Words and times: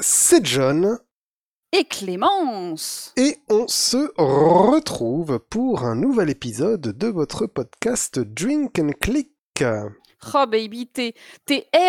c'est 0.00 0.44
John 0.44 0.98
et 1.72 1.84
Clémence. 1.84 3.12
Et 3.16 3.36
on 3.50 3.66
se 3.68 4.10
retrouve 4.16 5.38
pour 5.50 5.84
un 5.84 5.94
nouvel 5.94 6.30
épisode 6.30 6.80
de 6.80 7.06
votre 7.08 7.46
podcast 7.46 8.18
Drink 8.18 8.78
and 8.78 8.90
Click. 9.00 9.30
Oh 10.34 10.46
baby, 10.48 10.88
tes, 10.88 11.14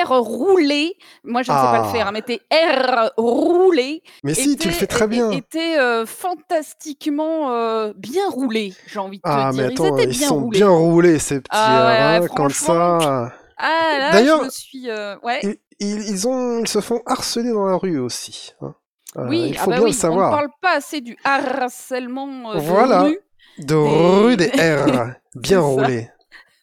R 0.06 0.10
roulés, 0.22 0.96
moi 1.24 1.42
je 1.42 1.52
ne 1.52 1.58
sais 1.58 1.64
pas 1.64 1.80
le 1.80 1.86
Ah. 1.88 1.92
faire, 1.92 2.12
mais 2.12 2.22
tes 2.22 2.42
R 2.52 3.10
roulés 3.18 4.04
Mais 4.24 4.36
si, 4.36 4.56
tu 4.56 4.68
le 4.68 4.74
fais 4.74 4.86
très 4.86 5.08
bien. 5.08 5.32
étaient 5.32 5.80
euh, 5.80 6.06
fantastiquement 6.06 7.52
euh, 7.52 7.92
bien 7.96 8.30
roulés, 8.30 8.74
j'ai 8.88 9.00
envie 9.00 9.18
de 9.18 9.24
te 9.24 9.30
Ah, 9.30 9.50
dire. 9.52 9.64
mais 9.64 9.74
attends, 9.74 9.98
ils 9.98 10.10
bien 10.10 10.28
sont 10.28 10.42
roulés. 10.42 10.60
bien 10.60 10.70
roulés, 10.70 11.20
ces 11.20 11.38
petits 11.42 11.50
Ah 11.52 11.86
ouais, 11.88 12.20
R, 12.20 12.22
ouais, 12.22 12.28
comme 12.36 12.50
ça. 12.52 13.34
Ah 13.58 13.98
là, 13.98 14.12
D'ailleurs, 14.12 14.40
je 14.42 14.46
me 14.46 14.50
suis... 14.52 14.90
euh, 14.90 15.18
ouais. 15.24 15.60
Ils, 15.80 16.02
ils- 16.10 16.28
ont, 16.28 16.60
ils 16.60 16.68
se 16.68 16.82
font 16.82 17.02
harceler 17.06 17.52
dans 17.52 17.66
la 17.66 17.76
rue 17.78 18.00
aussi. 18.00 18.54
hein. 18.62 18.76
Euh, 19.18 19.28
oui, 19.28 19.50
il 19.52 19.58
ah 19.58 19.64
faut 19.64 19.70
bah 19.72 19.78
bien 19.78 19.86
oui, 19.86 19.92
le 19.92 19.96
savoir. 19.98 20.30
on 20.30 20.32
ne 20.34 20.38
parle 20.38 20.50
pas 20.62 20.76
assez 20.78 21.02
du 21.02 21.18
harcèlement 21.24 22.52
euh, 22.52 22.56
de 22.56 22.60
Voilà. 22.60 23.04
rue. 23.04 23.20
De 23.60 23.74
rue 23.76 24.38
des 24.38 24.48
R, 24.54 25.14
bien 25.36 25.58
ça. 25.62 25.66
roulés. 25.66 26.10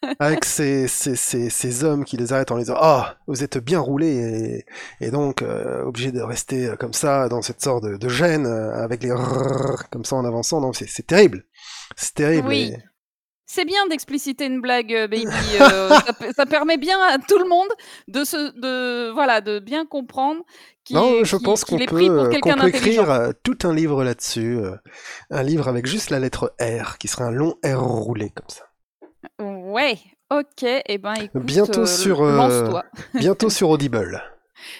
Avec 0.19 0.45
ces, 0.45 0.87
ces, 0.87 1.15
ces, 1.15 1.49
ces 1.49 1.83
hommes 1.83 2.05
qui 2.05 2.17
les 2.17 2.31
arrêtent 2.31 2.51
en 2.51 2.55
les 2.55 2.63
disant 2.63 2.77
Ah, 2.79 3.15
vous 3.27 3.43
êtes 3.43 3.57
bien 3.57 3.79
roulés 3.79 4.63
et, 5.01 5.05
et 5.07 5.11
donc 5.11 5.41
euh, 5.41 5.83
obligés 5.83 6.11
de 6.11 6.21
rester 6.21 6.67
euh, 6.67 6.75
comme 6.75 6.93
ça 6.93 7.27
dans 7.29 7.41
cette 7.41 7.61
sorte 7.63 7.83
de, 7.83 7.97
de 7.97 8.07
gêne 8.09 8.45
euh, 8.45 8.83
avec 8.83 9.01
les 9.03 9.11
rrrr 9.11 9.89
comme 9.91 10.05
ça 10.05 10.15
en 10.15 10.23
avançant. 10.23 10.61
Non, 10.61 10.71
c'est 10.71 10.87
c'est 10.87 11.05
terrible. 11.07 11.43
C'est 11.95 12.13
terrible. 12.13 12.47
Oui. 12.47 12.73
et- 12.75 12.83
C'est 13.49 13.63
bien 13.65 13.87
d'expliciter 13.87 14.45
une 14.45 14.59
blague, 14.61 14.93
euh, 14.93 15.07
baby. 15.07 15.25
euh, 15.61 15.89
ça, 15.89 16.13
pe- 16.13 16.33
ça 16.35 16.45
permet 16.45 16.77
bien 16.77 16.99
à 17.01 17.17
tout 17.17 17.39
le 17.39 17.47
monde 17.47 17.69
de 18.09 18.23
se, 18.25 18.51
de, 18.59 19.09
voilà, 19.11 19.39
de 19.41 19.59
bien 19.59 19.85
comprendre 19.85 20.41
qu'il 20.83 20.97
Non, 20.97 21.23
je 21.23 21.37
qu'il- 21.37 21.45
pense 21.45 21.63
qu'on 21.63 21.77
peut, 21.77 22.29
quelqu'un 22.29 22.57
peut 22.57 22.67
écrire 22.67 23.09
euh, 23.09 23.31
tout 23.43 23.57
un 23.63 23.73
livre 23.73 24.03
là-dessus. 24.03 24.57
euh, 24.57 24.75
un 25.31 25.43
livre 25.43 25.69
avec 25.69 25.85
juste 25.85 26.09
la 26.09 26.19
lettre 26.19 26.53
R, 26.59 26.97
qui 26.97 27.07
serait 27.07 27.23
un 27.23 27.31
long 27.31 27.55
R 27.65 27.79
roulé 27.81 28.29
comme 28.31 28.49
ça. 28.49 28.65
Ouais, 29.39 29.97
ok. 30.29 30.63
Et 30.85 30.97
ben, 30.97 31.13
écoute, 31.15 31.41
Bientôt 31.43 31.85
sur, 31.85 32.23
lance-toi. 32.23 32.83
Bientôt 33.13 33.49
sur 33.49 33.69
Audible. 33.69 34.21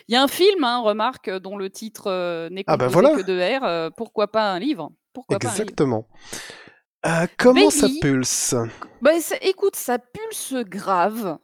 Il 0.10 0.14
y 0.14 0.18
a 0.18 0.24
un 0.24 0.28
film, 0.28 0.64
hein, 0.66 0.80
remarque, 0.80 1.30
dont 1.30 1.58
le 1.58 1.70
titre 1.70 2.50
n'est 2.50 2.64
Ah 2.68 2.76
bah 2.78 2.88
voilà. 2.88 3.12
que 3.12 3.22
de 3.22 3.88
R. 3.88 3.92
pourquoi 3.96 4.28
pas 4.28 4.52
un 4.52 4.60
livre? 4.60 4.92
Pourquoi 5.14 5.40
pas 5.40 5.48
un 5.48 5.52
livre? 5.52 5.62
Exactement. 5.64 6.08
Euh, 7.06 7.28
comment 7.38 7.70
ça 7.70 7.88
pulse? 8.02 8.56
Bah, 9.02 9.20
ça- 9.22 9.38
écoute, 9.42 9.76
ça 9.76 10.00
pulse 10.00 10.54
grave. 10.66 11.38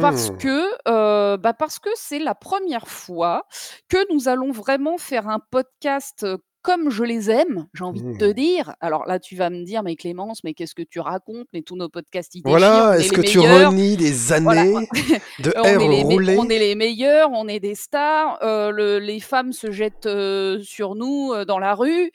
Parce 0.00 0.30
Hmm. 0.30 0.36
que, 0.36 0.88
euh, 0.88 1.38
bah 1.38 1.54
parce 1.54 1.78
que 1.78 1.88
c'est 1.94 2.18
la 2.18 2.34
première 2.34 2.86
fois 2.86 3.46
que 3.88 4.12
nous 4.12 4.28
allons 4.28 4.50
vraiment 4.50 4.98
faire 4.98 5.26
un 5.28 5.38
podcast 5.50 6.22
euh, 6.24 6.36
comme 6.66 6.90
je 6.90 7.04
les 7.04 7.30
aime, 7.30 7.68
j'ai 7.74 7.84
envie 7.84 8.02
de 8.02 8.18
te 8.18 8.24
Mmh. 8.24 8.32
dire. 8.32 8.74
Alors 8.80 9.06
là, 9.06 9.20
tu 9.20 9.36
vas 9.36 9.50
me 9.50 9.62
dire, 9.62 9.84
mais 9.84 9.94
Clémence, 9.94 10.42
mais 10.42 10.52
qu'est-ce 10.52 10.74
que 10.74 10.82
tu 10.82 10.98
racontes? 10.98 11.46
Mais 11.52 11.62
tous 11.62 11.76
nos 11.76 11.88
podcasts, 11.88 12.34
ils 12.34 12.42
Voilà, 12.44 12.96
est 12.98 13.02
est-ce 13.02 13.12
que 13.12 13.20
tu 13.20 13.38
meilleurs. 13.38 13.70
renies 13.70 13.96
des 13.96 14.10
Voilà. 14.42 14.62
années 14.62 14.88
de 15.38 15.52
on, 15.56 15.62
R 15.62 15.66
est 15.66 15.88
les, 15.88 16.36
on 16.36 16.48
est 16.48 16.58
les 16.58 16.74
meilleurs, 16.74 17.30
on 17.30 17.46
est 17.46 17.60
des 17.60 17.76
stars, 17.76 18.40
euh, 18.42 18.72
le- 18.72 18.98
les 18.98 19.20
femmes 19.20 19.52
se 19.52 19.70
jettent 19.70 20.06
euh, 20.06 20.58
sur 20.64 20.96
nous 20.96 21.30
euh, 21.32 21.44
dans 21.44 21.60
la 21.60 21.76
rue. 21.76 22.10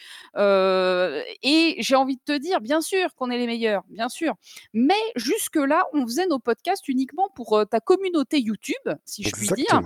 et 1.44 1.76
j'ai 1.80 1.96
envie 1.96 2.18
de 2.18 2.22
te 2.34 2.38
dire, 2.38 2.60
bien 2.60 2.82
sûr 2.82 3.16
qu'on 3.16 3.30
est 3.32 3.38
les 3.38 3.48
meilleurs, 3.48 3.84
bien 3.90 4.10
sûr. 4.10 4.34
Mais 4.74 5.00
jusque-là, 5.16 5.86
on 5.94 6.04
faisait 6.06 6.28
nos 6.28 6.40
podcasts 6.40 6.90
uniquement 6.90 7.30
pour 7.36 7.64
ta 7.72 7.80
communauté 7.80 8.42
YouTube, 8.42 8.76
si 9.06 9.24
je 9.24 9.32
puis 9.32 9.48
dire. 9.56 9.82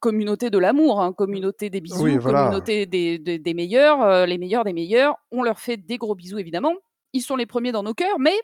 Communauté 0.00 0.50
de 0.50 0.58
l'amour, 0.58 1.00
hein, 1.00 1.12
communauté 1.12 1.70
des 1.70 1.80
bisous, 1.80 2.02
Oui, 2.02 2.16
voilà. 2.18 2.44
communauté 2.44 2.86
des, 2.86 3.18
des- 3.18 3.38
des 3.38 3.54
meilleurs, 3.54 4.02
euh, 4.02 4.26
les 4.26 4.38
meilleurs 4.38 4.64
des 4.64 4.72
meilleurs. 4.72 5.16
On 5.30 5.42
leur 5.42 5.60
fait 5.60 5.76
des 5.76 5.98
gros 5.98 6.14
bisous, 6.14 6.38
évidemment. 6.38 6.74
Ils 7.12 7.22
sont 7.22 7.36
les 7.36 7.46
premiers 7.46 7.72
dans 7.72 7.82
nos 7.84 7.94
cœurs, 7.94 8.18
mais 8.18 8.34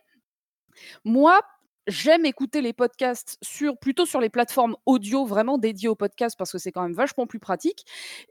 moi, 1.04 1.40
j'aime 1.86 2.24
écouter 2.24 2.60
les 2.60 2.72
podcasts 2.72 3.36
sur, 3.42 3.76
plutôt 3.78 4.06
sur 4.06 4.20
les 4.20 4.28
plateformes 4.28 4.76
audio 4.86 5.24
vraiment 5.24 5.58
dédiées 5.58 5.88
aux 5.88 5.96
podcasts 5.96 6.38
parce 6.38 6.52
que 6.52 6.58
c'est 6.58 6.70
quand 6.70 6.82
même 6.82 6.92
vachement 6.92 7.26
plus 7.26 7.40
pratique. 7.40 7.84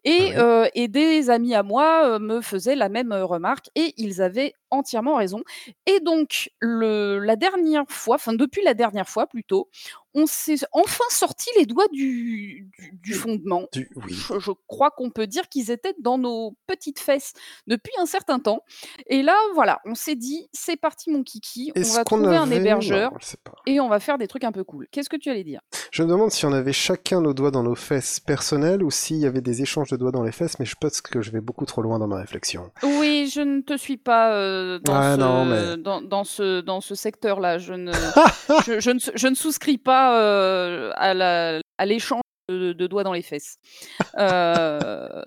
Et, 0.06 0.38
euh, 0.38 0.68
et 0.76 0.88
des 0.88 1.30
amis 1.30 1.56
à 1.56 1.64
moi 1.64 2.06
euh, 2.06 2.20
me 2.20 2.42
faisaient 2.42 2.76
la 2.76 2.88
même 2.90 3.12
remarque 3.12 3.70
et 3.76 3.94
ils 3.98 4.22
avaient 4.22 4.54
entièrement 4.70 5.16
raison. 5.16 5.42
Et 5.88 6.00
donc, 6.00 6.50
le, 6.60 7.20
la 7.20 7.36
dernière 7.36 7.84
fois, 7.90 8.16
enfin 8.16 8.34
depuis 8.34 8.64
la 8.64 8.76
dernière 8.76 9.10
fois 9.10 9.28
plutôt, 9.28 9.70
on 10.22 10.26
s'est 10.26 10.56
enfin 10.72 11.04
sorti 11.10 11.50
les 11.58 11.66
doigts 11.66 11.88
du, 11.92 12.68
du- 12.78 12.92
du 13.02 13.14
fondement. 13.14 13.66
Du- 13.72 13.90
Oui. 13.96 14.14
Je, 14.14 14.40
je 14.40 14.52
crois 14.68 14.92
qu'on 14.92 15.10
peut 15.10 15.28
dire 15.28 15.48
qu'ils 15.50 15.72
étaient 15.72 15.96
dans 16.00 16.18
nos 16.18 16.56
petites 16.68 17.00
fesses 17.00 17.34
depuis 17.68 17.94
un 18.00 18.06
certain 18.06 18.40
temps. 18.40 18.64
Et 19.08 19.22
là, 19.24 19.36
voilà, 19.54 19.80
on 19.86 19.96
s'est 19.96 20.16
dit, 20.16 20.50
c'est 20.54 20.76
parti 20.78 21.10
mon 21.12 21.24
kiki, 21.24 21.72
on 21.76 21.82
va 21.82 22.04
trouver 22.04 22.36
un 22.36 22.50
hébergeur 22.52 23.12
Non, 23.12 23.18
et 23.66 23.80
on 23.80 23.88
va 23.90 24.00
faire 24.00 24.18
des 24.18 24.28
trucs 24.28 24.44
un 24.44 24.52
peu 24.52 24.64
cool. 24.64 24.88
Qu'est-ce 24.92 25.10
que 25.10 25.18
tu 25.18 25.30
allais 25.30 25.44
dire? 25.44 25.62
Je 25.92 26.04
me 26.04 26.10
demande 26.10 26.32
si 26.32 26.46
on 26.46 26.52
avait 26.54 26.74
chacun 26.74 27.22
nos 27.22 27.34
doigts 27.34 27.52
dans 27.52 27.64
nos 27.64 27.76
fesses 27.76 28.20
personnelles 28.20 28.84
ou 28.84 28.92
s'il 28.92 29.18
y 29.18 29.26
avait 29.26 29.42
des 29.42 29.62
échanges 29.62 29.90
de 29.90 29.98
doigts 29.98 30.12
dans 30.12 30.24
les 30.24 30.32
fesses, 30.32 30.60
mais 30.60 30.66
je 30.66 30.76
pense 30.80 31.02
que 31.02 31.22
je 31.22 31.32
vais 31.32 31.42
beaucoup 31.42 31.66
trop 31.66 31.82
loin 31.82 32.00
dans 32.00 32.08
ma 32.08 32.18
réflexion. 32.18 32.72
Oui, 32.84 33.30
je 33.34 33.42
ne 33.42 33.62
te 33.62 33.78
suis 33.78 33.98
pas 33.98 34.34
euh, 34.34 34.80
dans, 34.80 35.00
Ouais, 35.00 35.16
ce, 35.16 35.20
non, 35.20 35.46
mais- 35.46 35.78
dans, 35.78 36.02
dans 36.02 36.24
ce, 36.24 36.62
dans 36.62 36.82
ce 36.82 36.96
secteur-là. 36.96 37.58
Je 37.58 37.74
ne, 37.74 37.92
je, 38.66 38.80
je 38.80 38.92
ne, 38.92 39.00
je 39.16 39.28
ne 39.28 39.36
souscris 39.36 39.78
pas 39.78 40.09
euh, 40.14 40.92
à 40.94 41.86
l'échange 41.86 42.22
de, 42.50 42.74
de 42.74 42.88
doigts 42.88 43.04
dans 43.04 43.14
les 43.14 43.22
fesses. 43.22 43.58
Euh, 44.18 45.22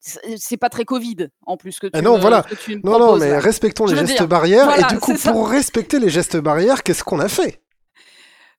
c'est 0.00 0.56
pas 0.56 0.68
très 0.68 0.84
Covid, 0.84 1.28
en 1.46 1.56
plus, 1.56 1.78
que 1.78 1.86
tu 1.88 1.92
Ah 1.94 2.02
non, 2.02 2.14
me- 2.16 2.20
voilà. 2.20 2.42
que 2.42 2.54
tu 2.54 2.76
me 2.76 2.80
Non, 2.84 2.98
non, 2.98 3.16
mais 3.18 3.30
là. 3.30 3.40
respectons 3.40 3.86
Je 3.86 3.94
les 3.94 4.00
gestes 4.06 4.18
dire, 4.18 4.28
barrières. 4.28 4.66
voilà, 4.66 4.88
et 4.88 4.92
du 4.94 5.00
coup, 5.00 5.16
ça. 5.16 5.32
pour 5.32 5.48
respecter 5.48 5.98
les 5.98 6.08
gestes 6.10 6.36
barrières, 6.36 6.82
qu'est-ce 6.82 7.02
qu'on 7.04 7.18
a 7.20 7.28
fait? 7.28 7.60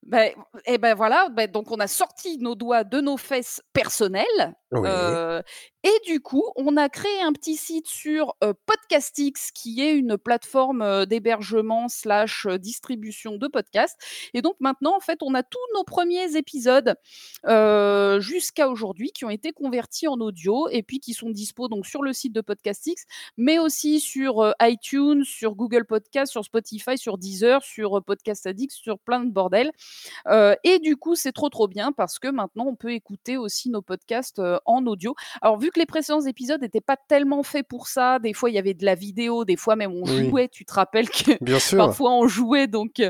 Ben, 0.05 0.31
et 0.65 0.77
ben 0.77 0.93
voilà, 0.93 1.29
ben 1.29 1.49
donc 1.49 1.71
on 1.71 1.79
a 1.79 1.87
sorti 1.87 2.37
nos 2.37 2.53
doigts 2.53 2.83
de 2.83 3.01
nos 3.01 3.17
fesses 3.17 3.61
personnelles. 3.73 4.53
Oui. 4.71 4.81
euh, 4.85 5.41
et 5.85 5.99
du 6.03 6.19
coup, 6.19 6.43
on 6.55 6.77
a 6.77 6.89
créé 6.89 7.21
un 7.21 7.31
petit 7.31 7.55
site 7.55 7.85
sur 7.85 8.33
euh, 8.43 8.53
Podcastix, 8.65 9.51
qui 9.51 9.83
est 9.83 9.93
une 9.93 10.17
plateforme 10.17 10.81
euh, 10.81 11.05
d'hébergement 11.05 11.87
slash 11.89 12.47
euh, 12.47 12.57
distribution 12.57 13.37
de 13.37 13.47
podcasts. 13.47 13.95
Et 14.33 14.41
donc 14.41 14.55
maintenant, 14.59 14.97
en 14.97 14.99
fait, 14.99 15.19
on 15.21 15.35
a 15.35 15.43
tous 15.43 15.59
nos 15.75 15.83
premiers 15.83 16.37
épisodes 16.37 16.95
jusqu'à 18.19 18.67
aujourd'hui 18.67 19.11
qui 19.11 19.25
ont 19.25 19.29
été 19.29 19.51
convertis 19.51 20.07
en 20.07 20.15
audio 20.15 20.67
et 20.69 20.81
puis 20.81 20.99
qui 20.99 21.13
sont 21.13 21.29
dispo 21.29 21.67
donc 21.67 21.85
sur 21.85 22.01
le 22.01 22.13
site 22.13 22.33
de 22.33 22.41
Podcastix, 22.41 23.05
mais 23.37 23.59
aussi 23.59 23.99
sur 23.99 24.55
iTunes, 24.61 25.23
sur 25.23 25.53
Google 25.53 25.85
Podcast, 25.85 26.31
sur 26.31 26.43
Spotify, 26.43 26.97
sur 26.97 27.19
Deezer, 27.19 27.63
sur 27.63 28.03
Podcast 28.03 28.47
Addict, 28.47 28.73
sur 28.73 28.97
plein 28.97 29.19
de 29.19 29.31
bordel. 29.31 29.71
Euh, 30.27 30.55
et 30.63 30.79
du 30.79 30.97
coup, 30.97 31.15
c'est 31.15 31.31
trop 31.31 31.49
trop 31.49 31.67
bien 31.67 31.91
parce 31.91 32.19
que 32.19 32.27
maintenant, 32.27 32.65
on 32.67 32.75
peut 32.75 32.91
écouter 32.91 33.37
aussi 33.37 33.69
nos 33.69 33.81
podcasts 33.81 34.39
euh, 34.39 34.57
en 34.65 34.85
audio. 34.85 35.15
Alors, 35.41 35.57
vu 35.57 35.71
que 35.71 35.79
les 35.79 35.85
précédents 35.85 36.21
épisodes 36.25 36.61
n'étaient 36.61 36.81
pas 36.81 36.97
tellement 36.97 37.43
faits 37.43 37.67
pour 37.67 37.87
ça, 37.87 38.19
des 38.19 38.33
fois 38.33 38.49
il 38.49 38.53
y 38.53 38.59
avait 38.59 38.73
de 38.73 38.85
la 38.85 38.95
vidéo, 38.95 39.45
des 39.45 39.57
fois 39.57 39.75
même 39.75 39.91
on 39.91 40.03
Oui. 40.03 40.29
jouait. 40.29 40.47
Tu 40.49 40.65
te 40.65 40.73
rappelles 40.73 41.09
que 41.09 41.43
Bien 41.43 41.59
sûr. 41.59 41.77
parfois 41.77 42.11
on 42.13 42.27
jouait, 42.27 42.67
donc 42.67 43.01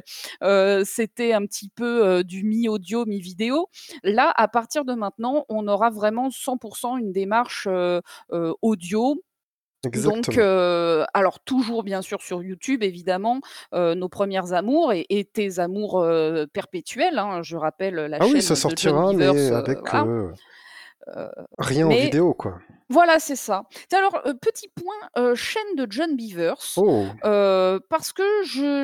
euh, 0.44 0.84
c'était 0.86 1.34
un 1.34 1.46
petit 1.46 1.70
peu 1.70 2.24
du 2.24 2.44
mi-audio, 2.44 3.06
mi-vidéo. 3.06 3.68
Là, 4.04 4.34
à 4.36 4.48
partir 4.48 4.86
de 4.86 4.94
maintenant, 4.94 5.46
on 5.50 5.68
aura 5.68 5.90
vraiment 5.90 6.30
100% 6.30 6.98
une 7.00 7.12
démarche 7.12 7.68
audio. 8.62 9.22
Exactement. 9.86 10.22
Donc, 10.22 10.38
euh, 10.38 11.06
alors 11.14 11.40
toujours 11.40 11.84
bien 11.84 12.02
sûr 12.02 12.22
sur 12.22 12.44
YouTube, 12.44 12.84
évidemment, 12.84 13.42
euh, 13.74 13.96
nos 13.96 14.10
premières 14.10 14.54
amours 14.54 14.94
et, 14.94 15.06
et 15.10 15.26
tes 15.26 15.60
amours 15.60 16.00
euh, 16.02 16.46
perpétuels. 16.52 17.18
hein, 17.18 17.42
je 17.44 17.58
rappelle 17.58 17.96
la 17.96 18.18
ah 18.20 18.26
chaîne 18.26 18.34
oui, 18.34 18.42
ça 18.42 18.54
de 18.54 18.60
John 18.60 18.70
sortira, 18.70 19.14
mais 19.14 19.52
avec 19.52 19.80
voilà. 19.88 20.32
rien 21.58 21.88
en 21.88 21.90
vidéo, 21.90 22.34
quoi. 22.34 22.60
Voilà, 22.96 23.20
c'est 23.20 23.36
ça. 23.36 23.64
Alors, 23.94 24.22
euh, 24.26 24.34
petit 24.34 24.70
point, 24.74 24.96
euh, 25.18 25.36
chaîne 25.36 25.76
de 25.76 25.86
John 25.90 26.16
Beavers. 26.16 26.56
Oh, 26.78 27.04
euh, 27.26 27.78
parce 27.90 28.14
que 28.14 28.24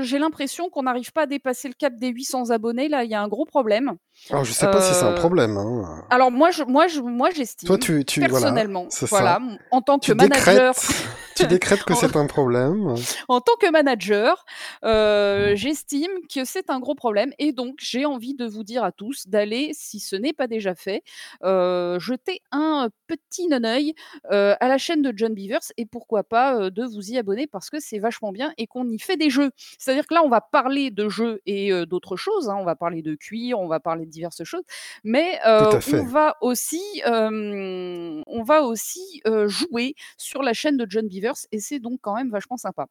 j'ai 0.01 0.19
l'impression 0.19 0.69
qu'on 0.69 0.83
n'arrive 0.83 1.13
pas 1.13 1.21
à 1.21 1.25
dépasser 1.27 1.69
le 1.69 1.73
cap 1.75 1.95
des 1.95 2.09
800 2.09 2.49
abonnés. 2.49 2.89
Là, 2.89 3.05
il 3.05 3.09
y 3.09 3.15
a 3.15 3.21
un 3.21 3.29
gros 3.29 3.45
problème. 3.45 3.93
alors 4.29 4.43
je 4.43 4.51
sais 4.51 4.69
pas 4.69 4.81
si 4.81 4.93
c'est 4.93 5.05
un 5.05 5.13
problème. 5.13 5.55
hein. 5.55 6.03
Alors 6.09 6.29
moi, 6.29 6.51
je, 6.51 6.63
moi, 6.63 6.87
je, 6.87 6.99
moi, 6.99 7.29
j'estime 7.33 7.67
Toi, 7.67 7.77
tu, 7.77 8.03
tu 8.03 8.19
personnellement, 8.19 8.87
voilà, 9.03 9.39
en 9.71 9.81
tant 9.81 9.97
que 9.97 10.03
Tu 10.07 10.13
manager, 10.13 10.73
tu 11.41 11.47
décrètes 11.47 11.83
que 11.83 11.93
c'est 11.95 12.15
un 12.15 12.27
problème. 12.27 12.95
En 13.27 13.41
tant 13.41 13.55
que 13.59 13.69
manager, 13.71 14.45
euh, 14.83 15.55
j'estime 15.55 16.11
que 16.33 16.45
c'est 16.45 16.69
un 16.69 16.79
gros 16.79 16.95
problème 16.95 17.31
et 17.39 17.51
donc 17.51 17.75
j'ai 17.79 18.05
envie 18.05 18.33
de 18.33 18.45
vous 18.45 18.63
dire 18.63 18.83
à 18.83 18.91
tous 18.91 19.27
d'aller, 19.27 19.71
si 19.73 19.99
ce 19.99 20.15
n'est 20.15 20.33
pas 20.33 20.47
déjà 20.47 20.75
fait, 20.75 21.03
euh, 21.43 21.99
jeter 21.99 22.41
un 22.51 22.89
petit 23.07 23.47
non-œil 23.47 23.93
euh, 24.31 24.55
à 24.59 24.67
la 24.67 24.77
chaîne 24.77 25.01
de 25.01 25.13
John 25.15 25.33
Beavers 25.33 25.71
et 25.77 25.85
pourquoi 25.85 26.23
pas 26.23 26.69
de 26.69 26.83
vous 26.83 27.11
y 27.11 27.17
abonner 27.17 27.47
parce 27.47 27.69
que 27.69 27.79
c'est 27.79 27.99
vachement 27.99 28.31
bien 28.31 28.53
et 28.57 28.67
qu'on 28.67 28.87
y 28.89 28.99
fait 28.99 29.17
des 29.17 29.29
jeux. 29.29 29.51
C'est-à-dire 29.77 30.05
que 30.07 30.13
là, 30.13 30.23
on 30.23 30.29
va 30.29 30.41
parler 30.41 30.91
de 30.91 31.09
jeux 31.09 31.41
et 31.45 31.71
d'autres 31.85 32.15
choses. 32.15 32.49
Hein. 32.49 32.57
On 32.59 32.65
va 32.65 32.75
parler 32.75 33.01
de 33.01 33.15
cuir, 33.15 33.59
on 33.59 33.67
va 33.67 33.79
parler 33.79 34.05
de 34.05 34.11
diverses 34.11 34.43
choses, 34.43 34.63
mais 35.03 35.39
on 35.45 36.05
va 36.05 36.37
aussi, 36.41 36.81
on 37.05 38.43
va 38.43 38.63
aussi 38.63 39.21
jouer 39.47 39.95
sur 40.17 40.43
la 40.43 40.53
chaîne 40.53 40.77
de 40.77 40.85
John 40.89 41.07
Beavers 41.07 41.30
et 41.51 41.59
c'est 41.59 41.79
donc 41.79 41.99
quand 42.01 42.15
même 42.15 42.29
vachement 42.29 42.57
sympa. 42.57 42.87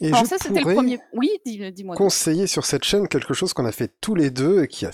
Et 0.00 0.08
Alors 0.08 0.26
ça, 0.26 0.36
c'était 0.40 0.62
le 0.62 0.74
premier. 0.74 0.98
Oui, 1.12 1.30
dis-moi. 1.44 1.94
conseiller 1.96 2.46
sur 2.46 2.64
cette 2.64 2.84
chaîne 2.84 3.06
quelque 3.06 3.34
chose 3.34 3.52
qu'on 3.52 3.66
a 3.66 3.72
fait 3.72 3.92
tous 4.00 4.14
les 4.14 4.30
deux 4.30 4.62
et 4.62 4.68
qui 4.68 4.86
a 4.86 4.90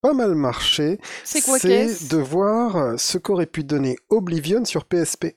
pas 0.00 0.14
mal 0.14 0.34
marché. 0.34 0.98
C'est 1.24 1.40
quoi 1.42 1.58
C'est 1.58 2.08
de 2.08 2.16
voir 2.16 2.98
ce 2.98 3.18
qu'aurait 3.18 3.46
pu 3.46 3.64
donner 3.64 3.96
Oblivion 4.10 4.64
sur 4.64 4.84
PSP. 4.84 5.36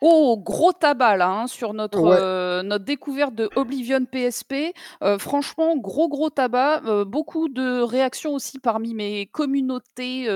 Oh, 0.00 0.38
gros 0.38 0.72
tabac 0.72 1.16
là, 1.16 1.28
hein, 1.28 1.46
sur 1.46 1.74
notre, 1.74 2.04
euh, 2.04 2.62
notre 2.62 2.84
découverte 2.84 3.34
de 3.34 3.48
Oblivion 3.56 4.04
PSP. 4.04 4.74
Euh, 5.02 5.18
franchement, 5.18 5.76
gros, 5.76 6.08
gros 6.08 6.30
tabac. 6.30 6.82
Euh, 6.86 7.04
beaucoup 7.04 7.48
de 7.48 7.80
réactions 7.80 8.34
aussi 8.34 8.58
parmi 8.58 8.94
mes 8.94 9.26
communautés 9.26 10.28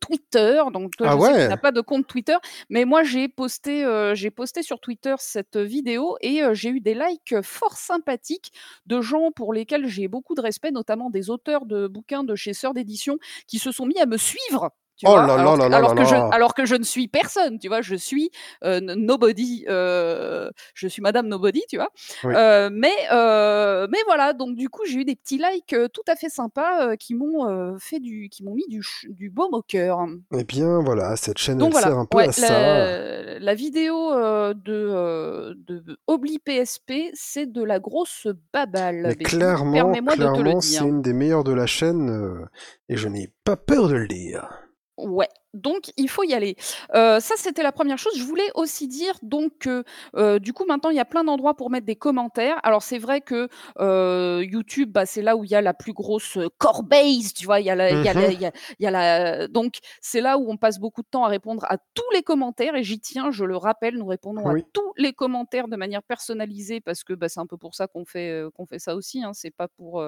Twitter. 0.00 0.62
Donc, 0.72 0.96
toi, 0.96 1.08
ah 1.10 1.34
je 1.34 1.48
sais 1.50 1.56
pas 1.56 1.72
de 1.72 1.80
compte 1.80 2.06
Twitter, 2.06 2.36
mais 2.70 2.84
moi, 2.84 3.02
j'ai 3.02 3.28
posté, 3.28 3.84
j'ai 4.14 4.30
posté 4.30 4.62
sur 4.62 4.80
Twitter 4.80 5.14
cette 5.18 5.56
vidéo 5.56 6.16
et 6.20 6.42
j'ai 6.52 6.70
eu 6.70 6.80
des 6.80 6.94
likes 6.94 7.40
fort 7.42 7.76
sympathiques 7.76 8.52
de 8.86 9.00
gens 9.00 9.30
pour 9.32 9.52
lesquels 9.52 9.86
j'ai 9.86 10.08
beaucoup 10.08 10.34
de 10.34 10.40
respect, 10.40 10.70
notamment 10.70 11.10
des 11.10 11.30
auteurs 11.30 11.66
de 11.66 11.86
bouquins 11.86 12.24
de 12.24 12.34
chez 12.34 12.52
Sœur 12.52 12.74
d'édition 12.74 13.18
qui 13.46 13.58
se 13.58 13.72
sont 13.72 13.86
mis 13.86 13.98
à 13.98 14.06
me 14.06 14.16
suivre 14.16 14.70
oh 15.04 15.16
là 15.16 15.34
alors, 15.34 15.56
là 15.56 15.68
là 15.68 15.76
alors 15.76 15.94
que 15.94 16.04
je, 16.04 16.14
alors 16.14 16.54
que 16.54 16.64
je 16.64 16.74
ne 16.74 16.84
suis 16.84 17.08
personne, 17.08 17.58
tu 17.58 17.68
vois, 17.68 17.82
je 17.82 17.94
suis 17.94 18.30
euh, 18.64 18.80
nobody, 18.80 19.64
euh, 19.68 20.50
je 20.74 20.88
suis 20.88 21.02
Madame 21.02 21.28
Nobody, 21.28 21.62
tu 21.68 21.76
vois. 21.76 21.90
Euh, 22.24 22.70
mais 22.72 22.94
mais 23.10 23.98
voilà, 24.06 24.32
donc 24.32 24.56
du 24.56 24.68
coup 24.68 24.82
j'ai 24.86 25.00
eu 25.00 25.04
des 25.04 25.16
petits 25.16 25.38
likes 25.38 25.74
tout 25.92 26.02
à 26.08 26.16
fait 26.16 26.28
sympas 26.28 26.96
qui 26.96 27.14
m'ont 27.14 27.78
fait 27.78 28.00
du, 28.00 28.28
qui 28.30 28.42
m'ont 28.44 28.54
mis 28.54 28.66
du, 28.68 28.82
du 29.08 29.30
baume 29.30 29.54
au 29.54 29.62
cœur. 29.62 30.00
Et 30.32 30.38
eh 30.40 30.44
bien 30.44 30.80
voilà, 30.80 31.16
cette 31.16 31.38
chaîne 31.38 31.60
elle 31.60 31.72
sert 31.72 31.98
un 31.98 32.06
peu 32.06 32.18
à 32.18 32.26
la, 32.26 32.32
ça. 32.32 33.38
La 33.38 33.54
vidéo 33.54 34.12
de, 34.54 35.54
de 35.66 35.98
Obli 36.06 36.38
PSP, 36.38 37.10
c'est 37.14 37.50
de 37.50 37.62
la 37.62 37.80
grosse 37.80 38.28
babale. 38.52 39.14
Mais 39.18 39.24
clairement, 39.24 39.92
clairement, 39.92 40.60
c'est 40.60 40.84
une 40.84 41.02
des 41.02 41.12
meilleures 41.12 41.44
de 41.44 41.52
la 41.52 41.66
chaîne 41.66 42.48
et 42.88 42.96
je 42.96 43.08
n'ai 43.08 43.32
pas 43.44 43.56
peur 43.56 43.88
de 43.88 43.94
le 43.94 44.08
dire. 44.08 44.65
Ouais, 44.98 45.28
donc 45.56 45.90
il 45.96 46.08
faut 46.08 46.22
y 46.22 46.34
aller. 46.34 46.56
Euh, 46.94 47.20
ça, 47.20 47.34
c'était 47.36 47.62
la 47.62 47.72
première 47.72 47.98
chose. 47.98 48.12
Je 48.16 48.22
voulais 48.22 48.50
aussi 48.54 48.86
dire 48.88 49.14
donc 49.22 49.58
que 49.58 49.84
euh, 50.14 50.38
du 50.38 50.52
coup 50.52 50.64
maintenant 50.66 50.90
il 50.90 50.96
y 50.96 51.00
a 51.00 51.04
plein 51.04 51.24
d'endroits 51.24 51.54
pour 51.54 51.70
mettre 51.70 51.86
des 51.86 51.96
commentaires. 51.96 52.60
Alors 52.62 52.82
c'est 52.82 52.98
vrai 52.98 53.20
que 53.20 53.48
euh, 53.80 54.44
YouTube, 54.44 54.92
bah, 54.92 55.06
c'est 55.06 55.22
là 55.22 55.36
où 55.36 55.44
il 55.44 55.50
y 55.50 55.54
a 55.54 55.60
la 55.60 55.74
plus 55.74 55.92
grosse 55.92 56.38
core 56.58 56.82
base, 56.82 57.32
tu 57.34 57.46
vois. 57.46 57.60
Il 57.60 57.66
y 57.66 57.70
a 57.70 57.74
la, 57.74 57.90
il 57.90 58.04
y 58.04 58.08
a 58.08 58.14
la, 58.14 58.30
il 58.30 58.52
y 58.80 58.86
a, 58.86 58.90
la... 58.90 59.48
donc 59.48 59.78
c'est 60.00 60.20
là 60.20 60.38
où 60.38 60.50
on 60.50 60.56
passe 60.56 60.78
beaucoup 60.78 61.02
de 61.02 61.08
temps 61.10 61.24
à 61.24 61.28
répondre 61.28 61.64
à 61.68 61.78
tous 61.78 62.10
les 62.12 62.22
commentaires 62.22 62.76
et 62.76 62.84
j'y 62.84 63.00
tiens. 63.00 63.30
Je 63.30 63.44
le 63.44 63.56
rappelle, 63.56 63.96
nous 63.96 64.06
répondons 64.06 64.46
à 64.46 64.54
tous 64.72 64.92
les 64.96 65.12
commentaires 65.12 65.68
de 65.68 65.76
manière 65.76 66.02
personnalisée 66.02 66.80
parce 66.80 67.04
que 67.04 67.14
bah, 67.14 67.28
c'est 67.28 67.40
un 67.40 67.46
peu 67.46 67.56
pour 67.56 67.74
ça 67.74 67.86
qu'on 67.86 68.04
fait 68.04 68.44
qu'on 68.54 68.66
fait 68.66 68.78
ça 68.78 68.94
aussi. 68.94 69.22
Hein. 69.22 69.32
C'est 69.32 69.50
pas 69.50 69.68
pour 69.68 70.04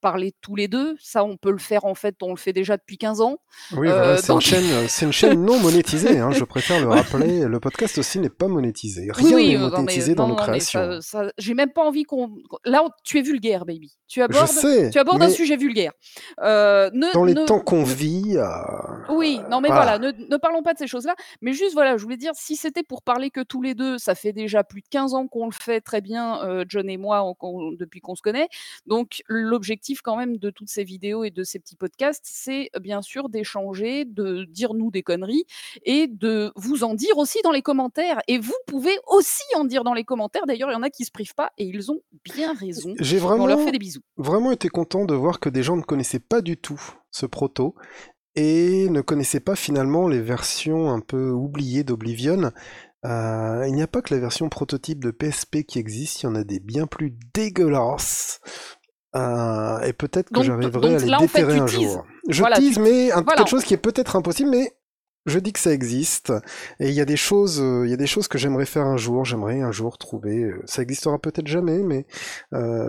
parler 0.00 0.34
tous 0.40 0.56
les 0.56 0.68
deux. 0.68 0.96
Ça, 1.00 1.24
on 1.24 1.36
peut 1.36 1.50
le 1.50 1.58
faire 1.58 1.84
en 1.84 1.94
fait. 1.94 2.16
On 2.22 2.30
le 2.30 2.36
fait 2.36 2.52
déjà 2.52 2.76
depuis 2.76 2.98
15 2.98 3.20
ans. 3.20 3.38
Oui, 3.72 3.88
voilà, 3.88 4.18
c'est 4.18 4.28
donc... 4.28 4.42
Euh, 4.70 4.86
c'est 4.88 5.06
une 5.06 5.12
chaîne 5.12 5.44
non 5.44 5.58
monétisée, 5.58 6.18
hein, 6.18 6.30
je 6.30 6.44
préfère 6.44 6.80
le 6.80 6.88
rappeler. 6.88 7.46
Le 7.46 7.60
podcast 7.60 7.98
aussi 7.98 8.18
n'est 8.18 8.30
pas 8.30 8.48
monétisé. 8.48 9.08
Rien 9.10 9.36
n'est 9.36 9.56
euh, 9.56 9.70
monétisé 9.70 10.14
dans 10.14 10.28
nos 10.28 10.36
créations. 10.36 11.00
J'ai 11.38 11.54
même 11.54 11.72
pas 11.72 11.82
envie 11.82 12.04
qu'on. 12.04 12.30
Là, 12.64 12.84
tu 13.04 13.18
es 13.18 13.22
vulgaire, 13.22 13.64
baby. 13.64 13.96
Tu 14.08 14.22
abordes, 14.22 14.50
tu 14.92 14.98
abordes 14.98 15.22
un 15.22 15.30
sujet 15.30 15.56
vulgaire. 15.56 15.92
Euh, 16.40 16.90
dans 17.14 17.24
les 17.24 17.34
temps 17.34 17.60
qu'on 17.60 17.82
vit. 17.84 18.36
Oui, 19.10 19.40
non, 19.50 19.60
mais 19.60 19.68
voilà, 19.68 19.98
ne, 19.98 20.36
parlons 20.36 20.62
pas 20.62 20.74
de 20.74 20.78
ces 20.78 20.86
choses-là. 20.86 21.14
Mais 21.40 21.52
juste, 21.52 21.72
voilà, 21.74 21.96
je 21.96 22.02
voulais 22.02 22.16
dire, 22.16 22.32
si 22.34 22.56
c'était 22.56 22.82
pour 22.82 23.02
parler 23.02 23.30
que 23.30 23.40
tous 23.40 23.62
les 23.62 23.74
deux, 23.74 23.98
ça 23.98 24.14
fait 24.14 24.32
déjà 24.32 24.64
plus 24.64 24.82
de 24.82 24.88
15 24.90 25.14
ans 25.14 25.26
qu'on 25.26 25.46
le 25.46 25.52
fait 25.52 25.80
très 25.80 26.00
bien, 26.00 26.64
John 26.68 26.88
et 26.88 26.96
moi, 26.96 27.34
depuis 27.78 28.00
qu'on 28.00 28.14
se 28.14 28.22
connaît. 28.22 28.48
Donc, 28.86 29.22
l'objectif, 29.28 30.02
quand 30.02 30.16
même, 30.16 30.36
de 30.36 30.50
toutes 30.50 30.68
ces 30.68 30.84
vidéos 30.84 31.24
et 31.24 31.30
de 31.30 31.42
ces 31.42 31.58
petits 31.58 31.76
podcasts, 31.76 32.24
c'est 32.24 32.70
bien 32.80 33.02
sûr 33.02 33.28
d'échanger, 33.28 34.04
de 34.04 34.41
dire 34.46 34.74
nous 34.74 34.90
des 34.90 35.02
conneries 35.02 35.44
et 35.84 36.06
de 36.06 36.52
vous 36.56 36.84
en 36.84 36.94
dire 36.94 37.18
aussi 37.18 37.38
dans 37.44 37.52
les 37.52 37.62
commentaires. 37.62 38.20
Et 38.28 38.38
vous 38.38 38.52
pouvez 38.66 38.96
aussi 39.08 39.42
en 39.56 39.64
dire 39.64 39.84
dans 39.84 39.94
les 39.94 40.04
commentaires. 40.04 40.46
D'ailleurs, 40.46 40.70
il 40.70 40.74
y 40.74 40.76
en 40.76 40.82
a 40.82 40.90
qui 40.90 41.04
se 41.04 41.10
privent 41.10 41.34
pas 41.34 41.52
et 41.58 41.64
ils 41.64 41.90
ont 41.90 42.00
bien 42.24 42.54
raison. 42.54 42.94
J'ai 42.98 43.18
vraiment, 43.18 43.44
on 43.44 43.46
leur 43.46 43.60
fait 43.60 43.72
des 43.72 43.78
bisous. 43.78 44.02
Vraiment 44.16 44.52
été 44.52 44.68
content 44.68 45.04
de 45.04 45.14
voir 45.14 45.40
que 45.40 45.48
des 45.48 45.62
gens 45.62 45.76
ne 45.76 45.82
connaissaient 45.82 46.18
pas 46.20 46.40
du 46.40 46.56
tout 46.56 46.80
ce 47.10 47.26
proto 47.26 47.74
et 48.34 48.88
ne 48.88 49.00
connaissaient 49.00 49.40
pas 49.40 49.56
finalement 49.56 50.08
les 50.08 50.20
versions 50.20 50.90
un 50.90 51.00
peu 51.00 51.30
oubliées 51.30 51.84
d'Oblivion. 51.84 52.50
Euh, 53.04 53.64
il 53.66 53.74
n'y 53.74 53.82
a 53.82 53.88
pas 53.88 54.00
que 54.00 54.14
la 54.14 54.20
version 54.20 54.48
prototype 54.48 55.02
de 55.02 55.10
PSP 55.10 55.64
qui 55.64 55.78
existe, 55.78 56.22
il 56.22 56.26
y 56.26 56.28
en 56.28 56.34
a 56.34 56.44
des 56.44 56.60
bien 56.60 56.86
plus 56.86 57.14
dégueulasses. 57.34 58.40
Euh, 59.14 59.80
et 59.80 59.92
peut-être 59.92 60.30
que 60.30 60.42
j'arriverai 60.42 60.94
à 60.94 60.98
les 60.98 61.26
déterrer 61.26 61.58
un 61.58 61.66
jour. 61.66 62.06
Je 62.28 62.42
tease, 62.54 62.78
mais 62.78 63.12
un, 63.12 63.22
quelque 63.22 63.48
chose 63.48 63.64
qui 63.64 63.74
est 63.74 63.78
peut-être 63.78 64.16
impossible, 64.16 64.50
mais 64.50 64.72
je 65.26 65.38
dis 65.38 65.52
que 65.52 65.60
ça 65.60 65.72
existe. 65.72 66.32
Et 66.80 66.88
il 66.88 66.94
y 66.94 67.00
a 67.00 67.04
des 67.04 67.16
choses, 67.16 67.60
euh, 67.60 67.84
il 67.84 67.90
y 67.90 67.94
a 67.94 67.98
des 67.98 68.06
choses 68.06 68.26
que 68.26 68.38
j'aimerais 68.38 68.64
faire 68.64 68.86
un 68.86 68.96
jour. 68.96 69.24
J'aimerais 69.24 69.60
un 69.60 69.72
jour 69.72 69.98
trouver, 69.98 70.44
euh, 70.44 70.62
ça 70.64 70.82
existera 70.82 71.18
peut-être 71.18 71.46
jamais, 71.46 71.82
mais 71.82 72.06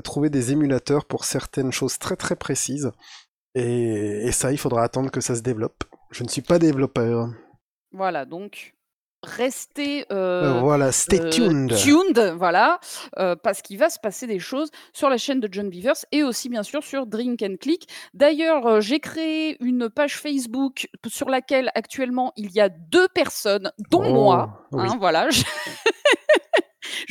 trouver 0.04 0.30
des 0.30 0.52
émulateurs 0.52 1.06
pour 1.06 1.26
certaines 1.26 1.72
choses 1.72 2.00
très 2.00 2.16
très 2.16 2.36
précises. 2.36 2.92
Et, 3.56 4.26
et 4.26 4.32
ça, 4.32 4.52
il 4.52 4.58
faudra 4.58 4.84
attendre 4.84 5.12
que 5.12 5.22
ça 5.22 5.36
se 5.36 5.42
développe. 5.42 5.84
Je 6.12 6.24
ne 6.24 6.30
suis 6.30 6.42
pas 6.42 6.58
développeur. 6.58 7.30
Voilà, 7.92 8.26
donc 8.26 8.74
restez 9.24 10.06
euh, 10.12 10.60
voilà, 10.60 10.92
stay 10.92 11.22
euh, 11.22 11.30
tuned. 11.30 11.76
tuned 11.76 12.34
voilà, 12.38 12.80
euh, 13.18 13.36
parce 13.36 13.62
qu'il 13.62 13.78
va 13.78 13.90
se 13.90 14.00
passer 14.00 14.28
des 14.28 14.40
choses 14.40 14.70
sur 14.94 15.10
la 15.10 15.18
chaîne 15.18 15.40
de 15.40 15.50
John 15.52 15.70
Beavers 15.70 16.06
et 16.12 16.24
aussi 16.24 16.50
bien 16.50 16.64
sûr 16.64 16.84
sur 16.84 17.08
Drink 17.08 17.42
and 17.42 17.56
Click. 17.60 17.88
D'ailleurs, 18.14 18.82
j'ai 18.82 19.00
créé 19.00 19.58
une 19.64 19.90
page 19.90 20.18
Facebook 20.18 20.88
sur 21.08 21.30
laquelle 21.30 21.72
actuellement 21.76 22.34
il 22.36 22.52
y 22.52 22.60
a 22.60 22.70
deux 22.70 23.08
personnes, 23.08 23.72
dont 23.90 24.04
oh, 24.06 24.14
moi. 24.14 24.68
Hein, 24.74 24.98
voilà. 25.00 25.30
je 25.30 25.44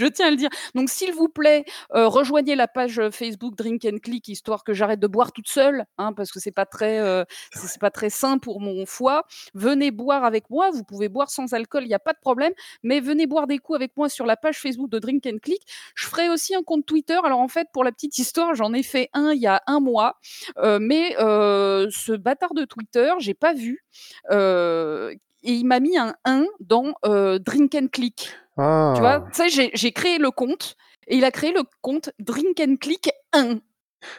tiens 0.07 0.29
à 0.29 0.31
le 0.31 0.37
dire. 0.37 0.51
Donc, 0.75 0.89
s'il 0.91 1.13
vous 1.13 1.29
plaît, 1.29 1.65
euh, 1.95 2.09
rejoignez 2.09 2.55
la 2.55 2.69
page 2.69 2.99
euh, 2.99 3.11
Facebook 3.11 3.55
Drink 3.57 3.85
and 3.85 3.99
Click, 4.03 4.29
histoire 4.29 4.65
que 4.65 4.73
j'arrête 4.73 5.01
de 5.01 5.07
boire 5.07 5.33
toute 5.33 5.49
seule, 5.49 5.85
hein, 5.99 6.13
parce 6.13 6.31
que 6.31 6.41
c'est 6.41 6.53
pas 6.53 6.67
très, 6.67 7.01
euh, 7.01 7.25
c'est 7.53 7.81
pas 7.81 7.91
très 7.91 8.11
sain 8.11 8.39
pour 8.39 8.61
mon 8.61 8.87
foie. 8.87 9.25
Venez 9.55 9.91
boire 9.91 10.25
avec 10.25 10.51
moi. 10.51 10.71
Vous 10.71 10.85
pouvez 10.85 11.09
boire 11.09 11.31
sans 11.31 11.53
alcool, 11.55 11.85
il 11.85 11.89
n'y 11.89 11.95
a 11.95 11.99
pas 11.99 12.13
de 12.13 12.21
problème. 12.21 12.53
Mais 12.83 13.01
venez 13.01 13.27
boire 13.27 13.47
des 13.47 13.59
coups 13.59 13.77
avec 13.77 13.97
moi 13.97 14.09
sur 14.09 14.27
la 14.27 14.37
page 14.37 14.59
Facebook 14.59 14.91
de 14.91 14.99
Drink 14.99 15.27
and 15.27 15.39
Click. 15.43 15.63
Je 15.95 16.07
ferai 16.07 16.29
aussi 16.29 16.55
un 16.55 16.63
compte 16.63 16.87
Twitter. 16.87 17.19
Alors, 17.25 17.41
en 17.41 17.49
fait, 17.49 17.69
pour 17.73 17.85
la 17.85 17.93
petite 17.93 18.19
histoire, 18.19 18.55
j'en 18.55 18.73
ai 18.73 18.83
fait 18.83 19.09
un 19.13 19.33
il 19.33 19.41
y 19.41 19.47
a 19.47 19.63
un 19.67 19.81
mois, 19.81 20.19
mais 20.59 21.15
ce 21.19 22.17
bâtard 22.17 22.55
de 22.55 22.65
Twitter, 22.65 23.13
j'ai 23.19 23.35
pas 23.35 23.55
vu. 23.55 23.85
et 24.31 25.53
il 25.53 25.65
m'a 25.65 25.81
mis 25.81 25.97
un 25.99 26.15
1 26.25 26.47
dans 26.61 26.95
Drink 27.41 27.75
and 27.75 27.89
Click. 27.93 28.31
Tu 28.57 28.63
vois, 28.63 29.25
ah. 29.25 29.25
tu 29.33 29.51
sais, 29.51 29.71
j'ai 29.73 29.93
créé 29.93 30.19
le 30.19 30.31
compte 30.31 30.77
et 31.07 31.17
il 31.17 31.25
a 31.25 31.31
créé 31.31 31.53
le 31.53 31.63
compte 31.81 32.11
Drink 32.19 32.61
and 32.61 32.77
Click 32.81 33.11
1. 33.33 33.59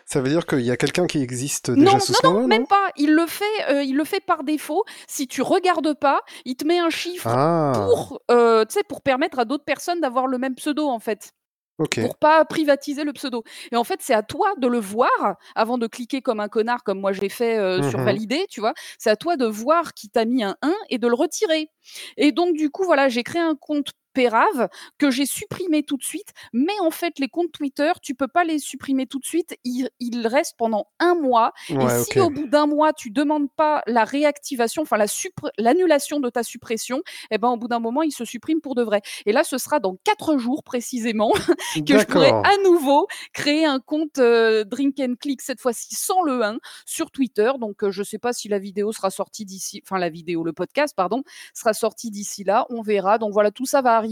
Ça 0.05 0.21
veut 0.21 0.29
dire 0.29 0.45
qu'il 0.45 0.61
y 0.61 0.71
a 0.71 0.77
quelqu'un 0.77 1.07
qui 1.07 1.21
existe 1.21 1.69
déjà 1.71 1.91
non, 1.91 1.99
sous 1.99 2.13
ce 2.13 2.25
nom 2.25 2.41
Non, 2.41 2.47
même 2.47 2.67
pas. 2.67 2.89
Il 2.95 3.13
le 3.13 3.25
fait, 3.25 3.43
euh, 3.69 3.83
il 3.83 3.95
le 3.95 4.05
fait 4.05 4.21
par 4.21 4.43
défaut. 4.43 4.83
Si 5.07 5.27
tu 5.27 5.41
regardes 5.41 5.93
pas, 5.93 6.21
il 6.45 6.55
te 6.55 6.65
met 6.65 6.79
un 6.79 6.89
chiffre 6.89 7.27
ah. 7.27 7.73
pour, 7.75 8.21
euh, 8.31 8.65
pour 8.87 9.01
permettre 9.01 9.39
à 9.39 9.45
d'autres 9.45 9.65
personnes 9.65 9.99
d'avoir 9.99 10.27
le 10.27 10.37
même 10.37 10.55
pseudo 10.55 10.87
en 10.87 10.99
fait. 10.99 11.33
Pour 11.77 12.17
pas 12.17 12.45
privatiser 12.45 13.03
le 13.03 13.13
pseudo. 13.13 13.43
Et 13.71 13.75
en 13.75 13.83
fait, 13.83 13.99
c'est 14.01 14.13
à 14.13 14.21
toi 14.21 14.53
de 14.57 14.67
le 14.67 14.79
voir 14.79 15.09
avant 15.55 15.77
de 15.77 15.87
cliquer 15.87 16.21
comme 16.21 16.39
un 16.39 16.47
connard, 16.47 16.83
comme 16.83 17.01
moi 17.01 17.13
j'ai 17.13 17.29
fait 17.29 17.57
euh, 17.57 17.81
sur 17.89 17.99
mmh 17.99 18.05
valider, 18.05 18.45
tu 18.49 18.59
vois. 18.59 18.73
C'est 18.99 19.09
à 19.09 19.15
toi 19.15 19.37
de 19.37 19.45
voir 19.45 19.93
qui 19.93 20.07
t'a 20.07 20.23
mis 20.25 20.43
un 20.43 20.55
1 20.61 20.73
et 20.89 20.97
de 20.99 21.07
le 21.07 21.15
retirer. 21.15 21.69
Et 22.15 22.31
donc, 22.31 22.55
du 22.55 22.69
coup, 22.69 22.83
voilà, 22.83 23.09
j'ai 23.09 23.23
créé 23.23 23.41
un 23.41 23.55
compte 23.55 23.91
pérave 24.13 24.70
que 24.98 25.12
j'ai 25.12 25.25
supprimé 25.25 25.84
tout 25.84 25.98
de 25.98 26.03
suite. 26.03 26.34
Mais 26.53 26.77
en 26.82 26.91
fait, 26.91 27.20
les 27.20 27.27
comptes 27.27 27.51
Twitter, 27.51 27.91
tu 28.01 28.15
peux 28.15 28.27
pas 28.27 28.43
les 28.43 28.60
supprimer 28.60 29.08
tout 29.08 29.20
de 29.20 29.25
suite. 29.25 29.55
Ils, 29.63 29.89
ils 30.00 30.27
restent 30.27 30.55
pendant 30.58 30.88
un 31.00 31.15
mois. 31.15 31.53
et 31.70 31.75
si 32.03 32.20
au 32.20 32.29
bout 32.29 32.48
d'un 32.48 32.67
mois, 32.67 32.93
tu 32.93 33.12
demandes 33.12 33.51
pas 33.55 33.84
la 33.88 34.03
réactivation, 34.03 34.84
enfin 34.84 34.98
la 34.98 35.08
l'annulation 35.58 36.20
de 36.20 36.29
ta 36.29 36.43
suppression, 36.43 37.01
eh 37.32 37.38
ben 37.38 37.50
au 37.50 37.58
bout 37.58 37.67
d'un 37.67 37.79
moment, 37.79 38.01
ils 38.01 38.12
se 38.12 38.25
suppriment 38.25 38.62
pour 38.62 38.75
de 38.75 38.84
vrai. 38.84 39.01
Et 39.25 39.32
là, 39.32 39.43
ce 39.43 39.58
sera 39.58 39.79
dans 39.79 39.96
quatre 40.03 40.38
jours 40.38 40.63
précisément 40.63 41.32
que 41.88 42.00
je 42.00 42.05
pourrai 42.05 42.29
à 42.29 42.58
nouveau 42.63 43.08
créer 43.34 43.65
un 43.65 43.79
compte 43.79 44.20
euh, 44.20 44.63
Drink 44.63 45.00
and 45.00 45.15
Click 45.20 45.41
cette 45.41 45.60
fois-ci 45.60 45.96
sans 45.96 46.22
le 46.24 46.43
1 46.43 46.58
sur 46.86 47.12
Twitter. 47.12 47.51
Donc, 47.60 47.84
euh, 47.84 47.91
je 47.91 48.03
sais 48.03 48.20
pas 48.20 48.34
si 48.34 48.48
la 48.48 48.60
vidéo 48.60 48.91
sera 48.91 49.10
sortie 49.10 49.46
d'ici, 49.46 49.82
enfin 49.86 50.00
la 50.00 50.10
vidéo, 50.10 50.43
le 50.43 50.53
podcast, 50.53 50.93
pardon, 50.96 51.24
sera 51.53 51.74
sorti 51.74 52.12
d'ici 52.12 52.43
là. 52.43 52.65
On 52.70 52.82
verra. 52.82 53.17
Donc 53.17 53.34
voilà, 53.34 53.51
tout 53.51 53.65
ça 53.65 53.82
va 53.82 53.96
arriver. 53.96 54.02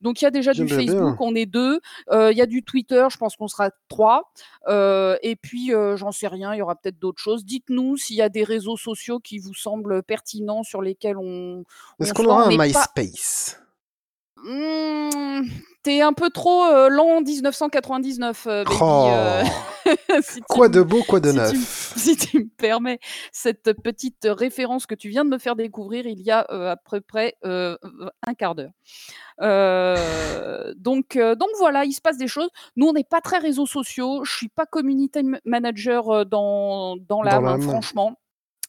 Donc 0.00 0.20
il 0.20 0.24
y 0.24 0.28
a 0.28 0.30
déjà 0.30 0.52
du 0.52 0.64
bien. 0.64 0.76
Facebook, 0.76 1.20
on 1.20 1.34
est 1.34 1.46
deux. 1.46 1.80
Euh, 2.10 2.32
Il 2.32 2.38
y 2.38 2.42
a 2.42 2.46
du 2.46 2.62
Twitter, 2.62 3.06
je 3.10 3.16
pense 3.16 3.36
qu'on 3.36 3.48
sera 3.48 3.70
trois. 3.88 4.30
Euh, 4.68 5.16
et 5.22 5.36
puis, 5.36 5.74
euh, 5.74 5.96
j'en 5.96 6.12
sais 6.12 6.28
rien, 6.28 6.54
il 6.54 6.58
y 6.58 6.62
aura 6.62 6.76
peut-être 6.76 6.98
d'autres 6.98 7.22
choses. 7.22 7.44
Dites-nous 7.44 7.96
s'il 7.96 8.16
y 8.16 8.22
a 8.22 8.28
des 8.28 8.44
réseaux 8.44 8.76
sociaux 8.76 9.20
qui 9.20 9.38
vous 9.38 9.54
semblent 9.54 10.02
pertinents 10.02 10.62
sur 10.62 10.82
lesquels 10.82 11.16
on, 11.16 11.64
Est-ce 12.00 12.10
on 12.12 12.14
qu'on 12.14 12.24
aura 12.26 12.46
un 12.46 12.56
pas. 12.72 12.86
Mmh, 14.44 15.42
T'es 15.82 16.00
un 16.00 16.12
peu 16.12 16.30
trop 16.30 16.64
euh, 16.64 16.88
l'an 16.88 17.20
1999, 17.22 18.46
euh, 18.46 18.64
baby. 18.64 18.76
euh, 18.76 19.42
si 20.22 20.40
Quoi 20.42 20.68
de 20.68 20.80
beau, 20.80 21.02
quoi 21.02 21.18
de 21.18 21.28
si 21.30 21.34
tu, 21.34 21.40
me- 21.40 21.52
neuf 21.58 21.92
si 21.96 22.16
tu 22.16 22.38
me 22.38 22.48
permets 22.56 23.00
cette 23.32 23.72
petite 23.82 24.24
référence 24.28 24.86
que 24.86 24.94
tu 24.94 25.08
viens 25.08 25.24
de 25.24 25.30
me 25.30 25.38
faire 25.38 25.56
découvrir 25.56 26.06
il 26.06 26.20
y 26.20 26.30
a 26.30 26.46
euh, 26.50 26.70
à 26.72 26.76
peu 26.76 27.00
près 27.00 27.34
un 27.42 28.34
quart 28.38 28.54
d'heure. 28.54 28.70
Donc, 30.76 31.16
donc 31.18 31.48
voilà, 31.58 31.84
il 31.84 31.92
se 31.92 32.00
passe 32.00 32.16
des 32.16 32.28
choses. 32.28 32.48
Nous, 32.76 32.86
on 32.86 32.92
n'est 32.92 33.02
pas 33.04 33.20
très 33.20 33.38
réseaux 33.38 33.66
sociaux. 33.66 34.24
Je 34.24 34.32
suis 34.36 34.48
pas 34.48 34.66
community 34.66 35.20
manager 35.44 36.26
dans, 36.26 36.96
dans 36.96 37.22
hein, 37.22 37.24
l'âme 37.24 37.44
franchement. 37.60 38.18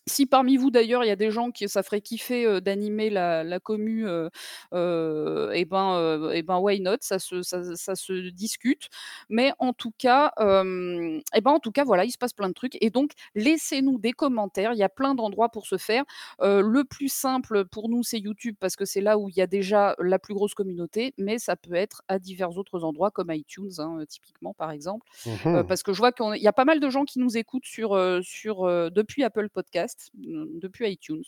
Si 0.06 0.26
parmi 0.26 0.58
vous 0.58 0.70
d'ailleurs 0.70 1.06
il 1.06 1.08
y 1.08 1.12
a 1.12 1.16
des 1.16 1.32
gens 1.32 1.52
qui 1.52 1.70
ça 1.70 1.82
ferait 1.82 2.02
kiffer 2.02 2.46
euh, 2.46 2.60
d'animer 2.60 3.10
la, 3.10 3.44
la 3.44 3.60
commu, 3.60 4.06
euh, 4.06 4.30
euh, 4.74 5.52
et 5.52 5.64
ben, 5.64 6.30
et 6.34 6.44
ben 6.44 6.58
why 6.58 6.82
not, 6.82 6.98
ça 7.02 7.20
se, 7.20 7.42
ça, 7.42 7.76
ça 7.76 7.96
se 7.96 8.30
discute. 8.30 8.90
Mais 9.30 9.54
en 9.60 9.72
tout 9.72 9.94
cas, 9.98 10.34
et 10.40 11.42
ben 11.42 11.52
en 11.52 11.60
tout 11.60 11.72
cas 11.72 11.86
voilà, 11.86 12.04
il 12.06 12.12
se 12.12 12.18
passe 12.18 12.34
plein 12.34 12.50
de 12.50 12.54
trucs. 12.54 12.78
Et 12.82 12.90
donc 12.90 13.12
laissez-nous 13.36 13.98
des 13.98 14.12
commentaires. 14.12 14.74
Il 14.74 14.78
y 14.78 14.84
a 14.84 14.90
plein 14.90 15.16
d'endroits 15.16 15.50
pour 15.50 15.68
se 15.68 15.78
faire. 15.78 16.04
Le 16.42 16.84
plus 16.84 17.10
simple 17.10 17.66
pour 17.66 17.90
nous 17.90 18.04
c'est 18.04 18.20
YouTube 18.20 18.56
parce 18.60 18.76
que 18.76 18.86
c'est 18.86 19.02
là 19.02 19.18
où 19.18 19.30
il 19.30 19.38
y 19.38 19.42
a 19.42 19.48
déjà 19.48 19.96
la 20.00 20.20
plus 20.20 20.34
grosse 20.34 20.54
communauté, 20.54 21.14
mais 21.18 21.40
ça 21.40 21.56
peut 21.56 21.76
être 21.76 22.04
à 22.10 22.20
divers 22.20 22.58
autres 22.58 22.84
endroits 22.84 23.12
comme 23.12 23.32
iTunes 23.32 23.72
hein, 23.80 24.00
typiquement 24.08 24.54
par 24.54 24.72
exemple. 24.72 25.08
Mhm. 25.26 25.66
parce 25.68 25.84
que 25.84 25.94
je 25.94 26.00
vois 26.00 26.12
qu'il 26.12 26.42
y 26.42 26.48
a 26.48 26.54
pas 26.54 26.66
mal 26.66 26.80
de 26.80 26.90
gens 26.90 27.06
qui 27.06 27.20
nous 27.20 27.38
écoutent 27.38 27.66
sur, 27.66 27.98
sur, 28.24 28.92
depuis 28.92 29.24
Apple 29.24 29.50
Podcast, 29.50 29.93
euh, 30.28 30.46
depuis 30.62 30.90
iTunes. 30.92 31.24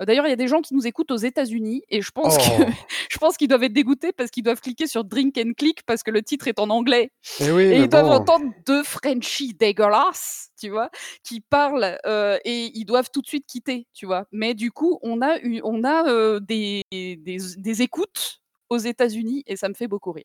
Euh, 0.00 0.04
D'ailleurs, 0.04 0.26
il 0.26 0.30
y 0.30 0.32
a 0.32 0.36
des 0.36 0.48
gens 0.48 0.60
qui 0.62 0.74
nous 0.74 0.86
écoutent 0.86 1.10
aux 1.10 1.16
États-Unis 1.16 1.82
et 1.88 2.02
je 2.02 2.10
pense 2.10 2.36
que 2.36 2.42
Oh 2.62 2.66
je 3.10 3.18
pense 3.18 3.36
qu'ils 3.36 3.48
doivent 3.48 3.62
être 3.64 3.72
dégoûtés 3.72 4.12
parce 4.12 4.30
qu'ils 4.30 4.42
doivent 4.42 4.60
cliquer 4.60 4.86
sur 4.86 5.04
Drink 5.04 5.36
and 5.38 5.52
Click 5.56 5.82
parce 5.84 6.02
que 6.02 6.10
le 6.10 6.22
titre 6.22 6.48
est 6.48 6.58
en 6.58 6.70
anglais 6.70 7.10
Eh 7.40 7.50
oui, 7.50 7.64
et 7.64 7.76
ils 7.78 7.88
doivent 7.88 8.06
bon. 8.06 8.12
entendre 8.12 8.52
deux 8.66 8.82
Frenchies 8.82 9.54
dégueulasses, 9.54 10.50
tu 10.58 10.70
vois, 10.70 10.90
qui 11.22 11.40
parlent 11.40 11.98
euh, 12.06 12.38
et 12.44 12.70
ils 12.74 12.84
doivent 12.84 13.10
tout 13.12 13.22
de 13.22 13.26
suite 13.26 13.46
quitter, 13.46 13.86
tu 13.92 14.06
vois. 14.06 14.26
Mais 14.32 14.54
du 14.54 14.70
coup, 14.72 14.98
on 15.02 15.20
a 15.22 15.38
eu, 15.40 15.60
on 15.64 15.84
a 15.84 16.08
euh, 16.08 16.40
des, 16.40 16.82
des, 16.92 17.16
des 17.56 17.82
écoutes 17.82 18.40
aux 18.68 18.78
États-Unis 18.78 19.42
et 19.46 19.56
ça 19.56 19.68
me 19.68 19.74
fait 19.74 19.88
beaucoup 19.88 20.12
rire. 20.12 20.24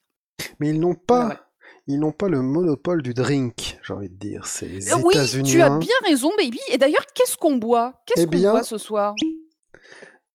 Mais 0.60 0.70
ils 0.70 0.80
n'ont 0.80 0.96
pas. 0.96 1.51
Ils 1.88 2.00
n'ont 2.00 2.12
pas 2.12 2.28
le 2.30 2.42
monopole 2.42 3.02
du 3.02 3.14
drink, 3.14 3.78
j'ai 3.84 3.94
envie 3.94 4.10
de 4.10 4.16
dire. 4.16 4.46
C'est 4.46 4.68
les 4.68 4.92
Euh, 4.92 4.98
Oui, 5.04 5.14
tu 5.14 5.20
as 5.20 5.24
États-Uniens. 5.24 5.80
bien 5.80 5.96
raison, 6.04 6.32
baby. 6.38 6.60
Et 6.70 6.78
d'ailleurs, 6.78 7.06
qu'est-ce 7.14 7.38
qu'on 7.38 7.56
boit? 7.58 8.02
Qu'est-ce 8.06 8.22
Eh 8.22 8.26
qu'on 8.26 8.32
bien, 8.32 8.52
boit 8.52 8.64
ce 8.64 8.78
soir? 8.78 9.16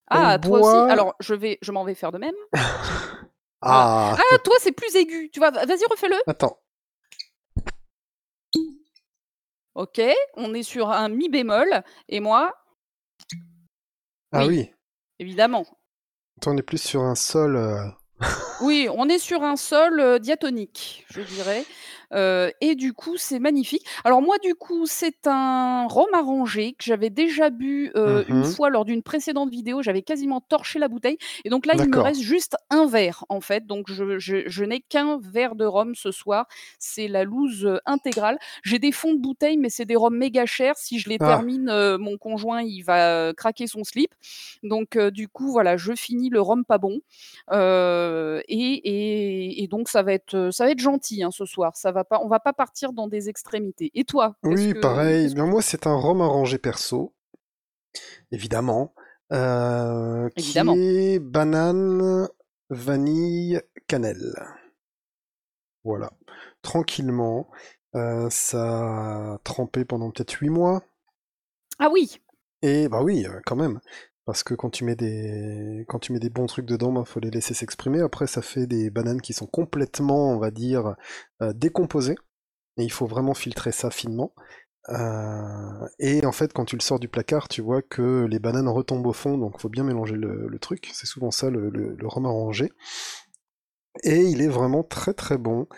Ah, 0.08 0.38
toi 0.38 0.58
aussi. 0.60 0.68
boit. 0.68 0.90
Alors, 0.90 1.14
je 1.20 1.34
vais, 1.34 1.58
je 1.62 1.72
m'en 1.72 1.84
vais 1.84 1.94
faire 1.94 2.12
de 2.12 2.18
même. 2.18 2.34
Voilà. 2.52 2.62
Ah, 3.62 4.16
Ah, 4.16 4.38
toi, 4.44 4.54
c'est 4.60 4.70
plus 4.72 4.94
aigu. 4.94 5.28
Tu 5.32 5.40
vois, 5.40 5.50
vas-y, 5.50 5.84
refais-le. 5.90 6.14
attends. 6.26 6.60
Ok, 9.74 10.00
on 10.34 10.54
est 10.54 10.62
sur 10.62 10.90
un 10.90 11.08
mi 11.08 11.28
bémol. 11.28 11.82
Et 12.08 12.20
moi, 12.20 12.54
Ah 14.32 14.46
oui, 14.46 14.48
oui. 14.68 14.70
évidemment. 15.18 15.66
Toi, 16.40 16.52
on 16.52 16.56
est 16.56 16.62
plus 16.62 16.78
sur 16.82 17.02
un 17.02 17.14
sol. 17.14 17.56
euh, 17.56 17.84
Oui, 18.58 18.88
on 18.94 19.06
est 19.08 19.18
sur 19.18 19.42
un 19.42 19.56
sol 19.56 20.00
euh, 20.00 20.18
diatonique, 20.18 21.04
je 21.10 21.20
dirais. 21.20 21.66
Euh, 22.14 22.50
et 22.62 22.74
du 22.74 22.94
coup, 22.94 23.16
c'est 23.18 23.38
magnifique. 23.38 23.84
Alors 24.04 24.22
moi, 24.22 24.36
du 24.38 24.54
coup, 24.54 24.86
c'est 24.86 25.26
un 25.26 25.86
rhum 25.88 26.06
arrangé 26.14 26.72
que 26.72 26.84
j'avais 26.84 27.10
déjà 27.10 27.50
bu 27.50 27.90
euh, 27.96 28.24
une 28.28 28.38
mhm. 28.38 28.44
fois 28.44 28.70
lors 28.70 28.86
d'une 28.86 29.02
précédente 29.02 29.50
vidéo. 29.50 29.82
J'avais 29.82 30.00
quasiment 30.00 30.40
torché 30.40 30.78
la 30.78 30.88
bouteille. 30.88 31.18
Et 31.44 31.50
donc 31.50 31.66
là, 31.66 31.74
il 31.76 31.90
me 31.90 31.90
D'accord. 31.90 32.04
reste 32.04 32.20
juste 32.22 32.56
un 32.70 32.86
verre, 32.86 33.24
en 33.28 33.42
fait. 33.42 33.66
Donc 33.66 33.90
je, 33.90 34.18
je- 34.18 34.48
je 34.48 34.64
n'ai 34.64 34.80
qu'un 34.80 35.18
verre 35.20 35.54
de 35.54 35.66
rhum 35.66 35.94
ce 35.94 36.10
soir. 36.10 36.46
C'est 36.78 37.08
la 37.08 37.24
loose 37.24 37.66
euh, 37.66 37.78
intégrale. 37.84 38.38
J'ai 38.62 38.78
des 38.78 38.92
fonds 38.92 39.12
de 39.12 39.20
bouteille, 39.20 39.58
mais 39.58 39.68
c'est 39.68 39.84
des 39.84 39.96
rhums 39.96 40.16
méga 40.16 40.46
chers. 40.46 40.78
Si 40.78 40.98
je 40.98 41.10
les 41.10 41.18
Ah, 41.20 41.26
termine, 41.26 41.68
euh, 41.68 41.98
mon 41.98 42.16
conjoint, 42.16 42.62
il 42.62 42.82
va 42.82 43.10
euh, 43.10 43.32
craquer 43.34 43.66
son 43.66 43.84
slip. 43.84 44.14
Donc 44.62 44.96
euh, 44.96 45.10
du 45.10 45.28
coup, 45.28 45.50
voilà, 45.52 45.76
je 45.76 45.92
finis 45.94 46.30
le 46.30 46.40
rhum 46.40 46.64
pas 46.64 46.78
bon. 46.78 47.00
Euh, 47.52 48.40
et, 48.48 48.56
et- 48.56 49.62
et 49.62 49.68
donc 49.68 49.88
ça 49.88 50.02
va 50.02 50.12
être, 50.12 50.50
ça 50.52 50.64
va 50.64 50.70
être 50.72 50.78
gentil 50.80 51.22
hein, 51.22 51.30
ce 51.30 51.44
soir. 51.44 51.76
Ça 51.76 51.92
va 51.92 52.04
pas, 52.04 52.20
on 52.22 52.28
va 52.28 52.40
pas 52.40 52.52
partir 52.52 52.92
dans 52.92 53.08
des 53.08 53.28
extrémités. 53.28 53.90
Et 53.94 54.04
toi, 54.04 54.36
oui, 54.42 54.74
que, 54.74 54.80
pareil. 54.80 55.34
moi, 55.36 55.62
c'est 55.62 55.86
un 55.86 55.96
rhum 55.96 56.20
arrangé 56.20 56.58
perso, 56.58 57.14
évidemment, 58.30 58.94
euh, 59.32 60.28
qui 60.30 60.44
évidemment. 60.46 60.74
est 60.76 61.18
banane, 61.18 62.28
vanille, 62.70 63.60
cannelle. 63.86 64.34
Voilà. 65.84 66.10
Tranquillement. 66.62 67.48
Euh, 67.94 68.28
ça 68.30 69.34
a 69.34 69.38
trempé 69.44 69.84
pendant 69.84 70.10
peut-être 70.10 70.32
8 70.32 70.50
mois. 70.50 70.82
Ah 71.78 71.88
oui, 71.90 72.20
Et 72.62 72.88
bah 72.88 73.02
oui, 73.02 73.26
euh, 73.26 73.40
quand 73.46 73.56
même. 73.56 73.80
Parce 74.26 74.42
que 74.42 74.54
quand 74.54 74.70
tu 74.70 74.84
mets 74.84 74.96
des, 74.96 75.84
quand 75.88 76.00
tu 76.00 76.12
mets 76.12 76.18
des 76.18 76.30
bons 76.30 76.46
trucs 76.46 76.66
dedans, 76.66 76.92
bah, 76.92 77.04
faut 77.06 77.20
les 77.20 77.30
laisser 77.30 77.54
s'exprimer. 77.54 78.00
Après, 78.00 78.26
ça 78.26 78.42
fait 78.42 78.66
des 78.66 78.90
bananes 78.90 79.20
qui 79.22 79.32
sont 79.32 79.46
complètement, 79.46 80.32
on 80.32 80.38
va 80.38 80.50
dire, 80.50 80.96
euh, 81.42 81.52
décomposées. 81.52 82.16
Et 82.76 82.84
il 82.84 82.92
faut 82.92 83.06
vraiment 83.06 83.34
filtrer 83.34 83.72
ça 83.72 83.90
finement. 83.90 84.34
Euh, 84.90 85.88
et 85.98 86.24
en 86.26 86.32
fait, 86.32 86.52
quand 86.52 86.64
tu 86.64 86.76
le 86.76 86.82
sors 86.82 87.00
du 87.00 87.08
placard, 87.08 87.48
tu 87.48 87.62
vois 87.62 87.82
que 87.82 88.26
les 88.26 88.38
bananes 88.38 88.68
retombent 88.68 89.06
au 89.06 89.12
fond, 89.12 89.38
donc 89.38 89.60
faut 89.60 89.68
bien 89.68 89.84
mélanger 89.84 90.16
le, 90.16 90.58
truc. 90.60 90.90
C'est 90.92 91.06
souvent 91.06 91.30
ça 91.30 91.50
le, 91.50 91.70
le, 91.70 91.94
le 91.96 92.08
rhum 92.08 92.26
arrangé. 92.26 92.70
Et 94.04 94.22
il 94.22 94.42
est 94.42 94.48
vraiment 94.48 94.82
très 94.82 95.14
très 95.14 95.38
bon. 95.38 95.68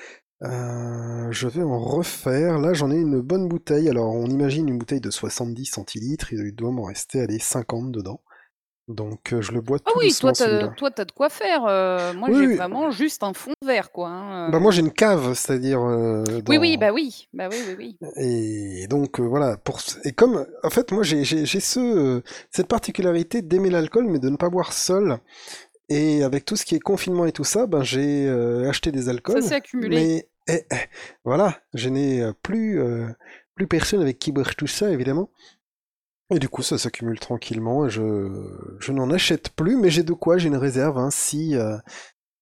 Euh, 0.43 1.31
je 1.33 1.49
vais 1.49 1.63
en 1.63 1.79
refaire. 1.79 2.59
Là, 2.59 2.73
j'en 2.73 2.91
ai 2.91 2.97
une 2.97 3.21
bonne 3.21 3.49
bouteille. 3.49 3.89
Alors, 3.89 4.15
on 4.15 4.27
imagine 4.27 4.69
une 4.69 4.79
bouteille 4.79 5.01
de 5.01 5.11
70 5.11 5.67
centilitres. 5.67 6.33
Il 6.33 6.55
doit 6.55 6.71
m'en 6.71 6.85
rester, 6.85 7.21
allez, 7.21 7.39
50 7.39 7.93
dedans. 7.93 8.21
Donc, 8.89 9.35
euh, 9.35 9.43
je 9.43 9.53
le 9.53 9.61
bois 9.61 9.77
ah 9.85 9.91
tout 9.93 9.99
oui, 9.99 10.07
doucement, 10.09 10.31
toi 10.33 10.33
t'as, 10.33 10.51
celui-là. 10.51 10.75
toi 10.77 10.91
t'as 10.91 11.05
de 11.05 11.13
quoi 11.13 11.29
faire. 11.29 11.67
euh, 11.67 12.15
moi 12.15 12.31
Oui, 12.31 12.39
j'ai 12.39 12.47
oui. 12.47 12.57
vraiment 12.57 12.91
juste 12.91 13.23
un 13.23 13.35
fond 13.35 13.53
vert 13.65 13.93
quoi. 13.93 14.09
hein, 14.09 14.51
Bah, 14.51 14.59
moi, 14.61 14.71
euh. 14.71 14.73
j'ai 14.73 14.81
une 14.81 14.93
cave, 14.93 15.35
c'est-à-dire 15.35 15.81
euh, 15.83 16.25
Oui 16.49 16.57
oui 16.57 16.77
bah 16.79 16.91
oui 16.93 17.29
bah 17.35 17.49
oui 17.51 17.59
oui 17.69 17.75
oui. 17.79 17.99
Et 18.17 18.87
donc, 18.89 19.21
euh, 19.21 19.25
voilà. 19.25 19.59
Pour... 19.59 19.81
Et 20.05 20.13
comme, 20.13 20.47
en 20.63 20.71
fait, 20.71 20.91
moi, 20.91 21.03
j'ai 21.03 21.23
j'ai- 21.25 21.45
j'ai 21.45 21.61
ce, 21.61 21.79
euh, 21.81 22.23
cette 22.51 22.67
particularité 22.69 23.43
d'aimer 23.43 23.69
l'alcool, 23.71 24.07
mais 24.09 24.19
de 24.19 24.31
ne 24.31 24.37
pas 24.37 24.49
boire 24.49 24.73
seul. 24.73 25.19
Et 25.91 26.23
avec 26.23 26.45
tout 26.45 26.57
ce 26.57 26.65
qui 26.65 26.75
est 26.75 26.81
confinement 26.81 27.27
et 27.27 27.33
tout 27.33 27.45
ça, 27.45 27.67
ben, 27.67 27.83
j'ai 27.83 28.27
euh, 28.27 28.69
acheté 28.69 28.91
des 28.93 29.03
Ça 29.03 29.11
alcools. 29.11 29.43
s'est 29.43 29.55
accumulé. 29.55 29.97
Mais 29.97 30.29
eh, 30.55 30.65
eh, 30.71 30.77
voilà, 31.25 31.59
je 31.75 31.89
n'ai 31.91 32.23
euh, 32.23 32.33
plus, 32.43 32.81
euh, 32.81 33.07
plus 33.55 33.67
personne 33.67 34.01
avec 34.01 34.19
qui 34.19 34.33
boire 34.33 34.55
tout 34.55 34.67
ça, 34.67 34.91
évidemment. 34.91 35.31
Et 36.31 36.39
du 36.39 36.49
coup, 36.49 36.63
ça 36.63 36.77
s'accumule 36.77 37.19
tranquillement. 37.19 37.87
Et 37.87 37.91
je, 37.91 38.29
je 38.81 38.93
n'en 38.93 39.11
achète 39.11 39.51
plus, 39.51 39.77
mais 39.77 39.91
j'ai 39.91 40.03
de 40.03 40.13
quoi, 40.13 40.37
j'ai 40.39 40.49
une 40.49 40.57
réserve. 40.57 40.99
hein. 40.99 41.11
Si, 41.11 41.57
euh, 41.57 41.79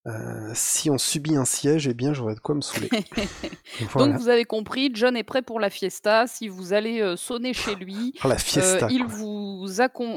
euh, 0.07 0.51
si 0.53 0.89
on 0.89 0.97
subit 0.97 1.37
un 1.37 1.45
siège, 1.45 1.87
eh 1.87 1.93
bien, 1.93 2.13
j'aurai 2.13 2.35
de 2.35 2.41
quoi 2.41 2.55
me 2.55 2.59
saouler. 2.61 2.89
Donc 3.95 4.15
vous 4.17 4.27
avez 4.27 4.43
compris, 4.43 4.89
John 4.93 5.15
est 5.15 5.23
prêt 5.23 5.41
pour 5.41 5.61
la 5.61 5.69
fiesta. 5.69 6.27
Si 6.27 6.49
vous 6.49 6.73
allez 6.73 7.01
euh, 7.01 7.15
sonner 7.15 7.53
chez 7.53 7.75
lui, 7.75 8.13
la 8.25 8.37
fiesta, 8.37 8.87
il, 8.89 9.05
vous 9.05 9.65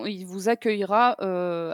il 0.06 0.24
vous 0.26 0.48
accueillera 0.48 1.12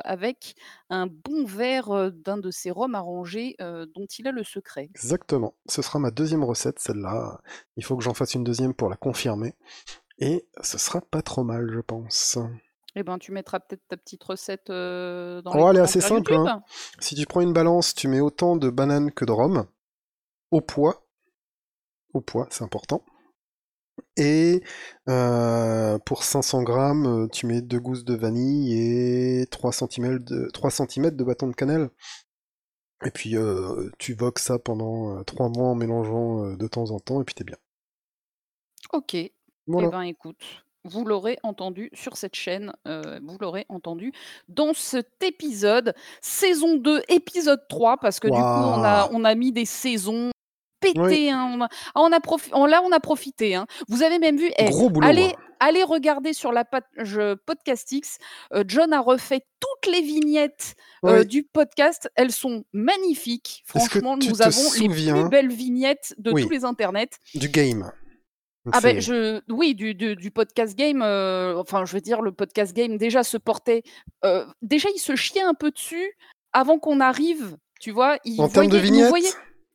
avec 0.05 0.55
un 0.91 1.07
bon 1.07 1.47
verre 1.47 2.11
d'un 2.13 2.37
de 2.37 2.51
ses 2.51 2.71
rhums 2.71 2.95
arrangés 2.95 3.57
dont 3.59 4.07
il 4.19 4.29
a 4.29 4.33
le 4.33 4.45
secret. 4.45 4.91
Exactement. 4.95 5.55
Ce 5.67 5.81
sera 5.81 5.99
ma 5.99 6.11
deuxième 6.11 6.45
recette, 6.45 6.79
celle-là. 6.79 7.41
Il 7.77 7.85
faut 7.85 7.97
que 7.97 8.05
j'en 8.05 8.15
fasse 8.15 8.35
une 8.35 8.45
deuxième 8.45 8.75
pour 8.75 8.91
la 8.91 8.97
confirmer. 8.97 9.55
Et 10.19 10.49
ce 10.63 10.79
sera 10.79 11.01
pas 11.01 11.23
trop 11.23 11.45
mal, 11.45 11.71
je 11.73 11.81
pense. 11.81 12.39
Eh 12.95 13.03
ben, 13.03 13.19
tu 13.19 13.31
mettras 13.31 13.61
peut-être 13.61 13.87
ta 13.89 13.99
petite 13.99 14.25
recette 14.25 14.71
euh, 14.71 15.43
dans 15.43 15.53
Oh, 15.53 15.65
les 15.65 15.71
elle 15.71 15.77
est 15.77 15.81
assez 15.81 16.01
simple. 16.01 16.33
Hein. 16.35 16.63
Si 16.99 17.15
tu 17.15 17.27
prends 17.27 17.43
une 17.43 17.53
balance, 17.53 17.95
tu 17.95 18.09
mets 18.09 18.21
autant 18.21 18.57
de 18.57 18.71
bananes 18.71 19.13
que 19.13 19.27
de 19.27 19.33
rhum, 19.33 19.67
au 20.51 20.63
poids. 20.63 21.07
Au 22.15 22.23
poids, 22.23 22.47
c'est 22.51 22.65
important. 22.65 23.05
Et 24.17 24.63
euh, 25.11 25.99
pour 25.99 26.25
500 26.25 26.63
grammes, 26.63 27.29
tu 27.31 27.45
mets 27.45 27.61
deux 27.61 27.81
gousses 27.81 28.05
de 28.05 28.15
vanille 28.15 28.73
et 28.73 29.47
3 29.47 29.73
cm 29.73 30.19
de, 30.21 30.49
3 30.51 30.71
centimètres 30.71 31.19
de 31.19 31.25
bâton 31.25 31.49
de 31.49 31.55
cannelle. 31.55 31.91
Et 33.05 33.11
puis 33.11 33.37
euh, 33.37 33.91
tu 33.99 34.15
voques 34.15 34.39
ça 34.39 34.59
pendant 34.59 35.23
3 35.25 35.51
mois 35.51 35.69
en 35.69 35.75
mélangeant 35.75 36.57
de 36.57 36.67
temps 36.67 36.91
en 36.93 36.99
temps, 36.99 37.21
et 37.21 37.25
puis 37.25 37.35
t'es 37.35 37.45
bien. 37.45 37.59
Ok. 38.95 39.17
Eh 39.69 39.87
ben, 39.89 40.03
écoute, 40.03 40.37
vous 40.85 41.05
l'aurez 41.05 41.39
entendu 41.43 41.91
sur 41.93 42.17
cette 42.17 42.37
chaîne, 42.37 42.73
euh, 42.87 43.19
vous 43.23 43.37
l'aurez 43.41 43.67
entendu 43.69 44.13
dans 44.49 44.73
cet 44.75 45.23
épisode, 45.25 45.95
saison 46.21 46.77
2, 46.77 47.03
épisode 47.09 47.61
3, 47.69 47.97
parce 47.97 48.21
que 48.21 48.29
du 48.29 48.33
coup, 48.35 48.39
on 48.39 48.85
a, 48.85 49.09
on 49.13 49.25
a 49.25 49.35
mis 49.35 49.51
des 49.51 49.65
saisons 49.65 50.31
Oui, 50.85 50.93
pétées. 50.95 51.31
hein, 51.33 51.51
on 51.53 51.61
a, 51.63 51.69
ah, 51.95 52.01
on 52.03 52.13
a 52.13 52.21
profi- 52.21 52.51
on- 52.53 52.67
là, 52.67 52.81
on 52.85 52.93
a 52.93 53.01
profité. 53.01 53.57
hein. 53.57 53.67
Vous 53.89 54.03
avez 54.05 54.19
même 54.21 54.37
vu, 54.37 54.53
eh, 54.57 54.67
gros 54.71 54.89
boulot. 54.89 55.09
allez, 55.09 55.35
allez 55.59 55.83
regarder 55.83 56.33
sur 56.33 56.53
la 56.53 56.65
page 56.65 57.19
Podcastix. 57.47 58.19
euh, 58.55 58.63
John 58.69 58.93
a 58.93 59.01
refait 59.01 59.41
toutes 59.59 59.93
les 59.93 60.03
vignettes 60.03 60.75
euh, 61.05 61.21
Oui. 61.21 61.27
du 61.27 61.43
podcast. 61.43 62.09
Elles 62.15 62.31
sont 62.31 62.63
magnifiques. 62.73 63.65
Franchement, 63.67 64.17
nous 64.17 64.41
avons 64.43 64.73
les 64.79 64.89
plus 64.89 65.29
belles 65.29 65.51
vignettes 65.53 66.15
de 66.19 66.31
Oui. 66.31 66.45
tous 66.45 66.51
les 66.51 66.65
internets. 66.65 67.11
du 67.35 67.49
game? 67.49 67.91
Ah 68.73 68.81
ben 68.81 69.01
je 69.01 69.41
oui 69.49 69.75
du, 69.75 69.95
du, 69.95 70.17
du 70.17 70.31
podcast 70.31 70.77
game 70.77 71.03
euh, 71.03 71.57
enfin 71.57 71.85
je 71.85 71.93
veux 71.93 72.01
dire 72.01 72.23
le 72.23 72.33
podcast 72.33 72.75
game 72.75 72.97
déjà 72.97 73.23
se 73.23 73.37
portait 73.37 73.83
euh, 74.25 74.45
déjà 74.63 74.89
il 74.95 74.99
se 74.99 75.15
chiait 75.15 75.43
un 75.43 75.55
peu 75.55 75.71
dessus 75.71 76.13
avant 76.53 76.79
qu'on 76.79 77.01
arrive 77.01 77.57
tu 77.81 77.91
vois 77.91 78.19
il 78.25 78.41
en 78.41 78.49
termes 78.49 78.69
de 78.69 78.79
vignettes? 78.79 79.13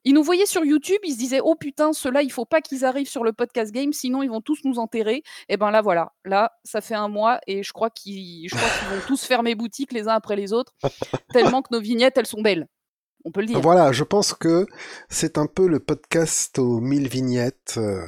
il 0.04 0.14
nous 0.14 0.24
voyait 0.24 0.46
sur 0.46 0.66
YouTube 0.66 1.00
il 1.04 1.14
se 1.14 1.18
disait 1.18 1.40
oh 1.44 1.56
putain 1.56 1.94
ceux-là 1.94 2.22
il 2.24 2.32
faut 2.32 2.46
pas 2.46 2.60
qu'ils 2.60 2.84
arrivent 2.84 3.10
sur 3.10 3.24
le 3.24 3.34
podcast 3.34 3.72
game 3.72 3.94
sinon 3.94 4.24
ils 4.24 4.30
vont 4.30 4.42
tous 4.42 4.60
nous 4.66 4.80
enterrer 4.80 5.24
et 5.48 5.58
ben 5.58 5.72
là 5.72 5.82
voilà 5.82 6.12
là 6.26 6.52
ça 6.64 6.82
fait 6.82 6.96
un 6.96 7.08
mois 7.08 7.40
et 7.48 7.64
je 7.64 7.72
crois 7.72 7.90
qu'ils 7.90 8.50
je 8.50 8.56
crois 8.56 8.70
qu'ils 8.70 8.98
vont 8.98 9.08
tous 9.08 9.24
fermer 9.24 9.56
boutique 9.56 9.94
les 9.94 10.08
uns 10.08 10.16
après 10.16 10.36
les 10.36 10.54
autres 10.54 10.74
tellement 11.34 11.62
que 11.62 11.70
nos 11.72 11.82
vignettes 11.82 12.18
elles 12.18 12.28
sont 12.28 12.42
belles 12.42 12.68
Voilà, 13.62 13.92
je 13.92 14.04
pense 14.04 14.34
que 14.34 14.66
c'est 15.10 15.38
un 15.38 15.46
peu 15.46 15.68
le 15.68 15.80
podcast 15.80 16.58
aux 16.60 16.80
mille 16.80 17.08
vignettes, 17.08 17.76
euh, 17.78 18.06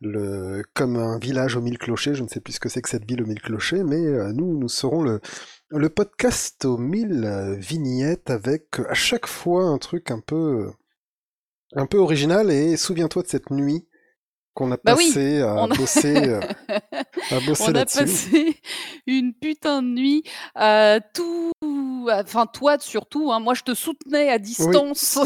le, 0.00 0.62
comme 0.74 0.96
un 0.96 1.18
village 1.18 1.56
aux 1.56 1.62
mille 1.62 1.78
clochers. 1.78 2.14
Je 2.14 2.22
ne 2.22 2.28
sais 2.28 2.40
plus 2.40 2.54
ce 2.54 2.60
que 2.60 2.68
c'est 2.68 2.82
que 2.82 2.88
cette 2.88 3.06
ville 3.06 3.22
aux 3.22 3.26
mille 3.26 3.40
clochers, 3.40 3.84
mais 3.84 4.04
euh, 4.04 4.32
nous, 4.32 4.58
nous 4.58 4.68
serons 4.68 5.02
le, 5.02 5.20
le 5.70 5.88
podcast 5.88 6.64
aux 6.64 6.78
mille 6.78 7.56
vignettes 7.58 8.30
avec 8.30 8.80
à 8.88 8.94
chaque 8.94 9.26
fois 9.26 9.64
un 9.64 9.78
truc 9.78 10.10
un 10.10 10.20
peu, 10.20 10.70
un 11.74 11.86
peu 11.86 11.98
original. 11.98 12.50
Et 12.50 12.76
souviens-toi 12.76 13.22
de 13.22 13.28
cette 13.28 13.50
nuit 13.50 13.86
qu'on 14.60 14.72
a 14.72 14.76
bah 14.84 14.94
oui 14.96 15.10
à 15.40 15.54
on 15.54 15.70
a 15.70 15.74
bosser, 15.74 16.14
euh, 16.28 16.40
à 17.30 17.40
bosser 17.46 17.64
On 17.64 17.68
a 17.68 17.72
là-dessus. 17.72 17.98
passé 17.98 18.60
une 19.06 19.32
putain 19.32 19.80
de 19.82 19.88
nuit 19.88 20.22
à 20.54 20.98
tout. 21.14 21.52
Enfin, 22.12 22.46
toi 22.46 22.76
surtout, 22.78 23.32
hein, 23.32 23.40
moi 23.40 23.54
je 23.54 23.62
te 23.62 23.74
soutenais 23.74 24.28
à 24.28 24.34
Oui, 24.34 24.40
distance. 24.40 25.18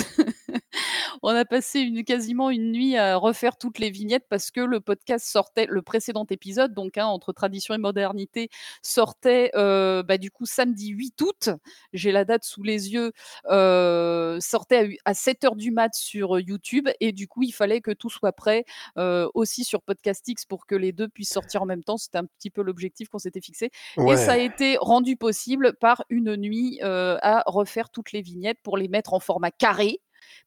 On 1.23 1.29
a 1.35 1.45
passé 1.45 1.81
une, 1.81 2.05
quasiment 2.05 2.51
une 2.51 2.73
nuit 2.73 2.97
à 2.97 3.17
refaire 3.17 3.57
toutes 3.57 3.79
les 3.79 3.91
vignettes 3.91 4.27
parce 4.29 4.51
que 4.51 4.61
le 4.61 4.81
podcast 4.81 5.27
sortait, 5.27 5.67
le 5.69 5.83
précédent 5.83 6.27
épisode, 6.31 6.75
donc 6.75 6.99
hein, 6.99 7.07
entre 7.07 7.33
tradition 7.33 7.75
et 7.75 7.79
modernité, 7.79 8.49
sortait 8.83 9.51
euh, 9.55 10.03
bah, 10.03 10.19
du 10.19 10.31
coup 10.31 10.47
samedi 10.47 10.89
8 10.89 11.21
août. 11.23 11.51
J'ai 11.93 12.13
la 12.13 12.25
date 12.25 12.45
sous 12.45 12.63
les 12.63 12.93
yeux, 12.93 13.13
euh, 13.51 14.39
sortait 14.41 14.77
à, 14.77 14.85
hu- 14.85 14.99
à 15.05 15.15
7 15.15 15.45
heures 15.45 15.57
du 15.57 15.71
mat 15.71 15.95
sur 15.95 16.39
YouTube 16.41 16.89
et 17.01 17.13
du 17.13 17.29
coup 17.29 17.43
il 17.43 17.53
fallait 17.53 17.81
que 17.81 17.91
tout 17.91 18.11
soit 18.11 18.33
prêt 18.33 18.65
euh, 18.99 19.29
aussi 19.35 19.65
sur 19.65 19.83
Podcastix 19.83 20.45
pour 20.47 20.67
que 20.67 20.75
les 20.75 20.93
deux 20.93 21.09
puissent 21.09 21.33
sortir 21.33 21.63
en 21.63 21.67
même 21.67 21.85
temps. 21.85 21.97
C'était 21.97 22.19
un 22.19 22.27
petit 22.27 22.51
peu 22.51 22.63
l'objectif 22.63 23.09
qu'on 23.09 23.19
s'était 23.19 23.41
fixé. 23.41 23.71
Et 24.09 24.17
ça 24.17 24.33
a 24.33 24.39
été 24.39 24.77
rendu 24.81 25.17
possible 25.17 25.75
par 25.81 26.05
une 26.09 26.37
nuit 26.37 26.81
à 26.83 27.43
refaire 27.47 27.91
toutes 27.91 28.13
les 28.13 28.23
vignettes 28.23 28.59
pour 28.63 28.77
les 28.77 28.89
mettre 28.89 29.15
en 29.15 29.21
format 29.21 29.51
carré. 29.51 30.01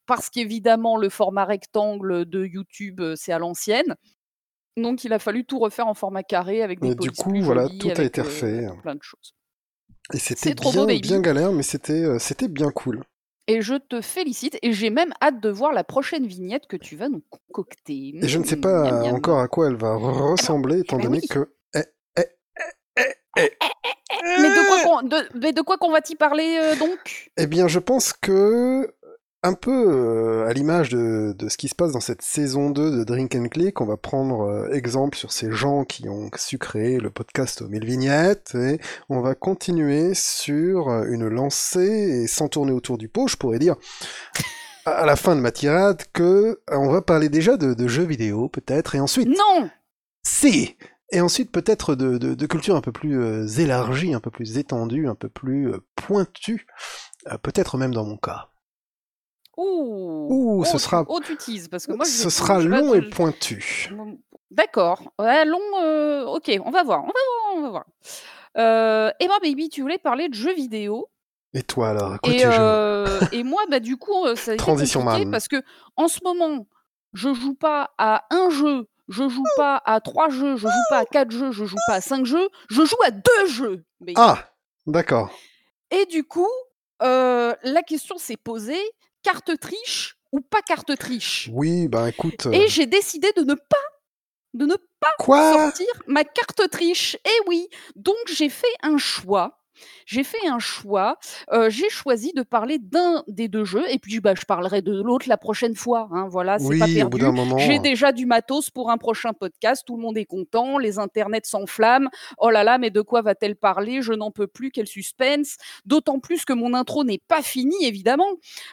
Parce 0.06 0.30
qu'évidemment, 0.30 0.96
le 0.96 1.08
format 1.08 1.44
rectangle 1.44 2.24
de 2.24 2.44
YouTube, 2.44 3.00
c'est 3.16 3.32
à 3.32 3.38
l'ancienne. 3.38 3.96
Donc, 4.76 5.04
il 5.04 5.12
a 5.12 5.18
fallu 5.18 5.44
tout 5.44 5.58
refaire 5.58 5.86
en 5.88 5.94
format 5.94 6.22
carré 6.22 6.62
avec 6.62 6.80
des 6.80 6.94
du 6.94 7.10
coup, 7.10 7.30
plus 7.30 7.42
voilà, 7.42 7.62
jolies, 7.66 7.78
tout 7.78 7.88
a 7.96 8.04
été 8.04 8.20
refait. 8.22 8.68
plein 8.82 8.94
de 8.94 9.02
choses. 9.02 9.34
Et 10.14 10.18
c'était 10.18 10.54
bien, 10.54 11.20
galère, 11.20 11.52
mais 11.52 11.62
c'était, 11.62 12.04
euh, 12.04 12.18
c'était 12.18 12.48
bien 12.48 12.70
cool. 12.70 13.02
Et 13.46 13.60
je 13.62 13.74
te 13.74 14.00
félicite. 14.00 14.58
Et 14.62 14.72
j'ai 14.72 14.90
même 14.90 15.12
hâte 15.20 15.40
de 15.40 15.48
voir 15.48 15.72
la 15.72 15.84
prochaine 15.84 16.26
vignette 16.26 16.66
que 16.66 16.76
tu 16.76 16.96
vas 16.96 17.08
nous 17.08 17.22
concocter. 17.30 18.14
Et 18.22 18.28
je 18.28 18.38
ne 18.38 18.44
sais 18.44 18.56
Mmh, 18.56 18.60
pas 18.60 18.84
miam, 18.84 18.98
miam. 19.00 19.14
encore 19.16 19.40
à 19.40 19.48
quoi 19.48 19.68
elle 19.68 19.76
va 19.76 19.98
bah, 19.98 20.12
ressembler, 20.22 20.76
eh 20.78 20.80
étant 20.80 20.96
ben 20.96 21.04
donné 21.04 21.20
oui. 21.20 21.28
que... 21.28 21.52
eh, 21.74 21.84
eh, 22.18 22.24
eh, 22.96 23.12
eh, 23.36 23.50
Mais 24.36 24.50
de 24.50 24.62
quoi 24.62 24.78
eh, 24.80 24.82
qu'on 24.82 25.76
qu'on 25.78 25.92
va 25.92 26.00
t'y 26.02 26.16
parler 26.16 26.58
euh, 26.60 26.76
donc? 26.76 27.32
Eh 27.36 27.46
bien, 27.46 27.68
je 27.68 27.78
pense 27.78 28.12
que, 28.12 28.94
un 29.42 29.54
peu 29.54 29.86
euh, 29.88 30.48
à 30.48 30.52
l'image 30.52 30.88
de, 30.88 31.32
de 31.32 31.48
ce 31.48 31.56
qui 31.56 31.68
se 31.68 31.74
passe 31.74 31.92
dans 31.92 32.00
cette 32.00 32.22
saison 32.22 32.70
2 32.70 32.98
de 32.98 33.04
Drink 33.04 33.34
and 33.36 33.48
Click, 33.48 33.80
on 33.80 33.86
va 33.86 33.96
prendre 33.96 34.40
euh, 34.42 34.72
exemple 34.72 35.16
sur 35.16 35.30
ces 35.32 35.52
gens 35.52 35.84
qui 35.84 36.08
ont 36.08 36.28
su 36.36 36.58
créer 36.58 36.98
le 36.98 37.10
podcast 37.10 37.62
aux 37.62 37.68
mille 37.68 37.84
vignettes, 37.84 38.54
et 38.56 38.80
on 39.08 39.20
va 39.20 39.34
continuer 39.34 40.14
sur 40.14 40.88
euh, 40.88 41.04
une 41.08 41.28
lancée, 41.28 42.22
et 42.22 42.26
sans 42.26 42.48
tourner 42.48 42.72
autour 42.72 42.98
du 42.98 43.08
pot, 43.08 43.28
je 43.28 43.36
pourrais 43.36 43.60
dire, 43.60 43.76
à 44.86 45.06
la 45.06 45.16
fin 45.16 45.36
de 45.36 45.40
ma 45.40 45.52
tirade, 45.52 46.02
que 46.12 46.60
on 46.70 46.90
va 46.90 47.02
parler 47.02 47.28
déjà 47.28 47.56
de, 47.56 47.74
de 47.74 47.88
jeux 47.88 48.06
vidéo, 48.06 48.48
peut-être, 48.48 48.94
et 48.94 49.00
ensuite... 49.00 49.28
Non 49.28 49.70
Si 50.24 50.76
Et 51.10 51.20
ensuite 51.20 51.52
peut-être 51.52 51.94
de, 51.94 52.18
de, 52.18 52.34
de 52.34 52.46
culture 52.46 52.74
un 52.74 52.80
peu 52.80 52.92
plus 52.92 53.20
euh, 53.20 53.46
élargie, 53.46 54.14
un 54.14 54.20
peu 54.20 54.30
plus 54.30 54.58
étendue, 54.58 55.06
un 55.06 55.14
peu 55.14 55.28
plus 55.28 55.70
euh, 55.70 55.78
pointue, 55.94 56.66
euh, 57.30 57.38
peut-être 57.38 57.76
même 57.76 57.94
dans 57.94 58.04
mon 58.04 58.16
cas. 58.16 58.48
Ouh, 59.58 60.28
Ouh, 60.30 60.64
ce 60.64 60.70
oh, 60.70 60.72
tu, 60.74 60.78
sera, 60.78 61.04
oh, 61.08 61.20
tu 61.20 61.36
teases, 61.36 61.66
parce 61.66 61.84
que 61.84 61.92
moi, 61.92 62.04
je 62.04 62.10
ce 62.12 62.30
sera 62.30 62.60
je 62.60 62.68
long 62.68 62.94
et 62.94 63.02
pointu. 63.02 63.90
D'accord. 64.52 65.02
Ouais, 65.18 65.44
long. 65.44 65.58
euh, 65.82 66.24
ok, 66.26 66.60
on 66.64 66.70
va 66.70 66.84
voir. 66.84 67.02
On 67.02 67.06
va 67.08 67.12
voir. 67.12 67.56
On 67.56 67.60
va 67.62 67.70
voir. 67.70 67.84
Euh, 68.56 69.10
Emma 69.18 69.34
Baby, 69.42 69.68
tu 69.68 69.82
voulais 69.82 69.98
parler 69.98 70.28
de 70.28 70.34
jeux 70.34 70.54
vidéo. 70.54 71.08
Et 71.54 71.64
toi 71.64 71.88
alors, 71.88 72.18
Et, 72.24 72.42
euh, 72.44 73.20
et 73.32 73.42
moi, 73.42 73.62
bah, 73.68 73.80
du 73.80 73.96
coup, 73.96 74.14
ça 74.36 74.52
a 74.52 74.54
été 74.54 74.62
Transition 74.62 75.02
man. 75.02 75.28
parce 75.30 75.48
que 75.48 75.60
en 75.96 76.06
ce 76.06 76.20
moment, 76.22 76.66
je 77.14 77.34
joue 77.34 77.54
pas 77.54 77.90
à 77.98 78.26
un 78.30 78.50
jeu, 78.50 78.86
je 79.08 79.28
joue 79.28 79.44
pas 79.56 79.82
à 79.84 80.00
trois 80.00 80.28
jeux, 80.28 80.56
je 80.56 80.68
joue 80.68 80.84
pas 80.90 80.98
à 80.98 81.04
quatre 81.04 81.32
jeux, 81.32 81.50
je 81.50 81.64
joue 81.64 81.78
pas 81.88 81.94
à 81.94 82.00
cinq 82.00 82.26
jeux, 82.26 82.48
je 82.70 82.84
joue 82.84 83.02
à 83.04 83.10
deux 83.10 83.46
jeux. 83.48 83.84
baby. 84.00 84.14
Ah, 84.16 84.38
d'accord. 84.86 85.30
Et 85.90 86.06
du 86.06 86.22
coup, 86.22 86.50
la 87.00 87.82
question 87.86 88.18
s'est 88.18 88.36
posée 88.36 88.82
carte 89.28 89.58
triche 89.60 90.16
ou 90.32 90.40
pas 90.40 90.62
carte 90.62 90.96
triche 90.96 91.50
Oui, 91.52 91.86
bah 91.88 92.08
écoute. 92.08 92.46
euh, 92.46 92.52
Et 92.52 92.68
j'ai 92.68 92.86
décidé 92.86 93.30
de 93.36 93.42
ne 93.42 93.54
pas 93.54 93.76
de 94.54 94.64
ne 94.64 94.74
pas 95.00 95.10
Quoi? 95.18 95.52
sortir 95.52 95.86
ma 96.06 96.24
carte 96.24 96.68
triche. 96.70 97.16
Et 97.26 97.40
oui, 97.46 97.68
donc 97.94 98.16
j'ai 98.34 98.48
fait 98.48 98.74
un 98.82 98.96
choix. 98.96 99.60
J'ai 100.06 100.24
fait 100.24 100.46
un 100.46 100.58
choix. 100.58 101.18
euh, 101.52 101.70
j'ai 101.70 101.88
choisi 101.88 102.32
de 102.32 102.42
parler 102.42 102.78
d'un 102.78 103.24
des 103.28 103.48
deux 103.48 103.64
jeux 103.64 103.84
et 103.90 103.98
puis 103.98 104.20
bah, 104.20 104.34
je 104.34 104.44
parlerai 104.44 104.82
de 104.82 105.00
l'autre 105.02 105.28
la 105.28 105.36
prochaine 105.36 105.74
fois. 105.74 106.08
hein, 106.12 106.28
voilà, 106.28 106.58
c'est 106.58 106.78
pas 106.78 106.86
Oui, 106.86 106.94
perdu. 106.94 107.18
J'ai 107.58 107.78
déjà 107.78 108.12
du 108.12 108.26
matos 108.26 108.70
pour 108.70 108.90
un 108.90 108.96
prochain 108.98 109.32
podcast. 109.32 109.84
Tout 109.86 109.96
le 109.96 110.02
monde 110.02 110.16
est 110.18 110.24
content. 110.24 110.78
Les 110.78 110.98
internets 110.98 111.40
s'enflamment. 111.44 112.08
Oh 112.38 112.50
là 112.50 112.64
là, 112.64 112.78
mais 112.78 112.90
de 112.90 113.00
quoi 113.00 113.22
va-t-elle 113.22 113.56
parler? 113.56 114.02
Je 114.02 114.12
n'en 114.12 114.30
peux 114.30 114.46
plus. 114.46 114.70
Quel 114.70 114.86
suspense. 114.86 115.56
D'autant 115.84 116.18
plus 116.20 116.44
que 116.44 116.52
mon 116.52 116.74
intro 116.74 117.04
n'est 117.04 117.22
pas 117.28 117.42
finie, 117.42 117.84
évidemment. 117.84 118.28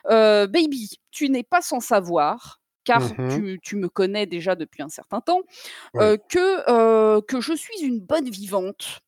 Euh, 0.10 0.48
baby, 0.48 1.00
tu 1.12 1.30
n'es 1.30 1.44
pas 1.44 1.62
sans 1.62 1.80
savoir 1.80 2.60
car 2.84 3.02
Mhm. 3.18 3.30
tu, 3.36 3.60
tu 3.64 3.76
me 3.78 3.90
connais 3.90 4.28
déjà 4.28 4.54
depuis 4.56 4.84
un 4.84 4.90
certain 4.90 5.20
temps, 5.20 5.42
euh, 5.96 6.18
que, 6.30 6.70
euh, 6.70 7.20
que 7.20 7.42
je 7.42 7.54
suis 7.54 7.82
une 7.82 8.00
bonne 8.00 8.30
vivante, 8.30 9.00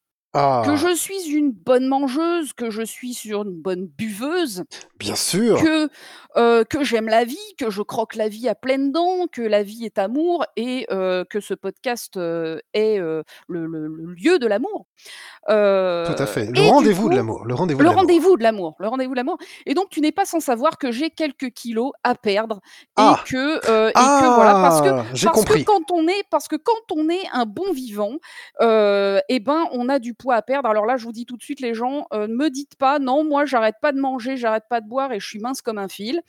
que 0.66 0.72
Ah, 0.72 0.76
je 0.76 0.96
suis 0.96 1.30
une 1.32 1.52
bonne 1.52 1.88
mangeuse, 1.88 2.54
que 2.54 2.70
je 2.70 2.84
suis 2.84 3.14
sur 3.14 3.44
une 3.44 3.52
bonne 3.62 3.88
buveuse, 3.88 4.64
bien 5.00 5.16
sûr. 5.16 5.62
que, 5.62 5.90
euh, 6.38 6.64
que 6.64 6.84
j'aime 6.84 7.08
la 7.08 7.24
vie, 7.24 7.38
que 7.58 7.70
je 7.70 7.82
croque 7.82 8.16
la 8.16 8.28
vie 8.30 8.48
à 8.48 8.56
pleines 8.56 8.92
dents, 8.92 9.28
que 9.32 9.42
la 9.42 9.64
vie 9.64 9.86
est 9.86 9.98
amour 9.98 10.46
et 10.56 10.86
euh, 10.92 11.24
que 11.30 11.40
ce 11.40 11.54
podcast 11.54 12.18
euh, 12.18 12.60
est 12.74 12.98
le, 12.98 13.24
le- 13.48 13.88
le 13.88 14.14
lieu 14.14 14.38
de 14.40 14.48
l'amour. 14.48 14.86
Tout 15.48 15.52
à 15.54 16.26
fait. 16.26 16.46
Le 16.52 16.70
rendez-vous 16.70 17.10
de 17.10 17.16
l'amour. 17.16 17.46
Le 17.46 17.54
rendez-vous 17.56 17.80
de 17.80 17.84
l'amour. 17.84 18.02
rendez-vous 18.02 18.38
de 18.38 18.44
l'amour, 18.44 18.76
le 18.80 18.88
rendez-vous 18.88 19.12
de 19.12 19.18
l'amour. 19.18 19.38
Et 19.66 19.74
donc, 19.74 19.90
tu 19.90 20.02
n'es 20.02 20.12
pas 20.12 20.26
sans 20.26 20.40
savoir 20.40 20.78
que 20.78 20.92
j'ai 20.92 21.10
quelques 21.10 21.52
kilos 21.52 21.92
à 22.04 22.16
perdre 22.16 22.58
et 22.58 22.92
Ah, 22.98 23.24
que 23.28 23.66
voilà 24.36 24.54
parce 24.54 24.82
que 24.82 24.90
ah, 24.90 25.06
parce 25.24 25.46
que 25.46 25.64
quand 25.64 25.92
on 25.92 26.08
est 26.08 26.24
parce 26.30 26.48
que 26.48 26.56
quand 26.56 26.96
on 26.96 27.10
est 27.10 27.24
un 27.34 27.46
bon 27.46 27.72
vivant, 27.74 28.18
eh 28.62 29.40
ben 29.40 29.66
on 29.72 29.90
a 29.90 30.00
du 30.00 30.14
poids 30.14 30.27
poids 30.28 30.36
à 30.36 30.42
perdre. 30.42 30.68
Alors 30.70 30.86
là, 30.86 30.98
je 30.98 31.06
vous 31.06 31.14
dis 31.14 31.26
tout 31.26 31.38
de 31.38 31.42
suite, 31.42 31.62
les 31.62 31.74
gens, 31.74 32.06
ne 32.12 32.28
me 32.28 32.50
dites 32.50 32.76
pas 32.76 33.00
non, 33.00 33.24
moi 33.24 33.46
j'arrête 33.46 33.76
pas 33.82 33.94
de 33.94 34.00
manger, 34.00 34.36
j'arrête 34.36 34.66
pas 34.70 34.82
de 34.82 34.88
boire 34.88 35.14
et 35.14 35.20
je 35.22 35.26
suis 35.26 35.40
mince 35.40 35.62
comme 35.62 35.78
un 35.78 35.88
fil. 35.88 36.22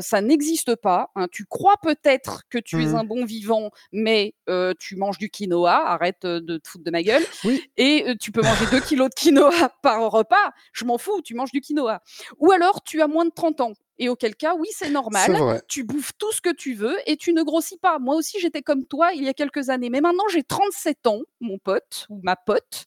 ça 0.00 0.20
n'existe 0.22 0.74
pas. 0.76 1.10
Hein. 1.16 1.26
Tu 1.30 1.44
crois 1.44 1.76
peut-être 1.82 2.42
que 2.48 2.58
tu 2.58 2.82
es 2.82 2.86
Mmh. 2.86 2.96
un 2.96 3.04
bon 3.04 3.24
vivant, 3.26 3.70
mais 3.92 4.34
tu 4.78 4.96
manges 4.96 5.18
du 5.18 5.28
quinoa. 5.28 5.74
Arrête 5.86 6.24
de 6.24 6.56
te 6.56 6.68
foutre 6.68 6.84
de 6.84 6.90
ma 6.90 7.02
gueule. 7.02 7.22
Oui. 7.44 7.62
Et 7.76 8.14
tu 8.20 8.32
peux 8.32 8.42
manger 8.42 8.64
2 8.70 8.80
kilos 8.80 9.10
de 9.10 9.14
quinoa 9.14 9.50
par 9.82 10.10
repas. 10.10 10.52
Je 10.72 10.84
m'en 10.86 10.96
fous, 10.98 11.20
tu 11.22 11.34
manges 11.34 11.52
du 11.52 11.60
quinoa. 11.60 12.00
Ou 12.38 12.52
alors 12.52 12.82
tu 12.82 13.02
as 13.02 13.06
moins 13.08 13.24
de 13.26 13.32
30 13.34 13.60
ans. 13.60 13.72
Et 13.98 14.08
auquel 14.08 14.34
cas, 14.34 14.54
oui, 14.54 14.68
c'est 14.70 14.90
normal. 14.90 15.62
Tu 15.68 15.84
bouffes 15.84 16.12
tout 16.18 16.32
ce 16.32 16.40
que 16.40 16.52
tu 16.52 16.74
veux 16.74 16.96
et 17.06 17.16
tu 17.16 17.32
ne 17.32 17.42
grossis 17.42 17.78
pas. 17.78 17.98
Moi 17.98 18.16
aussi, 18.16 18.40
j'étais 18.40 18.62
comme 18.62 18.86
toi 18.86 19.12
il 19.14 19.22
y 19.22 19.28
a 19.28 19.34
quelques 19.34 19.68
années. 19.68 19.90
Mais 19.90 20.00
maintenant, 20.00 20.26
j'ai 20.32 20.42
37 20.42 21.06
ans, 21.06 21.20
mon 21.40 21.58
pote 21.58 22.06
ou 22.08 22.20
ma 22.22 22.36
pote. 22.36 22.86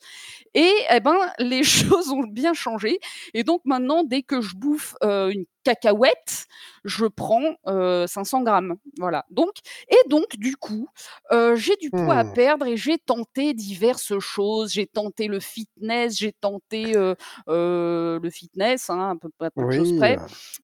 Et 0.54 0.74
eh 0.92 1.00
ben, 1.00 1.18
les 1.40 1.64
choses 1.64 2.10
ont 2.10 2.24
bien 2.24 2.54
changé. 2.54 3.00
Et 3.34 3.44
donc 3.44 3.62
maintenant, 3.66 4.04
dès 4.04 4.24
que 4.24 4.42
je 4.42 4.56
bouffe 4.56 4.96
euh, 5.04 5.30
une 5.30 5.46
cacahuète, 5.66 6.46
je 6.86 7.06
prends 7.08 7.56
euh, 7.68 8.08
500 8.08 8.44
grammes. 8.44 8.76
Voilà. 9.00 9.26
Donc, 9.32 9.52
et 9.90 9.98
donc, 10.10 10.38
du 10.38 10.56
coup, 10.56 10.88
euh, 11.34 11.56
j'ai 11.58 11.76
du 11.78 11.92
poids 11.92 12.18
à 12.20 12.24
Mmh. 12.24 12.34
perdre 12.34 12.66
et 12.68 12.78
j'ai 12.78 12.98
tenté 13.00 13.54
diverses 13.54 14.18
choses. 14.20 14.72
J'ai 14.74 14.88
tenté 14.88 15.28
le 15.28 15.40
fitness, 15.42 16.18
j'ai 16.18 16.32
tenté 16.34 16.96
euh, 16.96 17.16
euh, 17.50 18.20
le 18.22 18.30
fitness, 18.30 18.90
hein, 18.90 19.10
un 19.12 19.18
peu, 19.18 19.30
à 19.42 19.52
peu 19.52 19.66
de 19.66 19.72
choses 19.72 19.92
près. 19.94 20.20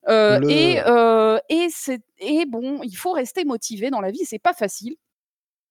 euh, 0.10 0.38
Euh, 0.38 0.40
le 0.40 0.48
et, 0.48 0.80
euh, 0.88 1.40
et, 1.50 1.68
c'est- 1.70 2.04
et 2.20 2.46
bon, 2.46 2.82
il 2.84 2.96
faut 2.96 3.12
rester 3.12 3.44
motivé 3.46 3.90
dans 3.90 4.02
la 4.02 4.12
vie, 4.12 4.26
c'est 4.26 4.40
pas 4.40 4.54
facile. 4.54 4.96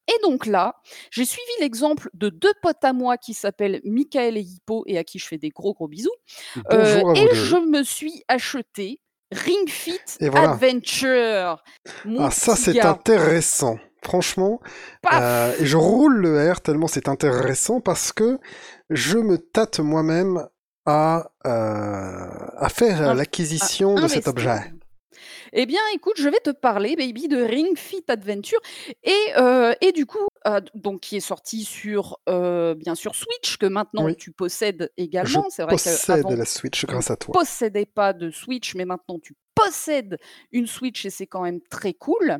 Et 0.08 0.18
donc 0.24 0.46
là, 0.46 0.74
j'ai 1.12 1.24
suivi 1.24 1.50
l'exemple 1.60 2.10
de 2.14 2.30
deux 2.30 2.52
potes 2.62 2.82
à 2.84 2.92
moi 2.92 3.16
qui 3.16 3.32
s'appellent 3.32 3.80
Michael 3.84 4.36
et 4.36 4.40
Hippo 4.40 4.82
et 4.86 4.98
à 4.98 5.04
qui 5.04 5.18
je 5.20 5.26
fais 5.28 5.38
des 5.38 5.50
gros 5.50 5.72
gros 5.72 5.86
bisous. 5.88 6.10
Euh, 6.72 7.02
et 7.14 7.26
2. 7.28 7.36
je 7.36 7.56
me 7.56 7.82
suis 7.84 8.24
acheté 8.28 9.00
Ring 9.32 9.68
Fit 9.68 10.00
voilà. 10.20 10.52
Adventure. 10.52 11.62
Mon 12.04 12.24
Ah 12.24 12.30
ça, 12.30 12.56
c'est 12.56 12.80
intéressant. 12.80 13.78
Franchement, 14.02 14.60
euh, 15.12 15.52
et 15.60 15.66
je 15.66 15.76
roule 15.76 16.16
le 16.16 16.50
R 16.50 16.62
tellement 16.62 16.86
c'est 16.86 17.06
intéressant 17.06 17.82
parce 17.82 18.12
que 18.12 18.38
je 18.88 19.18
me 19.18 19.36
tâte 19.36 19.78
moi-même 19.78 20.46
à, 20.86 21.30
euh, 21.46 22.26
à 22.56 22.68
faire 22.70 23.14
l'acquisition 23.14 23.94
de 23.96 24.08
cet 24.08 24.26
objet. 24.26 24.72
Eh 25.52 25.66
bien, 25.66 25.80
écoute, 25.94 26.14
je 26.16 26.28
vais 26.28 26.40
te 26.40 26.50
parler, 26.50 26.96
baby, 26.96 27.28
de 27.28 27.42
Ring 27.42 27.76
Fit 27.76 28.04
Adventure. 28.08 28.60
Et, 29.02 29.12
euh, 29.36 29.74
et 29.80 29.92
du 29.92 30.06
coup, 30.06 30.26
euh, 30.46 30.60
donc, 30.74 31.00
qui 31.00 31.16
est 31.16 31.20
sorti 31.20 31.64
sur, 31.64 32.18
euh, 32.28 32.74
bien 32.74 32.94
sûr, 32.94 33.14
Switch, 33.14 33.56
que 33.56 33.66
maintenant 33.66 34.04
Oui, 34.04 34.16
tu 34.16 34.30
possèdes 34.32 34.90
également. 34.96 35.46
C'est 35.50 35.62
vrai 35.62 35.72
possède 35.72 36.24
la 36.30 36.44
Switch 36.44 36.80
tu 36.80 36.86
grâce 36.86 37.10
à 37.10 37.16
toi. 37.16 37.32
possédais 37.32 37.86
pas 37.86 38.12
de 38.12 38.30
Switch, 38.30 38.74
mais 38.74 38.84
maintenant 38.84 39.18
tu 39.18 39.34
possèdes 39.54 40.18
une 40.52 40.66
Switch 40.66 41.04
et 41.04 41.10
c'est 41.10 41.26
quand 41.26 41.42
même 41.42 41.60
très 41.68 41.92
cool. 41.92 42.38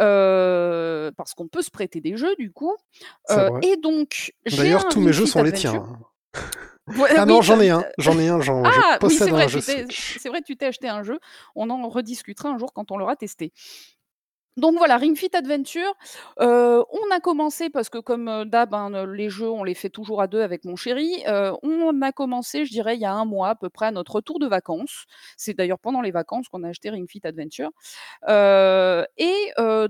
euh, 0.00 1.10
parce 1.16 1.34
qu'on 1.34 1.48
peut 1.48 1.62
se 1.62 1.70
prêter 1.70 2.00
des 2.00 2.16
jeux, 2.16 2.34
du 2.38 2.52
coup. 2.52 2.74
Euh, 3.30 3.60
et 3.62 3.76
donc, 3.76 4.32
j'ai 4.46 4.56
D'ailleurs, 4.56 4.88
tous 4.88 5.00
mes 5.00 5.12
jeux 5.12 5.26
sont 5.26 5.42
les 5.42 5.52
tiens. 5.52 5.84
Ouais, 6.88 7.10
Ah 7.16 7.26
non, 7.26 7.38
oui, 7.38 7.44
j'en 7.44 7.60
ai 7.60 7.70
un, 7.70 7.84
j'en 7.98 8.18
ai 8.18 8.28
un, 8.28 8.40
j'en, 8.40 8.64
je 8.64 8.80
ah, 8.84 8.98
possède 9.00 9.28
un 9.28 9.46
vrai, 9.46 9.48
c'est 9.48 10.28
vrai, 10.28 10.40
tu 10.42 10.56
t'es 10.56 10.66
acheté 10.66 10.88
un 10.88 11.02
jeu. 11.02 11.18
On 11.56 11.68
en 11.70 11.88
rediscutera 11.88 12.50
un 12.50 12.58
jour 12.58 12.72
quand 12.72 12.92
on 12.92 12.96
l'aura 12.96 13.16
testé. 13.16 13.52
Donc 14.56 14.76
voilà, 14.78 14.96
Ring 14.96 15.14
Fit 15.18 15.28
Adventure, 15.34 15.92
euh, 16.40 16.82
on 16.90 17.14
a 17.14 17.20
commencé 17.20 17.68
parce 17.68 17.90
que 17.90 17.98
comme 17.98 18.46
d'hab, 18.46 18.72
hein, 18.72 19.04
les 19.06 19.28
jeux, 19.28 19.50
on 19.50 19.64
les 19.64 19.74
fait 19.74 19.90
toujours 19.90 20.22
à 20.22 20.28
deux 20.28 20.40
avec 20.40 20.64
mon 20.64 20.76
chéri. 20.76 21.22
euh, 21.28 21.52
on 21.62 22.00
a 22.00 22.10
commencé, 22.10 22.64
je 22.64 22.70
dirais, 22.70 22.96
il 22.96 23.00
y 23.02 23.04
a 23.04 23.12
un 23.12 23.26
mois 23.26 23.50
à 23.50 23.54
peu 23.54 23.68
près 23.68 23.84
à 23.86 23.90
notre 23.90 24.14
retour 24.14 24.38
de 24.38 24.46
vacances. 24.46 25.04
C'est 25.36 25.52
d'ailleurs 25.52 25.78
pendant 25.78 26.00
les 26.00 26.10
vacances 26.10 26.48
qu'on 26.48 26.62
a 26.64 26.68
acheté 26.70 26.88
Ring 26.88 27.06
Fit 27.10 27.20
Adventure. 27.24 27.68
Euh, 28.28 29.04
et 29.18 29.34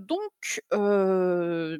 donc, 0.00 0.62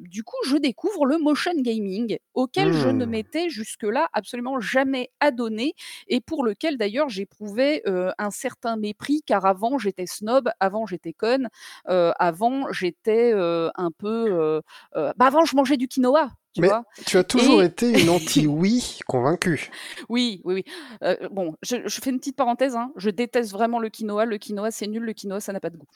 du 0.01 0.23
coup, 0.23 0.37
je 0.45 0.57
découvre 0.57 1.05
le 1.05 1.17
motion 1.17 1.51
gaming 1.55 2.17
auquel 2.33 2.73
je 2.73 2.89
ne 2.89 3.05
Hmm. 3.05 3.07
m'étais 3.07 3.49
jusque-là 3.49 4.09
absolument 4.13 4.59
jamais 4.59 5.11
adonné 5.19 5.73
et 6.07 6.21
pour 6.21 6.43
lequel 6.43 6.77
d'ailleurs 6.77 7.09
j'éprouvais 7.09 7.83
un 8.17 8.31
certain 8.31 8.77
mépris 8.77 9.21
car 9.25 9.45
avant 9.45 9.77
j'étais 9.77 10.05
snob, 10.05 10.49
avant 10.59 10.85
j'étais 10.85 11.13
conne, 11.13 11.49
avant 11.85 12.71
j'étais 12.77 13.31
euh, 13.33 13.69
un 13.75 13.91
peu... 13.91 14.27
euh, 14.31 14.61
euh, 14.95 15.13
bah 15.17 15.25
avant 15.27 15.45
je 15.45 15.55
mangeais 15.55 15.77
du 15.77 15.87
quinoa, 15.87 16.29
tu 16.53 16.61
Mais 16.61 16.67
vois. 16.67 16.83
tu 17.05 17.17
as 17.17 17.23
toujours 17.23 17.61
Et 17.61 17.65
été 17.65 17.89
une 18.01 18.09
anti-oui 18.09 18.99
convaincue. 19.07 19.69
oui, 20.09 20.41
oui, 20.43 20.53
oui. 20.55 20.63
Euh, 21.03 21.15
bon, 21.31 21.55
je, 21.61 21.77
je 21.87 22.01
fais 22.01 22.09
une 22.09 22.19
petite 22.19 22.35
parenthèse. 22.37 22.75
hein. 22.75 22.91
Je 22.95 23.09
déteste 23.09 23.51
vraiment 23.51 23.79
le 23.79 23.89
quinoa. 23.89 24.25
Le 24.25 24.37
quinoa, 24.37 24.71
c'est 24.71 24.87
nul. 24.87 25.03
Le 25.03 25.13
quinoa, 25.13 25.39
ça 25.39 25.53
n'a 25.53 25.59
pas 25.59 25.69
de 25.69 25.77
goût. 25.77 25.87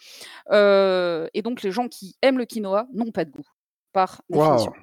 Euh, 0.52 1.28
et 1.34 1.42
donc, 1.42 1.62
les 1.64 1.72
gens 1.72 1.88
qui 1.88 2.16
aiment 2.22 2.38
le 2.38 2.46
quinoa 2.46 2.88
n'ont 2.94 3.12
pas 3.12 3.26
de 3.26 3.32
goût, 3.32 3.48
par 3.94 4.22
définition. 4.30 4.74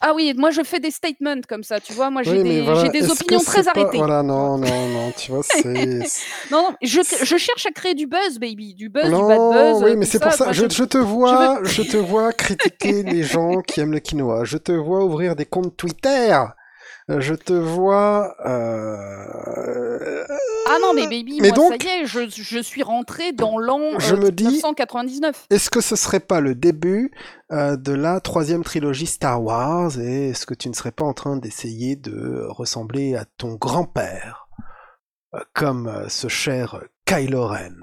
Ah 0.00 0.12
oui, 0.14 0.32
moi, 0.36 0.50
je 0.50 0.62
fais 0.62 0.78
des 0.78 0.92
statements 0.92 1.40
comme 1.48 1.64
ça. 1.64 1.80
Tu 1.80 1.92
vois, 1.92 2.10
moi, 2.10 2.22
j'ai 2.22 2.40
Oui, 2.40 2.42
des, 2.42 2.62
voilà, 2.62 2.88
des 2.88 3.10
opinions 3.10 3.40
très 3.40 3.64
pas... 3.64 3.70
arrêtées. 3.70 3.98
Voilà, 3.98 4.22
non, 4.22 4.56
non, 4.56 4.88
non, 4.88 5.12
tu 5.16 5.32
vois, 5.32 5.42
c'est... 5.42 5.62
non, 6.50 6.62
non, 6.62 6.76
je, 6.82 7.00
je 7.02 7.36
cherche 7.36 7.66
à 7.66 7.70
créer 7.72 7.94
du 7.94 8.06
buzz, 8.06 8.38
baby. 8.38 8.74
Du 8.74 8.88
buzz, 8.88 9.04
du 9.04 9.10
bad 9.10 9.44
Non, 9.44 9.52
buzz, 9.52 9.82
oui, 9.82 9.96
mais 9.96 10.06
c'est 10.06 10.20
pour 10.20 10.32
ça. 10.32 10.44
Moi, 10.44 10.52
je, 10.52 10.68
je, 10.68 10.68
je 10.74 10.84
te 10.84 10.98
je 10.98 11.02
vois, 11.02 11.58
veux... 11.60 11.64
je 11.64 11.82
te 11.82 11.96
vois 11.96 12.32
critiquer 12.32 13.02
les 13.02 13.24
gens 13.24 13.60
qui 13.60 13.80
aiment 13.80 13.92
le 13.92 14.00
quinoa. 14.00 14.44
Je 14.44 14.58
te 14.58 14.72
vois 14.72 15.04
ouvrir 15.04 15.34
des 15.34 15.46
comptes 15.46 15.76
Twitter. 15.76 16.36
Je 17.08 17.34
te 17.34 17.52
vois... 17.54 18.34
euh, 18.46 20.24
Ah 20.68 20.76
non, 20.82 20.92
mais 20.94 21.04
baby, 21.04 21.38
Mais 21.40 21.48
moi, 21.48 21.56
ça 21.56 21.70
donc, 21.70 21.84
y 21.84 21.86
est, 21.88 22.06
je, 22.06 22.28
je 22.28 22.58
suis 22.58 22.82
rentrée 22.82 23.32
dans 23.32 23.56
l'an 23.58 23.98
je 23.98 24.14
euh, 24.14 24.18
me 24.18 24.30
dis, 24.30 24.44
1999. 24.44 25.46
est-ce 25.50 25.70
que 25.70 25.80
ce 25.80 25.96
serait 25.96 26.20
pas 26.20 26.40
le 26.40 26.54
début 26.54 27.10
euh, 27.50 27.76
de 27.76 27.92
la 27.92 28.20
troisième 28.20 28.62
trilogie 28.62 29.06
Star 29.06 29.42
Wars 29.42 29.98
et 29.98 30.30
est-ce 30.30 30.44
que 30.44 30.54
tu 30.54 30.68
ne 30.68 30.74
serais 30.74 30.92
pas 30.92 31.04
en 31.06 31.14
train 31.14 31.36
d'essayer 31.36 31.96
de 31.96 32.44
ressembler 32.48 33.16
à 33.16 33.24
ton 33.38 33.54
grand-père 33.54 34.48
euh, 35.34 35.38
comme 35.54 36.04
ce 36.08 36.28
cher 36.28 36.82
Kylo 37.06 37.46
Ren? 37.46 37.74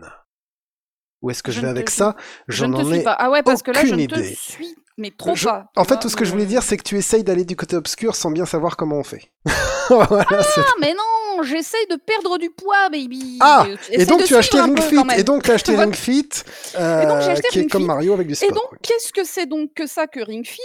Où 1.25 1.31
est-ce 1.31 1.41
que 1.41 1.51
je 1.51 1.57
Je 1.57 1.61
vais 1.65 1.69
avec 1.69 1.89
suis, 1.89 1.97
ça? 1.97 2.15
je 2.47 2.55
J'en 2.57 2.67
ne 2.67 2.77
te 2.77 2.85
suis 2.85 2.97
ai 2.97 3.03
pas. 3.03 3.13
Ah 3.17 3.31
ouais, 3.31 3.41
parce 3.41 3.63
que 3.63 3.71
là, 3.71 3.83
je 3.83 3.95
ne 3.95 4.05
te 4.05 4.21
suis, 4.21 4.75
mais 4.97 5.09
trop 5.09 5.35
Je- 5.35 5.45
pas. 5.45 5.65
En 5.75 5.83
fait, 5.83 5.95
vois, 5.95 5.97
tout 5.97 6.09
ce 6.09 6.15
que 6.15 6.23
je 6.23 6.31
voulais 6.31 6.45
dire, 6.45 6.61
c'est 6.61 6.77
que 6.77 6.83
tu 6.83 6.97
essayes 6.97 7.23
d'aller 7.23 7.45
du 7.45 7.55
côté 7.55 7.75
obscur 7.75 8.15
sans 8.15 8.29
bien 8.29 8.45
savoir 8.45 8.77
comment 8.77 8.97
on 8.97 9.03
fait. 9.03 9.31
voilà. 10.07 10.25
Ah, 10.29 10.61
mais 10.79 10.93
non, 10.93 11.43
j'essaye 11.43 11.85
de 11.87 11.95
perdre 11.95 12.37
du 12.37 12.49
poids, 12.49 12.89
baby. 12.89 13.37
Ah 13.41 13.65
Euh, 13.69 13.75
Et 13.91 14.05
donc 14.05 14.23
tu 14.23 14.35
as 14.35 14.39
acheté 14.39 14.59
Ring 14.61 14.79
Fit 14.81 14.97
Et 15.17 15.23
donc 15.23 15.43
tu 15.43 15.51
as 15.51 15.55
acheté 15.55 15.75
Ring 15.75 15.95
Fit, 15.95 16.19
Et 16.19 16.25
donc, 16.25 16.33
j'ai 16.75 16.79
euh, 16.81 17.31
acheté 17.31 17.47
qui 17.49 17.59
est 17.59 17.67
comme 17.67 17.81
Fit. 17.81 17.87
Mario 17.87 18.13
avec 18.13 18.27
du 18.27 18.33
Et 18.33 18.35
sport. 18.35 18.51
donc, 18.51 18.73
ok. 18.73 18.79
qu'est-ce 18.81 19.11
que 19.13 19.23
c'est 19.23 19.45
donc 19.45 19.73
que 19.73 19.87
ça 19.87 20.07
que 20.07 20.19
Ring 20.19 20.45
Fit? 20.45 20.61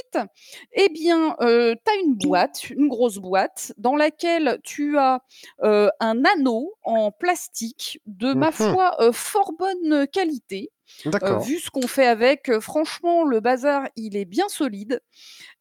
Eh 0.73 0.89
bien, 0.89 1.37
euh, 1.41 1.75
tu 1.85 1.93
as 1.93 1.97
une 2.05 2.15
boîte, 2.15 2.71
une 2.71 2.89
grosse 2.89 3.17
boîte, 3.19 3.73
dans 3.79 3.97
laquelle 3.97 4.59
tu 4.65 4.97
as 4.99 5.21
euh, 5.63 5.89
un 6.01 6.25
anneau 6.25 6.73
en 6.85 7.11
plastique 7.11 8.01
de, 8.07 8.33
ma 8.35 8.49
Mhm. 8.51 8.53
foi, 8.53 8.97
euh, 9.01 9.13
fort 9.13 9.53
bonne 9.59 10.07
qualité. 10.09 10.71
Euh, 11.07 11.11
D'accord. 11.11 11.41
vu 11.43 11.59
ce 11.61 11.71
qu'on 11.71 11.87
fait 11.87 12.07
avec, 12.07 12.49
euh, 12.49 12.61
franchement, 12.61 13.25
le 13.25 13.39
bazar, 13.41 13.85
il 13.97 14.17
est 14.17 14.25
bien 14.25 14.49
solide. 14.49 15.01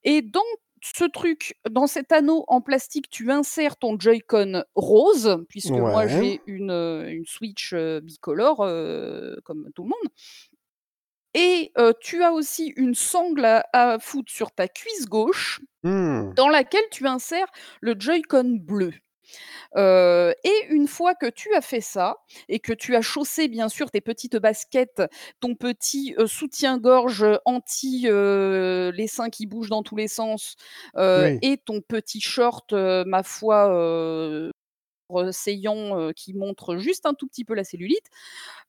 Et 0.04 0.22
dans 0.24 0.42
ce 0.82 1.06
truc, 1.06 1.56
dans 1.70 1.88
cet 1.88 2.12
anneau 2.12 2.44
en 2.48 2.62
plastique, 2.62 3.10
tu 3.10 3.32
insères 3.32 3.78
ton 3.78 4.00
Joy-Con 4.00 4.64
rose, 4.76 5.44
puisque 5.50 5.72
moi 5.72 6.08
j'ai 6.08 6.42
une, 6.48 6.72
euh, 6.72 7.08
une 7.10 7.26
Switch 7.26 7.72
euh, 7.74 8.00
bicolore, 8.02 8.62
euh, 8.62 9.36
comme 9.44 9.70
tout 9.76 9.84
le 9.84 9.90
monde. 9.90 10.10
Et 11.36 11.72
euh, 11.78 11.94
tu 12.02 12.24
as 12.24 12.34
aussi 12.34 12.74
une 12.76 12.96
sangle 12.96 13.46
à, 13.46 13.66
à 13.74 14.00
foutre 14.00 14.32
sur 14.32 14.52
ta 14.52 14.68
cuisse 14.68 15.06
gauche, 15.08 15.62
Hmm. 15.84 16.34
dans 16.36 16.50
laquelle 16.50 16.84
tu 16.92 17.08
insères 17.08 17.48
le 17.80 17.96
Joy-Con 17.98 18.58
bleu. 18.60 18.92
Euh, 19.76 20.34
et 20.44 20.66
une 20.70 20.88
fois 20.88 21.14
que 21.16 21.28
tu 21.28 21.54
as 21.54 21.62
fait 21.62 21.82
ça 21.82 22.18
et 22.48 22.60
que 22.60 22.74
tu 22.74 22.96
as 22.96 23.02
chaussé 23.02 23.48
bien 23.48 23.70
sûr 23.70 23.92
tes 23.92 24.02
petites 24.02 24.38
baskets, 24.38 25.02
ton 25.40 25.56
petit 25.56 26.16
euh, 26.18 26.26
soutien-gorge 26.28 27.26
anti 27.46 28.04
euh, 28.06 28.92
les 28.94 29.08
seins 29.08 29.30
qui 29.30 29.46
bougent 29.46 29.70
dans 29.70 29.84
tous 29.84 29.96
les 29.96 30.08
sens 30.08 30.56
Oui. 30.96 31.38
et 31.42 31.58
ton 31.58 31.82
petit 31.82 32.22
short, 32.22 32.74
ma 32.74 33.24
foi, 33.24 33.70
saillant 35.32 36.12
qui 36.16 36.34
montre 36.34 36.78
juste 36.78 37.06
un 37.06 37.14
tout 37.14 37.28
petit 37.28 37.44
peu 37.46 37.54
la 37.56 37.64
cellulite, 37.64 38.06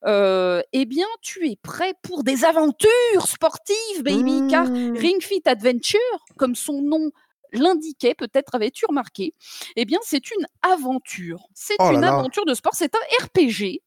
euh, 0.05 0.61
eh 0.73 0.85
bien 0.85 1.05
tu 1.21 1.49
es 1.49 1.55
prêt 1.55 1.93
pour 2.01 2.23
des 2.23 2.45
aventures 2.45 3.27
sportives, 3.27 4.03
baby, 4.03 4.47
car 4.49 4.67
Hmm. 4.67 4.95
Ring 4.95 5.21
Fit 5.21 5.41
Adventure, 5.45 5.99
comme 6.37 6.55
son 6.55 6.81
nom 6.81 7.11
l'indiquait, 7.53 8.15
peut-être 8.15 8.55
avais-tu 8.55 8.85
remarqué, 8.87 9.33
eh 9.75 9.85
bien 9.85 9.99
c'est 10.03 10.31
une 10.31 10.45
aventure. 10.63 11.47
C'est 11.53 11.77
Oh 11.79 11.91
une 11.91 12.03
là. 12.03 12.03
aventure 12.03 12.45
de 12.45 12.53
sport, 12.53 12.73
c'est 12.75 12.93
un 12.95 13.25
RPG. 13.25 13.81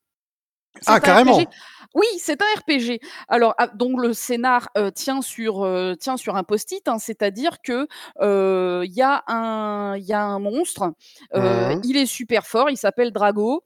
Ah, 0.87 1.01
carrément! 1.01 1.41
RPG. 1.41 1.49
Oui, 1.95 2.07
c'est 2.19 2.41
un 2.43 2.47
RPG. 2.61 3.01
Alors, 3.29 3.55
ah, 3.59 3.69
donc 3.69 4.01
le 4.03 4.13
scénar, 4.15 4.69
heu, 4.79 4.93
tient 4.93 5.23
sur, 5.23 5.65
heu, 5.65 5.97
tient 6.01 6.17
sur 6.17 6.37
un 6.37 6.45
post-it, 6.45 6.87
hein, 6.89 6.99
c'est-à-dire 6.99 7.59
que, 7.63 7.89
heu, 8.23 8.83
il 8.87 8.93
y 8.95 9.03
a 9.03 9.25
un 9.29 9.97
il 9.97 10.05
y 10.05 10.13
a 10.15 10.23
un 10.25 10.39
monstre, 10.41 10.93
Mmh 11.35 11.85
il 11.85 11.97
est 11.97 12.07
super 12.07 12.47
fort, 12.47 12.71
il 12.71 12.77
s'appelle 12.79 13.13
Drago, 13.13 13.65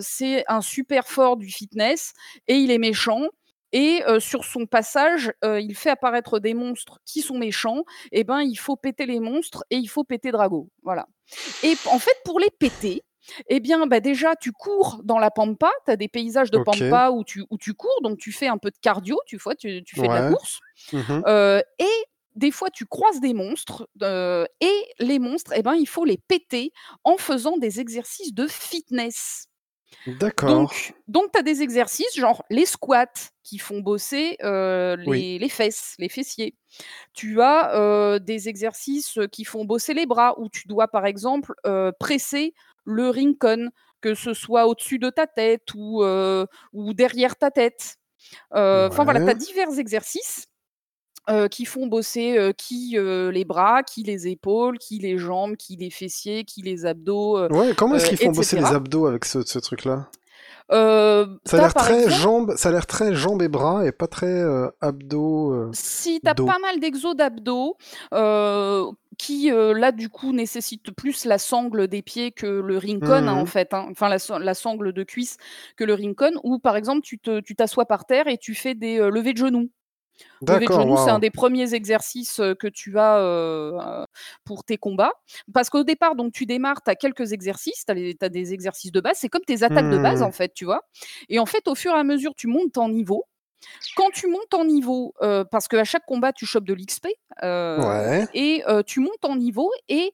c'est 0.00 0.44
un 0.48 0.60
super 0.62 1.06
fort 1.08 1.36
du 1.38 1.48
fitness 1.50 2.12
et 2.48 2.56
il 2.56 2.70
est 2.70 2.78
méchant 2.78 3.22
et 3.74 4.02
sur 4.20 4.44
son 4.44 4.64
passage, 4.64 5.32
il 5.42 5.74
fait 5.74 5.90
apparaître 5.90 6.38
des 6.38 6.54
monstres 6.54 7.00
qui 7.04 7.20
sont 7.20 7.36
méchants. 7.36 7.84
Et 8.12 8.24
ben, 8.24 8.40
il 8.40 8.56
faut 8.56 8.76
péter 8.76 9.04
les 9.04 9.20
monstres 9.20 9.64
et 9.70 9.76
il 9.76 9.88
faut 9.88 10.04
péter 10.04 10.30
Drago, 10.32 10.70
voilà. 10.82 11.06
Et 11.62 11.74
en 11.86 11.98
fait, 11.98 12.16
pour 12.24 12.40
les 12.40 12.50
péter 12.58 13.02
et 13.48 13.60
bien, 13.60 13.86
bah, 13.86 14.00
déjà, 14.00 14.36
tu 14.36 14.52
cours 14.52 15.00
dans 15.02 15.18
la 15.18 15.30
pampa, 15.30 15.70
tu 15.86 15.90
as 15.90 15.96
des 15.96 16.08
paysages 16.08 16.50
de 16.50 16.58
pampa 16.58 17.10
où 17.10 17.24
tu 17.24 17.42
où 17.50 17.58
tu 17.58 17.74
cours, 17.74 17.98
donc 18.02 18.18
tu 18.18 18.32
fais 18.32 18.48
un 18.48 18.58
peu 18.58 18.70
de 18.70 18.76
cardio, 18.80 19.18
tu 19.26 19.38
vois? 19.38 19.54
Tu 19.54 19.82
tu 19.82 19.96
fais 19.96 20.08
de 20.08 20.12
la 20.12 20.30
course, 20.30 20.60
Mmh 20.92 21.22
et 21.78 22.04
des 22.34 22.50
fois, 22.50 22.68
tu 22.68 22.84
croises 22.84 23.20
des 23.20 23.32
monstres, 23.32 23.88
et 24.02 24.84
les 24.98 25.18
monstres 25.18 25.52
et 25.52 25.62
ben, 25.62 25.74
il 25.74 25.86
faut 25.86 26.04
les 26.04 26.18
péter 26.18 26.72
en 27.04 27.16
faisant 27.16 27.56
des 27.56 27.80
exercices 27.80 28.34
de 28.34 28.46
fitness. 28.46 29.46
D'accord. 30.06 30.70
Donc 30.70 30.94
donc 31.08 31.32
tu 31.32 31.38
as 31.38 31.42
des 31.42 31.62
exercices, 31.62 32.16
genre 32.16 32.44
les 32.50 32.66
squats 32.66 33.06
qui 33.42 33.58
font 33.58 33.80
bosser, 33.80 34.36
Oui. 35.06 35.26
les 35.28 35.38
les 35.38 35.48
fesses, 35.48 35.94
les 35.98 36.08
fessiers. 36.08 36.56
Tu 37.14 37.40
as, 37.42 37.72
heu, 38.16 38.20
des 38.20 38.48
exercices, 38.48 39.18
qui 39.32 39.44
font 39.44 39.64
bosser 39.64 39.94
les 39.94 40.06
bras, 40.06 40.34
où 40.40 40.48
tu 40.50 40.68
dois, 40.68 40.88
par 40.88 41.06
exemple, 41.06 41.54
heu, 41.66 41.92
presser 42.00 42.54
le 42.84 43.10
Rincon, 43.10 43.70
que 44.02 44.14
ce 44.14 44.34
soit 44.34 44.66
au-dessus 44.68 44.98
de 44.98 45.10
ta 45.10 45.26
tête 45.26 45.68
ou, 45.74 46.04
ou 46.74 46.94
derrière 46.94 47.36
ta 47.36 47.50
tête. 47.50 47.96
Enfin 48.52 49.04
voilà, 49.04 49.20
tu 49.20 49.30
as 49.30 49.34
divers 49.34 49.78
exercices, 49.78 50.46
qui 51.50 51.64
font 51.64 51.86
bosser, 51.86 52.52
qui, 52.58 52.96
les 52.98 53.44
bras, 53.44 53.82
qui 53.82 54.02
les 54.02 54.28
épaules, 54.28 54.78
qui 54.78 54.98
les 54.98 55.18
jambes, 55.18 55.56
qui 55.56 55.76
les 55.76 55.90
fessiers, 55.90 56.44
qui 56.44 56.62
les 56.62 56.86
abdos, 56.86 57.48
Ouais, 57.50 57.74
comment 57.76 57.94
est-ce 57.96 58.08
qu'ils 58.08 58.18
font 58.18 58.32
bosser 58.32 58.56
les 58.56 58.64
abdos 58.64 59.06
avec 59.06 59.24
ce 59.24 59.42
ce 59.42 59.58
truc-là? 59.58 60.08
Ça 60.70 61.26
a 61.52 61.56
l'air 61.56 61.74
très 61.74 62.02
exemple 62.04 62.10
jambes 62.22 62.54
ça 62.56 62.70
a 62.70 62.72
l'air 62.72 62.86
très 62.86 63.14
jambes 63.14 63.42
et 63.42 63.48
bras 63.48 63.86
et 63.86 63.92
pas 63.92 64.06
très, 64.06 64.42
abdos, 64.80 65.70
Si, 65.72 66.20
tu 66.22 66.28
as 66.28 66.34
dos. 66.34 66.46
pas 66.46 66.58
mal 66.58 66.80
d'exos 66.80 67.14
d'abdos, 67.16 67.76
qui, 69.18 69.50
là, 69.50 69.92
du 69.92 70.08
coup, 70.08 70.32
nécessitent 70.32 70.90
plus 70.92 71.24
la 71.24 71.38
sangle 71.38 71.86
des 71.88 72.02
pieds 72.02 72.32
que 72.32 72.46
le 72.46 72.78
Rincon, 72.78 73.12
hein, 73.12 73.22
Mmh 73.22 73.28
en 73.28 73.42
mh. 73.42 73.46
fait, 73.46 73.74
hein, 73.74 73.86
enfin 73.90 74.08
la 74.08 74.18
san 74.18 74.42
la 74.42 74.54
sangle 74.54 74.92
de 74.92 75.02
cuisse 75.04 75.36
que 75.76 75.84
le 75.84 75.94
Rincon 75.94 76.32
ou 76.42 76.58
par 76.58 76.76
exemple, 76.76 77.02
tu 77.02 77.18
t'assois 77.56 77.86
par 77.86 78.04
terre 78.06 78.26
et 78.26 78.38
tu 78.38 78.54
fais 78.54 78.74
des, 78.74 78.98
levées 78.98 79.32
de 79.32 79.38
genoux. 79.38 79.70
De 80.42 80.58
c'est 80.96 81.10
un 81.10 81.18
des 81.18 81.30
1ers 81.30 81.74
exercices, 81.74 82.38
heu, 82.40 82.54
que 82.54 82.66
tu 82.66 82.98
as, 82.98 83.18
heu, 83.20 83.72
pour 84.44 84.64
tes 84.64 84.76
combats. 84.76 85.12
Parce 85.54 85.70
qu'au 85.70 85.84
départ, 85.84 86.16
donc 86.16 86.32
tu 86.32 86.44
démarres, 86.46 86.82
tu 86.82 86.90
as 86.90 86.96
quelques 86.96 87.32
exercices, 87.32 87.84
tu 87.86 88.16
as 88.20 88.28
des 88.28 88.52
exercices 88.52 88.92
de 88.92 89.00
base, 89.00 89.16
c'est 89.18 89.28
comme 89.28 89.42
tes 89.46 89.62
attaques 89.62 89.88
de 89.88 89.98
base, 89.98 90.22
en 90.22 90.30
Mmh. 90.30 90.32
fait, 90.32 90.52
tu 90.54 90.64
vois? 90.66 90.82
Et 91.28 91.38
en 91.38 91.46
fait, 91.46 91.66
au 91.68 91.74
fur 91.74 91.92
et 91.92 91.98
à 91.98 92.04
mesure, 92.04 92.34
tu 92.36 92.46
montes 92.46 92.76
en 92.78 92.88
niveau. 92.90 93.24
Quand 93.96 94.10
tu 94.10 94.26
montes 94.28 94.52
en 94.54 94.64
niveau, 94.64 95.14
heu, 95.22 95.44
parce 95.50 95.68
qu'à 95.68 95.84
chaque 95.84 96.04
combat, 96.06 96.32
tu 96.32 96.46
chopes 96.46 96.64
de 96.64 96.74
l'XP, 96.74 97.08
Ouais. 97.42 98.26
et 98.34 98.62
heu, 98.68 98.82
tu 98.82 99.00
montes 99.00 99.24
en 99.24 99.36
niveau 99.36 99.70
et 99.88 100.12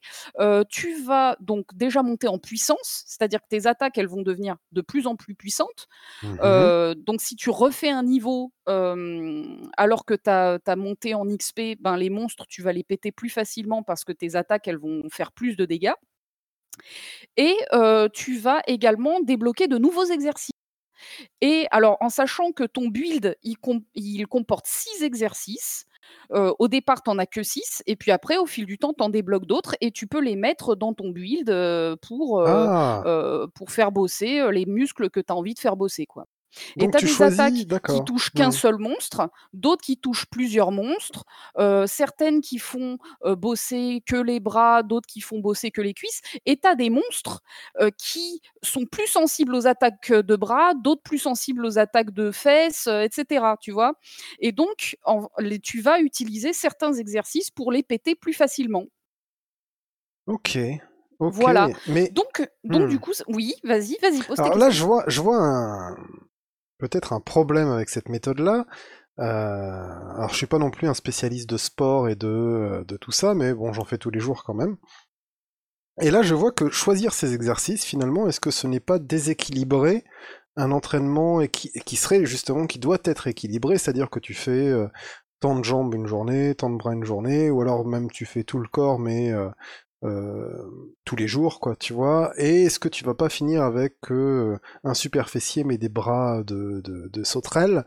tu 0.69 1.01
vas 1.03 1.35
donc 1.39 1.65
déjà 1.75 2.03
monter 2.03 2.27
en 2.27 2.37
puissance, 2.37 3.03
c'est-à-dire 3.07 3.39
que 3.41 3.47
tes 3.49 3.67
attaques, 3.67 3.97
elles 3.97 4.07
vont 4.07 4.21
devenir 4.21 4.57
de 4.71 4.81
plus 4.81 5.07
en 5.07 5.15
plus 5.15 5.35
puissantes. 5.35 5.87
Mmh 6.21 6.93
donc 7.05 7.21
si 7.21 7.35
tu 7.35 7.49
refais 7.49 7.89
un 7.89 8.03
niveau, 8.03 8.51
alors 8.65 10.05
que 10.05 10.13
tu 10.13 10.29
as 10.29 10.75
monté 10.75 11.13
en 11.13 11.25
XP, 11.27 11.77
ben, 11.79 11.97
les 11.97 12.09
monstres, 12.09 12.45
tu 12.47 12.61
vas 12.61 12.73
les 12.73 12.83
péter 12.83 13.11
plus 13.11 13.29
facilement 13.29 13.83
parce 13.83 14.03
que 14.03 14.11
tes 14.11 14.35
attaques, 14.35 14.67
elles 14.67 14.77
vont 14.79 15.03
faire 15.11 15.31
plus 15.31 15.55
de 15.55 15.65
dégâts 15.65 15.93
et 17.37 17.55
tu 18.13 18.37
vas 18.37 18.61
également 18.67 19.19
débloquer 19.21 19.67
de 19.67 19.77
nouveaux 19.77 20.05
exercices 20.05 20.50
et 21.41 21.67
alors, 21.71 21.97
en 22.01 22.09
sachant 22.09 22.51
que 22.51 22.63
ton 22.63 22.87
build, 22.89 23.37
il 23.43 23.57
com 23.57 23.81
il 23.95 24.27
comporte 24.27 24.65
6 24.67 25.03
exercices, 25.03 25.85
au 26.33 26.67
départ, 26.67 27.03
tu 27.03 27.09
en 27.11 27.19
as 27.19 27.25
que 27.27 27.43
6 27.43 27.83
et 27.87 27.95
puis 27.95 28.11
après, 28.11 28.37
au 28.37 28.45
fil 28.45 28.65
du 28.65 28.77
temps, 28.77 28.93
tu 28.93 29.03
en 29.03 29.09
débloques 29.09 29.45
d'autres 29.45 29.75
et 29.81 29.91
tu 29.91 30.07
peux 30.07 30.21
les 30.21 30.35
mettre 30.35 30.75
dans 30.75 30.93
ton 30.93 31.09
build, 31.11 31.49
pour, 32.01 32.43
Ah! 32.43 33.07
pour 33.55 33.71
faire 33.71 33.91
bosser, 33.91 34.41
les 34.51 34.65
muscles 34.65 35.09
que 35.09 35.19
tu 35.19 35.31
as 35.33 35.35
envie 35.35 35.53
de 35.53 35.59
faire 35.59 35.77
bosser, 35.77 36.05
quoi 36.05 36.25
et 36.79 36.87
tu 36.89 36.97
as 36.97 37.01
des 37.01 37.07
choisis 37.07 37.21
attaques 37.21 37.67
qui 37.87 38.01
touchent 38.03 38.31
qu'un 38.33 38.51
seul 38.51 38.77
monstre, 38.77 39.29
d'autres 39.53 39.83
qui 39.83 39.97
touchent 39.97 40.25
plusieurs 40.27 40.71
monstres, 40.71 41.25
heu, 41.59 41.85
certaines 41.87 42.41
qui 42.41 42.57
font, 42.59 42.97
heu, 43.25 43.35
bosser 43.35 44.01
que 44.05 44.15
les 44.15 44.39
bras, 44.39 44.83
d'autres 44.83 45.07
qui 45.07 45.21
font 45.21 45.39
bosser 45.39 45.71
que 45.71 45.81
les 45.81 45.93
cuisses 45.93 46.21
et 46.45 46.57
tu 46.57 46.67
as 46.67 46.75
des 46.75 46.89
monstres, 46.89 47.41
heu, 47.81 47.91
qui 47.97 48.41
sont 48.63 48.85
plus 48.85 49.07
sensibles 49.07 49.55
aux 49.55 49.67
attaques, 49.67 50.11
de 50.13 50.35
bras, 50.35 50.73
d'autres 50.75 51.01
plus 51.03 51.17
sensibles 51.19 51.65
aux 51.65 51.77
attaques 51.79 52.11
de 52.11 52.31
fesses, 52.31 52.87
heu 52.87 53.01
et 53.03 53.09
cetera, 53.11 53.57
tu 53.61 53.71
vois? 53.71 53.93
Et 54.39 54.51
donc 54.51 54.97
en 55.03 55.27
les 55.39 55.59
tu 55.59 55.81
vas 55.81 55.99
utiliser 56.01 56.53
certains 56.53 56.93
exercices 56.93 57.51
pour 57.51 57.71
les 57.71 57.83
péter 57.83 58.15
plus 58.15 58.33
facilement. 58.33 58.85
OK, 60.27 60.57
Voilà, 61.27 61.71
mais 61.85 62.11
donc 62.11 62.47
donc 62.63 62.87
du 62.87 62.97
mmh. 62.97 62.99
coup 62.99 63.13
oui, 63.27 63.53
vas-y, 63.63 63.97
vas-y, 64.01 64.23
pose 64.23 64.37
Alors 64.37 64.57
là, 64.57 64.69
je 64.69 64.83
vois 64.83 65.03
je 65.07 65.21
vois 65.21 65.37
un 65.37 65.95
peut-être 66.81 67.13
un 67.13 67.21
problème 67.21 67.69
avec 67.69 67.89
cette 67.89 68.09
méthode-là. 68.09 68.65
Heu, 69.19 69.23
alors 69.23 70.29
je 70.31 70.35
suis 70.37 70.47
pas 70.47 70.59
non 70.59 70.71
plus 70.71 70.87
un 70.89 70.95
spécialiste 70.95 71.49
de 71.49 71.57
sport 71.57 72.09
et 72.09 72.15
de, 72.15 72.27
heu, 72.27 72.85
de 72.87 72.97
tout 72.97 73.11
ça, 73.13 73.35
mais 73.35 73.53
bon, 73.53 73.73
j'en 73.73 73.85
fais 73.85 73.97
tous 73.99 74.11
les 74.11 74.19
jours 74.21 74.43
quand 74.45 74.55
même. 74.55 74.77
Et 76.01 76.09
là, 76.11 76.21
je 76.21 76.33
vois 76.35 76.51
que 76.51 76.69
choisir 76.69 77.13
ces 77.13 77.33
exercices, 77.33 77.83
finalement, 77.85 78.27
est-ce 78.27 78.39
que 78.39 78.51
ce 78.51 78.67
n'est 78.67 78.79
pas 78.79 78.99
déséquilibrer 78.99 80.03
un 80.57 80.71
entraînement 80.71 81.45
qui 81.47 81.71
qui 81.85 81.95
serait 81.97 82.25
justement 82.25 82.67
qui 82.67 82.79
doit 82.79 82.99
être 83.05 83.27
équilibré? 83.27 83.77
C'est-à-dire 83.77 84.09
que 84.09 84.19
tu 84.19 84.33
fais, 84.33 84.67
heu, 84.69 84.89
tant 85.39 85.57
de 85.59 85.63
jambes 85.65 85.93
une 85.95 86.07
journée, 86.07 86.55
tant 86.55 86.69
de 86.69 86.77
bras 86.77 86.93
une 86.93 87.05
journée, 87.05 87.51
ou 87.51 87.61
alors 87.61 87.85
même 87.85 88.09
tu 88.11 88.25
fais 88.25 88.43
tout 88.43 88.59
le 88.59 88.67
corps, 88.69 88.99
mais 88.99 89.31
heu, 90.03 90.95
tous 91.05 91.15
les 91.15 91.27
jours, 91.27 91.59
quoi, 91.59 91.75
tu 91.75 91.93
vois? 91.93 92.31
Et 92.37 92.63
est-ce 92.65 92.79
que 92.79 92.89
tu 92.89 93.03
vas 93.05 93.13
pas 93.15 93.29
finir 93.29 93.63
avec, 93.63 93.95
heu, 94.11 94.57
un 94.83 94.93
super 94.93 95.29
fessier, 95.29 95.63
mais 95.63 95.77
des 95.77 95.89
bras 95.89 96.43
de 96.43 96.81
de 96.81 97.07
de 97.09 97.23
sauterelle? 97.23 97.83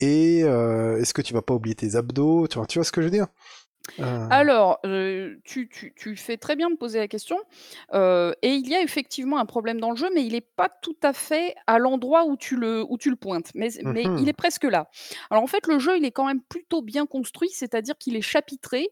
Et 0.00 0.42
heu, 0.44 0.98
est-ce 1.00 1.14
que 1.14 1.22
tu 1.22 1.34
vas 1.34 1.42
pas 1.42 1.54
oublier 1.54 1.76
tes 1.76 1.96
abdos? 1.96 2.48
Tu 2.48 2.58
vois 2.58 2.66
tu 2.66 2.78
vois 2.78 2.84
ce 2.84 2.92
que 2.92 3.02
je 3.02 3.06
veux 3.06 3.12
dire? 3.12 3.28
Heu 3.98 4.30
Alors, 4.30 4.78
heu, 4.86 5.40
tu 5.44 5.68
tu 5.68 5.92
tu 5.96 6.16
fais 6.16 6.36
très 6.36 6.56
bien 6.56 6.70
de 6.70 6.76
poser 6.76 6.98
la 6.98 7.08
question, 7.08 7.36
heu 7.94 8.34
et 8.42 8.50
il 8.54 8.68
y 8.68 8.74
a 8.74 8.82
effectivement 8.82 9.38
un 9.38 9.46
problème 9.46 9.80
dans 9.80 9.90
le 9.90 9.96
jeu, 9.96 10.08
mais 10.14 10.24
il 10.24 10.34
est 10.34 10.40
pas 10.40 10.68
tout 10.68 10.96
à 11.02 11.12
fait 11.12 11.54
à 11.66 11.78
l'endroit 11.78 12.24
où 12.26 12.36
tu 12.36 12.56
le 12.56 12.84
où 12.88 12.96
tu 12.98 13.10
le 13.10 13.16
pointes, 13.16 13.50
mais 13.54 13.68
mmh 13.82 13.98
il 14.16 14.28
mh. 14.28 14.30
est 14.30 14.32
presque 14.32 14.64
là. 14.64 14.88
Alors 15.30 15.42
en 15.42 15.46
fait, 15.48 15.66
le 15.66 15.78
jeu, 15.78 15.96
il 15.98 16.04
est 16.04 16.12
quand 16.12 16.26
même 16.26 16.42
plutôt 16.42 16.82
bien 16.82 17.06
construit, 17.06 17.50
c'est-à-dire 17.50 17.96
qu'il 17.98 18.16
est 18.16 18.22
chapitré 18.22 18.90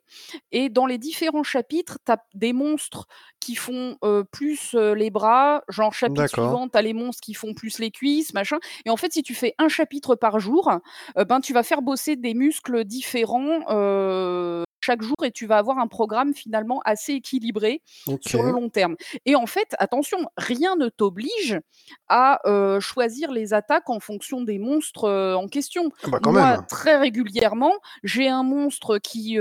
et 0.52 0.68
dans 0.68 0.86
les 0.86 0.98
différents 0.98 1.42
chapitres, 1.44 1.98
tu 2.04 2.12
as 2.12 2.18
des 2.34 2.52
monstres 2.52 3.06
qui 3.40 3.54
font, 3.54 3.96
plus, 4.30 4.74
les 4.74 5.10
bras, 5.10 5.62
genre 5.68 5.94
chapitre 5.94 6.26
suivant, 6.26 6.68
tu 6.68 6.76
as 6.76 6.82
les 6.82 6.94
monstres 6.94 7.20
qui 7.20 7.34
font 7.34 7.54
plus 7.54 7.78
les 7.78 7.90
cuisses, 7.90 8.34
machin 8.34 8.58
et 8.84 8.90
en 8.90 8.96
fait, 8.96 9.12
si 9.12 9.22
tu 9.22 9.34
fais 9.34 9.54
un 9.58 9.68
chapitre 9.68 10.14
par 10.14 10.38
jour, 10.40 10.70
ben, 11.16 11.40
tu 11.40 11.52
vas 11.52 11.62
faire 11.62 11.82
bosser 11.82 12.16
des 12.16 12.34
muscles 12.34 12.84
différents, 12.84 14.64
chaque 14.80 15.02
jour 15.02 15.16
et 15.22 15.30
tu 15.30 15.46
vas 15.46 15.58
avoir 15.58 15.78
un 15.78 15.86
programme 15.86 16.34
finalement 16.34 16.80
assez 16.84 17.14
équilibré 17.14 17.82
sur 18.20 18.42
le 18.42 18.52
long 18.52 18.68
terme 18.68 18.96
et 19.24 19.36
en 19.36 19.46
fait, 19.46 19.74
attention, 19.78 20.18
rien 20.36 20.76
ne 20.76 20.88
t'oblige 20.88 21.60
à, 22.08 22.40
choisir 22.80 23.32
les 23.32 23.54
attaques 23.54 23.90
en 23.90 24.00
fonction 24.00 24.42
des 24.42 24.58
monstres, 24.58 25.08
en 25.08 25.48
question. 25.48 25.90
Ah 26.04 26.08
bah, 26.08 26.18
quand 26.22 26.32
Moi, 26.32 26.56
même! 26.56 26.66
très 26.68 26.96
régulièrement, 26.96 27.72
j'ai 28.02 28.28
un 28.28 28.42
monstre 28.42 28.98
qui, 28.98 29.38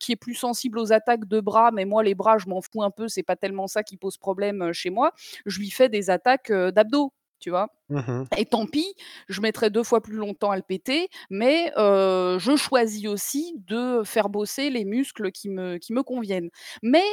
qui 0.00 0.12
est 0.12 0.16
plus 0.16 0.34
sensible 0.34 0.78
aux 0.78 0.92
attaques 0.92 1.26
de 1.26 1.40
bras, 1.40 1.70
mais 1.72 1.84
moi, 1.84 2.02
les 2.02 2.14
bras, 2.14 2.38
je 2.38 2.48
m'en 2.48 2.60
fous 2.60 2.82
un 2.82 2.90
peu, 2.90 3.08
c'est 3.08 3.22
pas 3.22 3.33
tellement 3.36 3.66
ça 3.66 3.82
qui 3.82 3.96
pose 3.96 4.16
problème, 4.18 4.62
heu, 4.62 4.72
chez 4.72 4.90
moi. 4.90 5.12
Je 5.46 5.58
lui 5.60 5.70
fais 5.70 5.88
des 5.88 6.10
attaques, 6.10 6.50
heu, 6.50 6.72
d'abdos, 6.72 7.12
tu 7.40 7.50
vois? 7.50 7.68
Mmh 7.88 7.98
mh. 8.08 8.28
Et 8.36 8.46
tant 8.46 8.66
pis, 8.66 8.94
je 9.28 9.40
mettrai 9.40 9.70
2 9.70 9.84
fois 9.84 10.02
plus 10.02 10.16
longtemps 10.16 10.50
à 10.50 10.56
le 10.56 10.62
péter, 10.62 11.08
mais 11.30 11.72
heu, 11.78 12.36
je 12.40 12.56
choisis 12.56 13.06
aussi 13.06 13.54
de 13.58 14.02
faire 14.04 14.28
bosser 14.28 14.70
les 14.70 14.84
muscles 14.84 15.30
qui 15.32 15.48
me 15.50 15.78
qui 15.78 15.92
me 15.92 16.02
conviennent. 16.02 16.50
Mais 16.82 17.04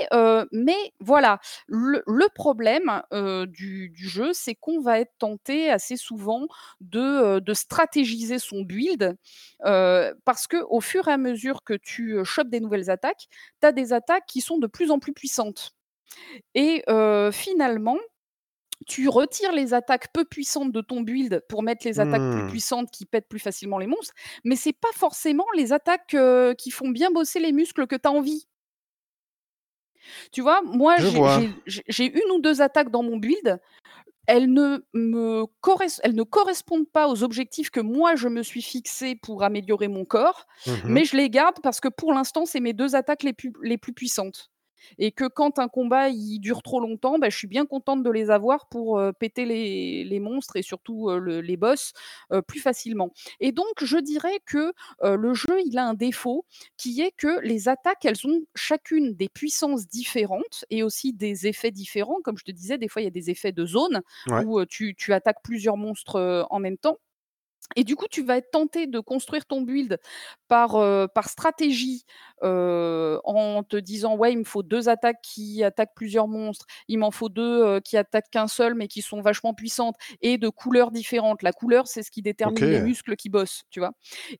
voilà, 0.99 1.39
le 1.67 2.03
le 2.07 2.27
problème, 2.33 3.01
du 3.47 3.89
du 3.89 4.07
jeu, 4.09 4.33
c'est 4.33 4.55
qu'on 4.55 4.81
va 4.81 4.99
être 4.99 5.13
tenté 5.19 5.69
assez 5.69 5.97
souvent 5.97 6.47
de, 6.81 7.41
stratégiser 7.53 8.39
son 8.39 8.61
build, 8.63 9.15
parce 9.61 10.47
qu'au 10.47 10.81
fur 10.81 11.07
et 11.07 11.11
à 11.13 11.17
mesure 11.17 11.63
que 11.63 11.73
tu, 11.73 12.17
chopes 12.25 12.49
des 12.49 12.59
nouvelles 12.59 12.89
attaques, 12.89 13.27
tu 13.61 13.67
as 13.67 13.71
des 13.71 13.93
attaques 13.93 14.25
qui 14.27 14.41
sont 14.41 14.57
de 14.57 14.67
plus 14.67 14.91
en 14.91 14.99
plus 14.99 15.13
puissantes 15.13 15.71
et 16.55 16.83
finalement 17.31 17.97
tu 18.87 19.09
retires 19.09 19.51
les 19.53 19.73
attaques 19.75 20.11
peu 20.13 20.25
puissantes 20.25 20.71
de 20.71 20.81
ton 20.81 21.01
build 21.01 21.43
pour 21.49 21.63
mettre 21.63 21.85
les 21.87 21.99
attaques 21.99 22.29
plus 22.31 22.43
Mmh. 22.43 22.47
puissantes 22.49 22.91
qui 22.91 23.05
pètent 23.05 23.29
plus 23.29 23.39
facilement 23.39 23.77
les 23.77 23.87
monstres, 23.87 24.13
mais 24.43 24.55
c'est 24.55 24.73
pas 24.73 24.91
forcément 24.95 25.45
les 25.55 25.73
attaques, 25.73 26.15
qui 26.57 26.71
font 26.71 26.89
bien 26.89 27.11
bosser 27.11 27.39
les 27.39 27.51
muscles 27.51 27.87
que 27.87 27.95
tu 27.95 28.07
as 28.07 28.11
envie. 28.11 28.45
Tu 30.33 30.41
vois? 30.41 30.61
Moi, 30.63 30.95
j'ai 31.67 32.13
1 32.15 32.31
ou 32.33 32.39
2 32.39 32.61
attaques 32.61 32.89
dans 32.89 33.03
mon 33.03 33.17
build, 33.17 33.59
elles 34.27 34.51
ne 34.53 34.79
me 34.93 35.45
corres 35.61 35.83
elles 36.03 36.15
ne 36.15 36.23
correspondent 36.23 36.89
pas 36.89 37.07
aux 37.09 37.23
objectifs 37.23 37.69
que 37.71 37.81
moi 37.81 38.15
je 38.15 38.27
me 38.29 38.43
suis 38.43 38.61
fixés 38.61 39.15
pour 39.15 39.43
améliorer 39.43 39.87
mon 39.89 40.05
corps, 40.05 40.47
Mmh 40.67 40.71
mh. 40.71 40.79
mais 40.85 41.05
je 41.05 41.17
les 41.17 41.29
garde 41.29 41.57
parce 41.63 41.79
que 41.81 41.89
pour 41.89 42.13
l'instant, 42.13 42.45
c'est 42.45 42.59
mes 42.61 42.73
2 42.73 42.95
attaques 42.95 43.23
les 43.23 43.33
plus 43.77 43.93
puissantes 43.93 44.49
et 44.97 45.11
que 45.11 45.25
quand 45.27 45.59
un 45.59 45.67
combat, 45.67 46.09
il 46.09 46.39
dure 46.39 46.61
trop 46.63 46.79
longtemps, 46.79 47.19
bah, 47.19 47.29
je 47.29 47.37
suis 47.37 47.47
bien 47.47 47.65
contente 47.65 48.03
de 48.03 48.09
les 48.09 48.29
avoir 48.31 48.67
pour, 48.69 49.01
péter 49.19 49.45
les 49.45 50.03
les 50.03 50.19
monstres 50.19 50.55
et 50.57 50.61
surtout, 50.61 51.09
le 51.11 51.41
les 51.41 51.57
boss, 51.57 51.93
plus 52.47 52.59
facilement 52.59 53.11
et 53.39 53.51
donc 53.51 53.67
je 53.81 53.97
dirais 53.97 54.39
que, 54.45 54.73
le 55.03 55.33
jeu, 55.33 55.59
il 55.65 55.77
a 55.77 55.85
un 55.87 55.93
défaut 55.93 56.45
qui 56.77 57.01
est 57.01 57.11
que 57.15 57.39
les 57.41 57.67
attaques, 57.69 58.05
elles 58.05 58.25
ont 58.27 58.41
chacune 58.55 59.13
des 59.15 59.29
puissances 59.29 59.87
différentes 59.87 60.65
et 60.69 60.83
aussi 60.83 61.13
des 61.13 61.47
effets 61.47 61.71
différents. 61.71 62.17
Comme 62.23 62.37
je 62.37 62.43
te 62.43 62.51
disais, 62.51 62.77
des 62.77 62.87
fois, 62.87 63.01
il 63.01 63.05
y 63.05 63.07
a 63.07 63.11
des 63.11 63.29
effets 63.29 63.51
de 63.51 63.65
zone 63.65 64.01
Ouais. 64.29 64.45
où, 64.45 64.63
tu 64.65 64.95
tu 64.95 65.13
attaques 65.13 65.41
plusieurs 65.43 65.77
monstres, 65.77 66.47
en 66.49 66.59
même 66.59 66.77
temps 66.77 66.97
et 67.75 67.83
du 67.83 67.95
coup, 67.95 68.05
tu 68.09 68.23
vas 68.23 68.37
être 68.37 68.51
tenté 68.51 68.87
de 68.87 68.99
construire 68.99 69.45
ton 69.45 69.61
build 69.61 69.99
par, 70.47 70.71
stratégie, 71.27 72.05
en 72.41 73.63
te 73.67 73.77
disant: 73.77 74.15
«Ouais, 74.17 74.31
il 74.33 74.39
me 74.39 74.43
faut 74.43 74.63
2 74.63 74.89
attaques 74.89 75.21
qui 75.23 75.63
attaquent 75.63 75.93
plusieurs 75.95 76.27
monstres, 76.27 76.65
il 76.87 76.99
m'en 76.99 77.11
faut 77.11 77.29
2, 77.29 77.63
heu, 77.77 77.79
qui 77.81 77.97
attaquent 77.97 78.29
qu'un 78.31 78.47
seul 78.47 78.75
mais 78.75 78.87
qui 78.87 79.01
sont 79.01 79.21
vachement 79.21 79.53
puissantes 79.53 79.95
et 80.21 80.37
de 80.37 80.49
couleurs 80.49 80.91
différentes». 80.91 81.43
La 81.43 81.53
couleur, 81.53 81.87
c'est 81.87 82.03
ce 82.03 82.11
qui 82.11 82.21
détermine 82.21 82.69
les 82.69 82.79
muscles 82.81 83.15
qui 83.15 83.29
bossent, 83.29 83.63
tu 83.71 83.79
vois? 83.79 83.91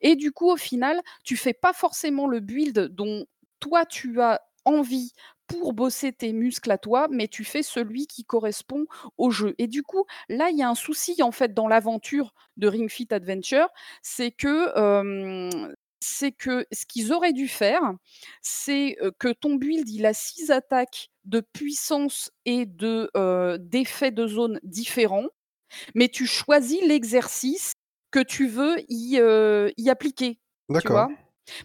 Et 0.01 0.15
du 0.15 0.31
coup, 0.31 0.51
au 0.51 0.57
final, 0.57 1.01
tu 1.23 1.37
fais 1.37 1.53
pas 1.53 1.73
forcément 1.73 2.27
le 2.27 2.39
build 2.41 2.79
dont 2.93 3.25
toi 3.59 3.85
tu 3.85 4.21
as 4.21 4.41
envie 4.65 5.11
pour 5.59 5.73
bosser 5.73 6.11
tes 6.11 6.33
muscles 6.33 6.71
à 6.71 6.77
toi, 6.77 7.07
mais 7.09 7.27
tu 7.27 7.43
fais 7.43 7.63
celui 7.63 8.07
qui 8.07 8.23
correspond 8.23 8.85
au 9.17 9.31
jeu 9.31 9.55
et 9.57 9.67
du 9.67 9.83
coup, 9.83 10.05
là, 10.29 10.49
il 10.49 10.57
y 10.57 10.63
a 10.63 10.69
un 10.69 10.75
souci, 10.75 11.21
en 11.21 11.31
fait, 11.31 11.53
dans 11.53 11.67
l'aventure 11.67 12.33
de 12.57 12.67
Ring 12.67 12.89
Fit 12.89 13.07
Adventure, 13.11 13.67
c'est 14.01 14.31
que, 14.31 14.71
c'est 15.99 16.31
que 16.31 16.65
ce 16.71 16.85
qu'ils 16.85 17.13
auraient 17.13 17.33
dû 17.33 17.47
faire, 17.47 17.81
c'est, 18.41 18.97
que 19.19 19.31
ton 19.31 19.55
build, 19.55 19.87
il 19.89 20.05
a 20.05 20.13
6 20.13 20.51
attaques 20.51 21.09
de 21.25 21.41
puissance 21.41 22.31
et 22.45 22.65
de, 22.65 23.09
d'effets 23.57 24.11
de 24.11 24.27
zone 24.27 24.59
différents, 24.63 25.27
mais 25.95 26.09
tu 26.09 26.25
choisis 26.25 26.81
l'exercice 26.81 27.73
que 28.11 28.19
tu 28.19 28.47
veux 28.47 28.77
y, 28.89 29.17
appliquer, 29.89 30.39
D'accord. 30.69 31.09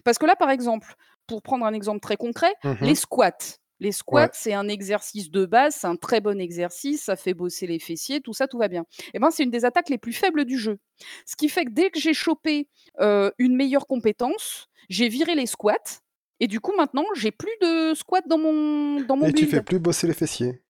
Parce 0.03 0.17
que 0.17 0.25
là, 0.25 0.35
par 0.35 0.49
exemple, 0.49 0.95
pour 1.27 1.41
prendre 1.41 1.65
un 1.65 1.73
exemple 1.73 1.99
très 1.99 2.17
concret, 2.17 2.53
Mmh 2.63 2.75
les 2.81 2.95
squats. 2.95 3.57
Les 3.79 3.91
squats, 3.91 4.23
Ouais. 4.23 4.29
c'est 4.33 4.53
un 4.53 4.67
exercice 4.67 5.29
de 5.29 5.45
base, 5.45 5.75
c'est 5.75 5.87
un 5.87 5.95
très 5.95 6.19
bon 6.21 6.39
exercice, 6.41 7.03
ça 7.03 7.15
fait 7.15 7.33
bosser 7.35 7.67
les 7.67 7.79
fessiers, 7.79 8.21
tout 8.21 8.33
ça, 8.33 8.47
tout 8.47 8.57
va 8.57 8.67
bien 8.67 8.85
et 9.13 9.19
ben, 9.19 9.29
c'est 9.31 9.43
une 9.43 9.51
des 9.51 9.65
attaques 9.65 9.89
les 9.89 9.97
plus 9.99 10.13
faibles 10.13 10.45
du 10.45 10.57
jeu. 10.57 10.77
Ce 11.25 11.35
qui 11.35 11.47
fait 11.49 11.65
que 11.65 11.71
dès 11.71 11.91
que 11.91 11.99
j'ai 11.99 12.13
chopé, 12.15 12.69
une 12.99 13.55
meilleure 13.55 13.85
compétence, 13.87 14.67
j'ai 14.89 15.09
viré 15.09 15.35
les 15.35 15.45
squats 15.45 16.01
et 16.39 16.47
du 16.47 16.59
coup, 16.59 16.73
maintenant, 16.75 17.05
j'ai 17.15 17.31
plus 17.31 17.51
de 17.61 17.93
squats 17.95 18.21
dans 18.27 18.37
mon 18.37 19.01
dans 19.01 19.17
mon 19.17 19.25
Et 19.27 19.33
tu 19.33 19.45
fais 19.47 19.61
plus 19.61 19.79
bosser 19.79 20.07
les 20.07 20.13
fessiers? 20.13 20.61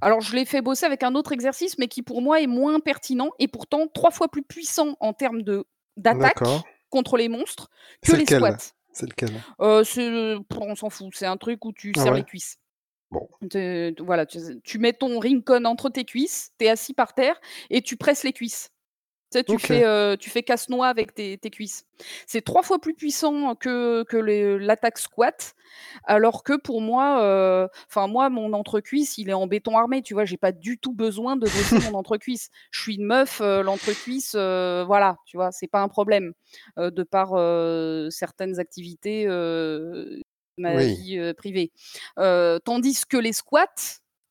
Alors, 0.00 0.20
je 0.20 0.34
les 0.36 0.44
fais 0.44 0.62
bosser 0.62 0.86
avec 0.86 1.02
un 1.02 1.14
autre 1.14 1.32
exercice, 1.32 1.76
mais 1.78 1.88
qui 1.88 2.02
pour 2.02 2.22
moi 2.22 2.40
est 2.40 2.46
moins 2.46 2.80
pertinent 2.80 3.30
et 3.38 3.48
pourtant 3.48 3.86
3 3.92 4.10
fois 4.10 4.28
plus 4.28 4.42
puissant 4.42 4.96
en 5.00 5.12
termes 5.12 5.42
de 5.42 5.64
d'attaque 5.96 6.38
contre 6.90 7.16
les 7.16 7.28
monstres 7.28 7.70
que 8.02 8.12
les 8.12 8.22
lequel? 8.22 8.38
squats. 8.38 8.56
C'est 8.92 9.06
lequel? 9.06 9.30
C'est, 9.84 10.08
heu, 10.08 10.38
on 10.60 10.74
s'en 10.74 10.90
fout, 10.90 11.14
c'est 11.14 11.26
un 11.26 11.36
truc 11.36 11.64
où 11.64 11.72
tu 11.72 11.92
Ah 11.96 12.02
serres 12.02 12.12
ouais? 12.12 12.18
les 12.18 12.24
cuisses. 12.24 12.58
Bon. 13.10 13.28
Te 13.48 14.02
voilà, 14.02 14.26
tu 14.26 14.38
tu 14.62 14.78
mets 14.78 14.92
ton 14.92 15.18
Ring-Con 15.18 15.64
entre 15.64 15.88
tes 15.88 16.04
cuisses, 16.04 16.52
tu 16.58 16.66
es 16.66 16.68
assis 16.68 16.92
par 16.94 17.14
terre 17.14 17.40
et 17.70 17.80
tu 17.82 17.96
presses 17.96 18.22
les 18.22 18.32
cuisses. 18.32 18.70
Tu 19.32 19.38
sais, 19.38 19.44
tu 19.44 19.60
fais, 19.60 19.84
heu, 19.84 20.16
tu 20.18 20.28
fais 20.28 20.42
casse-noix 20.42 20.88
avec 20.88 21.14
tes 21.14 21.38
tes 21.38 21.50
cuisses. 21.50 21.84
C'est 22.26 22.42
3 22.42 22.62
fois 22.64 22.80
plus 22.80 22.94
puissant 22.94 23.54
que 23.54 24.02
que 24.04 24.16
l'attaque 24.16 24.98
squat, 24.98 25.54
alors 26.04 26.42
que 26.42 26.56
pour 26.56 26.80
moi, 26.80 27.22
heu, 27.24 27.68
enfin 27.88 28.08
moi, 28.08 28.28
mon 28.30 28.52
entre-cuisse, 28.54 29.18
il 29.18 29.30
est 29.30 29.32
en 29.34 29.46
béton 29.46 29.76
armé, 29.78 30.02
tu 30.02 30.14
vois? 30.14 30.24
J'ai 30.24 30.36
pas 30.36 30.50
du 30.52 30.78
tout 30.78 30.92
besoin 30.94 31.36
de 31.36 31.48
bosser 31.48 31.78
mon 31.78 31.94
entre-cuisse. 31.94 32.50
Je 32.72 32.80
suis 32.82 32.96
une 32.96 33.06
meuf, 33.06 33.40
heu, 33.40 33.62
l'entre-cuisse, 33.62 34.32
voilà, 34.34 35.16
tu 35.26 35.36
vois? 35.36 35.52
C'est 35.52 35.68
pas 35.68 35.80
un 35.82 35.88
problème, 35.88 36.32
de 36.76 37.02
par, 37.04 37.30
certaines 38.12 38.58
activités, 38.58 39.26
de 39.26 40.22
ma 40.58 40.76
Oui. 40.76 40.86
vie, 40.86 41.32
privée. 41.36 41.70
Tandis 42.64 43.02
que 43.08 43.16
les 43.16 43.32
squats 43.32 43.66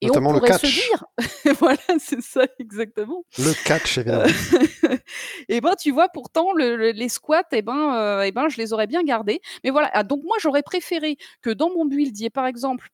et 0.01 0.05
on 0.05 0.07
Notamment 0.09 0.31
le 0.31 0.39
pourrait 0.39 0.53
se 0.53 0.61
catch. 0.61 0.75
dire 0.75 1.05
voilà, 1.59 1.77
c'est 1.99 2.21
ça 2.21 2.45
exactement. 2.59 3.23
Le 3.37 3.53
catch, 3.65 3.97
évidemment. 3.97 4.25
et 5.49 5.59
ben, 5.61 5.75
tu 5.77 5.91
vois, 5.91 6.07
pourtant 6.09 6.53
le 6.53 6.75
le 6.77 6.91
les 6.91 7.09
squats 7.09 7.43
et 7.51 7.61
ben, 7.61 8.21
heu 8.21 8.25
et 8.25 8.31
ben, 8.31 8.47
je 8.49 8.57
les 8.57 8.71
aurais 8.73 8.87
bien 8.87 9.03
gardés. 9.03 9.41
Mais 9.63 9.69
voilà, 9.71 9.89
ah 9.93 10.03
donc 10.03 10.23
moi, 10.23 10.37
j'aurais 10.39 10.63
préféré 10.63 11.17
que 11.41 11.49
dans 11.49 11.69
mon 11.69 11.85
build, 11.85 12.17
il 12.17 12.23
y 12.23 12.25
ait 12.25 12.29
par 12.29 12.45
exemple, 12.45 12.87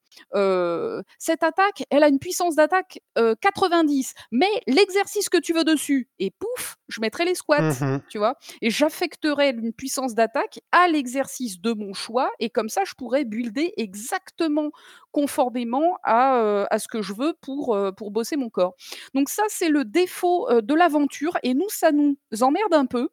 cette 1.17 1.43
attaque, 1.43 1.83
elle 1.89 2.03
a 2.03 2.07
une 2.07 2.19
puissance 2.19 2.55
d'attaque, 2.55 2.99
heu, 3.17 3.35
90, 3.41 4.13
mais 4.31 4.49
l'exercice 4.67 5.29
que 5.29 5.37
tu 5.37 5.53
veux 5.53 5.63
dessus 5.63 6.09
et 6.19 6.31
pouf, 6.31 6.75
je 6.87 7.01
mettrais 7.01 7.25
les 7.25 7.35
squats, 7.35 7.61
Mmh 7.61 7.85
mh. 7.95 8.01
tu 8.09 8.17
vois? 8.17 8.35
Et 8.61 8.69
j'affecterais 8.69 9.51
une 9.51 9.73
puissance 9.73 10.13
d'attaque 10.15 10.59
à 10.71 10.87
l'exercice 10.87 11.59
de 11.61 11.73
mon 11.73 11.93
choix 11.93 12.31
et 12.39 12.49
comme 12.49 12.69
ça, 12.69 12.81
je 12.85 12.93
pourrais 12.93 13.25
builder 13.25 13.73
exactement 13.77 14.71
conformément 15.11 15.97
à, 16.03 16.67
ce 16.77 16.87
que 16.87 17.01
je 17.01 17.13
veux 17.13 17.33
pour, 17.41 17.77
bosser 18.11 18.35
mon 18.37 18.49
corps. 18.49 18.75
Donc 19.13 19.29
ça, 19.29 19.43
c'est 19.47 19.69
le 19.69 19.85
défaut, 19.85 20.47
de 20.61 20.73
l'aventure 20.73 21.37
et 21.43 21.53
nous, 21.53 21.69
ça 21.69 21.91
nous 21.91 22.17
emmerde 22.41 22.73
un 22.73 22.85
peu 22.85 23.09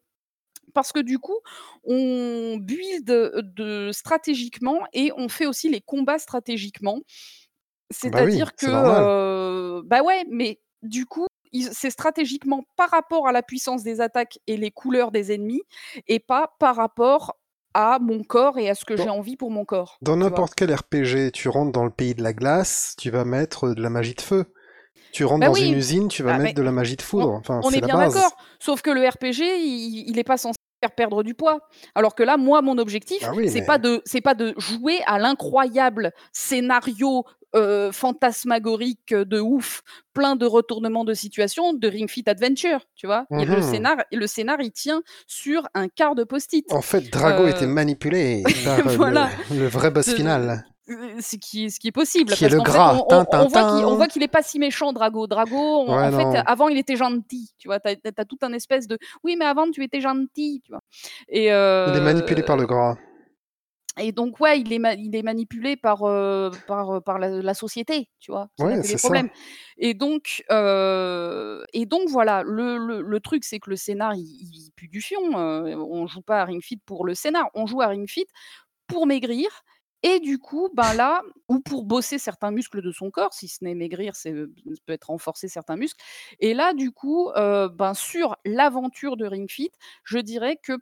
parce 0.74 0.92
que 0.92 1.00
du 1.00 1.18
coup, 1.18 1.38
on 1.84 2.56
build, 2.60 3.04
de 3.04 3.90
stratégiquement 3.92 4.80
et 4.92 5.12
on 5.16 5.28
fait 5.28 5.46
aussi 5.46 5.68
les 5.68 5.80
combats 5.80 6.18
stratégiquement. 6.18 6.94
Bah 6.96 7.02
oui, 7.04 7.90
C'est-à-dire 7.92 8.54
que, 8.56 9.80
bah 9.82 10.02
ouais, 10.02 10.24
mais 10.30 10.60
du 10.82 11.06
coup, 11.06 11.26
c'est 11.72 11.90
stratégiquement 11.90 12.64
par 12.76 12.90
rapport 12.90 13.28
à 13.28 13.32
la 13.32 13.42
puissance 13.42 13.82
des 13.82 14.00
attaques 14.00 14.38
et 14.46 14.56
les 14.56 14.70
couleurs 14.70 15.10
des 15.10 15.32
ennemis 15.32 15.62
et 16.08 16.18
pas 16.18 16.54
par 16.58 16.76
rapport 16.76 17.36
à 17.74 17.98
mon 18.00 18.22
corps 18.22 18.58
et 18.58 18.68
à 18.68 18.74
ce 18.74 18.84
que 18.84 18.96
j'ai 18.96 19.08
envie 19.10 19.36
pour 19.36 19.50
mon 19.50 19.64
corps, 19.64 19.98
dans 20.02 20.16
n'importe 20.16 20.54
quel 20.54 20.74
RPG, 20.74 21.32
tu 21.32 21.48
rentres 21.48 21.72
dans 21.72 21.84
le 21.84 21.90
pays 21.90 22.14
de 22.14 22.22
la 22.22 22.32
glace, 22.32 22.94
tu 22.98 23.10
vas 23.10 23.24
mettre, 23.24 23.70
de 23.70 23.82
la 23.82 23.90
magie 23.90 24.14
de 24.14 24.20
feu. 24.20 24.46
Tu 25.12 25.24
rentres 25.24 25.40
Bah 25.40 25.46
dans 25.46 25.54
une 25.54 25.74
usine, 25.74 26.08
tu 26.08 26.22
vas 26.22 26.32
ah 26.32 26.38
mettre 26.38 26.54
de 26.54 26.62
la 26.62 26.72
magie 26.72 26.96
de 26.96 27.02
on 27.18 27.26
foudre. 27.26 27.34
Enfin, 27.34 27.60
on 27.62 27.70
est 27.70 27.80
bien 27.80 27.96
d'accord, 27.98 28.36
sauf 28.58 28.82
que 28.82 28.90
le 28.90 29.06
RPG, 29.06 29.42
il 29.58 30.04
il 30.08 30.18
est 30.18 30.24
pas 30.24 30.36
censé 30.36 30.56
faire 30.82 30.94
perdre 30.94 31.22
du 31.22 31.34
poids. 31.34 31.60
Alors 31.94 32.14
que 32.14 32.22
là, 32.22 32.36
moi, 32.36 32.62
mon 32.62 32.78
objectif, 32.78 33.22
Bah 33.22 33.32
oui, 33.34 33.44
c'est 33.46 33.60
mais 33.60 33.66
pas 33.66 33.78
de 33.78 34.02
c'est 34.04 34.20
pas 34.20 34.34
de 34.34 34.54
jouer 34.58 35.00
à 35.06 35.18
l'incroyable 35.18 36.12
scénario, 36.32 37.24
heu, 37.54 37.90
fantasmagorique 37.92 39.14
de 39.14 39.40
ouf, 39.40 39.82
plein 40.12 40.36
de 40.36 40.46
retournements 40.46 41.04
de 41.04 41.14
situation 41.14 41.72
de 41.74 41.88
Ring 41.88 42.08
Fit 42.10 42.24
Adventure, 42.26 42.80
tu 42.96 43.06
vois? 43.06 43.26
Et 43.36 43.44
le 43.44 43.60
mh. 43.60 43.62
scénar 43.62 43.96
le 44.12 44.26
scénar, 44.26 44.60
il 44.60 44.72
tient 44.72 45.02
sur 45.26 45.68
un 45.74 45.88
quart 45.88 46.14
de 46.14 46.24
post-it. 46.24 46.66
En 46.70 46.82
fait, 46.82 47.08
Drago 47.08 47.46
était 47.46 47.66
Heu, 47.66 47.68
manipulé 47.68 48.52
par, 48.64 48.88
heu, 48.88 48.96
le 48.96 48.96
voilà, 48.96 49.30
le 49.48 49.66
vrai 49.68 49.90
boss 49.92 50.08
de 50.08 50.12
final. 50.12 50.64
Heu, 50.88 51.20
ce 51.20 51.36
qui 51.36 51.66
est 51.66 51.70
ce 51.70 51.80
qui 51.80 51.88
est 51.88 51.92
possible 51.92 52.36
qui 52.36 52.44
est 52.46 52.48
le 52.48 52.60
fait, 52.66 52.82
on 52.88 52.96
gras. 53.00 53.02
on 53.08 53.24
on 53.30 53.48
voit 53.48 53.64
qu'il 53.64 53.84
on 53.86 53.94
voit 53.96 54.08
qu'il 54.08 54.22
est 54.22 54.28
pas 54.28 54.42
si 54.42 54.58
méchant 54.58 54.92
Drago. 54.92 55.26
Drago, 55.26 55.58
en 55.88 55.96
Ouais, 55.96 56.02
en 56.04 56.12
fait, 56.12 56.36
avant, 56.46 56.68
il 56.68 56.78
était 56.78 56.96
gentil, 56.96 57.50
tu 57.58 57.68
vois? 57.68 57.80
Tu 57.80 57.88
as 58.16 58.24
tout 58.24 58.38
un 58.42 58.52
espèce 58.52 58.86
de: 58.88 58.98
«Oui, 59.24 59.36
mais 59.38 59.44
avant, 59.44 59.70
tu 59.70 59.82
étais 59.84 60.00
gentil», 60.00 60.62
tu 60.64 60.72
vois? 60.72 60.80
Et 61.28 61.50
Il 61.86 61.94
est 61.96 62.00
manipulé 62.00 62.42
par 62.42 62.56
le 62.56 62.66
gras. 62.66 62.96
et 63.98 64.12
donc 64.12 64.40
ouais, 64.40 64.58
il 64.60 64.72
est 64.72 64.80
il 64.98 65.14
est 65.14 65.22
manipulé 65.22 65.76
par, 65.76 66.02
heu, 66.06 66.50
par, 66.66 67.02
par 67.02 67.18
la 67.18 67.28
la 67.42 67.54
société, 67.54 68.08
tu 68.20 68.30
vois? 68.32 68.48
Ouais, 68.58 68.82
des 68.82 68.82
c'est 68.82 68.98
ça. 68.98 69.14
problèmes 69.14 69.28
et 69.76 69.92
donc 69.94 70.42
et 70.50 71.86
donc 71.86 72.08
voilà, 72.08 72.42
le 72.42 72.78
le 72.78 73.02
le 73.02 73.20
truc, 73.20 73.44
c'est 73.44 73.58
que 73.60 73.68
le 73.70 73.76
scénar, 73.76 74.14
il 74.14 74.22
il 74.24 74.70
pue 74.76 74.88
du 74.88 75.00
fion, 75.02 75.38
heu, 75.38 75.74
on 75.76 76.06
joue 76.06 76.22
pas 76.22 76.40
à 76.40 76.44
Ring 76.46 76.62
Fit 76.62 76.78
pour 76.86 77.04
le 77.04 77.14
scénar, 77.14 77.48
on 77.54 77.66
joue 77.66 77.82
à 77.82 77.88
Ring 77.88 78.08
Fit 78.08 78.26
pour 78.88 79.06
maigrir 79.06 79.48
et 80.02 80.20
du 80.20 80.38
coup, 80.38 80.68
ben 80.74 80.94
là 80.94 81.22
ou 81.48 81.60
pour 81.60 81.84
bosser 81.84 82.18
certains 82.18 82.50
muscles 82.50 82.82
de 82.82 82.90
son 82.92 83.10
corps, 83.10 83.32
si 83.34 83.48
ce 83.48 83.64
n'est 83.64 83.74
maigrir, 83.74 84.16
c'est, 84.16 84.32
heu, 84.32 84.52
ça 84.66 84.80
peut 84.86 84.92
être 84.94 85.06
renforcer 85.08 85.48
certains 85.48 85.76
muscles 85.76 86.02
et 86.40 86.54
là, 86.54 86.74
du 86.74 86.90
coup, 86.92 87.30
heu, 87.36 87.68
ben, 87.68 87.94
sur 87.94 88.36
l'aventure 88.44 89.16
de 89.16 89.26
Ring 89.26 89.50
Fit, 89.50 89.70
je 90.04 90.18
dirais 90.18 90.58
qu'il 90.64 90.78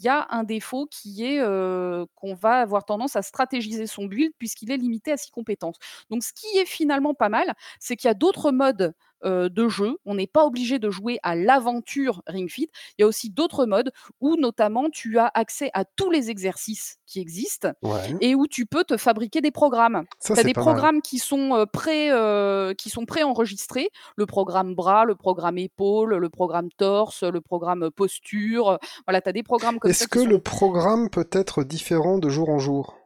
y 0.00 0.08
a 0.08 0.26
un 0.30 0.44
défaut 0.44 0.86
qui 0.90 1.24
est, 1.24 1.40
heu, 1.40 2.06
qu'on 2.16 2.34
va 2.34 2.60
avoir 2.60 2.84
tendance 2.84 3.16
à 3.16 3.22
stratégiser 3.22 3.86
son 3.86 4.06
build 4.06 4.32
puisqu'il 4.38 4.70
est 4.70 4.76
limité 4.76 5.12
à 5.12 5.16
6 5.16 5.30
compétences. 5.30 5.76
Donc 6.10 6.22
ce 6.24 6.32
qui 6.32 6.58
est 6.58 6.66
finalement 6.66 7.14
pas 7.14 7.28
mal, 7.28 7.54
c'est 7.80 7.96
qu'il 7.96 8.08
y 8.08 8.10
a 8.10 8.14
d'autres 8.14 8.50
modes, 8.52 8.94
euh, 9.24 9.48
de 9.48 9.68
jeu. 9.68 9.96
On 10.04 10.14
n'est 10.14 10.26
pas 10.26 10.44
obligé 10.44 10.78
de 10.78 10.90
jouer 10.90 11.18
à 11.22 11.34
l'aventure 11.34 12.22
Ring 12.26 12.50
Fit. 12.50 12.68
Il 12.98 13.02
y 13.02 13.04
a 13.04 13.06
aussi 13.06 13.30
d'autres 13.30 13.66
modes 13.66 13.90
où 14.20 14.36
notamment 14.36 14.90
tu 14.90 15.18
as 15.18 15.30
accès 15.34 15.70
à 15.74 15.84
tous 15.84 16.10
les 16.10 16.30
exercices 16.30 16.98
qui 17.06 17.20
existent 17.20 17.72
Ouais. 17.82 18.16
et 18.20 18.34
où 18.34 18.46
tu 18.46 18.66
peux 18.66 18.84
te 18.84 18.96
fabriquer 18.96 19.40
des 19.40 19.50
programmes. 19.50 20.04
Tu 20.24 20.32
as 20.32 20.36
des 20.36 20.52
mal. 20.52 20.52
programmes 20.54 21.02
qui 21.02 21.18
sont 21.18 21.54
euh, 21.54 21.66
pré, 21.66 22.10
euh, 22.10 22.74
qui 22.74 22.90
sont 22.90 23.04
préenregistrés, 23.06 23.90
le 24.16 24.26
programme 24.26 24.74
bras, 24.74 25.04
le 25.04 25.14
programme 25.14 25.58
épaule, 25.58 26.16
le 26.16 26.28
programme 26.28 26.68
torse, 26.76 27.22
le 27.22 27.40
programme 27.40 27.90
posture. 27.90 28.78
Voilà, 29.06 29.20
tu 29.20 29.28
as 29.28 29.32
des 29.32 29.42
programmes 29.42 29.78
comme 29.78 29.92
ça 29.92 30.04
Est-ce 30.04 30.08
que 30.08 30.20
sont 30.20 30.26
le 30.26 30.38
programme 30.38 31.10
peut 31.10 31.28
être 31.32 31.64
différent 31.64 32.18
de 32.18 32.28
jour 32.28 32.48
en 32.50 32.58
jour? 32.58 32.96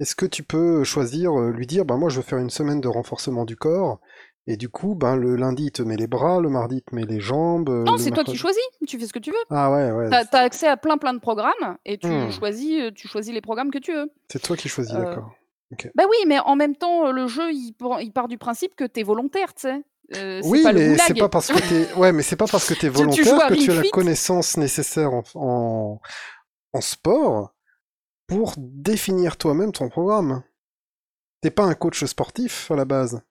Est-ce 0.00 0.16
que 0.16 0.26
tu 0.26 0.42
peux 0.42 0.82
choisir, 0.82 1.38
euh, 1.38 1.50
lui 1.52 1.66
dire, 1.66 1.84
ben 1.84 1.96
moi 1.96 2.08
je 2.08 2.16
veux 2.16 2.22
faire 2.22 2.38
une 2.38 2.50
semaine 2.50 2.80
de 2.80 2.88
renforcement 2.88 3.44
du 3.44 3.56
corps, 3.56 4.00
et 4.46 4.56
du 4.56 4.68
coup, 4.68 4.94
ben 4.94 5.16
le 5.16 5.36
lundi 5.36 5.66
il 5.66 5.70
te 5.72 5.82
met 5.82 5.96
les 5.96 6.06
bras, 6.06 6.40
le 6.40 6.48
mardi 6.48 6.76
il 6.76 6.82
te 6.82 6.94
met 6.94 7.04
les 7.04 7.20
jambes, 7.20 7.68
euh, 7.68 7.84
Non, 7.84 7.92
le 7.92 7.98
c'est 7.98 8.10
toi 8.10 8.24
qui 8.24 8.36
choisis, 8.36 8.62
tu 8.86 8.98
fais 8.98 9.06
ce 9.06 9.12
que 9.12 9.18
tu 9.18 9.30
veux. 9.30 9.36
Ah 9.50 9.70
ouais, 9.70 9.90
ouais, 9.92 10.08
Tu 10.10 10.14
as, 10.36 10.40
accès 10.40 10.66
à 10.66 10.76
plein 10.76 10.98
plein 10.98 11.14
de 11.14 11.20
programmes 11.20 11.76
et 11.84 11.98
tu, 11.98 12.08
Hmm. 12.08 12.30
choisis, 12.30 12.80
euh, 12.82 12.90
tu 12.92 13.06
choisis 13.08 13.32
les 13.32 13.40
programmes 13.40 13.70
que 13.70 13.78
tu 13.78 13.92
veux. 13.94 14.10
c'est 14.28 14.42
toi 14.42 14.56
qui 14.56 14.68
choisis, 14.68 14.92
Euh, 14.94 15.04
d'accord. 15.04 15.32
Bah 15.94 16.04
oui, 16.10 16.16
mais 16.26 16.38
en 16.40 16.54
même 16.54 16.76
temps, 16.76 17.10
le 17.12 17.26
jeu, 17.28 17.50
il, 17.50 17.72
part- 17.72 18.02
il 18.02 18.12
part 18.12 18.28
du 18.28 18.36
principe 18.36 18.74
que 18.74 18.84
tu 18.84 19.00
es 19.00 19.02
volontaire, 19.02 19.54
tu 19.54 19.62
sais. 19.62 19.82
Euh, 20.16 20.42
Oui, 20.44 20.62
pas 20.62 20.72
mais 20.74 20.98
c'est 20.98 21.14
pas 21.14 21.30
parce 21.30 21.48
que 21.50 21.58
t'es, 21.66 21.94
ouais, 21.98 22.12
mais 22.12 22.22
c'est 22.22 22.36
pas 22.36 22.46
parce 22.46 22.68
que 22.68 22.74
t'es 22.74 22.88
Tu- 22.90 22.92
tu 22.92 23.22
volontaire 23.22 23.40
à 23.40 23.48
que 23.48 23.54
tu 23.54 23.70
as 23.70 23.74
la 23.76 23.88
connaissance 23.90 24.58
nécessaire 24.58 25.14
en, 25.14 25.22
en, 25.34 26.00
en 26.74 26.80
sport 26.82 27.54
pour 28.26 28.52
définir 28.58 29.38
toi-même 29.38 29.72
ton 29.72 29.88
programme. 29.88 30.42
T'es 31.40 31.50
pas 31.50 31.64
un 31.64 31.74
coach 31.74 32.04
sportif 32.04 32.70
à 32.70 32.76
la 32.76 32.84
base. 32.84 33.22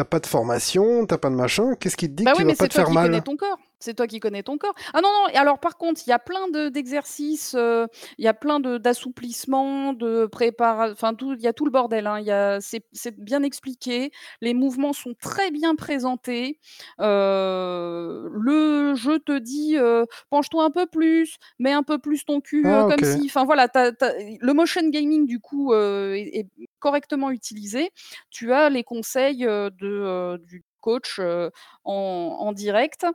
T'as 0.00 0.04
pas 0.06 0.18
de 0.18 0.26
formation, 0.26 1.04
t'as 1.04 1.18
pas 1.18 1.28
de 1.28 1.34
machin. 1.34 1.74
Qu'est-ce 1.78 1.98
qui 1.98 2.08
te 2.08 2.14
dit 2.14 2.24
Bah 2.24 2.32
que 2.32 2.38
oui, 2.38 2.44
tu 2.44 2.46
mais 2.46 2.52
vas 2.54 2.56
pas 2.56 2.68
te 2.68 2.72
toi 2.72 2.84
faire 2.84 2.88
qui 2.88 2.94
mal 2.94 3.10
connais 3.10 3.20
ton 3.20 3.36
corps. 3.36 3.58
C'est 3.80 3.94
toi 3.94 4.06
qui 4.06 4.20
connais 4.20 4.42
ton 4.42 4.58
corps. 4.58 4.74
Ah 4.92 5.00
non, 5.00 5.08
non, 5.08 5.28
et 5.32 5.36
alors 5.36 5.58
par 5.58 5.78
contre, 5.78 6.02
il 6.06 6.10
y 6.10 6.12
a 6.12 6.18
plein 6.18 6.48
de- 6.48 6.68
d'exercices, 6.68 7.54
euh, 7.58 7.86
il 8.18 8.24
y 8.24 8.28
a 8.28 8.34
plein 8.34 8.60
de- 8.60 8.76
d'assouplissements, 8.78 9.94
de 9.94 10.26
préparation, 10.26 10.92
enfin, 10.92 11.14
il 11.18 11.40
y 11.40 11.46
a 11.46 11.52
tout 11.54 11.64
le 11.64 11.70
bordel. 11.70 12.06
hein. 12.06 12.58
C'est 12.60 13.18
bien 13.18 13.42
expliqué, 13.42 14.10
les 14.42 14.52
mouvements 14.54 14.92
sont 14.92 15.14
très 15.20 15.50
bien 15.50 15.74
présentés. 15.76 16.58
Euh, 17.00 18.28
le 18.32 18.94
jeu 18.94 19.18
te 19.18 19.38
dit, 19.38 19.76
euh, 19.78 20.04
penche-toi 20.30 20.64
un 20.64 20.70
peu 20.70 20.86
plus, 20.86 21.36
mets 21.58 21.72
un 21.72 21.82
peu 21.82 21.98
plus 21.98 22.24
ton 22.24 22.40
cul 22.40 22.62
Ah, 22.66 22.86
comme 22.88 23.04
si. 23.04 23.26
Enfin 23.26 23.44
voilà, 23.44 23.68
le 23.74 24.52
motion 24.52 24.88
gaming, 24.90 25.26
du 25.26 25.40
coup, 25.40 25.72
est, 25.74 26.40
est 26.40 26.68
correctement 26.80 27.30
utilisé. 27.30 27.90
Tu 28.30 28.52
as 28.52 28.68
les 28.68 28.84
conseils 28.84 29.38
de, 29.46 30.36
du 30.46 30.62
coach 30.80 31.20
en, 31.20 31.50
en 31.84 32.52
direct. 32.52 33.06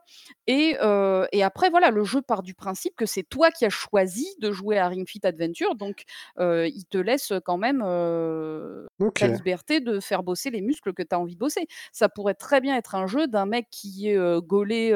Et, 0.48 0.78
et 1.32 1.44
après, 1.44 1.70
voilà, 1.70 1.92
le 1.92 2.04
jeu 2.04 2.22
part 2.22 2.44
du 2.44 2.54
principe 2.54 2.96
que 2.96 3.06
c'est 3.06 3.24
toi 3.24 3.52
qui 3.52 3.66
as 3.66 3.70
choisi 3.70 4.28
de 4.40 4.52
jouer 4.52 4.78
à 4.78 4.88
Ring 4.88 5.08
Fit 5.08 5.22
Adventure. 5.24 5.76
Donc, 5.76 6.04
il 6.40 6.84
te 6.90 6.98
laisse 6.98 7.34
quand 7.46 7.58
même 7.58 7.80
la 7.82 9.28
liberté 9.28 9.80
de 9.80 10.00
faire 10.00 10.24
bosser 10.24 10.50
les 10.52 10.62
muscles 10.62 10.94
que 10.94 11.04
tu 11.04 11.16
as 11.16 11.20
envie 11.20 11.36
de 11.36 11.40
bosser. 11.40 11.68
Ça 11.92 12.10
pourrait 12.10 12.36
très 12.36 12.62
bien 12.62 12.76
être 12.76 12.96
un 12.96 13.08
jeu 13.08 13.28
d'un 13.28 13.46
mec 13.46 13.68
qui 13.72 14.10
est 14.10 14.42
gaulé 14.42 14.94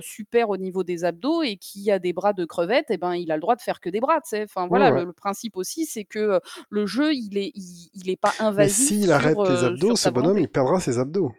super 0.00 0.50
au 0.50 0.56
niveau 0.56 0.84
des 0.84 1.04
abdos 1.04 1.42
et 1.42 1.56
qui 1.56 1.90
a 1.90 1.98
des 1.98 2.12
bras 2.12 2.32
de 2.32 2.44
crevette. 2.44 2.90
Et 2.90 2.98
ben, 2.98 3.14
il 3.14 3.30
a 3.30 3.36
le 3.36 3.40
droit 3.40 3.56
de 3.56 3.62
faire 3.62 3.80
que 3.80 3.88
des 3.88 4.00
bras. 4.00 4.20
Enfin, 4.32 4.66
voilà, 4.66 4.92
ouais. 4.92 5.00
Le, 5.00 5.04
le 5.06 5.12
principe 5.12 5.56
aussi, 5.56 5.86
c'est 5.86 6.04
que 6.04 6.18
euh, 6.18 6.38
le 6.68 6.86
jeu, 6.86 7.14
il 7.14 7.36
est, 7.38 7.52
il, 7.54 7.90
il 7.94 8.10
est 8.10 8.16
pas 8.16 8.32
Mais 8.40 8.46
invasif. 8.46 8.88
s'il 8.88 9.12
arrête 9.12 9.36
les 9.38 9.64
abdos, 9.64 9.96
ce 9.96 10.08
bonhomme, 10.08 10.38
il 10.38 10.48
perdra 10.48 10.80
ses 10.80 10.98
abdos. 10.98 11.32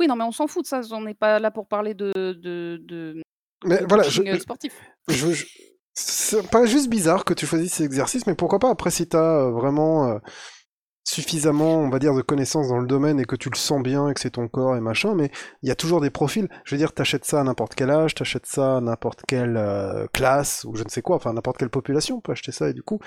Oui, 0.00 0.06
non, 0.06 0.16
mais 0.16 0.24
on 0.24 0.32
s'en 0.32 0.46
fout 0.46 0.62
de 0.64 0.68
ça. 0.68 0.80
On 0.92 1.02
n'est 1.02 1.14
pas 1.14 1.38
là 1.38 1.50
pour 1.50 1.66
parler 1.68 1.94
de, 1.94 2.12
de, 2.14 2.80
de, 2.82 3.22
Mais 3.64 3.78
de 3.78 3.86
voilà, 3.88 4.02
je, 4.04 4.22
euh, 4.22 4.38
sportif. 4.38 4.72
je, 5.08 5.32
je- 5.32 5.46
c'est 5.94 6.50
pas 6.50 6.66
juste 6.66 6.88
bizarre 6.88 7.24
que 7.24 7.34
tu 7.34 7.46
choisisses 7.46 7.74
ces 7.74 7.84
exercices, 7.84 8.26
mais 8.26 8.34
pourquoi 8.34 8.58
pas 8.58 8.70
après 8.70 8.90
si 8.90 9.06
t'as 9.06 9.46
euh, 9.46 9.50
vraiment 9.52 10.08
euh, 10.08 10.18
suffisamment, 11.06 11.76
on 11.76 11.90
va 11.90 11.98
dire, 11.98 12.14
de 12.14 12.22
connaissances 12.22 12.68
dans 12.68 12.78
le 12.78 12.86
domaine 12.86 13.20
et 13.20 13.24
que 13.26 13.36
tu 13.36 13.50
le 13.50 13.56
sens 13.56 13.82
bien 13.82 14.08
et 14.08 14.14
que 14.14 14.20
c'est 14.20 14.30
ton 14.30 14.48
corps 14.48 14.74
et 14.74 14.80
machin, 14.80 15.14
mais 15.14 15.30
il 15.62 15.68
y 15.68 15.72
a 15.72 15.76
toujours 15.76 16.00
des 16.00 16.10
profils. 16.10 16.48
Je 16.64 16.74
veux 16.74 16.78
dire, 16.78 16.92
t'achètes 16.94 17.24
ça 17.26 17.40
à 17.40 17.44
n'importe 17.44 17.74
quel 17.74 17.90
âge, 17.90 18.14
t'achètes 18.14 18.46
ça 18.46 18.78
à 18.78 18.80
n'importe 18.80 19.20
quelle 19.28 19.56
euh, 19.56 20.06
classe 20.12 20.64
ou 20.64 20.74
je 20.74 20.82
ne 20.82 20.88
sais 20.88 21.02
quoi, 21.02 21.16
enfin 21.16 21.32
n'importe 21.34 21.58
quelle 21.58 21.70
population 21.70 22.20
peut 22.20 22.32
acheter 22.32 22.52
ça 22.52 22.70
et 22.70 22.72
du 22.72 22.82
coup, 22.82 22.98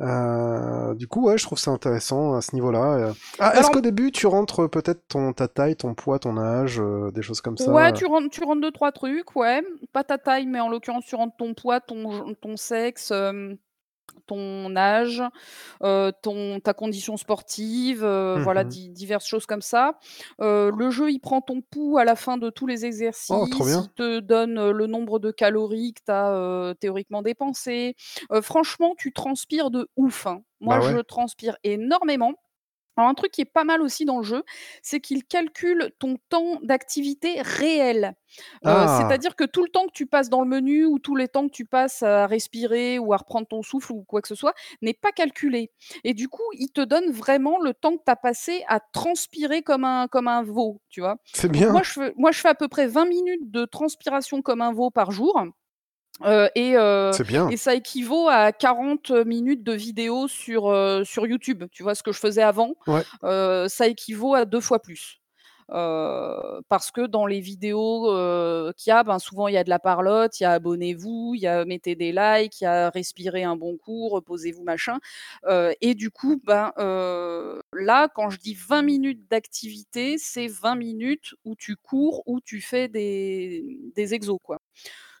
euh, 0.00 0.94
du 0.94 1.06
coup, 1.08 1.26
ouais, 1.26 1.38
je 1.38 1.44
trouve 1.44 1.58
ça 1.58 1.70
intéressant 1.70 2.34
à 2.34 2.40
ce 2.42 2.54
niveau-là. 2.54 2.94
euh. 2.96 3.12
Ah, 3.38 3.50
est-ce 3.52 3.58
Alors- 3.60 3.70
qu'au 3.70 3.80
début 3.80 4.12
tu 4.12 4.26
rentres 4.26 4.68
peut-être 4.68 5.06
ton 5.08 5.32
ta 5.32 5.48
taille, 5.48 5.76
ton 5.76 5.94
poids, 5.94 6.18
ton 6.18 6.36
âge, 6.38 6.78
euh, 6.80 7.10
des 7.12 7.22
choses 7.22 7.40
comme 7.40 7.56
ça? 7.56 7.70
Ouais, 7.72 7.92
tu 7.92 8.04
rentres, 8.06 8.28
tu 8.30 8.44
rentres 8.44 8.60
deux, 8.60 8.72
trois 8.72 8.92
trucs, 8.92 9.34
ouais. 9.36 9.62
Pas 9.92 10.04
ta 10.04 10.18
taille, 10.18 10.46
mais 10.46 10.60
en 10.60 10.68
l'occurrence, 10.68 11.04
tu 11.06 11.14
rentres 11.14 11.36
ton 11.36 11.54
poids, 11.54 11.80
ton, 11.80 12.34
ton 12.40 12.56
sexe, 12.56 13.10
euh, 13.12 13.54
ton 14.26 14.74
âge, 14.76 15.22
euh, 15.82 16.10
ton, 16.22 16.58
ta 16.60 16.74
condition 16.74 17.16
sportive, 17.16 18.02
euh, 18.04 18.38
voilà, 18.42 18.64
di- 18.64 18.88
diverses 18.90 19.26
choses 19.26 19.46
comme 19.46 19.62
ça. 19.62 19.98
Euh, 20.40 20.70
le 20.76 20.90
jeu, 20.90 21.10
il 21.10 21.20
prend 21.20 21.40
ton 21.40 21.60
pouls 21.60 21.98
à 21.98 22.04
la 22.04 22.16
fin 22.16 22.36
de 22.36 22.50
tous 22.50 22.66
les 22.66 22.84
exercices. 22.84 23.30
Oh, 23.30 23.46
trop 23.50 23.64
bien. 23.64 23.82
Il 23.84 23.92
te 23.94 24.20
donne 24.20 24.70
le 24.70 24.86
nombre 24.86 25.18
de 25.18 25.30
calories 25.30 25.94
que 25.94 26.00
tu 26.06 26.12
as 26.12 26.74
théoriquement 26.80 27.22
dépensé. 27.22 27.94
Franchement, 28.42 28.94
tu 28.98 29.12
transpires 29.12 29.70
de 29.70 29.88
ouf. 29.96 30.26
hein. 30.26 30.40
Moi, 30.60 30.78
Bah 30.78 30.86
ouais. 30.86 30.92
je 30.92 30.98
transpire 30.98 31.56
énormément. 31.64 32.32
Alors, 32.96 33.10
un 33.10 33.14
truc 33.14 33.30
qui 33.30 33.42
est 33.42 33.44
pas 33.44 33.64
mal 33.64 33.82
aussi 33.82 34.04
dans 34.04 34.18
le 34.18 34.24
jeu, 34.24 34.42
c'est 34.82 35.00
qu'il 35.00 35.24
calcule 35.24 35.92
ton 35.98 36.16
temps 36.28 36.58
d'activité 36.62 37.40
réel. 37.42 38.14
Euh, 38.66 38.86
Ah. 38.86 38.98
C'est-à-dire 39.00 39.36
que 39.36 39.44
tout 39.44 39.62
le 39.62 39.68
temps 39.70 39.86
que 39.86 39.92
tu 39.92 40.06
passes 40.06 40.28
dans 40.28 40.40
le 40.42 40.48
menu 40.48 40.84
ou 40.84 40.98
tous 40.98 41.14
les 41.16 41.28
temps 41.28 41.46
que 41.46 41.52
tu 41.52 41.64
passes 41.64 42.02
à 42.02 42.26
respirer 42.26 42.98
ou 42.98 43.12
à 43.12 43.16
reprendre 43.18 43.46
ton 43.46 43.62
souffle 43.62 43.92
ou 43.92 44.02
quoi 44.04 44.20
que 44.22 44.28
ce 44.28 44.34
soit 44.34 44.54
n'est 44.82 44.94
pas 44.94 45.12
calculé. 45.12 45.70
Et 46.04 46.14
du 46.14 46.28
coup, 46.28 46.42
il 46.54 46.68
te 46.72 46.80
donne 46.80 47.10
vraiment 47.10 47.58
le 47.60 47.74
temps 47.74 47.92
que 47.96 48.02
tu 48.04 48.10
as 48.10 48.16
passé 48.16 48.64
à 48.68 48.80
transpirer 48.80 49.62
comme 49.62 49.84
un, 49.84 50.08
comme 50.08 50.28
un 50.28 50.42
veau, 50.42 50.80
tu 50.88 51.00
vois. 51.00 51.16
C'est 51.32 51.48
Donc, 51.48 51.56
bien. 51.58 51.70
moi, 51.72 51.82
je 51.82 51.90
fais, 51.92 52.12
moi, 52.16 52.32
je 52.32 52.40
fais 52.40 52.48
à 52.48 52.54
peu 52.54 52.68
près 52.68 52.86
20 52.86 53.06
minutes 53.06 53.50
de 53.50 53.64
transpiration 53.64 54.42
comme 54.42 54.62
un 54.62 54.72
veau 54.72 54.90
par 54.90 55.10
jour. 55.10 55.38
Euh, 56.22 56.48
et, 56.54 56.76
euh, 56.76 57.12
C'est 57.12 57.26
bien. 57.26 57.48
et 57.50 57.56
ça 57.56 57.74
équivaut 57.74 58.28
à 58.28 58.52
40 58.52 59.10
minutes 59.10 59.62
de 59.62 59.72
vidéo 59.72 60.28
sur, 60.28 60.68
euh, 60.68 61.04
sur 61.04 61.26
YouTube. 61.26 61.64
Tu 61.70 61.82
vois 61.82 61.94
ce 61.94 62.02
que 62.02 62.12
je 62.12 62.18
faisais 62.18 62.42
avant? 62.42 62.74
Ouais. 62.86 63.02
Ça 63.68 63.86
équivaut 63.86 64.34
à 64.34 64.44
deux 64.44 64.60
fois 64.60 64.80
plus. 64.80 65.20
Parce 65.68 66.92
que 66.92 67.06
dans 67.06 67.26
les 67.26 67.40
vidéos 67.40 68.04
qu'il 68.76 68.90
y 68.90 68.92
a, 68.92 69.02
ben 69.02 69.18
souvent 69.18 69.48
il 69.48 69.54
y 69.54 69.56
a 69.58 69.64
de 69.64 69.68
la 69.68 69.80
parlotte, 69.80 70.38
il 70.40 70.44
y 70.44 70.46
a 70.46 70.52
abonnez-vous, 70.52 71.32
il 71.34 71.40
y 71.40 71.46
a 71.48 71.64
mettez 71.64 71.96
des 71.96 72.12
likes, 72.12 72.60
il 72.60 72.64
y 72.64 72.66
a 72.68 72.88
respirez 72.90 73.42
un 73.42 73.56
bon 73.56 73.76
coup, 73.76 74.08
reposez-vous 74.08 74.62
machin. 74.62 74.98
Et 75.80 75.94
du 75.94 76.10
coup, 76.10 76.40
ben 76.44 76.72
là, 77.72 78.08
quand 78.14 78.30
je 78.30 78.38
dis 78.38 78.54
20 78.54 78.82
minutes 78.82 79.28
d'activité, 79.28 80.16
c'est 80.18 80.46
20 80.46 80.76
minutes 80.76 81.34
où 81.44 81.56
tu 81.56 81.76
cours, 81.76 82.22
où 82.26 82.40
tu 82.40 82.60
fais 82.60 82.88
des, 82.88 83.76
des 83.94 84.14
exos 84.14 84.38
quoi. 84.42 84.60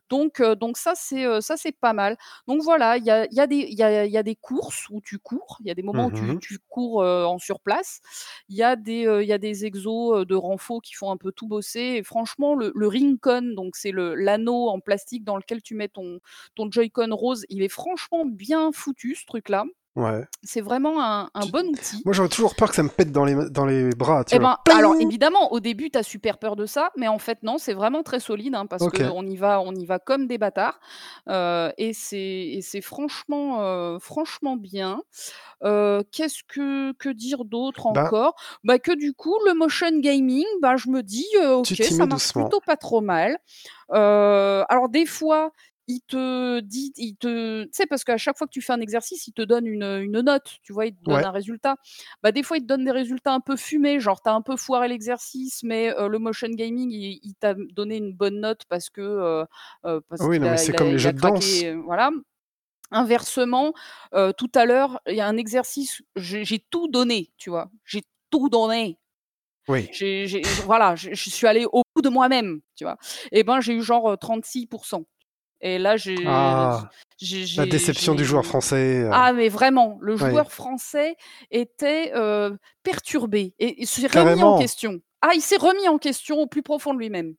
Donc, 0.08 0.40
euh, 0.40 0.54
donc 0.54 0.76
ça, 0.76 0.92
c'est 0.94 1.24
euh, 1.26 1.40
ça, 1.40 1.56
c'est 1.56 1.72
pas 1.72 1.92
mal. 1.92 2.16
Donc 2.46 2.62
voilà, 2.62 2.96
il 2.96 3.04
y 3.04 3.10
a, 3.10 3.26
y, 3.32 3.40
a 3.40 3.46
des- 3.46 3.56
il 3.70 3.78
y, 3.78 3.82
a, 3.82 4.06
y 4.06 4.16
a 4.16 4.22
des 4.22 4.36
courses 4.36 4.88
où 4.90 5.00
tu 5.00 5.18
cours, 5.18 5.56
il 5.60 5.66
y 5.66 5.70
a 5.70 5.74
des 5.74 5.82
moments 5.82 6.06
où 6.06 6.12
tu, 6.12 6.36
tu 6.40 6.58
cours 6.68 7.02
euh, 7.02 7.24
en 7.24 7.38
surplace, 7.38 8.00
il 8.48 8.56
y, 8.56 8.62
a 8.62 8.76
des, 8.76 9.06
euh, 9.06 9.22
il 9.22 9.28
y 9.28 9.32
a 9.32 9.38
des 9.38 9.64
exos 9.64 10.26
de 10.26 10.34
renfo 10.34 10.80
qui 10.80 10.94
font 10.94 11.10
un 11.10 11.16
peu 11.16 11.32
tout 11.32 11.46
bosser. 11.48 11.80
Et 11.98 12.02
franchement, 12.02 12.54
le, 12.54 12.72
le 12.74 12.88
Ringcon, 12.88 13.54
donc 13.54 13.76
c'est 13.76 13.90
le- 13.92 14.14
l'anneau 14.14 14.68
en 14.68 14.80
plastique 14.80 15.24
dans 15.24 15.36
lequel 15.36 15.62
tu 15.62 15.74
mets 15.74 15.88
ton, 15.88 16.20
ton 16.54 16.70
Joy-Con 16.70 17.08
rose, 17.14 17.44
il 17.48 17.62
est 17.62 17.68
franchement 17.68 18.24
bien 18.26 18.70
foutu, 18.72 19.14
ce 19.14 19.26
truc-là. 19.26 19.64
Ouais. 19.96 20.24
C'est 20.42 20.60
vraiment 20.60 21.02
un, 21.02 21.28
bon 21.50 21.68
outil. 21.70 22.02
Moi, 22.04 22.12
j'aurais 22.12 22.28
toujours 22.28 22.54
peur 22.54 22.68
que 22.68 22.74
ça 22.76 22.82
me 22.82 22.90
pète 22.90 23.12
dans 23.12 23.24
les, 23.24 23.34
dans 23.50 23.64
les 23.64 23.88
bras. 23.90 24.24
Tu 24.24 24.34
Eh 24.34 24.38
vois. 24.38 24.58
ben, 24.66 24.76
alors 24.76 24.94
évidemment, 25.00 25.52
au 25.54 25.58
début, 25.60 25.90
tu 25.90 25.98
as 25.98 26.02
super 26.02 26.36
peur 26.38 26.54
de 26.54 26.66
ça, 26.66 26.90
mais 26.98 27.08
en 27.08 27.18
fait, 27.18 27.42
non, 27.42 27.56
c'est 27.56 27.72
vraiment 27.72 28.02
très 28.02 28.20
solide 28.20 28.54
hein, 28.54 28.66
parce 28.66 28.82
Ok. 28.82 28.98
qu'on 29.08 29.26
y 29.26 29.36
va, 29.36 29.58
on 29.62 29.74
y 29.74 29.86
va 29.86 29.98
comme 29.98 30.26
des 30.26 30.36
bâtards. 30.36 30.78
Euh, 31.30 31.72
et 31.78 31.94
c'est 31.94 32.80
franchement, 32.82 33.62
euh, 33.62 33.98
franchement 33.98 34.56
bien. 34.56 35.00
Euh, 35.64 36.02
Qu'est-ce 36.12 36.42
que, 36.46 36.92
que 36.92 37.08
dire 37.08 37.46
d'autre 37.46 37.90
Bah- 37.94 38.04
encore? 38.04 38.34
Bah, 38.64 38.78
Que 38.78 38.92
du 38.92 39.14
coup, 39.14 39.34
le 39.46 39.54
motion 39.54 39.98
gaming, 40.00 40.44
bah, 40.60 40.76
je 40.76 40.90
me 40.90 41.02
dis, 41.02 41.26
euh, 41.42 41.54
ok, 41.54 41.68
ça 41.68 42.04
marche 42.04 42.22
doucement. 42.24 42.42
plutôt 42.42 42.60
pas 42.66 42.76
trop 42.76 43.00
mal. 43.00 43.38
Alors, 43.90 44.88
des 44.90 45.06
fois, 45.06 45.52
il 45.88 46.00
te 46.02 46.60
dit, 46.60 46.92
il 46.96 47.16
te, 47.16 47.64
tu 47.64 47.70
sais, 47.72 47.86
parce 47.86 48.04
qu'à 48.04 48.16
chaque 48.16 48.36
fois 48.38 48.46
que 48.46 48.52
tu 48.52 48.60
fais 48.62 48.72
un 48.72 48.80
exercice, 48.80 49.26
il 49.28 49.32
te 49.32 49.42
donne 49.42 49.66
une, 49.66 49.82
une 49.84 50.20
note, 50.20 50.56
tu 50.62 50.72
vois, 50.72 50.86
il 50.86 50.94
te 50.94 51.04
donne 51.04 51.16
Ouais. 51.16 51.24
un 51.24 51.30
résultat. 51.30 51.76
Bah, 52.22 52.32
des 52.32 52.42
fois, 52.42 52.56
il 52.56 52.62
te 52.62 52.66
donne 52.66 52.84
des 52.84 52.90
résultats 52.90 53.32
un 53.32 53.40
peu 53.40 53.56
fumés, 53.56 54.00
genre, 54.00 54.20
tu 54.22 54.28
as 54.28 54.34
un 54.34 54.42
peu 54.42 54.56
foiré 54.56 54.88
l'exercice, 54.88 55.62
mais 55.62 55.94
euh, 55.96 56.08
le 56.08 56.18
motion 56.18 56.48
gaming, 56.48 56.90
il, 56.90 57.20
il 57.22 57.34
t'a 57.34 57.54
donné 57.54 57.96
une 57.98 58.12
bonne 58.14 58.40
note 58.40 58.62
parce 58.68 58.90
que, 58.90 59.00
euh, 59.84 60.00
parce 60.08 60.28
Oui, 60.28 60.38
non, 60.38 60.48
mais 60.50 60.56
a, 60.56 60.58
c'est 60.58 60.74
a- 60.74 60.78
comme 60.78 60.90
les 60.90 60.98
jeux 60.98 61.12
de 61.12 61.18
danse. 61.20 61.68
voilà. 61.84 62.10
Inversement, 62.92 63.72
euh, 64.14 64.32
tout 64.32 64.50
à 64.54 64.64
l'heure, 64.64 65.00
il 65.08 65.16
y 65.16 65.20
a 65.20 65.26
un 65.26 65.36
exercice, 65.36 66.02
j'ai 66.16 66.60
tout 66.70 66.88
donné, 66.88 67.32
tu 67.36 67.50
vois, 67.50 67.70
j'ai 67.84 68.02
tout 68.30 68.48
donné. 68.48 68.98
Oui. 69.68 69.88
J'ai 69.90 70.26
j'ai 70.26 70.54
voilà, 70.54 70.96
je 70.96 71.14
suis 71.14 71.46
allée 71.46 71.66
au 71.72 71.82
bout 71.94 72.02
de 72.02 72.08
moi-même, 72.08 72.60
tu 72.76 72.84
vois? 72.84 72.96
Et 73.32 73.44
ben, 73.44 73.60
j'ai 73.60 73.74
eu 73.74 73.82
genre, 73.82 74.10
heu, 74.10 74.16
36 74.16 74.68
et 75.60 75.78
là, 75.78 75.96
j'ai 75.96 76.68
Ah! 76.68 76.88
La 77.56 77.66
déception 77.66 78.14
du 78.14 78.24
joueur 78.24 78.44
français, 78.44 79.02
heu, 79.02 79.10
ah 79.10 79.32
mais 79.34 79.48
vraiment, 79.48 79.98
le 80.02 80.16
oui. 80.20 80.30
joueur 80.30 80.52
français 80.52 81.16
était, 81.50 82.12
heu, 82.16 82.58
perturbé 82.82 83.54
et 83.58 83.80
il 83.82 83.86
s'est 83.86 84.06
remis 84.08 84.42
en 84.42 84.54
question. 84.54 85.00
Ah, 85.22 85.32
il 85.34 85.42
s'est 85.42 85.56
remis 85.58 85.88
en 85.88 85.98
question 85.98 86.38
au 86.40 86.46
plus 86.48 86.62
profond 86.62 86.94
de 86.94 86.98
lui-même. 87.00 87.36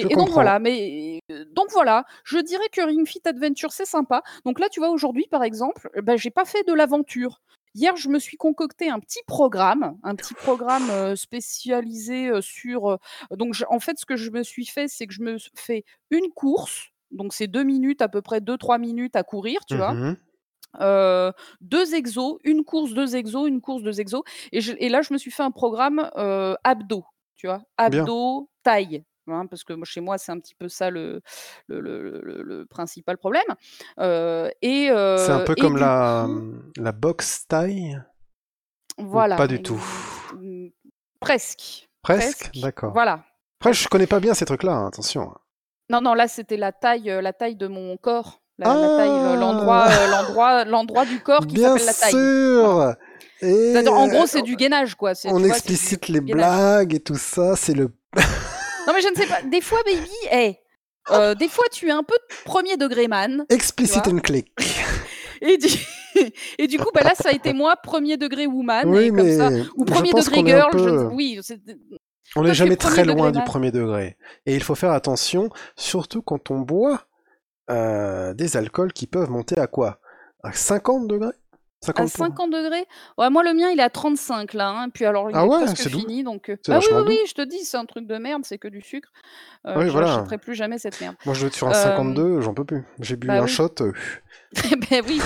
Je 0.00 0.06
Et 0.06 0.12
et 0.12 0.16
donc 0.16 0.30
voilà, 0.30 0.58
mais 0.60 1.18
heu, 1.32 1.44
donc 1.46 1.66
voilà, 1.72 2.04
je 2.24 2.38
dirais 2.38 2.68
que 2.72 2.80
Ring 2.80 3.06
Fit 3.08 3.20
Adventure, 3.24 3.72
c'est 3.72 3.84
sympa. 3.86 4.22
Donc 4.44 4.60
là, 4.60 4.68
tu 4.68 4.78
vois, 4.80 4.90
aujourd'hui, 4.90 5.26
par 5.30 5.42
exemple, 5.42 5.90
bah, 6.02 6.16
j'ai 6.16 6.30
pas 6.30 6.44
fait 6.44 6.62
de 6.66 6.72
l'aventure. 6.72 7.40
Hier, 7.78 7.96
je 7.96 8.08
me 8.08 8.18
suis 8.18 8.36
concocté 8.36 8.88
un 8.90 8.98
petit 8.98 9.20
programme, 9.26 9.98
un 10.02 10.16
petit 10.16 10.34
programme, 10.34 10.90
heu, 10.90 11.14
spécialisé, 11.16 12.28
heu, 12.30 12.40
sur, 12.40 12.90
heu 12.90 12.98
donc 13.30 13.54
je 13.54 13.64
en 13.70 13.78
fait, 13.78 13.98
ce 14.00 14.04
que 14.06 14.16
je 14.16 14.30
me 14.32 14.42
suis 14.42 14.66
fait, 14.66 14.88
c'est 14.88 15.06
que 15.06 15.14
je 15.14 15.22
me 15.22 15.36
fais 15.54 15.84
une 16.10 16.28
course, 16.34 16.88
donc 17.12 17.32
c'est 17.32 17.46
2 17.46 17.62
minutes, 17.62 18.02
à 18.02 18.08
peu 18.08 18.20
près 18.22 18.40
deux 18.40 18.56
trois 18.58 18.78
minutes 18.78 19.14
à 19.16 19.22
courir, 19.22 19.64
tu 19.64 19.76
Mmh 19.76 19.78
vois? 19.78 19.96
mh. 20.02 20.28
Heu, 20.80 21.32
2 21.62 21.94
exos, 21.94 22.38
une 22.44 22.64
course, 22.64 22.94
2 22.94 23.16
exos, 23.16 23.48
une 23.48 23.60
course, 23.62 23.82
2 23.82 24.00
exos 24.00 24.22
et 24.52 24.60
je 24.62 24.74
et 24.78 24.88
là, 24.90 25.02
je 25.02 25.12
me 25.14 25.18
suis 25.18 25.30
fait 25.32 25.44
un 25.44 25.50
programme, 25.52 26.10
heu, 26.18 26.56
abdos, 26.64 27.04
tu 27.36 27.46
vois? 27.48 27.62
Bien. 27.86 28.10
Abdos, 28.10 28.50
taille, 28.64 29.04
hein, 29.32 29.46
parce 29.46 29.64
que 29.64 29.74
chez 29.84 30.00
moi, 30.00 30.18
c'est 30.18 30.32
un 30.32 30.38
petit 30.40 30.54
peu 30.54 30.68
ça 30.68 30.90
le 30.90 31.20
le 31.68 31.80
le 31.80 32.20
le 32.22 32.42
le 32.42 32.66
principal 32.66 33.18
problème, 33.18 33.44
et 34.62 34.88
C'est 35.16 35.32
un 35.32 35.40
peu 35.40 35.54
comme 35.54 35.76
la, 35.76 36.26
coup 36.26 36.28
mmh, 36.28 36.72
la 36.76 36.92
boxe 36.92 37.46
thaï? 37.46 38.00
Ou 39.12 39.22
pas 39.22 39.46
voilà, 39.46 39.46
du 39.46 39.60
tout? 39.60 39.82
mmh, 40.30 40.68
presque, 41.20 41.88
Presque? 42.02 42.50
presque, 42.50 42.50
D'accord. 42.54 42.92
voilà, 42.92 43.24
Après 43.60 43.72
je 43.72 43.86
presque. 43.86 43.88
connais 43.88 44.06
pas 44.08 44.20
bien 44.20 44.34
ces 44.34 44.44
trucs-là, 44.46 44.72
hein, 44.72 44.86
attention, 44.88 45.30
hein. 45.30 45.38
Non, 45.90 46.00
non, 46.02 46.14
là, 46.14 46.28
c'était 46.28 46.56
la 46.56 46.72
taille, 46.72 47.04
la 47.22 47.32
taille 47.32 47.56
de 47.56 47.66
mon 47.66 47.96
corps, 47.96 48.42
la 48.58 48.76
la 48.76 48.90
taille, 48.90 49.20
le 49.20 49.36
l'endroit, 49.36 49.86
Ah! 49.86 50.06
l'endroit 50.06 50.64
l'endroit 50.64 51.06
du 51.06 51.20
corps 51.20 51.46
qui 51.46 51.56
Bien 51.56 51.58
s'appelle 51.58 51.84
la 51.84 51.94
taille. 51.94 52.28
Voilà. 52.52 52.74
sûr! 52.74 52.96
Et 53.40 53.88
en 53.88 54.08
gros, 54.08 54.26
c'est 54.26 54.42
du 54.42 54.56
gainage, 54.56 54.94
quoi, 54.96 55.14
on 55.24 55.44
vois, 55.46 55.60
du 55.60 55.68
explicite 55.68 56.08
les 56.08 56.20
gainage. 56.20 56.36
blagues 56.36 56.94
et 56.94 57.00
tout 57.00 57.16
ça, 57.16 57.56
c'est 57.56 57.74
le 57.74 57.90
Non, 58.88 58.94
mais 58.94 59.02
je 59.02 59.08
ne 59.08 59.14
sais 59.16 59.26
pas, 59.26 59.42
des 59.42 59.60
fois, 59.60 59.80
baby, 59.84 60.10
eh, 60.32 60.56
heu, 61.12 61.34
des 61.34 61.48
fois, 61.48 61.66
tu 61.70 61.88
es 61.88 61.90
un 61.90 62.02
peu 62.02 62.16
1er 62.46 62.78
degré 62.78 63.06
man, 63.06 63.44
explicit 63.50 64.08
and 64.08 64.20
click. 64.20 64.50
Et 65.42 65.58
du 65.58 65.68
et 66.58 66.66
du 66.66 66.78
coup, 66.78 66.90
bah, 66.94 67.02
là, 67.02 67.14
ça 67.14 67.28
a 67.28 67.32
été 67.32 67.52
moi 67.52 67.74
1er 67.84 68.16
degré 68.16 68.46
woman 68.46 68.94
et 68.94 69.10
ça 69.36 69.50
ou 69.76 69.84
je 69.86 69.92
1er 69.92 70.10
pense 70.10 70.24
degré 70.24 70.40
est 70.40 70.46
girl, 70.46 70.70
je 70.72 70.84
peu 70.84 71.04
oui, 71.12 71.38
on 72.34 72.42
n'est 72.42 72.54
jamais 72.54 72.74
1er 72.74 72.76
très 72.78 73.04
loin 73.04 73.30
du 73.30 73.38
man. 73.38 73.46
1er 73.46 73.70
degré 73.70 74.16
et 74.46 74.54
il 74.54 74.62
faut 74.62 74.74
faire 74.74 74.92
attention, 74.92 75.50
surtout 75.76 76.22
quand 76.22 76.50
on 76.50 76.60
boit, 76.60 77.06
heu, 77.70 78.34
des 78.34 78.56
alcools 78.56 78.92
qui 78.92 79.06
peuvent 79.06 79.30
monter 79.30 79.58
à 79.58 79.66
quoi? 79.66 80.00
À 80.42 80.52
50°? 80.52 81.30
À 81.94 82.06
50 82.06 82.12
pour 82.12 82.26
50°? 82.26 82.86
Ouais, 83.18 83.30
moi, 83.30 83.42
le 83.42 83.54
mien, 83.54 83.70
il 83.70 83.80
est 83.80 83.82
à 83.82 83.90
35 83.90 84.52
là, 84.54 84.68
hein, 84.70 84.88
puis 84.90 85.04
alors 85.04 85.30
il 85.30 85.42
Ah 85.42 85.44
est 85.44 85.48
ouais, 85.48 85.50
presque 85.50 85.76
c'est 85.76 85.90
doux. 85.90 86.04
fini 86.04 86.22
donc 86.22 86.48
heu 86.50 86.58
C'est 86.62 86.70
bah, 86.70 86.78
oui, 86.80 86.84
vachement 86.84 87.02
oui, 87.04 87.04
doux. 87.04 87.20
oui, 87.22 87.26
je 87.28 87.34
te 87.34 87.42
dis, 87.42 87.64
c'est 87.64 87.76
un 87.76 87.86
truc 87.86 88.06
de 88.06 88.16
merde, 88.18 88.44
c'est 88.44 88.58
que 88.58 88.68
du 88.68 88.80
sucre, 88.82 89.10
heu, 89.66 89.76
Oui, 89.76 89.88
je 89.88 89.90
voilà. 89.90 89.98
rachèterai 89.98 90.38
plus 90.38 90.54
jamais 90.54 90.78
cette 90.78 91.00
merde. 91.00 91.16
Moi, 91.24 91.34
je 91.34 91.40
dois 91.40 91.48
être 91.48 91.54
sur 91.54 91.68
un 91.68 91.72
Hem, 91.72 91.74
52, 91.74 92.40
j'en 92.40 92.54
peux 92.54 92.64
plus. 92.64 92.84
J'ai 93.00 93.16
bu 93.16 93.28
bah, 93.28 93.40
un 93.40 93.46
oui. 93.46 93.46
shot, 93.46 93.74
heu 93.80 93.92
Eh 94.72 94.76
beh, 94.76 95.02
oui. 95.02 95.24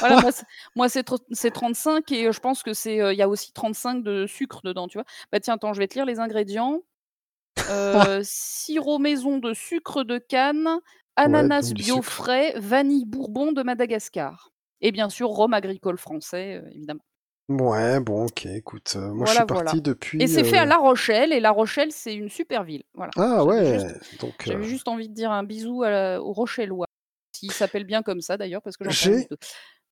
Voilà, 0.00 0.18
moi, 0.18 0.32
c'est 0.32 0.46
moi, 0.76 0.88
c'est 0.88 1.04
tr 1.04 1.16
c'est 1.32 1.50
35 1.52 2.12
et 2.12 2.26
heu, 2.28 2.32
je 2.32 2.40
pense 2.40 2.62
que 2.62 2.74
c'est, 2.74 3.00
heu, 3.00 3.12
il 3.12 3.18
y 3.18 3.22
a 3.22 3.28
aussi 3.28 3.52
35 3.52 4.02
de 4.04 4.26
sucre 4.26 4.60
dedans, 4.64 4.88
tu 4.88 4.98
vois? 4.98 5.04
Bah, 5.32 5.40
tiens, 5.40 5.54
attends, 5.54 5.72
je 5.74 5.78
vais 5.80 5.88
te 5.88 5.94
lire 5.94 6.06
les 6.06 6.20
ingrédients. 6.20 6.82
Heu, 7.70 8.20
sirop 8.24 8.98
maison 9.00 9.38
de 9.38 9.54
sucre 9.54 10.04
de 10.04 10.18
canne, 10.18 10.68
Ouais, 11.24 11.48
ananas 11.48 11.60
donc 11.60 11.74
du 11.74 11.82
bio 11.82 12.02
sucre. 12.02 12.02
frais, 12.02 12.54
vanille 12.58 13.06
bourbon 13.06 13.52
de 13.52 13.62
Madagascar 13.64 14.50
et 14.80 14.92
bien 14.92 15.08
sûr, 15.08 15.28
rhum 15.28 15.54
agricole 15.54 15.98
français, 15.98 16.62
heu, 16.62 16.68
évidemment. 16.72 17.04
Ouais, 17.48 18.00
bon, 18.00 18.24
OK, 18.26 18.46
écoute, 18.46 18.94
heu, 18.96 19.00
moi, 19.00 19.26
je 19.26 19.32
suis 19.32 19.42
Voilà, 19.42 19.44
voilà 19.44 19.70
parti 19.70 19.76
et 19.76 19.82
depuis, 19.82 20.28
c'est 20.28 20.44
fait 20.44 20.58
à 20.58 20.64
heu 20.64 20.68
La 20.68 20.76
Rochelle 20.76 21.32
et 21.32 21.40
La 21.40 21.50
Rochelle, 21.50 21.92
c'est 21.92 22.14
une 22.14 22.28
super 22.28 22.64
ville. 22.64 22.84
Voilà. 22.94 23.12
ah 23.16 23.44
ouais! 23.44 23.78
juste 23.78 24.20
Donc 24.20 24.32
j'avais 24.46 24.64
juste 24.64 24.88
envie 24.88 25.08
de 25.08 25.14
dire 25.14 25.30
un 25.30 25.42
bisou 25.42 25.82
à 25.82 25.90
la 25.90 26.22
aux 26.22 26.32
Rochellois, 26.32 26.86
s'ils 27.32 27.52
s'appellent 27.52 27.84
bien 27.84 28.02
comme 28.02 28.20
ça 28.20 28.36
d'ailleurs, 28.36 28.62
parce 28.62 28.76
que 28.76 28.88
j'ai 28.90 29.26
2. 29.30 29.36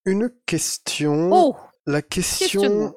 une 0.07 0.30
question. 0.47 1.28
Oh! 1.30 1.57
La 1.87 2.01
question, 2.01 2.95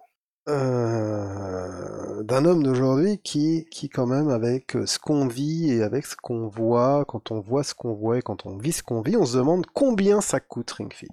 d'un 0.47 2.45
homme 2.45 2.63
d'aujourd'hui 2.63 3.17
qui 3.17 3.65
qui 3.71 3.89
quand 3.89 4.05
même 4.05 4.29
avec, 4.29 4.77
ce 4.86 4.99
qu'on 4.99 5.27
vit 5.27 5.71
et 5.71 5.81
avec 5.83 6.05
ce 6.05 6.15
qu'on 6.15 6.47
voit, 6.47 7.03
quand 7.05 7.31
on 7.31 7.39
voit 7.39 7.63
ce 7.63 7.73
qu'on 7.73 7.93
voit 7.93 8.19
et 8.19 8.21
quand 8.21 8.45
on 8.45 8.57
vit 8.57 8.71
ce 8.71 8.83
qu'on 8.83 9.01
vit, 9.01 9.17
on 9.17 9.25
se 9.25 9.38
demande 9.38 9.65
combien 9.73 10.21
ça 10.21 10.39
coûte 10.39 10.71
Ring 10.71 10.93
Fit? 10.93 11.07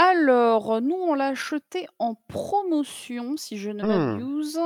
Alors, 0.00 0.80
nous, 0.80 0.94
on 0.94 1.12
l'a 1.14 1.26
acheté 1.28 1.88
en 1.98 2.14
promotion, 2.14 3.36
si 3.36 3.56
je 3.58 3.70
ne 3.70 3.82
Mmh, 3.82 4.22
m'abuse. 4.22 4.56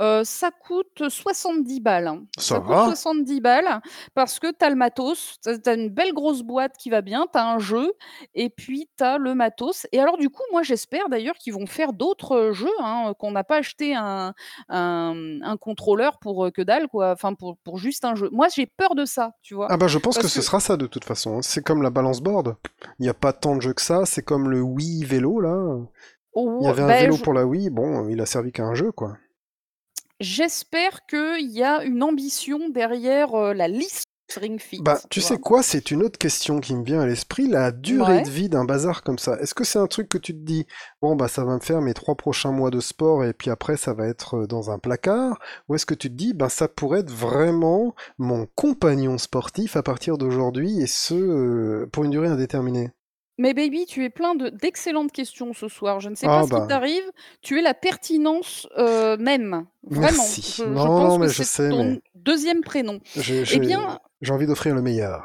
Heu, 0.00 0.22
ça 0.24 0.50
coûte 0.50 1.10
70 1.10 1.78
balles, 1.80 2.06
hein. 2.06 2.24
ça 2.38 2.58
Ça 2.58 2.60
coûte 2.60 2.78
va? 2.78 2.82
70 2.82 3.42
balles 3.42 3.82
parce 4.14 4.38
que 4.38 4.46
tu 4.50 4.64
as 4.64 4.70
le 4.70 4.76
matos, 4.76 5.36
tu 5.42 5.50
as 5.50 5.58
tu 5.58 5.68
as 5.68 5.74
une 5.74 5.90
belle 5.90 6.14
grosse 6.14 6.40
boîte 6.42 6.78
qui 6.78 6.88
va 6.88 7.02
bien, 7.02 7.26
tu 7.30 7.38
as 7.38 7.46
un 7.46 7.58
jeu 7.58 7.92
et 8.34 8.48
puis 8.48 8.88
tu 8.96 9.04
as 9.04 9.18
le 9.18 9.34
matos 9.34 9.86
et 9.92 10.00
alors 10.00 10.16
du 10.16 10.30
coup, 10.30 10.42
moi, 10.52 10.62
j'espère 10.62 11.10
d'ailleurs 11.10 11.34
qu'ils 11.36 11.52
vont 11.52 11.66
faire 11.66 11.92
d'autres, 11.92 12.34
heu, 12.36 12.52
jeux, 12.54 12.70
hein, 12.80 13.12
qu'on 13.18 13.30
n'a 13.32 13.44
pas 13.44 13.58
acheté 13.58 13.94
un 13.94 14.32
un, 14.70 15.12
mmh, 15.14 15.42
un 15.44 15.56
contrôleur 15.58 16.18
pour, 16.18 16.46
heu, 16.46 16.50
que 16.50 16.62
dalle, 16.62 16.88
quoi, 16.88 17.10
enfin 17.12 17.34
pour 17.34 17.58
pour 17.58 17.76
juste 17.76 18.06
un 18.06 18.14
jeu. 18.14 18.30
Moi, 18.32 18.48
j'ai 18.48 18.64
peur 18.66 18.94
de 18.94 19.04
ça, 19.04 19.32
tu 19.42 19.54
vois? 19.54 19.72
Ah 19.72 19.76
bah, 19.76 19.86
je 19.88 19.98
pense 19.98 20.18
que 20.18 20.26
Parce 20.26 20.28
ce 20.28 20.40
que 20.40 20.42
sera 20.42 20.60
ça 20.60 20.76
de 20.76 20.86
toute 20.86 21.04
façon, 21.04 21.38
hein. 21.38 21.42
C'est 21.42 21.62
comme 21.64 21.82
la 21.82 21.90
balance 21.90 22.20
board. 22.20 22.56
Il 22.98 23.06
y 23.06 23.08
a 23.08 23.14
pas 23.14 23.32
tant 23.32 23.56
de 23.56 23.60
jeux 23.60 23.72
que 23.74 23.80
ça, 23.82 24.04
c'est 24.06 24.22
comme 24.22 24.50
le 24.50 24.61
Wii 24.62 25.04
vélo 25.04 25.40
là. 25.40 25.78
Il 26.60 26.66
y 26.66 26.68
avait 26.68 26.82
un 26.82 26.88
beh, 26.88 27.00
vélo 27.02 27.16
je 27.16 27.22
pour 27.22 27.34
la 27.34 27.44
Wii, 27.46 27.70
bon, 27.70 28.08
il 28.08 28.20
a 28.20 28.26
servi 28.26 28.52
qu'à 28.52 28.64
un 28.64 28.74
jeu, 28.74 28.92
quoi. 28.92 29.18
J'espère 30.20 31.04
qu'il 31.06 31.50
y 31.50 31.62
a 31.62 31.82
une 31.82 32.02
ambition 32.02 32.68
derrière, 32.70 33.34
heu, 33.36 33.52
la 33.52 33.68
licence 33.68 34.04
Ring 34.36 34.60
Fit, 34.60 34.80
Bah, 34.80 35.00
tu 35.10 35.20
sais 35.20 35.36
quoi? 35.38 35.62
C'est 35.62 35.90
une 35.90 36.02
autre 36.02 36.18
question 36.18 36.60
qui 36.60 36.74
me 36.74 36.84
vient 36.84 37.00
à 37.00 37.06
l'esprit, 37.06 37.48
la 37.48 37.70
durée 37.70 38.20
de 38.20 38.30
vie 38.30 38.48
d'un 38.48 38.64
bazar 38.64 39.02
comme 39.02 39.18
ça. 39.18 39.38
Est-ce 39.40 39.54
que 39.54 39.64
c'est 39.64 39.78
un 39.78 39.86
truc 39.86 40.08
que 40.08 40.16
tu 40.18 40.32
te 40.32 40.38
dis, 40.38 40.66
bon, 41.02 41.16
bah, 41.16 41.28
ça 41.28 41.44
va 41.44 41.54
me 41.54 41.60
faire 41.60 41.82
mes 41.82 41.92
trois 41.92 42.14
prochains 42.14 42.52
mois 42.52 42.70
de 42.70 42.80
sport 42.80 43.24
et 43.24 43.34
puis 43.34 43.50
après, 43.50 43.76
ça 43.76 43.92
va 43.92 44.06
être 44.06 44.38
euh, 44.38 44.46
dans 44.46 44.70
un 44.70 44.78
placard? 44.78 45.38
Ou 45.68 45.74
est-ce 45.74 45.86
que 45.86 45.94
tu 45.94 46.08
te 46.08 46.14
dis, 46.14 46.32
ben, 46.34 46.48
ça 46.48 46.68
pourrait 46.68 47.00
être 47.00 47.10
vraiment 47.10 47.94
mon 48.18 48.46
compagnon 48.54 49.18
sportif 49.18 49.76
à 49.76 49.82
partir 49.82 50.16
d'aujourd'hui 50.18 50.80
et 50.80 50.86
ce, 50.86 51.14
euh, 51.14 51.86
pour 51.92 52.04
une 52.04 52.10
durée 52.10 52.28
indéterminée? 52.28 52.90
Mais 53.38 53.54
baby, 53.54 53.86
tu 53.86 54.04
es 54.04 54.10
plein 54.10 54.34
de 54.34 54.50
d'excellentes 54.50 55.12
questions 55.12 55.52
ce 55.54 55.68
soir. 55.68 56.00
Je 56.00 56.08
ne 56.10 56.14
sais 56.14 56.28
pas 56.28 56.42
Ah, 56.42 56.42
ce 56.42 56.52
qui 56.52 56.62
bah, 56.62 56.62
t'arrive, 56.62 57.04
tu 57.40 57.58
es 57.58 57.62
la 57.62 57.74
pertinence, 57.74 58.68
heu, 58.78 59.16
même. 59.16 59.66
Vraiment, 59.90 60.36
merci. 60.36 60.42
je 60.46 60.76
je 60.76 60.88
Non, 60.88 61.00
non, 61.00 61.18
pense 61.18 61.18
que 61.18 61.26
mais 61.26 61.32
je 61.32 61.42
c'est 61.44 61.44
sais, 61.44 61.72
mais 61.72 61.92
ton 61.92 62.00
deuxième 62.14 62.62
prénom. 62.62 63.00
j'ai, 63.14 63.44
Eh 63.48 63.58
j'ai, 63.58 63.60
bien, 63.60 63.98
j'ai 64.20 64.32
envie 64.32 64.46
d'offrir 64.46 64.74
le 64.74 64.82
meilleur. 64.82 65.24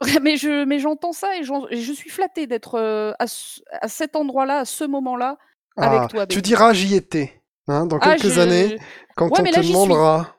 mais 0.22 0.36
je 0.36 0.64
mais 0.64 0.78
j'entends 0.78 1.12
ça 1.12 1.36
et 1.36 1.44
j'en 1.44 1.66
et 1.68 1.80
je 1.80 1.92
suis 1.92 2.10
flattée 2.10 2.46
d'être, 2.46 2.78
heu, 2.78 3.14
à 3.18 3.26
ce 3.26 3.60
à 3.80 3.88
cet 3.88 4.16
endroit-là, 4.16 4.60
à 4.60 4.64
ce 4.64 4.84
moment-là, 4.84 5.38
avec 5.78 6.06
Ah, 6.06 6.08
toi 6.08 6.26
tu 6.28 6.42
baby. 6.42 6.42
diras 6.42 6.72
j'y 6.72 6.94
étais. 6.94 7.42
Hein, 7.68 7.86
dans 7.86 7.98
Ah 8.00 8.16
quelques 8.16 8.38
années, 8.38 8.74
je 8.74 8.76
quand 9.16 9.30
ouais, 9.30 9.40
on 9.40 9.44
mais 9.44 9.50
te 9.50 9.58
là 9.58 9.62
j'y 9.62 9.76
suis. 9.76 9.98
demandera, 10.00 10.35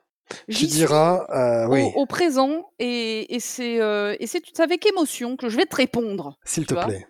tu 0.50 0.66
diras, 0.66 1.26
euh, 1.30 1.66
Au 1.70 1.74
oui, 1.74 1.94
au 1.94 2.06
présent 2.06 2.70
et 2.78 3.34
et 3.34 3.40
c'est, 3.40 3.78
c'est 4.26 4.60
avec 4.60 4.86
émotion 4.86 5.36
que 5.36 5.48
je 5.50 5.56
vais 5.56 5.66
te 5.66 5.76
répondre, 5.76 6.38
s'il 6.44 6.66
te 6.66 6.74
vois? 6.74 6.74
plaît. 6.74 7.06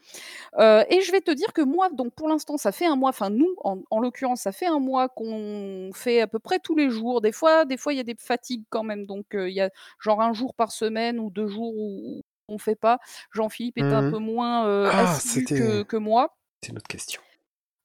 Heu 0.61 0.85
et 0.91 1.03
je 1.03 1.13
vais 1.13 1.21
te 1.23 1.31
dire 1.33 1.53
que 1.55 1.63
moi, 1.63 1.91
donc 1.91 2.15
pour 2.15 2.29
l'instant, 2.29 2.57
ça 2.59 2.73
fait 2.73 2.87
un 2.87 2.97
mois, 2.97 3.11
enfin 3.11 3.31
nous, 3.31 3.55
en 3.65 3.83
en 3.91 4.01
l'occurrence, 4.01 4.43
ça 4.43 4.53
fait 4.53 4.67
un 4.67 4.81
mois 4.81 5.09
qu'on 5.11 5.91
fait 5.95 6.21
à 6.23 6.29
peu 6.29 6.39
près 6.41 6.61
tous 6.61 6.77
les 6.77 6.91
jours. 6.91 7.21
Des 7.23 7.33
fois 7.33 7.65
des 7.67 7.77
fois, 7.79 7.93
il 7.95 7.99
y 7.99 8.01
a 8.01 8.05
des 8.05 8.17
fatigues 8.19 8.65
quand 8.71 8.85
même, 8.85 9.07
donc 9.07 9.27
il 9.35 9.51
y 9.51 9.61
a 9.63 9.71
genre 10.01 10.23
un 10.23 10.33
jour 10.35 10.55
par 10.55 10.73
semaine 10.73 11.21
ou 11.21 11.31
2 11.31 11.49
jours 11.49 11.75
où 11.77 12.23
on 12.49 12.59
fait 12.59 12.77
pas. 12.77 12.99
Jean-Philippe 13.33 13.79
est 13.79 13.93
un 13.95 14.05
Mhm. 14.05 14.05
peu 14.05 14.19
moins, 14.19 14.93
Ah, 14.93 15.21
assidu 15.21 15.51
que 15.55 15.85
que 15.85 15.97
moi. 15.99 16.37
c'est 16.63 16.71
une 16.71 16.79
autre 16.79 16.89
question. 16.89 17.21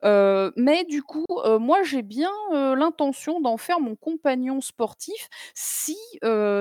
Heu, 0.03 0.51
mais 0.57 0.83
du 0.85 1.01
coup, 1.03 1.25
heu, 1.45 1.57
moi 1.59 1.83
j'ai 1.83 2.01
bien, 2.01 2.29
heu, 2.53 2.75
l'intention 2.75 3.39
d'en 3.41 3.57
faire 3.57 3.79
mon 3.79 3.95
compagnon 3.95 4.61
sportif 4.61 5.29
si, 5.55 5.97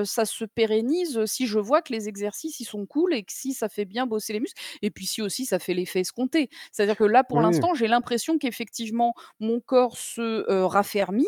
ça 0.05 0.25
se 0.25 0.45
pérennise, 0.45 1.25
si 1.27 1.47
je 1.47 1.59
vois 1.59 1.83
que 1.83 1.93
les 1.93 2.09
exercices, 2.09 2.61
ils 2.61 2.65
sont 2.65 2.87
cool 2.87 3.15
et 3.15 3.23
que 3.25 3.33
si 3.33 3.53
ça 3.55 3.69
fait 3.69 3.85
bien 3.85 4.07
bosser 4.07 4.33
les 4.33 4.41
muscles 4.41 4.61
et 4.83 4.91
puis 4.91 5.07
si 5.07 5.23
aussi 5.23 5.45
ça 5.47 5.59
fait 5.59 5.75
l'effet 5.75 6.01
escompté. 6.01 6.49
C'est-à-dire 6.73 6.97
que 6.97 7.05
là, 7.05 7.25
pour 7.25 7.41
Oui, 7.41 7.41
l'instant, 7.41 7.75
j'ai 7.75 7.89
l'impression 7.89 8.39
qu'effectivement 8.39 9.15
mon 9.41 9.61
corps 9.61 9.97
se, 9.97 10.43
raffermit, 10.65 11.27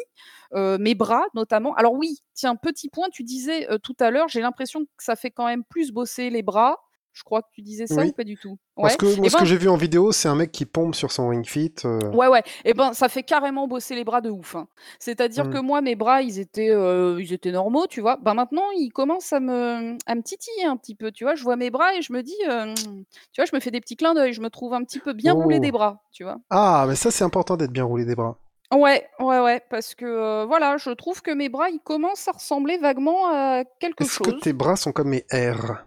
mes 0.55 0.95
bras 0.95 1.25
notamment. 1.35 1.75
Alors 1.75 1.95
oui, 1.95 2.19
tiens, 2.35 2.57
petit 2.57 2.89
point, 2.89 3.09
tu 3.11 3.23
disais, 3.25 3.67
tout 3.83 3.97
à 4.01 4.11
l'heure, 4.11 4.29
j'ai 4.29 4.41
l'impression 4.41 4.85
que 4.85 4.91
ça 5.05 5.17
fait 5.17 5.31
quand 5.31 5.47
même 5.47 5.65
plus 5.65 5.93
bosser 5.93 6.31
les 6.31 6.43
bras 6.43 6.79
Je 7.15 7.23
crois 7.23 7.43
que 7.43 7.49
tu 7.53 7.63
disais 7.63 7.87
ça 7.87 8.03
Oui. 8.03 8.09
ou 8.09 8.13
pas 8.13 8.25
du 8.25 8.37
tout? 8.37 8.59
Parce 8.83 8.95
Ouais. 8.95 8.99
que 8.99 9.07
moi, 9.17 9.27
Eh 9.27 9.31
ce 9.31 9.37
ben, 9.37 9.39
que 9.39 9.45
j'ai 9.47 9.57
vu 9.57 9.69
en 9.69 9.77
vidéo, 9.77 10.11
c'est 10.13 10.29
un 10.29 10.35
mec 10.35 10.51
qui 10.53 10.67
pompe 10.67 10.95
sur 10.97 11.13
son 11.13 11.29
Ring 11.29 11.47
Fit. 11.47 11.73
euh, 11.85 12.11
Ouais, 12.11 12.27
ouais. 12.27 12.43
Et 12.65 12.75
ben, 12.75 12.93
ça 12.93 13.09
fait 13.09 13.23
carrément 13.23 13.69
bosser 13.69 13.95
les 13.95 14.05
bras 14.05 14.21
de 14.21 14.31
ouf, 14.31 14.57
hein. 14.57 14.67
C'est-à-dire 14.99 15.49
que 15.49 15.59
hmm. 15.59 15.65
moi, 15.67 15.81
mes 15.81 15.95
bras, 15.95 16.23
ils 16.23 16.41
étaient, 16.41 16.71
heu, 16.71 17.19
ils 17.21 17.33
étaient 17.33 17.53
normaux, 17.53 17.87
tu 17.87 18.01
vois? 18.01 18.17
Ben, 18.21 18.35
maintenant, 18.35 18.69
ils 18.77 18.91
commencent 18.91 19.33
à 19.33 19.39
me 19.41 19.97
à 20.07 20.15
me 20.17 20.23
titiller 20.23 20.65
un 20.65 20.77
petit 20.77 20.97
peu, 20.97 21.13
tu 21.13 21.23
vois? 21.25 21.37
Je 21.37 21.45
vois 21.45 21.57
mes 21.57 21.71
bras 21.71 21.95
et 21.95 22.03
je 22.03 22.13
me 22.13 22.23
dis, 22.23 22.35
hem, 22.49 22.75
tu 23.33 23.41
vois, 23.41 23.45
je 23.47 23.55
me 23.55 23.61
fais 23.61 23.71
des 23.71 23.81
petits 23.81 23.97
clins 23.97 24.15
d'œil. 24.15 24.33
Je 24.33 24.41
me 24.41 24.51
trouve 24.51 24.75
un 24.75 24.83
petit 24.83 24.99
peu 25.01 25.13
bien 25.13 25.35
roulé 25.35 25.61
des 25.61 25.71
Oh. 25.71 25.73
bras, 25.73 26.03
tu 26.13 26.25
vois? 26.25 26.39
Ah, 26.51 26.85
mais 26.89 26.97
ça, 26.97 27.11
c'est 27.13 27.25
important 27.25 27.57
d'être 27.57 27.73
bien 27.73 27.85
roulé 27.85 28.05
des 28.05 28.17
bras. 28.17 28.39
Ouais, 28.73 29.07
ouais, 29.21 29.41
ouais, 29.41 29.61
parce 29.71 29.95
que, 29.95 30.45
voilà, 30.47 30.79
je 30.79 30.91
trouve 30.91 31.23
que 31.23 31.31
mes 31.31 31.49
bras, 31.49 31.71
ils 31.71 31.79
commencent 31.81 32.27
à 32.27 32.33
ressembler 32.33 32.77
vaguement 32.79 33.29
à 33.29 33.63
quelque 33.79 34.03
Est-ce 34.03 34.19
que 34.19 34.31
chose. 34.33 34.41
tes 34.41 34.53
bras 34.53 34.75
sont 34.77 34.91
comme 34.93 35.11
mes 35.11 35.25
R? 35.33 35.85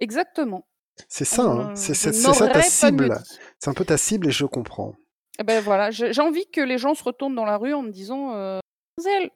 Exactement. 0.00 0.66
C'est 1.08 1.24
ça, 1.24 1.42
hein. 1.42 1.68
On 1.72 1.76
C'est 1.76 1.94
c'est- 1.94 2.12
c'est 2.12 2.32
ça 2.34 2.48
ta 2.48 2.62
cible. 2.62 3.18
C'est 3.58 3.70
un 3.70 3.74
peu 3.74 3.84
ta 3.84 3.96
cible 3.96 4.28
et 4.28 4.32
je 4.32 4.44
comprends. 4.44 4.94
Et 5.38 5.42
ben, 5.44 5.60
voilà, 5.62 5.90
j'ai 5.90 6.20
envie 6.20 6.46
que 6.50 6.60
les 6.60 6.76
gens 6.78 6.94
se 6.94 7.02
retournent 7.02 7.34
dans 7.34 7.46
la 7.46 7.56
rue 7.56 7.72
en 7.72 7.82
me 7.82 7.90
disant, 7.90 8.34
heu: 8.34 8.60
«Mademoiselle, 8.98 9.30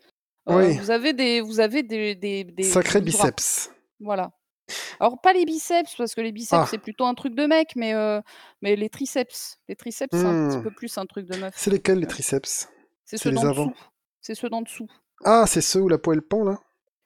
heu, 0.50 0.54
Oui, 0.56 0.76
vous 0.78 0.90
avez 0.90 1.12
des 1.14 1.40
vous 1.40 1.60
avez 1.60 1.82
des 1.82 2.14
des 2.14 2.44
des 2.44 2.62
sacré 2.64 2.98
jolis 2.98 3.12
bras». 3.12 3.30
biceps. 3.30 3.70
Voilà. 4.00 4.32
Alors 5.00 5.20
pas 5.20 5.32
les 5.32 5.44
biceps, 5.44 5.94
parce 5.96 6.14
que 6.14 6.20
les 6.20 6.32
biceps, 6.32 6.62
Ah, 6.64 6.66
c'est 6.70 6.78
plutôt 6.78 7.04
un 7.06 7.14
truc 7.14 7.34
de 7.34 7.46
mec, 7.46 7.74
mais 7.76 7.94
heu, 7.94 8.20
mais 8.62 8.76
les 8.76 8.88
triceps. 8.90 9.58
Les 9.68 9.76
triceps, 9.76 10.10
c'est 10.16 10.24
un 10.24 10.48
petit 10.48 10.58
hmm. 10.58 10.62
peu 10.62 10.70
plus 10.70 10.98
un 10.98 11.06
truc 11.06 11.26
de 11.26 11.34
C'est 11.34 11.40
meuf, 11.40 11.66
lesquels 11.66 11.98
les 12.00 12.06
triceps? 12.06 12.68
C'est 13.04 13.16
C'est 13.18 13.24
ceux 13.24 13.30
d'en 13.32 13.50
dessous. 13.50 13.72
C'est 14.20 14.34
ceux 14.34 14.48
d'en 14.50 14.62
dessous. 14.62 14.88
Ah, 15.24 15.44
c'est 15.46 15.60
ceux 15.60 15.80
où 15.80 15.88
la 15.88 15.98
poêle 15.98 16.22
pend, 16.22 16.44
là? 16.44 16.58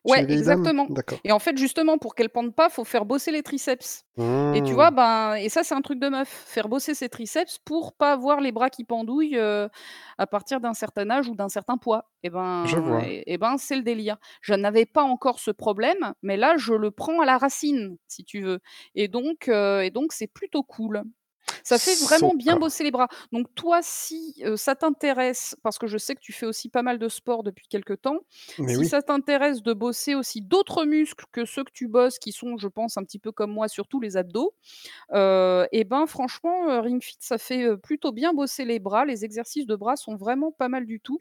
Ouais, 0.09 0.25
exactement. 0.29 0.91
Et 1.25 1.33
en 1.33 1.39
fait, 1.39 1.57
justement, 1.59 1.99
pour 1.99 2.15
qu'elles 2.15 2.31
pendent 2.31 2.55
pas, 2.55 2.71
faut 2.71 2.85
faire 2.85 3.05
bosser 3.05 3.33
les 3.33 3.43
triceps. 3.43 4.05
Et 4.53 4.63
tu 4.63 4.73
vois, 4.75 4.91
ben 4.91 5.35
et 5.35 5.51
ça, 5.51 5.63
c'est 5.63 5.75
un 5.75 5.83
truc 5.83 6.01
de 6.01 6.09
meuf, 6.09 6.29
faire 6.29 6.69
bosser 6.71 6.95
ses 6.95 7.11
triceps 7.11 7.59
pour 7.59 7.95
pas 7.95 8.13
avoir 8.13 8.41
les 8.41 8.51
bras 8.53 8.71
qui 8.71 8.85
pendouillent, 8.85 9.37
heu, 9.37 9.69
à 10.17 10.27
partir 10.27 10.61
d'un 10.61 10.73
certain 10.75 11.11
âge 11.11 11.29
ou 11.29 11.35
d'un 11.35 11.51
certain 11.51 11.77
poids. 11.77 12.11
Et 12.23 12.31
Je 12.63 12.79
ben 12.79 12.79
vois. 12.79 13.05
et 13.05 13.25
et 13.35 13.37
ben, 13.39 13.59
c'est 13.59 13.77
le 13.77 13.83
délire. 13.83 14.17
Je 14.41 14.55
n'avais 14.55 14.87
pas 14.87 15.03
encore 15.03 15.39
ce 15.41 15.51
problème, 15.51 16.15
mais 16.23 16.39
là, 16.39 16.57
je 16.57 16.73
le 16.73 16.91
prends 16.91 17.21
à 17.21 17.27
la 17.27 17.37
racine, 17.39 17.99
si 18.09 18.25
tu 18.25 18.41
veux. 18.41 18.61
Et 18.95 19.09
donc 19.09 19.49
heu 19.49 19.83
et 19.85 19.91
donc 19.91 20.13
c'est 20.15 20.27
plutôt 20.29 20.63
cool. 20.63 21.03
Ça 21.69 21.79
fait 21.79 21.97
vraiment 21.97 22.35
bien 22.35 22.57
bosser 22.57 22.83
les 22.83 22.91
bras. 22.91 23.09
Donc 23.31 23.55
toi, 23.55 23.81
si, 23.83 24.43
ça 24.57 24.75
t'intéresse, 24.75 25.55
parce 25.63 25.77
que 25.79 25.87
je 25.87 25.99
sais 25.99 26.15
que 26.15 26.21
tu 26.21 26.33
fais 26.33 26.47
aussi 26.47 26.71
pas 26.71 26.83
mal 26.83 26.99
de 26.99 27.09
sport 27.11 27.43
depuis 27.43 27.67
quelque 27.69 27.93
temps, 27.93 28.21
Mais 28.59 28.77
si 28.77 28.87
oui. 28.87 28.87
ça 28.87 29.03
t'intéresse 29.03 29.63
de 29.63 29.75
bosser 29.75 30.15
aussi 30.15 30.41
d'autres 30.41 30.87
muscles 30.87 31.27
que 31.31 31.45
ceux 31.45 31.65
que 31.65 31.71
tu 31.73 31.87
bosses, 31.89 32.19
qui 32.19 32.33
sont, 32.33 32.57
je 32.57 32.69
pense, 32.69 32.97
un 32.97 33.03
petit 33.05 33.19
peu 33.19 33.33
comme 33.33 33.53
moi, 33.53 33.69
surtout 33.69 34.01
les 34.01 34.17
abdos, 34.17 34.55
et 35.15 35.85
ben, 35.85 36.07
franchement, 36.07 36.71
heu, 36.71 36.81
Ring 36.81 37.03
Fit, 37.03 37.17
ça 37.21 37.39
fait, 37.39 37.77
plutôt 37.79 38.13
bien 38.13 38.35
bosser 38.35 38.65
les 38.65 38.81
bras. 38.81 39.05
Les 39.07 39.25
exercices 39.25 39.67
de 39.67 39.77
bras 39.77 39.97
sont 39.97 40.17
vraiment 40.17 40.53
pas 40.53 40.69
mal 40.69 40.87
du 40.87 41.01
tout 41.01 41.21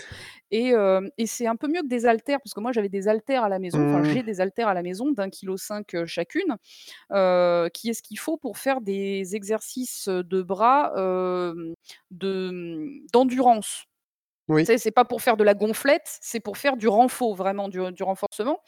et 0.51 0.73
et 1.17 1.27
c'est 1.27 1.47
un 1.47 1.55
peu 1.57 1.67
mieux 1.67 1.81
que 1.83 1.87
des 1.87 2.05
haltères, 2.07 2.39
parce 2.43 2.53
que 2.53 2.61
moi, 2.61 2.71
j'avais 2.73 2.89
des 2.89 3.07
haltères 3.09 3.43
à 3.43 3.49
la 3.49 3.59
maison, 3.59 3.83
enfin, 3.83 4.01
Hmm. 4.01 4.17
j'ai 4.17 4.23
des 4.23 4.41
haltères 4.41 4.69
à 4.69 4.73
la 4.75 4.83
maison 4.83 5.11
d'1,5 5.11 5.29
kg, 5.29 5.95
heu, 5.95 6.05
chacune, 6.07 6.57
qui 7.73 7.89
est 7.89 7.93
ce 7.93 8.03
qu'il 8.03 8.19
faut 8.19 8.37
pour 8.37 8.57
faire 8.59 8.81
des 8.81 9.35
exercices, 9.35 10.07
heu, 10.09 10.23
de 10.37 10.41
bras, 10.43 10.91
de, 12.11 12.49
mmh, 12.51 13.07
d'endurance. 13.13 13.85
Oui. 14.49 14.65
c'est 14.65 14.91
pas 14.91 15.03
pour 15.05 15.21
faire 15.21 15.35
de 15.37 15.43
la 15.43 15.53
gonflette, 15.53 16.19
c'est 16.21 16.39
pour 16.39 16.57
faire 16.57 16.77
du 16.77 16.87
renfort, 16.87 17.35
vraiment 17.35 17.67
du 17.67 17.81
du 17.91 18.03
renforcement. 18.03 18.61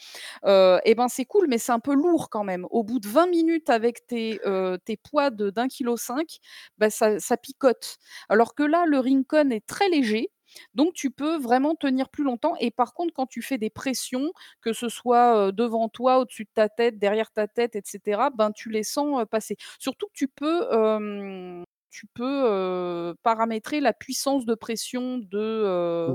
Et 0.46 0.96
ben, 0.96 1.08
c'est 1.10 1.26
cool, 1.26 1.48
mais 1.50 1.58
c'est 1.58 1.72
un 1.72 1.80
peu 1.80 1.94
lourd 1.96 2.30
quand 2.30 2.44
même. 2.44 2.66
Au 2.72 2.84
bout 2.84 3.00
de 3.00 3.08
20 3.08 3.28
minutes 3.28 3.70
avec 3.70 4.06
tes, 4.08 4.40
poids 5.04 5.30
de 5.32 5.50
d'1,5 5.52 5.70
kg, 5.70 6.40
bah, 6.78 6.90
ça 6.90 7.20
ça 7.20 7.38
picote. 7.38 7.98
Alors 8.30 8.56
que 8.56 8.64
là, 8.64 8.86
le 8.88 9.00
Rincon 9.00 9.50
est 9.52 9.66
très 9.68 9.90
léger, 9.90 10.32
donc 10.74 10.93
tu 10.93 11.12
peux 11.12 11.38
vraiment 11.38 11.76
tenir 11.76 12.10
plus 12.10 12.24
longtemps 12.24 12.56
et 12.60 12.72
par 12.72 12.93
contre, 12.93 13.14
quand 13.14 13.26
tu 13.26 13.41
fais 13.41 13.58
des 13.58 13.70
pressions, 13.70 14.32
que 14.62 14.74
ce 14.74 14.89
soit, 14.89 15.52
devant 15.52 15.89
toi, 15.89 16.20
au-dessus 16.20 16.45
de 16.45 16.50
ta 16.54 16.70
tête, 16.70 16.97
derrière 16.97 17.32
ta 17.32 17.47
tête 17.47 17.76
et 17.76 17.82
cetera, 17.84 18.30
ben, 18.30 18.52
tu 18.52 18.70
les 18.70 18.84
sens, 18.84 19.26
passer. 19.30 19.58
Surtout 19.80 20.08
que 20.08 20.14
tu 20.14 20.28
peux, 20.28 20.68
tu 21.91 22.08
peux, 22.14 23.16
paramétrer 23.24 23.80
la 23.80 23.93
puissance 23.93 24.45
de 24.45 24.56
pression 24.56 25.18
de, 25.18 26.14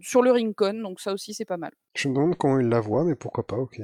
sur 0.00 0.22
le 0.22 0.32
Rincon, 0.32 0.80
donc 0.82 1.00
ça 1.00 1.12
aussi, 1.12 1.34
c'est 1.34 1.44
pas 1.44 1.56
mal. 1.56 1.72
Je 1.94 2.08
me 2.08 2.14
demande 2.14 2.36
comment 2.36 2.58
il 2.60 2.68
la 2.68 2.80
voit, 2.80 3.04
mais 3.04 3.14
pourquoi 3.14 3.46
pas, 3.46 3.56
OK. 3.56 3.80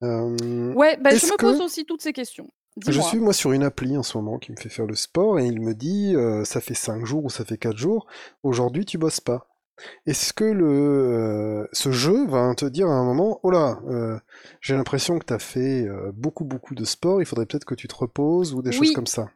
Ouais, 0.00 0.96
bah, 0.96 1.10
je 1.10 1.26
me 1.26 1.36
pose 1.36 1.58
que 1.58 1.64
aussi 1.64 1.84
toutes 1.84 2.02
ces 2.02 2.12
questions. 2.12 2.48
Je 2.86 3.00
suis 3.00 3.18
moi 3.18 3.32
sur 3.32 3.52
une 3.52 3.64
appli 3.64 3.96
en 3.96 4.02
ce 4.02 4.16
moment 4.16 4.38
qui 4.38 4.52
me 4.52 4.56
fait 4.56 4.68
faire 4.68 4.86
le 4.86 4.94
sport 4.94 5.38
et 5.38 5.46
il 5.46 5.60
me 5.60 5.74
dit, 5.74 6.14
heu, 6.14 6.44
ça 6.44 6.60
fait 6.60 6.74
5 6.74 7.04
jours 7.04 7.24
ou 7.24 7.30
ça 7.30 7.44
fait 7.44 7.58
4 7.58 7.76
jours, 7.76 8.06
aujourd'hui 8.42 8.84
tu 8.84 8.98
bosses 8.98 9.20
pas. 9.20 9.46
Est-ce 10.06 10.32
que 10.32 10.44
le, 10.44 10.66
heu, 10.66 11.68
ce 11.72 11.92
jeu 11.92 12.26
va 12.26 12.54
te 12.54 12.64
dire 12.64 12.88
à 12.88 12.94
un 12.94 13.04
moment: 13.04 13.40
«Oh 13.44 13.50
là, 13.50 13.78
heu, 13.88 14.18
j'ai 14.60 14.74
l'impression 14.74 15.18
que 15.18 15.24
tu 15.24 15.32
as 15.32 15.38
fait, 15.38 15.86
beaucoup, 16.14 16.44
beaucoup 16.44 16.74
de 16.74 16.84
sport, 16.84 17.22
il 17.22 17.26
faudrait 17.26 17.46
peut-être 17.46 17.64
que 17.64 17.74
tu 17.76 17.88
te 17.88 17.94
reposes» 17.94 18.54
ou 18.54 18.62
des 18.62 18.72
choses 18.72 18.92
comme 18.92 19.06
ça? 19.06 19.28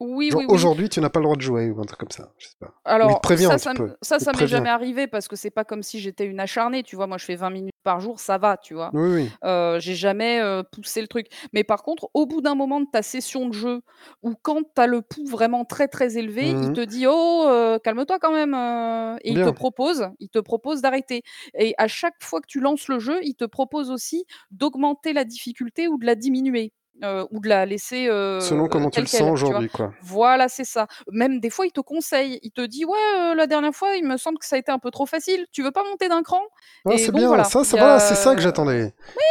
Oui, 0.00 0.30
Genre 0.30 0.40
oui, 0.40 0.46
oui. 0.48 0.54
aujourd'hui 0.54 0.88
tu 0.88 1.00
n'as 1.00 1.08
pas 1.08 1.18
le 1.20 1.24
droit 1.24 1.36
de 1.36 1.40
jouer 1.42 1.70
ou 1.70 1.80
un 1.80 1.84
truc 1.84 1.98
comme 1.98 2.10
ça, 2.10 2.32
je 2.38 2.46
sais 2.48 2.54
pas. 2.60 2.72
Alors 2.84 3.20
ça, 3.24 3.58
ça 3.58 4.18
ça, 4.18 4.32
m'est 4.32 4.46
jamais 4.46 4.68
arrivé 4.68 5.06
parce 5.06 5.26
que 5.26 5.36
c'est 5.36 5.50
pas 5.50 5.64
comme 5.64 5.82
si 5.82 6.00
j'étais 6.00 6.26
une 6.26 6.38
acharnée, 6.38 6.82
tu 6.82 6.96
vois? 6.96 7.06
Moi, 7.06 7.18
je 7.18 7.24
fais 7.24 7.36
20 7.36 7.50
minutes 7.50 7.72
par 7.88 8.00
jour, 8.00 8.20
ça 8.20 8.38
va, 8.38 8.56
tu 8.58 8.74
vois? 8.74 8.92
Oui, 8.92 9.08
oui. 9.08 9.38
Heu, 9.44 9.78
j'ai 9.80 9.94
jamais, 9.94 10.40
heu, 10.42 10.62
poussé 10.72 11.00
le 11.00 11.08
truc. 11.08 11.26
Mais 11.52 11.64
par 11.64 11.82
contre, 11.82 12.10
au 12.14 12.26
bout 12.26 12.40
d'un 12.40 12.54
moment 12.54 12.80
de 12.80 12.86
ta 12.92 13.02
session 13.02 13.48
de 13.48 13.54
jeu 13.54 13.80
ou 14.22 14.34
quand 14.42 14.62
tu 14.74 14.80
as 14.80 14.86
le 14.86 15.02
pouls 15.02 15.26
vraiment 15.26 15.64
très, 15.64 15.88
très 15.88 16.18
élevé, 16.18 16.56
il 16.60 16.70
Mmh 16.70 16.72
te 16.72 16.80
dit: 16.80 17.06
«Oh, 17.08 17.46
heu, 17.48 17.78
calme-toi 17.82 18.18
quand 18.18 18.32
même, 18.32 18.54
heu» 18.54 19.16
et 19.22 19.32
il 19.32 19.40
te 19.40 19.48
propose 19.50 20.08
il 20.20 20.28
te 20.28 20.38
propose 20.38 20.80
d'arrêter 20.82 21.22
et 21.54 21.74
à 21.78 21.88
chaque 21.88 22.22
fois 22.22 22.40
que 22.40 22.46
tu 22.46 22.60
lances 22.60 22.88
le 22.88 22.98
jeu, 22.98 23.18
il 23.22 23.34
te 23.34 23.44
propose 23.44 23.90
aussi 23.90 24.24
d'augmenter 24.50 25.12
la 25.12 25.24
difficulté 25.24 25.88
ou 25.88 25.98
de 25.98 26.06
la 26.06 26.14
diminuer, 26.14 26.72
heu, 27.02 27.26
ou 27.30 27.40
de 27.40 27.48
la 27.48 27.66
laisser, 27.66 28.06
Selon 28.40 28.66
heu, 28.66 28.68
comment 28.68 28.90
tu 28.90 29.00
le 29.00 29.06
sens 29.06 29.30
aujourd'hui, 29.30 29.68
quoi. 29.68 29.92
Voilà, 30.02 30.48
c'est 30.48 30.64
ça. 30.64 30.86
Même 31.10 31.40
des 31.40 31.50
fois, 31.50 31.66
il 31.66 31.72
te 31.72 31.80
conseille, 31.80 32.38
il 32.42 32.50
te 32.50 32.60
dit: 32.60 32.84
«Ouais, 32.84 32.98
heu, 33.16 33.34
la 33.34 33.46
dernière 33.46 33.74
fois, 33.74 33.96
il 33.96 34.06
me 34.06 34.16
semble 34.16 34.38
que 34.38 34.46
ça 34.46 34.56
a 34.56 34.58
été 34.58 34.70
un 34.72 34.78
peu 34.78 34.90
trop 34.90 35.06
facile, 35.06 35.46
tu 35.52 35.62
veux 35.62 35.70
pas 35.72 35.84
monter 35.84 36.08
d'un 36.08 36.22
cran?» 36.22 36.42
Ah, 36.86 36.96
c'est 36.96 37.12
bien, 37.12 37.28
voilà, 37.28 37.44
ça 37.44 37.64
c'est 37.64 38.14
ça 38.14 38.34
que 38.34 38.40
j'attendais. 38.40 38.94
oui! 39.16 39.22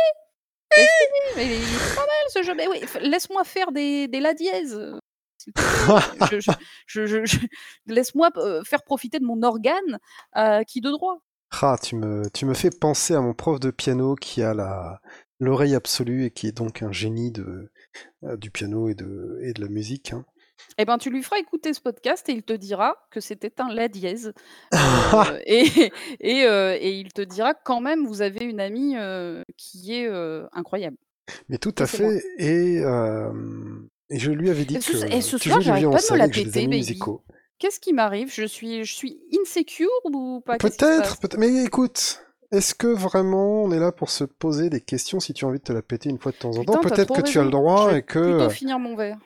Mais 1.35 1.45
il 1.45 1.63
est 1.63 1.95
pas 1.95 2.01
mal 2.01 2.25
ce 2.29 2.43
jeu, 2.43 2.53
mais 2.53 2.67
oui, 2.67 2.81
laisse-moi 3.01 3.43
faire 3.43 3.71
des 3.71 4.07
des 4.07 4.19
la 4.19 4.33
dièse. 4.33 4.79
Je 6.31 7.05
je 7.05 7.25
je 7.25 7.37
laisse-moi 7.85 8.29
faire 8.65 8.83
profiter 8.83 9.19
de 9.19 9.25
mon 9.25 9.41
organe 9.43 9.99
qui 10.67 10.81
de 10.81 10.91
droit. 10.91 11.19
Ah, 11.61 11.77
tu 11.81 11.95
me 11.95 12.29
tu 12.33 12.45
me 12.45 12.53
fais 12.53 12.69
penser 12.69 13.15
à 13.15 13.21
mon 13.21 13.33
prof 13.33 13.59
de 13.59 13.71
piano 13.71 14.15
qui 14.15 14.43
a 14.43 14.53
la 14.53 14.99
l'oreille 15.39 15.75
absolue 15.75 16.25
et 16.25 16.31
qui 16.31 16.47
est 16.47 16.57
donc 16.57 16.81
un 16.81 16.91
génie 16.91 17.31
de, 17.31 17.71
heu, 18.23 18.37
du 18.37 18.51
piano 18.51 18.89
et 18.89 18.95
de 18.95 19.39
et 19.41 19.53
de 19.53 19.61
la 19.61 19.67
musique, 19.67 20.13
hein. 20.13 20.25
Et 20.79 20.85
ben, 20.85 20.97
tu 20.97 21.11
lui 21.11 21.21
feras 21.21 21.37
écouter 21.37 21.71
ce 21.73 21.79
podcast 21.79 22.27
et 22.29 22.31
il 22.31 22.41
te 22.41 22.53
dira 22.53 22.95
que 23.11 23.19
c'était 23.19 23.53
un 23.61 23.71
la 23.71 23.87
dièse, 23.87 24.33
heu 24.73 24.77
et 25.45 25.91
et 26.19 26.45
heu 26.45 26.73
et 26.73 26.99
il 26.99 27.13
te 27.13 27.21
dira 27.21 27.53
quand 27.53 27.79
même 27.79 28.05
vous 28.07 28.23
avez 28.23 28.43
une 28.43 28.59
amie, 28.59 28.95
qui 29.55 29.93
est, 29.93 30.09
incroyable 30.53 30.97
Mais 31.47 31.59
tout 31.59 31.75
à 31.77 31.85
fait 31.85 32.23
et 32.39 34.19
je 34.19 34.31
lui 34.31 34.49
avais 34.49 34.65
dit 34.65 34.77
Et 34.77 34.81
ce 34.81 34.91
que 34.91 35.21
ce 35.21 35.35
tu 35.37 35.49
soir, 35.49 35.61
j'arrête 35.61 35.83
pas 35.83 35.97
de 35.97 36.13
me 36.13 36.17
la 36.17 36.29
péter. 36.29 36.97
Qu'est-ce 37.59 37.79
qui 37.79 37.93
m'arrive? 37.93 38.31
Je 38.31 38.45
suis 38.45 38.83
je 38.83 38.93
suis 38.93 39.19
insecure 39.41 39.89
ou 40.05 40.41
pas? 40.41 40.57
Peut-être, 40.57 41.19
peut 41.19 41.29
mais 41.37 41.63
écoute, 41.63 42.21
est-ce 42.51 42.73
que 42.75 42.87
vraiment 42.87 43.63
on 43.63 43.71
est 43.71 43.79
là 43.79 43.91
pour 43.91 44.09
se 44.09 44.23
poser 44.23 44.69
des 44.69 44.81
questions 44.81 45.19
si 45.19 45.33
tu 45.33 45.45
as 45.45 45.47
envie 45.47 45.59
de 45.59 45.63
te 45.63 45.73
la 45.73 45.81
péter 45.81 46.09
une 46.09 46.19
fois 46.19 46.31
de 46.31 46.37
temps 46.37 46.57
en 46.57 46.63
temps? 46.63 46.77
Peut-être 46.79 47.11
que 47.11 47.21
tu 47.21 47.39
as 47.39 47.43
le. 47.43 47.49
Je 47.49 47.51
droit 47.51 47.89
vais 47.89 47.97
et 47.97 48.01
que, 48.03 48.19
plutôt 48.21 48.49
heu 48.49 48.49
finir 48.49 48.79
mon 48.79 48.95
verre. 48.95 49.19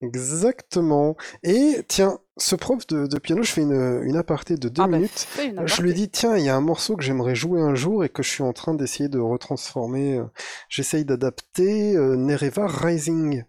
Exactement 0.00 1.16
et 1.42 1.82
tiens, 1.88 2.18
ce 2.36 2.54
prof 2.54 2.86
de 2.86 3.08
de 3.08 3.18
piano, 3.18 3.42
je 3.42 3.50
fais 3.50 3.62
une, 3.62 4.00
une 4.04 4.16
aparté 4.16 4.54
de 4.56 4.68
2 4.68 4.82
Ah 4.82 4.86
bah, 4.86 4.98
minutes. 4.98 5.26
Heu, 5.58 5.66
je 5.66 5.82
lui 5.82 5.90
ai 5.90 5.92
dit: 5.94 6.08
«Tiens, 6.08 6.36
il 6.36 6.44
y 6.44 6.48
a 6.48 6.54
un 6.56 6.60
morceau 6.60 6.94
que 6.96 7.02
j'aimerais 7.02 7.34
jouer 7.34 7.60
un 7.60 7.74
jour 7.74 8.04
et 8.04 8.08
que 8.08 8.22
je 8.22 8.28
suis 8.30 8.44
en 8.44 8.52
train 8.52 8.74
d'essayer 8.74 9.08
de 9.08 9.18
retransformer, 9.18 10.18
heu, 10.18 10.28
j'essaye 10.68 11.04
d'adapter, 11.04 11.96
heu, 11.96 12.14
Nereva 12.14 12.68
Rising». 12.68 13.42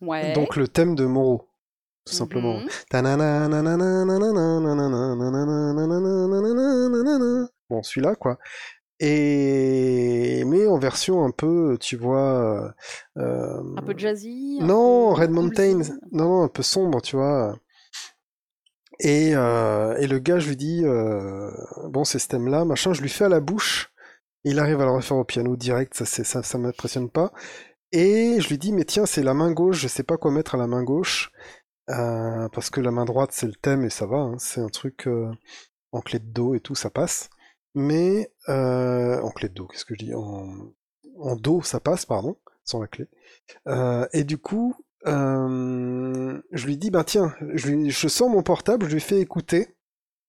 Ouais. 0.00 0.34
Donc 0.34 0.56
le 0.56 0.66
thème 0.66 0.96
de 0.96 1.04
Moreau, 1.04 1.48
tout 2.04 2.12
Mmh 2.12 2.16
simplement. 2.16 2.56
mh. 2.64 2.68
Celui-là, 7.82 8.14
quoi 8.16 8.38
et 9.00 10.44
mais 10.46 10.66
en 10.68 10.78
version 10.78 11.24
un 11.24 11.30
peu, 11.32 11.76
tu 11.80 11.96
vois, 11.96 12.74
heu, 13.18 13.62
Un 13.76 13.82
peu 13.82 13.94
jazzy, 13.96 14.58
un 14.62 14.66
non, 14.66 15.10
peu 15.10 15.14
Red 15.14 15.30
Mountain, 15.30 15.78
non, 16.12 16.28
non, 16.28 16.42
un 16.44 16.48
peu 16.48 16.62
sombre, 16.62 17.00
tu 17.02 17.16
vois? 17.16 17.56
Et 19.00 19.34
heu 19.34 19.96
et 19.98 20.06
le 20.06 20.18
gars, 20.18 20.38
je 20.38 20.48
lui 20.48 20.56
dis, 20.56 20.82
heu: 20.84 21.50
«Bon, 21.88 22.04
c'est 22.04 22.18
ce 22.18 22.28
thème-là, 22.28 22.64
machin», 22.64 22.92
je 22.92 23.02
lui 23.02 23.08
fais 23.08 23.24
à 23.24 23.28
la 23.28 23.40
bouche, 23.40 23.92
il 24.44 24.58
arrive 24.60 24.80
à 24.80 24.86
le 24.86 24.92
refaire 24.92 25.16
au 25.18 25.24
piano 25.24 25.56
direct, 25.56 25.94
ça 25.94 26.06
ça 26.06 26.42
ça 26.42 26.58
m'impressionne 26.58 27.10
pas 27.10 27.32
Et 27.92 28.40
je 28.40 28.48
lui 28.50 28.58
dis, 28.58 28.72
mais 28.72 28.84
tiens, 28.84 29.06
c'est 29.06 29.22
la 29.24 29.34
main 29.34 29.52
gauche, 29.52 29.78
je 29.80 29.88
sais 29.88 30.04
pas 30.04 30.18
quoi 30.18 30.30
mettre 30.32 30.54
à 30.56 30.58
la 30.58 30.66
main 30.68 30.84
gauche. 30.84 31.32
Euh, 31.90 32.48
parce 32.50 32.70
que 32.70 32.80
la 32.82 32.90
main 32.92 33.04
droite, 33.06 33.30
c'est 33.32 33.46
le 33.46 33.54
thème 33.54 33.84
et 33.84 33.90
ça 33.90 34.06
va. 34.06 34.18
hein, 34.18 34.36
c'est 34.38 34.60
un 34.62 34.68
truc 34.68 35.06
euh, 35.08 35.30
en 35.92 36.00
clé 36.02 36.18
de 36.20 36.26
dos 36.26 36.54
et 36.54 36.60
tout, 36.60 36.74
ça 36.76 36.90
passe. 36.90 37.30
Mais 37.74 38.30
euh, 38.48 39.20
en 39.20 39.30
clé 39.30 39.48
de 39.48 39.54
dos, 39.54 39.66
qu'est-ce 39.66 39.84
que 39.84 39.94
je 39.94 40.04
dis? 40.06 40.14
En, 40.14 40.48
en 41.18 41.36
dos, 41.36 41.62
ça 41.62 41.80
passe, 41.80 42.06
pardon, 42.06 42.36
sans 42.64 42.80
la 42.80 42.86
clé. 42.86 43.06
Euh, 43.68 44.06
et 44.12 44.24
du 44.24 44.38
coup, 44.38 44.74
euh, 45.06 46.40
je 46.52 46.66
lui 46.66 46.76
dis, 46.78 46.90
bah 46.90 47.04
tiens, 47.04 47.34
je, 47.54 47.68
lui- 47.68 47.92
sors 47.92 48.30
mon 48.30 48.42
portable, 48.42 48.88
je 48.88 48.94
lui 48.94 49.00
fais 49.00 49.20
écouter. 49.20 49.76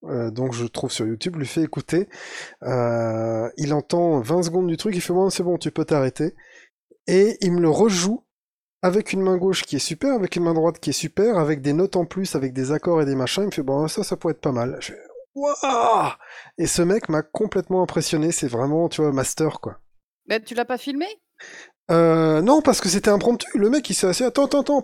Euh, 0.05 0.31
donc 0.31 0.53
je 0.53 0.65
trouve 0.65 0.91
sur 0.91 1.07
YouTube, 1.07 1.33
je 1.35 1.39
lui 1.41 1.47
fais 1.47 1.63
écouter. 1.63 2.09
Il 3.57 3.73
entend 3.73 4.19
20 4.21 4.43
secondes 4.43 4.67
du 4.67 4.77
truc, 4.77 4.95
il 4.95 5.01
fait 5.01 5.13
bon, 5.13 5.29
c'est 5.29 5.43
bon, 5.43 5.57
tu 5.57 5.71
peux 5.71 5.85
t'arrêter. 5.85 6.35
Et 7.07 7.37
il 7.41 7.53
me 7.53 7.61
le 7.61 7.69
rejoue 7.69 8.23
avec 8.83 9.13
une 9.13 9.21
main 9.21 9.37
gauche 9.37 9.63
qui 9.63 9.77
est 9.77 9.79
super, 9.79 10.13
avec 10.15 10.35
une 10.37 10.43
main 10.43 10.53
droite 10.55 10.79
qui 10.79 10.91
est 10.91 10.93
super, 10.93 11.37
avec 11.39 11.61
des 11.61 11.73
notes 11.73 11.95
en 11.97 12.05
plus, 12.05 12.35
avec 12.35 12.53
des 12.53 12.71
accords 12.71 13.01
et 13.01 13.05
des 13.05 13.15
machins. 13.15 13.43
Il 13.43 13.47
me 13.47 13.51
fait 13.51 13.63
bon, 13.63 13.87
ça, 13.87 14.03
ça 14.03 14.17
pourrait 14.17 14.33
être 14.33 14.41
pas 14.41 14.51
mal. 14.53 14.79
Waouh 15.36 16.11
Et 16.57 16.67
ce 16.67 16.81
mec 16.81 17.09
m'a 17.09 17.21
complètement 17.21 17.83
impressionné. 17.83 18.31
C'est 18.31 18.47
vraiment, 18.47 18.89
tu 18.89 19.01
vois, 19.01 19.11
master 19.11 19.59
quoi. 19.59 19.79
Mais 20.27 20.39
tu 20.41 20.55
l'as 20.55 20.65
pas 20.65 20.77
filmé 20.77 21.05
Euh, 21.91 22.41
non, 22.41 22.63
parce 22.63 22.81
que 22.81 22.89
c'était 22.89 23.11
impromptu. 23.11 23.45
Le 23.53 23.69
mec, 23.69 23.88
il 23.91 23.93
s'est 23.93 24.07
assis. 24.07 24.23
Attends, 24.23 24.45
attends, 24.45 24.61
attends. 24.61 24.81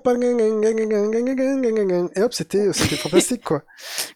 Et 2.15 2.21
hop, 2.21 2.31
c'était, 2.31 2.71
c'était 2.73 2.95
fantastique, 2.95 3.43
quoi. 3.43 3.63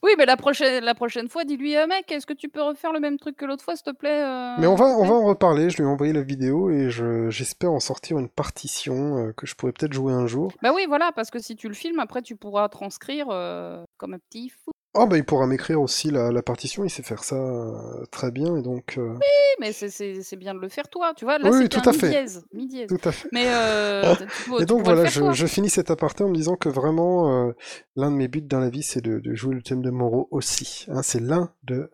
Oui, 0.04 0.12
mais 0.20 0.28
la 0.28 0.38
prochaine, 0.38 0.84
la 0.84 0.94
prochaine 0.94 1.28
fois, 1.28 1.46
dis-lui, 1.46 1.76
Ah, 1.76 1.88
mec, 1.88 2.12
est-ce 2.12 2.28
que 2.28 2.34
tu 2.34 2.48
peux 2.48 2.62
refaire 2.62 2.94
le 2.94 3.00
même 3.00 3.18
truc 3.18 3.38
que 3.38 3.46
l'autre 3.46 3.64
fois, 3.64 3.76
s'il 3.76 3.86
te 3.86 3.98
plaît 3.98 4.22
euh, 4.22 4.56
Mais 4.60 4.68
on 4.68 4.76
va, 4.76 4.86
on 4.86 5.04
va 5.04 5.16
en 5.16 5.26
reparler. 5.26 5.72
Je 5.72 5.78
lui 5.78 5.84
ai 5.84 5.88
envoyé 5.88 6.14
la 6.14 6.22
vidéo 6.22 6.70
et 6.70 6.92
je, 6.92 7.28
j'espère 7.32 7.72
en 7.72 7.80
sortir 7.80 8.20
une 8.20 8.30
partition 8.30 9.18
euh, 9.18 9.34
que 9.34 9.48
je 9.48 9.56
pourrais 9.56 9.72
peut-être 9.72 9.94
jouer 9.94 10.14
un 10.14 10.28
jour. 10.28 10.52
Bah 10.62 10.72
oui, 10.76 10.86
voilà, 10.88 11.12
parce 11.16 11.32
que 11.32 11.40
si 11.40 11.56
tu 11.56 11.68
le 11.68 11.74
filmes, 11.74 12.00
après, 12.00 12.22
tu 12.22 12.36
pourras 12.36 12.70
transcrire 12.70 13.30
euh, 13.32 13.84
comme 13.98 14.14
un 14.14 14.20
petit 14.20 14.50
fou. 14.50 14.72
Oh, 14.98 15.06
bah, 15.08 15.18
il 15.18 15.26
pourra 15.26 15.46
m'écrire 15.46 15.82
aussi 15.82 16.10
la, 16.10 16.32
la 16.32 16.42
partition. 16.42 16.84
Il 16.86 16.90
sait 16.90 17.04
faire 17.04 17.24
ça 17.24 17.36
euh, 17.36 18.06
très 18.12 18.32
bien 18.32 18.56
et 18.56 18.62
donc. 18.62 18.98
euh, 18.98 19.14
Oui, 19.14 19.56
mais 19.60 19.74
c'est- 19.74 20.36
bien 20.38 20.54
de 20.56 20.60
le 20.60 20.70
faire 20.70 20.88
toi, 20.88 21.14
tu 21.16 21.26
vois. 21.26 21.38
Là, 21.38 21.50
Oui, 21.52 21.58
oui, 21.64 21.70
tout 21.70 21.82
à 21.88 21.92
fait. 21.94 22.10
dièse, 22.10 22.46
dièse. 22.54 22.88
Tout 22.88 23.08
à 23.10 23.12
fait. 23.12 23.28
Mais 23.34 23.46
euh, 23.48 24.16
tu, 24.46 24.52
tu 24.56 24.62
Et 24.62 24.66
donc 24.66 24.84
voilà, 24.84 25.06
je, 25.06 25.32
je 25.34 25.46
finis 25.48 25.70
cet 25.70 25.92
aparté 25.92 26.24
en 26.24 26.30
me 26.30 26.36
disant 26.36 26.56
que 26.56 26.70
vraiment, 26.70 27.52
l'un 27.96 28.10
de 28.12 28.16
mes 28.16 28.28
buts 28.30 28.42
dans 28.42 28.60
la 28.60 28.70
vie, 28.70 28.84
c'est 28.84 29.02
de, 29.02 29.20
de 29.20 29.36
jouer 29.36 29.54
le 29.56 29.62
thème 29.62 29.82
de 29.82 29.90
Moreau 29.90 30.28
aussi. 30.32 30.86
hein. 30.90 31.02
c'est 31.04 31.20
l'un 31.22 31.52
de, 31.64 31.90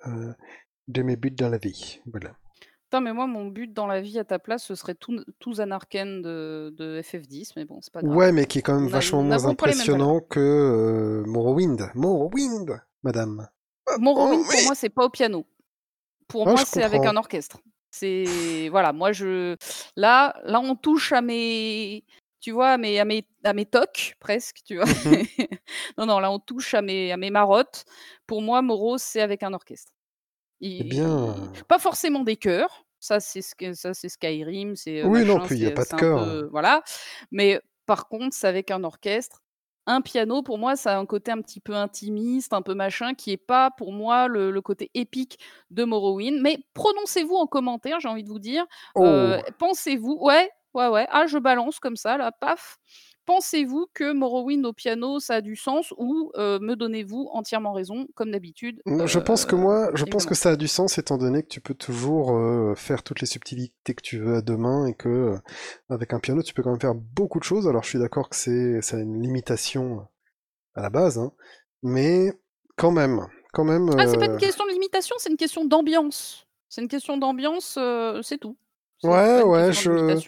de 0.88 1.02
mes 1.02 1.16
buts 1.16 1.32
dans 1.32 1.50
la 1.50 1.58
vie. 1.58 2.00
Voilà. 2.06 2.32
Putain, 2.84 3.02
mais 3.02 3.14
moi, 3.14 3.26
mon 3.26 3.46
but 3.48 3.72
dans 3.74 3.88
la 3.88 4.02
vie 4.02 4.20
à 4.20 4.26
ta 4.26 4.38
place, 4.38 4.64
ce 4.66 4.76
serait 4.76 4.96
tout, 4.96 5.24
tout 5.40 5.54
Zanarken 5.56 6.22
de, 6.22 6.74
de 6.78 7.02
FF10, 7.02 7.54
mais 7.56 7.64
bon, 7.64 7.80
c'est 7.82 7.94
pas 7.94 8.02
grave. 8.02 8.16
Ouais, 8.16 8.32
mais 8.34 8.46
qui 8.46 8.60
est 8.60 8.62
quand 8.62 8.76
même 8.76 8.84
On 8.86 8.90
vachement 8.90 9.24
moins 9.24 9.46
impressionnant 9.46 10.20
que 10.20 11.24
Morrowind. 11.26 11.90
Morrowind, 11.96 12.82
madame. 13.04 13.48
Morrowind, 13.98 14.42
Oh, 14.42 14.52
pour 14.52 14.64
moi, 14.64 14.76
c'est 14.76 14.90
pas 14.90 15.06
au 15.06 15.10
piano. 15.10 15.46
Pour 16.28 16.48
Ah, 16.48 16.52
moi, 16.52 16.66
c'est 16.66 16.84
avec 16.84 17.06
un 17.06 17.18
orchestre. 17.18 17.60
C'est 17.92 18.70
voilà, 18.70 18.94
moi 18.94 19.12
je 19.12 19.58
là 19.98 20.40
là 20.46 20.62
on 20.62 20.76
touche 20.76 21.12
à 21.12 21.22
mes 21.22 22.06
tu 22.40 22.52
vois 22.52 22.70
à 22.70 22.78
mes 22.78 23.00
à 23.02 23.06
mes 23.06 23.28
à 23.44 23.52
mes 23.54 23.66
tocs 23.66 24.16
presque, 24.20 24.60
tu 24.66 24.78
vois. 24.78 24.86
Mhm. 24.86 25.26
non 25.98 26.06
non, 26.06 26.20
là 26.20 26.32
on 26.32 26.40
touche 26.40 26.74
à 26.74 26.82
mes 26.82 27.12
à 27.12 27.18
mes 27.18 27.30
marottes. 27.32 27.84
Pour 28.28 28.42
moi, 28.42 28.62
Moreau, 28.62 28.98
c'est 28.98 29.20
avec 29.20 29.44
un 29.44 29.54
orchestre. 29.54 29.92
Eh 30.62 30.84
bien, 30.84 31.36
pas 31.68 31.80
forcément 31.80 32.22
des 32.22 32.38
chœurs. 32.38 32.86
Ça 33.00 33.20
c'est 33.20 33.42
ce 33.42 33.56
que 33.56 33.74
ça 33.74 33.94
c'est 33.94 34.10
Skyrim, 34.10 34.76
c'est 34.76 35.02
euh, 35.02 35.08
oui, 35.08 35.26
non, 35.26 35.40
puis 35.40 35.56
il 35.58 35.66
n'y 35.66 35.68
a 35.68 35.72
pas 35.72 35.84
de 35.84 35.96
peu 35.96 36.48
voilà. 36.52 36.84
Mais 37.32 37.60
par 37.86 38.08
contre, 38.08 38.36
c'est 38.36 38.48
avec 38.48 38.72
un 38.72 38.84
orchestre. 38.84 39.44
Un 39.88 40.02
piano, 40.02 40.44
pour 40.44 40.58
moi, 40.60 40.76
ça 40.76 40.96
a 40.96 41.00
un 41.00 41.06
côté 41.06 41.32
un 41.32 41.42
petit 41.42 41.60
peu 41.60 41.74
intimiste, 41.76 42.54
un 42.54 42.62
peu 42.62 42.74
machin, 42.76 43.14
qui 43.16 43.32
est 43.32 43.38
pas 43.38 43.72
pour 43.72 43.92
moi 43.94 44.28
le, 44.28 44.52
le 44.52 44.62
côté 44.62 44.92
épique 44.94 45.40
de 45.72 45.84
Morrowind. 45.84 46.40
Mais 46.42 46.60
prononcez-vous 46.74 47.36
en 47.36 47.48
commentaire, 47.48 48.00
j'ai 48.00 48.08
envie 48.08 48.24
de 48.24 48.30
vous 48.30 48.40
dire. 48.40 48.66
Oh, 48.96 49.04
Euh, 49.04 49.42
Pensez-vous, 49.58 50.18
ouais, 50.22 50.50
ouais, 50.76 50.88
ouais. 50.88 51.08
Ah, 51.10 51.26
je 51.26 51.38
balance 51.40 51.80
comme 51.80 51.96
ça, 51.96 52.18
là, 52.18 52.32
paf. 52.32 52.78
Pensez-vous 53.34 53.88
que 53.94 54.12
Morrowind 54.12 54.66
au 54.66 54.74
piano, 54.74 55.22
ça 55.22 55.36
a 55.36 55.42
du 55.42 55.56
sens 55.56 55.94
ou 55.98 56.32
euh, 56.36 56.60
me 56.60 56.76
donnez-vous 56.76 57.30
entièrement 57.32 57.72
raison, 57.72 58.08
comme 58.14 58.32
d'habitude 58.32 58.82
je 58.86 59.20
pense 59.20 59.46
que 59.46 59.56
euh, 59.56 59.60
moi, 59.60 59.90
je 59.94 60.04
pense 60.04 60.26
que 60.26 60.36
ça 60.36 60.50
a 60.50 60.56
du 60.58 60.68
sens 60.68 60.98
étant 60.98 61.18
donné 61.18 61.42
que 61.42 61.48
tu 61.48 61.62
peux 61.62 61.74
toujours 61.74 62.36
euh, 62.36 62.76
faire 62.76 63.04
toutes 63.04 63.22
les 63.22 63.28
subtilités 63.28 63.94
que 63.94 64.02
tu 64.02 64.18
veux 64.18 64.36
à 64.36 64.42
deux 64.42 64.58
mains 64.58 64.86
et 64.86 64.94
que 64.94 65.08
euh, 65.08 65.38
avec 65.90 66.14
un 66.14 66.20
piano 66.20 66.44
tu 66.44 66.54
peux 66.54 66.62
quand 66.62 66.72
même 66.72 66.82
faire 66.82 66.94
beaucoup 66.94 67.40
de 67.40 67.46
choses. 67.46 67.70
Alors 67.70 67.84
je 67.84 67.90
suis 67.90 68.00
d'accord 68.00 68.28
que 68.28 68.36
c'est 68.36 68.82
ça 68.82 68.98
a 68.98 69.00
une 69.00 69.22
limitation 69.22 70.06
à 70.76 70.82
la 70.82 70.90
base, 70.90 71.18
hein, 71.18 71.32
mais 71.84 72.34
quand 72.76 72.92
même, 72.92 73.26
quand 73.54 73.64
même. 73.64 73.90
Ah, 73.98 74.08
c'est 74.08 74.18
pas 74.18 74.28
euh, 74.28 74.34
une 74.34 74.40
question 74.40 74.66
de 74.66 74.72
limitation, 74.72 75.16
c'est 75.20 75.30
une 75.30 75.38
question 75.38 75.64
d'ambiance. 75.64 76.48
C'est 76.68 76.82
une 76.82 76.90
question 76.90 77.18
d'ambiance, 77.18 77.76
euh, 77.78 78.22
c'est 78.24 78.40
tout. 78.40 78.58
Ouais, 79.04 79.42
ouais, 79.42 79.72
je-. 79.72 80.22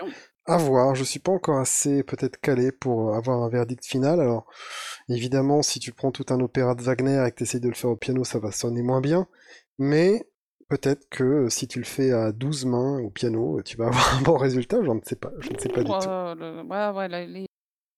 À 0.45 0.57
voir, 0.57 0.93
je 0.93 1.05
suis 1.05 1.19
pas 1.19 1.31
encore 1.31 1.57
assez 1.59 2.03
peut-être 2.03 2.37
calé 2.41 2.71
pour 2.73 3.15
avoir 3.15 3.41
un 3.43 3.49
verdict 3.49 3.85
final. 3.85 4.19
Alors 4.19 4.45
évidemment, 5.07 5.61
si 5.61 5.79
tu 5.79 5.93
prends 5.93 6.11
tout 6.11 6.25
un 6.29 6.39
opéra 6.41 6.75
de 6.75 6.81
Wagner 6.81 7.23
et 7.25 7.31
que 7.31 7.37
tu 7.37 7.43
essayes 7.43 7.61
de 7.61 7.69
le 7.69 7.75
faire 7.75 7.91
au 7.91 7.95
piano, 7.95 8.23
ça 8.25 8.39
va 8.39 8.51
sonner 8.51 8.81
moins 8.81 8.99
bien. 8.99 9.27
Mais 9.77 10.27
peut-être 10.67 11.07
que 11.09 11.23
euh, 11.23 11.49
si 11.49 11.67
tu 11.69 11.79
le 11.79 11.85
fais 11.85 12.11
à 12.11 12.33
12 12.33 12.65
mains 12.65 12.99
au 12.99 13.09
piano, 13.09 13.61
tu 13.63 13.77
vas 13.77 13.85
avoir 13.87 14.15
un 14.17 14.21
bon 14.21 14.37
résultat. 14.37 14.77
Je 14.83 14.91
ne 14.91 14.99
sais 15.05 15.15
pas, 15.15 15.31
je 15.39 15.49
ne 15.49 15.57
sais 15.57 15.69
pas 15.69 15.81
du 15.81 15.87
tout. 15.87 15.93
Ouais, 15.93 16.35
le- 16.35 16.61
ouais, 16.63 16.97
ouais, 16.97 17.07
la- 17.07 17.25
les 17.25 17.45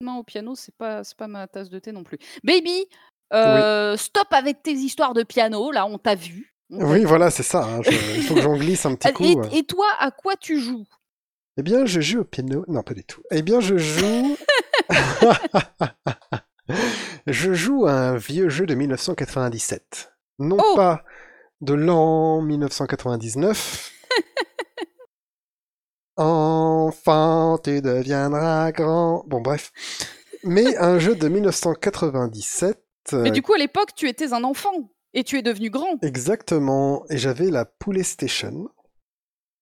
mains 0.04 0.18
au 0.18 0.24
piano, 0.24 0.54
c'est 0.54 0.76
pas, 0.76 1.04
c'est 1.04 1.18
pas 1.18 1.28
ma 1.28 1.48
tasse 1.48 1.70
de 1.72 1.80
thé 1.80 1.92
non 1.92 2.04
plus. 2.04 2.20
Baby, 2.44 2.86
euh, 3.34 3.98
stop 3.98 4.28
avec 4.32 4.62
tes 4.62 4.74
histoires 4.74 5.16
de 5.16 5.24
piano, 5.24 5.72
là, 5.72 5.88
on 5.88 5.98
t'a 5.98 6.14
vu. 6.14 6.54
on 6.70 6.78
t'a 6.78 6.86
Oui, 6.86 7.00
vu. 7.00 7.06
voilà, 7.06 7.32
c'est 7.32 7.42
ça. 7.44 7.64
hein, 7.66 7.82
je- 7.82 7.90
Il 8.18 8.22
faut 8.22 8.36
que 8.36 8.42
j'en 8.42 8.56
glisse 8.56 8.86
un 8.86 8.94
petit 8.94 9.12
coup. 9.14 9.24
Et, 9.24 9.36
ouais. 9.36 9.58
et 9.58 9.64
toi, 9.64 9.88
à 9.98 10.12
quoi 10.12 10.36
tu 10.36 10.60
joues? 10.60 10.86
Eh 11.58 11.64
bien, 11.64 11.86
je 11.86 12.02
joue 12.02 12.20
au 12.20 12.24
piano. 12.26 12.66
Non, 12.68 12.84
pas 12.84 12.94
du 12.94 13.06
tout. 13.06 13.22
Eh 13.32 13.42
bien, 13.42 13.62
je 13.62 13.78
joue. 13.78 14.36
je 17.28 17.54
joue 17.54 17.86
à 17.86 17.94
un 17.94 18.18
vieux 18.18 18.50
jeu 18.50 18.66
de 18.66 18.76
1997. 18.76 20.12
Non 20.40 20.58
Oh 20.60 20.76
pas 20.76 21.06
de 21.62 21.74
l'an 21.74 22.42
1999. 22.42 23.94
Enfant, 26.18 27.58
tu 27.58 27.82
deviendras 27.82 28.74
grand. 28.74 29.24
Bon, 29.28 29.40
bref. 29.40 29.72
Mais 30.44 30.76
un 30.78 31.00
jeu 31.00 31.16
de 31.16 31.30
1997. 31.30 32.84
Mais 33.14 33.30
euh, 33.30 33.32
du 33.32 33.42
coup, 33.42 33.54
à 33.54 33.58
l'époque, 33.58 33.92
tu 33.96 34.10
étais 34.10 34.34
un 34.34 34.44
enfant 34.44 34.92
et 35.14 35.24
tu 35.24 35.38
es 35.38 35.42
devenu 35.42 35.70
grand. 35.70 36.04
Exactement. 36.04 37.06
Et 37.10 37.18
j'avais 37.18 37.50
la 37.50 37.64
PlayStation. 37.66 38.68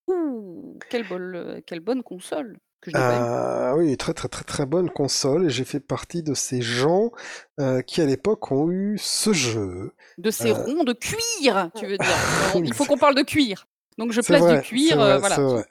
Ouh, 0.07 0.79
quelle, 0.89 1.07
bonne, 1.07 1.35
euh, 1.35 1.61
quelle 1.65 1.79
bonne 1.79 2.03
console 2.03 2.59
que 2.81 2.91
je 2.91 2.97
n'ai 2.97 3.03
pas 3.03 3.19
eue. 3.19 3.29
Euh, 3.29 3.75
oui, 3.77 3.95
très 3.97 4.13
très 4.13 4.27
très 4.27 4.43
très 4.43 4.65
bonne 4.65 4.89
console 4.89 5.45
et 5.45 5.49
j'ai 5.49 5.63
fait 5.65 5.79
partie 5.79 6.23
de 6.23 6.33
ces 6.33 6.61
gens 6.61 7.11
euh, 7.59 7.81
qui 7.81 8.01
à 8.01 8.05
l'époque 8.05 8.51
ont 8.51 8.69
eu 8.71 8.97
ce 8.99 9.33
jeu. 9.33 9.93
De 10.17 10.31
ces 10.31 10.51
euh, 10.51 10.53
ronds 10.53 10.83
de 10.83 10.93
cuir, 10.93 11.71
tu 11.75 11.87
veux 11.87 11.97
dire. 11.97 12.17
Alors, 12.53 12.63
Il 12.63 12.73
faut 12.73 12.85
qu'on 12.85 12.97
parle 12.97 13.15
de 13.15 13.23
cuir. 13.23 13.67
Donc 13.97 14.11
je 14.11 14.21
C'est 14.21 14.33
place 14.33 14.41
vrai, 14.41 14.55
du 14.57 14.61
cuir, 14.61 14.99
euh, 14.99 15.17
vrai, 15.17 15.19
voilà. 15.19 15.35
c'est 15.35 15.41
vrai. 15.41 15.65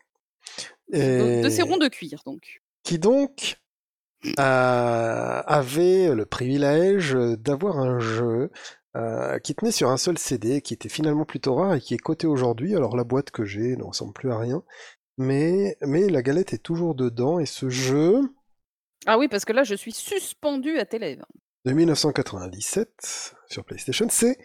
De, 0.93 1.41
de 1.41 1.49
ces 1.49 1.61
Et 1.61 1.63
ronds 1.63 1.79
de 1.79 1.89
cuir, 1.89 2.23
donc. 2.27 2.63
qui 2.83 2.99
donc 2.99 3.57
euh, 4.39 5.43
avait 5.47 6.15
le 6.15 6.27
privilège 6.27 7.15
d'avoir 7.15 7.79
un 7.79 7.99
jeu 7.99 8.51
euh, 8.97 9.39
qui 9.39 9.55
tenait 9.55 9.71
sur 9.73 9.91
un 9.91 9.97
seul 9.97 10.19
CD, 10.19 10.61
qui 10.61 10.75
était 10.75 10.89
finalement 10.89 11.25
plutôt 11.25 11.55
rare 11.55 11.75
et 11.75 11.81
qui 11.81 11.95
est 11.95 11.99
coté 11.99 12.27
aujourd'hui. 12.27 12.75
Alors 12.77 12.97
la 12.97 13.05
boîte 13.05 13.31
que 13.31 13.45
j'ai 13.45 13.77
ne 13.77 13.83
ressemble 13.85 14.13
plus 14.13 14.31
à 14.31 14.39
rien, 14.39 14.63
mais 15.19 15.77
mais 15.83 16.09
la 16.09 16.23
galette 16.23 16.53
est 16.53 16.63
toujours 16.63 16.95
dedans 16.95 17.39
et 17.39 17.47
ce 17.47 17.69
jeu 17.69 18.21
Ah 19.07 19.19
oui, 19.19 19.29
parce 19.29 19.45
que 19.45 19.53
là, 19.53 19.63
je 19.65 19.75
suis 19.75 19.93
suspendue 19.93 20.79
à 20.79 20.85
tes 20.85 20.99
lèvres. 20.99 21.27
de 21.65 21.73
1997 21.73 23.35
sur 23.49 23.65
PlayStation, 23.65 24.07
c'est 24.11 24.39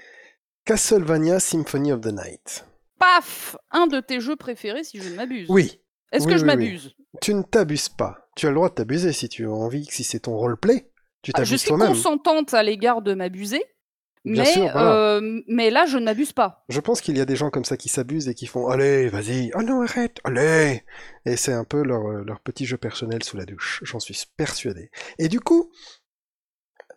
Castlevania 0.65 1.39
Symphony 1.39 1.91
of 1.91 2.01
the 2.01 2.07
Night. 2.13 2.65
Paf 2.99 3.55
Un 3.71 3.87
de 3.87 3.99
tes 3.99 4.19
jeux 4.19 4.35
préférés, 4.35 4.83
si 4.83 4.99
je 4.99 5.09
ne 5.09 5.15
m'abuse. 5.15 5.47
Oui, 5.49 5.79
Est-ce 6.11 6.25
oui, 6.25 6.31
que 6.33 6.37
je 6.37 6.43
oui. 6.43 6.47
m'abuse? 6.47 6.95
Tu 7.21 7.33
ne 7.33 7.41
t'abuses 7.43 7.89
pas. 7.89 8.29
Tu 8.35 8.47
as 8.47 8.49
le 8.49 8.55
droit 8.55 8.69
de 8.69 8.73
t'abuser 8.75 9.13
si 9.13 9.29
tu 9.29 9.45
as 9.45 9.51
envie, 9.51 9.85
si 9.85 10.03
c'est 10.03 10.21
ton 10.21 10.35
roleplay. 10.37 10.91
Tu 11.21 11.31
Ah, 11.35 11.43
Je 11.43 11.49
t'abuses 11.49 11.61
suis 11.61 11.67
toi-même. 11.69 11.87
consentante 11.89 12.53
à 12.53 12.63
l'égard 12.63 13.01
de 13.01 13.13
m'abuser, 13.13 13.63
Bien 14.27 14.43
mais, 14.43 14.51
sûr, 14.51 14.69
voilà. 14.73 14.95
euh, 14.95 15.41
mais 15.47 15.69
là, 15.69 15.85
je 15.85 15.97
ne 15.97 16.03
m'abuse 16.03 16.33
pas. 16.33 16.65
Je 16.67 16.79
pense 16.81 16.99
qu'il 16.99 17.17
y 17.17 17.21
a 17.21 17.25
des 17.25 17.37
gens 17.37 17.49
comme 17.49 17.63
ça 17.63 17.77
qui 17.77 17.87
s'abusent 17.87 18.27
et 18.27 18.33
qui 18.33 18.45
font 18.45 18.67
Allez, 18.67 19.07
vas-y, 19.07 19.51
oh 19.55 19.63
non, 19.63 19.81
arrête, 19.81 20.17
allez 20.25 20.83
Et 21.25 21.37
c'est 21.37 21.53
un 21.53 21.63
peu 21.63 21.81
leur, 21.81 22.05
euh, 22.05 22.23
leur 22.25 22.41
petit 22.41 22.65
jeu 22.65 22.77
personnel 22.77 23.23
sous 23.23 23.37
la 23.37 23.45
douche, 23.45 23.81
j'en 23.83 23.99
suis 23.99 24.17
persuadé. 24.35 24.91
Et 25.17 25.29
du 25.29 25.39
coup, 25.39 25.71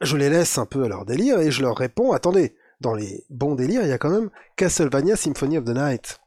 je 0.00 0.16
les 0.16 0.28
laisse 0.28 0.58
un 0.58 0.66
peu 0.66 0.82
à 0.84 0.88
leur 0.88 1.04
délire 1.04 1.38
et 1.38 1.52
je 1.52 1.62
leur 1.62 1.76
réponds 1.76 2.12
Attendez, 2.12 2.56
dans 2.80 2.94
les 2.94 3.24
bons 3.30 3.54
délires, 3.54 3.82
il 3.82 3.88
y 3.88 3.92
a 3.92 3.98
quand 3.98 4.10
même 4.10 4.30
Castlevania 4.56 5.14
Symphony 5.14 5.58
of 5.58 5.64
the 5.64 5.76
Night. 5.76 6.18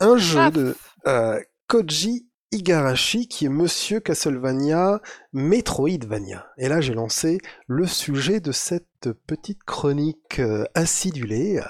Un 0.00 0.16
jeu 0.16 0.50
de 0.50 0.76
euh, 1.06 1.40
Koji 1.68 2.26
Igarashi 2.52 3.26
qui 3.28 3.46
est 3.46 3.48
Monsieur 3.48 3.98
Castlevania 4.00 5.00
Metroidvania. 5.32 6.46
Et 6.58 6.68
là, 6.68 6.80
j'ai 6.80 6.94
lancé 6.94 7.38
le 7.66 7.86
sujet 7.86 8.40
de 8.40 8.52
cette 8.52 9.10
petite 9.26 9.64
chronique 9.64 10.38
euh, 10.38 10.64
acidulée. 10.74 11.60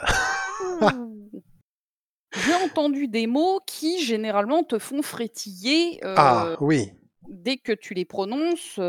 J'ai 2.44 2.54
entendu 2.54 3.08
des 3.08 3.26
mots 3.26 3.60
qui 3.66 4.02
généralement 4.04 4.64
te 4.64 4.78
font 4.78 5.02
frétiller. 5.02 6.00
ah 6.02 6.56
oui. 6.60 6.92
Dès 7.28 7.56
que 7.56 7.72
tu 7.72 7.94
les 7.94 8.04
prononces, 8.04 8.80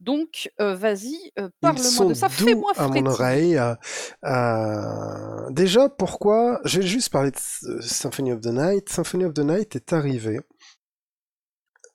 donc 0.00 0.50
vas-y, 0.58 1.32
parle-moi 1.60 2.06
de 2.06 2.14
ça, 2.14 2.28
fais-moi 2.28 2.72
frétiller. 2.74 2.98
à 2.98 3.02
mon 3.02 3.10
oreille. 3.10 3.60
déjà, 5.54 5.88
pourquoi 5.88 6.60
J'ai 6.64 6.82
juste 6.82 7.10
parlé 7.10 7.30
de 7.30 7.80
Symphony 7.80 8.32
of 8.32 8.40
the 8.40 8.46
Night. 8.46 8.88
Symphony 8.88 9.24
of 9.26 9.34
the 9.34 9.40
Night 9.40 9.76
est 9.76 9.92
arrivé 9.92 10.40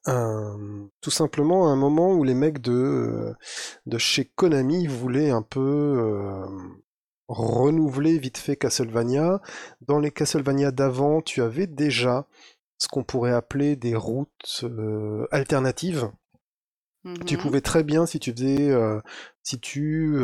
tout 0.06 1.12
simplement 1.12 1.68
à 1.68 1.72
un 1.72 1.76
moment 1.76 2.14
où 2.14 2.24
les 2.24 2.34
mecs 2.34 2.62
de, 2.62 3.34
de 3.86 3.97
chez 3.97 4.26
Konami 4.26 4.88
voulaient 4.88 5.32
un 5.32 5.41
peu 5.41 6.45
renouveler 7.28 8.18
vite 8.18 8.38
fait 8.38 8.56
Castlevania. 8.56 9.41
Dans 9.82 10.00
les 10.00 10.12
Castlevania 10.12 10.72
d'avant, 10.72 11.22
tu 11.22 11.41
avais 11.41 11.68
déjà 11.68 12.28
ce 12.78 12.88
qu'on 12.88 13.04
pourrait 13.04 13.34
appeler 13.34 13.76
des 13.76 13.95
routes 13.95 14.66
alternatives. 15.32 16.10
Tu 17.26 17.38
mmh 17.38 17.39
pouvais 17.39 17.62
très 17.62 17.84
bien, 17.84 18.06
si 18.06 18.20
tu 18.20 18.32
faisais, 18.32 18.72
si 19.43 19.60
tu 19.60 20.18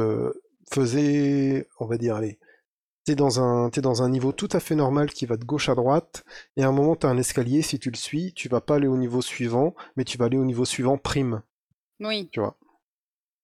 faisais, 0.72 1.68
on 1.80 1.86
va 1.86 1.98
dire, 1.98 2.16
allez, 2.16 2.40
t'es 3.06 3.16
dans 3.16 3.40
un 3.40 3.70
es 3.70 3.82
dans 3.82 4.04
un 4.04 4.10
niveau 4.10 4.32
tout 4.32 4.50
à 4.52 4.60
fait 4.60 4.76
normal 4.76 5.12
qui 5.12 5.26
va 5.26 5.38
de 5.38 5.46
gauche 5.46 5.70
à 5.70 5.76
droite 5.76 6.26
et 6.58 6.64
à 6.64 6.68
un 6.68 6.72
moment 6.72 6.96
t'as 6.96 7.10
un 7.10 7.18
escalier 7.18 7.62
si 7.62 7.80
tu 7.80 7.92
le 7.92 7.96
suis 7.96 8.34
tu 8.34 8.50
vas 8.50 8.62
pas 8.62 8.76
aller 8.76 8.88
au 8.88 8.98
niveau 8.98 9.22
suivant 9.22 9.76
mais 9.96 10.04
tu 10.04 10.18
vas 10.18 10.26
aller 10.26 10.38
au 10.38 10.46
niveau 10.46 10.66
suivant 10.66 10.98
prime. 10.98 11.42
Oui. 12.00 12.30
Tu 12.32 12.40
vois 12.40 12.58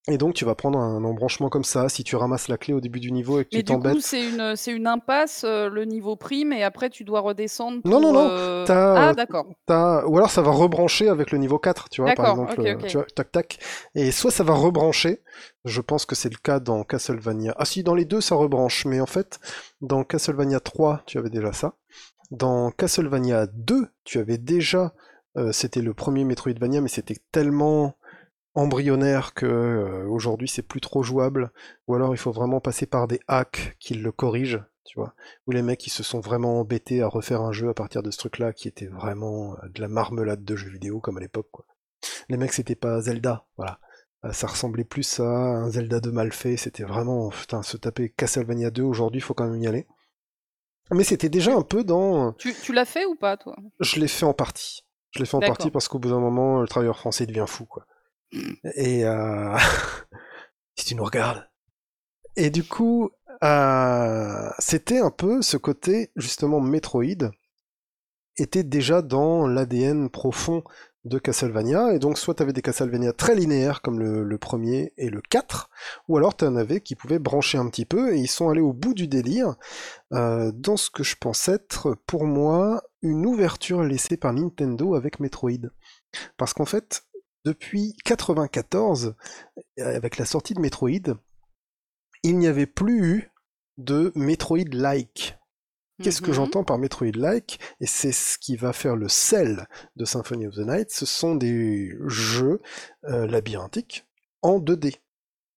et 0.07 0.17
donc 0.17 0.33
tu 0.33 0.45
vas 0.45 0.55
prendre 0.55 0.79
un 0.79 1.03
embranchement 1.03 1.49
comme 1.49 1.63
ça 1.63 1.87
si 1.87 2.03
tu 2.03 2.15
ramasses 2.15 2.47
la 2.47 2.57
clé 2.57 2.73
au 2.73 2.81
début 2.81 2.99
du 2.99 3.11
niveau 3.11 3.39
et 3.39 3.45
que 3.45 3.49
tu 3.49 3.63
t'embêtes. 3.63 3.83
Mais 3.83 3.91
du 3.91 3.95
coup 3.97 4.07
c'est 4.07 4.27
une 4.27 4.55
c'est 4.55 4.71
une 4.71 4.87
impasse 4.87 5.43
euh, 5.45 5.69
le 5.69 5.85
niveau 5.85 6.15
prime 6.15 6.51
et 6.53 6.63
après 6.63 6.89
tu 6.89 7.03
dois 7.03 7.19
redescendre. 7.19 7.81
non 7.85 7.99
non 7.99 8.11
non. 8.11 8.27
Euh, 8.27 8.65
ah 8.67 9.09
euh, 9.09 9.13
d'accord. 9.13 9.45
Ou 9.69 10.17
alors 10.17 10.31
ça 10.31 10.41
va 10.41 10.49
rebrancher 10.49 11.07
avec 11.07 11.29
le 11.29 11.37
niveau 11.37 11.59
4 11.59 11.89
tu 11.89 12.01
vois 12.01 12.13
par 12.15 12.31
exemple 12.31 12.55
tu 12.87 12.97
vois 12.97 13.05
tac 13.15 13.31
tac 13.31 13.59
et 13.93 14.11
soit 14.11 14.31
ça 14.31 14.43
va 14.43 14.55
rebrancher. 14.55 15.21
Je 15.65 15.81
pense 15.81 16.07
que 16.07 16.15
c'est 16.15 16.29
le 16.29 16.37
cas 16.41 16.59
dans 16.59 16.83
Castlevania. 16.83 17.53
Ah 17.57 17.65
si 17.65 17.83
dans 17.83 17.93
les 17.93 18.05
deux 18.05 18.21
ça 18.21 18.33
rebranche 18.33 18.85
mais 18.85 18.99
en 18.99 19.05
fait 19.05 19.39
dans 19.81 20.03
Castlevania 20.03 20.59
3 20.59 21.03
tu 21.05 21.19
avais 21.19 21.29
déjà 21.29 21.53
ça. 21.53 21.73
Dans 22.31 22.71
Castlevania 22.71 23.45
2 23.53 23.87
tu 24.03 24.17
avais 24.17 24.39
déjà 24.39 24.93
c'était 25.51 25.81
le 25.81 25.93
premier 25.93 26.23
Metroidvania 26.23 26.81
mais 26.81 26.89
c'était 26.89 27.17
tellement 27.31 27.95
embryonnaire 28.53 29.33
que 29.33 29.45
euh, 29.45 30.07
aujourd'hui 30.07 30.47
c'est 30.47 30.61
plus 30.61 30.81
trop 30.81 31.03
jouable, 31.03 31.51
ou 31.87 31.95
alors 31.95 32.13
il 32.13 32.17
faut 32.17 32.31
vraiment 32.31 32.59
passer 32.59 32.85
par 32.85 33.07
des 33.07 33.19
hacks 33.27 33.77
qui 33.79 33.93
le 33.93 34.11
corrigent, 34.11 34.63
tu 34.83 34.99
vois, 34.99 35.13
ou 35.47 35.51
les 35.51 35.61
mecs 35.61 35.79
qui 35.79 35.89
se 35.89 36.03
sont 36.03 36.19
vraiment 36.19 36.59
embêtés 36.59 37.01
à 37.01 37.07
refaire 37.07 37.41
un 37.41 37.51
jeu 37.51 37.69
à 37.69 37.73
partir 37.73 38.03
de 38.03 38.11
ce 38.11 38.17
truc-là 38.17 38.53
qui 38.53 38.67
était 38.67 38.87
vraiment 38.87 39.55
euh, 39.55 39.69
de 39.69 39.81
la 39.81 39.87
marmelade 39.87 40.43
de 40.43 40.55
jeux 40.55 40.69
vidéo 40.69 40.99
comme 40.99 41.17
à 41.17 41.21
l'époque, 41.21 41.49
quoi. 41.51 41.65
Les 42.29 42.37
mecs 42.37 42.53
c'était 42.53 42.75
pas 42.75 43.01
Zelda, 43.01 43.45
voilà. 43.57 43.79
Euh, 44.25 44.31
ça 44.33 44.47
ressemblait 44.47 44.83
plus 44.83 45.19
à 45.19 45.23
un 45.23 45.69
Zelda 45.69 45.99
de 45.99 46.11
mal 46.11 46.31
fait, 46.31 46.57
c'était 46.57 46.83
vraiment, 46.83 47.29
putain, 47.29 47.63
se 47.63 47.77
taper 47.77 48.09
Castlevania 48.09 48.69
2 48.69 48.83
aujourd'hui, 48.83 49.21
faut 49.21 49.33
quand 49.33 49.47
même 49.47 49.61
y 49.61 49.67
aller. 49.67 49.87
Mais 50.91 51.05
c'était 51.05 51.29
déjà 51.29 51.55
un 51.55 51.61
peu 51.61 51.83
dans... 51.83 52.33
Tu, 52.33 52.53
tu 52.53 52.73
l'as 52.73 52.85
fait 52.85 53.05
ou 53.05 53.15
pas, 53.15 53.37
toi? 53.37 53.55
Je 53.79 53.99
l'ai 53.99 54.09
fait 54.09 54.25
en 54.25 54.33
partie. 54.33 54.83
Je 55.11 55.19
l'ai 55.19 55.25
fait 55.25 55.37
en 55.37 55.39
partie 55.39 55.71
parce 55.71 55.87
qu'au 55.87 55.99
bout 55.99 56.09
d'un 56.09 56.19
moment, 56.19 56.59
le 56.59 56.67
travailleur 56.67 56.97
français 56.97 57.25
devient 57.25 57.45
fou, 57.47 57.65
quoi. 57.65 57.85
Et 58.75 59.05
euh... 59.05 59.57
si 60.75 60.85
tu 60.85 60.95
nous 60.95 61.03
regardes. 61.03 61.47
Et 62.35 62.49
du 62.49 62.63
coup, 62.63 63.09
euh... 63.43 64.49
c'était 64.59 64.99
un 64.99 65.11
peu 65.11 65.41
ce 65.41 65.57
côté, 65.57 66.11
justement, 66.15 66.61
Metroid, 66.61 67.31
était 68.37 68.63
déjà 68.63 69.01
dans 69.01 69.47
l'ADN 69.47 70.09
profond 70.09 70.63
de 71.03 71.17
Castlevania, 71.17 71.93
et 71.93 71.99
donc 71.99 72.17
soit 72.17 72.35
tu 72.35 72.43
avais 72.43 72.53
des 72.53 72.61
Castlevania 72.61 73.11
très 73.11 73.33
linéaires 73.33 73.81
comme 73.81 73.99
le, 73.99 74.37
premier 74.37 74.93
et 74.97 75.09
le 75.09 75.21
4, 75.21 75.69
ou 76.07 76.17
alors 76.17 76.35
tu 76.35 76.45
en 76.45 76.55
avais 76.55 76.79
qui 76.81 76.95
pouvaient 76.95 77.19
brancher 77.19 77.57
un 77.57 77.67
petit 77.69 77.85
peu, 77.85 78.13
et 78.13 78.19
ils 78.19 78.27
sont 78.27 78.49
allés 78.49 78.61
au 78.61 78.73
bout 78.73 78.93
du 78.93 79.07
délire, 79.07 79.55
euh, 80.13 80.51
dans 80.53 80.77
ce 80.77 80.91
que 80.91 81.03
je 81.03 81.15
pense 81.19 81.47
être, 81.49 81.95
pour 82.05 82.25
moi, 82.25 82.83
une 83.01 83.25
ouverture 83.25 83.83
laissée 83.83 84.17
par 84.17 84.33
Nintendo 84.33 84.93
avec 84.93 85.19
Metroid. 85.19 85.69
Parce 86.37 86.53
qu'en 86.53 86.65
fait, 86.65 87.03
depuis 87.45 87.95
94, 88.05 89.15
avec 89.77 90.17
la 90.17 90.25
sortie 90.25 90.53
de 90.53 90.59
Metroid, 90.59 91.17
il 92.23 92.37
n'y 92.37 92.47
avait 92.47 92.67
plus 92.67 93.03
eu 93.03 93.31
de 93.77 94.11
Metroid-like. 94.15 95.37
Qu'est-ce 96.03 96.21
que 96.21 96.29
mhm. 96.29 96.35
j'entends 96.35 96.63
par 96.63 96.77
Metroid-like? 96.77 97.59
Et 97.79 97.85
c'est 97.85 98.11
ce 98.11 98.37
qui 98.37 98.55
va 98.55 98.73
faire 98.73 98.95
le 98.95 99.07
sel 99.07 99.67
de 99.95 100.05
Symphony 100.05 100.47
of 100.47 100.55
the 100.55 100.59
Night. 100.59 100.91
Ce 100.91 101.05
sont 101.05 101.35
des 101.35 101.95
jeux 102.07 102.61
euh, 103.05 103.27
labyrinthiques 103.27 104.05
en 104.41 104.59
2D. 104.59 104.97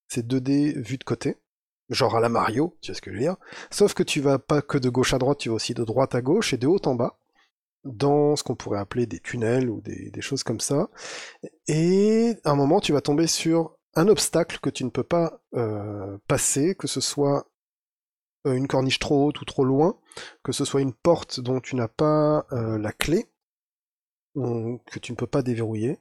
C'est 0.08 0.26
2D 0.26 0.78
vu 0.78 0.98
de 0.98 1.04
côté, 1.04 1.38
genre 1.88 2.16
à 2.16 2.20
la 2.20 2.28
Mario, 2.28 2.76
tu 2.82 2.90
vois 2.90 2.96
ce 2.96 3.00
que 3.00 3.10
je 3.10 3.16
veux 3.16 3.22
dire? 3.22 3.36
Sauf 3.70 3.94
que 3.94 4.02
tu 4.02 4.20
vas 4.20 4.38
pas 4.38 4.60
que 4.60 4.78
de 4.78 4.90
gauche 4.90 5.14
à 5.14 5.18
droite, 5.18 5.38
tu 5.38 5.48
vas 5.48 5.54
aussi 5.54 5.74
de 5.74 5.84
droite 5.84 6.14
à 6.14 6.20
gauche 6.20 6.52
et 6.52 6.58
de 6.58 6.66
haut 6.66 6.80
en 6.84 6.94
bas 6.94 7.18
dans 7.84 8.36
ce 8.36 8.42
qu'on 8.42 8.54
pourrait 8.54 8.78
appeler 8.78 9.06
des 9.06 9.20
tunnels 9.20 9.68
ou 9.68 9.80
des, 9.80 10.20
choses 10.20 10.42
comme 10.42 10.60
ça. 10.60 10.88
Et 11.68 12.34
à 12.44 12.50
un 12.50 12.56
moment, 12.56 12.80
tu 12.80 12.92
vas 12.92 13.00
tomber 13.00 13.26
sur 13.26 13.76
un 13.94 14.08
obstacle 14.08 14.58
que 14.60 14.70
tu 14.70 14.84
ne 14.84 14.90
peux 14.90 15.04
pas 15.04 15.40
euh, 15.54 16.18
passer, 16.26 16.74
que 16.74 16.86
ce 16.86 17.00
soit 17.00 17.46
euh, 18.46 18.54
une 18.54 18.68
corniche 18.68 18.98
trop 18.98 19.26
haute 19.26 19.40
ou 19.40 19.44
trop 19.44 19.64
loin, 19.64 19.98
que 20.42 20.52
ce 20.52 20.64
soit 20.64 20.80
une 20.80 20.94
porte 20.94 21.40
dont 21.40 21.60
tu 21.60 21.76
n'as 21.76 21.88
pas 21.88 22.46
euh, 22.52 22.78
la 22.78 22.92
clé, 22.92 23.26
que 24.34 24.98
tu 24.98 25.12
ne 25.12 25.16
peux 25.16 25.28
pas 25.28 25.42
déverrouiller, 25.42 26.00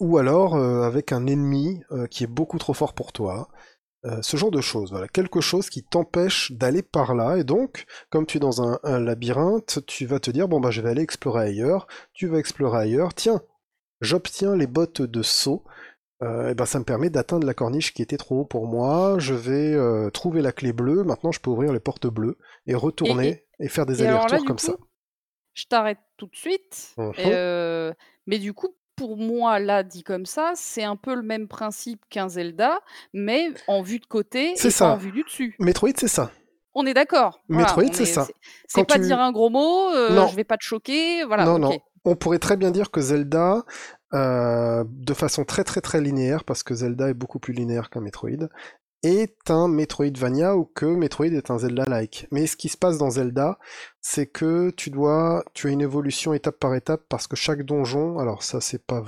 ou 0.00 0.16
alors 0.16 0.56
avec 0.56 1.12
un 1.12 1.26
ennemi 1.26 1.82
qui 2.10 2.24
est 2.24 2.28
beaucoup 2.28 2.56
trop 2.56 2.72
fort 2.72 2.94
pour 2.94 3.12
toi, 3.12 3.50
euh, 4.06 4.22
ce 4.22 4.38
genre 4.38 4.50
de 4.50 4.62
choses, 4.62 4.90
voilà, 4.92 5.08
quelque 5.08 5.42
chose 5.42 5.68
qui 5.68 5.82
t'empêche 5.82 6.52
d'aller 6.52 6.82
par 6.82 7.14
là, 7.14 7.36
et 7.36 7.44
donc, 7.44 7.84
comme 8.08 8.24
tu 8.24 8.38
es 8.38 8.40
dans 8.40 8.62
un, 8.62 8.98
labyrinthe, 8.98 9.80
tu 9.86 10.06
vas 10.06 10.18
te 10.20 10.30
dire, 10.30 10.48
bon 10.48 10.58
bah 10.58 10.70
je 10.70 10.80
vais 10.80 10.88
aller 10.88 11.02
explorer 11.02 11.42
ailleurs, 11.42 11.86
tu 12.14 12.26
vas 12.26 12.38
explorer 12.38 12.78
ailleurs, 12.78 13.12
tiens, 13.12 13.42
j'obtiens 14.00 14.56
les 14.56 14.66
bottes 14.66 15.02
de 15.02 15.22
saut, 15.22 15.64
euh, 16.22 16.48
et 16.48 16.54
ben 16.54 16.64
ça 16.64 16.78
me 16.78 16.84
permet 16.84 17.10
d'atteindre 17.10 17.46
la 17.46 17.52
corniche 17.52 17.92
qui 17.92 18.00
était 18.00 18.16
trop 18.16 18.40
haut 18.40 18.44
pour 18.46 18.66
moi, 18.66 19.16
je 19.18 19.34
vais 19.34 19.74
euh, 19.74 20.08
trouver 20.08 20.40
la 20.40 20.52
clé 20.52 20.72
bleue, 20.72 21.04
maintenant 21.04 21.30
je 21.30 21.40
peux 21.40 21.50
ouvrir 21.50 21.74
les 21.74 21.80
portes 21.80 22.06
bleues, 22.06 22.38
et 22.66 22.74
retourner, 22.74 23.44
et, 23.58 23.68
faire 23.68 23.84
des 23.84 24.00
allers-retours 24.00 24.46
comme 24.46 24.58
ça. 24.58 24.72
Je 25.52 25.66
t'arrête 25.66 25.98
tout 26.16 26.26
de 26.26 26.36
suite, 26.36 26.94
mmh 26.96 27.92
mais 28.26 28.38
du 28.38 28.52
coup, 28.52 28.68
pour 29.00 29.16
moi, 29.16 29.58
là, 29.60 29.82
dit 29.82 30.02
comme 30.02 30.26
ça, 30.26 30.52
c'est 30.54 30.84
un 30.84 30.94
peu 30.94 31.14
le 31.14 31.22
même 31.22 31.48
principe 31.48 32.02
qu'un 32.10 32.28
Zelda, 32.28 32.80
mais 33.14 33.48
en 33.66 33.80
vue 33.80 33.98
de 33.98 34.04
côté 34.04 34.52
et 34.52 34.70
pas 34.78 34.92
en 34.92 34.98
vue 34.98 35.10
du 35.10 35.22
dessus. 35.22 35.56
Metroid, 35.58 35.92
c'est 35.96 36.06
ça. 36.06 36.30
On 36.74 36.84
est 36.84 36.92
d'accord. 36.92 37.40
Metroid, 37.48 37.94
c'est 37.94 38.04
ça. 38.04 38.28
C'est 38.68 38.86
pas 38.86 38.98
dire 38.98 39.18
un 39.18 39.32
gros 39.32 39.48
mot, 39.48 39.88
euh, 39.88 40.26
je 40.28 40.36
vais 40.36 40.44
pas 40.44 40.58
te 40.58 40.64
choquer, 40.64 41.24
voilà. 41.24 41.46
Non, 41.46 41.58
non. 41.58 41.78
On 42.04 42.14
pourrait 42.14 42.38
très 42.38 42.58
bien 42.58 42.70
dire 42.70 42.90
que 42.90 43.00
Zelda, 43.00 43.64
euh, 44.12 44.84
de 44.86 45.14
façon 45.14 45.44
très 45.44 45.64
très 45.64 45.80
très 45.80 46.02
linéaire, 46.02 46.44
parce 46.44 46.62
que 46.62 46.74
Zelda 46.74 47.08
est 47.08 47.14
beaucoup 47.14 47.38
plus 47.38 47.54
linéaire 47.54 47.88
qu'un 47.88 48.02
Metroid, 48.02 48.48
est 49.02 49.50
un 49.50 49.68
Metroidvania 49.68 50.56
ou 50.56 50.64
que 50.64 50.86
Metroid 50.86 51.26
est 51.26 51.50
un 51.50 51.58
Zelda-like. 51.58 52.26
Mais 52.30 52.46
ce 52.46 52.56
qui 52.56 52.68
se 52.68 52.76
passe 52.76 52.98
dans 52.98 53.10
Zelda, 53.10 53.58
c'est 54.00 54.26
que 54.26 54.70
tu 54.70 54.90
dois, 54.90 55.44
tu 55.54 55.68
as 55.68 55.70
une 55.70 55.80
évolution 55.80 56.34
étape 56.34 56.58
par 56.58 56.74
étape 56.74 57.04
parce 57.08 57.26
que 57.26 57.36
chaque 57.36 57.62
donjon, 57.62 58.18
alors 58.18 58.42
ça 58.42 58.60
c'est 58.60 58.84
pas 58.84 59.02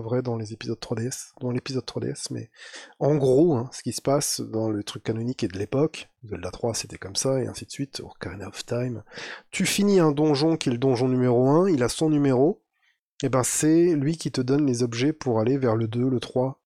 vrai 0.00 0.22
dans 0.22 0.36
les 0.36 0.52
épisodes 0.52 0.78
3DS, 0.78 1.32
dans 1.40 1.50
l'épisode 1.50 1.84
3DS, 1.84 2.28
mais 2.30 2.50
en 2.98 3.16
gros, 3.16 3.54
hein, 3.54 3.68
ce 3.72 3.82
qui 3.82 3.92
se 3.92 4.02
passe 4.02 4.40
dans 4.40 4.70
le 4.70 4.82
truc 4.82 5.02
canonique 5.02 5.44
et 5.44 5.48
de 5.48 5.58
l'époque, 5.58 6.08
Zelda 6.24 6.50
3 6.50 6.74
c'était 6.74 6.98
comme 6.98 7.16
ça 7.16 7.42
et 7.42 7.46
ainsi 7.46 7.66
de 7.66 7.70
suite, 7.70 8.00
Ocarina 8.00 8.48
of 8.48 8.64
Time, 8.64 9.02
tu 9.50 9.66
finis 9.66 10.00
un 10.00 10.12
donjon 10.12 10.56
qui 10.56 10.70
est 10.70 10.72
le 10.72 10.78
donjon 10.78 11.08
numéro 11.08 11.48
1, 11.48 11.70
il 11.70 11.82
a 11.82 11.88
son 11.88 12.08
numéro, 12.08 12.62
et 13.22 13.28
ben 13.28 13.42
c'est 13.42 13.94
lui 13.94 14.16
qui 14.16 14.30
te 14.30 14.40
donne 14.40 14.66
les 14.66 14.82
objets 14.82 15.12
pour 15.12 15.38
aller 15.40 15.56
vers 15.56 15.76
le 15.76 15.88
2, 15.88 16.08
le 16.08 16.20
3, 16.20 16.60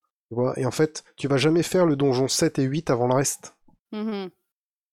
et 0.57 0.66
en 0.66 0.70
fait, 0.70 1.05
tu 1.16 1.29
vas 1.29 1.37
jamais 1.37 1.62
faire 1.62 1.87
le 1.87 1.97
donjon 1.97 2.29
7 2.29 2.59
et 2.59 2.64
8 2.64 2.91
avant 2.91 3.07
le 3.07 3.14
reste. 3.14 3.55
Mmh 3.93 4.29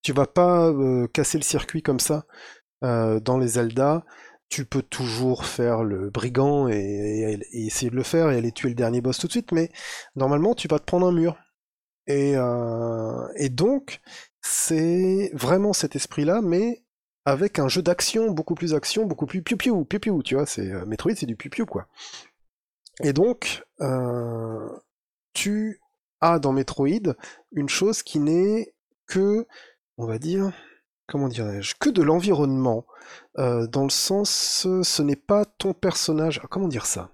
tu 0.06 0.14
vas 0.14 0.28
pas 0.28 0.68
euh, 0.68 1.08
casser 1.08 1.40
le 1.40 1.44
circuit 1.44 1.82
comme 1.82 2.00
ça 2.00 2.28
euh, 2.84 3.20
dans 3.20 3.40
les 3.40 3.48
Zelda. 3.48 4.06
Tu 4.50 4.64
peux 4.64 4.84
toujours 4.84 5.46
faire 5.46 5.84
le 5.84 6.12
brigand 6.12 6.70
et, 6.70 7.40
essayer 7.54 7.90
de 7.90 7.96
le 7.96 8.04
faire 8.04 8.30
et 8.30 8.38
aller 8.38 8.52
tuer 8.52 8.70
le 8.70 8.76
dernier 8.76 9.02
boss 9.02 9.18
tout 9.18 9.26
de 9.26 9.32
suite, 9.32 9.52
mais 9.52 9.72
normalement 10.16 10.54
tu 10.54 10.68
vas 10.68 10.78
te 10.78 10.86
prendre 10.86 11.08
un 11.08 11.12
mur. 11.12 11.36
Et, 12.06 12.34
euh, 12.36 13.28
et 13.36 13.50
donc, 13.50 14.00
c'est 14.42 15.32
vraiment 15.34 15.74
cet 15.74 15.96
esprit-là, 15.96 16.42
mais 16.44 16.84
avec 17.26 17.58
un 17.58 17.68
jeu 17.68 17.82
d'action, 17.82 18.30
beaucoup 18.30 18.54
plus 18.54 18.76
action, 18.76 19.08
beaucoup 19.08 19.26
plus 19.26 19.42
piou-piou, 19.42 19.86
piou-piou, 19.86 20.22
tu 20.22 20.36
vois, 20.36 20.46
c'est 20.46 20.86
Metroid, 20.86 21.16
c'est 21.16 21.26
du 21.26 21.36
piou-piou, 21.36 21.66
quoi. 21.66 21.88
Et 23.04 23.12
donc, 23.12 23.64
euh, 23.82 24.70
tu 25.36 25.80
as 26.22 26.40
dans 26.40 26.54
Metroid 26.54 27.14
une 27.52 27.70
chose 27.70 28.02
qui 28.02 28.18
n'est 28.18 28.74
que, 29.06 29.46
on 29.98 30.08
va 30.08 30.18
dire, 30.18 30.52
comment 31.08 31.28
dirais-je, 31.28 31.76
que 31.80 31.90
de 31.90 32.02
l'environnement, 32.02 32.88
euh, 33.38 33.68
dans 33.68 33.84
le 33.84 33.92
sens, 33.92 34.32
ce 34.32 35.02
n'est 35.04 35.16
pas 35.16 35.46
ton 35.46 35.74
personnage, 35.74 36.42
ah, 36.44 36.48
comment 36.50 36.68
dire 36.68 36.88
ça? 36.88 37.12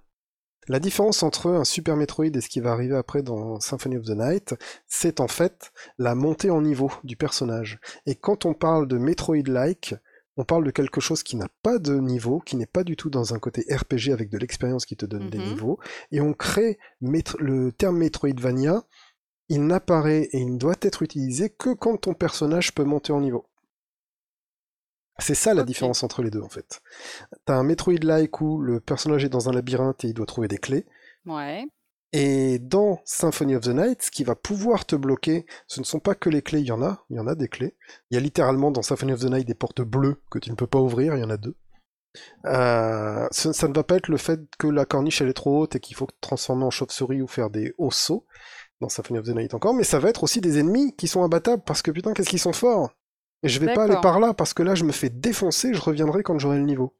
La 0.67 0.79
différence 0.79 1.23
entre 1.23 1.49
un 1.49 1.65
Super 1.65 1.97
Metroid 1.97 2.27
et 2.27 2.39
ce 2.39 2.47
qui 2.47 2.61
va 2.61 2.71
arriver 2.71 2.95
après 2.95 3.23
dans 3.23 3.59
Symphony 3.59 3.97
of 3.97 4.05
the 4.05 4.11
Night, 4.11 4.55
c'est 4.87 5.19
en 5.19 5.27
fait 5.27 5.71
la 5.97 6.13
montée 6.13 6.51
en 6.51 6.61
niveau 6.61 6.91
du 7.03 7.17
personnage. 7.17 7.79
Et 8.05 8.15
quand 8.15 8.45
on 8.45 8.53
parle 8.53 8.87
de 8.87 8.97
Metroid-like, 8.97 9.95
on 10.37 10.45
parle 10.45 10.63
de 10.65 10.71
quelque 10.71 11.01
chose 11.01 11.23
qui 11.23 11.35
n'a 11.35 11.49
pas 11.61 11.77
de 11.77 11.99
niveau, 11.99 12.39
qui 12.39 12.55
n'est 12.55 12.65
pas 12.65 12.83
du 12.83 12.95
tout 12.95 13.09
dans 13.09 13.33
un 13.33 13.39
côté 13.39 13.65
RPG 13.69 14.11
avec 14.11 14.29
de 14.29 14.37
l'expérience 14.37 14.85
qui 14.85 14.95
te 14.95 15.05
donne 15.05 15.29
des 15.29 15.37
Mhm. 15.39 15.49
niveaux, 15.49 15.79
et 16.11 16.21
on 16.21 16.33
crée 16.33 16.79
le 17.01 17.71
terme 17.71 17.97
Metroidvania, 17.97 18.83
il 19.49 19.65
n'apparaît 19.65 20.29
et 20.31 20.37
il 20.39 20.53
ne 20.53 20.57
doit 20.57 20.75
être 20.81 21.01
utilisé 21.03 21.49
que 21.49 21.73
quand 21.73 21.97
ton 21.97 22.13
personnage 22.13 22.73
peut 22.73 22.85
monter 22.85 23.11
en 23.11 23.19
niveau. 23.21 23.45
C'est 25.19 25.35
ça 25.35 25.53
la 25.53 25.63
différence 25.63 26.03
entre 26.03 26.23
les 26.23 26.31
deux 26.31 26.41
en 26.41 26.49
fait. 26.49 26.81
T'as 27.45 27.55
un 27.55 27.63
Metroid-like 27.63 28.41
où 28.41 28.59
le 28.61 28.79
personnage 28.79 29.23
est 29.25 29.29
dans 29.29 29.49
un 29.49 29.51
labyrinthe 29.51 30.03
et 30.03 30.07
il 30.07 30.13
doit 30.13 30.25
trouver 30.25 30.47
des 30.47 30.57
clés, 30.57 30.85
Ouais. 31.25 31.65
Et 32.13 32.59
dans 32.59 32.99
Symphony 33.05 33.55
of 33.55 33.63
the 33.63 33.69
Night, 33.69 34.01
ce 34.01 34.11
qui 34.11 34.23
va 34.23 34.35
pouvoir 34.35 34.85
te 34.85 34.95
bloquer, 34.95 35.45
ce 35.67 35.79
ne 35.79 35.85
sont 35.85 35.99
pas 35.99 36.15
que 36.15 36.29
les 36.29 36.41
clés, 36.41 36.59
il 36.59 36.67
y 36.67 36.71
en 36.71 36.81
a, 36.81 37.05
il 37.09 37.15
y 37.15 37.19
en 37.19 37.27
a 37.27 37.35
des 37.35 37.47
clés. 37.47 37.77
Il 38.09 38.15
y 38.15 38.17
a 38.17 38.19
littéralement 38.19 38.71
dans 38.71 38.81
Symphony 38.81 39.13
of 39.13 39.21
the 39.21 39.29
Night 39.31 39.47
des 39.47 39.55
portes 39.55 39.81
bleues 39.81 40.21
que 40.29 40.39
tu 40.39 40.49
ne 40.49 40.55
peux 40.55 40.67
pas 40.67 40.79
ouvrir, 40.79 41.15
il 41.15 41.21
y 41.21 41.23
en 41.23 41.29
a 41.29 41.37
deux. 41.37 41.55
Euh, 42.45 43.27
ça, 43.31 43.53
ça 43.53 43.67
ne 43.69 43.73
va 43.73 43.83
pas 43.83 43.95
être 43.95 44.09
le 44.09 44.17
fait 44.17 44.41
que 44.59 44.67
la 44.67 44.83
corniche 44.83 45.21
elle 45.21 45.29
est 45.29 45.33
trop 45.33 45.61
haute 45.61 45.75
et 45.77 45.79
qu'il 45.79 45.95
faut 45.95 46.07
te 46.07 46.15
transformer 46.19 46.65
en 46.65 46.69
chauve-souris 46.69 47.21
ou 47.21 47.27
faire 47.27 47.49
des 47.49 47.73
hauts 47.77 47.91
sauts 47.91 48.25
dans 48.81 48.89
Symphony 48.89 49.19
of 49.19 49.25
the 49.25 49.35
Night 49.35 49.53
encore, 49.53 49.73
mais 49.73 49.85
ça 49.85 49.99
va 49.99 50.09
être 50.09 50.23
aussi 50.23 50.41
des 50.41 50.59
ennemis 50.59 50.93
qui 50.97 51.07
sont 51.07 51.23
imbattables 51.23 51.63
parce 51.65 51.81
que 51.81 51.91
putain 51.91 52.13
qu'est-ce 52.13 52.29
qu'ils 52.29 52.39
sont 52.39 52.51
forts 52.51 52.91
Et 53.43 53.47
je 53.47 53.59
vais 53.61 53.73
pas 53.73 53.83
aller 53.83 53.95
par 54.01 54.19
là 54.19 54.33
parce 54.33 54.53
que 54.53 54.63
là 54.63 54.75
je 54.75 54.83
me 54.83 54.91
fais 54.91 55.09
défoncer, 55.09 55.73
je 55.73 55.79
reviendrai 55.79 56.23
quand 56.23 56.37
j'aurai 56.37 56.57
le 56.57 56.65
niveau. 56.65 56.93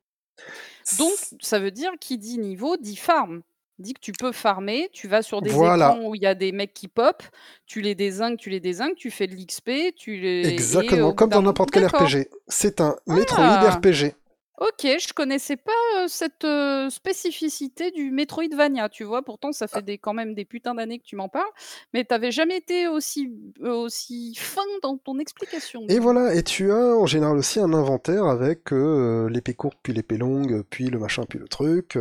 Donc, 0.98 1.14
ça 1.42 1.60
veut 1.60 1.72
dire 1.72 1.92
qui 2.00 2.18
dit 2.18 2.38
niveau 2.38 2.78
dit 2.78 2.96
farm. 2.96 3.42
Dit 3.82 3.94
que 3.94 4.00
tu 4.00 4.12
peux 4.12 4.32
farmer, 4.32 4.90
tu 4.94 5.08
vas 5.08 5.22
sur 5.22 5.42
des 5.42 5.50
Voilà. 5.50 5.90
écrans 5.96 6.08
où 6.10 6.16
il 6.16 6.22
y 6.22 6.26
a 6.28 6.36
des 6.36 6.52
mecs 6.52 6.74
qui 6.74 6.88
pop, 6.88 7.24
tu 7.66 7.82
les 7.82 7.96
désingues, 7.96 8.38
tu 8.38 8.50
les 8.50 8.60
désingues, 8.60 8.96
tu 8.96 9.10
fais 9.12 9.28
de 9.28 9.34
l'XP, 9.36 9.94
tu 9.98 10.18
les. 10.18 10.48
Exactement, 10.48 11.14
comme 11.14 11.30
dans 11.32 11.42
n'importe 11.42 11.72
quel. 11.72 11.86
RPG. 11.88 12.28
C'est 12.48 12.80
un 12.82 12.96
Metroid 13.08 13.44
Ah. 13.44 13.70
RPG. 13.72 14.14
Ok, 14.62 14.84
je 14.84 15.12
connaissais 15.14 15.58
pas 15.58 15.72
euh, 15.98 16.06
cette 16.08 16.44
euh, 16.44 16.92
spécificité 16.92 17.90
du 17.90 18.12
Metroidvania, 18.12 18.90
tu 18.90 19.04
vois? 19.04 19.24
Pourtant, 19.24 19.52
ça 19.52 19.68
fait 19.68 19.82
des, 19.82 19.98
quand 19.98 20.14
même 20.14 20.36
des 20.36 20.46
putains 20.46 20.76
d'années 20.76 21.00
que 21.00 21.04
tu 21.04 21.16
m'en 21.16 21.30
parles, 21.30 21.50
mais 21.96 22.04
t'avais 22.04 22.30
jamais 22.32 22.58
été 22.58 22.88
aussi, 22.88 23.34
euh, 23.64 23.74
aussi 23.74 24.36
fin 24.38 24.62
dans 24.84 25.00
ton 25.00 25.18
explication. 25.18 25.82
Et 25.90 25.98
voilà, 25.98 26.36
et 26.36 26.44
tu 26.44 26.72
as 26.72 26.96
en 26.96 27.08
général 27.08 27.38
aussi 27.38 27.60
un 27.60 27.74
inventaire 27.74 28.26
avec 28.26 28.70
l'épée 28.70 29.56
courte, 29.56 29.80
puis 29.82 29.94
l'épée 29.94 30.18
longue, 30.18 30.62
puis 30.70 30.92
le 30.92 31.00
machin, 31.00 31.24
puis 31.28 31.40
le 31.40 31.48
truc, 31.48 31.98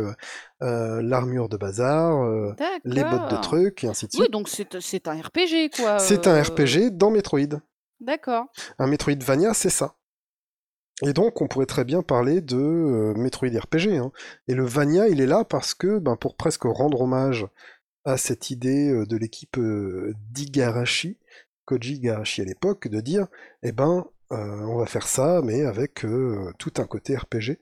l'armure 0.59 1.49
de 1.49 1.57
bazar, 1.57 2.53
les 2.85 3.03
bottes 3.03 3.31
de 3.31 3.41
trucs, 3.41 3.83
et 3.83 3.87
ainsi 3.87 4.05
de 4.05 4.11
Oui, 4.13 4.25
suite. 4.25 4.31
donc 4.31 4.49
c'est 4.49 5.07
un 5.07 5.19
RPG, 5.19 5.71
quoi. 5.75 5.97
C'est 5.97 6.27
un 6.27 6.39
RPG 6.39 6.91
dans 6.91 7.09
Metroid. 7.09 7.59
D'accord. 7.99 8.45
Un 8.77 8.85
Metroidvania, 8.85 9.55
c'est 9.55 9.71
ça. 9.71 9.95
Et 11.05 11.13
donc, 11.13 11.41
on 11.41 11.47
pourrait 11.47 11.65
très 11.65 11.83
bien 11.83 12.01
parler 12.03 12.41
de 12.41 12.57
euh, 12.57 13.13
Metroid 13.15 13.49
RPG. 13.49 13.97
hein. 13.97 14.11
Et 14.47 14.53
le 14.53 14.65
Vania, 14.65 15.07
il 15.07 15.19
est 15.21 15.25
là 15.25 15.43
parce 15.43 15.73
que, 15.73 15.99
ben, 15.99 16.15
pour 16.15 16.35
presque 16.35 16.63
rendre 16.63 17.01
hommage 17.01 17.47
à 18.05 18.17
cette 18.17 18.49
idée 18.51 18.91
euh, 18.91 19.05
de 19.05 19.17
l'équipe 19.17 19.57
euh, 19.57 20.13
d'Igarashi, 20.31 21.17
Koji 21.65 21.95
Igarashi 21.95 22.41
à 22.41 22.45
l'époque, 22.45 22.87
de 22.87 23.01
dire, 23.01 23.27
eh 23.63 23.71
ben, 23.71 24.05
on 24.29 24.77
va 24.77 24.85
faire 24.85 25.07
ça, 25.07 25.41
mais 25.43 25.65
avec 25.65 26.05
tout 26.57 26.73
un 26.77 26.85
côté 26.85 27.17
RPG. 27.17 27.59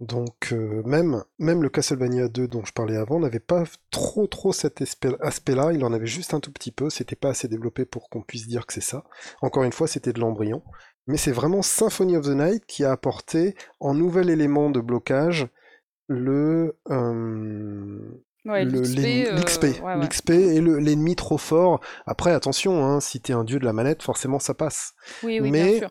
Donc, 0.00 0.52
même, 0.52 1.22
même 1.38 1.62
le 1.62 1.68
Castlevania 1.68 2.26
2 2.28 2.48
dont 2.48 2.64
je 2.64 2.72
parlais 2.72 2.96
avant 2.96 3.20
n'avait 3.20 3.38
pas 3.38 3.62
trop 3.92 4.26
trop 4.26 4.52
cet 4.52 4.82
aspect- 4.82 5.16
aspect-là, 5.20 5.72
il 5.72 5.84
en 5.84 5.92
avait 5.92 6.08
juste 6.08 6.34
un 6.34 6.40
tout 6.40 6.50
petit 6.50 6.72
peu, 6.72 6.90
c'était 6.90 7.14
pas 7.14 7.28
assez 7.28 7.46
développé 7.46 7.84
pour 7.84 8.10
qu'on 8.10 8.22
puisse 8.22 8.48
dire 8.48 8.66
que 8.66 8.72
c'est 8.72 8.80
ça. 8.80 9.04
Encore 9.40 9.62
une 9.62 9.72
fois, 9.72 9.86
c'était 9.86 10.12
de 10.12 10.18
l'embryon. 10.18 10.64
Mais 11.06 11.16
c'est 11.16 11.32
vraiment 11.32 11.62
Symphony 11.62 12.16
of 12.16 12.26
the 12.26 12.30
Night 12.30 12.64
qui 12.66 12.84
a 12.84 12.92
apporté 12.92 13.54
en 13.80 13.94
nouvel 13.94 14.30
élément 14.30 14.70
de 14.70 14.80
blocage 14.80 15.48
le, 16.08 16.76
euh, 16.90 18.00
Ouais, 18.44 18.64
l'XP. 18.64 18.98
euh, 18.98 19.82
ouais, 19.82 19.94
ouais. 20.30 20.36
et 20.56 20.60
le- 20.60 20.78
l'ennemi 20.78 21.16
trop 21.16 21.38
fort. 21.38 21.80
Après, 22.06 22.32
attention, 22.32 22.84
hein, 22.84 23.00
si 23.00 23.20
t'es 23.20 23.32
un 23.32 23.44
dieu 23.44 23.58
de 23.58 23.64
la 23.64 23.72
manette, 23.72 24.02
forcément 24.02 24.38
ça 24.38 24.54
passe. 24.54 24.92
Oui, 25.22 25.40
oui, 25.40 25.50
Mais- 25.50 25.70
bien 25.70 25.78
sûr. 25.78 25.90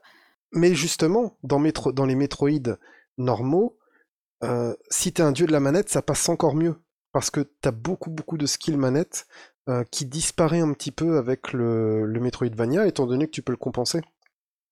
Mais 0.55 0.75
justement, 0.75 1.35
dans, 1.41 1.57
les 1.59 2.15
Metroid 2.15 2.77
normaux, 3.17 3.79
euh, 4.43 4.75
si 4.91 5.11
t'es 5.11 5.23
un 5.23 5.31
dieu 5.31 5.47
de 5.47 5.51
la 5.51 5.59
manette, 5.59 5.89
ça 5.89 6.03
passe 6.03 6.29
encore 6.29 6.53
mieux. 6.55 6.75
Parce 7.11 7.31
que 7.31 7.41
t'as 7.41 7.71
beaucoup, 7.71 8.11
beaucoup 8.11 8.37
de 8.37 8.45
skill 8.45 8.77
manette 8.77 9.25
euh, 9.69 9.83
qui 9.89 10.05
disparaît 10.05 10.59
un 10.59 10.73
petit 10.73 10.91
peu 10.91 11.17
avec 11.17 11.53
le, 11.53 12.05
le 12.05 12.19
Metroidvania, 12.19 12.85
étant 12.85 13.07
donné 13.07 13.25
que 13.25 13.31
tu 13.31 13.41
peux 13.41 13.53
le 13.53 13.57
compenser. 13.57 14.01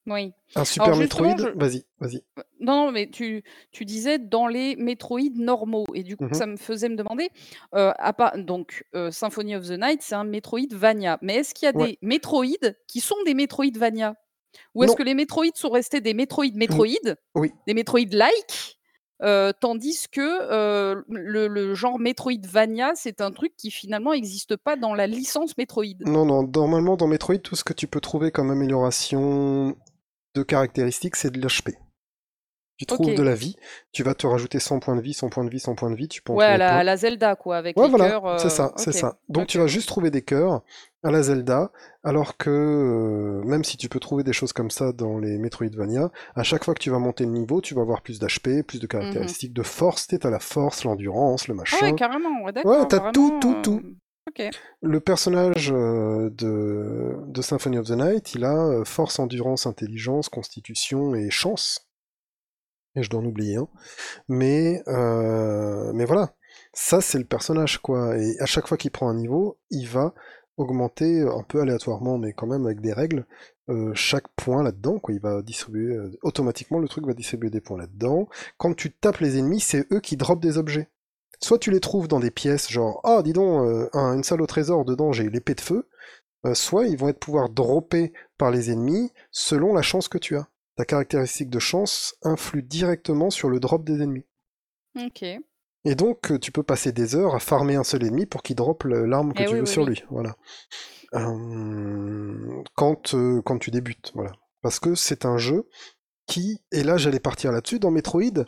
Oui. 0.07 0.33
Un 0.55 0.65
Super 0.65 0.95
Metroid, 0.95 1.37
je- 1.37 1.49
vas-y, 1.57 1.83
vas-y. 1.99 2.23
Non, 2.59 2.85
non, 2.87 2.91
mais 2.91 3.09
tu, 3.09 3.43
tu 3.71 3.85
disais 3.85 4.17
dans 4.17 4.47
les 4.47 4.75
Metroid 4.75 5.19
normaux. 5.35 5.85
Et 5.93 6.03
du 6.03 6.17
coup, 6.17 6.25
Mhm. 6.25 6.33
ça 6.33 6.45
me 6.47 6.57
faisait 6.57 6.89
me 6.89 6.95
demander. 6.95 7.29
euh, 7.75 7.91
à 7.99 8.37
donc, 8.37 8.83
euh, 8.95 9.11
Symphony 9.11 9.55
of 9.55 9.67
the 9.67 9.79
Night, 9.79 10.01
c'est 10.01 10.15
un 10.15 10.23
Metroidvania. 10.23 11.19
Mais 11.21 11.35
est-ce 11.35 11.53
qu'il 11.53 11.67
y 11.67 11.69
a 11.69 11.75
Ouais. 11.77 11.91
des 11.91 11.99
Metroid 12.01 12.45
qui 12.87 12.99
sont 12.99 13.15
des 13.25 13.33
Metroidvania 13.35 14.15
Ou 14.75 14.83
est-ce 14.83 14.95
que 14.95 15.03
les 15.03 15.13
Metroid 15.13 15.45
sont 15.55 15.69
restés 15.69 16.01
des 16.01 16.13
Metroid 16.13 16.51
Metroid? 16.55 17.15
Oui. 17.35 17.51
Des 17.67 17.73
Metroid-like 17.73 18.77
euh, 19.23 19.53
tandis 19.61 20.07
que 20.11 20.19
euh, 20.19 21.03
le, 21.07 21.47
le 21.47 21.75
genre 21.75 21.99
Metroidvania, 21.99 22.93
c'est 22.95 23.21
un 23.21 23.29
truc 23.31 23.53
qui 23.55 23.69
finalement 23.69 24.13
n'existe 24.13 24.55
pas 24.57 24.75
dans 24.75 24.95
la 24.95 25.05
licence 25.05 25.55
Metroid. 25.59 25.85
Non, 26.07 26.25
non, 26.25 26.41
normalement 26.53 26.97
dans 26.97 27.05
Metroid, 27.05 27.37
tout 27.37 27.55
ce 27.55 27.63
que 27.63 27.73
tu 27.73 27.85
peux 27.85 28.01
trouver 28.01 28.31
comme 28.31 28.49
amélioration 28.49 29.75
de 30.35 30.43
caractéristiques, 30.43 31.15
c'est 31.15 31.31
de 31.31 31.39
l'HP. 31.39 31.75
Tu 32.77 32.87
trouves 32.87 33.13
de 33.13 33.21
la 33.21 33.35
vie, 33.35 33.55
tu 33.91 34.01
vas 34.01 34.15
te 34.15 34.25
rajouter 34.25 34.57
100 34.59 34.79
points 34.79 34.95
de 34.95 35.01
vie, 35.01 35.13
100 35.13 35.29
points 35.29 35.43
de 35.45 35.51
vie, 35.51 35.59
100 35.59 35.75
points 35.75 35.91
de 35.91 35.95
vie, 35.95 36.07
tu 36.07 36.23
peux 36.23 36.33
Ouais, 36.33 36.45
à 36.45 36.57
la, 36.57 36.77
à 36.79 36.97
Zelda, 36.97 37.35
quoi, 37.35 37.57
avec 37.57 37.77
Ouais, 37.77 37.83
les 37.83 37.89
voilà, 37.91 38.09
cœurs. 38.09 38.39
c'est 38.39 38.49
ça, 38.49 38.69
euh, 38.69 38.71
c'est 38.77 38.91
ça. 38.91 39.19
Donc 39.29 39.45
tu 39.45 39.59
vas 39.59 39.67
juste 39.67 39.87
trouver 39.87 40.09
des 40.09 40.23
cœurs 40.23 40.63
à 41.03 41.11
la 41.11 41.21
Zelda, 41.21 41.71
alors 42.03 42.37
que 42.37 42.49
euh, 42.49 43.43
même 43.47 43.63
si 43.63 43.77
tu 43.77 43.87
peux 43.87 43.99
trouver 43.99 44.23
des 44.23 44.33
choses 44.33 44.51
comme 44.51 44.71
ça 44.71 44.93
dans 44.93 45.19
les 45.19 45.37
Metroidvania, 45.37 46.09
à 46.33 46.41
chaque 46.41 46.63
fois 46.63 46.73
que 46.73 46.79
tu 46.79 46.89
vas 46.89 46.97
monter 46.97 47.23
le 47.25 47.29
niveau, 47.31 47.61
tu 47.61 47.75
vas 47.75 47.81
avoir 47.81 48.01
plus 48.01 48.17
d'HP, 48.17 48.63
plus 48.65 48.79
de 48.79 48.87
caractéristiques 48.87 49.53
de 49.53 49.61
force, 49.63 50.07
t'as 50.07 50.29
la 50.31 50.39
force, 50.39 50.83
l'endurance, 50.83 51.47
le 51.47 51.53
Ah 51.53 51.57
machin. 51.57 51.85
ouais, 51.91 51.95
carrément, 51.95 52.43
ouais, 52.43 52.51
d'accord. 52.51 52.87
t'as 52.87 53.11
tout, 53.11 53.37
tout, 53.39 53.55
tout. 53.61 53.81
Euh, 54.27 54.29
Ok. 54.29 54.49
Le 54.81 54.99
personnage 54.99 55.71
euh, 55.71 56.29
de, 56.31 57.41
Symphony 57.41 57.77
of 57.77 57.87
the 57.87 57.91
Night, 57.91 58.35
il 58.35 58.45
a 58.45 58.55
euh, 58.55 58.85
force, 58.85 59.19
endurance, 59.19 59.65
intelligence, 59.65 60.29
constitution 60.29 61.15
et 61.15 61.29
chance. 61.29 61.87
Et 62.95 63.03
je 63.03 63.09
dois 63.09 63.21
en 63.21 63.25
oublier 63.25 63.55
un. 63.55 63.67
Mais, 64.27 64.83
euh, 64.87 65.91
mais 65.93 66.05
voilà, 66.05 66.35
ça 66.73 67.01
c'est 67.01 67.17
le 67.17 67.25
personnage 67.25 67.79
quoi. 67.79 68.17
Et 68.17 68.35
à 68.39 68.45
chaque 68.45 68.67
fois 68.67 68.77
qu'il 68.77 68.91
prend 68.91 69.09
un 69.09 69.15
niveau, 69.15 69.57
il 69.69 69.87
va 69.87 70.13
augmenter 70.57 71.21
un 71.21 71.43
peu 71.43 71.61
aléatoirement, 71.61 72.17
mais 72.17 72.33
quand 72.33 72.47
même 72.47 72.65
avec 72.65 72.81
des 72.81 72.93
règles, 72.93 73.25
chaque 73.93 74.27
point 74.35 74.63
là-dedans. 74.63 74.99
Quoi. 74.99 75.13
Il 75.13 75.21
va 75.21 75.41
distribuer 75.41 75.97
automatiquement, 76.23 76.79
le 76.79 76.89
truc 76.89 77.05
va 77.05 77.13
distribuer 77.13 77.49
des 77.49 77.61
points 77.61 77.77
là-dedans. 77.77 78.27
Quand 78.57 78.73
tu 78.75 78.91
tapes 78.91 79.19
les 79.19 79.37
ennemis, 79.37 79.61
c'est 79.61 79.89
eux 79.93 80.01
qui 80.01 80.17
dropent 80.17 80.41
des 80.41 80.57
objets. 80.57 80.89
Soit 81.43 81.57
tu 81.59 81.71
les 81.71 81.79
trouves 81.79 82.07
dans 82.07 82.19
des 82.19 82.31
pièces, 82.31 82.69
genre 82.69 83.01
ah 83.03 83.21
dis 83.23 83.33
donc 83.33 83.65
euh, 83.67 83.89
un- 83.93 84.15
une 84.15 84.23
salle 84.23 84.41
au 84.41 84.47
trésor 84.47 84.85
dedans 84.85 85.11
j'ai 85.11 85.29
l'épée 85.29 85.55
de 85.55 85.61
feu. 85.61 85.87
euh, 86.45 86.53
soit 86.55 86.85
ils 86.87 86.97
vont 86.97 87.07
être 87.09 87.19
pouvoir 87.19 87.49
dropper 87.49 88.13
par 88.37 88.49
les 88.51 88.71
ennemis 88.71 89.11
selon 89.31 89.73
la 89.73 89.81
chance 89.83 90.07
que 90.07 90.17
tu 90.17 90.35
as. 90.37 90.47
Ta 90.75 90.85
caractéristique 90.85 91.49
de 91.49 91.59
chance 91.59 92.15
influe 92.23 92.63
directement 92.63 93.29
sur 93.29 93.49
le 93.49 93.59
drop 93.59 93.83
des 93.83 94.01
ennemis. 94.01 94.25
Ok. 94.97 95.23
Et 95.83 95.95
donc, 95.95 96.31
euh, 96.31 96.39
tu 96.39 96.51
peux 96.51 96.63
passer 96.63 96.91
des 96.91 97.15
heures 97.15 97.35
à 97.35 97.39
farmer 97.39 97.75
un 97.75 97.83
seul 97.83 98.03
ennemi 98.03 98.25
pour 98.25 98.41
qu'il 98.43 98.55
drop 98.55 98.83
le- 98.85 99.05
l'arme 99.05 99.33
que 99.33 99.41
Eh 99.43 99.45
tu 99.45 99.51
oui, 99.53 99.59
veux 99.59 99.65
oui, 99.65 99.71
sur 99.71 99.83
oui. 99.83 99.89
lui. 99.89 100.03
Voilà. 100.09 100.35
Euh, 101.15 102.63
quand, 102.75 103.15
quand 103.45 103.57
tu 103.59 103.71
débutes, 103.71 104.11
voilà. 104.15 104.31
Parce 104.61 104.79
que 104.79 104.95
c'est 104.95 105.25
un 105.25 105.37
jeu 105.37 105.67
qui, 106.27 106.63
et 106.71 106.83
là 106.83 106.97
j'allais 106.97 107.19
partir 107.19 107.51
là-dessus, 107.51 107.79
dans 107.79 107.91
Metroid, 107.91 108.45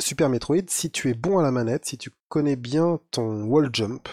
Super 0.00 0.28
Metroid, 0.28 0.68
si 0.68 0.90
tu 0.90 1.10
es 1.10 1.14
bon 1.14 1.38
à 1.38 1.42
la 1.42 1.50
manette, 1.50 1.84
si 1.86 1.98
tu 1.98 2.10
connais 2.28 2.56
bien 2.56 3.00
ton 3.10 3.42
wall 3.44 3.70
jump, 3.72 4.08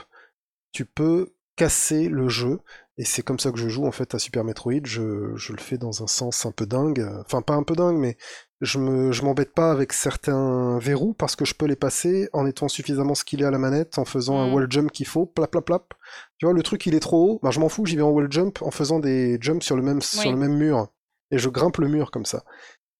tu 0.71 0.85
peux 0.85 1.33
casser 1.55 2.09
le 2.09 2.27
jeu. 2.29 2.59
Et 2.97 3.03
c'est 3.03 3.23
comme 3.23 3.39
ça 3.39 3.51
que 3.51 3.57
je 3.57 3.67
joue 3.67 3.85
en 3.85 3.91
fait 3.91 4.15
à 4.15 4.19
Super 4.19 4.43
Metroid. 4.45 4.85
Je, 4.85 5.35
je 5.35 5.51
le 5.51 5.57
fais 5.59 5.77
dans 5.77 6.01
un 6.01 6.07
sens 6.07 6.45
un 6.45 6.51
peu 6.51 6.65
dingue. 6.65 7.05
Enfin, 7.25 7.41
pas 7.41 7.53
un 7.55 7.63
peu 7.63 7.75
dingue, 7.75 7.97
mais 7.97 8.15
je 8.61 8.79
me, 8.79 9.11
je 9.11 9.21
m'embête 9.23 9.53
pas 9.53 9.69
avec 9.71 9.91
certains 9.91 10.79
verrous 10.79 11.13
parce 11.13 11.35
que 11.35 11.43
je 11.43 11.53
peux 11.55 11.65
les 11.65 11.75
passer 11.75 12.29
en 12.31 12.45
étant 12.45 12.69
suffisamment 12.69 13.13
skillé 13.15 13.43
à 13.45 13.51
la 13.51 13.57
manette, 13.57 13.97
en 13.97 14.05
faisant 14.05 14.37
un 14.39 14.47
Mm. 14.49 14.53
wall 14.53 14.67
jump 14.71 14.91
qu'il 14.91 15.07
faut, 15.07 15.25
plap 15.25 15.51
plap 15.51 15.65
plap. 15.65 15.93
Tu 16.37 16.45
vois, 16.45 16.53
le 16.53 16.63
truc 16.63 16.85
il 16.85 16.95
est 16.95 17.01
trop 17.01 17.31
haut, 17.31 17.39
ben 17.43 17.51
je 17.51 17.59
m'en 17.59 17.67
fous, 17.67 17.85
j'y 17.85 17.97
vais 17.97 18.01
en 18.01 18.11
wall 18.11 18.31
jump 18.31 18.61
en 18.61 18.71
faisant 18.71 18.99
des 18.99 19.37
jumps 19.41 19.61
sur 19.65 19.75
le 19.75 19.81
même, 19.81 20.01
sur 20.01 20.31
le 20.31 20.37
même 20.37 20.55
mur. 20.57 20.87
Et 21.31 21.37
je 21.37 21.49
grimpe 21.49 21.77
le 21.77 21.89
mur 21.89 22.11
comme 22.11 22.25
ça. 22.25 22.43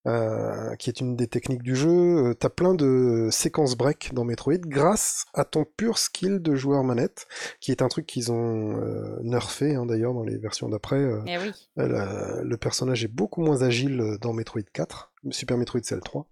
Euh, 0.08 0.76
qui 0.76 0.92
est 0.92 1.00
une 1.00 1.16
des 1.16 1.26
techniques 1.26 1.64
du 1.64 1.76
jeu. 1.76 2.28
Euh, 2.30 2.34
T'as 2.36 2.50
plein 2.50 2.76
de 2.76 3.30
séquences 3.32 3.76
break 3.76 4.14
dans 4.14 4.24
Metroid 4.24 4.60
grâce 4.60 5.26
à 5.34 5.46
ton 5.46 5.66
pur 5.66 5.98
skill 5.98 6.40
de 6.44 6.54
joueur 6.54 6.84
manette, 6.84 7.28
qui 7.60 7.72
est 7.72 7.82
un 7.82 7.88
truc 7.88 8.06
qu'ils 8.06 8.32
ont 8.32 8.78
euh, 8.78 9.18
nerfé 9.24 9.74
hein, 9.74 9.88
d'ailleurs 9.88 10.14
dans 10.14 10.24
les 10.24 10.38
versions 10.38 10.70
d'après. 10.70 11.04
Eh 11.26 11.38
oui. 11.40 11.52
le 11.76 12.56
personnage 12.56 13.04
est 13.04 13.12
beaucoup 13.12 13.42
moins 13.42 13.64
agile 13.64 14.18
dans 14.22 14.34
Metroid 14.34 14.62
4. 14.74 15.12
Super 15.32 15.58
Metroid 15.58 15.82
c'est 15.84 15.96
le 15.96 16.02
3. 16.02 16.28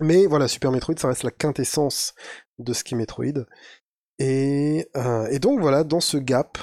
Mais 0.00 0.26
voilà, 0.26 0.48
Super 0.48 0.70
Metroid, 0.70 0.94
ça 0.96 1.08
reste 1.08 1.24
la 1.24 1.30
quintessence 1.30 2.14
de 2.58 2.72
ce 2.72 2.84
qui 2.84 2.94
est 2.94 2.96
Metroid. 2.96 3.46
Et, 4.20 4.86
euh, 4.96 5.26
et 5.28 5.38
donc 5.38 5.60
voilà, 5.60 5.82
dans 5.82 6.00
ce 6.00 6.18
gap, 6.18 6.58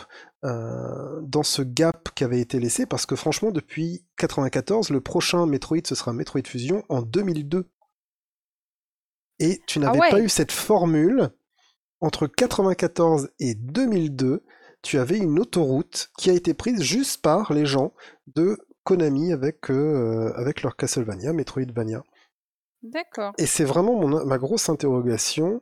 euh, 0.48 1.22
dans 1.22 1.44
ce 1.44 1.62
gap 1.62 2.10
qui 2.16 2.24
avait 2.24 2.40
été 2.40 2.60
laissé, 2.60 2.86
parce 2.86 3.06
que 3.06 3.16
franchement, 3.16 3.52
depuis 3.52 4.06
94, 4.18 4.90
le 4.90 5.02
prochain 5.02 5.46
Metroid, 5.46 5.86
ce 5.86 5.94
sera 5.96 6.14
Metroid 6.14 6.42
Fusion 6.46 6.84
en 6.90 7.02
2002. 7.02 7.70
Et 9.40 9.62
tu 9.68 9.80
n'avais 9.80 10.00
ouais. 10.00 10.10
pas 10.10 10.20
eu 10.22 10.30
cette 10.30 10.52
formule 10.52 11.30
entre 12.02 12.28
94 12.28 13.30
et 13.40 13.56
2002. 13.56 14.44
Tu 14.82 14.98
avais 14.98 15.18
une 15.18 15.40
autoroute 15.40 16.10
qui 16.18 16.30
a 16.30 16.34
été 16.34 16.54
prise 16.54 16.82
juste 16.82 17.22
par 17.22 17.54
les 17.54 17.66
gens 17.66 17.94
de 18.36 18.58
Konami 18.84 19.34
avec, 19.34 19.70
euh, 19.70 20.32
avec 20.36 20.62
leur 20.64 20.76
Castlevania, 20.76 21.34
Metroidvania. 21.34 22.04
D'accord. 22.84 23.34
Et 23.38 23.46
c'est 23.46 23.66
vraiment 23.66 23.96
mon- 24.00 24.26
ma 24.26 24.38
grosse 24.38 24.70
interrogation 24.70 25.62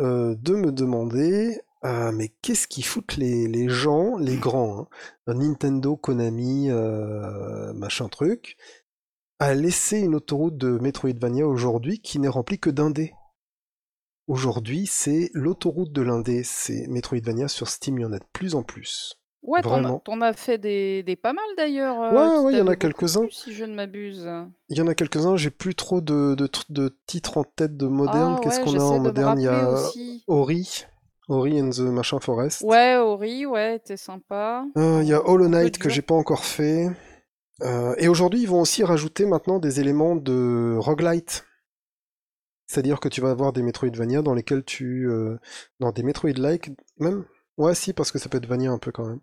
euh, 0.00 0.34
de 0.40 0.54
me 0.54 0.72
demander, 0.72 1.60
euh, 1.84 2.12
mais 2.12 2.28
qu'est-ce 2.42 2.66
qu'ils 2.66 2.84
foutent 2.84 3.16
les, 3.16 3.46
les 3.46 3.68
gens, 3.68 4.16
les 4.16 4.36
grands, 4.36 4.88
hein, 5.26 5.34
Nintendo, 5.34 5.96
Konami, 5.96 6.70
euh, 6.70 7.72
machin 7.74 8.08
truc, 8.08 8.56
à 9.38 9.54
laisser 9.54 9.98
une 9.98 10.14
autoroute 10.14 10.56
de 10.56 10.78
Metroidvania 10.78 11.46
aujourd'hui 11.46 12.00
qui 12.00 12.18
n'est 12.18 12.28
remplie 12.28 12.58
que 12.58 12.70
d'indés. 12.70 13.12
Aujourd'hui, 14.26 14.86
c'est 14.86 15.30
l'autoroute 15.34 15.92
de 15.92 16.00
l'indé, 16.00 16.42
c'est 16.44 16.86
Metroidvania 16.88 17.48
sur 17.48 17.68
Steam, 17.68 17.98
il 17.98 18.02
y 18.02 18.04
en 18.06 18.12
a 18.12 18.18
de 18.18 18.24
plus 18.32 18.54
en 18.54 18.62
plus. 18.62 19.16
Ouais, 19.42 19.60
Vraiment. 19.60 19.98
t'en 19.98 20.22
as 20.22 20.32
fait 20.32 20.56
des, 20.56 21.02
des 21.02 21.16
pas 21.16 21.34
mal 21.34 21.44
d'ailleurs. 21.58 22.00
euh, 22.00 22.38
Ouais, 22.38 22.44
ouais, 22.46 22.52
il 22.54 22.58
y 22.58 22.62
en 22.62 22.66
a 22.66 22.76
quelques-uns. 22.76 23.26
Si 23.30 23.52
je 23.52 23.64
ne 23.66 23.74
m'abuse. 23.74 24.26
Il 24.70 24.78
y 24.78 24.80
en 24.80 24.86
a 24.86 24.94
quelques-uns, 24.94 25.36
j'ai 25.36 25.50
plus 25.50 25.74
trop 25.74 26.00
de, 26.00 26.34
de, 26.34 26.46
tr- 26.46 26.64
de 26.70 26.98
titres 27.06 27.36
en 27.36 27.44
tête 27.44 27.76
de 27.76 27.86
moderne. 27.86 28.36
Ah 28.38 28.40
Qu'est-ce 28.42 28.60
ouais, 28.60 28.64
qu'on 28.64 28.80
a 28.80 28.82
en 28.82 29.00
moderne? 29.00 29.38
Il 29.38 29.44
y 29.44 29.48
a 29.48 29.68
aussi. 29.68 30.24
Ori, 30.26 30.86
Ori 31.28 31.60
and 31.60 31.70
the 31.70 31.80
Machin 31.80 32.20
Forest. 32.20 32.62
Ouais, 32.62 32.96
Ori, 32.96 33.46
ouais, 33.46 33.78
t'es 33.78 33.96
sympa. 33.96 34.64
Euh, 34.76 35.00
Il 35.02 35.08
y 35.08 35.14
a 35.14 35.26
Hollow 35.26 35.48
Knight 35.48 35.78
que 35.78 35.88
j'ai 35.88 36.02
pas 36.02 36.14
encore 36.14 36.44
fait. 36.44 36.88
Euh, 37.62 37.94
et 37.98 38.08
aujourd'hui, 38.08 38.42
ils 38.42 38.48
vont 38.48 38.60
aussi 38.60 38.84
rajouter 38.84 39.26
maintenant 39.26 39.58
des 39.58 39.80
éléments 39.80 40.16
de 40.16 40.76
roguelite. 40.78 41.44
C'est-à-dire 42.66 42.98
que 42.98 43.08
tu 43.08 43.20
vas 43.20 43.30
avoir 43.30 43.52
des 43.52 43.62
Metroidvania 43.62 44.22
dans 44.22 44.34
lesquels 44.34 44.64
tu... 44.64 45.06
euh, 45.08 45.38
dans 45.80 45.92
des 45.92 46.02
Metroid-like, 46.02 46.70
même... 46.98 47.24
Ouais, 47.56 47.74
si, 47.74 47.92
parce 47.92 48.10
que 48.10 48.18
ça 48.18 48.28
peut 48.28 48.38
être 48.38 48.46
Vania 48.46 48.70
un 48.72 48.78
peu 48.78 48.90
quand 48.90 49.06
même. 49.06 49.20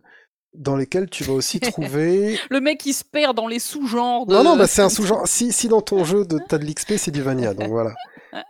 Dans 0.54 0.78
lesquels 0.78 1.10
tu 1.10 1.24
vas 1.24 1.34
aussi 1.34 1.60
trouver... 1.60 2.40
Le 2.50 2.62
mec 2.62 2.80
qui 2.80 2.94
se 2.94 3.04
perd 3.04 3.36
dans 3.36 3.48
les 3.48 3.60
sous-genres 3.60 4.26
de... 4.26 4.34
Non, 4.34 4.44
non, 4.44 4.56
bah 4.58 4.68
c'est 4.68 4.82
un 4.82 4.90
sous-genre. 4.98 5.28
Si, 5.28 5.52
si 5.52 5.68
dans 5.68 5.82
ton 5.82 6.04
jeu 6.06 6.26
de, 6.26 6.40
t'as 6.48 6.58
de 6.58 6.66
l'XP, 6.66 6.94
c'est 6.98 7.12
du 7.12 7.22
Vania, 7.22 7.54
donc 7.54 7.70
voilà. 7.70 7.94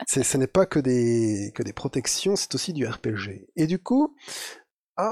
Ce 0.08 0.38
n'est 0.38 0.48
pas 0.48 0.66
que 0.66 0.80
des, 0.80 1.52
que 1.56 1.64
des 1.64 1.74
protections, 1.74 2.36
c'est 2.36 2.54
aussi 2.56 2.74
du 2.74 2.86
RPG. 2.86 3.48
Et 3.56 3.68
du 3.68 3.80
coup, 3.80 4.16
ah, 4.98 5.12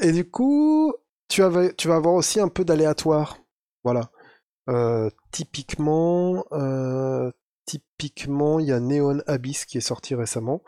et 0.00 0.12
du 0.12 0.28
coup, 0.28 0.94
tu, 1.28 1.42
tu 1.76 1.88
vas 1.88 1.96
avoir 1.96 2.14
aussi 2.14 2.40
un 2.40 2.48
peu 2.48 2.64
d'aléatoire. 2.64 3.38
Voilà. 3.84 4.10
Euh, 4.68 5.10
typiquement, 5.30 6.46
euh, 6.52 7.30
typiquement, 7.66 8.60
il 8.60 8.66
y 8.66 8.72
a 8.72 8.80
Neon 8.80 9.20
Abyss 9.26 9.64
qui 9.66 9.78
est 9.78 9.80
sorti 9.80 10.14
récemment, 10.14 10.62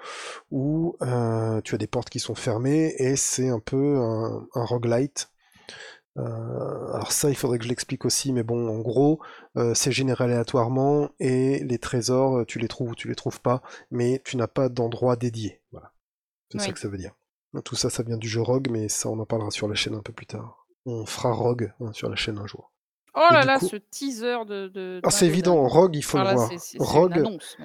où 0.50 0.96
euh, 1.02 1.60
tu 1.62 1.74
as 1.74 1.78
des 1.78 1.86
portes 1.86 2.10
qui 2.10 2.20
sont 2.20 2.34
fermées 2.34 2.94
et 2.98 3.16
c'est 3.16 3.48
un 3.48 3.60
peu 3.60 3.98
un, 3.98 4.46
un 4.54 4.64
roguelite. 4.64 5.30
Euh, 6.18 6.92
alors 6.92 7.12
ça, 7.12 7.28
il 7.28 7.36
faudrait 7.36 7.58
que 7.58 7.64
je 7.64 7.68
l'explique 7.68 8.04
aussi, 8.04 8.32
mais 8.32 8.42
bon, 8.42 8.68
en 8.68 8.80
gros, 8.80 9.20
euh, 9.56 9.74
c'est 9.74 9.92
généré 9.92 10.24
aléatoirement 10.24 11.10
et 11.20 11.62
les 11.64 11.78
trésors, 11.78 12.38
euh, 12.38 12.44
tu 12.44 12.58
les 12.58 12.68
trouves 12.68 12.90
ou 12.90 12.94
tu 12.94 13.08
les 13.08 13.14
trouves 13.14 13.40
pas, 13.40 13.62
mais 13.90 14.22
tu 14.24 14.36
n'as 14.36 14.46
pas 14.46 14.68
d'endroit 14.68 15.16
dédié. 15.16 15.60
Voilà, 15.72 15.92
c'est 16.50 16.60
ça 16.60 16.72
que 16.72 16.78
ça 16.78 16.88
veut 16.88 16.98
dire. 16.98 17.14
Tout 17.64 17.76
ça, 17.76 17.88
ça 17.90 18.02
vient 18.02 18.18
du 18.18 18.28
jeu 18.28 18.42
Rogue, 18.42 18.68
mais 18.70 18.88
ça, 18.88 19.08
on 19.08 19.18
en 19.18 19.24
parlera 19.26 19.50
sur 19.50 19.66
la 19.68 19.74
chaîne 19.74 19.94
un 19.94 20.02
peu 20.02 20.12
plus 20.12 20.26
tard. 20.26 20.66
On 20.84 21.06
fera 21.06 21.32
Rogue 21.32 21.72
hein, 21.80 21.92
sur 21.92 22.08
la 22.10 22.16
chaîne 22.16 22.38
un 22.38 22.46
jour. 22.46 22.72
Oh 23.14 23.28
là 23.30 23.44
là, 23.44 23.58
coup- 23.58 23.68
ce 23.68 23.76
teaser 23.76 24.44
de... 24.46 24.68
de 24.68 25.00
Ah, 25.02 25.10
c'est 25.10 25.26
évident. 25.26 25.66
Rogue, 25.66 25.96
il 25.96 26.02
faut 26.04 26.18
Ah 26.18 26.24
le 26.24 26.26
là, 26.28 26.34
voir. 26.34 26.50
Rogue, 26.80 27.14
annonce, 27.14 27.56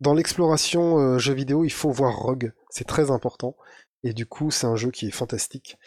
dans 0.00 0.14
l'exploration 0.14 0.98
euh, 0.98 1.18
jeu 1.18 1.32
vidéo, 1.32 1.64
il 1.64 1.72
faut 1.72 1.90
voir 1.90 2.14
Rogue. 2.16 2.52
C'est 2.68 2.86
très 2.86 3.10
important. 3.10 3.56
Et 4.04 4.12
du 4.12 4.26
coup, 4.26 4.50
c'est 4.50 4.66
un 4.66 4.76
jeu 4.76 4.90
qui 4.90 5.06
est 5.06 5.12
fantastique 5.12 5.78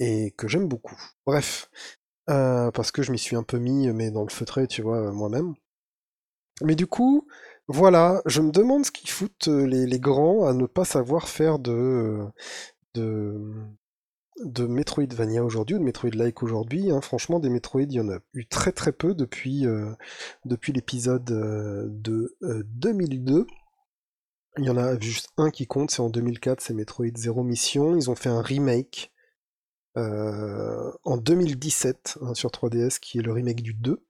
et 0.00 0.32
que 0.36 0.48
j'aime 0.48 0.66
beaucoup. 0.66 0.96
Bref, 1.26 1.70
euh, 2.28 2.70
parce 2.72 2.90
que 2.90 3.02
je 3.02 3.12
m'y 3.12 3.18
suis 3.18 3.36
un 3.36 3.44
peu 3.44 3.58
mis, 3.58 3.88
mais 3.92 4.10
dans 4.10 4.24
le 4.24 4.30
feutré, 4.30 4.66
tu 4.66 4.82
vois, 4.82 4.98
euh, 5.08 5.12
moi-même. 5.12 5.54
Mais 6.62 6.74
du 6.74 6.86
coup, 6.86 7.26
voilà, 7.68 8.22
je 8.26 8.40
me 8.40 8.50
demande 8.50 8.84
ce 8.84 8.90
qu'ils 8.90 9.10
foutent 9.10 9.48
euh, 9.48 9.64
les, 9.66 10.00
grands 10.00 10.46
à 10.46 10.52
ne 10.54 10.66
pas 10.66 10.84
savoir 10.84 11.28
faire 11.28 11.58
de, 11.58 11.72
euh, 11.72 12.26
de, 12.94 13.40
de 14.44 14.66
Metroidvania 14.66 15.44
aujourd'hui, 15.44 15.76
ou 15.76 15.78
de 15.78 15.84
Metroid-like 15.84 16.42
aujourd'hui. 16.42 16.90
hein. 16.90 17.00
Franchement, 17.00 17.38
des 17.40 17.50
Metroid, 17.50 17.82
il 17.82 17.92
y 17.92 18.00
en 18.00 18.08
a 18.10 18.18
eu 18.34 18.46
très 18.46 18.72
très 18.72 18.92
peu 18.92 19.14
depuis, 19.14 19.66
euh, 19.66 19.92
depuis 20.44 20.72
l'épisode 20.72 21.30
euh, 21.30 21.86
de 21.90 22.36
euh, 22.42 22.62
2002. 22.66 23.46
Il 24.58 24.64
y 24.64 24.70
en 24.70 24.76
a 24.76 24.98
juste 24.98 25.28
un 25.36 25.50
qui 25.50 25.66
compte, 25.66 25.90
c'est 25.90 26.00
en 26.02 26.10
2004, 26.10 26.60
c'est 26.60 26.74
Metroid 26.74 27.06
Zero 27.16 27.42
Mission. 27.44 27.96
Ils 27.96 28.10
ont 28.10 28.16
fait 28.16 28.28
un 28.30 28.42
remake 28.42 29.12
euh, 29.96 30.92
en 31.04 31.16
2017 31.16 32.18
hein, 32.22 32.34
sur 32.34 32.50
3DS, 32.50 32.98
qui 33.00 33.18
est 33.18 33.22
le 33.22 33.32
remake 33.32 33.62
du 33.62 33.74
2. 33.74 34.04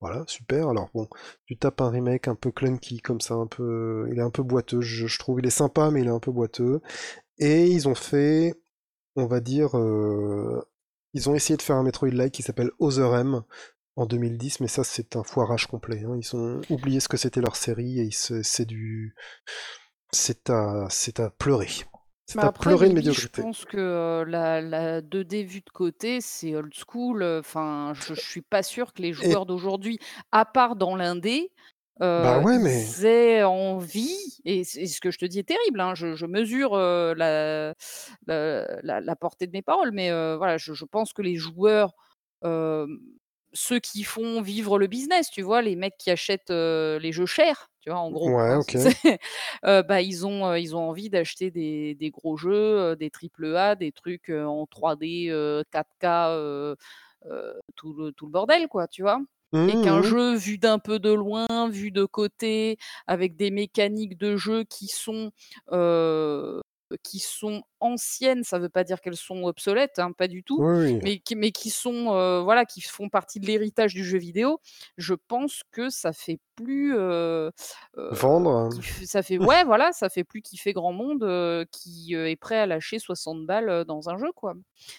Voilà, 0.00 0.24
super. 0.26 0.68
Alors 0.68 0.90
bon, 0.94 1.08
tu 1.46 1.56
tapes 1.56 1.80
un 1.80 1.90
remake 1.90 2.28
un 2.28 2.34
peu 2.34 2.50
clunky 2.50 3.00
comme 3.00 3.20
ça, 3.20 3.34
un 3.34 3.46
peu, 3.46 4.08
il 4.10 4.18
est 4.18 4.22
un 4.22 4.30
peu 4.30 4.42
boiteux, 4.42 4.80
je, 4.80 5.18
trouve. 5.18 5.40
Il 5.40 5.46
est 5.46 5.50
sympa, 5.50 5.90
mais 5.90 6.00
il 6.02 6.06
est 6.08 6.10
un 6.10 6.18
peu 6.20 6.32
boiteux. 6.32 6.80
Et 7.38 7.68
ils 7.68 7.88
ont 7.88 7.94
fait, 7.94 8.54
on 9.16 9.26
va 9.26 9.40
dire, 9.40 9.78
euh, 9.78 10.62
ils 11.14 11.28
ont 11.30 11.34
essayé 11.34 11.56
de 11.56 11.62
faire 11.62 11.76
un 11.76 11.84
Metroid-like 11.84 12.32
qui 12.32 12.42
s'appelle 12.42 12.70
Other 12.80 13.14
M 13.16 13.42
en 13.96 14.06
2010, 14.06 14.60
mais 14.60 14.68
ça 14.68 14.84
c'est 14.84 15.16
un 15.16 15.22
foirage 15.24 15.66
complet. 15.66 16.02
hein. 16.04 16.16
Ils 16.18 16.36
ont 16.36 16.60
oublié 16.70 17.00
ce 17.00 17.08
que 17.08 17.16
c'était 17.16 17.40
leur 17.40 17.56
série 17.56 18.00
et 18.00 18.10
c'est 18.10 18.64
du, 18.64 19.14
c'est 20.12 20.50
à, 20.50 20.86
c'est 20.90 21.20
à 21.20 21.30
pleurer. 21.30 21.68
C'est 22.32 22.42
Bah 22.42 22.46
à 22.46 22.48
après, 22.48 22.48
pleurer 22.50 22.88
de 22.88 22.94
Lily, 22.94 23.12
je 23.12 23.26
médiocrité. 23.26 23.28
pense 23.28 23.64
que 23.66 23.76
euh, 23.76 24.24
la, 24.24 24.60
la 24.62 25.02
2D 25.02 25.42
vue 25.44 25.60
de 25.60 25.70
côté, 25.70 26.20
c'est 26.22 26.54
old 26.56 26.72
school. 26.74 27.22
Enfin, 27.22 27.92
je, 27.94 28.14
je 28.14 28.20
suis 28.20 28.40
pas 28.42 28.62
sûre 28.62 28.94
que 28.94 29.02
les 29.02 29.12
Et 29.20 29.36
joueurs 29.36 29.44
d'aujourd'hui, 29.44 29.98
à 30.32 30.46
part 30.46 30.76
dans 30.76 30.96
l'indé, 30.96 31.52
bah 32.16 32.38
euh, 32.40 32.40
ouais, 32.40 32.58
mais 32.58 33.02
aient 33.04 33.42
envie, 33.42 34.16
et 34.46 34.64
ce 34.64 35.00
que 35.00 35.10
je 35.10 35.18
te 35.18 35.26
dis 35.26 35.38
est 35.40 35.48
terrible, 35.48 35.80
hein, 35.80 35.94
je, 35.94 36.14
je 36.14 36.26
mesure 36.26 36.74
euh, 36.74 37.14
la, 37.14 37.74
la, 38.26 38.80
la- 38.82 39.00
la 39.00 39.16
portée 39.16 39.46
de 39.46 39.52
mes 39.52 39.62
paroles, 39.62 39.92
mais 39.92 40.10
euh, 40.10 40.36
voilà, 40.38 40.56
je, 40.58 40.72
je 40.74 40.84
pense 40.86 41.12
que 41.12 41.22
les 41.22 41.36
joueurs, 41.36 41.92
euh, 42.44 42.86
ceux 43.54 43.80
qui 43.80 44.02
font 44.04 44.40
vivre 44.42 44.78
le 44.78 44.86
business, 44.86 45.30
tu 45.30 45.42
vois, 45.42 45.62
les 45.62 45.76
mecs 45.76 45.96
qui 45.98 46.10
achètent 46.10 46.50
euh, 46.50 46.98
les 46.98 47.12
jeux 47.12 47.26
chers, 47.26 47.70
tu 47.80 47.90
vois, 47.90 47.98
en 48.00 48.10
gros, 48.10 48.36
ouais, 48.36 48.50
hein, 48.50 48.62
euh, 49.66 49.82
bah, 49.82 50.00
ils 50.02 50.26
ont, 50.26 50.46
euh, 50.46 50.58
ils 50.58 50.74
ont 50.76 50.80
envie 50.88 51.10
d'acheter 51.10 51.50
des, 51.50 51.94
des 51.94 52.10
gros 52.10 52.36
jeux, 52.36 52.96
des 52.96 53.10
triple 53.10 53.54
A, 53.56 53.74
des 53.76 53.92
trucs 53.92 54.30
en 54.30 54.66
3D, 54.66 55.26
euh, 55.30 55.62
4K, 55.70 56.28
euh, 56.30 56.76
euh, 57.26 57.54
tout 57.76 57.92
le, 57.94 58.12
tout 58.12 58.26
le 58.26 58.32
bordel, 58.32 58.68
quoi, 58.68 58.88
tu 58.88 59.02
vois? 59.02 59.20
Et 59.66 59.76
qu'un 59.76 60.02
Mhm. 60.02 60.02
jeu 60.02 60.34
vu 60.34 60.58
d'un 60.58 60.78
peu 60.80 60.98
de 60.98 61.12
loin, 61.12 61.46
vu 61.70 61.92
de 61.92 62.04
côté, 62.04 62.78
avec 63.06 63.36
des 63.36 63.50
mécaniques 63.50 64.18
de 64.18 64.36
jeu 64.36 64.64
qui 64.64 64.88
sont, 64.88 65.30
qui 67.02 67.18
sont 67.18 67.62
anciennes, 67.80 68.44
ça 68.44 68.58
ne 68.58 68.62
veut 68.64 68.68
pas 68.68 68.84
dire 68.84 69.00
qu'elles 69.00 69.16
sont 69.16 69.42
obsolètes, 69.44 69.98
hein, 69.98 70.12
pas 70.12 70.28
du 70.28 70.42
tout, 70.44 70.58
Oui, 70.62 71.00
mais 71.02 71.18
qui, 71.18 71.34
mais 71.36 71.50
qui 71.50 71.70
sont, 71.70 72.14
euh, 72.14 72.40
voilà, 72.42 72.64
qui 72.64 72.80
font 72.80 73.08
partie 73.08 73.40
de 73.40 73.46
l'héritage 73.46 73.92
du 73.94 74.04
jeu 74.04 74.18
vidéo. 74.18 74.60
Je 74.98 75.14
pense 75.14 75.62
que 75.72 75.90
ça 75.90 76.12
fait 76.12 76.38
plus, 76.54 76.94
euh, 76.96 77.50
euh, 77.98 78.10
Vendre. 78.12 78.68
f- 78.70 79.04
ça 79.06 79.22
fait, 79.22 79.38
ouais, 79.38 79.64
voilà, 79.64 79.92
ça 79.92 80.08
fait 80.08 80.22
plus 80.24 80.42
kiffer 80.42 80.72
grand 80.72 80.92
monde 80.92 81.24
euh, 81.24 81.64
qui 81.72 82.14
euh, 82.14 82.28
est 82.28 82.36
prêt 82.36 82.58
à 82.58 82.66
lâcher 82.66 82.98
60 82.98 83.46
balles 83.46 83.68
euh, 83.68 83.84
dans 83.84 84.08
un 84.10 84.16
jeu, 84.18 84.30
quoi. 84.36 84.54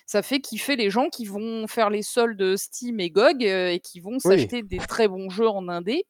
Ça 0.06 0.22
fait 0.22 0.42
kiffer 0.42 0.76
les 0.76 0.90
gens 0.90 1.10
qui 1.10 1.26
vont 1.26 1.68
faire 1.68 1.90
les 1.90 2.02
soldes 2.02 2.58
Steam 2.58 3.00
et 3.00 3.10
GOG 3.12 3.44
euh, 3.46 3.70
et 3.72 3.80
qui 3.80 4.00
vont 4.00 4.14
Oui. 4.14 4.20
s'acheter 4.20 4.62
des 4.64 4.78
très 4.78 5.08
bons 5.08 5.30
jeux 5.30 5.48
en 5.48 5.68
indé 5.70 6.06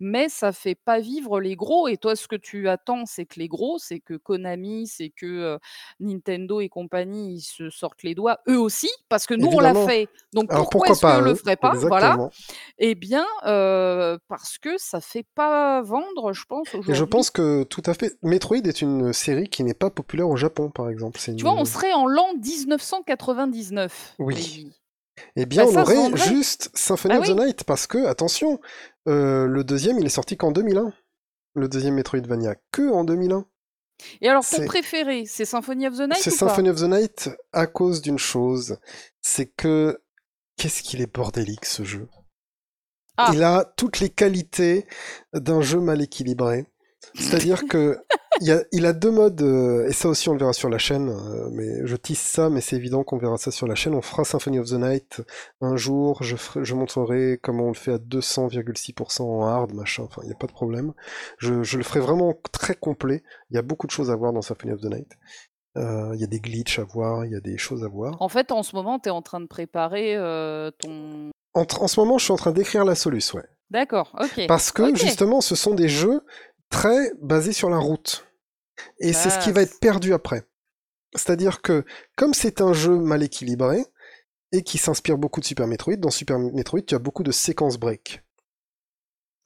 mais 0.00 0.28
ça 0.28 0.52
fait 0.52 0.74
pas 0.74 0.98
vivre 1.00 1.40
les 1.40 1.54
gros 1.56 1.86
et 1.88 1.96
toi 1.96 2.16
ce 2.16 2.26
que 2.26 2.36
tu 2.36 2.68
attends, 2.68 3.06
c'est 3.06 3.26
que 3.26 3.38
les 3.38 3.48
gros, 3.48 3.78
c'est 3.78 4.00
que 4.00 4.14
Konami, 4.14 4.86
c'est 4.86 5.10
que, 5.10 5.58
Nintendo 6.00 6.60
et 6.60 6.68
compagnie, 6.68 7.34
ils 7.36 7.40
se 7.42 7.70
sortent 7.70 8.02
les 8.02 8.14
doigts 8.14 8.38
eux 8.48 8.58
aussi, 8.58 8.90
parce 9.08 9.26
que 9.26 9.34
nous 9.34 9.48
on 9.48 9.60
l'a 9.60 9.74
fait, 9.74 10.08
donc 10.32 10.50
Alors 10.50 10.64
pourquoi 10.70 10.88
pourquoi 10.88 10.92
est-ce 10.94 11.00
pas 11.00 11.18
qu'eux 11.18 11.24
le 11.24 11.30
eux? 11.32 11.34
feraient 11.34 11.56
pas? 11.56 11.74
Voilà. 11.74 12.30
Eh 12.78 12.94
bien, 12.94 13.26
parce 13.42 14.58
que 14.58 14.76
ça 14.78 15.00
fait 15.00 15.26
pas 15.34 15.82
vendre, 15.82 16.32
je 16.32 16.44
pense 16.46 16.68
Et 16.88 16.94
je 16.94 17.04
pense 17.04 17.30
que 17.30 17.64
tout 17.64 17.82
à 17.86 17.94
fait. 17.94 18.16
Metroid 18.22 18.56
est 18.58 18.80
une 18.82 19.12
série 19.12 19.48
qui 19.48 19.62
n'est 19.64 19.74
pas 19.74 19.90
populaire 19.90 20.28
au 20.28 20.36
Japon, 20.36 20.70
par 20.70 20.88
exemple. 20.88 21.20
C'est 21.20 21.34
Tu 21.36 21.42
vois, 21.44 21.54
on 21.54 21.64
serait 21.64 21.92
en 21.92 22.06
l'an 22.06 22.34
1999, 22.34 24.14
Oui. 24.18 24.70
Eh 25.36 25.46
bien, 25.46 25.64
Bah, 25.64 25.70
on 25.70 25.74
ça 25.74 25.84
se 25.86 25.92
aurait 25.98 26.16
juste 26.16 26.70
Symphony 26.74 27.14
Bah 27.14 27.20
of 27.20 27.28
oui. 27.28 27.34
the 27.34 27.38
Night, 27.38 27.64
parce 27.64 27.86
que, 27.86 28.06
attention, 28.06 28.60
euh, 29.08 29.46
le 29.46 29.64
deuxième, 29.64 29.98
il 29.98 30.06
est 30.06 30.10
sorti 30.10 30.36
qu'en 30.36 30.52
2001. 30.52 30.92
Le 31.54 31.68
deuxième 31.68 31.94
Metroidvania, 31.94 32.54
que 32.72 32.90
en 32.90 33.04
2001. 33.04 33.44
Et 34.22 34.28
alors 34.28 34.46
ton 34.48 34.64
préféré, 34.64 35.24
c'est 35.26 35.44
Symphony 35.44 35.86
of 35.88 35.94
the 35.96 36.02
Night 36.08 36.16
C'est? 36.20 36.30
Symphony 36.30 36.70
of 36.70 36.76
the 36.80 36.84
Night 36.88 37.30
à 37.52 37.66
cause 37.66 38.00
d'une 38.00 38.18
chose, 38.18 38.78
c'est 39.20 39.46
que 39.46 40.00
qu'est-ce 40.56 40.82
qu'il 40.82 41.00
est 41.02 41.12
bordélique 41.12 41.66
ce 41.66 41.82
jeu? 41.84 42.08
Ah. 43.18 43.30
Il 43.34 43.42
a 43.42 43.70
toutes 43.76 44.00
les 44.00 44.08
qualités 44.08 44.86
d'un 45.34 45.60
jeu 45.60 45.80
mal 45.80 46.00
équilibré. 46.00 46.66
C'est-à-dire 47.14 47.64
que 47.68 47.98
il, 48.40 48.50
a, 48.52 48.62
il 48.72 48.86
a 48.86 48.92
deux 48.92 49.10
modes, 49.10 49.40
euh, 49.42 49.86
et 49.88 49.92
ça 49.92 50.08
aussi 50.08 50.28
on 50.28 50.32
le 50.32 50.38
verra 50.38 50.52
sur 50.52 50.68
la 50.68 50.78
chaîne, 50.78 51.08
euh, 51.10 51.48
mais 51.52 51.86
je 51.86 51.96
tisse 51.96 52.20
ça, 52.20 52.48
mais 52.50 52.60
c'est 52.60 52.76
évident 52.76 53.04
qu'on 53.04 53.18
verra 53.18 53.36
ça 53.36 53.50
sur 53.50 53.66
la 53.66 53.74
chaîne. 53.74 53.94
On 53.94 54.02
fera 54.02 54.24
Symphony 54.24 54.58
of 54.58 54.68
the 54.68 54.74
Night 54.74 55.22
un 55.60 55.76
jour, 55.76 56.22
je, 56.22 56.36
ferai- 56.36 56.64
je 56.64 56.74
montrerai 56.74 57.38
comment 57.42 57.64
on 57.64 57.68
le 57.68 57.74
fait 57.74 57.92
à 57.92 57.98
200,6% 57.98 59.22
en 59.22 59.44
hard, 59.46 59.72
machin, 59.74 60.04
enfin 60.04 60.22
il 60.24 60.26
n'y 60.26 60.32
a 60.32 60.36
pas 60.38 60.46
de 60.46 60.52
problème. 60.52 60.92
Je, 61.38 61.62
je 61.62 61.76
le 61.76 61.84
ferai 61.84 62.00
vraiment 62.00 62.34
très 62.52 62.74
complet, 62.74 63.22
il 63.50 63.56
y 63.56 63.58
a 63.58 63.62
beaucoup 63.62 63.86
de 63.86 63.92
choses 63.92 64.10
à 64.10 64.16
voir 64.16 64.32
dans 64.32 64.42
Symphony 64.42 64.72
of 64.72 64.80
the 64.80 64.86
Night. 64.86 65.12
Euh, 65.76 66.10
Il 66.14 66.20
y 66.20 66.24
a 66.24 66.26
des 66.26 66.40
glitches 66.40 66.78
à 66.80 66.84
voir, 66.84 67.24
il 67.26 67.32
y 67.32 67.36
a 67.36 67.40
des 67.40 67.56
choses 67.56 67.84
à 67.84 67.88
voir. 67.88 68.20
En 68.20 68.28
fait, 68.28 68.50
en 68.50 68.62
ce 68.64 68.74
moment, 68.74 68.98
tu 68.98 69.08
es 69.08 69.12
en 69.12 69.22
train 69.22 69.40
de 69.40 69.46
préparer 69.46 70.16
ton... 70.78 71.30
En, 71.54 71.86
ce 71.88 72.00
moment, 72.00 72.18
je 72.18 72.24
suis 72.24 72.32
en 72.32 72.36
train 72.36 72.52
d'écrire 72.52 72.84
la 72.84 72.94
Solus, 72.94 73.32
ouais. 73.34 73.44
D'accord, 73.70 74.12
ok. 74.20 74.46
Parce 74.48 74.72
que 74.72 74.94
justement, 74.96 75.40
ce 75.40 75.54
sont 75.54 75.74
des 75.74 75.88
jeux 75.88 76.22
très 76.70 77.12
basés 77.20 77.52
sur 77.52 77.70
la 77.70 77.78
route. 77.78 78.26
Et 78.98 79.12
c'est 79.12 79.30
ce 79.30 79.38
qui 79.38 79.52
va 79.52 79.62
être 79.62 79.78
perdu 79.80 80.12
après. 80.12 80.44
C'est-à-dire 81.14 81.62
que, 81.62 81.84
comme 82.16 82.34
c'est 82.34 82.60
un 82.60 82.72
jeu 82.72 82.96
mal 82.98 83.22
équilibré, 83.22 83.84
et 84.52 84.62
qui 84.62 84.78
s'inspire 84.78 85.16
beaucoup 85.18 85.40
de 85.40 85.44
Super 85.44 85.66
Metroid, 85.66 85.96
dans 85.96 86.10
Super 86.10 86.38
Metroid, 86.38 86.82
tu 86.82 86.94
as 86.94 86.98
beaucoup 86.98 87.22
de 87.22 87.32
séquences 87.32 87.78
break. 87.78 88.22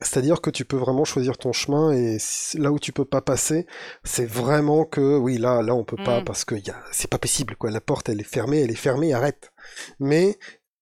C'est-à-dire 0.01 0.41
que 0.41 0.49
tu 0.49 0.65
peux 0.65 0.75
vraiment 0.75 1.05
choisir 1.05 1.37
ton 1.37 1.53
chemin 1.53 1.93
et 1.93 2.17
là 2.55 2.71
où 2.71 2.79
tu 2.79 2.91
peux 2.91 3.05
pas 3.05 3.21
passer, 3.21 3.65
c'est 4.03 4.25
vraiment 4.25 4.83
que 4.83 5.17
oui 5.17 5.37
là 5.37 5.61
là 5.61 5.73
on 5.73 5.85
peut 5.85 5.95
pas 5.95 6.19
Mm. 6.19 6.25
parce 6.25 6.43
que 6.43 6.55
y 6.55 6.69
a 6.69 6.83
c'est 6.91 7.09
pas 7.09 7.17
possible 7.17 7.55
quoi. 7.55 7.71
La 7.71 7.79
porte 7.79 8.09
elle 8.09 8.19
est 8.19 8.23
fermée, 8.23 8.59
elle 8.59 8.71
est 8.71 8.75
fermée, 8.75 9.13
arrête. 9.13 9.53
Mais 9.99 10.37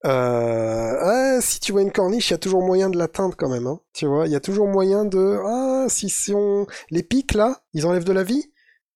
euh, 0.05 0.97
ah, 0.99 1.37
si 1.41 1.59
tu 1.59 1.71
vois 1.71 1.81
une 1.81 1.91
corniche, 1.91 2.29
il 2.29 2.33
y 2.33 2.35
a 2.35 2.39
toujours 2.39 2.61
moyen 2.61 2.89
de 2.89 2.97
l'atteindre 2.97 3.35
quand 3.37 3.49
même. 3.49 3.67
Hein, 3.67 3.79
tu 3.93 4.05
vois, 4.05 4.27
il 4.27 4.31
y 4.31 4.35
a 4.35 4.41
toujours 4.41 4.67
moyen 4.67 5.05
de 5.05 5.39
ah 5.45 5.85
si, 5.87 6.09
si 6.09 6.33
on 6.33 6.67
les 6.91 7.03
pics 7.03 7.33
là, 7.33 7.61
ils 7.73 7.85
enlèvent 7.85 8.03
de 8.03 8.13
la 8.13 8.23
vie. 8.23 8.51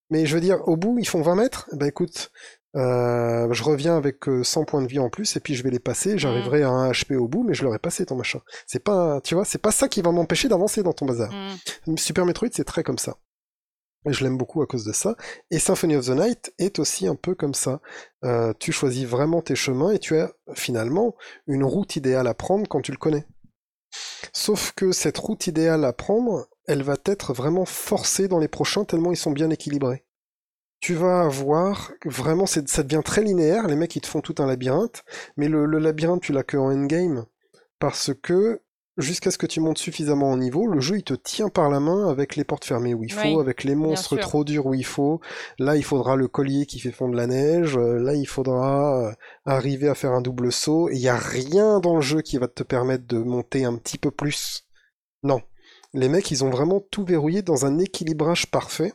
Mais 0.10 0.26
je 0.26 0.36
veux 0.36 0.42
dire 0.42 0.60
au 0.68 0.78
bout 0.78 0.98
ils 1.00 1.08
font 1.08 1.22
20 1.22 1.36
mètres. 1.36 1.70
Ben 1.74 1.86
écoute, 1.88 2.32
euh, 2.76 3.52
je 3.52 3.64
reviens 3.64 3.96
avec 3.96 4.28
euh, 4.28 4.44
100 4.44 4.66
points 4.66 4.82
de 4.82 4.88
vie 4.88 5.00
en 5.00 5.10
plus 5.10 5.36
et 5.36 5.40
puis 5.40 5.56
je 5.56 5.64
vais 5.64 5.70
les 5.70 5.80
passer. 5.80 6.18
J'arriverai 6.18 6.64
à 6.64 6.70
un 6.70 6.92
HP 6.92 7.16
au 7.16 7.28
bout, 7.28 7.44
mais 7.44 7.54
je 7.54 7.64
l'aurai 7.64 7.80
passé 7.80 8.06
ton 8.06 8.16
machin. 8.16 8.40
C'est 8.66 8.84
pas, 8.84 9.22
tu 9.22 9.36
vois, 9.36 9.46
c'est 9.46 9.62
pas 9.62 9.72
ça 9.72 9.88
qui 9.88 10.02
va 10.02 10.12
m'empêcher 10.12 10.48
d'avancer 10.48 10.84
dans 10.84 10.94
ton 10.94 11.06
bazar. 11.06 11.32
Mm. 11.88 11.98
Super 11.98 12.26
Metroid, 12.26 12.50
c'est 12.52 12.66
très 12.66 12.84
comme 12.84 13.00
ça. 13.00 13.18
Je 14.06 14.24
l'aime 14.24 14.38
beaucoup 14.38 14.62
à 14.62 14.68
cause 14.68 14.86
de 14.86 14.94
ça. 14.94 15.16
Et 15.52 15.60
Symphony 15.60 15.96
of 15.96 16.06
the 16.06 16.12
Night 16.12 16.54
est 16.60 16.80
aussi 16.80 17.08
un 17.08 17.16
peu 17.16 17.36
comme 17.36 17.54
ça. 17.54 17.82
Euh, 18.24 18.54
tu 18.60 18.72
choisis 18.72 19.06
vraiment 19.06 19.42
tes 19.42 19.56
chemins 19.56 19.92
et 19.92 20.00
tu 20.00 20.18
as 20.18 20.34
finalement 20.54 21.16
une 21.46 21.64
route 21.64 21.96
idéale 21.96 22.28
à 22.28 22.34
prendre 22.34 22.68
quand 22.68 22.82
tu 22.82 22.92
le 22.92 22.98
connais. 22.98 23.26
Sauf 24.34 24.72
que 24.74 24.92
cette 24.92 25.18
route 25.18 25.48
idéale 25.48 25.84
à 25.84 25.94
prendre, 25.94 26.48
elle 26.68 26.84
va 26.84 26.96
être 27.06 27.34
vraiment 27.34 27.66
forcée 27.66 28.28
dans 28.28 28.40
les 28.40 28.48
prochains 28.48 28.86
tellement 28.86 29.12
ils 29.12 29.18
sont 29.18 29.32
bien 29.32 29.50
équilibrés. 29.50 30.06
Tu 30.80 30.94
vas 30.94 31.22
avoir 31.22 31.92
vraiment, 32.06 32.46
ça 32.46 32.62
devient 32.62 33.02
très 33.04 33.24
linéaire. 33.24 33.68
Les 33.68 33.76
mecs 33.76 33.96
ils 33.96 34.02
te 34.02 34.08
font 34.08 34.22
tout 34.22 34.36
un 34.40 34.46
labyrinthe, 34.46 35.04
mais 35.36 35.48
le, 35.48 35.66
le 35.66 35.80
labyrinthe 35.80 36.22
tu 36.22 36.34
l'as 36.34 36.44
que 36.44 36.58
en 36.58 36.72
endgame 36.72 37.26
parce 37.80 38.12
que 38.22 38.62
jusqu'à 38.98 39.32
ce 39.32 39.38
que 39.38 39.46
tu 39.46 39.60
montes 39.60 39.78
suffisamment 39.78 40.32
en 40.32 40.38
niveau, 40.38 40.68
le 40.68 40.80
jeu 40.80 40.98
il 40.98 41.04
te 41.04 41.14
tient 41.14 41.50
par 41.50 41.70
la 41.70 41.80
main 41.80 42.10
avec 42.10 42.36
les 42.36 42.44
portes 42.44 42.66
fermées 42.66 42.94
où 42.94 43.04
il 43.04 43.12
faut, 43.14 43.22
Oui, 43.22 43.40
avec 43.40 43.64
les 43.64 43.76
monstres 43.76 44.18
trop 44.18 44.44
durs 44.44 44.66
où 44.66 44.74
il 44.74 44.86
faut. 44.86 45.22
Là, 45.60 45.76
il 45.76 45.84
faudra 45.84 46.16
le 46.16 46.28
collier 46.28 46.66
qui 46.66 46.80
fait 46.80 46.92
fondre 46.92 47.16
la 47.16 47.28
neige. 47.28 47.78
euh, 47.78 48.00
Là, 48.00 48.14
il 48.16 48.28
faudra 48.28 49.08
euh, 49.08 49.12
arriver 49.46 49.88
à 49.88 49.96
faire 49.96 50.12
un 50.12 50.22
double 50.22 50.52
saut. 50.52 50.90
Et 50.90 50.96
il 50.96 51.00
n'y 51.02 51.08
a 51.10 51.18
rien 51.18 51.80
dans 51.80 51.96
le 51.96 52.02
jeu 52.02 52.22
qui 52.22 52.38
va 52.38 52.48
te 52.48 52.64
permettre 52.64 53.06
de 53.08 53.18
monter 53.20 53.66
un 53.66 53.76
petit 53.78 53.98
peu 53.98 54.12
plus. 54.12 54.66
Non. 55.24 55.42
Les 55.94 56.10
mecs, 56.10 56.30
ils 56.32 56.44
ont 56.44 56.50
vraiment 56.50 56.82
tout 56.92 57.06
verrouillé 57.06 57.42
dans 57.42 57.66
un 57.66 57.80
équilibrage 57.80 58.52
parfait, 58.52 58.94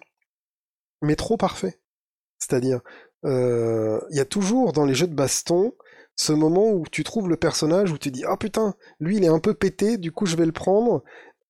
mais 1.00 1.16
trop 1.16 1.36
parfait. 1.36 1.80
C'est-à-dire, 2.38 2.80
euh, 3.24 4.00
il 4.10 4.16
y 4.16 4.20
a 4.20 4.24
toujours 4.24 4.72
dans 4.72 4.84
les 4.84 4.94
jeux 4.94 5.06
de 5.06 5.14
baston 5.14 5.72
ce 6.16 6.32
moment 6.32 6.70
où 6.70 6.84
tu 6.90 7.04
trouves 7.04 7.28
le 7.28 7.36
personnage 7.36 7.90
où 7.92 7.98
tu 7.98 8.10
dis 8.10 8.24
ah 8.28 8.36
putain 8.36 8.74
lui 9.00 9.16
il 9.16 9.24
est 9.24 9.28
un 9.28 9.38
peu 9.40 9.54
pété 9.54 9.96
du 9.98 10.12
coup 10.12 10.26
je 10.26 10.36
vais 10.36 10.46
le 10.46 10.52
prendre 10.52 11.02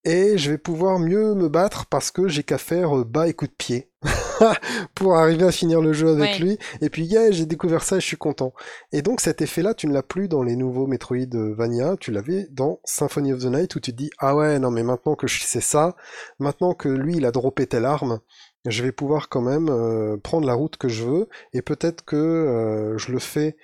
et 0.05 0.36
je 0.36 0.51
vais 0.51 0.59
pouvoir 0.59 0.98
mieux 0.98 1.34
me 1.34 1.48
battre 1.48 1.86
parce 1.86 2.10
que 2.10 2.26
j'ai 2.26 2.43
qu'à 2.43 2.59
faire 2.59 2.98
euh, 2.98 3.05
bas 3.05 3.28
et 3.28 3.34
coup 3.34 3.47
de 3.47 3.52
pied 3.56 3.89
pour 4.97 5.16
arriver 5.16 5.44
à 5.44 5.52
finir 5.52 5.80
le 5.80 5.93
jeu 5.93 6.09
avec 6.09 6.32
Ouais. 6.32 6.39
lui. 6.39 6.59
Et 6.80 6.90
puis 6.90 7.05
yeah 7.05 7.30
j'ai 7.30 7.47
découvert 7.47 7.82
ça 7.84 7.97
et 7.97 8.01
je 8.01 8.06
suis 8.06 8.16
content. 8.16 8.52
Et 8.93 9.02
donc 9.02 9.20
cet 9.20 9.43
effet 9.43 9.62
là 9.62 9.74
tu 9.74 9.86
ne 9.86 9.93
l'as 9.93 10.02
plus 10.02 10.26
dans 10.28 10.43
les 10.43 10.56
nouveaux 10.56 10.86
Metroidvania 10.89 11.97
tu 12.01 12.10
l'avais 12.10 12.47
dans 12.51 12.80
Symphony 12.84 13.32
of 13.32 13.40
the 13.43 13.47
Night 13.47 13.74
où 13.76 13.80
tu 13.80 13.93
te 13.93 13.97
dis 13.97 14.10
ah 14.18 14.34
ouais 14.34 14.59
non 14.59 14.70
mais 14.72 14.82
maintenant 14.82 15.14
que 15.14 15.26
je 15.28 15.43
sais 15.44 15.60
ça 15.60 15.94
maintenant 16.40 16.74
que 16.74 16.89
lui 16.89 17.16
il 17.16 17.24
a 17.26 17.30
droppé 17.30 17.66
telle 17.66 17.84
arme 17.84 18.20
je 18.66 18.82
vais 18.82 18.93
pouvoir 18.93 19.28
quand 19.28 19.40
même 19.40 19.68
euh, 19.68 20.16
prendre 20.16 20.47
la 20.47 20.55
route 20.55 20.76
que 20.76 20.89
je 20.89 21.05
veux 21.05 21.28
et 21.52 21.62
peut-être 21.62 22.05
que 22.05 22.16
euh, 22.16 22.98
je 22.98 23.12
le 23.12 23.18
fais 23.18 23.56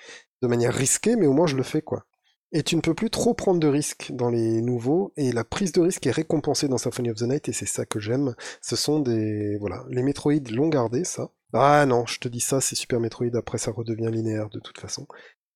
de 0.43 0.49
manière 0.49 0.75
risquée, 0.75 1.17
mais 1.17 1.27
au 1.27 1.33
moins 1.33 1.47
je 1.47 1.57
le 1.57 1.63
fais 1.63 1.83
quoi. 1.83 2.05
Et 2.53 2.63
tu 2.63 2.77
ne 2.77 2.81
peux 2.81 2.95
plus 2.95 3.11
trop 3.11 3.35
prendre 3.35 3.61
de 3.61 3.69
risques 3.69 4.11
dans 4.13 4.31
les 4.31 4.63
nouveaux, 4.63 5.13
et 5.17 5.33
la 5.33 5.45
prise 5.45 5.73
de 5.73 5.83
risque 5.83 6.07
est 6.07 6.13
récompensée 6.13 6.69
dans 6.69 6.79
Symphony 6.79 7.11
of 7.11 7.19
the 7.19 7.23
Night, 7.23 7.49
et 7.49 7.53
c'est 7.53 7.67
ça 7.67 7.85
que 7.85 8.01
j'aime. 8.01 8.35
Ce 8.63 8.75
sont 8.75 9.01
des... 9.01 9.59
Voilà, 9.61 9.85
les 9.91 10.03
Metroid 10.03 10.51
l'ont 10.51 10.69
gardé, 10.69 11.05
ça. 11.05 11.31
Ah 11.53 11.85
non, 11.85 12.07
je 12.07 12.19
te 12.21 12.29
dis 12.29 12.41
ça, 12.41 12.63
c'est 12.63 12.75
Super 12.75 13.01
Metroid, 13.01 13.35
après 13.35 13.59
ça 13.59 13.71
redevient 13.71 14.11
linéaire 14.11 14.49
de 14.49 14.61
toute 14.61 14.79
façon. 14.79 15.07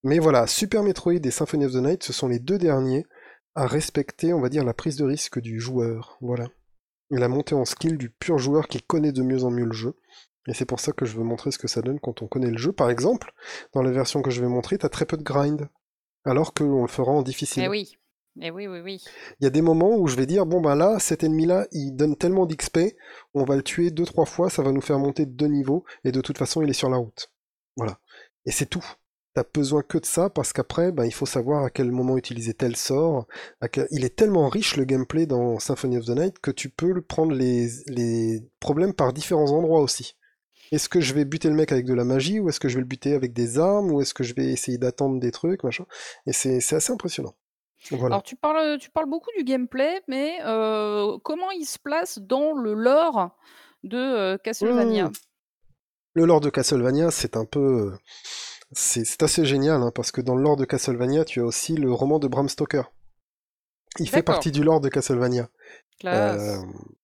Mais 0.05 0.19
voilà, 0.19 0.47
Super 0.47 0.83
Metroid 0.83 1.25
et 1.25 1.31
Symphony 1.31 1.65
of 1.65 1.73
the 1.73 1.77
Night, 1.77 2.03
ce 2.03 2.13
sont 2.13 2.29
les 2.29 2.39
deux 2.39 2.59
derniers 2.59 3.07
à 3.55 3.67
respecter, 3.67 4.35
on 4.35 4.41
va 4.41 4.49
dire, 4.49 4.65
la 4.65 4.75
prise 4.75 4.97
de 4.97 5.05
risque 5.05 5.41
du 5.41 5.61
joueur. 5.61 6.19
Voilà. 6.21 6.49
La 7.11 7.29
montée 7.29 7.55
en 7.55 7.65
skill 7.65 7.99
du 7.99 8.11
pur 8.11 8.39
joueur 8.39 8.69
qui 8.69 8.83
connaît 8.83 9.13
de 9.13 9.23
mieux 9.23 9.45
en 9.45 9.51
mieux 9.51 9.67
le 9.67 9.73
jeu. 9.73 9.95
Et 10.49 10.55
c'est 10.55 10.65
pour 10.67 10.81
ça 10.81 10.93
que 10.93 11.05
je 11.05 11.17
veux 11.17 11.23
montrer 11.25 11.51
ce 11.53 11.59
que 11.59 11.69
ça 11.69 11.83
donne 11.83 12.01
quand 12.01 12.23
on 12.23 12.27
connaît 12.27 12.51
le 12.51 12.59
jeu. 12.59 12.73
Par 12.73 12.91
exemple, 12.91 13.33
dans 13.75 13.83
la 13.83 13.91
version 13.93 14.23
que 14.23 14.31
je 14.31 14.41
vais 14.41 14.49
montrer, 14.49 14.79
t'as 14.79 14.89
très 14.89 15.07
peu 15.07 15.17
de 15.17 15.23
grind. 15.23 15.69
Alors 16.25 16.53
qu'on 16.55 16.83
le 16.83 16.89
fera 16.89 17.13
en 17.13 17.23
difficile. 17.23 17.63
Eh 17.65 17.69
oui. 17.69 17.93
Eh 18.41 18.51
oui, 18.51 18.67
oui, 18.67 18.81
oui. 18.81 19.05
Il 19.41 19.45
y 19.45 19.47
a 19.47 19.51
des 19.51 19.61
moments 19.61 19.95
où 19.97 20.07
je 20.07 20.17
vais 20.17 20.25
dire, 20.27 20.47
bon 20.47 20.61
ben 20.63 20.75
là, 20.75 20.99
cet 20.99 21.23
ennemi-là, 21.23 21.67
il 21.71 21.93
donne 21.93 22.17
tellement 22.17 22.47
d'XP, 22.47 22.79
on 23.35 23.45
va 23.45 23.57
le 23.57 23.63
tuer 23.63 23.91
deux, 23.91 24.07
trois 24.07 24.25
fois, 24.25 24.49
ça 24.49 24.63
va 24.63 24.73
nous 24.73 24.81
faire 24.81 24.99
monter 24.99 25.27
de 25.27 25.33
deux 25.33 25.49
niveaux, 25.49 25.85
et 26.05 26.13
de 26.13 26.21
toute 26.23 26.39
façon, 26.39 26.63
il 26.63 26.71
est 26.71 26.73
sur 26.73 26.89
la 26.89 26.97
route. 26.97 27.31
Voilà. 27.77 27.99
Et 28.47 28.51
c'est 28.51 28.65
tout. 28.67 28.85
T'as 29.35 29.45
besoin 29.53 29.83
que 29.83 29.99
de 29.99 30.07
ça, 30.07 30.31
parce 30.31 30.55
qu'après, 30.55 30.93
ben, 30.93 31.05
il 31.05 31.13
faut 31.13 31.27
savoir 31.27 31.65
à 31.65 31.69
quel 31.71 31.93
moment 31.93 32.17
utiliser 32.17 32.55
tel 32.55 32.75
sort. 32.75 33.27
à 33.61 33.69
quel- 33.69 33.89
Il 33.91 34.03
est 34.05 34.17
tellement 34.17 34.49
riche, 34.49 34.77
le 34.79 34.85
gameplay 34.85 35.27
dans 35.27 35.59
Symphony 35.59 35.99
of 35.99 36.07
the 36.07 36.11
Night, 36.17 36.39
que 36.39 36.51
tu 36.51 36.71
peux 36.71 37.03
prendre 37.03 37.33
les, 37.33 37.69
les 37.87 38.41
problèmes 38.61 38.95
par 38.95 39.13
différents 39.13 39.51
endroits 39.53 39.83
aussi. 39.83 40.17
Est-ce 40.73 40.89
que 40.89 41.01
je 41.01 41.13
vais 41.13 41.27
buter 41.27 41.49
le 41.49 41.55
mec 41.55 41.71
avec 41.71 41.85
de 41.85 41.93
la 41.93 42.05
magie, 42.05 42.41
ou 42.41 42.49
est-ce 42.49 42.59
que 42.59 42.69
je 42.69 42.77
vais 42.77 42.81
le 42.81 42.87
buter 42.87 43.15
avec 43.15 43.35
des 43.35 43.59
armes, 43.59 43.93
ou 43.93 44.01
est-ce 44.01 44.15
que 44.15 44.25
je 44.25 44.35
vais 44.35 44.47
essayer 44.47 44.79
d'attendre 44.79 45.21
des 45.21 45.31
trucs, 45.31 45.63
machin 45.65 45.85
Et 46.27 46.33
c'est 46.33 46.57
assez 46.75 46.93
impressionnant. 46.93 47.35
Voilà. 47.91 48.15
Alors 48.15 48.23
tu 48.23 48.37
parles, 48.37 48.79
tu 48.79 48.91
parles 48.91 49.09
beaucoup 49.09 49.31
du 49.37 49.45
gameplay, 49.45 50.01
mais 50.09 50.39
euh, 50.45 51.19
comment 51.25 51.51
il 51.51 51.67
se 51.67 51.79
place 51.79 52.19
dans 52.19 52.55
le 52.55 52.75
lore 52.75 53.37
de 53.83 53.99
euh, 53.99 54.39
Castlevania? 54.39 55.09
Mmh. 55.09 55.13
Le 56.15 56.25
lore 56.25 56.41
de 56.41 56.49
Castlevania, 56.49 57.11
c'est 57.11 57.37
un 57.37 57.45
peu. 57.45 57.93
C'est 58.71 59.23
assez 59.23 59.45
génial, 59.45 59.83
hein, 59.83 59.91
parce 59.95 60.11
que 60.11 60.23
dans 60.23 60.35
le 60.35 60.43
lore 60.43 60.57
de 60.57 60.65
Castlevania, 60.65 61.25
tu 61.25 61.41
as 61.41 61.45
aussi 61.45 61.77
le 61.77 61.93
roman 61.93 62.19
de 62.19 62.29
Bram 62.29 62.49
Stoker. 62.49 62.85
Il 63.99 64.09
fait 64.09 64.23
partie 64.23 64.53
du 64.53 64.63
lore 64.63 64.81
de 64.81 64.89
Castlevania. 64.89 65.49
Classe. 66.01 66.41
Euh, 66.41 66.63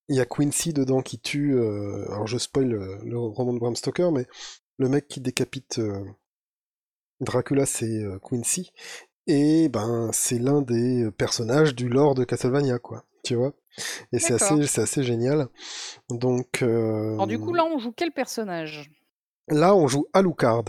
Il 0.09 0.17
y 0.17 0.21
a 0.21 0.27
Quincy 0.27 0.73
dedans 0.73 1.03
qui 1.03 1.19
tue. 1.19 1.55
euh, 1.55 2.07
alors 2.11 2.27
je 2.27 2.39
spoil 2.39 2.73
euh, 2.73 2.99
le 3.05 3.19
roman 3.19 3.53
de 3.53 3.59
Bram 3.59 3.77
Stoker, 3.77 4.11
mais 4.13 4.27
le 4.79 4.89
mec 4.89 5.09
qui 5.09 5.21
décapite 5.21 5.79
euh, 5.79 6.05
Dracula, 7.21 7.67
c'est 7.67 8.03
euh, 8.03 8.19
Quincy. 8.19 8.73
Et 9.27 9.69
ben, 9.69 10.11
c'est 10.13 10.39
l'un 10.39 10.63
des 10.63 11.11
personnages 11.11 11.75
du 11.75 11.89
lore 11.89 12.15
de 12.15 12.25
Castlevania, 12.25 12.79
quoi. 12.79 13.05
tu 13.25 13.35
vois. 13.35 13.53
Et 14.13 14.19
c'est 14.19 14.35
assez, 14.35 14.67
c'est 14.67 14.81
assez 14.81 15.03
génial. 15.03 15.49
Donc. 16.09 16.63
Alors 16.63 17.27
du 17.27 17.39
coup, 17.39 17.53
là, 17.53 17.65
on 17.67 17.79
joue 17.79 17.93
quel 17.93 18.11
personnage? 18.13 18.91
Là, 19.49 19.75
on 19.75 19.87
joue 19.87 20.07
Alucard. 20.15 20.65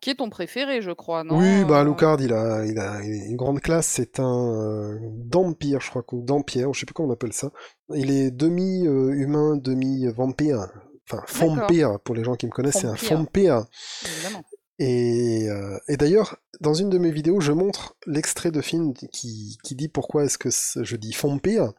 Qui 0.00 0.10
est 0.10 0.14
ton 0.14 0.30
préféré, 0.30 0.80
je 0.80 0.92
crois, 0.92 1.24
non 1.24 1.38
Oui, 1.38 1.64
bah 1.64 1.80
Alucard, 1.80 2.20
il 2.22 2.32
a, 2.32 2.64
il 2.64 2.78
a 2.78 3.02
une 3.02 3.36
grande 3.36 3.60
classe. 3.60 3.86
C'est 3.86 4.18
un 4.18 4.54
euh, 4.54 4.98
Dampire, 5.02 5.80
je 5.80 5.90
crois, 5.90 6.04
Dampire, 6.12 6.72
je 6.72 6.80
sais 6.80 6.86
plus 6.86 6.94
comment 6.94 7.10
on 7.10 7.12
appelle 7.12 7.34
ça. 7.34 7.50
Il 7.94 8.10
est 8.10 8.30
demi-humain, 8.30 9.56
demi-vampire. 9.56 10.68
Enfin, 11.10 11.22
vampire, 11.28 11.98
pour 12.00 12.14
les 12.14 12.24
gens 12.24 12.34
qui 12.34 12.46
me 12.46 12.50
connaissent, 12.50 12.78
c'est 12.78 12.86
un 12.86 13.16
vampire. 13.16 13.66
Évidemment. 14.04 14.44
Et, 14.78 15.50
euh, 15.50 15.78
et 15.88 15.98
d'ailleurs, 15.98 16.36
dans 16.60 16.72
une 16.72 16.88
de 16.88 16.96
mes 16.96 17.10
vidéos, 17.10 17.40
je 17.40 17.52
montre 17.52 17.96
l'extrait 18.06 18.50
de 18.50 18.62
film 18.62 18.94
qui, 18.94 19.58
qui 19.62 19.74
dit 19.74 19.88
pourquoi 19.88 20.24
est-ce 20.24 20.38
que 20.38 20.48
je 20.50 20.96
dis 20.96 21.14
vampire. 21.20 21.72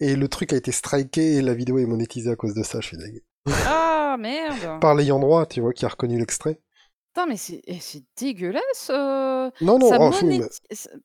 Et 0.00 0.16
le 0.16 0.28
truc 0.28 0.54
a 0.54 0.56
été 0.56 0.72
striké 0.72 1.34
et 1.34 1.42
la 1.42 1.52
vidéo 1.52 1.78
est 1.78 1.84
monétisée 1.84 2.30
à 2.30 2.36
cause 2.36 2.54
de 2.54 2.62
ça, 2.62 2.80
je 2.80 2.86
suis 2.86 2.96
dégueu. 2.96 3.20
Ah 3.66 4.16
merde 4.18 4.80
Par 4.80 4.94
l'ayant 4.94 5.18
droit, 5.18 5.44
tu 5.44 5.60
vois, 5.60 5.74
qui 5.74 5.84
a 5.84 5.88
reconnu 5.88 6.18
l'extrait. 6.18 6.58
Putain, 7.12 7.26
mais 7.26 7.36
c'est 7.36 7.60
eh, 7.66 7.78
dégueulasse. 8.16 8.90
Euh, 8.90 9.50
non, 9.60 9.78
non, 9.78 9.88
ça 9.88 9.98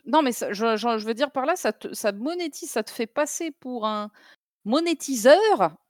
Non, 0.05 0.21
mais 0.21 0.31
je, 0.31 0.75
je, 0.75 1.05
veux 1.05 1.13
dire 1.13 1.31
par 1.31 1.45
là, 1.45 1.55
ça, 1.55 1.73
te, 1.73 1.93
ça 1.93 2.11
monétise, 2.11 2.69
ça 2.69 2.83
te 2.83 2.91
fait 2.91 3.07
passer 3.07 3.51
pour 3.51 3.87
un, 3.87 4.11
monétiseur? 4.65 5.37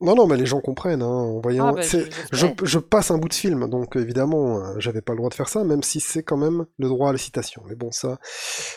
Non, 0.00 0.14
non, 0.14 0.26
mais 0.26 0.36
les 0.36 0.46
gens 0.46 0.60
comprennent. 0.60 1.02
Hein, 1.02 1.06
en 1.06 1.40
voyant... 1.40 1.68
Ah, 1.68 1.72
bah, 1.72 1.82
je, 1.82 2.46
je, 2.62 2.78
passe 2.78 3.10
un 3.10 3.18
bout 3.18 3.28
de 3.28 3.34
film, 3.34 3.68
donc 3.68 3.96
évidemment, 3.96 4.60
euh, 4.60 4.74
j'avais 4.78 5.00
pas 5.00 5.12
le 5.12 5.18
droit 5.18 5.30
de 5.30 5.34
faire 5.34 5.48
ça, 5.48 5.64
même 5.64 5.82
si 5.82 5.98
c'est 5.98 6.22
quand 6.22 6.36
même 6.36 6.66
le 6.78 6.88
droit 6.88 7.08
à 7.08 7.12
la 7.12 7.18
citation. 7.18 7.62
Mais 7.66 7.74
bon, 7.74 7.90
ça, 7.90 8.18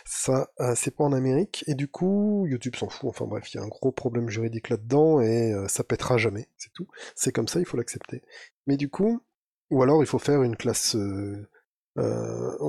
ça, 0.06 0.49
euh, 0.61 0.74
c'est 0.76 0.95
pas 0.95 1.03
en 1.03 1.14
Amérique. 1.14 1.64
Et 1.68 1.76
du 1.76 1.88
coup, 1.88 2.48
YouTube 2.48 2.76
s'en 2.76 2.90
fout. 2.90 3.10
Enfin 3.10 3.26
bref, 3.26 3.53
il 3.53 3.57
y 3.57 3.60
a 3.60 3.64
un 3.64 3.68
gros 3.68 3.91
problème 3.91 4.30
juridique 4.30 4.70
là-dedans 4.70 5.22
et 5.22 5.53
euh, 5.53 5.68
ça 5.68 5.84
pètera 5.84 6.18
jamais. 6.18 6.48
C'est 6.57 6.74
tout. 6.74 6.88
C'est 7.16 7.32
comme 7.32 7.48
ça, 7.48 7.60
il 7.60 7.66
faut 7.66 7.78
l'accepter. 7.78 8.24
Mais 8.66 8.78
du 8.78 8.90
coup, 8.90 9.22
ou 9.69 9.83
alors 9.83 10.01
il 10.01 10.07
faut 10.07 10.19
faire 10.19 10.43
une 10.43 10.55
classe. 10.55 10.95
Euh, 10.95 11.47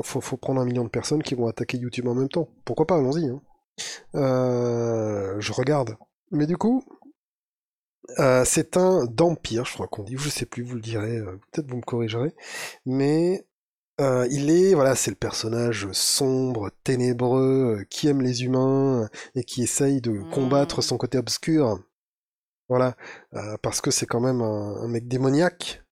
faut, 0.02 0.20
faut, 0.20 0.36
prendre 0.36 0.60
un 0.60 0.64
million 0.64 0.84
de 0.84 0.88
personnes 0.88 1.22
qui 1.22 1.34
vont 1.34 1.46
attaquer 1.46 1.78
YouTube 1.78 2.08
en 2.08 2.14
même 2.14 2.28
temps. 2.28 2.48
Pourquoi 2.64 2.86
pas, 2.86 2.96
allons-y. 2.96 3.28
Hein. 3.28 3.40
je 4.14 5.52
regarde. 5.52 5.96
Mais 6.32 6.46
du 6.46 6.56
coup, 6.56 6.84
euh, 8.18 8.44
c'est 8.44 8.76
un 8.76 9.04
d'Empire, 9.06 9.64
je 9.64 9.74
crois 9.74 9.86
qu'on 9.88 10.02
dit, 10.02 10.16
je 10.16 10.28
sais 10.28 10.46
plus, 10.46 10.62
vous 10.62 10.74
le 10.74 10.80
direz, 10.80 11.16
euh, 11.16 11.38
peut-être 11.52 11.70
vous 11.70 11.76
me 11.76 11.82
corrigerez, 11.82 12.34
mais 12.86 13.46
euh, 14.00 14.26
il 14.30 14.50
est, 14.50 14.74
voilà, 14.74 14.94
c'est 14.94 15.10
le 15.10 15.16
personnage 15.16 15.88
sombre, 15.92 16.70
ténébreux, 16.84 17.84
qui 17.90 18.08
aime 18.08 18.22
les 18.22 18.44
humains 18.44 19.08
et 19.34 19.44
qui 19.44 19.62
essaye 19.62 20.00
de 20.00 20.20
combattre 20.32 20.78
mmh. 20.78 20.82
son 20.82 20.98
côté 20.98 21.18
obscur. 21.18 21.80
Voilà, 22.68 22.96
parce 23.62 23.80
que 23.80 23.90
c'est 23.90 24.06
quand 24.06 24.20
même 24.20 24.40
un, 24.42 24.86
mec 24.86 25.08
démoniaque, 25.08 25.82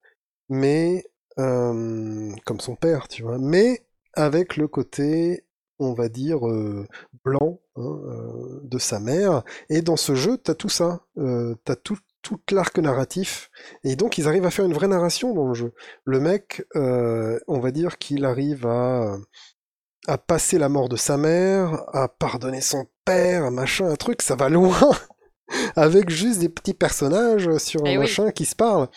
mais 0.49 1.05
comme 1.37 2.61
son 2.61 2.75
père, 2.75 3.07
tu 3.09 3.23
vois, 3.23 3.39
mais 3.39 3.87
avec 4.15 4.57
le 4.57 4.67
côté 4.67 5.45
on 5.79 5.93
va 5.93 6.09
dire, 6.09 6.41
blanc 7.25 7.61
hein, 7.77 8.01
de 8.63 8.79
sa 8.79 9.01
mère. 9.01 9.43
Et 9.71 9.83
dans 9.83 9.97
ce 9.97 10.15
jeu, 10.15 10.37
t'as 10.37 10.55
tout 10.55 10.69
ça. 10.69 11.01
Euh, 11.19 11.55
t'as 11.65 11.77
tout, 11.77 11.99
tout 12.23 12.41
l'arc 12.51 12.79
narratif. 12.79 13.51
Et 13.85 13.97
donc, 13.97 14.19
ils 14.19 14.29
arrivent 14.29 14.47
à 14.47 14.51
faire 14.51 14.65
une 14.65 14.73
vraie 14.73 14.89
narration 14.89 15.35
dans 15.35 15.47
le 15.47 15.55
jeu. 15.55 15.73
Le 16.05 16.21
mec, 16.21 16.65
euh, 16.77 17.39
on 17.47 17.61
va 17.61 17.71
dire 17.71 17.99
qu'il 17.99 18.25
arrive 18.25 18.67
à, 18.67 19.17
à 20.07 20.19
passer 20.19 20.59
la 20.59 20.69
mort 20.69 20.89
de 20.89 20.97
sa 20.97 21.17
mère, 21.17 21.85
à 21.95 22.09
pardonner 22.09 22.61
son 22.61 22.87
père, 23.05 23.51
machin, 23.51 23.89
un 23.89 23.97
truc, 23.97 24.23
ça 24.23 24.37
va 24.37 24.49
loin. 24.49 24.77
Avec 25.77 26.11
juste 26.11 26.41
des 26.41 26.51
petits 26.51 26.75
personnages 26.75 27.57
sur 27.57 27.83
un 27.83 27.91
eh 27.91 27.99
machin 27.99 28.31
qui 28.33 28.45
se 28.45 28.55
parlent. 28.55 28.89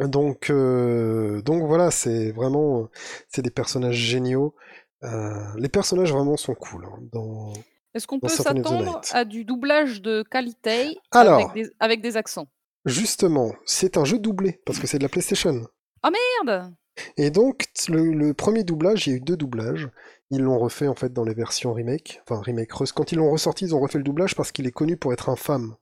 Donc, 0.00 0.50
euh, 0.50 1.42
donc 1.42 1.64
voilà, 1.64 1.90
c'est 1.90 2.30
vraiment, 2.30 2.88
c'est 3.28 3.42
des 3.42 3.50
personnages 3.50 3.96
géniaux. 3.96 4.54
Euh, 5.02 5.44
les 5.56 5.68
personnages 5.68 6.12
vraiment 6.12 6.36
sont 6.36 6.54
cool. 6.54 6.84
Hein, 6.84 6.98
dans... 7.12 7.52
Est-ce 7.94 8.06
qu'on 8.06 8.20
peut 8.20 8.28
s'attendre 8.28 9.00
à 9.12 9.24
du 9.24 9.44
doublage 9.44 10.02
de 10.02 10.22
qualité 10.22 10.98
avec, 11.10 11.52
des, 11.54 11.70
avec, 11.80 12.00
des, 12.00 12.16
accents? 12.16 12.46
Justement, 12.84 13.52
c'est 13.64 13.96
un 13.96 14.04
jeu 14.04 14.18
doublé 14.18 14.60
parce 14.64 14.78
que 14.78 14.86
c'est 14.86 14.98
de 14.98 15.02
la 15.02 15.08
PlayStation. 15.08 15.66
Ah 16.02 16.10
merde 16.44 16.72
Et 17.16 17.30
donc, 17.30 17.66
le, 17.88 18.32
premier 18.32 18.62
doublage, 18.62 19.06
il 19.06 19.10
y 19.10 19.12
a 19.14 19.16
eu 19.16 19.20
deux 19.20 19.36
doublages. 19.36 19.88
Ils 20.30 20.42
l'ont 20.42 20.58
refait 20.58 20.88
en 20.88 20.94
fait 20.94 21.12
dans 21.12 21.24
les 21.24 21.34
versions 21.34 21.72
remake, 21.72 22.20
enfin 22.22 22.40
remake. 22.42 22.68
Quand 22.94 23.12
ils 23.12 23.16
l'ont 23.16 23.30
ressorti, 23.30 23.64
ils 23.64 23.74
ont 23.74 23.80
refait 23.80 23.98
le 23.98 24.04
doublage 24.04 24.36
parce 24.36 24.52
qu'il 24.52 24.66
est 24.66 24.72
connu 24.72 24.96
pour 24.96 25.12
être 25.12 25.28
infâme. 25.30 25.74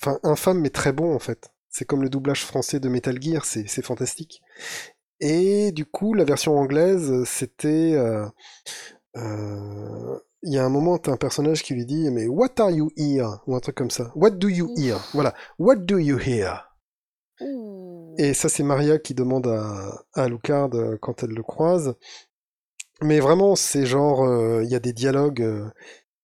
Enfin, 0.00 0.18
infâme 0.22 0.60
mais 0.60 0.70
très 0.70 0.92
bon 0.92 1.14
en 1.14 1.18
fait. 1.18 1.50
C'est 1.70 1.84
comme 1.84 2.02
le 2.02 2.10
doublage 2.10 2.44
français 2.44 2.80
de 2.80 2.88
Metal 2.88 3.20
Gear, 3.22 3.44
c'est 3.44 3.82
fantastique. 3.82 4.42
Et 5.20 5.70
du 5.72 5.86
coup, 5.86 6.14
la 6.14 6.24
version 6.24 6.58
anglaise, 6.58 7.24
c'était... 7.24 7.94
Euh, 7.94 8.26
euh, 9.16 10.18
il 10.42 10.54
y 10.54 10.58
a 10.58 10.64
un 10.64 10.70
moment, 10.70 10.96
t'as 10.98 11.12
un 11.12 11.16
personnage 11.16 11.62
qui 11.62 11.74
lui 11.74 11.84
dit 11.84 12.10
mais 12.10 12.26
What 12.26 12.58
are 12.58 12.70
you 12.70 12.90
here? 12.96 13.42
Ou 13.46 13.54
un 13.54 13.60
truc 13.60 13.76
comme 13.76 13.90
ça. 13.90 14.10
What 14.14 14.30
do 14.30 14.48
you 14.48 14.72
hear 14.78 14.98
Voilà. 15.12 15.34
What 15.58 15.76
do 15.76 15.98
you 15.98 16.18
hear 16.18 16.74
Et 18.16 18.32
ça, 18.32 18.48
c'est 18.48 18.62
Maria 18.62 18.98
qui 18.98 19.12
demande 19.14 19.46
à, 19.46 20.04
à 20.14 20.28
Lucard 20.28 20.74
euh, 20.74 20.96
quand 21.00 21.22
elle 21.22 21.30
le 21.30 21.42
croise. 21.42 21.94
Mais 23.02 23.20
vraiment, 23.20 23.54
c'est 23.54 23.86
genre, 23.86 24.26
il 24.62 24.68
y 24.68 24.74
a 24.74 24.78
des 24.78 24.92
dialogues 24.92 25.70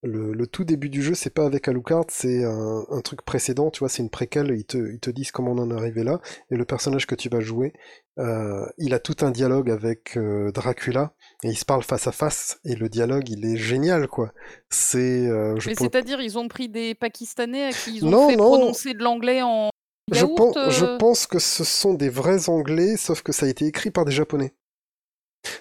le, 0.02 0.46
tout 0.46 0.64
début 0.64 0.88
du 0.88 1.02
jeu, 1.02 1.14
c'est 1.14 1.30
pas 1.30 1.46
avec 1.46 1.68
Alucard, 1.68 2.04
c'est 2.08 2.44
un, 2.44 3.00
truc 3.02 3.22
précédent, 3.22 3.70
tu 3.70 3.80
vois, 3.80 3.88
c'est 3.88 4.02
une 4.02 4.10
préquelle, 4.10 4.50
ils 4.56 4.64
te, 4.64 4.76
ils 4.76 5.00
te 5.00 5.10
disent 5.10 5.30
comment 5.30 5.52
on 5.52 5.58
en 5.58 5.70
est 5.70 5.78
arrivé 5.78 6.04
là, 6.04 6.20
et 6.50 6.56
le 6.56 6.64
personnage 6.64 7.06
que 7.06 7.14
tu 7.14 7.28
vas 7.28 7.40
jouer, 7.40 7.72
euh, 8.18 8.66
il 8.78 8.94
a 8.94 8.98
tout 8.98 9.16
un 9.20 9.30
dialogue 9.30 9.70
avec 9.70 10.16
euh, 10.16 10.52
Dracula, 10.52 11.14
et 11.42 11.48
ils 11.48 11.56
se 11.56 11.64
parlent 11.64 11.82
face 11.82 12.06
à 12.06 12.12
face, 12.12 12.60
et 12.64 12.74
le 12.76 12.88
dialogue, 12.88 13.28
il 13.28 13.44
est 13.44 13.56
génial, 13.56 14.08
quoi. 14.08 14.32
C'est... 14.70 15.26
Euh, 15.26 15.56
Mais 15.66 15.74
c'est-à-dire, 15.74 16.20
ils 16.20 16.38
ont 16.38 16.48
pris 16.48 16.68
des 16.68 16.94
Pakistanais 16.94 17.64
à 17.64 17.72
qui 17.72 17.96
ils 17.96 18.04
ont 18.04 18.28
fait 18.28 18.36
prononcer 18.36 18.94
de 18.94 19.02
l'anglais 19.02 19.42
en... 19.42 19.70
je 20.12 20.24
pense, 20.24 20.56
je 20.70 20.96
pense 20.98 21.26
que 21.26 21.38
ce 21.38 21.64
sont 21.64 21.94
des 21.94 22.08
vrais 22.08 22.48
Anglais, 22.48 22.96
sauf 22.96 23.22
que 23.22 23.32
ça 23.32 23.46
a 23.46 23.48
été 23.48 23.66
écrit 23.66 23.90
par 23.90 24.04
des 24.04 24.12
Japonais. 24.12 24.54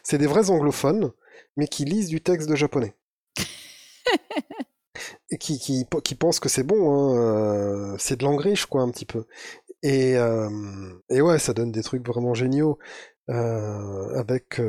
C'est 0.04 0.18
des 0.18 0.28
vrais 0.28 0.50
anglophones, 0.50 1.12
mais 1.58 1.68
qui 1.68 1.86
lisent 1.86 2.10
du 2.10 2.22
texte 2.22 2.50
de 2.50 2.56
japonais. 2.56 2.96
qui, 5.40 5.60
qui, 5.60 5.86
qui 6.04 6.16
pense 6.16 6.40
que 6.40 6.50
c'est 6.50 6.64
bon, 6.64 6.92
hein, 6.92 7.18
euh, 7.18 7.96
c'est 8.00 8.18
de 8.20 8.24
l'angriche, 8.24 8.66
quoi, 8.66 8.82
un 8.82 8.92
petit 8.92 9.06
peu. 9.06 9.26
Et, 9.84 10.18
euh, 10.18 10.50
et 11.10 11.22
ouais, 11.22 11.40
ça 11.40 11.54
donne 11.54 11.72
des 11.72 11.84
trucs 11.84 12.06
vraiment 12.06 12.34
géniaux. 12.34 12.80
Euh, 13.30 14.20
avec, 14.20 14.62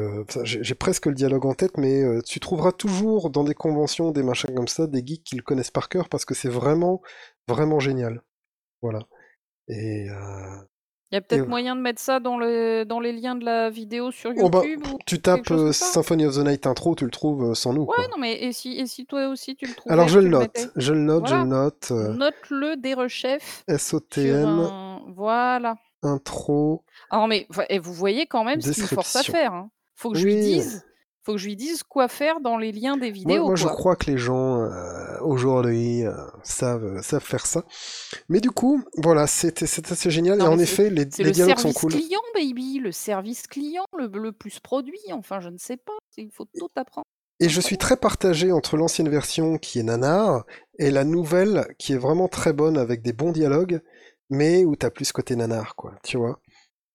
j'ai 0.44 0.74
presque 0.74 1.06
le 1.06 1.14
dialogue 1.14 1.46
en 1.46 1.54
tête, 1.54 1.76
mais 1.76 2.02
tu 2.22 2.40
trouveras 2.40 2.72
toujours 2.72 3.30
dans 3.30 3.44
des 3.44 3.54
conventions, 3.54 4.12
des 4.12 4.22
machins 4.22 4.54
comme 4.54 4.68
ça, 4.68 4.86
des 4.86 5.04
geeks 5.04 5.24
qui 5.24 5.36
le 5.36 5.42
connaissent 5.42 5.70
par 5.70 5.88
cœur 5.88 6.08
parce 6.08 6.24
que 6.24 6.34
c'est 6.34 6.48
vraiment, 6.48 7.02
vraiment 7.48 7.80
génial. 7.80 8.22
Voilà. 8.82 9.06
Et, 9.68 10.08
il 11.12 11.14
y 11.14 11.18
a 11.18 11.20
peut-être 11.20 11.46
moyen 11.46 11.76
de 11.76 11.80
mettre 11.80 12.00
ça 12.00 12.18
dans, 12.18 12.36
le, 12.36 12.84
dans 12.84 12.98
les 12.98 13.12
liens 13.12 13.36
de 13.36 13.44
la 13.44 13.70
vidéo 13.70 14.10
sur 14.10 14.32
oh, 14.36 14.48
bah, 14.48 14.62
YouTube 14.64 14.98
Tu 15.06 15.20
tapes 15.20 15.50
euh, 15.52 15.72
Symphony 15.72 16.26
of 16.26 16.34
the 16.34 16.38
Night 16.38 16.66
intro, 16.66 16.96
tu 16.96 17.04
le 17.04 17.10
trouves 17.10 17.50
euh, 17.50 17.54
sans 17.54 17.72
nous. 17.72 17.82
Ouais, 17.84 18.08
non, 18.10 18.18
mais 18.18 18.42
et 18.42 18.52
si, 18.52 18.72
et 18.72 18.86
si 18.86 19.06
toi 19.06 19.28
aussi 19.28 19.54
tu 19.54 19.66
le 19.66 19.74
trouves 19.74 19.92
Alors 19.92 20.08
je 20.08 20.18
le 20.18 20.28
note, 20.28 20.68
je 20.74 20.92
le 20.92 21.00
note, 21.00 21.28
je 21.28 21.34
le 21.34 21.44
note. 21.44 21.88
Euh, 21.92 22.12
Note-le 22.12 22.76
des 22.76 22.94
rechefs. 22.94 23.64
SOTM. 23.68 24.68
Voilà. 25.14 25.76
Intro. 26.02 26.84
Alors, 27.10 27.28
mais 27.28 27.46
et 27.68 27.78
vous 27.78 27.92
voyez 27.92 28.26
quand 28.26 28.44
même 28.44 28.60
ce 28.60 28.72
qu'il 28.72 28.84
force 28.84 29.14
à 29.16 29.22
faire. 29.22 29.52
Hein. 29.52 29.70
Faut 29.94 30.10
que 30.10 30.18
je 30.18 30.24
lui 30.24 30.34
dise 30.34 30.84
faut 31.26 31.32
que 31.32 31.38
je 31.38 31.46
lui 31.46 31.56
dise 31.56 31.82
quoi 31.82 32.06
faire 32.06 32.40
dans 32.40 32.56
les 32.56 32.70
liens 32.70 32.96
des 32.96 33.10
vidéos. 33.10 33.46
Moi, 33.46 33.56
je 33.56 33.66
crois 33.66 33.96
que 33.96 34.08
les 34.08 34.16
gens 34.16 34.62
euh, 34.62 35.18
aujourd'hui 35.22 36.06
euh, 36.06 36.12
savent, 36.44 37.02
savent 37.02 37.24
faire 37.24 37.46
ça. 37.46 37.64
Mais 38.28 38.40
du 38.40 38.52
coup, 38.52 38.84
voilà, 38.96 39.26
c'est 39.26 39.60
assez 39.90 40.10
génial. 40.10 40.38
et 40.38 40.42
en 40.42 40.58
effet, 40.60 40.88
les, 40.88 41.04
les 41.18 41.32
dialogues 41.32 41.58
sont 41.58 41.72
cool. 41.72 41.90
Le 41.90 41.98
service 41.98 42.06
client, 42.06 42.20
baby, 42.32 42.78
le 42.78 42.92
service 42.92 43.46
client, 43.48 43.84
le, 43.98 44.06
le, 44.06 44.30
plus 44.30 44.60
produit. 44.60 45.00
Enfin, 45.10 45.40
je 45.40 45.48
ne 45.48 45.58
sais 45.58 45.76
pas. 45.76 45.98
Il 46.16 46.30
faut 46.30 46.46
tout 46.56 46.70
apprendre. 46.76 47.06
Et 47.40 47.48
je 47.48 47.60
suis 47.60 47.76
très 47.76 47.96
partagé 47.96 48.52
entre 48.52 48.76
l'ancienne 48.76 49.08
version 49.08 49.58
qui 49.58 49.80
est 49.80 49.82
nanar 49.82 50.46
et 50.78 50.92
la 50.92 51.02
nouvelle 51.02 51.66
qui 51.76 51.92
est 51.92 51.98
vraiment 51.98 52.28
très 52.28 52.52
bonne 52.52 52.78
avec 52.78 53.02
des 53.02 53.12
bons 53.12 53.32
dialogues, 53.32 53.82
mais 54.30 54.64
où 54.64 54.76
t'as 54.76 54.90
plus 54.90 55.10
côté 55.10 55.34
nanar, 55.34 55.74
quoi. 55.74 55.94
Tu 56.04 56.18
vois. 56.18 56.40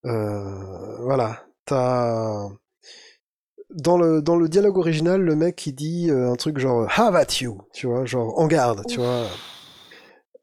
Euh, 0.06 1.04
voilà. 1.04 1.46
T'as 1.66 2.48
dans 3.76 3.98
le, 3.98 4.22
dans 4.22 4.36
le 4.36 4.50
dialogue 4.50 4.78
original, 4.78 5.22
le 5.22 5.36
mec 5.36 5.66
il 5.68 5.74
dit 5.74 6.10
euh, 6.10 6.32
un 6.32 6.36
truc 6.36 6.58
genre 6.58 6.88
Have 6.98 7.16
at 7.16 7.42
you, 7.42 7.62
tu 7.74 7.88
vois, 7.88 8.06
genre 8.06 8.38
en 8.40 8.48
garde, 8.48 8.84
tu 8.88 8.98
vois. 8.98 9.26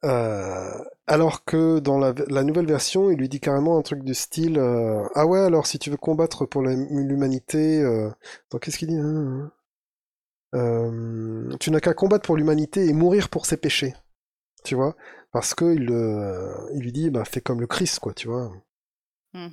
Euh, 0.04 0.70
alors 1.06 1.44
que 1.44 1.80
dans 1.80 1.98
la, 1.98 2.44
nouvelle 2.44 2.66
version, 2.66 3.10
il 3.10 3.18
lui 3.18 3.28
dit 3.28 3.40
carrément 3.40 3.78
un 3.78 3.82
truc 3.82 4.04
du 4.04 4.14
style 4.14 4.58
euh, 4.58 5.02
Ah 5.14 5.26
ouais, 5.26 5.40
alors 5.40 5.66
si 5.66 5.78
tu 5.78 5.90
veux 5.90 5.96
combattre 5.96 6.46
pour 6.46 6.62
l'humanité. 6.62 7.80
Euh... 7.82 8.10
qu'est-ce 8.60 8.78
qu'il 8.78 8.88
dit 8.88 8.98
hein, 8.98 9.50
hein, 10.52 11.48
Tu 11.60 11.70
n'as 11.70 11.80
qu'à 11.80 11.94
combattre 11.94 12.26
pour 12.26 12.36
l'humanité 12.36 12.86
et 12.86 12.92
mourir 12.92 13.28
pour 13.28 13.46
ses 13.46 13.56
péchés. 13.56 13.94
tu 14.64 14.74
vois, 14.74 14.96
parce 15.32 15.54
que 15.54 15.74
il, 15.74 15.90
il 16.74 16.82
lui 16.82 16.92
dit, 16.92 17.10
bah, 17.10 17.24
fais 17.24 17.40
comme 17.40 17.60
le 17.60 17.66
Christ, 17.66 17.98
quoi, 17.98 18.14
tu 18.14 18.28
vois. 18.28 18.52
Mhm. 19.38 19.50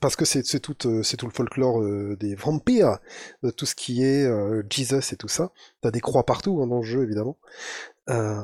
Parce 0.00 0.16
que 0.16 0.24
c'est 0.24 0.44
c'est 0.44 0.60
tout, 0.60 0.88
euh, 0.88 1.02
c'est 1.02 1.16
tout 1.16 1.26
le 1.26 1.32
folklore 1.32 1.80
euh, 1.80 2.16
des 2.18 2.34
vampires, 2.34 2.98
de 3.42 3.50
tout 3.50 3.66
ce 3.66 3.74
qui 3.74 4.02
est 4.02 4.24
euh, 4.26 4.62
Jesus 4.68 5.12
et 5.12 5.16
tout 5.16 5.28
ça. 5.28 5.52
T'as 5.80 5.90
des 5.90 6.00
croix 6.00 6.24
partout 6.26 6.60
hein, 6.60 6.66
dans 6.66 6.78
le 6.78 6.82
jeu, 6.82 7.02
évidemment. 7.04 7.38
Euh, 8.10 8.40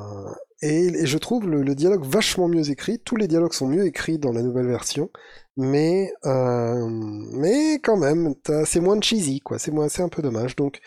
et, 0.62 0.86
et 0.86 1.06
je 1.06 1.18
trouve 1.18 1.48
le, 1.48 1.62
le 1.62 1.74
dialogue 1.74 2.04
vachement 2.04 2.48
mieux 2.48 2.70
écrit. 2.70 3.00
Tous 3.00 3.16
les 3.16 3.26
dialogues 3.26 3.54
sont 3.54 3.66
mieux 3.66 3.86
écrits 3.86 4.18
dans 4.18 4.32
la 4.32 4.42
nouvelle 4.42 4.66
version, 4.68 5.10
mais 5.56 6.12
mais 6.24 7.80
quand 7.82 7.96
même, 7.96 8.34
c'est 8.64 8.80
moins 8.80 9.00
cheesy, 9.00 9.40
quoi. 9.40 9.58
C'est 9.58 9.72
moins, 9.72 9.88
c'est 9.88 10.02
un 10.02 10.08
peu 10.08 10.22
dommage. 10.22 10.54
Donc, 10.56 10.80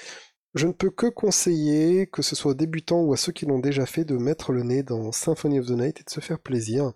je 0.54 0.68
ne 0.68 0.74
peux 0.74 0.90
que 0.90 1.08
conseiller, 1.08 2.08
que 2.08 2.22
ce 2.22 2.36
soit 2.36 2.52
aux 2.52 2.56
débutants 2.56 3.02
ou 3.02 3.14
à 3.14 3.18
ceux 3.18 3.32
qui 3.32 3.46
l'ont 3.46 3.60
déjà 3.60 3.86
fait, 3.86 4.04
de 4.04 4.18
mettre 4.18 4.52
le 4.52 4.64
nez 4.64 4.84
dans 4.84 5.12
Symphony 5.12 5.60
of 5.60 5.68
the 5.68 5.72
Night 5.72 6.02
et 6.02 6.04
de 6.04 6.10
se 6.10 6.20
faire 6.20 6.40
plaisir 6.40 6.92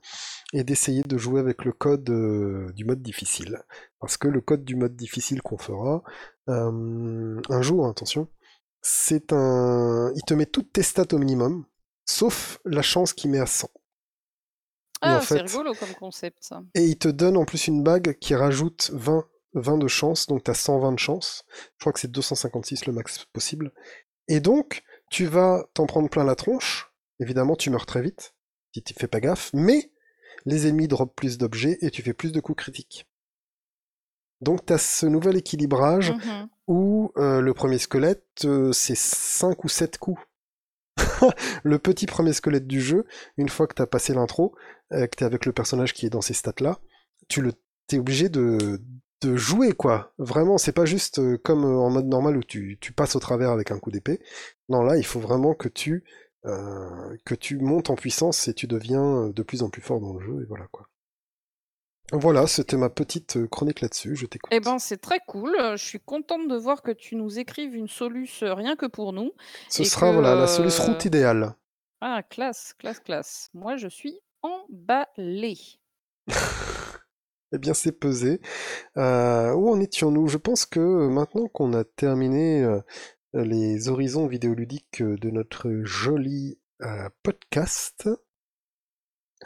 et 0.53 0.63
d'essayer 0.63 1.03
de 1.03 1.17
jouer 1.17 1.39
avec 1.39 1.63
le 1.63 1.71
code 1.71 2.09
euh, 2.09 2.71
du 2.73 2.83
mode 2.83 3.01
difficile. 3.01 3.63
Parce 3.99 4.17
que 4.17 4.27
le 4.27 4.41
code 4.41 4.65
du 4.65 4.75
mode 4.75 4.95
difficile 4.95 5.41
qu'on 5.41 5.57
fera, 5.57 6.03
euh, 6.49 7.41
un 7.49 7.61
jour, 7.61 7.87
attention, 7.87 8.27
c'est 8.81 9.31
un... 9.31 10.11
Il 10.15 10.23
te 10.23 10.33
met 10.33 10.45
toutes 10.45 10.73
tes 10.73 10.83
stats 10.83 11.13
au 11.13 11.17
minimum, 11.17 11.65
sauf 12.05 12.59
la 12.65 12.81
chance 12.81 13.13
qu'il 13.13 13.31
met 13.31 13.39
à 13.39 13.45
100. 13.45 13.67
Et 13.67 13.69
Ah, 15.01 15.21
c'est 15.21 15.41
rigolo 15.41 15.73
comme 15.73 15.93
concept, 15.93 16.39
ça. 16.41 16.61
Et 16.73 16.83
il 16.83 16.97
te 16.97 17.07
donne 17.07 17.37
en 17.37 17.45
plus 17.45 17.67
une 17.67 17.83
bague 17.83 18.17
qui 18.19 18.35
rajoute 18.35 18.91
20, 18.93 19.25
20 19.55 19.77
de 19.79 19.87
chance, 19.87 20.27
donc 20.27 20.43
tu 20.43 20.51
as 20.51 20.55
120 20.55 20.91
de 20.93 20.99
chance. 20.99 21.43
Je 21.77 21.79
crois 21.81 21.93
que 21.93 21.99
c'est 21.99 22.11
256 22.11 22.85
le 22.85 22.93
max 22.93 23.25
possible. 23.33 23.71
Et 24.27 24.39
donc, 24.39 24.83
tu 25.09 25.25
vas 25.25 25.65
t'en 25.73 25.85
prendre 25.85 26.09
plein 26.09 26.23
la 26.23 26.35
tronche. 26.35 26.91
Évidemment, 27.19 27.55
tu 27.55 27.69
meurs 27.69 27.85
très 27.85 28.01
vite, 28.01 28.35
si 28.73 28.83
tu 28.83 28.93
fais 28.93 29.07
pas 29.07 29.19
gaffe, 29.19 29.51
mais 29.53 29.91
les 30.45 30.67
ennemis 30.67 30.87
dropent 30.87 31.13
plus 31.15 31.37
d'objets 31.37 31.77
et 31.81 31.89
tu 31.89 32.01
fais 32.01 32.13
plus 32.13 32.31
de 32.31 32.39
coups 32.39 32.57
critiques. 32.63 33.07
Donc 34.41 34.65
tu 34.65 34.73
as 34.73 34.77
ce 34.77 35.05
nouvel 35.05 35.37
équilibrage 35.37 36.11
Mhm. 36.11 36.49
où 36.67 37.11
euh, 37.17 37.39
le 37.41 37.53
premier 37.53 37.77
squelette, 37.77 38.43
euh, 38.45 38.71
c'est 38.73 38.97
5 38.97 39.63
ou 39.63 39.69
7 39.69 39.97
coups. 39.97 40.21
le 41.63 41.79
petit 41.79 42.05
premier 42.05 42.33
squelette 42.33 42.67
du 42.67 42.81
jeu, 42.81 43.05
une 43.37 43.49
fois 43.49 43.67
que 43.67 43.73
t'as 43.73 43.85
passé 43.85 44.13
l'intro, 44.13 44.55
euh, 44.91 45.07
que 45.07 45.15
t'es 45.15 45.25
avec 45.25 45.45
le 45.45 45.53
personnage 45.53 45.93
qui 45.93 46.05
est 46.05 46.09
dans 46.09 46.21
ces 46.21 46.33
stats-là, 46.33 46.79
tu 47.27 47.41
le, 47.41 47.53
t'es 47.87 47.97
obligé 47.97 48.29
de, 48.29 48.81
de 49.21 49.35
jouer, 49.35 49.71
quoi. 49.71 50.13
Vraiment, 50.17 50.57
c'est 50.57 50.71
pas 50.71 50.85
juste 50.85 51.19
euh, 51.19 51.37
comme 51.37 51.63
euh, 51.63 51.79
en 51.79 51.89
mode 51.89 52.07
normal 52.07 52.37
où 52.37 52.43
tu, 52.43 52.77
tu 52.79 52.91
passes 52.91 53.15
au 53.15 53.19
travers 53.19 53.51
avec 53.51 53.71
un 53.71 53.79
coup 53.79 53.91
d'épée. 53.91 54.19
Non, 54.69 54.83
là, 54.83 54.97
il 54.97 55.05
faut 55.05 55.19
vraiment 55.19 55.53
que 55.53 55.69
tu, 55.69 56.03
euh, 56.45 57.17
que 57.25 57.35
tu 57.35 57.57
montes 57.57 57.89
en 57.89 57.95
puissance 57.95 58.47
et 58.47 58.53
tu 58.53 58.67
deviens 58.67 59.29
de 59.29 59.43
plus 59.43 59.63
en 59.63 59.69
plus 59.69 59.81
fort 59.81 59.99
dans 59.99 60.13
le 60.13 60.19
jeu, 60.19 60.41
et 60.41 60.45
voilà, 60.45 60.67
quoi. 60.71 60.87
Voilà, 62.11 62.45
c'était 62.45 62.77
ma 62.77 62.89
petite 62.89 63.47
chronique 63.47 63.81
là-dessus, 63.81 64.15
je 64.15 64.27
t'écoute. 64.27 64.51
Eh 64.53 64.59
ben, 64.59 64.77
c'est 64.77 64.97
très 65.01 65.19
cool. 65.27 65.55
Je 65.71 65.83
suis 65.83 65.99
contente 65.99 66.47
de 66.47 66.55
voir 66.55 66.83
que 66.83 66.91
tu 66.91 67.15
nous 67.15 67.39
écrives 67.39 67.75
une 67.75 67.87
soluce 67.87 68.43
rien 68.43 68.75
que 68.75 68.85
pour 68.85 69.11
nous. 69.11 69.31
Ce 69.69 69.81
et 69.81 69.85
sera, 69.85 70.09
que, 70.09 70.13
voilà, 70.13 70.35
la 70.35 70.45
solution 70.45 70.83
euh, 70.83 70.87
route 70.89 71.05
idéale. 71.05 71.55
Ah, 72.01 72.21
classe, 72.21 72.75
classe, 72.77 72.99
classe. 72.99 73.49
Moi, 73.55 73.77
je 73.77 73.87
suis 73.87 74.19
emballée. 74.43 75.57
Eh 77.55 77.57
bien, 77.57 77.73
c'est 77.73 77.93
pesé. 77.93 78.41
Euh, 78.97 79.53
où 79.53 79.69
en 79.69 79.79
étions-nous? 79.79 80.27
Je 80.27 80.37
pense 80.37 80.65
que 80.65 80.79
euh, 80.81 81.07
maintenant 81.09 81.47
qu'on 81.47 81.71
a 81.73 81.85
terminé 81.85 82.61
euh, 82.63 82.81
les 83.33 83.87
horizons 83.87 84.27
vidéoludiques 84.27 85.01
de 85.01 85.29
notre 85.29 85.71
joli 85.83 86.59
euh, 86.81 87.07
podcast, 87.23 88.09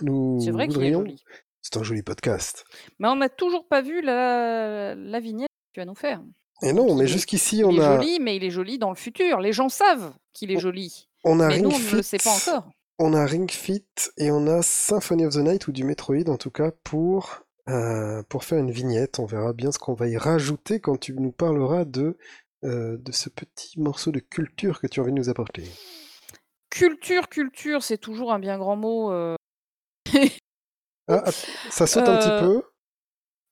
nous 0.02 0.40
C'est 0.44 0.50
vrai 0.52 0.68
qu'il 0.68 0.78
est 0.78 0.92
voudrions... 0.92 1.00
joli. 1.02 1.24
C'est 1.62 1.78
un 1.78 1.84
joli 1.84 2.02
podcast. 2.02 2.64
Mais 3.00 3.08
on 3.10 3.16
n'a 3.18 3.30
toujours 3.30 3.68
pas 3.68 3.82
vu 3.82 4.02
la, 4.02 4.96
la 4.96 5.20
vignette 5.20 5.50
que 5.50 5.74
tu 5.74 5.80
vas 5.82 5.86
nous 5.86 5.94
faire. 5.94 6.24
Et 6.64 6.74
non, 6.74 6.88
Donc, 6.88 6.98
mais 6.98 7.04
il 7.04 7.10
est- 7.10 7.14
jusqu'ici, 7.14 7.58
Il 7.60 7.66
on 7.66 7.72
est 7.72 7.80
a, 7.82 7.96
joli, 7.98 8.20
mais 8.20 8.38
il 8.38 8.44
est 8.44 8.50
joli 8.50 8.80
dans 8.80 8.90
le 8.90 8.96
futur. 8.96 9.40
Les 9.40 9.54
gens 9.54 9.70
savent 9.70 10.14
qu'il 10.34 10.52
est 10.52 10.56
On- 10.58 10.60
joli. 10.62 11.10
on 11.26 11.40
a 11.40 11.48
Mais 11.48 11.56
Ring 11.56 11.64
nous, 11.66 11.70
on 11.70 11.78
ne 11.80 11.92
le 11.92 12.02
Fit, 12.02 12.04
sait 12.04 12.18
pas 12.18 12.32
encore. 12.32 12.72
on 12.98 13.14
a 13.14 13.26
Ring 13.26 13.52
Fit 13.52 13.86
et 14.18 14.32
on 14.32 14.48
a 14.48 14.62
Symphony 14.64 15.26
of 15.26 15.34
the 15.36 15.40
Night 15.40 15.68
ou 15.68 15.72
du 15.74 15.84
Metroid 15.84 16.28
en 16.28 16.38
tout 16.38 16.50
cas 16.52 16.72
pour, 16.84 17.44
euh, 17.70 18.24
pour 18.30 18.44
faire 18.44 18.58
une 18.60 18.72
vignette. 18.72 19.20
On 19.20 19.26
verra 19.26 19.54
bien 19.54 19.72
ce 19.72 19.80
qu'on 19.80 19.94
va 19.94 20.08
y 20.08 20.18
rajouter 20.18 20.80
quand 20.80 20.98
tu 20.98 21.14
nous 21.14 21.32
parleras 21.32 21.86
de, 21.86 22.18
euh, 22.66 22.98
de 22.98 23.12
ce 23.12 23.30
petit 23.30 23.80
morceau 23.80 24.12
de 24.12 24.20
culture 24.20 24.80
que 24.82 24.88
tu 24.88 25.00
as 25.00 25.04
envie 25.04 25.12
de 25.14 25.18
nous 25.18 25.30
apporter. 25.30 25.64
Culture, 26.70 27.30
culture, 27.30 27.84
c'est 27.84 27.98
toujours 27.98 28.32
un 28.34 28.40
bien 28.40 28.58
grand 28.58 28.76
mot. 28.76 29.12
euh. 29.12 29.36
Ah, 31.08 31.24
att- 31.26 31.48
ça 31.72 31.88
saute 31.88 32.08
un 32.08 32.18
petit 32.18 32.46
peu? 32.46 32.62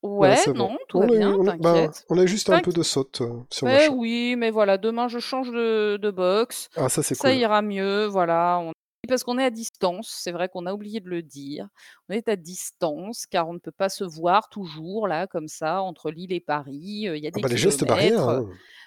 Ouais, 0.03 0.35
c'est 0.35 0.53
bon. 0.53 0.69
non, 0.69 0.77
tout 0.87 0.97
on 0.99 1.01
va 1.01 1.05
a, 1.07 1.15
eu- 1.15 1.17
bien, 1.17 1.31
on, 1.33 1.47
a, 1.47 1.57
bah, 1.57 1.73
t'inquiète. 1.73 2.05
on 2.09 2.17
a 2.19 2.25
juste 2.27 2.49
un 2.49 2.57
T'inqui- 2.57 2.65
peu 2.65 2.71
de 2.73 2.83
saute 2.83 3.21
euh, 3.21 3.41
sur 3.49 3.65
machin. 3.67 3.93
oui, 3.95 4.35
mais 4.37 4.51
voilà, 4.51 4.77
demain 4.77 5.07
je 5.07 5.17
change 5.17 5.49
de, 5.51 5.97
de 5.97 6.11
box. 6.11 6.69
Ah, 6.75 6.87
ça 6.87 7.01
c'est 7.01 7.15
Ça 7.15 7.29
cool. 7.31 7.39
ira 7.39 7.61
mieux, 7.63 8.05
voilà. 8.05 8.59
On... 8.61 8.71
Parce 9.07 9.23
qu'on 9.23 9.37
est 9.39 9.43
à 9.45 9.49
distance, 9.49 10.13
c'est 10.21 10.31
vrai 10.31 10.49
qu'on 10.49 10.65
a 10.65 10.73
oublié 10.73 10.99
de 10.99 11.09
le 11.09 11.21
dire. 11.23 11.67
On 12.09 12.13
est 12.13 12.27
à 12.29 12.35
distance 12.35 13.25
car 13.25 13.47
on 13.49 13.53
ne 13.53 13.59
peut 13.59 13.71
pas 13.71 13.89
se 13.89 14.03
voir 14.03 14.49
toujours 14.49 15.07
là, 15.07 15.25
comme 15.27 15.47
ça, 15.47 15.81
entre 15.81 16.11
Lille 16.11 16.33
et 16.33 16.39
Paris. 16.39 17.07
euh, 17.07 17.17
Il 17.17 17.23
y 17.23 17.27
a 17.27 17.31
Ah 17.33 17.37
des 17.37 17.41
bah, 17.41 17.55
gestes 17.55 17.85
barrières. 17.85 18.27
hein. 18.27 18.45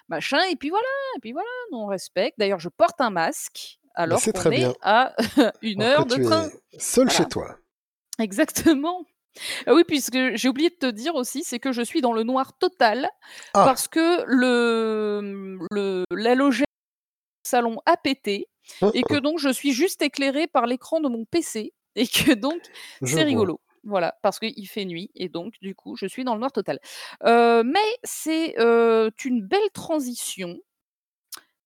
machin. 0.09 0.40
Et 0.51 0.56
puis 0.56 0.70
voilà, 0.70 0.86
et 1.16 1.20
puis 1.20 1.32
voilà, 1.32 1.48
nous, 1.72 1.78
on 1.78 1.86
respecte. 1.86 2.38
D'ailleurs, 2.38 2.60
je 2.60 2.68
porte 2.68 3.01
un 3.01 3.10
masque 3.10 3.78
alors 3.94 4.20
qu'on 4.22 4.51
est 4.51 4.56
bien. 4.56 4.74
à 4.82 5.14
une 5.62 5.82
heure 5.82 6.06
de 6.06 6.22
train. 6.22 6.48
seul 6.78 7.06
Voilà. 7.06 7.18
chez 7.18 7.28
toi. 7.28 7.56
Exactement. 8.18 9.05
Ah 9.66 9.74
oui, 9.74 9.84
puisque 9.86 10.34
j'ai 10.34 10.48
oublié 10.48 10.70
de 10.70 10.74
te 10.74 10.86
dire 10.90 11.14
aussi, 11.14 11.44
c'est 11.44 11.59
que 11.60 11.70
je 11.72 11.82
suis 11.82 12.01
dans 12.01 12.12
le 12.12 12.24
noir 12.24 12.59
total 12.59 13.09
Ah, 13.55 13.64
parce 13.64 13.86
que 13.88 14.24
le, 14.26 15.59
le 15.70 16.05
l'halogène 16.10 16.64
salon 17.51 17.77
a 17.86 17.97
pété 17.97 18.48
et 18.94 19.02
que 19.02 19.18
donc 19.27 19.39
je 19.39 19.48
suis 19.51 19.72
juste 19.72 20.01
éclairée 20.02 20.47
par 20.47 20.66
l'écran 20.66 21.01
de 21.01 21.09
mon 21.09 21.24
PC 21.24 21.72
et 21.97 22.06
que 22.06 22.32
donc 22.35 22.60
c'est 23.02 23.22
rigolo. 23.24 23.60
Voilà, 23.82 24.14
parce 24.22 24.39
qu'il 24.39 24.68
fait 24.68 24.85
nuit 24.85 25.10
et 25.14 25.28
donc 25.31 25.55
du 25.62 25.74
coup 25.74 25.97
je 25.97 26.06
suis 26.06 26.22
dans 26.24 26.35
le 26.35 26.40
noir 26.40 26.52
total. 26.52 26.78
Euh, 27.24 27.62
mais 27.64 27.89
c'est 28.05 28.59
euh, 28.60 29.10
une 29.24 29.40
belle 29.43 29.70
transition 29.72 30.59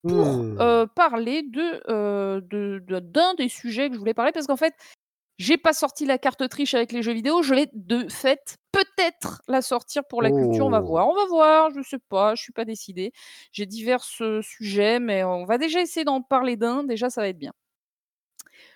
pour 0.07 0.25
Hmm. 0.43 0.57
euh, 0.61 0.85
parler 0.85 1.41
de, 1.43 2.39
de- 2.39 2.79
de- 2.87 2.99
d'un 2.99 3.33
des 3.33 3.49
sujets 3.49 3.89
que 3.89 3.95
je 3.95 3.99
voulais 3.99 4.13
parler 4.13 4.31
parce 4.31 4.45
qu'en 4.47 4.55
fait 4.55 4.73
j'ai 5.37 5.57
pas 5.57 5.73
sorti 5.73 6.05
la 6.05 6.17
carte 6.17 6.47
triche 6.49 6.73
avec 6.73 6.91
les 6.91 7.01
jeux 7.03 7.13
vidéo, 7.13 7.41
je 7.43 7.53
vais 7.55 7.67
de 7.73 8.07
fait 8.09 8.57
peut-être 8.71 9.41
la 9.47 9.61
sortir 9.61 10.03
pour 10.09 10.21
la 10.21 10.31
culture, 10.31 10.65
on 10.67 10.69
va 10.71 10.79
Oh. 10.79 10.81
voir, 10.81 11.07
on 11.09 11.15
va 11.15 11.25
voir, 11.27 11.71
je 11.71 11.81
sais 11.81 11.99
pas, 12.09 12.35
je 12.35 12.43
suis 12.43 12.53
pas 12.53 12.65
décidée. 12.65 13.11
J'ai 13.51 13.65
divers 13.65 14.03
euh, 14.21 14.41
sujets, 14.41 14.99
mais 14.99 15.23
on 15.23 15.45
va 15.45 15.57
déjà 15.57 15.81
essayer 15.81 16.03
d'en 16.05 16.21
parler 16.21 16.57
d'un, 16.57 16.83
déjà 16.83 17.09
ça 17.09 17.21
va 17.21 17.29
être 17.29 17.37
bien. 17.39 17.53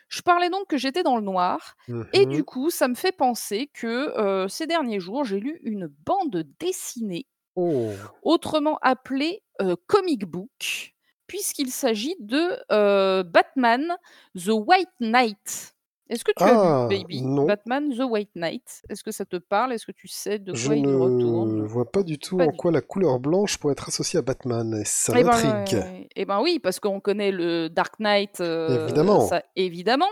Je 0.09 0.21
parlais 0.21 0.49
donc 0.49 0.67
que 0.67 0.77
j'étais 0.77 1.03
dans 1.03 1.15
le 1.17 1.21
noir, 1.23 1.75
et 2.13 2.25
du 2.25 2.43
Mhm. 2.43 2.43
coup 2.43 2.71
ça 2.71 2.87
me 2.87 2.95
fait 2.95 3.11
penser 3.11 3.69
que 3.73 3.87
euh, 4.17 4.47
ces 4.47 4.65
derniers 4.65 4.99
jours 4.99 5.23
j'ai 5.23 5.39
lu 5.39 5.59
une 5.63 5.87
bande 5.87 6.43
dessinée, 6.59 7.27
Oh. 7.55 8.19
autrement 8.23 8.79
appelée 8.81 9.43
euh, 9.61 9.75
comic 9.87 10.25
book, 10.25 10.95
puisqu'il 11.27 11.71
s'agit 11.71 12.15
de 12.19 13.23
Batman 13.23 13.97
The 14.35 14.49
White 14.51 14.89
Knight. 15.01 15.75
Est-ce 16.09 16.23
que 16.23 16.31
tu 16.35 16.43
as 16.43 16.47
Ah, 16.47 16.87
lu, 16.89 16.97
Baby 16.97 17.21
non. 17.21 17.45
Batman 17.45 17.89
The 17.95 18.01
White 18.09 18.31
Knight? 18.35 18.81
Est-ce 18.89 19.03
que 19.03 19.11
ça 19.11 19.25
te 19.25 19.35
parle? 19.35 19.73
Est-ce 19.73 19.85
que 19.85 19.91
tu 19.91 20.07
sais 20.07 20.39
de 20.39 20.53
Je 20.55 20.65
quoi 20.67 20.75
il 20.75 20.81
ne 20.81 20.95
retourne 20.95 21.61
vois 21.63 21.91
pas 21.91 22.01
du 22.03 22.17
tout 22.17 22.37
Pas 22.37 22.45
en 22.45 22.51
du 22.51 22.57
quoi 22.57 22.71
la 22.71 22.81
couleur 22.81 23.19
blanche 23.19 23.57
pourrait 23.57 23.73
être 23.73 23.87
associée 23.89 24.17
à 24.19 24.21
Batman, 24.23 24.73
et 24.73 24.85
ça 24.85 25.13
Eh 25.15 25.23
ben, 25.23 25.29
m'intrigue. 25.31 25.83
eh 26.15 26.25
ben 26.25 26.41
oui, 26.41 26.59
parce 26.59 26.79
qu'on 26.79 26.99
connaît 26.99 27.31
le 27.31 27.69
Dark 27.69 27.99
Knight, 27.99 28.41
euh, 28.41 28.85
Évidemment. 28.85 29.21
ça 29.27 29.43
évidemment. 29.55 30.09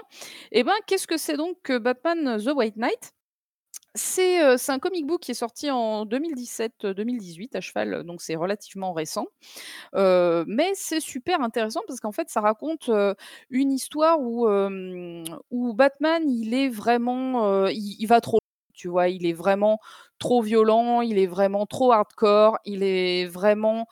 Eh 0.52 0.64
ben, 0.64 0.74
qu'est-ce 0.86 1.08
que 1.08 1.18
c'est 1.18 1.36
donc 1.38 1.58
que 1.64 1.78
Batman 1.80 2.38
The 2.44 2.52
White 2.56 2.78
Knight? 2.78 3.14
C'est 3.98 4.70
un 4.70 4.80
comic 4.80 5.06
book 5.06 5.22
qui 5.22 5.32
est 5.32 5.34
sorti 5.34 5.72
en 5.72 6.06
2017-2018 6.06 7.56
à 7.56 7.62
cheval, 7.62 8.04
donc 8.04 8.22
c'est 8.22 8.36
relativement 8.36 8.94
récent. 8.94 9.28
Mais 9.94 10.72
c'est 10.76 11.00
super 11.00 11.42
intéressant 11.42 11.82
parce 11.88 12.00
qu'en 12.00 12.12
fait, 12.12 12.30
ça 12.30 12.42
raconte 12.42 12.90
une 13.50 13.72
histoire 13.72 14.20
où, 14.22 14.48
Batman, 15.74 16.30
il 16.30 16.54
est 16.54 16.70
vraiment, 16.70 17.68
il, 17.68 18.06
va 18.08 18.22
trop, 18.22 18.40
tu 18.74 18.88
vois, 18.88 19.10
il 19.10 19.26
est 19.26 19.34
vraiment 19.34 19.80
trop 20.20 20.42
violent, 20.42 21.02
il 21.02 21.18
est 21.20 21.28
vraiment 21.28 21.66
trop 21.66 21.92
hardcore, 21.92 22.58
il 22.66 22.84
est 22.84 23.26
vraiment 23.26 23.88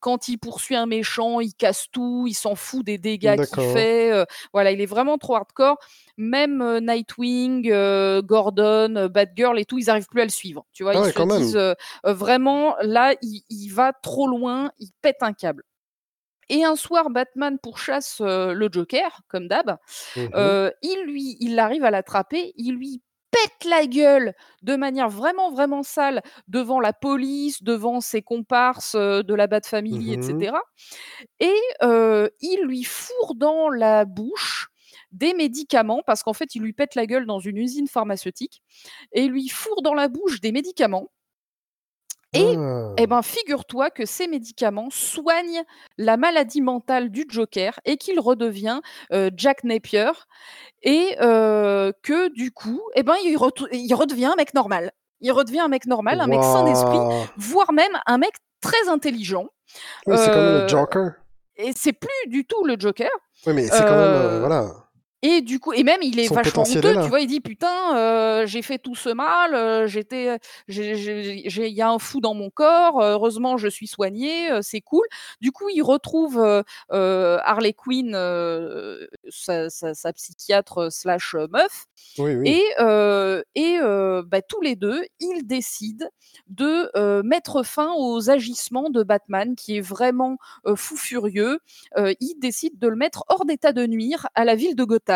quand 0.00 0.28
il 0.28 0.38
poursuit 0.38 0.74
un 0.76 0.86
méchant, 0.86 1.40
il 1.40 1.54
casse 1.54 1.86
tout, 1.92 2.24
il 2.26 2.34
s'en 2.34 2.54
fout 2.54 2.84
des 2.84 2.98
dégâts 2.98 3.36
qu'il 3.46 3.62
fait. 3.72 4.10
euh, 4.12 4.24
voilà, 4.52 4.72
il 4.72 4.80
est 4.80 4.86
vraiment 4.86 5.18
trop 5.18 5.36
hardcore. 5.36 5.78
Même 6.16 6.60
euh, 6.62 6.80
Nightwing, 6.80 7.70
euh, 7.70 8.22
Gordon, 8.22 9.08
Batgirl 9.12 9.58
et 9.58 9.64
tout, 9.64 9.78
ils 9.78 9.86
n'arrivent 9.86 10.08
plus 10.08 10.22
à 10.22 10.24
le 10.24 10.30
suivre. 10.30 10.64
Tu 10.72 10.82
vois, 10.82 10.92
Ah 10.92 10.96
ils 10.96 11.00
ouais, 11.02 11.12
se 11.12 11.12
disent 11.38 11.74
vraiment, 12.04 12.74
là, 12.82 13.14
il, 13.22 13.42
il 13.50 13.68
va 13.68 13.92
trop 13.92 14.26
loin, 14.26 14.72
il 14.78 14.90
pète 15.02 15.18
un 15.22 15.32
câble. 15.32 15.62
et 16.48 16.64
un 16.64 16.74
soir, 16.74 17.10
Batman 17.10 17.58
pourchasse 17.62 18.20
le 18.20 18.68
Joker, 18.72 19.20
comme 19.28 19.46
d'hab. 19.48 19.76
Euh, 20.34 20.70
il 20.82 21.04
lui, 21.06 21.36
il 21.40 21.58
arrive 21.60 21.84
à 21.84 21.90
l'attraper, 21.92 22.52
il 22.56 22.74
lui 22.74 23.02
pète 23.30 23.64
la 23.68 23.86
gueule 23.86 24.34
de 24.62 24.76
manière 24.76 25.08
vraiment 25.10 25.50
vraiment 25.52 25.82
sale 25.82 26.22
devant 26.48 26.80
la 26.80 26.92
police, 26.92 27.62
devant 27.62 28.00
ses 28.00 28.22
comparses 28.22 28.94
euh, 28.96 29.22
de 29.22 29.34
la 29.34 29.46
Bat 29.46 29.62
Family, 29.66 30.10
Mhm. 30.10 30.14
etc. 30.14 30.58
Et 31.40 31.54
euh, 31.82 32.28
il 32.40 32.62
lui 32.66 32.84
fourre 32.84 33.34
dans 33.36 33.68
la 33.70 34.04
bouche 34.04 34.68
des 35.12 35.34
médicaments 35.34 36.02
parce 36.06 36.22
qu'en 36.22 36.32
fait 36.34 36.54
il 36.54 36.62
lui 36.62 36.72
pète 36.72 36.94
la 36.94 37.06
gueule 37.06 37.26
dans 37.26 37.40
une 37.40 37.56
usine 37.58 37.88
pharmaceutique 37.88 38.62
et 39.12 39.24
il 39.24 39.30
lui 39.32 39.48
fourre 39.48 39.82
dans 39.82 39.94
la 39.94 40.08
bouche 40.08 40.40
des 40.40 40.52
médicaments. 40.52 41.10
Et 42.32 42.54
Ah. 42.56 42.92
eh 42.96 43.06
ben, 43.08 43.22
figure-toi 43.22 43.90
que 43.90 44.06
ces 44.06 44.28
médicaments 44.28 44.88
soignent 44.90 45.62
la 45.98 46.16
maladie 46.16 46.60
mentale 46.60 47.10
du 47.10 47.24
Joker 47.28 47.80
et 47.84 47.96
qu'il 47.96 48.20
redevient 48.20 48.80
euh, 49.12 49.30
Jack 49.36 49.64
Napier 49.64 50.10
et 50.84 51.16
euh, 51.20 51.90
que 52.02 52.28
du 52.32 52.52
coup, 52.52 52.80
eh 52.94 53.02
ben, 53.02 53.16
il, 53.24 53.36
redevient 53.36 54.26
un 54.26 54.36
mec 54.36 54.54
normal. 54.54 54.92
Il 55.20 55.32
redevient 55.32 55.60
un 55.60 55.68
mec 55.68 55.86
normal, 55.86 56.20
un 56.20 56.28
mec 56.28 56.42
sain 56.42 56.64
d'esprit, 56.64 56.98
voire 57.36 57.72
même 57.72 57.92
un 58.06 58.18
mec 58.18 58.32
très 58.60 58.88
intelligent. 58.88 59.46
Oui, 60.06 60.16
c'est 60.16 60.28
comme 60.30 60.36
Euh, 60.38 60.62
le 60.62 60.68
Joker. 60.68 61.12
Et 61.56 61.72
c'est 61.76 61.92
plus 61.92 62.28
du 62.28 62.46
tout 62.46 62.64
le 62.64 62.76
Joker. 62.78 63.10
Oui, 63.46 63.52
mais 63.54 63.64
c'est 63.66 63.80
quand 63.80 63.90
même, 63.90 63.98
euh, 63.98 64.40
voilà. 64.40 64.70
Et 65.22 65.42
du 65.42 65.60
coup, 65.60 65.72
et 65.74 65.82
même 65.84 66.00
il 66.02 66.18
est 66.18 66.28
Son 66.28 66.34
vachement 66.34 66.62
honteux, 66.62 66.94
là. 66.94 67.02
tu 67.02 67.08
vois, 67.10 67.20
il 67.20 67.26
dit 67.26 67.40
putain, 67.40 67.96
euh, 67.96 68.46
j'ai 68.46 68.62
fait 68.62 68.78
tout 68.78 68.94
ce 68.94 69.10
mal, 69.10 69.54
euh, 69.54 69.86
j'étais, 69.86 70.38
j'ai- 70.68 71.68
il 71.68 71.74
y 71.74 71.82
a 71.82 71.90
un 71.90 71.98
fou 71.98 72.20
dans 72.22 72.32
mon 72.32 72.48
corps, 72.48 73.00
euh, 73.02 73.12
heureusement 73.12 73.58
je 73.58 73.68
suis 73.68 73.86
soigné, 73.86 74.50
euh, 74.50 74.60
c'est 74.62 74.80
cool. 74.80 75.04
Du 75.42 75.52
coup, 75.52 75.68
il 75.68 75.82
retrouve 75.82 76.38
euh, 76.38 76.62
euh, 76.92 77.38
Harley 77.44 77.74
Quinn, 77.74 78.12
euh, 78.14 79.06
sa, 79.28 79.68
sa- 79.68 79.92
sa 79.92 80.12
psychiatre 80.14 80.90
slash 80.90 81.34
euh, 81.34 81.46
meuf, 81.50 81.84
Oui, 82.18 82.34
oui. 82.36 82.48
et, 82.48 82.64
euh, 82.80 83.42
et 83.54 83.76
euh, 83.78 84.22
bah, 84.26 84.40
tous 84.40 84.62
les 84.62 84.74
deux, 84.74 85.02
ils 85.20 85.46
décident 85.46 86.06
de 86.48 86.90
euh, 86.96 87.22
mettre 87.24 87.62
fin 87.62 87.92
aux 87.96 88.30
agissements 88.30 88.88
de 88.88 89.02
Batman, 89.02 89.54
qui 89.54 89.76
est 89.76 89.80
vraiment 89.80 90.38
euh, 90.66 90.76
fou 90.76 90.96
furieux. 90.96 91.58
Euh, 91.98 92.14
ils 92.20 92.36
décident 92.40 92.76
de 92.80 92.88
le 92.88 92.96
mettre 92.96 93.24
hors 93.28 93.44
d'état 93.44 93.72
de 93.72 93.86
nuire 93.86 94.28
à 94.34 94.44
la 94.44 94.54
ville 94.54 94.76
de 94.76 94.84
Gotham, 94.84 95.09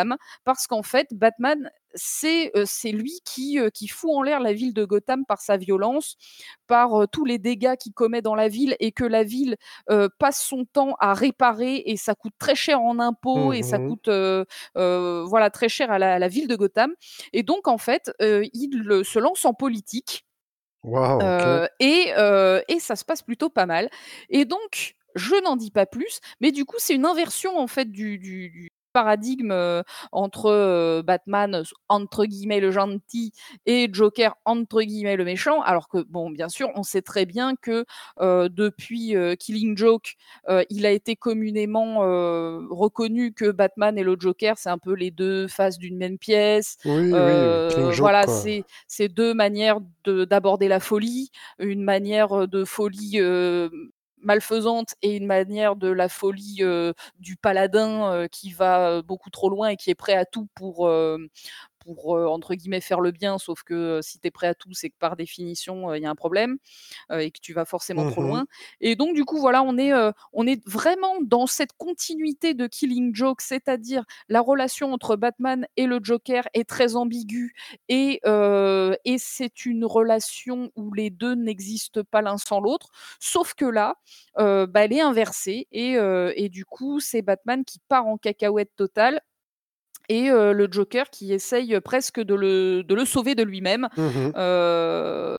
parce 0.45 0.67
qu'en 0.67 0.83
fait, 0.83 1.09
Batman, 1.13 1.71
c'est 1.95 2.51
euh, 2.57 2.65
lui 2.93 3.21
qui, 3.25 3.59
euh, 3.61 3.71
qui 3.71 3.87
fout 3.89 4.11
en 4.13 4.23
l'air 4.23 4.41
la 4.41 4.53
ville 4.53 4.75
de 4.75 4.85
Gotham 4.85 5.25
par 5.27 5.41
sa 5.41 5.57
violence, 5.57 6.17
par 6.67 7.03
euh, 7.03 7.07
tous 7.07 7.25
les 7.25 7.39
dégâts 7.39 7.77
qu'il 7.77 7.93
commet 7.93 8.23
dans 8.23 8.35
la 8.35 8.49
ville, 8.49 8.77
et 8.81 8.93
que 8.93 9.05
la 9.05 9.23
ville 9.23 9.57
euh, 9.91 10.09
passe 10.19 10.43
son 10.43 10.65
temps 10.65 10.97
à 11.01 11.15
réparer, 11.15 11.83
et 11.87 11.97
ça 11.97 12.15
coûte 12.15 12.35
très 12.39 12.55
cher 12.55 12.81
en 12.81 12.99
impôts, 12.99 13.53
et 13.53 13.63
ça 13.63 13.79
Mhm. 13.79 13.81
coûte 13.81 14.09
voilà 14.75 15.51
très 15.51 15.69
cher 15.69 15.91
à 15.91 15.99
la, 15.99 16.15
à 16.15 16.19
la 16.19 16.29
ville 16.29 16.49
de 16.49 16.57
Gotham. 16.57 16.93
Et 17.33 17.43
donc, 17.43 17.69
en 17.69 17.79
fait, 17.79 18.11
il 18.21 19.03
se 19.05 19.19
lance 19.19 19.45
en 19.45 19.55
politique 19.55 20.25
euh, 21.23 21.67
et, 21.81 22.13
euh, 22.19 22.61
et 22.69 22.81
ça 22.81 22.97
se 22.97 23.05
passe 23.05 23.23
plutôt 23.23 23.51
pas 23.51 23.67
mal. 23.67 23.89
Et 24.31 24.45
donc, 24.45 24.95
je 25.15 25.37
n'en 25.45 25.57
dis 25.57 25.71
pas 25.71 25.87
plus, 25.87 26.21
mais 26.41 26.51
du 26.53 26.65
coup, 26.65 26.77
c'est 26.79 26.95
une 26.95 27.07
inversion 27.07 27.59
en 27.59 27.67
fait 27.69 27.91
du, 27.91 28.19
du- 28.19 28.51
du 28.51 28.69
paradigme 28.95 29.51
euh, 29.51 29.83
entre 30.13 30.47
euh, 30.47 31.03
Batman 31.03 31.63
entre 31.89 32.25
guillemets 32.25 32.61
le 32.61 32.71
gentil 32.71 33.33
et 33.67 33.89
Joker 33.93 34.37
entre 34.47 34.81
guillemets 34.83 35.17
le 35.17 35.25
méchant. 35.25 35.61
Alors 35.61 35.89
que 35.89 35.99
bon, 36.09 36.31
bien 36.31 36.49
sûr, 36.49 36.71
on 36.77 36.83
sait 36.83 37.03
très 37.03 37.27
bien 37.27 37.57
que 37.57 37.85
euh, 38.21 38.49
depuis 38.51 39.15
Killing 39.39 39.77
Joke, 39.77 40.15
il 40.71 40.87
a 40.87 40.91
été 40.91 41.17
communément 41.17 41.99
reconnu 42.71 43.33
que 43.33 43.51
Batman 43.51 43.99
et 43.99 44.03
le 44.05 44.17
Joker, 44.19 44.57
c'est 44.57 44.71
un 44.71 44.79
peu 44.79 44.95
les 44.95 45.11
deux 45.11 45.49
faces 45.49 45.79
d'une 45.79 45.97
même 45.97 46.17
pièce. 46.19 46.77
Oui, 46.85 47.13
oui, 47.13 47.13
Joke, 47.71 47.99
voilà, 47.99 48.27
c'est 48.27 49.09
deux 49.09 49.35
manières 49.35 49.81
de- 50.05 50.25
d'aborder 50.25 50.69
la 50.69 50.81
folie, 50.81 51.31
une 51.59 51.83
manière 51.83 52.47
de 52.49 52.65
folie 52.65 53.15
euh, 53.17 53.69
malfaisante 54.25 54.95
et 55.03 55.17
une 55.17 55.27
manière 55.27 55.77
de 55.77 55.89
la 55.89 56.09
folie 56.09 56.63
du 57.19 57.37
paladin 57.37 58.27
qui 58.31 58.53
va 58.53 59.03
beaucoup 59.03 59.31
trop 59.31 59.49
loin 59.51 59.69
et 59.69 59.77
qui 59.77 59.91
est 59.91 59.95
prêt 59.95 60.15
à 60.15 60.25
tout 60.25 60.49
pour, 60.55 60.89
pour 61.85 62.09
entre 62.15 62.55
guillemets 62.55 62.81
faire 62.81 63.01
le 63.01 63.11
bien, 63.13 63.39
sauf 63.39 63.63
que 63.63 64.01
si 64.03 64.19
tu 64.21 64.29
es 64.29 64.31
prêt 64.31 64.49
à 64.49 64.55
tout, 64.55 64.73
c'est 64.73 64.91
que 64.91 64.97
par 64.99 65.17
définition, 65.17 65.95
il 65.95 66.03
y 66.03 66.07
a 66.07 66.11
un 66.11 66.15
problème 66.15 66.59
et 67.13 67.31
que 67.31 67.41
tu 67.41 67.53
vas 67.53 67.65
forcément 67.65 68.05
trop 68.05 68.23
Mhm. 68.23 68.23
loin. 68.23 68.47
Et 68.81 68.97
donc, 68.97 69.15
du 69.15 69.25
coup, 69.25 69.39
voilà, 69.39 69.63
on 69.63 69.77
est, 69.79 69.93
on 70.33 70.47
est 70.47 70.67
vraiment 70.67 71.15
dans 71.23 71.47
cette 71.47 71.73
continuité 71.77 72.55
de 72.55 72.67
Killing 72.67 73.15
Joke, 73.15 73.41
c'est-à-dire 73.41 74.05
la 74.29 74.41
relation 74.41 74.93
entre 74.93 75.17
Batman 75.17 75.67
et 75.77 75.87
le 75.87 76.01
Joker 76.03 76.45
est 76.55 76.69
très 76.69 76.97
ambiguë 76.97 77.55
et, 77.89 78.21
et 79.05 79.19
c'est 79.19 79.67
une 79.67 79.85
relation 79.85 80.71
où 80.77 80.93
les 80.93 81.11
deux 81.11 81.35
n'existent 81.35 82.03
pas 82.11 82.23
l'un 82.23 82.39
sans 82.39 82.61
l'autre, 82.61 82.89
sauf 83.21 83.55
que 83.55 83.65
là, 83.65 83.97
bah, 84.37 84.67
elle 84.85 84.93
est 84.93 85.01
inversée 85.01 85.69
et, 85.73 85.95
et 86.37 86.49
du 86.49 86.65
coup, 86.65 87.01
c'est 87.01 87.23
Batman 87.23 87.65
qui 87.65 87.79
part 87.89 88.07
en 88.07 88.17
cacahuète 88.19 88.71
totale 88.77 89.21
et 90.09 90.31
euh, 90.31 90.53
le 90.53 90.69
Joker 90.71 91.11
qui 91.11 91.33
essaye 91.33 91.79
presque 91.81 92.21
de 92.21 92.35
le, 92.35 92.83
de 92.83 92.95
le 92.95 93.05
sauver 93.05 93.35
de 93.35 93.43
lui-même. 93.43 93.89
Euh, 94.37 95.37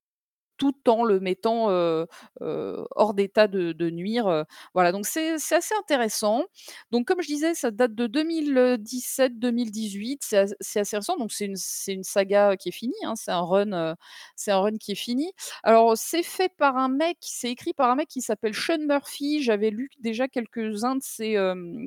tout 0.57 0.75
en 0.89 1.03
le 1.03 1.19
mettant 1.19 1.69
euh, 1.69 2.05
euh, 2.41 2.83
hors 2.91 3.13
d'état 3.13 3.47
de, 3.47 3.71
de 3.73 3.89
nuire. 3.89 4.45
Voilà, 4.73 4.91
donc 4.91 5.05
c'est 5.05 5.33
assez 5.35 5.75
intéressant. 5.79 6.43
Donc 6.91 7.05
comme 7.07 7.21
je 7.21 7.27
disais, 7.27 7.53
ça 7.55 7.71
date 7.71 7.93
de 7.95 8.07
2017-2018, 8.07 10.19
c'est 10.21 10.37
as- 10.37 10.55
c'est 10.59 10.79
assez 10.79 10.97
récent, 10.97 11.17
donc 11.17 11.31
c'est 11.31 11.45
une, 11.45 12.03
saga 12.03 12.55
qui 12.57 12.69
est 12.69 12.71
finie, 12.71 12.93
hein, 13.03 13.13
c'est 13.15 13.31
un 13.31 13.41
run, 13.41 13.95
c'est 14.35 14.51
un 14.51 14.59
run 14.59 14.77
qui 14.77 14.91
est 14.93 14.95
fini. 14.95 15.31
Alors 15.63 15.97
c'est 15.97 16.23
fait 16.23 16.51
par 16.57 16.77
un 16.77 16.89
mec, 16.89 17.17
c'est 17.21 17.51
écrit 17.51 17.73
par 17.73 17.89
un 17.89 17.95
mec 17.95 18.07
qui 18.07 18.21
s'appelle 18.21 18.53
Sean 18.53 18.77
Murphy. 18.79 19.41
J'avais 19.43 19.69
lu 19.71 19.89
déjà 19.99 20.27
quelques-uns 20.27 20.95
de 20.95 21.03
ses, 21.03 21.35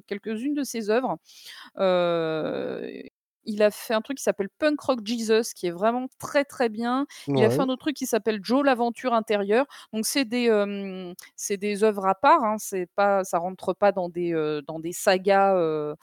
quelques-unes 0.06 0.54
de 0.54 0.64
ses 0.64 0.90
œuvres. 0.90 1.16
Il 3.48 3.62
a 3.62 3.70
fait 3.72 3.94
un 3.94 4.00
truc 4.02 4.18
qui 4.18 4.22
s'appelle 4.22 4.48
Punk 4.58 4.78
Rock 4.80 5.00
Jesus, 5.04 5.52
qui 5.56 5.66
est 5.66 5.70
vraiment 5.72 6.06
très 6.18 6.44
très 6.44 6.68
bien. 6.68 7.06
Il 7.38 7.44
a 7.44 7.48
fait 7.50 7.60
un 7.62 7.68
autre 7.68 7.80
truc 7.80 7.96
qui 7.96 8.06
s'appelle 8.06 8.38
Joe 8.42 8.64
l'aventure 8.64 9.14
intérieure. 9.14 9.66
Donc 9.92 10.06
c'est 10.06 10.24
des 10.26 10.48
euh, 10.50 11.12
c'est 11.34 11.56
des 11.56 11.82
œuvres 11.82 12.06
à 12.06 12.14
part. 12.14 12.44
Hein, 12.44 12.56
c'est 12.58 12.86
pas 12.94 13.24
ça 13.24 13.38
rentre 13.38 13.72
pas 13.72 13.90
dans 13.90 14.08
des 14.08 14.34
euh, 14.34 14.60
dans 14.66 14.78
des 14.78 14.92
sagas. 14.92 15.56
euh, 15.56 15.94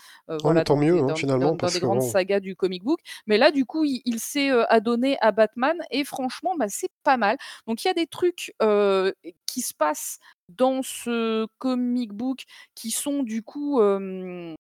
voilà, 0.42 0.64
tant 0.64 0.74
dans 0.76 0.82
mieux, 0.82 0.94
des, 0.96 1.00
hein, 1.02 1.06
dans, 1.08 1.16
finalement, 1.16 1.52
dans- 1.52 1.58
parce 1.58 1.74
des 1.76 1.80
que 1.80 1.86
grandes 1.86 2.00
bon. 2.00 2.10
sagas 2.10 2.40
du 2.40 2.56
comic 2.56 2.84
book. 2.84 3.00
Mais 3.28 3.38
là, 3.38 3.52
du 3.52 3.64
coup, 3.66 3.86
il, 3.86 4.02
il 4.06 4.20
s'est 4.20 4.50
adonné 4.70 5.18
à 5.22 5.32
Batman 5.32 5.78
et 5.92 6.04
franchement, 6.04 6.56
bah, 6.58 6.66
c'est 6.68 6.90
pas 7.04 7.18
mal. 7.18 7.38
Donc 7.68 7.84
il 7.84 7.88
y 7.88 7.92
a 7.92 7.94
des 7.94 8.08
trucs 8.08 8.54
qui 9.46 9.62
se 9.62 9.74
passent 9.74 10.20
dans 10.50 10.82
ce 10.84 11.48
comic 11.60 12.12
book 12.14 12.44
qui 12.76 12.92
sont 12.92 13.24
du 13.24 13.42
coup 13.42 13.80
euh, 13.80 14.54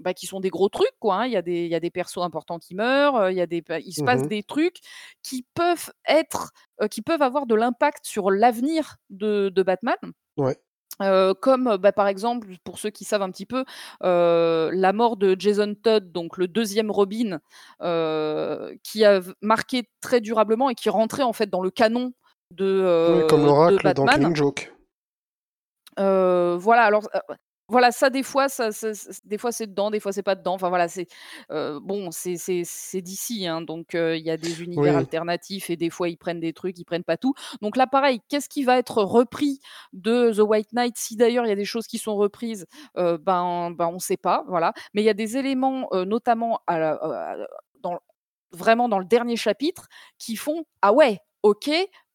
bah, 0.00 0.14
qui 0.14 0.26
sont 0.26 0.40
des 0.40 0.50
gros 0.50 0.68
trucs, 0.68 0.88
quoi. 0.98 1.16
hein. 1.16 1.26
Il 1.26 1.32
y, 1.32 1.36
a 1.36 1.42
des- 1.42 1.64
il 1.64 1.70
y 1.70 1.74
a 1.74 1.80
des 1.80 1.90
persos 1.90 2.18
importants 2.22 2.58
qui 2.58 2.74
meurent, 2.74 3.30
il, 3.30 3.36
y 3.36 3.40
a 3.40 3.46
des, 3.46 3.62
il 3.84 3.92
se 3.92 4.02
passe 4.02 4.22
Mhm. 4.22 4.28
des 4.28 4.42
trucs 4.42 4.78
qui 5.22 5.46
peuvent 5.54 5.90
être, 6.08 6.50
euh, 6.82 6.88
qui 6.88 7.02
peuvent 7.02 7.22
avoir 7.22 7.46
de 7.46 7.54
l'impact 7.54 8.04
sur 8.06 8.30
l'avenir 8.30 8.96
de, 9.10 9.48
de 9.50 9.62
Batman. 9.62 9.96
Ouais. 10.36 10.56
Euh, 11.02 11.32
comme 11.32 11.76
bah, 11.78 11.92
par 11.92 12.08
exemple, 12.08 12.48
pour 12.62 12.78
ceux 12.78 12.90
qui 12.90 13.04
savent 13.04 13.22
un 13.22 13.30
petit 13.30 13.46
peu, 13.46 13.64
euh, 14.02 14.70
la 14.74 14.92
mort 14.92 15.16
de 15.16 15.34
Jason 15.38 15.74
Todd, 15.74 16.12
donc 16.12 16.36
le 16.36 16.46
deuxième 16.48 16.90
Robin, 16.90 17.38
qui 18.82 19.04
a 19.04 19.20
marqué 19.40 19.88
très 20.02 20.20
durablement 20.20 20.68
et 20.68 20.74
qui 20.74 20.90
rentrait 20.90 21.22
en 21.22 21.32
fait 21.32 21.48
dans 21.48 21.62
le 21.62 21.70
canon 21.70 22.12
de, 22.50 23.20
Oui, 23.22 23.26
comme 23.28 23.44
l'oracle 23.46 23.94
dans. 23.94 24.04
Killing 24.06 24.34
Joke. 24.36 24.74
Voilà, 25.96 26.82
alors, 26.84 27.08
voilà, 27.70 27.92
ça 27.92 28.10
des 28.10 28.22
fois, 28.22 28.48
ça 28.48 28.70
des 29.24 29.38
fois 29.38 29.52
c'est 29.52 29.66
dedans, 29.68 29.90
des 29.90 30.00
fois 30.00 30.12
c'est 30.12 30.22
pas 30.22 30.34
dedans. 30.34 30.54
Enfin 30.54 30.68
voilà, 30.68 30.88
c'est, 30.88 31.06
heu, 31.50 31.78
bon, 31.80 32.10
c'est 32.10 32.36
DC, 33.02 33.46
hein, 33.46 33.62
donc 33.62 33.94
il 33.94 34.18
y 34.24 34.30
a 34.30 34.36
des 34.36 34.62
univers 34.62 34.96
Oui. 34.96 34.96
alternatifs 34.96 35.70
et 35.70 35.76
des 35.76 35.90
fois 35.90 36.08
ils 36.08 36.16
prennent 36.18 36.40
des 36.40 36.52
trucs, 36.52 36.78
ils 36.78 36.84
prennent 36.84 37.04
pas 37.04 37.16
tout. 37.16 37.34
Donc 37.62 37.76
là, 37.76 37.86
pareil, 37.86 38.20
qu'est-ce 38.28 38.48
qui 38.48 38.64
va 38.64 38.78
être 38.78 39.02
repris 39.02 39.60
de 39.92 40.32
The 40.34 40.40
White 40.40 40.72
Knight? 40.72 40.96
Si 40.98 41.16
d'ailleurs 41.16 41.46
il 41.46 41.48
y 41.48 41.52
a 41.52 41.56
des 41.56 41.64
choses 41.64 41.86
qui 41.86 41.98
sont 41.98 42.16
reprises, 42.16 42.66
heu, 42.98 43.16
ben 43.18 43.70
ben 43.72 43.88
on 43.88 43.98
sait 43.98 44.16
pas, 44.16 44.44
voilà. 44.48 44.72
Mais 44.94 45.02
il 45.02 45.04
y 45.04 45.08
a 45.10 45.14
des 45.14 45.36
éléments, 45.36 45.88
notamment 46.06 46.60
à 46.66 46.78
la, 46.78 46.94
heu, 47.40 47.46
dans 47.80 47.98
vraiment 48.52 48.88
dans 48.88 48.98
le 48.98 49.04
dernier 49.04 49.36
chapitre 49.36 49.88
qui 50.18 50.36
font: 50.36 50.64
«Ah 50.82 50.92
ouais, 50.92 51.18
OK, 51.42 51.70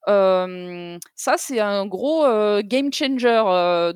ça 0.07 1.35
c'est 1.37 1.59
un 1.59 1.85
gros, 1.85 2.25
game 2.63 2.91
changer, 2.93 3.41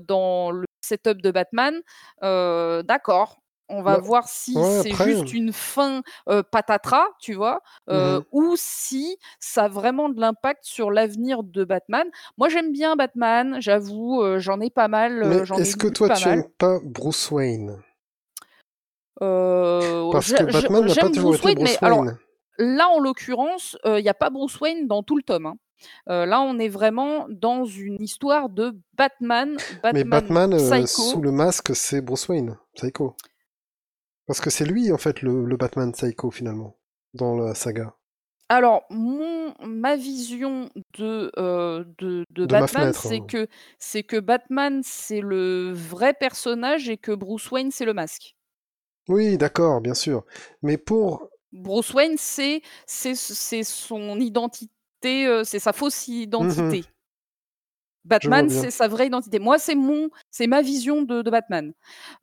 dans 0.08 0.52
le 0.52 0.66
setup 0.82 1.22
de 1.22 1.32
Batman, 1.32 1.82
d'accord, 2.22 3.40
On 3.72 3.84
va 3.84 4.00
voir 4.00 4.28
si 4.28 4.56
ouais, 4.58 4.82
c'est 4.82 4.96
juste 4.96 5.32
une 5.32 5.54
fin 5.54 6.02
euh, 6.28 6.42
patatras, 6.42 7.06
tu 7.22 7.36
vois, 7.36 7.62
euh, 7.92 8.18
Mhm. 8.18 8.26
ou 8.32 8.56
si 8.58 9.18
ça 9.40 9.66
a 9.66 9.68
vraiment 9.68 10.10
de 10.10 10.20
l'impact 10.20 10.64
sur 10.64 10.90
l'avenir 10.90 11.44
de 11.44 11.64
Batman. 11.64 12.08
Moi, 12.38 12.50
j'aime 12.50 12.72
bien 12.72 12.96
Batman, 12.96 13.58
j'avoue, 13.60 14.24
euh, 14.24 14.40
j'en 14.40 14.60
ai 14.60 14.72
pas 14.72 14.88
mal, 14.88 15.24
Mais 15.24 15.62
est-ce 15.62 15.78
que 15.78 15.88
toi 15.88 16.10
tu 16.10 16.28
mal. 16.28 16.40
aimes 16.40 16.50
pas 16.58 16.80
Bruce 16.84 17.30
Wayne? 17.30 17.78
Parce 19.20 20.34
que 20.34 20.52
Batman 20.52 20.86
n'a 20.86 20.96
pas 20.96 21.10
toujours 21.10 21.30
Bruce 21.30 21.38
été 21.38 21.48
Wayne, 21.50 21.58
mais 21.60 21.66
Bruce 21.66 21.84
alors 21.84 22.00
Wayne. 22.00 22.18
Là, 22.60 22.88
en 22.90 23.00
l'occurrence, 23.00 23.76
il 23.86 24.04
n'y 24.04 24.10
a 24.10 24.14
pas 24.14 24.30
Bruce 24.30 24.60
Wayne 24.60 24.88
dans 24.88 25.02
tout 25.02 25.18
le 25.18 25.24
tome. 25.24 25.48
hein. 25.48 25.56
Euh, 26.10 26.26
là, 26.26 26.42
on 26.42 26.60
est 26.60 26.68
vraiment 26.68 27.26
dans 27.30 27.64
une 27.64 28.02
histoire 28.02 28.50
de 28.50 28.78
Batman, 28.94 29.58
Mais 29.94 30.04
Batman 30.04 30.54
euh, 30.54 30.86
sous 30.86 31.22
le 31.22 31.32
masque, 31.32 31.76
c'est 31.76 32.02
Bruce 32.02 32.28
Wayne, 32.28 32.58
Psycho. 32.76 33.16
Parce 34.28 34.42
que 34.42 34.50
c'est 34.50 34.66
lui, 34.66 34.92
en 34.92 34.98
fait, 34.98 35.22
le, 35.22 35.46
le 35.46 35.58
Batman 35.58 35.92
Psycho, 35.94 36.32
finalement, 36.32 36.78
dans 37.14 37.36
la 37.36 37.56
saga. 37.56 37.96
Alors, 38.50 38.84
mon, 38.90 39.54
ma 39.64 39.96
vision 39.96 40.70
de, 40.98 41.32
euh, 41.38 41.84
de, 42.00 42.26
de 42.32 42.46
De 42.46 42.54
ma 42.54 42.62
Batman, 42.62 42.94
c'est 42.94 43.22
hein. 43.22 43.26
que, 43.26 43.48
c'est 43.78 44.04
que 44.04 44.20
Batman, 44.20 44.82
c'est 44.84 45.22
le 45.22 45.72
vrai 45.72 46.14
personnage 46.14 46.90
et 46.90 46.98
que 46.98 47.14
Bruce 47.14 47.50
Wayne, 47.52 47.72
c'est 47.72 47.86
le 47.86 47.94
masque. 47.94 48.36
Oui, 49.08 49.38
d'accord, 49.38 49.82
bien 49.82 49.94
sûr. 49.94 50.26
Mais 50.62 50.78
pour... 50.78 51.30
Bruce 51.52 51.94
Wayne, 51.94 52.16
c'est 52.18 52.62
son 52.86 54.20
identité, 54.20 55.28
euh, 55.28 55.44
c'est 55.44 55.60
sa 55.60 55.74
fausse 55.74 56.08
identité. 56.08 56.84
Batman, 58.06 58.50
c'est 58.50 58.72
sa 58.72 58.88
vraie 58.88 59.08
identité. 59.08 59.40
Moi, 59.40 59.60
c'est 59.60 59.76
mon, 59.76 60.10
c'est 60.32 60.48
ma 60.48 60.62
vision 60.62 61.04
de, 61.04 61.22
de 61.22 61.30
Batman. 61.30 61.74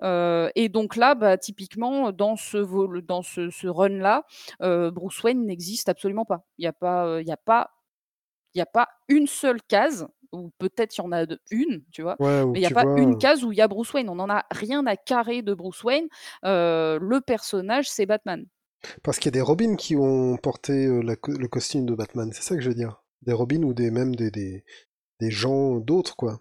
Euh, 0.02 0.50
et 0.54 0.68
donc 0.68 0.96
là, 0.96 1.14
bah, 1.14 1.38
typiquement, 1.38 2.12
dans 2.12 2.36
ce 2.36 2.56
vol, 2.56 3.02
dans 3.02 3.22
ce, 3.22 3.50
ce 3.50 3.66
run-là, 3.66 4.24
euh, 4.62 4.90
Bruce 4.90 5.22
Wayne 5.22 5.44
n'existe 5.44 5.88
absolument 5.88 6.24
pas. 6.24 6.44
Il 6.58 6.62
n'y 6.62 6.66
a 6.66 6.72
pas, 6.72 7.06
euh, 7.06 7.22
il 7.22 7.28
y 7.28 7.32
a 7.32 7.36
pas, 7.36 7.70
il 8.54 8.58
y 8.58 8.62
a 8.62 8.66
pas 8.66 8.88
une 9.08 9.26
seule 9.26 9.62
case 9.62 10.08
ou 10.32 10.50
peut-être 10.58 10.96
il 10.96 11.02
y 11.02 11.04
en 11.04 11.12
a 11.12 11.24
une, 11.50 11.84
tu 11.92 12.02
vois. 12.02 12.16
Ouais, 12.18 12.44
Mais 12.46 12.58
il 12.58 12.62
n'y 12.62 12.66
a 12.66 12.70
pas 12.70 12.84
vois... 12.84 12.98
une 12.98 13.18
case 13.18 13.44
où 13.44 13.52
il 13.52 13.58
y 13.58 13.62
a 13.62 13.68
Bruce 13.68 13.92
Wayne. 13.92 14.08
On 14.08 14.16
n'en 14.16 14.30
a 14.30 14.44
rien 14.50 14.86
à 14.86 14.96
carrer 14.96 15.42
de 15.42 15.54
Bruce 15.54 15.84
Wayne. 15.84 16.08
Euh, 16.44 16.98
le 17.00 17.20
personnage, 17.20 17.88
c'est 17.88 18.06
Batman. 18.06 18.44
Parce 19.02 19.18
qu'il 19.18 19.26
y 19.26 19.34
a 19.34 19.38
des 19.38 19.40
Robins 19.40 19.76
qui 19.76 19.96
ont 19.96 20.36
porté 20.36 20.86
euh, 20.86 21.00
la 21.00 21.16
co- 21.16 21.32
le 21.32 21.48
costume 21.48 21.86
de 21.86 21.94
Batman, 21.94 22.30
c'est 22.32 22.42
ça 22.42 22.54
que 22.56 22.60
je 22.62 22.68
veux 22.68 22.74
dire. 22.74 23.02
Des 23.22 23.32
Robins 23.32 23.62
ou 23.62 23.74
des 23.74 23.90
même 23.90 24.14
des, 24.14 24.30
des, 24.30 24.64
des 25.20 25.30
gens 25.30 25.76
d'autres, 25.76 26.14
quoi. 26.16 26.40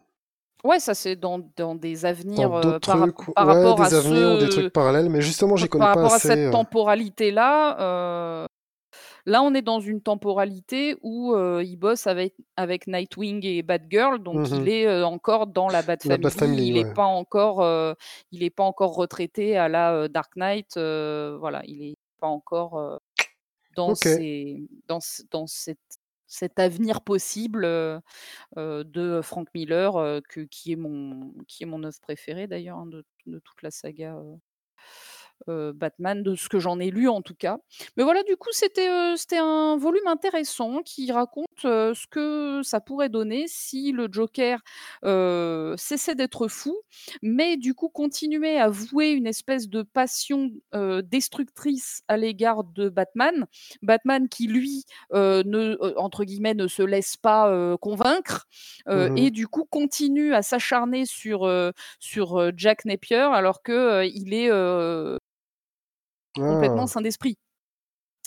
Ouais, 0.64 0.80
ça 0.80 0.94
c'est 0.96 1.16
dans, 1.16 1.40
dans 1.58 1.76
des 1.76 2.06
avenirs 2.06 2.50
Dans 2.50 2.58
euh, 2.58 2.62
d'autres 2.62 2.92
par, 2.92 3.00
trucs, 3.14 3.34
par 3.36 3.48
ouais, 3.48 3.54
rapport 3.54 3.76
des 3.76 3.94
à 3.94 3.98
avenirs 4.00 4.32
ou 4.34 4.38
des 4.40 4.50
trucs 4.50 4.74
parallèles, 4.74 5.10
mais 5.10 5.22
justement, 5.22 5.56
j'y 5.56 5.70
connais 5.70 5.86
par 5.86 5.94
pas 5.94 6.02
rapport 6.02 6.16
à 6.16 6.20
cette 6.20 6.38
euh. 6.40 6.52
temporalité-là, 6.52 7.80
euh, 7.82 8.46
là 9.28 9.44
on 9.44 9.54
est 9.54 9.62
dans 9.62 9.80
une 9.80 10.02
temporalité 10.02 10.98
où 11.04 11.34
euh, 11.36 11.64
il 11.64 11.78
bosse 11.78 12.08
avec, 12.08 12.34
avec 12.58 12.88
Nightwing 12.88 13.46
et 13.46 13.62
Batgirl, 13.64 14.20
donc 14.24 14.50
Mhm. 14.50 14.62
il 14.62 14.70
est 14.70 14.88
euh, 14.88 15.06
encore 15.06 15.48
dans 15.48 15.70
la 15.70 15.84
Bat 15.84 15.98
La 16.06 16.18
Bat 16.18 16.30
Family, 16.32 16.32
Family, 16.32 16.68
il 16.70 16.74
n'est 16.76 16.86
ouais. 16.86 16.94
pas 16.96 17.06
encore, 17.06 17.62
euh, 17.62 17.94
il 18.32 18.42
est 18.44 18.50
pas 18.50 18.64
encore 18.64 18.96
retraité 18.96 19.58
à 19.58 19.68
la 19.70 19.94
euh, 19.94 20.08
Dark 20.08 20.36
Knight, 20.36 20.78
euh, 20.78 21.38
voilà, 21.40 21.62
il 21.66 21.84
est 21.84 21.96
pas 22.26 22.32
encore 22.32 23.00
dans, 23.76 23.94
Ok. 23.94 24.08
ces, 24.18 24.68
dans, 24.88 25.00
ce- 25.00 25.24
dans 25.32 25.48
cette, 25.48 25.80
cet 26.28 26.60
avenir 26.60 27.02
possible 27.04 27.66
euh, 27.66 28.00
de 28.58 29.22
Frank 29.24 29.48
Miller, 29.54 29.96
euh, 29.98 30.22
que, 30.30 30.42
qui 30.42 30.72
est 30.74 30.76
mon 30.78 31.34
qui 31.48 31.64
est 31.64 31.68
mon 31.68 31.84
œuvre 31.84 32.00
préférée 32.02 32.48
d'ailleurs 32.48 32.80
hein, 32.80 32.88
de, 32.88 33.06
de 33.28 33.40
toute 33.40 33.62
la 33.64 33.72
saga 33.72 34.16
euh, 34.18 34.36
euh, 35.50 35.74
Batman, 35.74 36.24
de 36.24 36.36
ce 36.36 36.50
que 36.50 36.60
j'en 36.60 36.80
ai 36.80 36.92
lu 36.92 37.08
en 37.08 37.22
tout 37.22 37.36
cas. 37.36 37.58
Mais 37.98 38.04
voilà, 38.04 38.24
du 38.24 38.36
coup, 38.38 38.50
c'était 38.52 38.90
euh, 38.90 39.16
un 39.34 39.78
volume 39.78 40.08
intéressant 40.08 40.82
qui 40.84 41.12
raconte 41.12 41.46
euh, 41.66 41.94
ce 41.94 42.08
que 42.08 42.62
ça 42.64 42.80
pourrait 42.80 43.10
donner 43.10 43.46
si 43.48 43.92
le 43.92 44.08
Joker 44.12 44.60
cessait 45.78 46.16
d'être 46.16 46.48
fou, 46.48 46.76
mais 47.22 47.58
du 47.58 47.74
coup 47.74 47.90
continuait 47.90 48.58
à 48.58 48.70
vouer 48.70 49.12
une 49.12 49.28
espèce 49.28 49.68
de 49.70 49.82
passion 49.82 50.52
destructrice 51.04 52.02
à 52.08 52.18
l'égard 52.18 52.64
de 52.64 52.90
Batman. 52.90 53.46
Batman 53.82 54.28
qui, 54.30 54.48
lui, 54.48 54.86
ne, 55.14 55.98
entre 55.98 56.24
guillemets, 56.24 56.54
ne 56.54 56.68
se 56.68 56.82
laisse 56.82 57.18
pas 57.18 57.78
convaincre 57.78 58.48
Mhm. 58.88 59.18
et 59.18 59.32
du 59.32 59.48
coup 59.48 59.66
continue 59.66 60.34
à 60.34 60.42
s'acharner 60.42 61.06
sur, 61.06 61.50
sur 62.00 62.52
Jack 62.58 62.86
Napier 62.86 63.16
alors 63.34 63.62
que 63.62 63.72
euh, 63.72 64.06
il 64.06 64.34
est 64.34 64.50
complètement 66.44 66.84
Ah, 66.84 66.88
sain 66.88 67.02
d'esprit. 67.02 67.38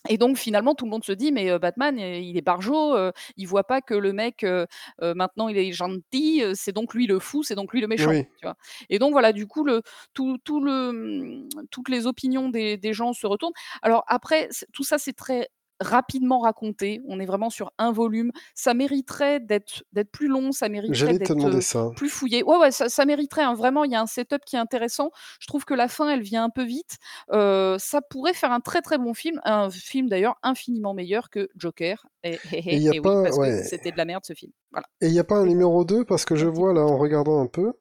Et 0.08 0.16
donc 0.16 0.38
finalement 0.38 0.76
tout 0.76 0.84
le 0.84 0.90
monde 0.92 1.04
se 1.04 1.10
dit 1.12 1.32
mais 1.32 1.50
euh, 1.50 1.58
Batman 1.58 1.98
euh, 1.98 2.18
il 2.18 2.36
est 2.36 2.40
barjot, 2.40 2.94
euh, 2.96 3.10
il 3.36 3.46
voit 3.48 3.64
pas 3.64 3.80
que 3.80 3.94
le 3.94 4.12
mec 4.12 4.44
euh, 4.44 4.64
euh, 5.02 5.12
maintenant 5.14 5.48
il 5.48 5.58
est 5.58 5.72
gentil, 5.72 6.42
c'est 6.54 6.70
donc 6.72 6.94
lui 6.94 7.08
le 7.08 7.18
fou, 7.18 7.42
c'est 7.42 7.56
donc 7.56 7.72
lui 7.72 7.80
le 7.80 7.88
méchant, 7.88 8.12
oui. 8.12 8.24
tu 8.36 8.46
vois. 8.46 8.54
Et 8.90 9.00
donc 9.00 9.10
voilà 9.10 9.32
du 9.32 9.48
coup 9.48 9.64
le 9.64 9.82
tout, 10.14 10.38
tout 10.44 10.60
le 10.62 11.48
toutes 11.72 11.88
les 11.88 12.06
opinions 12.06 12.48
des, 12.48 12.76
des 12.76 12.92
gens 12.92 13.12
se 13.12 13.26
retournent. 13.26 13.52
Alors 13.82 14.04
après 14.06 14.48
tout 14.72 14.84
ça 14.84 14.98
c'est 14.98 15.14
très 15.14 15.48
rapidement 15.80 16.38
raconté, 16.40 17.00
on 17.06 17.20
est 17.20 17.26
vraiment 17.26 17.50
sur 17.50 17.72
un 17.78 17.92
volume, 17.92 18.30
ça 18.54 18.74
mériterait 18.74 19.40
d'être 19.40 19.84
d'être 19.92 20.10
plus 20.10 20.28
long, 20.28 20.52
ça 20.52 20.68
mériterait 20.68 21.14
d'être 21.14 21.44
euh, 21.46 21.90
plus 21.94 22.08
fouillé. 22.08 22.42
Ouais 22.42 22.56
ouais 22.58 22.70
ça, 22.70 22.88
ça 22.88 23.04
mériterait 23.04 23.42
hein, 23.42 23.54
vraiment 23.54 23.84
il 23.84 23.92
y 23.92 23.94
a 23.94 24.00
un 24.00 24.06
setup 24.06 24.44
qui 24.44 24.56
est 24.56 24.58
intéressant. 24.58 25.10
Je 25.40 25.46
trouve 25.46 25.64
que 25.64 25.74
la 25.74 25.88
fin 25.88 26.08
elle 26.10 26.22
vient 26.22 26.44
un 26.44 26.50
peu 26.50 26.64
vite. 26.64 26.98
Euh, 27.32 27.78
ça 27.78 28.00
pourrait 28.02 28.34
faire 28.34 28.52
un 28.52 28.60
très 28.60 28.82
très 28.82 28.98
bon 28.98 29.14
film, 29.14 29.40
un 29.44 29.70
film 29.70 30.08
d'ailleurs 30.08 30.36
infiniment 30.42 30.94
meilleur 30.94 31.30
que 31.30 31.48
Joker. 31.56 32.06
Et, 32.24 32.38
et- 32.52 32.76
y 32.76 32.88
a 32.88 32.94
et 32.94 32.98
oui, 32.98 33.00
pas, 33.00 33.30
que 33.30 33.62
c'était 33.62 33.92
de 33.92 33.96
la 33.96 34.04
merde 34.04 34.24
ce 34.26 34.32
film. 34.34 34.52
Voilà. 34.72 34.86
Et 35.00 35.06
il 35.06 35.12
n'y 35.12 35.20
a 35.20 35.24
pas 35.24 35.36
un 35.36 35.46
numéro 35.46 35.84
2 35.84 36.04
parce 36.04 36.24
que 36.24 36.34
je 36.34 36.46
vois 36.46 36.74
là 36.74 36.80
en 36.82 36.98
regardant 36.98 37.40
un 37.40 37.46
peu 37.46 37.72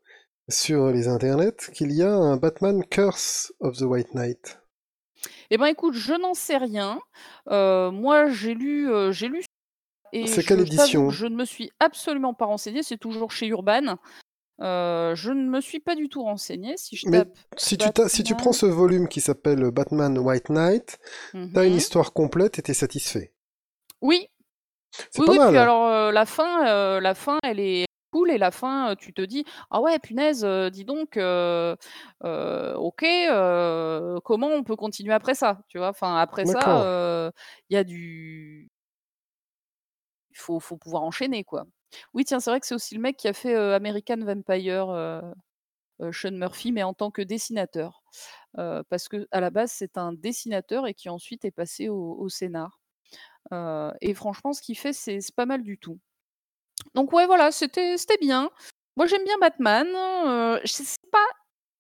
sur 0.48 0.91
les 0.91 1.07
internets 1.07 1.72
qu'il 1.74 1.91
y 1.91 2.03
a 2.03 2.14
un 2.14 2.38
Batman 2.38 2.84
Curse 2.86 3.52
of 3.60 3.78
the 3.78 3.82
White 3.82 4.14
Knight. 4.14 4.60
Eh 5.49 5.58
ben 5.58 5.68
écoute, 5.68 5.94
je 5.94 6.14
n'en 6.14 6.34
sais 6.34 6.58
rien. 6.58 6.99
Euh, 7.49 7.91
moi 7.91 8.30
j'ai 8.30 8.54
lu, 8.54 8.90
euh, 8.91 9.12
j'ai 9.12 9.28
lu 9.28 9.44
et 10.14 10.26
C'est 10.28 10.44
quelle 10.44 10.60
je 10.60 10.66
édition? 10.66 11.10
je 11.10 11.26
ne 11.28 11.36
me 11.36 11.45
suis 11.45 11.72
absolument 11.80 12.34
pas 12.34 12.45
renseignée. 12.45 12.84
C'est 12.84 12.98
toujours 12.98 13.32
chez 13.32 13.48
Urban. 13.48 13.98
Euh, 14.62 15.16
je 15.16 15.32
ne 15.32 15.49
me 15.49 15.62
suis 15.62 15.80
pas 15.80 15.95
du 15.95 16.10
tout 16.10 16.24
renseignée. 16.24 16.76
Si 16.78 16.95
je 16.98 17.06
Mais 17.06 17.20
tape 17.20 17.30
si 17.58 17.78
tu, 17.78 17.91
t'as- 17.91 18.10
si 18.10 18.24
tu 18.24 18.36
prends 18.36 18.54
ce 18.54 18.66
volume 18.66 19.08
qui 19.08 19.22
s'appelle 19.22 19.72
Batman 19.72 20.18
White 20.18 20.49
Knight, 20.49 20.99
t'as 21.54 21.66
une 21.66 21.74
mhm. 21.74 21.78
histoire 21.78 22.14
complète 22.14 22.60
et 22.60 22.62
t'es 22.62 22.74
satisfait. 22.74 23.34
oui, 24.02 24.28
C'est 25.12 25.22
Oui, 25.22 25.26
pas 25.26 25.34
oui, 25.34 25.38
mal. 25.38 25.49
puis 25.49 25.58
alors 25.58 26.12
la 26.12 26.26
fin, 26.26 26.99
la 26.99 27.14
fin, 27.16 27.40
elle 27.44 27.60
est 27.60 27.87
cool 28.18 28.31
et 28.31 28.38
la 28.38 28.52
fin, 28.52 28.95
tu 28.98 29.14
te 29.14 29.22
dis, 29.22 29.45
ah 29.72 29.81
ouais, 29.81 29.99
punaise, 29.99 30.45
dis 30.72 30.85
donc, 30.85 31.18
ok, 31.18 33.06
comment 34.23 34.48
on 34.49 34.64
peut 34.64 34.76
continuer 34.76 35.14
après 35.14 35.35
ça, 35.35 35.61
tu 35.68 35.77
vois? 35.77 35.89
Enfin, 35.89 36.18
après 36.18 36.45
ça, 36.45 37.31
il 37.69 37.73
y 37.73 37.77
a 37.77 37.84
du, 37.84 38.69
il 40.31 40.38
faut, 40.38 40.60
faut 40.60 40.77
pouvoir 40.77 41.03
enchaîner, 41.03 41.44
quoi. 41.44 41.65
Oui, 42.14 42.26
tiens, 42.26 42.39
c'est 42.39 42.49
vrai 42.49 42.60
que 42.60 42.68
c'est 42.68 42.76
aussi 42.76 42.95
le 42.95 43.02
mec 43.02 43.18
qui 43.18 43.27
a 43.27 43.34
fait 43.34 43.56
American 43.56 44.18
Vampire, 44.19 45.23
Sean 46.11 46.31
Murphy, 46.31 46.72
mais 46.72 46.84
en 46.84 46.94
tant 46.94 47.11
que 47.11 47.22
dessinateur, 47.22 48.03
Euh, 48.60 48.84
parce 48.89 49.10
que 49.10 49.27
à 49.31 49.41
la 49.41 49.52
base 49.52 49.72
c'est 49.73 49.98
un 49.98 50.14
dessinateur 50.14 50.88
et 50.88 50.94
qui 50.95 51.10
ensuite 51.10 51.45
est 51.45 51.52
passé 51.52 51.89
au, 51.89 52.15
au 52.19 52.30
scénar. 52.30 52.81
Euh, 53.53 53.94
et 54.02 54.14
franchement, 54.15 54.53
ce 54.53 54.61
qu'il 54.64 54.77
fait, 54.77 54.94
c'est 54.94 55.19
pas 55.35 55.45
mal 55.48 55.64
du 55.64 55.77
tout. 55.80 55.99
Donc 56.98 57.14
ouais, 57.14 57.28
voilà, 57.28 57.52
c'était 57.52 57.95
bien. 58.19 58.49
Moi, 58.95 59.06
j'aime 59.06 59.24
bien 59.24 59.38
Batman. 59.40 59.88
Euh, 60.26 60.60
c'est 60.65 60.98
pas 61.11 61.19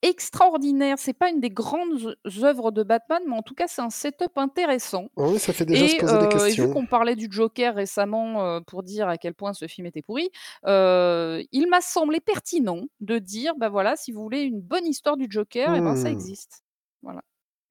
extraordinaire, 0.03 0.99
c'est 0.99 1.13
pas 1.13 1.29
une 1.29 1.39
des 1.39 1.49
grandes 1.49 2.15
œuvres 2.43 2.69
de 2.69 2.83
Batman, 2.83 3.23
mais 3.25 3.35
en 3.35 3.41
tout 3.41 3.55
cas, 3.55 3.65
c'est 3.67 3.81
un 3.81 3.89
setup 3.89 4.37
intéressant. 4.37 5.07
Oui, 5.17 5.39
ça 5.39 5.53
fait 5.53 5.65
déjà 5.65 5.87
se 5.87 5.95
Et, 5.95 5.99
poser 5.99 6.13
des 6.13 6.19
euh, 6.19 6.29
et 6.29 6.33
vu 6.33 6.45
questions. 6.45 6.71
qu'on 6.71 6.85
parlait 6.85 7.15
du 7.15 7.27
Joker 7.31 7.73
récemment 7.73 8.61
pour 8.61 8.83
dire 8.83 9.07
à 9.09 9.17
quel 9.17 9.33
point 9.33 9.53
ce 9.53 9.65
film 9.67 9.87
était 9.87 10.03
pourri, 10.03 10.29
il 10.65 11.67
m'a 11.67 11.81
semblé 11.81 12.19
pertinent 12.19 12.83
de 12.99 13.17
dire, 13.17 13.55
bah 13.57 13.69
voilà, 13.69 13.95
si 13.95 14.11
vous 14.11 14.21
voulez 14.21 14.41
une 14.41 14.61
bonne 14.61 14.85
histoire 14.85 15.17
du 15.17 15.25
Joker, 15.27 15.73
et 15.73 15.81
ben 15.81 15.95
ça 15.95 16.09
Hmm, 16.09 16.13
existe. 16.13 16.61
Voilà, 17.01 17.21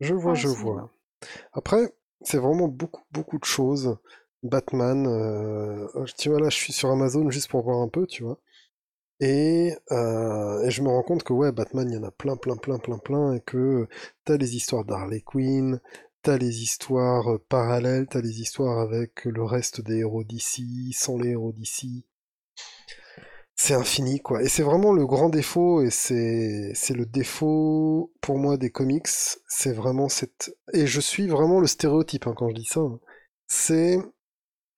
je 0.00 0.14
vois, 0.14 0.34
je 0.34 0.48
vois. 0.48 0.90
Après, 1.52 1.94
c'est 2.22 2.38
vraiment 2.38 2.66
beaucoup, 2.66 3.02
beaucoup 3.12 3.38
de 3.38 3.44
choses. 3.44 3.96
Batman, 4.42 5.06
euh, 5.06 5.86
tu 6.18 6.30
vois 6.30 6.40
là, 6.40 6.48
je 6.50 6.56
suis 6.56 6.72
sur 6.72 6.90
Amazon 6.90 7.30
juste 7.30 7.48
pour 7.50 7.62
voir 7.64 7.80
un 7.80 7.88
peu, 7.88 8.06
tu 8.06 8.22
vois. 8.24 8.40
Et, 9.20 9.74
euh, 9.92 10.62
et 10.64 10.70
je 10.70 10.82
me 10.82 10.88
rends 10.88 11.02
compte 11.02 11.24
que 11.24 11.32
ouais, 11.34 11.52
Batman, 11.52 11.88
il 11.90 11.94
y 11.94 11.98
en 11.98 12.04
a 12.04 12.10
plein, 12.12 12.36
plein, 12.36 12.56
plein, 12.56 12.78
plein, 12.78 12.98
plein, 12.98 13.34
et 13.34 13.40
que 13.40 13.88
t'as 14.24 14.36
les 14.38 14.56
histoires 14.56 14.84
d'Harley 14.84 15.22
Quinn, 15.22 15.80
t'as 16.22 16.38
les 16.38 16.62
histoires 16.62 17.28
euh, 17.34 17.38
parallèles, 17.48 18.06
t'as 18.08 18.20
les 18.22 18.40
histoires 18.40 18.80
avec 18.80 19.24
le 19.26 19.44
reste 19.44 19.80
des 19.82 19.98
héros 19.98 20.24
d'ici, 20.24 20.92
sans 20.94 21.18
les 21.18 21.30
héros 21.30 21.52
d'ici. 21.52 22.04
c'est 23.54 23.74
infini, 23.74 24.20
quoi. 24.20 24.42
Et 24.42 24.48
c'est 24.48 24.62
vraiment 24.62 24.92
le 24.92 25.06
grand 25.06 25.28
défaut, 25.30 25.82
et 25.82 25.90
c'est, 25.90 26.72
c'est 26.74 26.94
le 26.94 27.06
défaut, 27.06 28.12
pour 28.20 28.38
moi, 28.38 28.56
des 28.56 28.70
comics. 28.70 29.08
C'est 29.48 29.72
vraiment 29.72 30.08
cette, 30.08 30.54
et 30.74 30.86
je 30.86 31.00
suis 31.00 31.26
vraiment 31.28 31.60
le 31.60 31.66
stéréotype, 31.66 32.26
hein, 32.26 32.34
quand 32.36 32.48
je 32.50 32.54
dis 32.54 32.64
ça. 32.66 32.80
hein. 32.80 33.00
C'est 33.48 33.98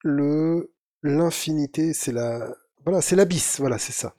le, 0.03 0.73
l'infinité, 1.03 1.93
c'est 1.95 2.13
la, 2.13 2.55
voilà, 2.85 3.01
c'est 3.03 3.17
l'abysse, 3.17 3.59
voilà, 3.61 3.79
c'est 3.79 3.93
ça. 3.93 4.15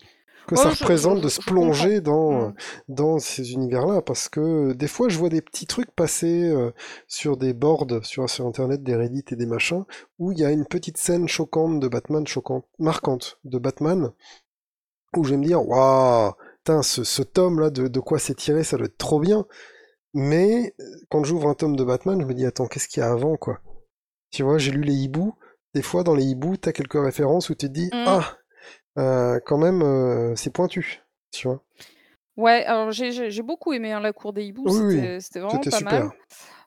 Que 0.47 0.55
Ouais, 0.55 0.65
ça 0.65 0.69
je, 0.69 0.75
je, 0.75 0.83
représente 0.83 1.19
je, 1.19 1.23
de 1.23 1.29
se 1.29 1.41
plonger 1.41 2.01
dans, 2.01 2.49
Mm. 2.49 2.55
dans 2.89 3.19
ces 3.19 3.53
univers-là, 3.53 4.01
parce 4.01 4.29
que 4.29 4.73
des 4.73 4.87
fois, 4.87 5.09
je 5.09 5.17
vois 5.19 5.29
des 5.29 5.41
petits 5.41 5.67
trucs 5.67 5.91
passer 5.91 6.49
euh, 6.49 6.71
sur 7.07 7.37
des 7.37 7.53
boards, 7.53 7.87
sur, 8.03 8.29
sur 8.29 8.45
Internet, 8.47 8.83
des 8.83 8.95
Reddit 8.95 9.25
et 9.31 9.35
des 9.35 9.45
machins, 9.45 9.85
où 10.19 10.31
il 10.31 10.39
y 10.39 10.45
a 10.45 10.51
une 10.51 10.65
petite 10.65 10.97
scène 10.97 11.27
choquante 11.27 11.79
de 11.79 11.87
Batman, 11.87 12.25
choquante, 12.27 12.65
marquante 12.79 13.39
de 13.43 13.57
Batman, 13.59 14.11
où 15.17 15.23
je 15.23 15.31
vais 15.31 15.37
me 15.37 15.45
dire, 15.45 15.65
waouh, 15.67 16.33
ce, 16.83 17.03
ce 17.03 17.21
tome-là, 17.23 17.69
de, 17.69 17.87
de 17.87 17.99
quoi 17.99 18.19
c'est 18.19 18.35
tiré, 18.35 18.63
ça 18.63 18.77
doit 18.77 18.85
être 18.87 18.97
trop 18.97 19.19
bien. 19.19 19.45
Mais 20.13 20.73
euh, 20.79 20.83
quand 21.09 21.23
j'ouvre 21.23 21.47
un 21.49 21.53
tome 21.55 21.75
de 21.75 21.83
Batman, 21.83 22.19
je 22.21 22.25
me 22.25 22.33
dis, 22.33 22.45
attends, 22.45 22.67
qu'est-ce 22.67 22.87
qu'il 22.87 23.01
y 23.01 23.03
a 23.03 23.11
avant, 23.11 23.37
quoi? 23.37 23.59
Tu 24.31 24.43
vois, 24.43 24.57
j'ai 24.57 24.71
lu 24.71 24.81
les 24.81 24.93
hiboux. 24.95 25.35
Des 25.73 25.81
fois, 25.81 26.03
dans 26.03 26.15
les 26.15 26.25
hiboux, 26.25 26.57
t'as 26.57 26.71
quelques 26.71 27.01
références 27.01 27.49
où 27.49 27.55
tu 27.55 27.67
te 27.67 27.71
dis, 27.71 27.89
Mm. 27.93 28.05
ah, 28.07 28.37
euh, 28.97 29.39
quand 29.45 29.57
même, 29.57 29.81
euh, 29.81 30.35
c'est 30.35 30.51
pointu, 30.51 31.01
tu 31.31 31.47
vois. 31.47 31.63
Ouais, 32.37 32.63
alors 32.65 32.91
j'ai 32.91 33.41
beaucoup 33.41 33.73
aimé 33.73 33.91
hein, 33.91 33.99
La 33.99 34.13
Cour 34.13 34.31
des 34.31 34.45
Hiboux, 34.45 34.63
Oui, 34.69 35.01
c'était 35.19 35.39
vraiment 35.41 35.61
pas 35.65 35.81
mal. 35.81 36.03
super. 36.03 36.11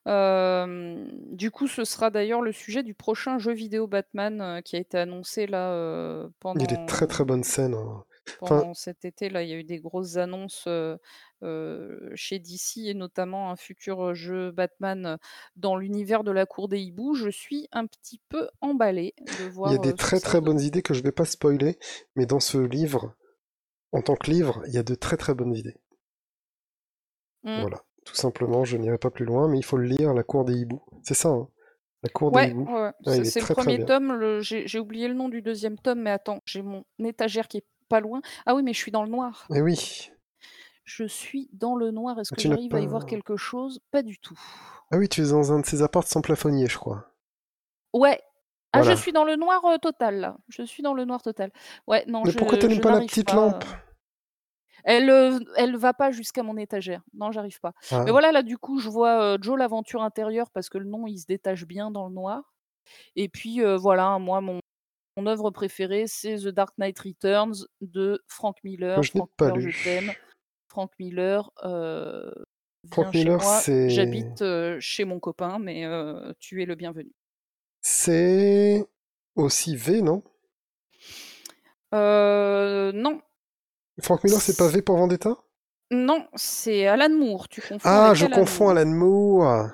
Euh, 0.09 1.07
du 1.31 1.51
coup, 1.51 1.67
ce 1.67 1.85
sera 1.85 2.11
d'ailleurs 2.11 2.43
le 2.43 2.53
sujet 2.53 2.83
du 2.83 2.93
prochain 2.95 3.39
jeu 3.39 3.53
vidéo 3.53 3.87
Batman 3.87 4.41
euh, 4.41 4.61
qui 4.61 4.77
a 4.77 4.81
été 4.81 4.99
annoncé 4.99 5.47
là 5.47 5.71
euh, 5.73 6.29
Il 6.55 6.61
y 6.61 6.65
a 6.65 6.67
des 6.67 6.87
très 6.87 7.07
pendant, 7.07 7.09
très 7.09 7.25
bonnes 7.25 7.45
scènes. 7.45 7.75
hein. 7.75 8.05
Enfin, 8.41 8.61
pendant 8.61 8.75
cet 8.75 9.05
été. 9.05 9.29
Là, 9.29 9.43
il 9.43 9.49
y 9.51 9.53
a 9.53 9.57
eu 9.57 9.65
des 9.65 9.81
grosses 9.81 10.17
annonces 10.17 10.69
euh, 10.69 12.11
chez 12.15 12.39
DC 12.39 12.79
et 12.87 12.95
notamment 12.95 13.51
un 13.51 13.57
futur 13.57 14.15
jeu 14.15 14.51
Batman 14.53 15.19
dans 15.57 15.77
l'univers 15.77 16.23
de 16.25 16.31
la 16.31 16.47
Cour 16.47 16.69
des 16.69 16.81
Hiboux. 16.81 17.15
Je 17.15 17.29
suis 17.31 17.69
un 17.73 17.87
petit 17.87 18.21
peu 18.29 18.49
emballée 18.61 19.15
de 19.39 19.49
il 19.65 19.73
y 19.73 19.75
a 19.75 19.79
voir 19.79 19.79
des 19.79 19.95
très 19.95 20.21
très 20.21 20.41
donne. 20.41 20.45
bonnes 20.57 20.61
idées 20.61 20.83
que 20.83 20.95
je 20.95 21.03
vais 21.03 21.13
pas 21.13 21.25
spoiler, 21.25 21.79
mais 22.17 22.27
dans 22.27 22.41
ce 22.41 22.59
livre, 22.59 23.15
en 23.93 24.03
tant 24.03 24.15
que 24.17 24.31
livre, 24.31 24.63
il 24.67 24.73
y 24.75 24.79
a 24.79 24.83
de 24.83 24.95
très 24.95 25.17
très 25.17 25.35
bonnes 25.35 25.55
idées. 25.55 25.77
Mm. 27.45 27.61
Voilà. 27.61 27.83
Tout 28.05 28.15
simplement, 28.15 28.65
je 28.65 28.77
n'irai 28.77 28.99
pas 28.99 29.11
plus 29.11 29.25
loin, 29.25 29.49
mais 29.49 29.59
il 29.59 29.63
faut 29.65 29.77
le 29.77 29.87
lire, 29.87 30.13
La 30.13 30.23
Cour 30.25 30.45
des 30.45 30.55
Hiboux. 30.55 30.83
C'est 31.03 31.15
ça, 31.15 31.29
hein. 31.29 31.49
La 32.03 32.09
Cour 32.09 32.33
des 32.33 32.37
Ouais, 32.37 32.51
Hiboux. 32.51 32.65
ouais. 32.65 32.91
Ah, 33.07 33.25
C'est 33.25 33.41
le 33.41 33.55
premier 33.55 33.85
tome. 33.85 34.13
le- 34.15 34.41
j'ai 34.41 34.79
oublié 34.81 35.07
le 35.07 35.15
nom 35.15 35.29
du 35.29 35.41
deuxième 35.41 35.79
tome, 35.79 36.01
mais 36.03 36.11
attends, 36.11 36.41
j'ai 36.45 36.63
mon 36.63 36.85
étagère 37.05 37.47
qui 37.47 37.59
est 37.59 37.65
pas 37.93 38.01
loin. 38.01 38.21
Ah 38.47 38.55
oui, 38.55 38.63
mais 38.63 38.73
je 38.73 38.79
suis 38.79 38.91
dans 38.91 39.03
le 39.05 39.11
noir. 39.11 39.47
Et 39.55 39.61
oui. 39.61 40.11
Je 40.85 41.05
suis 41.05 41.49
dans 41.53 41.77
le 41.77 41.91
noir. 41.91 42.19
Est-ce 42.19 42.31
que 42.35 42.41
Tu 42.41 42.49
n'as 42.49 42.55
j'arrive 42.57 42.75
à 42.75 42.81
y 42.81 42.87
voir 42.87 43.05
quelque 43.07 43.37
chose? 43.37 43.81
Pas 43.91 44.03
du 44.03 44.19
tout. 44.19 44.39
Ah 44.91 44.97
oui, 44.97 45.09
tu 45.09 45.21
es 45.23 45.29
dans 45.31 45.53
un 45.53 45.61
de 45.61 45.67
ces 45.67 45.83
apparts 45.83 46.07
sans 46.09 46.23
plafonnier, 46.23 46.67
je 46.69 46.79
crois. 46.79 47.07
Ouais. 47.93 48.21
Ah, 48.73 48.83
je 48.83 48.93
suis 48.93 49.13
dans 49.13 49.25
le 49.25 49.37
noir 49.37 49.63
euh, 49.67 49.77
total, 49.77 50.17
là. 50.21 50.37
Je 50.49 50.63
suis 50.63 50.83
dans 50.83 50.95
le 50.95 51.05
noir 51.05 51.21
total. 51.21 51.51
Ouais, 51.87 52.05
non, 52.09 52.23
Mais 52.25 52.33
pourquoi 52.33 52.57
je, 52.57 52.61
t'allumes 52.63 52.77
je 52.79 52.83
pas 52.83 52.89
la 52.89 52.95
n'arrive 52.97 53.11
petite 53.11 53.27
pas. 53.27 53.37
lampe? 53.37 53.65
euh. 53.65 53.77
Elle, 54.85 55.11
euh, 55.11 55.39
elle 55.57 55.77
va 55.77 55.93
pas 55.93 56.11
jusqu'à 56.11 56.43
mon 56.43 56.57
étagère. 56.57 57.03
Non, 57.15 57.31
j'arrive 57.33 57.61
pas. 57.61 57.73
Mais 57.93 57.97
Ah, 57.99 58.05
voilà, 58.11 58.33
là, 58.33 58.43
du 58.43 58.59
coup, 58.59 58.79
je 58.81 58.89
vois 58.89 59.23
euh, 59.23 59.39
Joe 59.41 59.59
l'aventure 59.59 60.03
intérieure 60.03 60.51
parce 60.51 60.69
que 60.69 60.79
le 60.79 60.87
nom, 60.87 61.07
il 61.07 61.19
se 61.19 61.27
détache 61.27 61.65
bien 61.67 61.91
dans 61.91 62.09
le 62.09 62.15
noir. 62.15 62.43
Et 63.15 63.29
puis, 63.29 63.63
euh, 63.63 63.77
voilà, 63.77 64.19
moi, 64.19 64.41
mon, 64.41 64.59
mon 65.17 65.27
œuvre 65.27 65.51
préférée, 65.51 66.07
c'est 66.07 66.37
The 66.37 66.49
Dark 66.49 66.77
Knight 66.79 66.99
Returns 66.99 67.67
de 67.81 68.23
Frank 68.29 68.57
moi 68.65 68.71
Miller. 68.71 69.03
je 69.03 69.13
n'ai 69.15 69.19
Frank 69.21 69.31
pas 69.37 69.53
Miller, 69.53 69.71
je 69.71 69.85
t'aime. 69.85 70.05
lu. 70.07 70.13
Frank 70.69 70.91
Miller, 70.99 71.51
euh, 71.65 72.31
Frank 72.91 73.13
Miller, 73.15 73.43
c'est. 73.43 73.91
J'habite 73.91 74.41
euh, 74.43 74.79
chez 74.81 75.05
mon 75.05 75.21
copain, 75.21 75.59
mais 75.59 75.85
euh, 75.85 76.33
tu 76.41 76.63
es 76.63 76.67
le 76.67 76.75
bienvenu. 76.75 77.13
C'est 77.83 78.87
aussi 79.37 79.77
V, 79.77 80.01
non? 80.03 80.23
Euh, 81.95 82.91
non, 82.93 83.21
Frank 84.01 84.25
Miller, 84.25 84.41
c'est 84.41 84.57
pas 84.57 84.69
V 84.69 84.81
pour 84.83 84.97
Vendetta? 84.97 85.37
non, 85.91 86.27
c'est 86.37 86.87
Alan 86.87 87.11
Moore. 87.11 87.49
Tu 87.51 87.61
confonds 87.61 87.81
Ah, 87.85 88.07
avec 88.07 88.17
je 88.17 88.25
Alan 88.25 88.35
confonds 88.37 88.65
Moore. 88.69 88.79
Alan 88.79 88.91
Moore. 88.91 89.69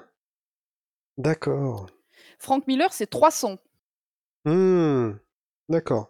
D'accord. 1.17 1.87
Frank 2.41 2.67
Miller, 2.67 2.93
c'est 2.93 3.07
300 3.07 3.59
Hmm. 4.45 5.13
D'accord. 5.71 6.09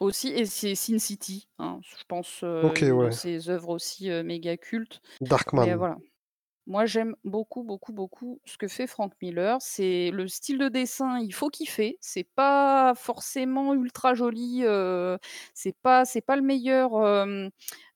aussi, 0.00 0.28
et 0.28 0.44
c'est 0.46 0.74
Sin 0.74 0.98
City. 0.98 1.48
hein, 1.58 1.80
je 1.82 2.02
pense 2.08 2.40
euh, 2.44 2.74
Ok, 2.74 2.80
une 2.80 2.98
de 2.98 3.10
ouais. 3.10 3.10
ses 3.10 3.48
œuvres 3.48 3.68
aussi 3.70 4.10
euh, 4.10 4.22
méga 4.24 4.56
cultes. 4.56 5.00
Mais 5.56 5.74
Darkman. 5.74 5.74
voilà. 5.74 5.98
Moi, 6.66 6.86
j'aime 6.86 7.16
beaucoup, 7.24 7.64
beaucoup, 7.64 7.92
beaucoup 7.92 8.40
ce 8.46 8.58
que 8.58 8.68
fait 8.68 8.86
Frank 8.88 9.12
Miller. 9.22 9.58
C'est 9.62 10.10
le 10.12 10.28
style 10.28 10.58
de 10.58 10.68
dessin, 10.68 11.18
il 11.20 11.34
faut 11.34 11.50
kiffer. 11.50 11.98
C'est 12.00 12.28
pas 12.36 12.94
forcément 12.96 13.74
ultra 13.74 14.14
joli. 14.14 14.60
euh, 14.64 15.18
c'est 15.54 15.76
pas, 15.82 16.04
c'est 16.06 16.22
pas 16.22 16.36
le 16.36 16.42
meilleur 16.42 16.96
euh, 16.96 17.48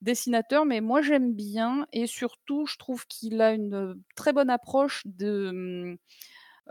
dessinateur, 0.02 0.66
mais 0.66 0.80
moi 0.82 1.02
j'aime 1.02 1.34
bien. 1.34 1.86
Et 1.92 2.06
surtout, 2.08 2.66
je 2.66 2.76
trouve 2.78 3.06
qu'il 3.08 3.40
a 3.42 3.52
une 3.54 4.02
très 4.16 4.32
bonne 4.34 4.50
approche 4.50 5.02
de, 5.06 5.48
hum, 5.50 5.98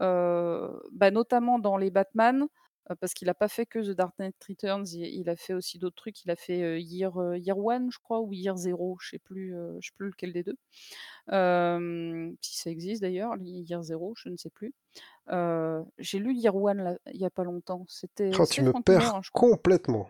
euh, 0.01 0.69
bah, 0.91 1.11
notamment 1.11 1.59
dans 1.59 1.77
les 1.77 1.91
Batman. 1.91 2.47
Parce 2.99 3.13
qu'il 3.13 3.27
n'a 3.27 3.33
pas 3.33 3.47
fait 3.47 3.65
que 3.65 3.79
The 3.79 3.95
Dark 3.95 4.13
Knight 4.19 4.35
Returns, 4.47 4.85
il, 4.93 5.05
il 5.05 5.29
a 5.29 5.35
fait 5.35 5.53
aussi 5.53 5.77
d'autres 5.77 5.95
trucs. 5.95 6.23
Il 6.23 6.31
a 6.31 6.35
fait 6.35 6.81
Year, 6.81 7.35
Year 7.35 7.57
One, 7.57 7.91
je 7.91 7.99
crois, 7.99 8.21
ou 8.21 8.33
Year 8.33 8.55
Zero, 8.55 8.97
je 9.01 9.09
sais 9.09 9.19
plus, 9.19 9.55
je 9.79 9.87
sais 9.87 9.93
plus 9.97 10.07
lequel 10.07 10.33
des 10.33 10.43
deux. 10.43 10.57
Euh, 11.31 12.31
si 12.41 12.57
ça 12.57 12.69
existe 12.69 13.01
d'ailleurs, 13.01 13.35
Year 13.41 13.81
Zero, 13.83 14.13
je 14.15 14.29
ne 14.29 14.37
sais 14.37 14.49
plus. 14.49 14.73
Euh, 15.29 15.83
J'ai 15.97 16.19
lu 16.19 16.33
Year 16.33 16.55
One 16.55 16.83
là, 16.83 16.97
il 17.13 17.19
y 17.19 17.25
a 17.25 17.29
pas 17.29 17.43
longtemps. 17.43 17.85
C'était 17.89 18.31
Oh, 18.39 18.45
tu 18.45 18.61
me 18.61 18.71
perds 18.81 19.21
complètement. 19.33 20.09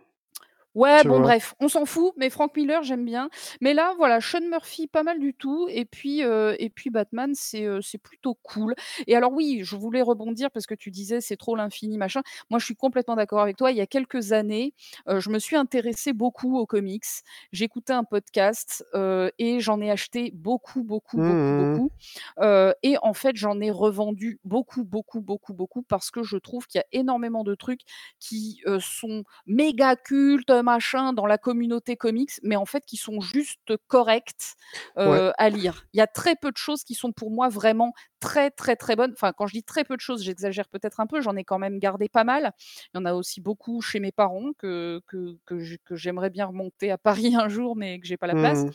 Ouais, 0.78 1.04
Tu 1.04 1.10
bon, 1.10 1.20
vois. 1.20 1.22
bref, 1.22 1.56
on 1.60 1.70
s'en 1.70 1.86
fout, 1.86 2.14
mais 2.18 2.30
Frank 2.30 2.56
Miller, 2.56 2.84
j'aime 2.84 3.04
bien. 3.04 3.30
Mais 3.62 3.74
là, 3.74 3.96
voilà, 3.98 4.22
Sean 4.22 4.42
Murphy, 4.48 4.86
pas 4.86 5.02
mal 5.02 5.20
du 5.20 5.34
tout. 5.34 5.68
Et 5.72 5.86
puis, 5.86 6.24
euh, 6.24 6.56
et 6.60 6.70
puis 6.70 6.92
Batman, 6.92 7.32
c'est 7.34 7.66
euh, 7.66 7.82
c'est 7.82 7.98
plutôt 7.98 8.36
cool. 8.44 8.76
Et 9.08 9.16
alors, 9.16 9.32
oui, 9.34 9.62
je 9.64 9.76
voulais 9.76 10.04
rebondir 10.04 10.52
parce 10.52 10.68
que 10.68 10.76
tu 10.76 10.92
disais 10.92 11.20
c'est 11.20 11.36
trop 11.38 11.56
l'infini, 11.56 11.98
machin. 11.98 12.22
Moi, 12.52 12.60
je 12.60 12.66
suis 12.66 12.76
complètement 12.76 13.16
d'accord 13.16 13.40
avec 13.42 13.58
toi. 13.58 13.72
Il 13.72 13.78
y 13.78 13.82
a 13.82 13.88
quelques 13.88 14.34
années, 14.34 14.74
euh, 15.10 15.20
je 15.20 15.32
me 15.32 15.40
suis 15.40 15.56
intéressée 15.56 16.14
beaucoup 16.14 16.58
aux 16.60 16.68
comics. 16.68 17.06
J'écoutais 17.52 17.94
un 17.94 18.04
podcast 18.04 18.86
euh, 18.94 19.30
et 19.40 19.60
j'en 19.60 19.82
ai 19.82 19.90
acheté 19.90 20.32
beaucoup, 20.36 20.84
beaucoup, 20.84 21.20
beaucoup, 21.20 21.54
Hmm, 21.54 21.56
beaucoup. 21.56 21.92
Euh, 22.40 22.74
et 22.84 22.98
en 23.02 23.14
fait, 23.14 23.36
j'en 23.36 23.60
ai 23.62 23.72
revendu 23.72 24.40
beaucoup, 24.44 24.84
beaucoup, 24.84 25.22
beaucoup, 25.22 25.54
beaucoup 25.54 25.82
parce 25.84 26.12
que 26.12 26.24
je 26.24 26.38
trouve 26.38 26.68
qu'il 26.68 26.80
y 26.80 26.82
a 26.82 26.88
énormément 27.00 27.44
de 27.44 27.56
trucs 27.56 27.82
qui 28.20 28.62
euh, 28.68 28.80
sont 28.80 29.24
méga 29.46 29.96
cultes, 29.96 30.50
machin, 30.72 31.14
dans 31.14 31.26
la 31.26 31.38
communauté 31.38 31.96
comics, 31.98 32.32
mais 32.44 32.56
en 32.56 32.66
fait 32.66 32.84
qui 32.86 32.98
sont 32.98 33.22
juste 33.22 33.76
corrects 33.88 34.56
Ouais. 34.98 35.04
euh, 35.04 35.32
à 35.38 35.50
lire. 35.50 35.86
Il 35.94 35.98
y 35.98 36.02
a 36.02 36.08
très 36.08 36.36
peu 36.36 36.52
de 36.52 36.58
choses 36.58 36.84
qui 36.84 36.94
sont 36.96 37.12
pour 37.12 37.32
moi 37.32 37.48
vraiment 37.50 37.94
très, 38.20 38.52
très, 38.52 38.76
très 38.76 38.96
bonnes. 38.96 39.12
Enfin, 39.14 39.32
quand 39.32 39.48
je 39.48 39.54
dis 39.54 39.64
très 39.64 39.84
peu 39.86 39.96
de 39.96 40.02
choses, 40.02 40.24
j'exagère 40.24 40.68
peut-être 40.68 41.00
un 41.00 41.08
peu, 41.08 41.22
j'en 41.22 41.36
ai 41.36 41.44
quand 41.44 41.60
même 41.60 41.80
gardé 41.80 42.10
pas 42.10 42.24
mal. 42.24 42.52
Il 42.94 42.98
y 42.98 43.00
en 43.02 43.06
a 43.06 43.14
aussi 43.14 43.40
beaucoup 43.42 43.82
chez 43.82 44.00
mes 44.00 44.12
parents 44.12 44.52
que, 44.58 45.02
que, 45.08 45.38
que 45.46 45.60
j'ai- 45.60 45.78
que 45.86 45.96
j'aimerais 45.96 46.30
bien 46.30 46.46
remonter 46.48 46.92
à 46.92 46.98
Paris 46.98 47.34
un 47.46 47.48
jour, 47.50 47.76
mais 47.76 48.00
que 48.00 48.08
j'ai 48.08 48.18
pas 48.18 48.28
la 48.28 48.34
place. 48.36 48.64
hmm. 48.64 48.72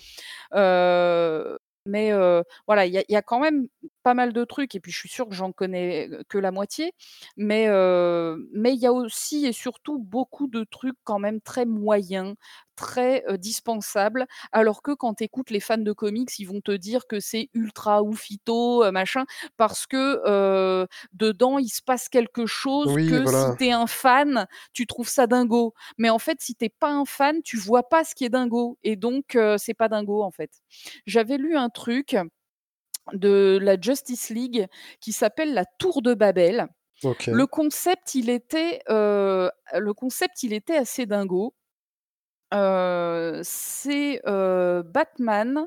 Euh, 0.54 1.56
mais 1.86 2.12
voilà, 2.66 2.86
il 2.86 2.92
y, 3.08 3.16
a- 3.16 3.22
quand 3.22 3.40
même 3.40 3.68
pas 4.02 4.14
mal 4.14 4.32
de 4.32 4.44
trucs, 4.44 4.74
et 4.74 4.80
puis 4.80 4.92
je 4.92 4.98
suis 4.98 5.08
sûre 5.08 5.28
que 5.28 5.34
j'en 5.34 5.52
connais 5.52 6.08
que 6.28 6.38
la 6.38 6.50
moitié, 6.52 6.92
mais 7.36 7.66
mais 8.52 8.74
il 8.74 8.80
y 8.80 8.86
a 8.86 8.92
aussi 8.92 9.46
et 9.46 9.52
surtout 9.52 9.98
beaucoup 9.98 10.46
de 10.48 10.64
trucs 10.64 10.96
quand 11.04 11.18
même 11.18 11.40
très 11.40 11.64
moyens, 11.66 12.34
très 12.82 13.24
dispensables, 13.38 14.26
alors 14.50 14.82
que 14.82 14.90
quand 14.90 15.14
tu 15.14 15.24
écoutes 15.24 15.50
les 15.50 15.60
fans 15.60 15.78
de 15.78 15.92
comics, 15.92 16.36
ils 16.40 16.44
vont 16.44 16.60
te 16.60 16.72
dire 16.72 17.06
que 17.06 17.20
c'est 17.20 17.48
ultra 17.54 18.02
oufito, 18.02 18.82
euh, 18.82 18.90
machin, 18.90 19.24
parce 19.56 19.86
que 19.86 20.86
dedans 21.12 21.58
il 21.58 21.68
se 21.68 21.80
passe 21.80 22.08
quelque 22.08 22.44
chose 22.46 22.92
Oui, 22.92 23.08
que 23.08 23.24
si 23.24 23.56
tu 23.58 23.66
es 23.66 23.72
un 23.72 23.86
fan, 23.86 24.46
tu 24.72 24.86
trouves 24.86 25.08
ça 25.08 25.26
dingo. 25.28 25.74
Mais 25.96 26.10
en 26.10 26.18
fait, 26.18 26.38
si 26.40 26.54
t'es 26.56 26.68
pas 26.70 26.90
un 26.90 27.04
fan, 27.04 27.40
tu 27.42 27.56
vois 27.56 27.88
pas 27.88 28.02
ce 28.04 28.14
qui 28.16 28.24
est 28.24 28.30
dingo, 28.30 28.78
et 28.82 28.96
donc 28.96 29.38
c'est 29.58 29.74
pas 29.74 29.88
dingo 29.88 30.22
en 30.22 30.32
fait. 30.32 30.50
J'avais 31.06 31.38
lu 31.38 31.56
un 31.56 31.68
truc 31.68 32.16
de 33.12 33.58
la 33.62 33.80
Justice 33.80 34.30
League 34.30 34.66
qui 35.00 35.12
s'appelle 35.12 35.54
la 35.54 35.64
Tour 35.78 36.02
de 36.02 36.14
Babel. 36.14 36.68
Le 37.26 37.46
concept, 37.46 38.14
il 38.14 38.30
était, 38.30 38.80
euh, 38.88 39.50
le 39.76 39.92
concept, 39.92 40.44
il 40.44 40.52
était 40.52 40.76
assez 40.76 41.04
dingo. 41.04 41.54
C'est 43.42 44.20
Batman. 44.24 45.66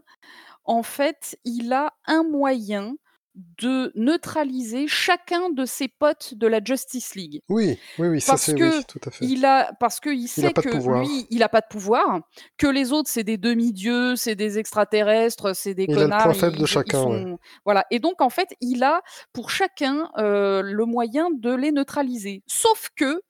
En 0.63 0.83
fait, 0.83 1.37
il 1.45 1.73
a 1.73 1.93
un 2.07 2.23
moyen 2.23 2.95
de 3.35 3.91
neutraliser 3.95 4.87
chacun 4.87 5.49
de 5.49 5.65
ses 5.65 5.89
potes 5.89 6.35
de 6.35 6.47
la 6.47 6.61
Justice 6.63 7.15
League. 7.15 7.41
Oui, 7.49 7.77
oui, 7.99 8.07
oui, 8.07 8.21
ça 8.21 8.31
Parce 8.31 8.43
c'est 8.43 8.55
que 8.55 8.77
oui, 8.77 8.83
tout 8.87 8.99
à 9.05 9.11
fait. 9.11 9.25
il 9.25 9.45
a, 9.45 9.73
parce 9.77 9.99
qu'il 9.99 10.23
a 10.23 10.27
sait 10.27 10.51
pas 10.51 10.61
de 10.61 10.67
que 10.69 10.71
pouvoir. 10.71 11.01
lui, 11.01 11.27
il 11.29 11.43
a 11.43 11.49
pas 11.49 11.59
de 11.59 11.65
pouvoir, 11.69 12.21
que 12.57 12.65
les 12.65 12.93
autres 12.93 13.09
c'est 13.11 13.25
des 13.25 13.37
demi-dieux, 13.37 14.15
c'est 14.15 14.35
des 14.35 14.57
extraterrestres, 14.57 15.53
c'est 15.53 15.73
des 15.73 15.83
Il 15.83 15.91
a 15.91 15.95
le 15.95 16.01
connards. 16.03 16.23
point 16.23 16.33
faible 16.33 16.55
de 16.55 16.61
ils 16.61 16.67
chacun, 16.67 17.01
sont-. 17.01 17.37
Voilà. 17.65 17.85
Et 17.91 17.99
donc 17.99 18.21
en 18.21 18.29
fait, 18.29 18.55
il 18.61 18.83
a 18.83 19.01
pour 19.33 19.49
chacun 19.49 20.09
le 20.15 20.85
moyen 20.85 21.27
de 21.29 21.53
les 21.53 21.73
neutraliser. 21.73 22.41
Sauf 22.47 22.87
que 22.95 23.21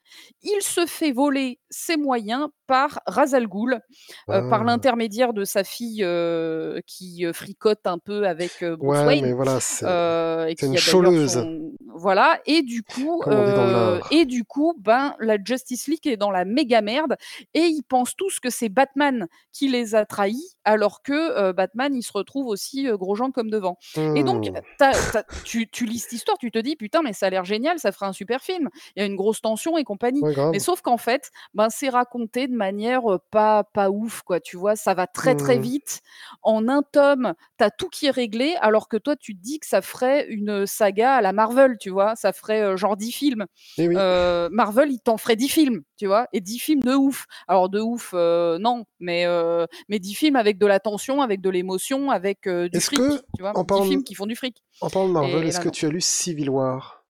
il 0.44 0.61
se 0.61 0.86
fait 0.86 1.11
voler 1.11 1.60
ses 1.69 1.98
moyens 1.98 2.48
par 2.68 2.99
Razal 3.06 3.48
Ghul, 3.48 3.80
euh, 4.30 4.49
par 4.49 4.61
Ah. 4.61 4.65
l'intermédiaire 4.65 5.34
de 5.34 5.44
sa 5.44 5.64
fille 5.64 6.03
euh, 6.03 6.80
qui 6.88 7.26
euh, 7.26 7.34
fricote 7.34 7.86
un 7.86 7.99
peu 7.99 8.26
avec 8.27 8.64
euh, 8.64 8.76
Bruce 8.76 8.98
Ouais, 8.99 9.06
Wayne. 9.06 9.26
mais 9.26 9.34
voilà, 9.34 9.60
c'est 9.60 9.86
une 10.65 10.77
choleuse. 10.77 11.34
son- 11.34 11.72
Voilà, 11.98 12.40
et 12.45 12.61
du 12.61 12.84
coup, 12.84 13.22
et 14.11 14.26
du 14.26 14.44
coup, 14.44 14.73
ben 14.80 15.15
la 15.19 15.38
Justice 15.44 15.88
League 15.88 16.06
est 16.07 16.18
dans 16.18 16.32
la 16.32 16.44
méga 16.45 16.82
merde 16.82 17.15
et 17.53 17.61
ils 17.61 17.84
pensent 17.84 18.15
tous 18.15 18.40
que 18.40 18.49
c'est 18.49 18.69
Batman 18.69 19.27
qui 19.53 19.69
les 19.69 19.95
a 19.95 20.06
trahis, 20.06 20.56
alors 20.65 21.02
que 21.03 21.52
Batman 21.52 21.94
il 21.95 22.03
se 22.03 22.11
retrouve 22.14 22.48
aussi 22.48 22.88
gros 22.94 23.15
gens 23.15 23.32
comme 23.32 23.49
devant. 23.49 23.77
Et 24.15 24.23
donc, 24.23 24.49
t'as- 24.77 25.23
tu, 25.45 25.69
tu 25.69 25.86
lis 25.86 25.99
cette 25.99 26.14
histoire, 26.14 26.38
tu 26.38 26.52
te 26.52 26.60
dis 26.60 26.76
putain, 26.76 27.02
mais 27.02 27.14
ça 27.14 27.27
a 27.27 27.30
l'air 27.30 27.45
génial, 27.45 27.80
ça 27.80 27.91
ferait 27.91 28.07
un 28.07 28.14
super 28.14 28.41
film. 28.41 28.69
Il 28.95 28.99
y 28.99 29.03
a 29.03 29.06
une 29.06 29.15
grosse 29.15 29.41
tension 29.41 29.77
et 29.77 29.84
compagnie. 29.96 30.22
Ouais. 30.22 30.34
Mais 30.52 30.60
sauf 30.60 30.82
qu'en 30.82 30.98
fait, 30.98 31.32
ben, 31.54 31.70
c'est 31.70 31.90
raconté 31.90 32.48
de 32.48 32.56
manière 32.56 33.02
pas, 33.32 33.64
pas 33.64 33.90
ouf, 33.90 34.22
quoi. 34.22 34.40
Tu 34.40 34.58
vois, 34.58 34.76
ça 34.76 34.94
va 34.94 35.08
très 35.08 35.36
très 35.36 35.58
Hmm. 35.58 35.62
vite. 35.62 36.02
En 36.44 36.68
un 36.68 36.82
tome, 36.84 37.34
t'as 37.58 37.70
tout 37.70 37.90
qui 37.90 38.08
est 38.08 38.12
réglé, 38.12 38.56
alors 38.62 38.88
que 38.88 38.98
toi, 38.98 39.16
tu 39.16 39.36
te 39.36 39.42
dis 39.42 39.60
que 39.60 39.68
ça 39.68 39.82
ferait 39.82 40.28
une 40.28 40.66
saga 40.66 41.16
à 41.16 41.22
la 41.22 41.32
Marvel, 41.34 41.78
tu 41.80 41.90
vois? 41.90 42.16
Ça 42.16 42.34
ferait 42.34 42.62
euh, 42.62 42.78
genre 42.78 42.98
10 42.98 43.12
films. 43.12 43.46
Eh 43.78 43.88
oui. 43.88 43.96
Euh, 43.98 44.50
Marvel, 44.52 44.92
il 44.92 45.00
t'en 45.00 45.18
ferait 45.18 45.36
10 45.36 45.50
films, 45.50 45.82
tu 45.98 46.08
vois? 46.08 46.28
Et 46.34 46.42
10 46.42 46.60
films 46.60 46.82
de 46.82 46.94
ouf. 46.94 47.26
Alors, 47.48 47.70
de 47.70 47.80
ouf, 47.80 48.12
euh, 48.14 48.58
non, 48.60 48.84
mais, 49.00 49.26
mais 49.90 50.00
10 50.00 50.14
films 50.16 50.36
avec 50.36 50.58
de 50.58 50.66
la 50.66 50.80
tension, 50.80 51.22
avec 51.22 51.42
de 51.42 51.50
l'émotion, 51.50 52.12
avec 52.12 52.48
du 52.48 52.80
fric, 52.82 53.00
que, 53.00 53.18
tu 53.36 53.42
vois? 53.42 53.52
en 53.56 53.62
10 53.62 53.68
parlant- 53.68 53.86
films 53.86 54.04
qui 54.04 54.16
font 54.16 54.26
du 54.26 54.36
fric. 54.36 54.62
En 54.82 54.90
parlant 54.90 55.08
de 55.08 55.14
Marvel, 55.14 55.48
est-ce 55.48 55.60
que 55.60 55.66
non. 55.66 55.72
tu 55.72 55.86
as 55.86 55.90
lu 55.90 56.02
Civil 56.02 56.50
War? 56.50 57.05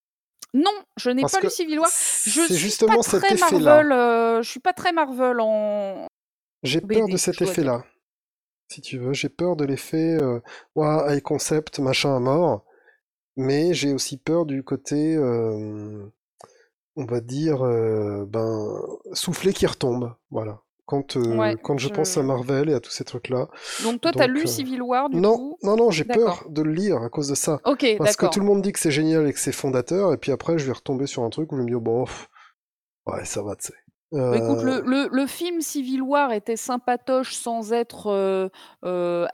Non, 0.56 0.72
je 0.96 1.10
n'ai 1.10 1.22
pas 1.22 1.42
lu 1.42 1.50
Civil 1.50 1.80
War. 1.80 1.90
Je 1.90 2.30
suis 2.46 2.56
justement 2.56 2.96
pas 2.96 3.04
cet 3.04 3.24
très. 3.24 3.36
Marvel. 3.36 3.92
euh, 3.92 4.42
je 4.42 4.50
suis 4.50 4.62
pas 4.62 4.72
très 4.72 4.94
Marvel 4.94 5.42
en. 5.42 6.08
J'ai 6.64 6.80
peur 6.80 7.08
de 7.10 7.18
cet 7.18 7.42
effet-là. 7.42 7.84
Si 8.70 8.80
tu 8.80 8.98
veux, 8.98 9.12
j'ai 9.12 9.28
peur 9.28 9.58
de 9.58 9.66
l'effet 9.66 10.18
euh, 10.22 10.40
ouah, 10.76 11.14
high 11.14 11.22
concept, 11.22 11.80
machin 11.80 12.16
à 12.16 12.20
mort. 12.20 12.66
Mais 13.36 13.74
j'ai 13.74 13.94
aussi 13.94 14.16
peur 14.18 14.46
du 14.46 14.64
côté, 14.64 15.18
euh, 15.18 16.06
on 16.96 17.06
va 17.06 17.20
dire, 17.20 17.66
euh, 17.66 18.26
ben, 18.26 18.82
soufflé 19.12 19.52
qui 19.52 19.66
retombe. 19.68 20.16
Voilà. 20.32 20.62
Quand, 20.86 21.18
euh, 21.18 21.36
Ouais, 21.36 21.56
quand 21.64 21.80
je, 21.80 21.90
pense 21.90 22.16
à 22.18 22.22
Marvel 22.24 22.70
et 22.70 22.74
à 22.74 22.80
tous 22.80 22.92
ces 22.92 23.04
trucs-là. 23.04 23.48
Donc 23.84 24.02
toi, 24.02 24.12
t'as 24.12 24.28
lu 24.28 24.44
euh, 24.44 24.46
Civil 24.46 24.82
War 24.84 25.10
du 25.10 25.18
non, 25.18 25.36
coup? 25.36 25.58
non, 25.64 25.76
non, 25.76 25.90
j'ai 25.90 26.04
peur 26.04 26.46
de 26.50 26.62
le 26.62 26.72
lire 26.72 27.02
à 27.02 27.10
cause 27.10 27.28
de 27.28 27.36
ça. 27.36 27.60
Ok, 27.66 27.86
Parce 27.98 28.16
que 28.16 28.28
tout 28.28 28.40
le 28.40 28.46
monde 28.46 28.62
dit 28.62 28.72
que 28.72 28.80
c'est 28.80 28.92
génial 28.92 29.28
et 29.28 29.34
que 29.34 29.40
c'est 29.40 29.52
fondateur, 29.52 30.14
et 30.14 30.18
puis 30.18 30.32
après, 30.32 30.60
je 30.60 30.66
vais 30.66 30.74
retomber 30.74 31.08
sur 31.08 31.24
un 31.24 31.30
truc 31.30 31.52
où 31.52 31.58
je 31.58 31.64
me 31.64 31.68
dire, 31.68 31.82
bon, 31.82 32.06
pff, 32.06 32.30
ouais, 33.08 33.26
ça 33.26 33.42
va, 33.42 33.56
tu 33.56 33.68
sais. 33.68 33.74
Bah, 34.32 34.38
écoute, 34.38 34.64
Euh, 34.64 34.64
le, 34.64 34.82
le, 34.82 35.08
le 35.12 35.28
film 35.28 35.62
Civil 35.62 36.02
War 36.02 36.32
était 36.34 36.56
sympatoche 36.56 37.36
sans 37.36 37.74
être 37.74 38.08
euh, 38.08 38.50
euh, 38.84 39.28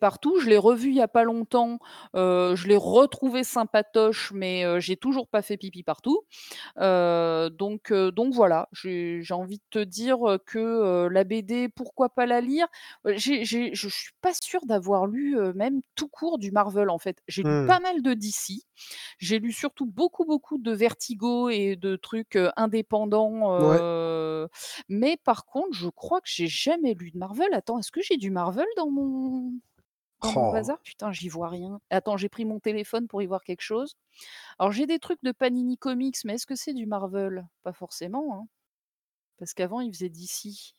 partout. 0.00 0.38
Je 0.38 0.48
l'ai 0.48 0.56
revu 0.56 0.90
il 0.90 0.94
y 0.96 1.00
a 1.00 1.08
pas 1.08 1.24
longtemps. 1.24 1.78
euh, 2.14 2.54
je 2.54 2.68
l'ai 2.68 2.76
retrouvé 2.76 3.42
sympatoche, 3.42 4.30
mais 4.32 4.64
j'ai 4.80 4.96
toujours 4.96 5.26
pas 5.26 5.42
fait 5.42 5.56
pipi 5.56 5.82
partout. 5.82 6.22
Donc, 6.78 7.92
donc 7.92 8.34
voilà, 8.34 8.68
j'ai 8.72 9.22
envie 9.32 9.58
de 9.58 9.62
te 9.70 9.78
dire 9.84 10.18
que 10.46 11.08
la 11.10 11.24
BD, 11.24 11.68
pourquoi 11.68 12.08
pas 12.10 12.26
la 12.26 12.40
lire? 12.40 12.66
J'ai- 13.04 13.44
Je 13.44 13.88
suis 13.88 14.12
pas 14.20 14.32
sûre 14.34 14.64
d'avoir 14.66 15.06
lu 15.06 15.36
même 15.54 15.80
tout 15.94 16.08
court 16.08 16.38
du 16.38 16.50
Marvel 16.52 16.90
en 16.90 16.98
fait. 16.98 17.18
J'ai 17.28 17.42
lu 17.42 17.56
Hmm. 17.56 17.66
pas 17.66 17.80
mal 17.80 18.02
de 18.02 18.14
DC. 18.14 18.60
J'ai 19.18 19.38
lu 19.38 19.52
surtout 19.52 19.86
beaucoup, 19.86 20.24
beaucoup 20.24 20.58
de 20.58 20.72
Vertigo 20.72 21.48
et 21.48 21.76
de 21.76 21.96
trucs 21.96 22.38
indépendants. 22.56 23.50
Ouais. 23.58 23.82
Euh, 24.26 24.48
Mais 24.88 25.16
par 25.16 25.46
contre, 25.46 25.72
je 25.72 25.88
crois 25.88 26.20
que 26.20 26.28
j'ai 26.28 26.46
jamais 26.48 26.94
lu 26.94 27.10
de 27.10 27.18
Marvel. 27.18 27.52
Attends, 27.54 27.78
est-ce 27.78 27.92
que 27.92 28.02
j'ai 28.02 28.16
du 28.16 28.30
Marvel 28.30 28.66
dans 28.76 28.90
mon 28.90 29.52
dans 30.22 30.32
mon 30.32 30.48
oh, 30.48 30.52
bazar? 30.52 30.80
Putain, 30.82 31.12
j'y 31.12 31.28
vois 31.28 31.48
rien. 31.48 31.80
Attends, 31.90 32.16
j'ai 32.16 32.28
pris 32.28 32.44
mon 32.44 32.60
téléphone 32.60 33.08
pour 33.08 33.22
y 33.22 33.26
voir 33.26 33.44
quelque 33.44 33.62
chose. 33.62 33.96
Alors 34.58 34.72
j'ai 34.72 34.86
des 34.86 34.98
trucs 34.98 35.22
de 35.22 35.32
Panini 35.32 35.78
Comics, 35.78 36.16
mais 36.24 36.34
est-ce 36.34 36.46
que 36.46 36.56
c'est 36.56 36.74
du 36.74 36.86
Marvel? 36.86 37.46
Pas 37.62 37.72
forcément, 37.72 38.34
hein. 38.34 38.48
Parce 39.38 39.54
qu'avant, 39.54 39.80
ils 39.80 39.92
faisaient 39.92 40.08
DC. 40.08 40.74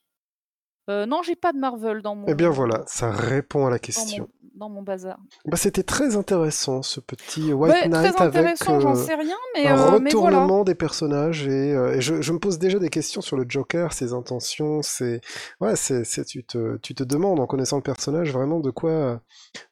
Euh, 0.90 1.06
non, 1.06 1.22
j'ai 1.22 1.36
pas 1.36 1.52
de 1.52 1.58
Marvel 1.58 2.02
dans 2.02 2.16
mon 2.16 2.26
Eh 2.28 2.34
bien 2.36 2.50
voilà, 2.50 2.84
ça 2.88 3.12
répond 3.12 3.66
à 3.66 3.70
la 3.70 3.76
dans 3.76 3.82
question. 3.82 4.30
mon, 4.44 4.50
dans 4.56 4.70
mon 4.70 4.84
bazar. 4.84 5.18
Bah, 5.46 5.58
c'était 5.58 5.84
très 5.84 6.16
intéressant 6.16 6.82
ce 6.82 7.02
petit 7.02 7.52
White 7.52 7.74
Ouais, 7.74 7.88
Knight 7.90 8.16
très 8.16 8.24
avec 8.24 8.64
j'en 8.64 8.92
euh, 8.92 8.96
sais 8.96 9.16
rien, 9.16 9.36
mais, 9.54 9.68
un 9.68 9.96
euh, 9.96 10.00
mais 10.00 10.10
voilà. 10.12 10.38
retournement 10.38 10.64
des 10.64 10.76
personnages 10.76 11.46
et, 11.46 11.74
euh, 11.74 11.96
et 11.96 12.02
je, 12.02 12.22
je 12.22 12.32
me 12.32 12.40
pose 12.40 12.58
déjà 12.58 12.80
des 12.80 12.90
questions 12.90 13.20
sur 13.20 13.36
le 13.36 13.46
Joker, 13.48 13.92
ses 13.92 14.14
intentions, 14.14 14.82
c'est 14.82 15.20
ouais, 15.60 15.76
c'est 15.76 16.06
c'est- 16.06 16.24
tu 16.24 16.46
te 16.46 16.78
tu 16.78 16.96
te 16.96 17.04
demandes 17.04 17.40
en 17.42 17.48
connaissant 17.48 17.76
le 17.78 17.84
personnage 17.84 18.32
vraiment 18.32 18.62
de 18.62 18.72
quoi 18.72 19.20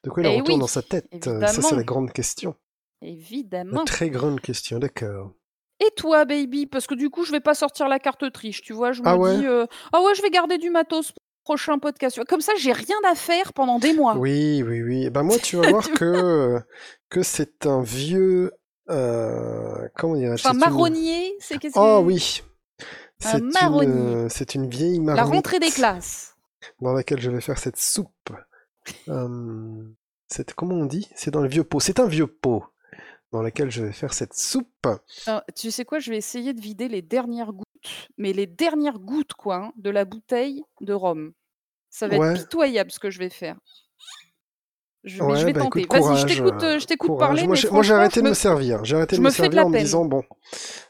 de 0.04 0.10
quoi 0.10 0.22
il 0.22 0.26
Eh 0.26 0.38
retourne 0.40 0.56
oui, 0.56 0.60
dans 0.60 0.66
sa 0.66 0.82
tête. 0.82 1.08
Ça 1.24 1.48
c'est 1.48 1.76
la 1.76 1.82
grande 1.82 2.12
question, 2.12 2.54
la 3.00 3.08
Évidemment. 3.08 3.84
très 3.86 4.10
grande 4.10 4.40
question, 4.40 4.78
d'accord. 4.78 5.32
Et 5.80 5.90
toi, 5.96 6.24
baby 6.24 6.66
Parce 6.66 6.86
que 6.86 6.94
du 6.94 7.10
coup, 7.10 7.24
je 7.24 7.32
vais 7.32 7.40
pas 7.40 7.54
sortir 7.54 7.88
la 7.88 7.98
carte 7.98 8.30
triche, 8.32 8.62
tu 8.62 8.72
vois. 8.72 8.92
Je 8.92 9.02
me 9.02 9.08
Ah 9.08 9.16
ouais? 9.16 9.38
dis, 9.38 9.46
euh, 9.46 9.66
ah 9.92 10.00
ouais, 10.02 10.14
je 10.14 10.22
vais 10.22 10.30
garder 10.30 10.58
du 10.58 10.70
matos 10.70 11.12
pour 11.12 11.22
le 11.22 11.44
prochain 11.44 11.78
podcast. 11.78 12.22
Comme 12.24 12.40
ça, 12.40 12.52
j'ai 12.58 12.72
rien 12.72 12.96
à 13.06 13.14
faire 13.14 13.52
pendant 13.52 13.78
des 13.78 13.92
mois. 13.92 14.16
Oui, 14.16 14.62
oui, 14.66 14.82
oui. 14.82 15.10
Ben 15.10 15.22
moi, 15.22 15.36
tu 15.38 15.56
vas 15.56 15.68
voir 15.70 15.84
Tu 15.86 15.94
que 15.94 16.60
que 17.10 17.22
c'est 17.22 17.66
un 17.66 17.82
vieux 17.82 18.52
euh, 18.90 19.88
comment 19.96 20.14
dirais-je? 20.16 20.42
Enfin, 20.46 20.50
C'est 20.50 20.54
une 20.54 20.60
marronnier, 20.72 21.34
c'est 21.40 21.58
qu'est-ce 21.58 21.78
Oh 21.78 22.00
que... 22.00 22.06
oui, 22.06 22.42
Un 22.80 22.84
c'est 23.32 23.38
une 23.38 23.50
marronnier. 23.52 24.14
euh, 24.14 24.28
c'est 24.28 24.54
une 24.54 24.68
vieille 24.68 25.00
La 25.04 25.24
rentrée 25.24 25.58
des 25.58 25.66
marmite. 25.66 25.74
classes. 25.74 26.34
dans 26.80 26.92
laquelle 26.92 27.20
je 27.20 27.30
vais 27.30 27.40
faire 27.40 27.58
cette 27.58 27.76
soupe. 27.76 28.30
Euh, 29.08 29.82
c'est, 30.28 30.52
comment 30.54 30.74
on 30.76 30.86
dit? 30.86 31.08
C'est 31.16 31.30
dans 31.30 31.40
le 31.42 31.48
vieux 31.48 31.64
pot. 31.64 31.80
C'est 31.80 32.00
un 32.00 32.06
vieux 32.06 32.26
pot 32.28 32.64
dans 33.32 33.42
lequel 33.42 33.70
je 33.70 33.84
vais 33.84 33.92
faire 33.92 34.12
cette 34.14 34.34
soupe. 34.34 34.86
Alors, 35.26 35.42
tu 35.54 35.70
sais 35.70 35.84
quoi, 35.84 35.98
je 35.98 36.10
vais 36.10 36.16
essayer 36.16 36.54
de 36.54 36.60
vider 36.60 36.88
les 36.88 37.02
dernières 37.02 37.52
gouttes, 37.52 38.08
mais 38.18 38.32
les 38.32 38.46
dernières 38.46 38.98
gouttes, 38.98 39.34
quoi, 39.34 39.56
hein, 39.56 39.72
de 39.76 39.90
la 39.90 40.04
bouteille 40.04 40.62
de 40.80 40.92
rhum. 40.92 41.32
Ça 41.90 42.08
va 42.08 42.16
être 42.16 42.42
pitoyable 42.42 42.90
ce 42.90 42.98
que 42.98 43.10
je 43.10 43.18
vais 43.18 43.30
faire. 43.30 43.56
Je, 45.04 45.18
je 45.18 45.44
vais 45.46 45.52
bah 45.52 45.60
tenter. 45.60 45.86
Vas-y, 45.88 46.16
je 46.18 46.26
t'écoute, 46.26 46.62
euh, 46.64 46.74
euh, 46.74 46.78
je 46.80 46.86
t'écoute 46.86 47.16
parler, 47.16 47.46
Moi, 47.46 47.54
j'ai, 47.54 47.70
moi, 47.70 47.88
arrêté 47.92 48.22
de 48.22 48.28
me 48.28 48.34
servir. 48.34 48.84
J'ai 48.84 48.96
arrêté 48.96 49.14
je 49.14 49.20
de 49.20 49.24
me 49.24 49.28
me 49.28 49.32
fais 49.32 49.48
de 49.48 49.54
servir 49.54 49.60
la 49.60 49.66
en 49.66 49.68
me 49.68 49.74
peine. 49.74 49.84
disant, 49.84 50.04
bon, 50.04 50.24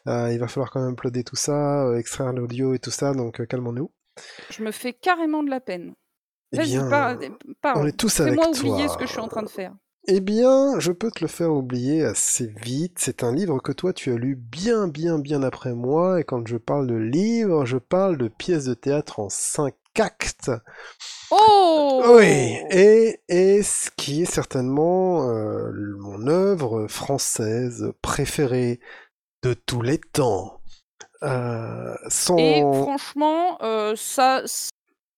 euh, 0.09 0.33
il 0.33 0.39
va 0.39 0.49
falloir 0.49 0.71
quand 0.71 0.81
même 0.81 0.93
uploader 0.93 1.23
tout 1.23 1.37
ça, 1.37 1.85
euh, 1.87 1.99
extraire 1.99 2.33
l'audio 2.33 2.73
et 2.73 2.79
tout 2.79 2.91
ça, 2.91 3.13
donc 3.13 3.47
calmons-nous. 3.47 3.91
Je 4.49 4.63
me 4.63 4.71
fais 4.71 4.95
carrément 4.95 5.43
de 5.43 5.51
la 5.51 5.61
peine. 5.61 5.95
Eh 6.53 6.59
bien, 6.61 6.89
par- 7.61 7.77
on 7.77 7.87
est 7.87 7.93
tous 7.99 8.21
avec 8.21 8.33
Fais-moi 8.33 8.49
oublier 8.49 8.89
ce 8.89 8.95
que 8.95 8.99
toi. 9.01 9.07
je 9.07 9.11
suis 9.13 9.21
en 9.21 9.29
train 9.29 9.43
de 9.43 9.49
faire. 9.51 9.75
Eh 10.09 10.21
bien, 10.21 10.79
je 10.79 10.93
peux 10.93 11.11
te 11.11 11.21
le 11.21 11.27
faire 11.29 11.53
oublier 11.53 12.05
assez 12.05 12.47
vite. 12.47 12.99
C'est 12.99 13.25
un 13.25 13.35
livre 13.35 13.59
que 13.61 13.73
toi, 13.73 13.93
tu 13.93 14.13
as 14.13 14.17
lu 14.17 14.37
bien, 14.37 14.87
bien, 14.89 15.19
bien 15.19 15.43
après 15.43 15.75
moi. 15.75 16.21
Et 16.21 16.25
quand 16.25 16.47
je 16.47 16.57
parle 16.57 16.87
de 16.87 16.95
livre, 16.95 17.65
je 17.67 17.77
parle 17.77 18.17
de 18.17 18.29
pièces 18.29 18.67
de 18.67 18.75
théâtre 18.75 19.19
en 19.19 19.29
cinq 19.29 19.75
actes. 19.99 20.51
Oui, 21.31 21.39
Oh 21.39 22.13
et, 22.71 23.21
et 23.29 23.63
ce 23.63 23.91
qui 23.97 24.23
est 24.23 24.31
certainement 24.31 25.29
euh, 25.29 25.73
mon 25.99 26.27
œuvre 26.29 26.87
française 26.87 27.93
préférée 28.03 28.79
de 29.43 29.55
tous 29.55 29.83
les 29.83 29.99
temps. 29.99 30.61
Euh, 31.23 31.95
Et 32.39 32.63
franchement, 32.63 33.59
euh, 33.63 33.95
ça, 33.97 34.45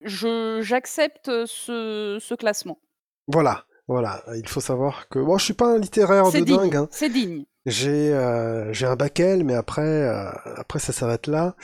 je 0.01 0.61
j'accepte 0.61 1.45
ce, 1.45 2.17
ce 2.19 2.33
classement. 2.33 2.79
Voilà, 3.27 3.65
voilà. 3.89 4.23
Il 4.37 4.47
faut 4.47 4.61
savoir 4.61 5.09
que... 5.09 5.19
Bon, 5.19 5.37
je 5.37 5.43
suis 5.45 5.53
pas 5.53 5.67
un 5.73 5.77
littéraire 5.77 6.25
de 6.27 6.31
C'est 6.31 6.41
dingue, 6.45 6.61
digne, 6.71 6.75
hein. 6.77 6.87
c'est 6.91 7.09
digne. 7.09 7.43
J'ai 7.65 8.13
euh, 8.13 8.71
j'ai 8.71 8.85
un 8.85 8.95
bac 8.95 9.19
L, 9.19 9.43
mais 9.43 9.53
après 9.53 9.81
euh, 9.81 10.31
après 10.55 10.79
ça 10.79 10.93
s'arrête 10.93 11.27
là. 11.27 11.55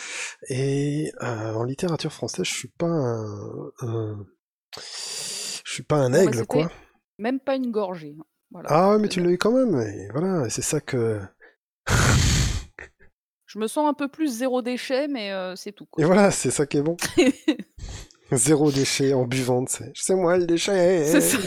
Et 0.49 1.10
euh, 1.23 1.53
en 1.53 1.64
littérature 1.64 2.11
française, 2.11 2.45
je 2.45 2.53
suis 2.53 2.68
pas 2.68 2.85
un, 2.85 3.72
un- 3.81 4.26
je 4.77 5.72
suis 5.72 5.84
pas 5.84 5.95
un 5.95 6.14
aigle 6.14 6.45
quoi. 6.45 6.69
même 7.18 7.39
pas 7.39 7.56
une 7.56 7.72
gorgée. 7.72 8.14
hein. 8.19 8.23
Voilà. 8.52 8.69
Ah 8.72 8.89
ouais, 8.91 8.99
mais 8.99 9.07
tu 9.07 9.22
l'as 9.23 9.31
eu 9.31 9.38
quand 9.38 9.53
même. 9.53 9.80
Et 9.81 10.10
voilà, 10.14 10.49
c'est 10.49 10.61
ça 10.61 10.81
que 10.81 11.19
Je 13.47 13.57
me 13.60 13.68
sens 13.68 13.88
un 13.89 13.93
peu 13.93 14.10
plus 14.10 14.27
zéro 14.39 14.61
déchet, 14.61 15.07
mais 15.07 15.31
c'est 15.56 15.72
tout, 15.72 15.88
et 15.97 16.03
voilà, 16.03 16.30
c'est 16.30 16.52
ça 16.52 16.65
qui 16.65 16.77
est 16.77 16.81
bon. 16.81 16.97
Zéro 18.31 18.72
déchet 18.72 19.14
en 19.14 19.26
buvant, 19.26 19.64
c'est 19.68 19.91
c'est 19.95 20.15
moi 20.15 20.38
le 20.38 20.45
déchet. 20.45 21.06
C'est 21.06 21.22
ça. 21.22 21.38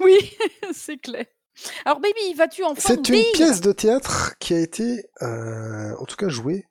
Oui, 0.00 0.36
c'est 0.72 0.96
clair. 0.98 1.24
Alors, 1.84 2.00
baby, 2.00 2.34
vas-tu 2.34 2.64
enfin 2.64 2.80
C'est 2.94 3.08
une 3.08 3.24
pièce 3.32 3.60
de 3.60 3.72
théâtre 3.72 4.34
qui 4.40 4.54
a 4.54 4.58
été, 4.60 5.04
euh, 5.22 5.94
en 5.98 6.04
tout 6.04 6.16
cas, 6.16 6.28
jouée 6.28 6.64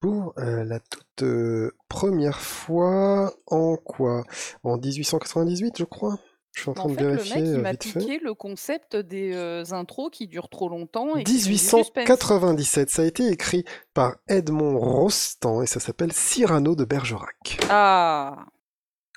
pour 0.00 0.34
euh, 0.38 0.62
la 0.64 0.78
toute 0.80 1.22
euh, 1.22 1.72
première 1.88 2.40
fois 2.40 3.34
en 3.46 3.76
quoi? 3.76 4.24
En 4.62 4.76
1898, 4.78 5.78
je 5.78 5.84
crois? 5.84 6.18
Je 6.52 6.62
suis 6.62 6.70
en 6.70 6.74
train 6.74 6.84
En 6.84 6.88
de 6.88 6.94
fait, 6.94 7.02
le 7.02 7.08
vérifier 7.10 7.40
mec, 7.42 7.50
il 7.54 7.58
m'a 7.58 7.70
vite 7.72 7.84
fait. 7.84 7.98
piqué 8.00 8.18
le 8.22 8.34
concept 8.34 8.96
des 8.96 9.34
intros 9.72 10.10
qui 10.12 10.26
durent 10.26 10.48
trop 10.48 10.68
longtemps 10.68 11.16
et 11.16 11.22
qui 11.24 11.38
font 11.38 11.48
du 11.50 11.56
suspense. 11.58 11.86
1897, 11.96 12.90
ça 12.90 13.02
a 13.02 13.04
été 13.04 13.28
écrit 13.28 13.64
par 13.94 14.16
Edmond 14.28 14.76
Rostand 14.78 15.62
et 15.62 15.66
ça 15.66 15.78
s'appelle 15.80 16.12
Cyrano 16.12 16.74
de 16.74 16.84
Bergerac. 16.84 17.58
Ah, 17.68 18.46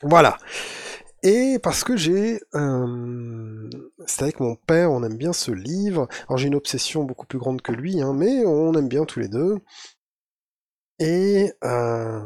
Voilà. 0.03 0.38
Et 1.24 1.58
parce 1.60 1.84
que 1.84 1.95
j'ai... 1.98 2.41
Euh, 2.56 3.70
c'est 4.08 4.24
avec 4.24 4.40
mon 4.40 4.56
père, 4.56 4.91
on 4.91 5.04
aime 5.04 5.18
bien 5.18 5.34
ce 5.34 5.52
livre. 5.52 6.08
Alors 6.28 6.38
j'ai 6.38 6.48
une 6.48 6.56
obsession 6.56 7.04
beaucoup 7.04 7.26
plus 7.26 7.40
grande 7.40 7.62
que 7.62 7.72
lui, 7.72 8.02
hein, 8.02 8.14
mais 8.14 8.45
on 8.45 8.74
aime 8.74 8.90
bien 8.90 9.06
tous 9.06 9.20
les 9.20 9.30
deux. 9.30 9.58
Et, 11.00 11.52
euh, 11.64 12.22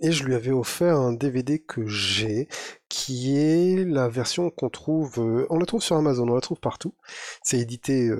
et 0.00 0.12
je 0.12 0.24
lui 0.24 0.34
avais 0.34 0.50
offert 0.52 0.96
un 0.96 1.12
DVD 1.12 1.58
que 1.60 1.86
j'ai, 1.86 2.48
qui 2.88 3.36
est 3.38 3.84
la 3.84 4.08
version 4.08 4.50
qu'on 4.50 4.70
trouve... 4.70 5.18
euh, 5.18 5.46
on 5.50 5.58
la 5.58 5.66
trouve 5.66 5.82
sur 5.82 5.96
Amazon, 5.96 6.28
on 6.28 6.34
la 6.34 6.40
trouve 6.40 6.60
partout. 6.60 6.94
C'est 7.42 7.58
édité... 7.58 8.10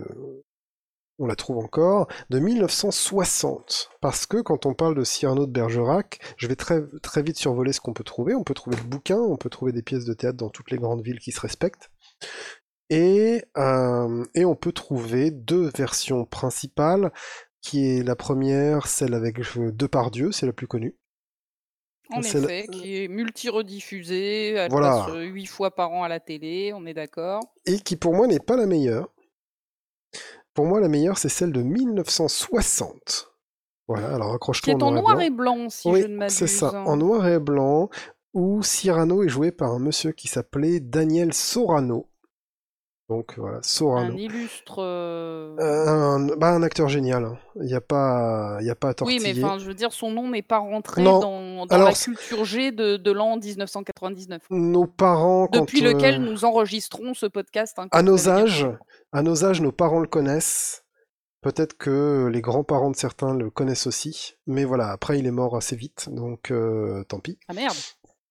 euh, 1.21 1.25
on 1.25 1.27
la 1.27 1.37
trouve 1.37 1.59
encore, 1.59 2.09
de 2.31 2.39
1960. 2.39 3.91
Parce 4.01 4.27
que 4.27 4.39
quand 4.39 4.67
on 4.67 4.75
parle 4.75 4.95
de 4.95 5.05
Cyrano 5.05 5.47
de 5.47 5.53
Bergerac, 5.53 6.19
je 6.37 6.47
vais 6.47 6.57
très, 6.57 6.81
très 7.03 7.23
vite 7.23 7.37
survoler 7.39 7.73
ce 7.73 7.81
qu'on 7.81 7.93
peut 7.93 8.05
trouver. 8.05 8.35
On 8.35 8.45
peut 8.45 8.55
trouver 8.55 8.77
le 8.77 8.85
bouquin, 8.89 9.19
on 9.19 9.37
peut 9.37 9.51
trouver 9.51 9.73
des 9.73 9.83
pièces 9.83 10.05
de 10.05 10.15
théâtre 10.15 10.37
dans 10.39 10.51
toutes 10.51 10.71
les 10.71 10.79
grandes 10.79 11.03
villes 11.03 11.21
qui 11.21 11.33
se 11.33 11.41
respectent. 11.41 11.91
Et, 12.91 13.43
euh, 13.57 14.25
et 14.35 14.45
on 14.45 14.55
peut 14.55 14.73
trouver 14.73 15.31
deux 15.31 15.71
versions 15.77 16.25
principales, 16.27 17.11
qui 17.63 17.87
est 17.99 18.03
la 18.03 18.17
première, 18.17 18.87
celle 18.87 19.15
avec 19.15 19.39
euh, 19.57 19.71
Depardieu, 19.73 20.33
c'est 20.33 20.47
la 20.47 20.53
plus 20.53 20.67
connue. 20.67 20.97
en 22.13 22.21
la- 22.21 22.27
effet, 22.29 22.67
qui 22.71 23.03
est 23.03 23.09
multi-rediffusée, 23.09 24.51
elle 24.55 24.71
Voilà. 24.71 25.05
passe 25.07 25.15
euh, 25.15 25.23
huit 25.23 25.47
fois 25.47 25.75
par 25.75 25.93
an 25.93 26.03
à 26.03 26.09
la 26.09 26.21
télé, 26.21 26.73
on 26.75 26.85
est 26.85 26.93
d'accord. 26.93 27.41
Et 27.65 27.79
qui 27.79 27.97
pour 27.97 28.15
moi 28.15 28.27
n'est 28.27 28.41
pas 28.41 28.57
la 28.57 28.67
meilleure. 28.67 29.09
Pour 30.55 30.67
moi, 30.67 30.81
la 30.81 30.89
meilleure, 30.89 31.19
c'est 31.19 31.29
celle 31.29 31.53
de 31.53 31.63
1960. 31.63 33.29
Voilà, 33.89 34.15
alors 34.15 34.29
Qui 34.31 34.35
accroche-toi 34.37 34.73
est 34.73 34.83
en 34.83 34.91
noir 34.93 35.21
et 35.21 35.27
et 35.27 35.31
blanc. 35.31 35.57
blanc, 35.57 35.69
si 35.71 35.89
Oui, 35.89 36.03
je 36.03 36.07
ne 36.07 36.17
m'abuse. 36.17 36.35
c'est 36.37 36.47
ça, 36.47 36.73
en 36.85 36.97
noir 36.97 37.27
et 37.27 37.39
blanc, 37.41 37.89
où 38.35 38.63
Cyrano 38.63 39.23
est 39.23 39.29
joué 39.29 39.51
par 39.53 39.73
un 39.73 39.79
monsieur 39.79 40.13
qui 40.13 40.29
s'appelait 40.29 40.81
Daniel 40.81 41.33
Sorano. 41.35 42.09
Donc 43.13 43.35
voilà, 43.37 43.59
Sorano. 43.63 44.13
Un 44.15 44.17
illustre. 44.17 44.77
euh, 44.79 45.55
Euh, 45.59 45.87
un, 45.87 46.27
bah, 46.37 46.49
un 46.49 46.63
acteur 46.63 46.89
génial, 46.89 47.25
hein. 47.25 47.39
il 47.57 47.67
n'y 47.67 47.75
a 47.75 47.81
pas, 47.83 48.57
il 48.61 48.67
y 48.67 48.71
a 48.71 48.75
pas 48.75 48.91
à 48.91 48.95
Oui, 49.03 49.19
mais 49.23 49.35
enfin, 49.45 49.59
je 49.59 49.67
veux 49.67 49.75
dire, 49.75 49.93
son 49.93 50.11
nom 50.11 50.29
n'est 50.31 50.41
pas 50.43 50.59
rentré 50.59 51.03
Non. 51.03 51.21
dans, 51.21 51.67
dans 51.67 51.75
Alors, 51.75 51.89
la 51.89 51.95
culture 51.95 52.45
G 52.47 52.73
de, 52.73 52.97
de 52.97 53.13
l'an 53.13 53.37
1999. 53.37 54.43
Nos 54.51 54.87
parents, 54.87 55.47
quand, 55.47 55.61
Depuis 55.61 55.83
lequel 55.83 56.15
euh, 56.15 56.19
nous 56.31 56.45
enregistrons 56.47 57.13
ce 57.15 57.27
podcast. 57.27 57.79
hein, 57.79 57.89
à 57.93 58.03
nos 58.03 58.29
âges, 58.31 58.67
à 59.13 59.23
nos 59.23 59.45
âges, 59.45 59.61
nos 59.61 59.73
parents 59.73 60.01
le 60.01 60.09
connaissent. 60.09 60.85
Peut-être 61.43 61.77
que 61.77 62.29
les 62.33 62.41
grands-parents 62.41 62.91
de 62.93 62.97
certains 62.97 63.35
le 63.35 63.51
connaissent 63.51 63.87
aussi, 63.89 64.37
mais 64.47 64.65
voilà, 64.65 64.91
après 64.91 65.19
il 65.19 65.27
est 65.27 65.33
mort 65.33 65.57
assez 65.57 65.75
vite, 65.75 66.09
donc 66.09 66.51
euh, 66.53 67.03
tant 67.09 67.19
pis. 67.19 67.37
Ah 67.49 67.53
merde. 67.53 67.75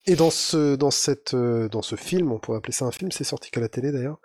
Et 0.08 0.16
dans 0.16 0.32
ce, 0.32 0.76
dans 0.76 0.90
cette, 0.92 1.34
euh, 1.36 1.70
dans 1.70 1.82
ce 1.84 1.96
film, 1.96 2.32
on 2.32 2.40
pourrait 2.40 2.58
appeler 2.58 2.74
ça 2.74 2.86
un 2.86 2.92
film, 2.92 3.12
c'est 3.12 3.24
sorti 3.24 3.52
qu'à 3.52 3.62
la 3.62 3.70
télé 3.70 3.92
d'ailleurs, 3.92 4.20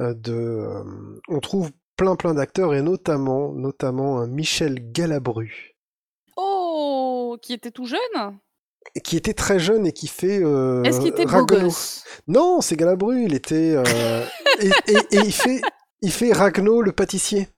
euh, 0.00 0.12
de, 0.14 0.32
euh, 0.34 0.82
on 1.28 1.38
trouve 1.38 1.70
plein 1.96 2.16
plein 2.16 2.34
d'acteurs 2.34 2.74
et 2.74 2.82
notamment, 2.82 3.52
notamment 3.52 4.18
un 4.20 4.26
Michel 4.26 4.90
Galabru, 4.92 5.76
Oh, 6.36 7.36
qui 7.42 7.52
était 7.52 7.70
tout 7.70 7.86
jeune. 7.86 8.38
Qui 9.04 9.16
était 9.16 9.34
très 9.34 9.58
jeune 9.58 9.86
et 9.86 9.92
qui 9.92 10.08
fait 10.08 10.42
euh, 10.42 10.82
Est-ce 10.82 10.98
qu'il 11.00 11.10
était 11.10 11.26
beau 11.26 11.44
gosse? 11.44 12.02
Non, 12.26 12.60
c'est 12.60 12.76
Galabru, 12.76 13.22
il 13.24 13.34
était 13.34 13.74
euh, 13.76 14.24
et, 14.60 14.68
et- 14.90 15.16
et 15.16 15.18
il 15.18 15.32
fait, 15.32 15.60
il 16.00 16.10
fait 16.10 16.32
Ragno 16.32 16.80
le 16.82 16.92
pâtissier. 16.92 17.48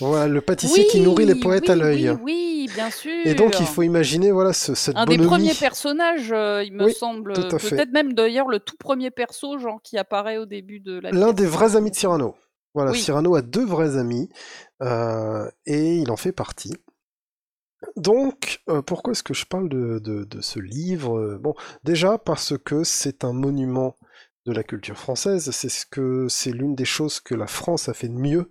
Voilà, 0.00 0.26
le 0.26 0.40
pâtissier 0.40 0.86
qui 0.86 1.00
nourrit 1.00 1.26
les 1.26 1.34
poètes 1.34 1.64
oui, 1.66 1.70
à 1.70 1.76
l'œil. 1.76 2.10
Oui, 2.10 2.18
oui, 2.22 2.70
bien 2.74 2.90
sûr. 2.90 3.12
Et 3.24 3.34
donc 3.34 3.60
il 3.60 3.66
faut 3.66 3.82
imaginer 3.82 4.32
voilà 4.32 4.52
ce, 4.52 4.74
cette 4.74 4.96
Un 4.96 5.06
des 5.06 5.18
premiers 5.18 5.54
personnages, 5.54 6.32
euh, 6.32 6.64
il 6.64 6.72
me 6.72 6.88
semble, 6.90 7.32
peut-être 7.32 7.92
même 7.92 8.12
d'ailleurs 8.12 8.48
le 8.48 8.58
tout 8.58 8.76
premier 8.76 9.10
perso, 9.10 9.58
genre 9.58 9.80
qui 9.82 9.96
apparaît 9.98 10.38
au 10.38 10.46
début 10.46 10.80
de 10.80 10.98
la 10.98 11.10
L'un 11.10 11.32
des 11.32 11.46
vrais 11.46 11.76
amis 11.76 11.90
de 11.90 11.96
Cyrano. 11.96 12.34
Voilà. 12.74 12.92
Cyrano 12.92 13.36
a 13.36 13.42
deux 13.42 13.64
vrais 13.64 13.96
amis 13.96 14.28
euh, 14.82 15.48
et 15.66 15.96
il 15.98 16.10
en 16.10 16.16
fait 16.16 16.32
partie. 16.32 16.74
Donc, 17.96 18.62
euh, 18.68 18.82
pourquoi 18.82 19.12
est-ce 19.12 19.22
que 19.22 19.34
je 19.34 19.44
parle 19.46 19.68
de, 19.68 19.98
de- 19.98 20.24
de 20.24 20.40
ce 20.40 20.58
livre? 20.58 21.38
Bon, 21.40 21.54
déjà 21.84 22.18
parce 22.18 22.54
que 22.58 22.82
c'est 22.82 23.24
un 23.24 23.32
monument 23.32 23.94
de 24.46 24.52
la 24.52 24.62
culture 24.62 24.96
française. 24.96 25.50
C'est 25.52 25.68
ce 25.68 25.86
que 25.86 26.26
c'est 26.28 26.50
l'une 26.50 26.74
des 26.74 26.84
choses 26.84 27.20
que 27.20 27.34
la 27.34 27.46
France 27.46 27.88
a 27.88 27.94
fait 27.94 28.08
de 28.08 28.14
mieux, 28.18 28.50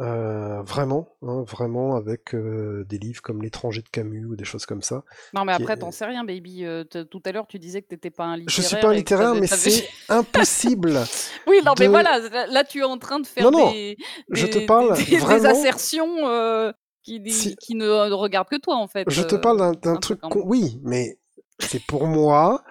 euh, 0.00 0.60
vraiment, 0.62 1.08
hein, 1.22 1.44
vraiment 1.46 1.94
avec 1.94 2.34
euh, 2.34 2.84
des 2.88 2.98
livres 2.98 3.22
comme 3.22 3.42
L'étranger 3.42 3.80
de 3.82 3.88
Camus 3.88 4.24
ou 4.26 4.34
des 4.36 4.44
choses 4.44 4.66
comme 4.66 4.82
ça. 4.82 5.04
Non, 5.34 5.44
mais 5.44 5.52
après, 5.52 5.74
est- 5.74 5.78
t'en 5.78 5.90
sais 5.92 6.04
rien, 6.04 6.24
baby. 6.24 6.64
Euh, 6.64 6.82
tout 6.84 7.22
à 7.24 7.30
l'heure, 7.32 7.46
tu 7.46 7.58
disais 7.60 7.80
que 7.82 7.88
t'étais 7.88 8.10
pas 8.10 8.24
un 8.24 8.36
littéraire. 8.36 8.62
Je 8.62 8.62
suis 8.66 8.76
pas 8.80 8.88
un 8.88 8.92
littéraire, 8.94 9.34
mais 9.34 9.46
c'est 9.46 9.88
impossible. 10.08 10.98
Oui, 11.46 11.60
non, 11.64 11.74
mais 11.78 11.86
voilà, 11.88 12.18
là, 12.48 12.64
tu 12.64 12.80
es 12.80 12.84
en 12.84 12.98
train 12.98 13.20
de 13.20 13.26
faire 13.26 13.44
Non, 13.44 13.50
non, 13.58 13.70
des, 13.72 13.96
je 14.30 14.46
te 14.46 14.58
parle 14.66 14.96
des, 14.96 15.04
des 15.04 15.16
vraiment- 15.18 15.50
assertions 15.50 16.72
qui, 17.04 17.22
Si- 17.30 17.54
qui 17.56 17.74
ne 17.76 17.88
regardent 18.12 18.48
que 18.48 18.56
toi, 18.60 18.76
en 18.76 18.88
fait. 18.88 19.04
Je 19.10 19.22
te 19.22 19.36
parle 19.36 19.76
d'un- 19.80 19.96
truc. 19.96 20.20
con- 20.20 20.42
Oui, 20.44 20.80
mais 20.82 21.18
c'est 21.60 21.84
pour 21.86 22.06
moi 22.06 22.64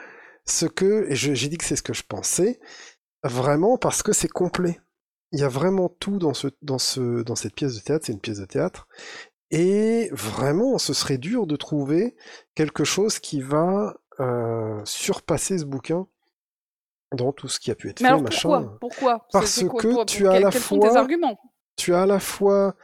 ce 0.45 0.65
que. 0.65 1.05
J'ai 1.11 1.47
dit 1.47 1.57
que 1.57 1.63
c'est 1.63 1.75
ce 1.77 1.83
que 1.83 1.93
je 1.93 2.03
pensais. 2.03 2.59
Vraiment 3.23 3.77
parce 3.77 4.03
que 4.03 4.11
c'est 4.11 4.27
complet. 4.27 4.79
Il 5.33 5.39
y 5.39 5.43
a 5.43 5.49
vraiment 5.49 5.89
tout 5.89 6.17
dans, 6.19 6.33
ce, 6.33 6.47
dans, 6.61 6.77
ce, 6.77 7.21
dans 7.23 7.35
cette 7.35 7.53
pièce 7.55 7.75
de 7.75 7.81
théâtre. 7.81 8.05
C'est 8.05 8.13
une 8.13 8.21
pièce 8.21 8.39
de 8.39 8.45
théâtre. 8.45 8.87
Et 9.51 10.09
vraiment, 10.13 10.77
ce 10.77 10.93
serait 10.93 11.17
dur 11.17 11.45
de 11.47 11.55
trouver 11.55 12.15
quelque 12.55 12.83
chose 12.85 13.19
qui 13.19 13.41
va 13.41 13.95
euh, 14.19 14.79
surpasser 14.85 15.57
ce 15.57 15.65
bouquin 15.65 16.07
dans 17.15 17.31
tout 17.33 17.47
ce 17.47 17.59
qui 17.59 17.69
a 17.71 17.75
pu 17.75 17.89
être 17.89 17.99
Mais 18.01 18.07
fait, 18.07 18.13
alors 18.13 18.21
machin. 18.23 18.49
pourquoi? 18.49 18.77
Pourquoi? 18.79 19.27
Parce 19.31 19.63
quoi, 19.65 19.81
que 19.81 20.05
tu 20.05 20.27
as 20.27 20.31
à 20.33 20.39
la 20.39 20.51
fois- 20.51 20.97
arguments? 20.97 21.37
tu 21.75 21.93
as 21.93 22.03
à 22.03 22.05
la 22.05 22.19
fois, 22.19 22.75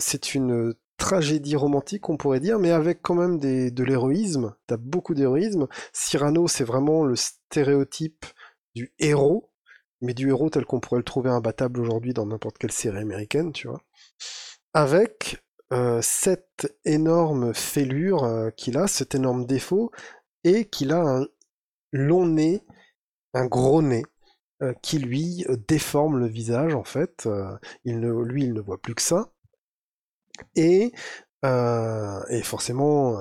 c'est 0.00 0.34
une 0.34 0.74
tragédie 0.98 1.56
romantique, 1.56 2.08
on 2.08 2.16
pourrait 2.16 2.40
dire, 2.40 2.58
mais 2.58 2.70
avec 2.70 3.02
quand 3.02 3.14
même 3.14 3.38
des, 3.38 3.70
de 3.70 3.84
l'héroïsme. 3.84 4.54
Tu 4.66 4.74
as 4.74 4.78
beaucoup 4.78 5.14
d'héroïsme. 5.14 5.66
Cyrano, 5.92 6.48
c'est 6.48 6.64
vraiment 6.64 7.04
le 7.04 7.16
stéréotype 7.16 8.24
du 8.74 8.92
héros, 8.98 9.50
mais 10.00 10.14
du 10.14 10.28
héros 10.28 10.50
tel 10.50 10.64
qu'on 10.64 10.80
pourrait 10.80 11.00
le 11.00 11.04
trouver 11.04 11.30
imbattable 11.30 11.80
aujourd'hui 11.80 12.12
dans 12.12 12.26
n'importe 12.26 12.58
quelle 12.58 12.72
série 12.72 12.98
américaine, 12.98 13.52
tu 13.52 13.68
vois. 13.68 13.80
Avec 14.74 15.42
euh, 15.72 16.00
cette 16.02 16.78
énorme 16.84 17.52
fêlure 17.54 18.24
euh, 18.24 18.50
qu'il 18.50 18.78
a, 18.78 18.86
cet 18.86 19.14
énorme 19.14 19.46
défaut, 19.46 19.90
et 20.44 20.66
qu'il 20.66 20.92
a 20.92 21.00
un 21.00 21.26
long 21.92 22.26
nez, 22.26 22.62
un 23.34 23.46
gros 23.46 23.82
nez 23.82 24.04
euh, 24.62 24.72
qui 24.82 24.98
lui 24.98 25.44
déforme 25.66 26.18
le 26.18 26.26
visage 26.26 26.74
en 26.74 26.84
fait. 26.84 27.28
Il 27.84 28.00
ne, 28.00 28.12
lui, 28.22 28.44
il 28.44 28.52
ne 28.52 28.60
voit 28.60 28.80
plus 28.80 28.94
que 28.94 29.02
ça. 29.02 29.32
Et, 30.54 30.92
et 31.44 32.42
forcément, 32.42 33.18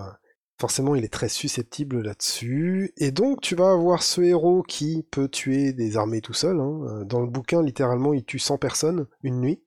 forcément, 0.60 0.96
il 0.96 1.04
est 1.04 1.14
très 1.14 1.30
susceptible 1.30 2.02
là-dessus. 2.02 2.94
Et 2.98 3.12
donc, 3.12 3.42
tu 3.42 3.56
vas 3.56 3.72
avoir 3.72 4.04
ce 4.04 4.22
héros 4.22 4.64
qui 4.64 5.04
peut 5.12 5.28
tuer 5.30 5.74
des 5.74 5.98
armées 5.98 6.22
tout 6.22 6.34
seul. 6.34 6.60
hein. 6.60 6.82
Euh, 7.02 7.06
Dans 7.06 7.22
le 7.22 7.28
bouquin, 7.28 7.62
littéralement, 7.64 8.14
il 8.14 8.26
tue 8.26 8.40
100 8.40 8.58
personnes 8.58 9.08
une 9.24 9.40
nuit. 9.42 9.62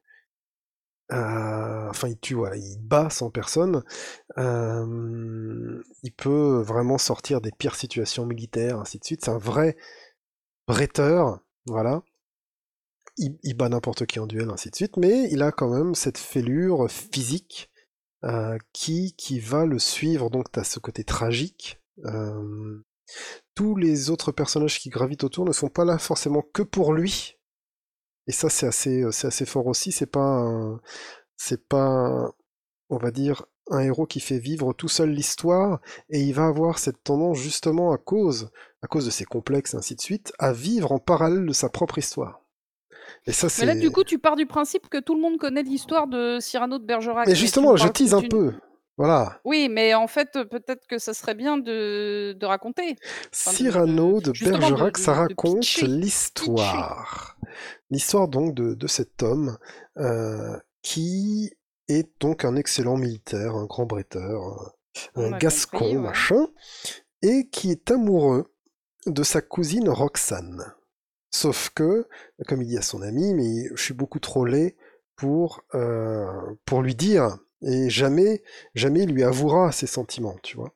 Euh, 1.12 1.89
enfin, 1.89 2.09
il 2.09 2.19
tue, 2.19 2.35
voilà, 2.35 2.56
il 2.56 2.78
bat 2.81 3.09
100 3.10 3.31
personnes. 3.31 3.82
Euh, 4.39 5.82
il 6.02 6.12
peut 6.12 6.60
vraiment 6.62 6.98
sortir 6.98 7.40
des 7.40 7.52
pires 7.52 7.77
situations 7.77 8.27
militaires, 8.27 8.78
ainsi 8.78 8.98
de 8.98 9.05
suite. 9.05 9.24
C'est 9.24 9.31
un 9.31 9.39
vrai 9.39 9.77
bretteur, 10.69 11.40
voilà. 11.66 12.02
Il, 13.19 13.39
il 13.43 13.55
bat 13.55 13.69
n'importe 13.69 14.06
qui 14.06 14.19
en 14.19 14.27
duel, 14.27 14.48
ainsi 14.51 14.70
de 14.70 14.77
suite, 14.77 14.97
mais 14.97 15.28
il 15.31 15.43
a 15.43 15.52
quand 15.52 15.69
même 15.69 15.94
cette 15.94 16.16
fêlure 16.19 16.90
physique 16.90 17.70
euh, 18.24 18.58
qui, 18.72 19.14
qui 19.16 19.40
va 19.40 19.64
le 19.64 19.78
suivre, 19.78 20.30
donc 20.30 20.50
tu 20.52 20.60
as 20.60 20.64
ce 20.64 20.78
côté 20.78 21.04
tragique. 21.04 21.80
Euh, 22.04 22.84
tous 23.54 23.76
les 23.76 24.10
autres 24.10 24.32
personnages 24.32 24.80
qui 24.80 24.90
gravitent 24.90 25.24
autour 25.24 25.44
ne 25.44 25.52
sont 25.52 25.68
pas 25.68 25.84
là 25.84 25.98
forcément 25.98 26.42
que 26.42 26.62
pour 26.62 26.92
lui. 26.92 27.38
Et 28.26 28.32
ça, 28.32 28.50
c'est 28.50 28.66
assez, 28.66 29.04
c'est 29.10 29.28
assez 29.28 29.46
fort 29.46 29.66
aussi. 29.66 29.90
C'est 29.92 30.06
pas, 30.06 30.46
c'est 31.36 31.66
pas, 31.66 32.30
on 32.90 32.98
va 32.98 33.10
dire, 33.10 33.46
un 33.70 33.80
héros 33.80 34.06
qui 34.06 34.20
fait 34.20 34.38
vivre 34.38 34.72
tout 34.72 34.88
seul 34.88 35.10
l'histoire, 35.10 35.80
et 36.10 36.20
il 36.20 36.32
va 36.34 36.46
avoir 36.46 36.78
cette 36.78 37.02
tendance 37.02 37.38
justement 37.38 37.92
à 37.92 37.98
cause, 37.98 38.50
à 38.82 38.86
cause 38.86 39.06
de 39.06 39.10
ses 39.10 39.24
complexes, 39.24 39.74
ainsi 39.74 39.94
de 39.94 40.00
suite, 40.00 40.32
à 40.38 40.52
vivre 40.52 40.92
en 40.92 40.98
parallèle 40.98 41.46
de 41.46 41.52
sa 41.52 41.68
propre 41.68 41.98
histoire. 41.98 42.42
Et 43.27 43.32
ça, 43.32 43.48
Mais 43.60 43.66
là, 43.66 43.74
du 43.74 43.90
coup, 43.90 44.05
tu 44.05 44.19
pars 44.19 44.36
du 44.36 44.47
principe 44.47 44.89
que 44.89 44.98
tout 44.98 45.15
le 45.15 45.20
monde 45.20 45.39
connaît 45.39 45.62
l'histoire 45.62 46.06
de 46.06 46.39
Cyrano 46.40 46.78
de 46.78 46.85
Bergerac. 46.85 47.27
Mais 47.27 47.35
justement, 47.35 47.73
me 47.73 47.77
je 47.77 47.89
tease 47.89 48.15
un 48.15 48.23
peu. 48.23 48.55
Voilà. 48.97 49.40
Oui, 49.44 49.69
mais 49.70 49.94
en 49.94 50.09
fait, 50.09 50.32
peut-être 50.51 50.86
que 50.89 50.98
ça 50.98 51.15
serait 51.15 51.36
bien 51.36 51.56
de, 51.56 52.32
de 52.32 52.47
raconter. 52.47 52.97
Cyrano 53.31 54.20
de 54.20 54.32
Bergerac, 54.32 54.98
ça 54.98 55.15
raconte 55.15 55.65
l'histoire. 55.82 57.36
L'histoire 57.90 58.28
donc 58.28 58.55
de, 58.55 58.86
cet 58.86 59.23
homme 59.23 59.56
euh, 59.98 60.56
qui 60.82 61.52
est 61.89 62.09
donc 62.20 62.44
un 62.44 62.56
excellent 62.56 62.97
militaire, 62.97 63.55
un 63.55 63.66
grand 63.66 63.86
bretteur, 63.86 64.43
un- 64.43 64.73
On 65.15 65.31
gascon, 65.31 65.78
compris, 65.78 65.97
ouais. 65.97 66.02
machin, 66.02 66.47
et 67.23 67.48
qui 67.51 67.70
est 67.70 67.90
amoureux 67.90 68.52
de 69.06 69.23
sa 69.23 69.40
cousine 69.40 69.89
Roxane. 69.89 70.74
Sauf 71.30 71.70
que, 71.74 72.06
comme 72.46 72.62
il 72.62 72.68
dit 72.68 72.78
à 72.78 72.82
son 72.82 73.02
ami, 73.02 73.34
mais 73.34 73.68
je 73.74 73.82
suis 73.82 73.94
beaucoup 73.94 74.18
trop 74.20 74.44
laid 74.44 74.76
pour, 75.16 75.62
euh, 75.74 76.26
pour 76.64 76.82
lui 76.82 76.94
dire, 76.94 77.38
et 77.62 77.90
jamais, 77.90 78.42
jamais 78.74 79.02
il 79.02 79.10
lui 79.12 79.24
avouera 79.24 79.72
ses 79.72 79.86
sentiments, 79.86 80.36
tu 80.42 80.56
vois. 80.56 80.72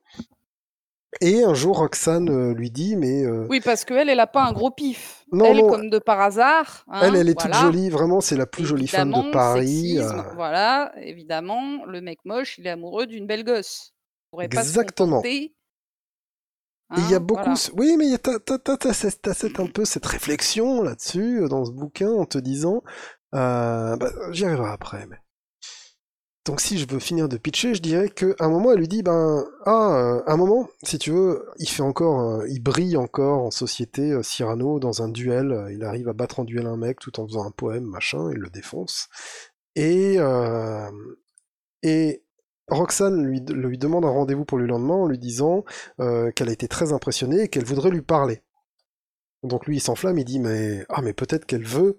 Et 1.21 1.45
un 1.45 1.53
jour, 1.55 1.79
Roxane 1.79 2.31
euh, 2.31 2.55
lui 2.55 2.71
dit, 2.71 2.97
mais 2.97 3.25
euh, 3.25 3.47
Oui, 3.51 3.61
parce 3.61 3.85
qu'elle, 3.85 4.09
elle 4.09 4.19
a 4.21 4.27
pas 4.27 4.45
un 4.45 4.53
gros 4.53 4.71
pif. 4.71 5.25
Non, 5.31 5.45
elle, 5.45 5.59
non, 5.59 5.69
comme 5.69 5.91
de 5.91 5.99
par 5.99 6.21
hasard. 6.21 6.85
hein, 6.89 7.01
elle, 7.05 7.17
elle 7.17 7.29
est 7.29 7.39
toute 7.39 7.53
jolie, 7.55 7.91
vraiment, 7.91 8.21
c'est 8.21 8.37
la 8.37 8.47
plus 8.47 8.65
jolie 8.65 8.89
femme 8.89 9.13
de 9.13 9.31
Paris. 9.31 9.67
sexisme, 9.97 10.19
euh, 10.19 10.35
Voilà, 10.35 10.93
évidemment, 10.97 11.85
le 11.85 12.01
mec 12.01 12.19
moche, 12.25 12.59
il 12.59 12.67
est 12.67 12.71
amoureux 12.71 13.07
d'une 13.07 13.27
belle 13.27 13.45
gosse. 13.45 13.93
Il 13.95 14.31
pourrait 14.31 14.49
pas 14.49 14.65
se 14.65 14.73
Et 16.97 17.01
il 17.01 17.11
y 17.11 17.15
a 17.15 17.17
hein, 17.17 17.21
beaucoup, 17.21 17.43
voilà. 17.43 17.61
oui, 17.77 17.97
mais 17.97 18.07
il 18.07 18.11
y 18.11 18.15
a- 18.15 18.19
t'as, 18.19 19.63
un 19.63 19.67
peu 19.67 19.85
cette 19.85 20.07
réflexion 20.07 20.83
là-dessus 20.83 21.43
euh, 21.43 21.49
dans 21.49 21.65
ce 21.65 21.73
bouquin 21.73 22.11
en 22.11 22.25
te 22.25 22.39
disant, 22.39 22.83
euh, 23.35 23.97
bah, 23.97 24.11
j'y 24.31 24.45
arriverai 24.45 24.71
après. 24.71 25.07
Mais... 25.07 25.17
Donc 26.45 26.61
si 26.61 26.79
je 26.79 26.87
veux 26.89 26.99
finir 26.99 27.29
de 27.29 27.37
pitcher, 27.37 27.75
je 27.75 27.81
dirais 27.81 28.09
que 28.09 28.35
à 28.41 28.47
un 28.47 28.49
moment 28.51 28.73
elle 28.73 28.79
lui 28.79 28.89
dit, 28.89 29.03
ben 29.03 29.45
ah, 29.65 29.95
euh, 29.95 30.23
à 30.27 30.33
un 30.33 30.37
moment, 30.37 30.69
si 30.83 30.99
tu 30.99 31.13
veux, 31.13 31.47
il 31.59 31.69
fait 31.69 31.83
encore, 31.83 32.21
euh, 32.21 32.49
il 32.49 32.61
brille 32.61 32.97
encore 32.97 33.43
en 33.45 33.51
société 33.51 34.13
euh, 34.13 34.23
Cyrano 34.23 34.81
dans 34.81 35.03
un 35.03 35.09
duel, 35.09 35.69
il 35.71 35.85
arrive 35.85 36.09
à 36.09 36.13
battre 36.13 36.41
en 36.41 36.45
duel 36.45 36.67
un 36.67 36.77
mec 36.77 36.99
tout 36.99 37.21
en 37.21 37.27
faisant 37.27 37.47
un 37.47 37.53
poème 37.53 37.85
machin, 37.85 38.31
il 38.33 38.39
le 38.39 38.51
défonce. 38.51 39.09
Et 39.77 40.17
euh, 40.19 40.91
et 41.83 42.25
Roxane 42.73 43.23
lui, 43.25 43.41
demande 43.79 44.05
un 44.05 44.11
rendez-vous 44.11 44.45
pour 44.45 44.59
le 44.59 44.67
lendemain 44.67 44.95
en 44.95 45.07
lui 45.07 45.19
disant 45.19 45.65
euh, 46.01 46.31
qu'elle 46.33 46.49
a 46.49 46.53
été 46.53 46.69
très 46.69 46.93
impressionnée 46.93 47.43
et 47.43 47.49
qu'elle 47.49 47.65
voudrait 47.65 47.91
lui 47.91 48.03
parler. 48.03 48.43
Donc 49.43 49.67
lui 49.67 49.77
il 49.77 49.81
s'enflamme, 49.81 50.19
il 50.19 50.25
dit 50.25 50.39
mais 50.39 50.85
ah 50.89 51.03
mais 51.03 51.13
peut-être 51.13 51.47
qu'elle 51.47 51.65
veut 51.65 51.99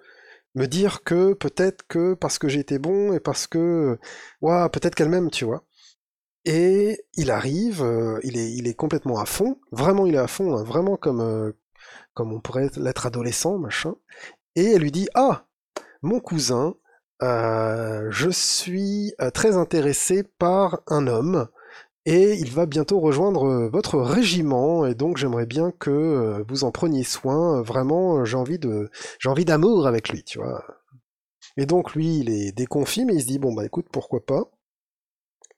me 0.55 0.65
dire 0.65 1.03
que 1.03 1.33
peut-être 1.33 1.85
que 1.87 2.13
parce 2.13 2.39
que 2.39 2.47
j'ai 2.47 2.59
été 2.59 2.79
bon 2.79 3.13
et 3.13 3.19
parce 3.19 3.47
que 3.47 3.99
ouah 4.41 4.69
peut-être 4.69 4.95
qu'elle 4.95 5.09
m'aime 5.09 5.29
tu 5.29 5.45
vois. 5.45 5.63
Et 6.45 7.05
il 7.15 7.31
arrive, 7.31 7.83
euh, 7.83 8.19
il 8.23 8.37
est 8.37 8.51
il 8.53 8.67
est 8.67 8.73
complètement 8.73 9.19
à 9.19 9.25
fond, 9.25 9.59
vraiment 9.71 10.05
il 10.05 10.15
est 10.15 10.17
à 10.17 10.27
fond, 10.27 10.57
hein, 10.57 10.63
vraiment 10.63 10.97
comme 10.97 11.21
euh, 11.21 11.51
comme 12.13 12.33
on 12.33 12.41
pourrait 12.41 12.69
l'être 12.77 13.05
adolescent 13.05 13.57
machin. 13.57 13.95
Et 14.55 14.71
elle 14.71 14.81
lui 14.81 14.91
dit 14.91 15.09
ah 15.15 15.47
mon 16.01 16.19
cousin 16.19 16.75
euh, 17.23 18.11
je 18.11 18.29
suis 18.29 19.13
euh, 19.21 19.29
très 19.31 19.55
intéressé 19.55 20.23
par 20.23 20.81
un 20.87 21.07
homme 21.07 21.47
et 22.05 22.33
il 22.33 22.51
va 22.51 22.65
bientôt 22.65 22.99
rejoindre 22.99 23.45
euh, 23.45 23.69
votre 23.69 23.97
régiment 23.99 24.85
et 24.85 24.93
donc 24.93 25.15
j'aimerais 25.15 25.45
bien 25.45 25.71
que 25.71 26.43
vous 26.49 26.65
en 26.65 26.71
preniez 26.71 27.05
soin. 27.05 27.61
Vraiment, 27.61 28.25
j'ai 28.25 28.35
envie 28.35 28.59
de, 28.59 28.89
j'ai 29.19 29.29
envie 29.29 29.45
d'amour 29.45 29.87
avec 29.87 30.09
lui, 30.09 30.23
tu 30.23 30.39
vois. 30.39 30.65
Et 31.55 31.65
donc 31.65 31.93
lui, 31.95 32.19
il 32.19 32.29
est 32.29 32.51
déconfit, 32.51 33.05
mais 33.05 33.15
il 33.15 33.21
se 33.21 33.27
dit 33.27 33.39
bon 33.39 33.53
bah 33.53 33.65
écoute, 33.65 33.87
pourquoi 33.91 34.25
pas. 34.25 34.51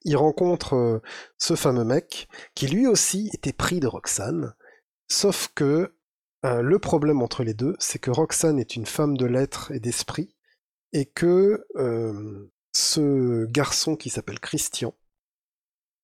Il 0.04 0.16
rencontre 0.16 1.02
ce 1.38 1.56
fameux 1.56 1.84
mec 1.84 2.28
qui 2.54 2.68
lui 2.68 2.86
aussi 2.86 3.28
était 3.34 3.52
pris 3.52 3.80
de 3.80 3.88
Roxane, 3.88 4.54
sauf 5.08 5.48
que 5.54 5.94
le 6.44 6.78
problème 6.78 7.22
entre 7.22 7.42
les 7.42 7.54
deux, 7.54 7.74
c'est 7.80 7.98
que 7.98 8.12
Roxane 8.12 8.60
est 8.60 8.76
une 8.76 8.86
femme 8.86 9.16
de 9.16 9.26
lettres 9.26 9.72
et 9.72 9.80
d'esprit 9.80 10.35
et 10.92 11.06
que 11.06 11.64
euh, 11.76 12.50
ce 12.74 13.44
garçon 13.46 13.96
qui 13.96 14.10
s'appelle 14.10 14.40
Christian, 14.40 14.94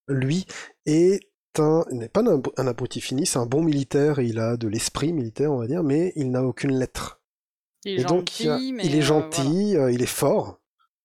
lui, 0.08 0.46
est 0.86 1.20
un 1.58 1.84
n'est 1.90 2.08
pas 2.08 2.22
un, 2.22 2.40
un 2.56 2.66
abruti 2.66 3.00
fini, 3.00 3.26
c'est 3.26 3.38
un 3.38 3.46
bon 3.46 3.62
militaire 3.62 4.18
et 4.18 4.26
il 4.26 4.38
a 4.38 4.56
de 4.56 4.68
l'esprit 4.68 5.12
militaire, 5.12 5.52
on 5.52 5.58
va 5.58 5.66
dire, 5.66 5.82
mais 5.82 6.12
il 6.16 6.30
n'a 6.30 6.42
aucune 6.42 6.72
lettre. 6.78 7.20
Il 7.84 7.92
est 7.92 8.00
Et 8.00 8.04
donc 8.04 8.40
il, 8.40 8.48
a- 8.48 8.54
gentil, 8.56 8.72
mais 8.72 8.86
il 8.86 8.94
est 8.94 8.98
euh, 8.98 9.02
gentil, 9.02 9.76
euh, 9.76 9.92
il 9.92 10.02
est 10.02 10.06
fort, 10.06 10.60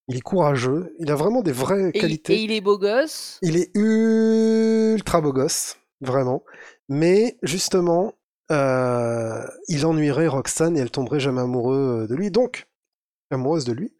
il 0.07 0.15
est 0.17 0.21
courageux, 0.21 0.95
il 0.99 1.11
a 1.11 1.15
vraiment 1.15 1.41
des 1.41 1.51
vraies 1.51 1.91
Et, 1.93 1.97
il- 1.97 2.01
qualités. 2.01 2.33
et 2.35 2.43
il 2.43 2.51
est 2.51 2.61
beau 2.61 2.77
gosse? 2.77 3.39
Il 3.41 3.57
est 3.57 3.71
ultra 3.75 5.21
beau 5.21 5.33
gosse, 5.33 5.77
vraiment. 6.01 6.43
Mais 6.87 7.37
justement, 7.43 8.13
euh, 8.51 9.45
il 9.67 9.85
ennuierait 9.85 10.27
Roxane 10.27 10.77
et 10.77 10.79
elle 10.79 10.91
tomberait 10.91 11.19
jamais 11.19 11.41
amoureuse 11.41 12.07
de 12.07 12.15
lui. 12.15 12.31
Donc, 12.31 12.67
amoureuse 13.31 13.65
de 13.65 13.73
lui. 13.73 13.93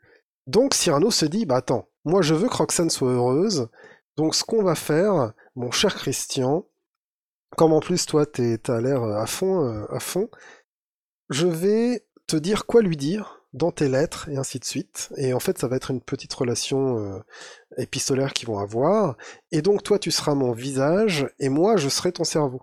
Donc 0.45 0.73
Cyrano 0.73 1.11
se 1.11 1.25
dit, 1.25 1.45
bah 1.45 1.57
attends, 1.57 1.89
moi 2.05 2.21
je 2.21 2.33
veux 2.33 2.47
que 2.47 2.55
Roxane 2.55 2.89
soit 2.89 3.11
heureuse. 3.11 3.69
Donc 4.15 4.35
ce 4.35 4.43
qu'on 4.43 4.63
va 4.63 4.75
faire, 4.75 5.33
mon 5.55 5.71
cher 5.71 5.95
Christian, 5.95 6.65
comme 7.57 7.73
en 7.73 7.79
plus 7.79 8.05
toi 8.05 8.25
t'as 8.25 8.81
l'air 8.81 9.03
à 9.03 9.27
fond, 9.27 9.65
euh, 9.65 9.85
à 9.89 9.99
fond, 9.99 10.29
je 11.29 11.47
vais 11.47 12.05
te 12.27 12.37
dire 12.37 12.65
quoi 12.65 12.81
lui 12.81 12.97
dire 12.97 13.37
dans 13.53 13.71
tes 13.71 13.89
lettres 13.89 14.29
et 14.29 14.37
ainsi 14.37 14.59
de 14.59 14.65
suite. 14.65 15.09
Et 15.17 15.33
en 15.33 15.39
fait, 15.39 15.57
ça 15.57 15.67
va 15.67 15.77
être 15.77 15.91
une 15.91 16.01
petite 16.01 16.33
relation 16.33 16.99
euh, 16.99 17.19
épistolaire 17.77 18.33
qu'ils 18.33 18.47
vont 18.47 18.59
avoir. 18.59 19.17
Et 19.51 19.61
donc, 19.61 19.83
toi, 19.83 19.99
tu 19.99 20.11
seras 20.11 20.35
mon 20.35 20.51
visage 20.51 21.27
et 21.39 21.49
moi, 21.49 21.77
je 21.77 21.89
serai 21.89 22.11
ton 22.11 22.23
cerveau. 22.23 22.61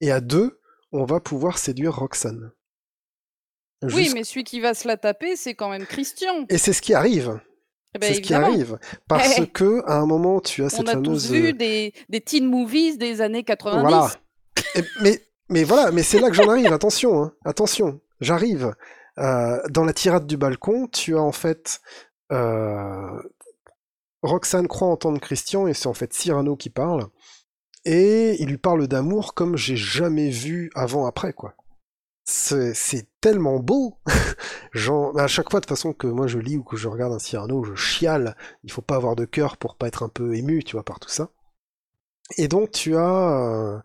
Et 0.00 0.10
à 0.10 0.20
deux, 0.20 0.60
on 0.92 1.04
va 1.04 1.20
pouvoir 1.20 1.58
séduire 1.58 1.96
Roxane. 1.96 2.52
Oui, 3.82 4.10
mais 4.14 4.24
celui 4.24 4.44
qui 4.44 4.60
va 4.60 4.74
se 4.74 4.86
la 4.88 4.96
taper, 4.96 5.36
c'est 5.36 5.54
quand 5.54 5.68
même 5.68 5.86
Christian. 5.86 6.46
Et 6.48 6.58
c'est 6.58 6.72
ce 6.72 6.82
qui 6.82 6.94
arrive. 6.94 7.40
Eh 7.94 7.98
ben, 7.98 8.06
c'est 8.08 8.14
ce 8.14 8.20
qui 8.20 8.32
arrive. 8.34 8.78
Parce 9.08 9.38
Eh. 9.38 9.46
que, 9.46 9.82
à 9.86 9.98
un 9.98 10.06
moment, 10.06 10.40
tu 10.40 10.62
as 10.62 10.66
On 10.66 10.68
cette 10.68 10.88
a 10.88 10.92
fameuse. 10.92 11.28
tous 11.28 11.32
vu 11.32 11.52
des, 11.52 11.92
des 12.08 12.20
teen 12.20 12.46
movies 12.46 12.96
des 12.98 13.20
années 13.20 13.44
90. 13.44 13.80
Voilà. 13.82 14.10
Et- 14.74 14.82
mais, 15.02 15.20
mais 15.50 15.64
voilà, 15.64 15.90
mais 15.90 16.02
c'est 16.02 16.18
là 16.20 16.28
que 16.28 16.34
j'en 16.34 16.48
arrive. 16.48 16.72
Attention, 16.72 17.22
hein, 17.22 17.32
attention. 17.44 18.00
J'arrive. 18.20 18.72
Euh, 19.18 19.58
dans 19.68 19.84
la 19.84 19.92
tirade 19.92 20.26
du 20.26 20.36
balcon, 20.38 20.86
tu 20.88 21.16
as 21.16 21.20
en 21.20 21.32
fait 21.32 21.80
euh, 22.32 23.20
Roxane 24.22 24.68
croit 24.68 24.88
entendre 24.88 25.20
Christian 25.20 25.66
et 25.66 25.74
c'est 25.74 25.86
en 25.88 25.92
fait 25.94 26.12
Cyrano 26.14 26.56
qui 26.56 26.70
parle. 26.70 27.06
Et 27.84 28.40
il 28.40 28.48
lui 28.48 28.58
parle 28.58 28.86
d'amour 28.86 29.34
comme 29.34 29.56
j'ai 29.56 29.76
jamais 29.76 30.30
vu 30.30 30.70
avant 30.74 31.04
après 31.06 31.32
quoi. 31.32 31.54
C'est 32.24 33.06
tellement 33.20 33.58
beau. 33.58 33.98
Genre, 34.72 35.18
à 35.18 35.26
chaque 35.26 35.50
fois 35.50 35.60
de 35.60 35.66
façon 35.66 35.92
que 35.92 36.06
moi 36.06 36.26
je 36.26 36.38
lis 36.38 36.56
ou 36.56 36.62
que 36.62 36.76
je 36.76 36.88
regarde 36.88 37.12
un 37.12 37.18
Cyrano, 37.18 37.64
je 37.64 37.74
chiale. 37.74 38.36
Il 38.62 38.70
faut 38.70 38.82
pas 38.82 38.96
avoir 38.96 39.16
de 39.16 39.24
cœur 39.24 39.56
pour 39.56 39.76
pas 39.76 39.88
être 39.88 40.02
un 40.02 40.08
peu 40.08 40.34
ému, 40.34 40.62
tu 40.62 40.76
vois, 40.76 40.84
par 40.84 41.00
tout 41.00 41.08
ça. 41.08 41.30
Et 42.38 42.48
donc 42.48 42.70
tu 42.70 42.96
as 42.96 43.00
euh, 43.00 43.78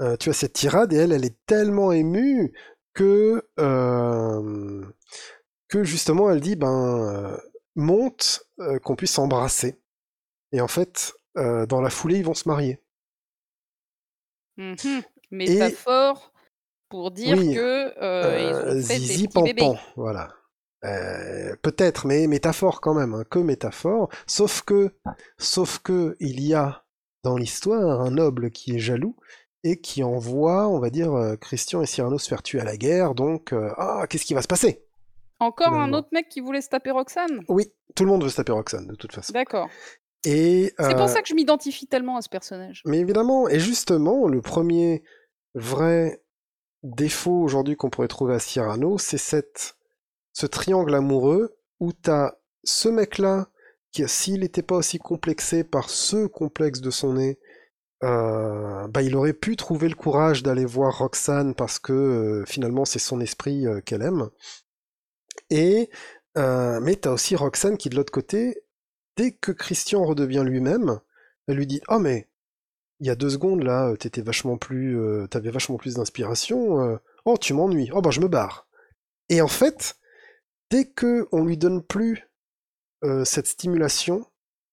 euh, 0.00 0.16
tu 0.16 0.30
as 0.30 0.32
cette 0.32 0.54
tirade 0.54 0.92
et 0.92 0.96
elle, 0.96 1.12
elle 1.12 1.24
est 1.24 1.36
tellement 1.46 1.92
émue 1.92 2.52
que 2.94 3.46
euh, 3.58 4.84
que 5.68 5.84
justement 5.84 6.30
elle 6.30 6.40
dit 6.40 6.56
ben 6.56 7.38
monte 7.76 8.46
euh, 8.60 8.78
qu'on 8.78 8.96
puisse 8.96 9.12
s'embrasser. 9.12 9.80
Et 10.52 10.60
en 10.60 10.68
fait, 10.68 11.14
dans 11.36 11.80
la 11.80 11.90
foulée, 11.90 12.18
ils 12.18 12.24
vont 12.24 12.34
se 12.34 12.48
marier. 12.48 12.82
Mhm. 14.56 15.02
Métaphore 15.30 16.32
pour 16.90 17.10
dire 17.12 17.38
Oui, 17.38 17.54
que 17.54 17.94
euh, 18.02 18.38
ils 18.38 18.54
Euh, 18.54 18.60
ont 18.80 18.82
fait 18.82 18.94
des 18.94 19.00
zizi 19.00 19.28
bébés. 19.28 19.54
pampan, 19.62 19.78
voilà. 19.96 20.28
Euh, 20.84 21.54
Peut-être, 21.62 22.06
mais 22.06 22.26
métaphore 22.26 22.80
quand 22.80 22.94
même, 22.94 23.14
hein, 23.14 23.24
que 23.30 23.38
métaphore. 23.38 24.08
Sauf 24.26 24.62
que, 24.62 24.90
sauf 25.38 25.78
que 25.78 26.16
il 26.20 26.40
y 26.42 26.52
a 26.54 26.84
dans 27.22 27.36
l'histoire 27.36 28.00
un 28.00 28.10
noble 28.10 28.50
qui 28.50 28.76
est 28.76 28.78
jaloux 28.78 29.14
et 29.62 29.78
qui 29.80 30.02
envoie, 30.02 30.68
on 30.68 30.78
va 30.78 30.88
dire, 30.90 31.12
euh, 31.12 31.36
Christian 31.36 31.82
et 31.82 31.86
Cyrano 31.86 32.18
se 32.18 32.28
faire 32.28 32.42
tuer 32.42 32.60
à 32.60 32.64
la 32.64 32.76
guerre. 32.78 33.14
Donc, 33.14 33.52
euh, 33.52 33.70
ah, 33.76 34.06
qu'est-ce 34.08 34.24
qui 34.24 34.32
va 34.34 34.40
se 34.42 34.48
passer 34.48 34.84
Encore 35.38 35.74
un 35.74 35.92
autre 35.92 36.08
mec 36.12 36.28
qui 36.30 36.40
voulait 36.40 36.62
se 36.62 36.68
taper 36.70 36.90
Roxane? 36.92 37.44
Oui, 37.48 37.66
tout 37.94 38.04
le 38.04 38.10
monde 38.10 38.22
veut 38.24 38.30
se 38.30 38.36
taper 38.36 38.52
Roxane 38.52 38.86
de 38.86 38.94
toute 38.94 39.12
façon. 39.12 39.32
D'accord. 39.34 39.68
Et 40.24 40.72
C'est 40.78 40.94
euh, 40.94 40.96
pour 40.96 41.08
ça 41.10 41.20
que 41.20 41.28
je 41.28 41.34
m'identifie 41.34 41.86
tellement 41.86 42.16
à 42.16 42.22
ce 42.22 42.28
personnage. 42.30 42.82
Mais 42.86 42.98
évidemment, 43.00 43.48
et 43.50 43.58
justement, 43.60 44.28
le 44.28 44.40
premier 44.40 45.02
vrai 45.54 46.22
défaut 46.82 47.42
aujourd'hui 47.42 47.76
qu'on 47.76 47.90
pourrait 47.90 48.08
trouver 48.08 48.34
à 48.34 48.38
Cyrano, 48.38 48.98
c'est 48.98 49.18
cette, 49.18 49.76
ce 50.32 50.46
triangle 50.46 50.94
amoureux 50.94 51.56
où 51.78 51.92
t'as 51.92 52.34
ce 52.64 52.88
mec-là 52.88 53.48
qui, 53.92 54.06
s'il 54.08 54.40
n'était 54.40 54.62
pas 54.62 54.76
aussi 54.76 54.98
complexé 54.98 55.64
par 55.64 55.90
ce 55.90 56.26
complexe 56.26 56.80
de 56.80 56.90
son 56.90 57.14
nez, 57.14 57.38
euh, 58.02 58.88
bah, 58.88 59.02
il 59.02 59.14
aurait 59.14 59.34
pu 59.34 59.56
trouver 59.56 59.88
le 59.88 59.94
courage 59.94 60.42
d'aller 60.42 60.64
voir 60.64 60.98
Roxane 60.98 61.54
parce 61.54 61.78
que 61.78 61.92
euh, 61.92 62.44
finalement 62.46 62.86
c'est 62.86 62.98
son 62.98 63.20
esprit 63.20 63.66
euh, 63.66 63.80
qu'elle 63.80 64.02
aime. 64.02 64.30
Et 65.50 65.90
mais 66.36 66.96
t'as 66.96 67.12
aussi 67.12 67.36
Roxane 67.36 67.76
qui 67.76 67.90
de 67.90 67.96
l'autre 67.96 68.12
côté, 68.12 68.62
dès 69.16 69.32
que 69.32 69.52
Christian 69.52 70.04
redevient 70.04 70.44
lui-même, 70.46 71.00
elle 71.46 71.56
lui 71.56 71.66
dit 71.66 71.82
oh 71.88 71.98
mais 71.98 72.29
il 73.00 73.06
y 73.06 73.10
a 73.10 73.14
deux 73.14 73.30
secondes 73.30 73.62
là, 73.62 73.94
t'étais 73.98 74.22
vachement 74.22 74.56
plus, 74.58 74.98
euh, 74.98 75.26
t'avais 75.26 75.50
vachement 75.50 75.76
plus 75.76 75.94
d'inspiration. 75.94 76.80
euh, 76.82 76.96
oh 77.24 77.36
tu 77.38 77.54
m'ennuies. 77.54 77.90
Oh 77.92 78.00
bah 78.02 78.10
je 78.10 78.20
me 78.20 78.28
barre. 78.28 78.68
Et 79.28 79.40
en 79.40 79.48
fait, 79.48 79.96
dès 80.70 80.86
que 80.86 81.28
on 81.32 81.44
lui 81.44 81.56
donne 81.56 81.82
plus 81.82 82.28
euh, 83.04 83.24
cette 83.24 83.46
stimulation, 83.46 84.26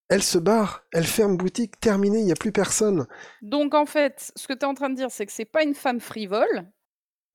elle 0.10 0.24
se 0.24 0.38
barre, 0.38 0.86
elle 0.94 1.06
ferme 1.06 1.38
boutique, 1.38 1.80
terminé, 1.80 2.20
il 2.20 2.26
n'y 2.26 2.32
a 2.32 2.36
plus 2.36 2.52
personne. 2.52 3.08
Donc 3.42 3.74
en 3.74 3.86
fait, 3.86 4.32
ce 4.36 4.48
que 4.48 4.54
tu 4.54 4.60
es 4.60 4.66
en 4.66 4.74
train 4.74 4.90
de 4.90 4.96
dire, 4.96 5.12
c'est 5.12 5.26
que 5.26 5.32
c'est 5.32 5.46
pas 5.46 5.64
une 5.64 5.76
femme 5.76 6.00
frivole, 6.00 6.66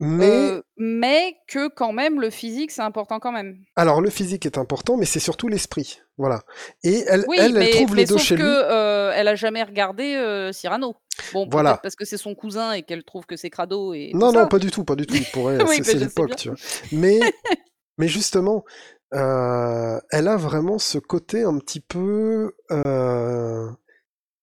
Mais 0.00 0.52
euh, 0.56 0.62
mais 0.76 1.36
que 1.46 1.68
quand 1.68 1.92
même 1.92 2.20
le 2.20 2.28
physique 2.30 2.72
c'est 2.72 2.82
important 2.82 3.20
quand 3.20 3.30
même. 3.30 3.58
alors 3.76 4.00
le 4.00 4.10
physique 4.10 4.46
est 4.46 4.58
important, 4.58 4.96
mais 4.96 5.04
c'est 5.04 5.20
surtout 5.20 5.46
l'esprit, 5.46 6.00
voilà. 6.18 6.42
Et 6.82 7.04
elle, 7.06 7.24
Oui, 7.28 7.36
elle, 7.38 7.52
elle 7.52 7.58
mais, 7.58 7.70
trouve 7.70 7.90
mais 7.94 7.96
les 8.02 8.06
deux 8.06 8.18
sauf 8.18 8.22
chez 8.26 8.34
que 8.36 8.42
lui. 8.42 8.48
euh, 8.50 9.12
elle 9.14 9.28
a 9.28 9.36
jamais 9.36 9.62
regardé 9.62 10.14
euh, 10.16 10.50
Cyrano. 10.52 10.96
Bon, 11.32 11.42
peut-être 11.44 11.52
Voilà. 11.52 11.76
parce 11.76 11.94
que 11.94 12.04
c'est 12.04 12.16
son 12.16 12.34
cousin 12.34 12.72
et 12.72 12.82
qu'elle 12.82 13.04
trouve 13.04 13.26
que 13.26 13.36
c'est 13.36 13.50
crado 13.50 13.94
et 13.94 14.10
Non, 14.14 14.28
tout 14.30 14.34
non, 14.38 14.40
ça. 14.40 14.46
pas 14.48 14.58
du 14.58 14.70
tout, 14.72 14.82
pas 14.84 14.96
du 14.96 15.06
tout. 15.06 15.14
Pour 15.32 15.50
elle, 15.52 15.62
Oui, 15.68 15.76
c'est 15.76 15.78
mais 15.78 15.84
c'est 15.84 15.92
je 15.92 15.98
sais 15.98 16.04
l'époque, 16.06 16.26
bien. 16.28 16.36
tu 16.36 16.48
vois. 16.48 16.58
Mais, 16.90 17.20
mais 17.98 18.08
justement, 18.08 18.64
elle 19.12 20.28
a 20.28 20.36
vraiment 20.36 20.78
ce 20.78 20.98
côté 20.98 21.42
un 21.44 21.58
petit 21.58 21.80
peu. 21.80 22.54
euh, 22.72 23.70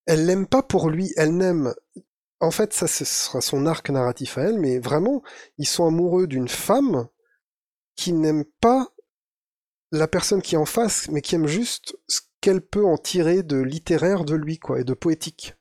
elle 0.05 0.25
l'aime 0.25 0.47
pas 0.47 0.63
pour 0.63 0.89
lui, 0.89 1.11
elle 1.17 1.35
n'aime. 1.35 1.73
En 2.41 2.51
fait, 2.51 2.73
ça, 2.73 2.87
ce 2.87 3.05
sera 3.05 3.41
son 3.41 3.65
arc 3.65 3.89
narratif 3.89 4.37
à 4.37 4.43
elle, 4.43 4.59
mais 4.59 4.79
vraiment, 4.79 5.21
ils 5.57 5.67
sont 5.67 5.85
amoureux 5.87 6.27
d'une 6.27 6.47
femme 6.47 7.07
qui 7.95 8.13
n'aime 8.13 8.45
pas 8.61 8.87
la 9.91 10.07
personne 10.07 10.41
qui 10.41 10.55
est 10.55 10.59
en 10.59 10.65
face, 10.65 11.09
mais 11.09 11.21
qui 11.21 11.35
aime 11.35 11.47
juste 11.47 11.95
ce 12.07 12.21
qu'elle 12.41 12.61
peut 12.61 12.85
en 12.85 12.97
tirer 12.97 13.43
de 13.43 13.57
littéraire 13.57 14.23
de 14.23 14.35
lui, 14.35 14.59
quoi, 14.59 14.79
et 14.79 14.83
de 14.83 14.93
poétique. 14.93 15.55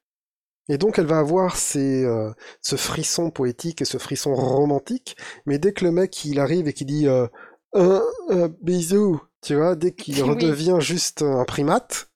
Et 0.68 0.78
donc 0.78 0.98
elle 0.98 1.06
va 1.06 1.18
avoir 1.18 1.56
ces, 1.56 2.04
euh, 2.04 2.30
ce 2.62 2.76
frisson 2.76 3.30
poétique 3.30 3.82
et 3.82 3.86
ce 3.86 3.98
frisson 3.98 4.34
romantique, 4.34 5.16
mais 5.46 5.58
dès 5.58 5.72
que 5.72 5.84
le 5.84 5.92
mec 5.92 6.24
il 6.24 6.40
arrive 6.40 6.68
et 6.68 6.74
qu'il 6.74 6.86
dit 6.88 7.08
euh, 7.08 7.26
un, 7.74 8.02
un 8.30 8.48
bisou, 8.62 9.20
tu 9.42 9.56
vois, 9.56 9.76
dès 9.76 9.92
qu'il 9.92 10.22
Oui. 10.22 10.28
redevient 10.28 10.78
juste 10.80 11.22
un 11.22 11.44
primate, 11.44 12.10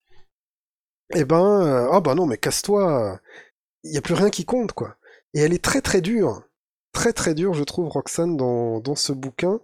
eh 1.15 1.25
ben, 1.25 1.63
euh, 1.63 1.89
oh 1.93 2.01
bah 2.01 2.15
non, 2.15 2.27
mais 2.27 2.39
casse-toi, 2.39 3.21
il 3.85 3.91
n'y 3.93 3.99
a 3.99 4.03
plus 4.03 4.15
rien 4.15 4.31
qui 4.31 4.45
compte, 4.45 4.73
quoi. 4.73 4.97
Et 5.35 5.41
elle 5.41 5.53
est 5.53 5.65
très 5.65 5.81
très 5.81 6.01
dure, 6.01 6.43
très 6.93 7.13
très 7.13 7.35
dure, 7.35 7.55
je 7.55 7.65
trouve, 7.65 7.89
Roxane, 7.89 8.37
dans, 8.37 8.81
dans 8.81 8.95
ce 8.97 9.13
bouquin. 9.13 9.61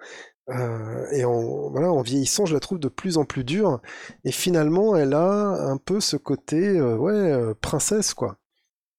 Euh, 0.50 1.06
et 1.12 1.24
en, 1.26 1.70
voilà, 1.70 1.92
en 1.92 2.00
vieillissant, 2.02 2.46
je 2.46 2.54
la 2.54 2.60
trouve 2.60 2.78
de 2.78 2.88
plus 2.88 3.18
en 3.18 3.24
plus 3.26 3.44
dure. 3.44 3.80
Et 4.24 4.32
finalement, 4.32 4.96
elle 4.96 5.14
a 5.14 5.50
un 5.70 5.76
peu 5.76 6.00
ce 6.00 6.16
côté, 6.16 6.66
euh, 6.68 6.96
ouais, 6.96 7.12
euh, 7.12 7.54
princesse, 7.60 8.14
quoi. 8.14 8.38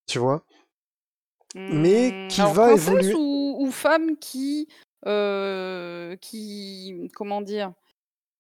Tu 0.07 0.19
vois? 0.19 0.43
Mais 1.69 2.11
Hmm, 2.11 2.27
qui 2.27 2.41
alors, 2.41 2.53
va 2.53 2.67
princesse 2.67 2.87
évoluer. 2.87 3.13
ou, 3.15 3.57
ou 3.59 3.71
femme 3.71 4.17
qui, 4.17 4.67
qui, 6.21 7.11
comment 7.15 7.41
dire, 7.41 7.73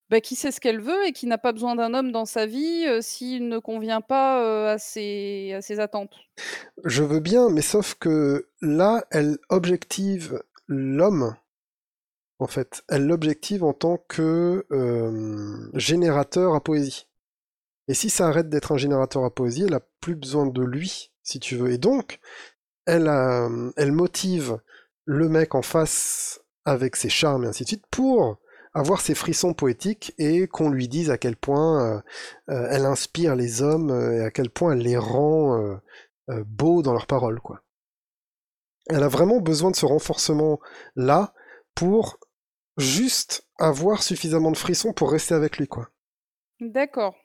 bah, 0.09 0.21
qui 0.21 0.35
sait 0.35 0.51
ce 0.51 0.59
qu'elle 0.59 0.81
veut 0.81 1.05
et 1.05 1.11
qui 1.11 1.27
n'a 1.27 1.37
pas 1.37 1.51
besoin 1.51 1.75
d'un 1.75 1.93
homme 1.93 2.11
dans 2.11 2.25
sa 2.25 2.45
vie 2.45 2.85
euh, 2.87 2.99
s'il 3.01 3.47
ne 3.47 3.59
convient 3.59 4.01
pas 4.01 4.43
euh, 4.43 4.73
à, 4.73 4.77
ses, 4.77 5.79
attentes. 5.79 6.15
Je 6.83 7.03
veux 7.03 7.19
bien, 7.19 7.49
mais 7.49 7.61
sauf 7.61 7.95
que 7.95 8.49
là, 8.61 9.05
elle 9.11 9.37
objective 9.49 10.41
l'homme, 10.67 11.35
en 12.39 12.47
fait. 12.47 12.83
Elle 12.87 13.05
l'objective 13.05 13.63
en 13.63 13.73
tant 13.73 13.97
que 14.07 14.65
euh, 14.71 15.69
générateur 15.73 16.55
à 16.55 16.63
poésie. 16.63 17.07
Et 17.87 17.93
si 17.93 18.09
ça 18.09 18.27
arrête 18.27 18.49
d'être 18.49 18.71
un 18.71 18.77
générateur 18.77 19.23
à 19.23 19.33
poésie, 19.33 19.63
elle 19.67 19.73
a 19.73 19.81
plus 20.01 20.15
besoin 20.15 20.45
de 20.45 20.63
lui, 20.63 21.11
si 21.23 21.39
tu 21.39 21.55
veux. 21.55 21.71
Et 21.71 21.77
donc, 21.77 22.19
elle, 22.85 23.07
elle 23.77 23.91
motive 23.91 24.59
le 25.05 25.27
mec 25.27 25.55
en 25.55 25.63
face 25.63 26.41
avec 26.65 26.95
ses 26.95 27.09
charmes 27.09 27.45
et 27.45 27.47
ainsi 27.47 27.63
de 27.63 27.69
suite 27.69 27.85
pour 27.89 28.39
avoir 28.73 29.01
ses 29.01 29.15
frissons 29.15 29.53
poétiques 29.53 30.13
et 30.17 30.47
qu'on 30.47 30.69
lui 30.69 30.87
dise 30.87 31.09
à 31.09 31.17
quel 31.17 31.35
point 31.35 31.83
euh, 31.83 32.01
euh, 32.49 32.67
elle 32.69 32.85
inspire 32.85 33.35
les 33.35 33.61
hommes 33.61 33.91
euh, 33.91 34.19
et 34.19 34.23
à 34.23 34.31
quel 34.31 34.49
point 34.49 34.73
elle 34.73 34.83
les 34.83 34.97
rend 34.97 35.79
euh, 36.29 36.43
beaux 36.45 36.81
dans 36.81 36.93
leurs 36.93 37.07
paroles, 37.07 37.39
quoi. 37.41 37.61
Elle 38.87 39.03
a 39.03 39.07
vraiment 39.07 39.39
besoin 39.39 39.71
de 39.71 39.75
ce 39.75 39.85
renforcement-là 39.85 41.33
pour 41.75 42.19
juste 42.77 43.45
avoir 43.57 44.01
suffisamment 44.03 44.51
de 44.51 44.57
frissons 44.57 44.93
pour 44.93 45.11
rester 45.11 45.35
avec 45.35 45.57
lui, 45.57 45.67
quoi. 45.67 45.89
D'accord. 46.59 47.15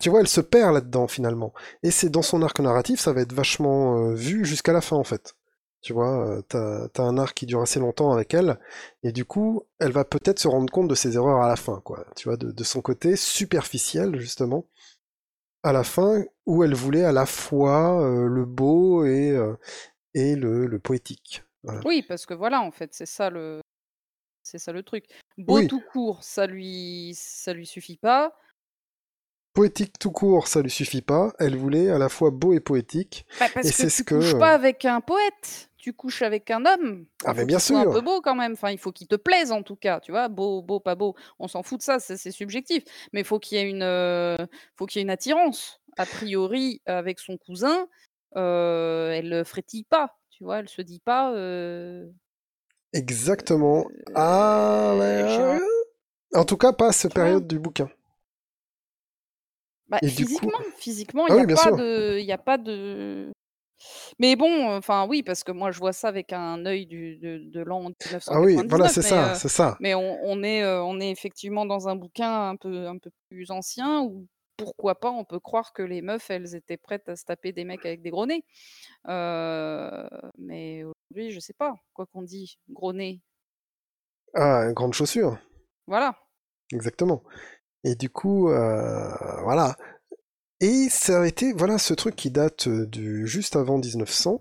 Tu 0.00 0.10
vois, 0.10 0.20
elle 0.20 0.28
se 0.28 0.40
perd 0.40 0.74
là-dedans 0.74 1.06
finalement. 1.06 1.52
Et 1.82 1.90
c'est 1.90 2.08
dans 2.08 2.22
son 2.22 2.42
arc 2.42 2.58
narratif, 2.60 3.00
ça 3.00 3.12
va 3.12 3.20
être 3.20 3.32
vachement 3.32 3.98
euh, 3.98 4.14
vu 4.14 4.44
jusqu'à 4.44 4.72
la 4.72 4.80
fin 4.80 4.96
en 4.96 5.04
fait. 5.04 5.34
Tu 5.82 5.92
vois, 5.92 6.26
euh, 6.28 6.42
t'as, 6.48 6.88
t'as 6.88 7.02
un 7.02 7.18
arc 7.18 7.36
qui 7.36 7.44
dure 7.44 7.60
assez 7.60 7.80
longtemps 7.80 8.12
avec 8.12 8.34
elle, 8.34 8.58
et 9.02 9.12
du 9.12 9.24
coup, 9.24 9.64
elle 9.80 9.92
va 9.92 10.04
peut-être 10.04 10.38
se 10.38 10.46
rendre 10.48 10.72
compte 10.72 10.88
de 10.88 10.94
ses 10.94 11.16
erreurs 11.16 11.42
à 11.42 11.48
la 11.48 11.56
fin, 11.56 11.80
quoi. 11.84 12.06
Tu 12.16 12.28
vois, 12.28 12.36
de, 12.36 12.52
de 12.52 12.64
son 12.64 12.80
côté 12.80 13.16
superficiel 13.16 14.16
justement, 14.20 14.66
à 15.64 15.72
la 15.72 15.82
fin, 15.84 16.22
où 16.46 16.62
elle 16.64 16.74
voulait 16.74 17.04
à 17.04 17.12
la 17.12 17.26
fois 17.26 18.00
euh, 18.02 18.26
le 18.28 18.44
beau 18.44 19.04
et, 19.04 19.30
euh, 19.32 19.54
et 20.14 20.36
le, 20.36 20.66
le 20.66 20.78
poétique. 20.78 21.42
Voilà. 21.64 21.80
Oui, 21.84 22.02
parce 22.06 22.26
que 22.26 22.34
voilà, 22.34 22.60
en 22.62 22.70
fait, 22.70 22.90
c'est 22.94 23.06
ça 23.06 23.28
le, 23.30 23.60
c'est 24.44 24.58
ça 24.58 24.72
le 24.72 24.82
truc. 24.84 25.06
Beau 25.36 25.56
Oui, 25.58 25.66
tout 25.66 25.80
court, 25.92 26.22
ça 26.22 26.46
lui, 26.46 27.12
ça 27.16 27.52
lui 27.52 27.66
suffit 27.66 27.96
pas. 27.96 28.32
poétique 29.54 29.98
tout 29.98 30.10
court, 30.12 30.48
ça 30.48 30.62
lui 30.62 30.70
suffit 30.70 31.02
pas. 31.02 31.32
Elle 31.38 31.56
voulait 31.56 31.90
à 31.90 31.98
la 31.98 32.08
fois 32.08 32.30
beau 32.30 32.52
et 32.54 32.60
poétique, 32.60 33.26
Bah, 33.38 33.46
et 33.46 33.52
parce 33.52 33.72
que 33.72 33.72
c'est 33.72 33.90
ce 33.90 33.98
tu 33.98 34.04
que. 34.04 34.14
couches 34.16 34.34
euh, 34.34 34.38
pas 34.38 34.52
avec 34.54 34.84
un 34.84 35.00
poète, 35.00 35.70
tu 35.82 35.92
couches 35.92 36.22
avec 36.22 36.50
un 36.50 36.64
homme. 36.64 37.06
Ah, 37.24 37.34
mais 37.34 37.44
bien 37.44 37.58
soit 37.58 37.80
un 37.80 37.84
peu 37.86 37.94
sûr! 37.94 38.02
beau 38.02 38.20
quand 38.22 38.36
même. 38.36 38.52
Enfin, 38.52 38.70
il 38.70 38.78
faut 38.78 38.92
qu'il 38.92 39.08
te 39.08 39.16
plaise 39.16 39.52
en 39.52 39.62
tout 39.62 39.76
cas. 39.76 40.00
Tu 40.00 40.12
vois, 40.12 40.28
beau, 40.28 40.62
beau, 40.62 40.80
pas 40.80 40.94
beau, 40.94 41.14
on 41.40 41.48
s'en 41.48 41.62
fout 41.62 41.78
de 41.80 41.82
ça, 41.84 41.98
c'est 42.00 42.30
subjectif. 42.30 42.84
Mais 43.12 43.20
il 43.20 43.26
faut 43.26 43.38
qu'il 43.40 43.58
y 43.58 43.60
ait 43.60 43.68
une, 43.68 43.82
euh, 43.82 44.36
faut 44.76 44.86
qu'il 44.86 45.00
y 45.00 45.02
ait 45.02 45.04
une 45.04 45.10
attirance. 45.10 45.80
A 45.98 46.06
priori, 46.06 46.80
avec 46.86 47.18
son 47.20 47.36
cousin, 47.36 47.88
euh, 48.36 49.10
elle 49.12 49.28
ne 49.28 49.44
frétille 49.44 49.84
pas. 49.84 50.16
Tu 50.30 50.44
vois, 50.44 50.60
elle 50.60 50.68
se 50.68 50.80
dit 50.82 51.00
pas. 51.00 51.32
euh, 51.34 52.08
Exactement. 52.94 53.86
Ah. 54.14 55.58
En 56.34 56.44
tout 56.44 56.56
cas, 56.56 56.72
pas 56.72 56.88
à 56.88 56.92
cette 56.92 57.14
période 57.14 57.46
du 57.46 57.58
bouquin. 57.58 57.90
Bah, 59.88 59.98
coup. 60.00 60.06
physiquement, 60.08 60.58
physiquement, 60.78 61.24
Ah 61.28 61.32
il 61.32 61.34
n'y 61.34 61.40
oui, 61.40 61.42
a 61.42 61.46
bien 61.46 61.56
pas 61.56 61.62
sûr. 61.62 61.76
de, 61.76 62.18
il 62.18 62.24
y 62.24 62.32
a 62.32 62.38
pas 62.38 62.56
de. 62.58 63.30
Mais 64.18 64.36
bon, 64.36 64.70
enfin 64.76 65.06
oui, 65.08 65.22
parce 65.22 65.44
que 65.44 65.52
moi 65.52 65.70
je 65.72 65.78
vois 65.78 65.92
ça 65.92 66.08
avec 66.08 66.32
un 66.32 66.64
œil 66.66 66.86
du, 66.86 67.16
de, 67.18 67.38
de 67.44 67.60
l'an 67.60 67.90
Ah 68.28 68.40
oui, 68.40 68.62
voilà, 68.68 68.88
1999, 68.88 68.90
c'est 68.90 69.02
mais, 69.02 69.08
ça, 69.08 69.30
euh, 69.30 69.34
c'est 69.34 69.48
ça. 69.48 69.76
mais 69.80 69.94
on, 69.94 70.18
on 70.24 70.42
est, 70.42 70.62
euh, 70.62 70.82
on 70.82 71.00
est 71.00 71.10
effectivement 71.10 71.66
dans 71.66 71.88
un 71.88 71.96
bouquin 71.96 72.50
un 72.50 72.56
peu, 72.56 72.86
un 72.86 72.98
peu 72.98 73.10
plus 73.30 73.50
ancien 73.50 74.02
où 74.02 74.26
pourquoi 74.56 74.94
pas 75.00 75.10
on 75.10 75.24
peut 75.24 75.40
croire 75.40 75.72
que 75.72 75.82
les 75.82 76.02
meufs 76.02 76.30
elles 76.30 76.54
étaient 76.54 76.76
prêtes 76.76 77.08
à 77.08 77.16
se 77.16 77.24
taper 77.24 77.52
des 77.52 77.64
mecs 77.64 77.84
avec 77.86 78.02
des 78.02 78.10
gros 78.10 78.26
nez. 78.26 78.44
Euh, 79.08 80.06
mais 80.38 80.84
aujourd'hui, 80.84 81.32
je 81.32 81.40
sais 81.40 81.54
pas 81.54 81.74
quoi 81.94 82.06
qu'on 82.06 82.22
dit, 82.22 82.58
gros 82.68 82.92
nez. 82.92 83.20
Ah, 84.34 84.72
grande 84.72 84.94
chaussure, 84.94 85.38
Voilà. 85.86 86.16
exactement. 86.72 87.22
Et 87.84 87.96
du 87.96 88.08
coup, 88.08 88.48
voilà. 88.48 89.74
Et 90.62 90.88
ça 90.88 91.22
a 91.22 91.26
été, 91.26 91.52
voilà, 91.52 91.76
ce 91.76 91.92
truc 91.92 92.14
qui 92.14 92.30
date 92.30 92.68
euh, 92.68 92.86
du 92.86 93.26
juste 93.26 93.56
avant 93.56 93.78
1900 93.78 94.40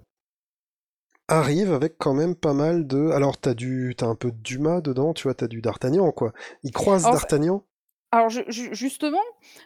arrive 1.28 1.74
avec 1.74 1.98
quand 1.98 2.14
même 2.14 2.36
pas 2.36 2.54
mal 2.54 2.86
de. 2.86 3.10
Alors, 3.10 3.40
t'as 3.40 3.56
du, 3.56 3.96
t'as 3.98 4.06
un 4.06 4.14
peu 4.14 4.32
de 4.32 4.38
Dumas 4.38 4.82
dedans, 4.82 5.16
tu 5.16 5.24
vois, 5.24 5.34
t'as 5.34 5.48
du 5.48 5.62
D'Artagnan, 5.62 6.12
quoi. 6.12 6.32
Il 6.62 6.72
croise 6.74 7.04
D'Artagnan. 7.04 7.66
Alors 8.14 8.30
ju- 8.30 8.44
ju- 8.50 8.74
justement, 8.76 9.22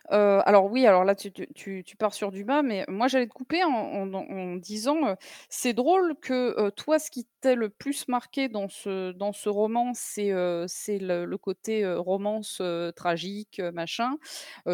alors 0.09 0.65
oui, 0.72 0.85
alors 0.85 1.03
là 1.03 1.15
tu, 1.15 1.31
tu- 1.31 1.47
tu- 1.55 1.84
tu 1.84 1.95
pars 1.97 2.13
sur 2.13 2.31
Dumas, 2.31 2.61
mais 2.61 2.85
moi 2.88 3.07
j'allais 3.07 3.26
te 3.27 3.34
couper 3.34 3.63
en, 3.63 3.69
en- 3.72 4.13
en 4.13 4.55
disant, 4.55 5.15
c'est 5.49 5.73
drôle 5.73 6.15
que 6.22 6.69
toi 6.72 6.99
ce 6.99 7.09
qui 7.09 7.27
t'ait 7.41 7.55
le 7.55 7.69
plus 7.69 8.07
marqué 8.07 8.47
dans 8.47 8.69
ce, 8.69 9.11
dans 9.13 9.34
ce 9.34 9.49
roman, 9.49 9.93
c'est 9.95 10.31
c'est 10.67 10.99
le, 10.99 11.26
le 11.26 11.38
côté 11.39 11.85
romance 11.95 12.61
tragique, 12.95 13.59
machin, 13.73 14.11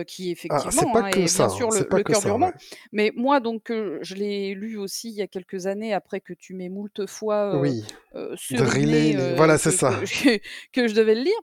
qui 0.05 0.29
Ah, 0.29 0.31
effectivement 0.31 0.91
pas 0.91 0.99
hein, 0.99 1.09
que 1.09 1.19
est 1.21 1.27
ça, 1.27 1.45
bien 1.45 1.53
hein, 1.53 1.55
sûr 1.55 1.71
le, 1.71 1.77
c'est 1.77 1.89
pas 1.89 1.97
le 1.97 2.03
que 2.03 2.11
cœur 2.11 2.21
du 2.21 2.27
ça, 2.27 2.33
roman. 2.33 2.47
ouais. 2.47 2.53
Mais 2.91 3.11
moi 3.15 3.39
donc 3.39 3.69
je 3.69 4.15
l'ai 4.15 4.53
lu 4.53 4.77
aussi 4.77 5.09
il 5.09 5.15
y 5.15 5.21
a 5.21 5.27
quelques 5.27 5.67
années 5.67 5.93
après 5.93 6.19
que 6.19 6.33
tu 6.33 6.53
m'aies 6.55 6.69
moult 6.69 7.05
fois 7.07 7.53
Oui, 7.53 7.83
les. 8.85 9.15
euh, 9.15 9.35
Voilà, 9.37 9.57
c'est 9.57 9.71
que, 9.71 9.77
ça. 9.77 9.91
que, 10.73 10.87
je 10.87 10.93
devais 10.93 11.15
le 11.15 11.21
lire. 11.21 11.39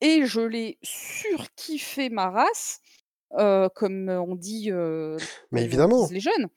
Et 0.00 0.26
je 0.26 0.40
l'ai 0.40 0.78
surkiffé 0.82 2.08
ma 2.10 2.30
race, 2.30 2.80
comme 3.74 4.08
on 4.08 4.34
dit, 4.34 4.70
Mais 5.52 5.64
évidemment. 5.64 6.08
les 6.10 6.20
jeunes. 6.20 6.48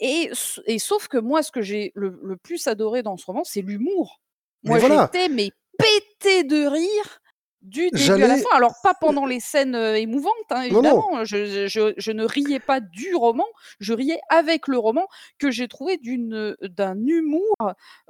Et 0.00 0.30
et 0.66 0.78
sauf 0.78 1.08
que 1.08 1.18
moi, 1.18 1.42
ce 1.42 1.50
que 1.52 1.62
j'ai 1.62 1.92
le 1.94 2.18
le 2.22 2.36
plus 2.36 2.66
adoré 2.66 3.02
dans 3.02 3.16
ce 3.16 3.26
roman, 3.26 3.44
c'est 3.44 3.62
l'humour. 3.62 4.20
Moi, 4.64 4.78
voilà. 4.78 5.10
j'étais 5.12 5.28
mais 5.28 5.50
pété 5.78 6.44
de 6.44 6.66
rire 6.66 7.20
du 7.66 7.90
début 7.90 8.22
à 8.22 8.28
la 8.28 8.36
fin. 8.36 8.48
Alors 8.54 8.74
pas 8.82 8.94
pendant 8.94 9.26
les 9.26 9.40
scènes, 9.40 9.74
heu, 9.74 9.96
émouvantes, 9.96 10.32
hein, 10.50 10.68
Non, 10.70 10.82
non. 10.82 10.88
évidemment, 10.88 11.24
je 11.24 11.66
je 11.96 12.10
ne 12.12 12.24
riais 12.24 12.60
pas 12.60 12.80
du 12.80 13.14
roman, 13.14 13.46
je 13.80 13.92
riais 13.92 14.20
avec 14.28 14.68
le 14.68 14.78
roman 14.78 15.06
que 15.38 15.50
j'ai 15.50 15.68
trouvé 15.68 15.98
heu, 16.06 16.56
d'un 16.62 16.96
humour, 17.06 17.54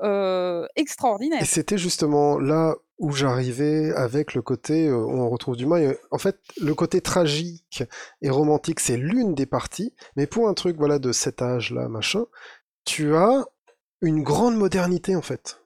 Et 0.02 0.66
extraordinaire. 0.76 1.44
c'était 1.44 1.78
justement 1.78 2.38
là 2.38 2.74
où 2.98 3.12
j'arrivais 3.12 3.92
avec 3.94 4.34
le 4.34 4.40
côté, 4.42 4.90
on 4.90 5.28
retrouve 5.28 5.56
Dumas 5.56 5.80
et 5.80 5.98
en 6.10 6.18
fait, 6.18 6.38
le 6.60 6.74
côté 6.74 7.00
tragique 7.00 7.82
et 8.22 8.30
romantique, 8.30 8.80
c'est 8.80 8.96
l'une 8.96 9.34
des 9.34 9.46
parties, 9.46 9.94
mais 10.16 10.26
pour 10.26 10.48
un 10.48 10.54
truc, 10.54 10.76
voilà, 10.78 10.98
de 10.98 11.12
cet 11.12 11.42
âge-là, 11.42 11.88
machin, 11.88 12.24
tu 12.84 13.14
as 13.14 13.44
une 14.00 14.22
grande 14.22 14.56
modernité, 14.56 15.14
en 15.14 15.22
fait. 15.22 15.60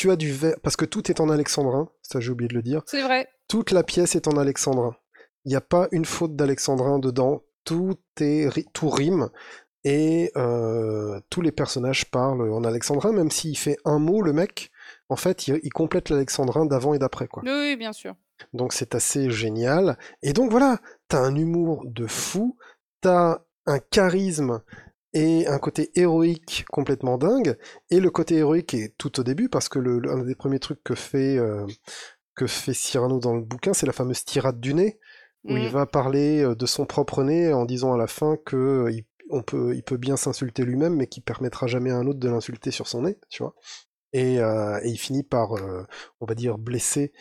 Tu 0.00 0.10
as 0.10 0.16
du 0.16 0.32
vers 0.32 0.54
parce 0.62 0.76
que 0.76 0.86
tout 0.86 1.10
est 1.10 1.20
en 1.20 1.28
alexandrin, 1.28 1.90
ça 2.00 2.20
j'ai 2.20 2.30
oublié 2.30 2.48
de 2.48 2.54
le 2.54 2.62
dire. 2.62 2.80
C'est 2.86 3.02
vrai. 3.02 3.28
Toute 3.48 3.70
la 3.70 3.82
pièce 3.82 4.16
est 4.16 4.28
en 4.28 4.38
alexandrin. 4.38 4.96
Il 5.44 5.50
n'y 5.50 5.56
a 5.56 5.60
pas 5.60 5.88
une 5.92 6.06
faute 6.06 6.34
d'alexandrin 6.36 6.98
dedans, 6.98 7.42
tout 7.64 7.98
est 8.18 8.48
tout 8.72 8.88
rime 8.88 9.28
et 9.84 10.32
heu, 10.38 11.20
tous 11.28 11.42
les 11.42 11.52
personnages 11.52 12.10
parlent 12.10 12.50
en 12.50 12.64
alexandrin, 12.64 13.12
même 13.12 13.30
s'il 13.30 13.58
fait 13.58 13.76
un 13.84 13.98
mot, 13.98 14.22
le 14.22 14.32
mec, 14.32 14.70
en 15.10 15.16
fait, 15.16 15.48
il 15.48 15.60
il 15.62 15.70
complète 15.70 16.08
l'alexandrin 16.08 16.64
d'avant 16.64 16.94
et 16.94 16.98
d'après, 16.98 17.28
quoi. 17.28 17.42
Oui, 17.44 17.52
oui, 17.52 17.76
bien 17.76 17.92
sûr. 17.92 18.14
Donc 18.54 18.72
c'est 18.72 18.94
assez 18.94 19.30
génial 19.30 19.98
et 20.22 20.32
donc 20.32 20.50
voilà, 20.50 20.78
tu 21.10 21.16
as 21.16 21.20
un 21.20 21.34
humour 21.34 21.82
de 21.84 22.06
fou, 22.06 22.56
tu 23.02 23.08
as 23.08 23.44
un 23.66 23.78
charisme 23.78 24.62
et 25.14 25.46
un 25.48 25.58
côté 25.58 25.90
héroïque 25.98 26.64
complètement 26.70 27.18
dingue 27.18 27.56
et 27.90 28.00
le 28.00 28.10
côté 28.10 28.36
héroïque 28.36 28.74
est 28.74 28.96
tout 28.98 29.20
au 29.20 29.24
début 29.24 29.48
parce 29.48 29.68
que 29.68 29.78
le 29.78 29.98
le 29.98 30.10
un 30.12 30.24
des 30.24 30.34
premiers 30.36 30.60
trucs 30.60 30.82
que 30.84 30.94
fait, 30.94 31.38
que 32.34 32.46
fait 32.46 32.74
Cyrano 32.74 33.18
dans 33.18 33.34
le 33.34 33.42
bouquin, 33.42 33.72
c'est 33.72 33.86
la 33.86 33.92
fameuse 33.92 34.24
tirade 34.24 34.60
du 34.60 34.74
nez, 34.74 34.98
où 35.48 35.56
il 35.56 35.68
Mmh. 35.68 35.70
va 35.70 35.86
parler, 35.86 36.42
heu, 36.42 36.54
de 36.54 36.66
son 36.66 36.86
propre 36.86 37.22
nez 37.22 37.52
en 37.52 37.64
disant 37.64 37.92
à 37.92 37.98
la 37.98 38.06
fin 38.06 38.36
que, 38.44 38.56
heu, 38.88 38.92
il 38.92 39.04
on 39.32 39.42
peut 39.42 39.74
il 39.76 39.82
peut 39.84 39.96
bien 39.96 40.16
s'insulter 40.16 40.64
lui-même, 40.64 40.96
mais 40.96 41.06
qu'il 41.06 41.22
permettra 41.22 41.68
jamais 41.68 41.90
à 41.90 41.96
un 41.96 42.06
autre 42.08 42.18
de 42.18 42.28
l'insulter 42.28 42.72
sur 42.72 42.88
son 42.88 43.02
nez, 43.02 43.16
tu 43.28 43.42
vois? 43.44 43.54
Et 44.14 44.36
il 44.84 44.98
finit 44.98 45.22
par, 45.24 45.52
on 46.20 46.26
va 46.26 46.34
dire 46.34 46.58
blesser 46.58 47.12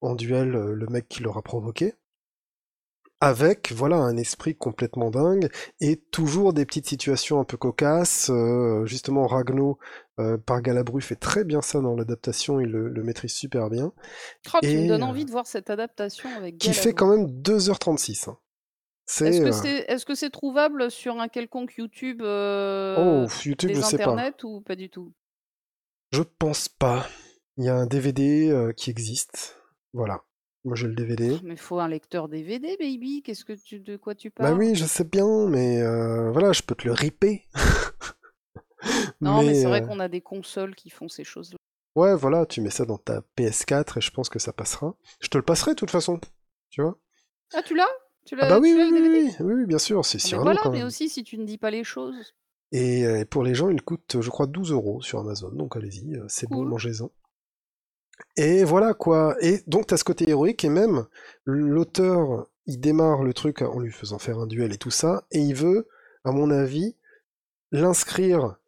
en 0.00 0.14
duel, 0.16 0.50
le 0.52 0.86
mec 0.88 1.08
qui 1.08 1.22
l'aura 1.22 1.42
provoqué. 1.42 1.94
Avec, 3.20 3.72
voilà, 3.72 3.96
un 3.96 4.16
esprit 4.16 4.54
complètement 4.56 5.10
dingue 5.10 5.48
et 5.80 5.96
toujours 5.96 6.52
des 6.52 6.64
petites 6.64 6.86
situations 6.88 7.40
un 7.40 7.44
peu 7.44 7.56
cocasses, 7.56 8.30
heu, 8.30 8.84
justement 8.86 9.26
Ragno, 9.26 9.78
heu, 10.20 10.38
par 10.38 10.62
Galabru 10.62 11.00
fait 11.02 11.16
très 11.16 11.42
bien 11.42 11.60
ça 11.60 11.80
dans 11.80 11.96
l'adaptation, 11.96 12.60
il 12.60 12.68
le 12.70 12.88
le 12.88 13.02
maîtrise 13.02 13.32
super 13.32 13.70
bien 13.70 13.92
Oh, 14.54 14.60
tu 14.66 14.78
me 14.78 14.86
et 14.86 14.88
donnes 14.88 15.02
heu 15.02 15.04
envie 15.04 15.24
de 15.24 15.30
voir 15.30 15.46
cette 15.46 15.70
adaptation 15.70 16.36
avec 16.36 16.58
qui 16.58 16.74
fait 16.74 16.92
Galabru. 16.92 16.94
quand 16.94 17.08
même 17.08 17.26
2:36, 17.42 18.28
hein. 18.28 18.38
Est-ce 19.24 20.04
que 20.04 20.14
c'est 20.14 20.30
trouvable 20.30 20.90
sur 20.90 21.18
un 21.20 21.28
quelconque 21.28 21.74
YouTube, 21.76 22.22
Oh, 22.96 23.26
je 23.74 23.80
sais 23.82 23.98
pas. 23.98 24.14
internets 24.14 24.44
ou 24.44 24.60
pas 24.60 24.76
du 24.76 24.90
tout? 24.90 25.12
Je 26.12 26.22
pense 26.22 26.68
pas. 26.68 27.06
Il 27.56 27.64
y 27.64 27.68
a 27.68 27.74
un 27.74 27.86
DVD, 27.86 28.72
qui 28.76 28.90
existe, 28.90 29.56
voilà. 29.92 30.22
Moi 30.68 30.76
j'ai 30.76 30.86
le 30.86 30.94
DVD. 30.94 31.40
Mais 31.42 31.56
faut 31.56 31.80
un 31.80 31.88
lecteur 31.88 32.28
DVD 32.28 32.76
baby, 32.78 33.22
qu'est-ce 33.22 33.44
que 33.44 33.54
tu 33.54 33.80
de 33.80 33.96
quoi 33.96 34.14
tu 34.14 34.30
Bah 34.38 34.52
parles? 34.52 34.58
oui, 34.58 34.74
je 34.74 34.84
sais 34.84 35.04
bien, 35.04 35.46
mais 35.48 35.80
heu, 35.80 36.30
voilà, 36.32 36.52
je 36.52 36.62
peux 36.62 36.74
te 36.74 36.86
le 36.86 36.92
ripper. 36.92 37.46
Non, 39.20 39.42
mais 39.42 39.54
Mais 39.54 39.54
c'est 39.54 39.68
vrai 39.68 39.80
heu 39.80 39.82
qu'on 39.82 40.00
a 40.00 40.08
des 40.08 40.20
consoles 40.20 40.74
qui 40.74 40.90
font 40.90 41.08
ces 41.08 41.24
choses-là. 41.24 41.56
Ouais, 41.96 42.14
voilà, 42.14 42.46
tu 42.46 42.60
mets 42.62 42.70
ça 42.70 42.86
dans 42.86 42.96
ta 42.96 43.20
PS4 43.36 43.98
et 43.98 44.00
je 44.00 44.10
pense 44.10 44.28
que 44.30 44.38
ça 44.38 44.52
passera. 44.54 44.94
Je 45.20 45.28
te 45.28 45.36
le 45.36 45.44
passerai 45.44 45.72
de 45.72 45.76
toute 45.76 45.90
façon, 45.90 46.18
tu 46.70 46.80
vois? 46.80 46.98
Ah 47.52 47.62
tu 47.62 47.74
l'as? 47.74 47.86
Tu 48.24 48.36
Ah 48.40 48.46
bah 48.46 48.58
oui, 48.58 48.72
tu 48.72 48.78
l'as 48.78 48.84
oui, 48.84 48.90
le 48.90 48.92
oui, 48.92 49.00
DVD? 49.02 49.30
oui, 49.30 49.36
oui, 49.40 49.54
oui, 49.54 49.66
bien 49.66 49.78
sûr, 49.78 50.04
c'est 50.04 50.18
Ah 50.22 50.28
mais 50.28 50.38
Cyrano 50.38 50.38
voilà, 50.38 50.60
quand 50.60 50.72
mais 50.72 50.82
aussi 50.82 51.08
si 51.08 51.24
tu 51.24 51.38
ne 51.38 51.44
dis 51.44 51.58
pas 51.58 51.70
les 51.70 51.84
choses. 51.84 52.34
Et 52.72 53.04
heu, 53.04 53.26
pour 53.26 53.44
les 53.44 53.54
gens, 53.54 53.68
il 53.68 53.82
coûte, 53.82 54.22
je 54.22 54.30
crois 54.30 54.46
12 54.46 54.72
€ 54.72 55.02
sur 55.02 55.18
Amazon, 55.18 55.50
donc 55.50 55.76
allez-y, 55.76 56.14
heu, 56.16 56.24
c'est 56.28 56.48
bon, 56.48 56.64
mangez-en. 56.64 57.10
Et 58.36 58.64
voilà 58.64 58.94
quoi, 58.94 59.36
et 59.40 59.62
donc 59.66 59.86
tu 59.86 59.94
as 59.94 59.96
ce 59.96 60.04
côté 60.04 60.28
héroïque 60.28 60.64
et 60.64 60.68
même 60.68 61.06
l'auteur, 61.44 62.46
il 62.66 62.80
démarre 62.80 63.22
le 63.22 63.34
truc 63.34 63.62
en 63.62 63.80
lui 63.80 63.92
faisant 63.92 64.18
faire 64.18 64.38
un 64.38 64.46
duel 64.46 64.72
et 64.72 64.78
tout 64.78 64.90
ça, 64.90 65.24
et 65.30 65.40
il 65.40 65.54
veut, 65.54 65.88
à 66.24 66.30
mon 66.30 66.50
avis, 66.50 66.96
l'inscrire 67.72 68.58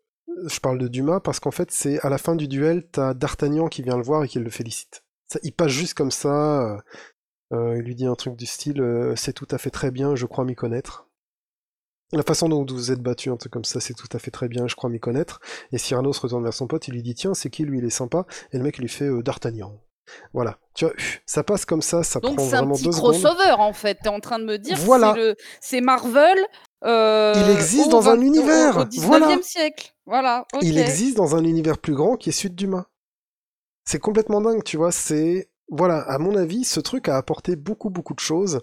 je 0.47 0.61
parle 0.61 0.79
de 0.79 0.89
Dumas 0.89 1.21
parce 1.21 1.41
qu'en 1.41 1.51
fait, 1.51 1.71
c'est 1.71 2.01
à 2.01 2.09
la 2.09 2.19
fin 2.19 2.37
du 2.37 2.49
duel, 2.49 2.87
t'as 2.91 3.15
D'Artagnan 3.15 3.69
qui 3.69 3.83
vient 3.83 3.97
le 3.97 4.03
voir 4.03 4.25
et 4.25 4.29
qui 4.29 4.39
le 4.39 4.51
félicite. 4.51 5.05
Ça, 5.27 5.39
il 5.43 5.53
passe 5.53 5.73
juste 5.73 5.95
comme 5.95 6.11
ça, 6.11 6.63
euh, 6.63 6.79
euh, 7.53 7.77
il 7.79 7.83
lui 7.83 7.95
dit 7.95 8.07
un 8.07 8.15
truc 8.15 8.37
du 8.37 8.47
style 8.47 8.81
euh, 8.81 9.15
C'est 9.17 9.33
tout 9.33 9.49
à 9.51 9.59
fait 9.59 9.71
très 9.71 9.91
bien, 9.91 10.17
je 10.17 10.27
crois 10.27 10.45
m'y 10.45 10.55
connaître. 10.55 11.09
La 12.13 12.23
façon 12.25 12.49
dont 12.49 12.65
vous 12.65 12.75
vous 12.75 12.91
êtes 12.91 13.01
battu, 13.01 13.31
un 13.31 13.37
truc 13.37 13.53
comme 13.53 13.65
ça, 13.65 13.79
c'est 13.81 13.95
tout 13.95 14.09
à 14.13 14.19
fait 14.19 14.31
très 14.33 14.49
bien, 14.49 14.67
je 14.67 14.75
crois 14.75 14.91
m'y 14.91 14.99
connaître. 14.99 15.41
Et 15.73 15.79
Cyrano 15.79 16.13
se 16.13 16.21
retourne 16.21 16.43
vers 16.43 16.55
son 16.55 16.67
pote, 16.67 16.89
il 16.89 16.95
lui 16.95 17.03
dit 17.03 17.15
Tiens, 17.15 17.35
c'est 17.35 17.51
qui 17.51 17.65
lui, 17.65 17.79
il 17.79 17.85
est 17.85 17.91
sympa. 17.91 18.27
Et 18.53 18.59
le 18.59 18.65
mec 18.65 18.79
lui 18.79 18.89
fait 18.89 19.05
euh, 19.07 19.23
D'Artagnan. 19.23 19.81
Voilà, 20.33 20.59
tu 20.75 20.87
vois, 20.87 20.95
ça 21.25 21.45
passe 21.45 21.65
comme 21.65 21.83
ça, 21.83 22.03
ça 22.03 22.19
Donc 22.19 22.35
prend 22.37 22.45
c'est 22.49 22.55
un 22.57 22.59
vraiment 22.59 22.75
petit 22.75 22.85
deux 22.87 22.93
secondes. 22.93 23.13
crossover 23.13 23.53
en 23.59 23.73
fait. 23.73 23.99
T'es 24.03 24.09
en 24.09 24.19
train 24.19 24.41
de 24.41 24.45
me 24.45 24.59
dire 24.59 24.77
Voilà. 24.79 25.15
c'est 25.15 25.37
c'est 25.61 25.81
Marvel. 25.81 26.37
euh, 26.85 27.33
Il 27.37 27.51
existe 27.53 27.87
au 27.87 27.91
dans 27.91 28.09
un 28.09 28.17
20 28.17 28.23
univers, 28.23 28.77
Au, 28.77 28.81
au 28.81 28.85
19e 28.87 29.01
voilà. 29.07 29.39
siècle. 29.43 29.95
Voilà. 30.07 30.47
Il 30.63 30.79
existe 30.79 31.17
dans 31.17 31.37
un 31.37 31.45
univers 31.45 31.79
plus 31.79 31.95
grand 31.95 32.17
qui 32.17 32.31
est 32.31 32.49
de 32.49 32.55
Dumas. 32.55 32.87
C'est 33.85 34.01
complètement 34.01 34.41
dingue, 34.41 34.65
tu 34.65 34.77
vois. 34.77 34.91
C'est 34.91 35.49
voilà, 35.69 35.99
à 36.01 36.19
mon 36.19 36.35
avis, 36.35 36.65
ce 36.65 36.81
truc 36.81 37.09
a 37.09 37.17
apporté 37.17 37.55
beaucoup 37.55 37.91
beaucoup 37.91 38.15
de 38.15 38.19
choses 38.21 38.61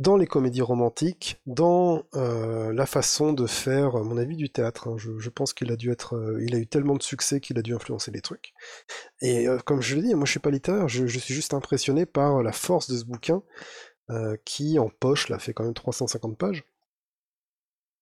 dans 0.00 0.16
les 0.16 0.26
comédies 0.26 0.62
romantiques, 0.62 1.40
dans 1.44 2.04
euh, 2.14 2.72
la 2.72 2.86
façon 2.86 3.34
de 3.34 3.46
faire, 3.46 3.96
à 3.96 4.02
mon 4.02 4.16
avis, 4.16 4.34
du 4.34 4.48
théâtre. 4.50 4.88
hein. 4.88 4.96
Je, 4.96 5.28
pense 5.28 5.52
qu'il 5.52 5.70
a 5.70 5.76
dû 5.76 5.92
être, 5.92 6.16
euh, 6.16 6.42
il 6.42 6.54
a 6.54 6.58
eu 6.58 6.66
tellement 6.66 6.96
de 6.96 7.02
succès 7.02 7.38
qu'il 7.38 7.58
a 7.58 7.62
dû 7.62 7.74
influencer 7.74 8.10
les 8.10 8.22
trucs. 8.22 8.54
Et 9.20 9.46
euh, 9.46 9.58
comme 9.58 9.82
je 9.82 9.96
le 9.96 10.02
dis, 10.02 10.14
moi 10.14 10.24
je 10.24 10.30
suis 10.30 10.40
pas 10.40 10.50
littéraire, 10.50 10.88
je, 10.88 11.06
je 11.06 11.18
suis 11.18 11.34
juste 11.34 11.52
impressionné 11.52 12.06
par 12.06 12.42
la 12.42 12.52
force 12.52 12.90
de 12.90 12.96
ce 12.96 13.04
bouquin 13.04 13.42
qui, 14.44 14.80
en 14.80 14.88
poche, 14.88 15.28
là, 15.28 15.38
fait 15.38 15.52
quand 15.54 15.62
même 15.62 15.72
350 15.72 16.36
pages. 16.36 16.64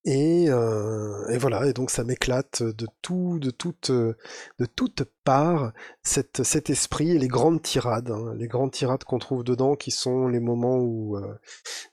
Et, 0.04 0.46
euh, 0.48 1.28
et 1.28 1.38
voilà, 1.38 1.66
et 1.66 1.72
donc 1.72 1.90
ça 1.90 2.04
m'éclate 2.04 2.62
de 2.62 2.86
tout, 3.02 3.38
de 3.40 3.50
toute, 3.50 3.90
euh, 3.90 4.16
de 4.58 4.64
toute 4.64 5.02
part, 5.24 5.72
cette, 6.02 6.44
cet 6.44 6.70
esprit 6.70 7.10
et 7.10 7.18
les 7.18 7.28
grandes 7.28 7.60
tirades, 7.62 8.10
hein, 8.10 8.34
les 8.36 8.46
grandes 8.46 8.70
tirades 8.70 9.04
qu'on 9.04 9.18
trouve 9.18 9.44
dedans, 9.44 9.74
qui 9.74 9.90
sont 9.90 10.28
les 10.28 10.40
moments 10.40 10.78
où, 10.78 11.16
euh, 11.16 11.34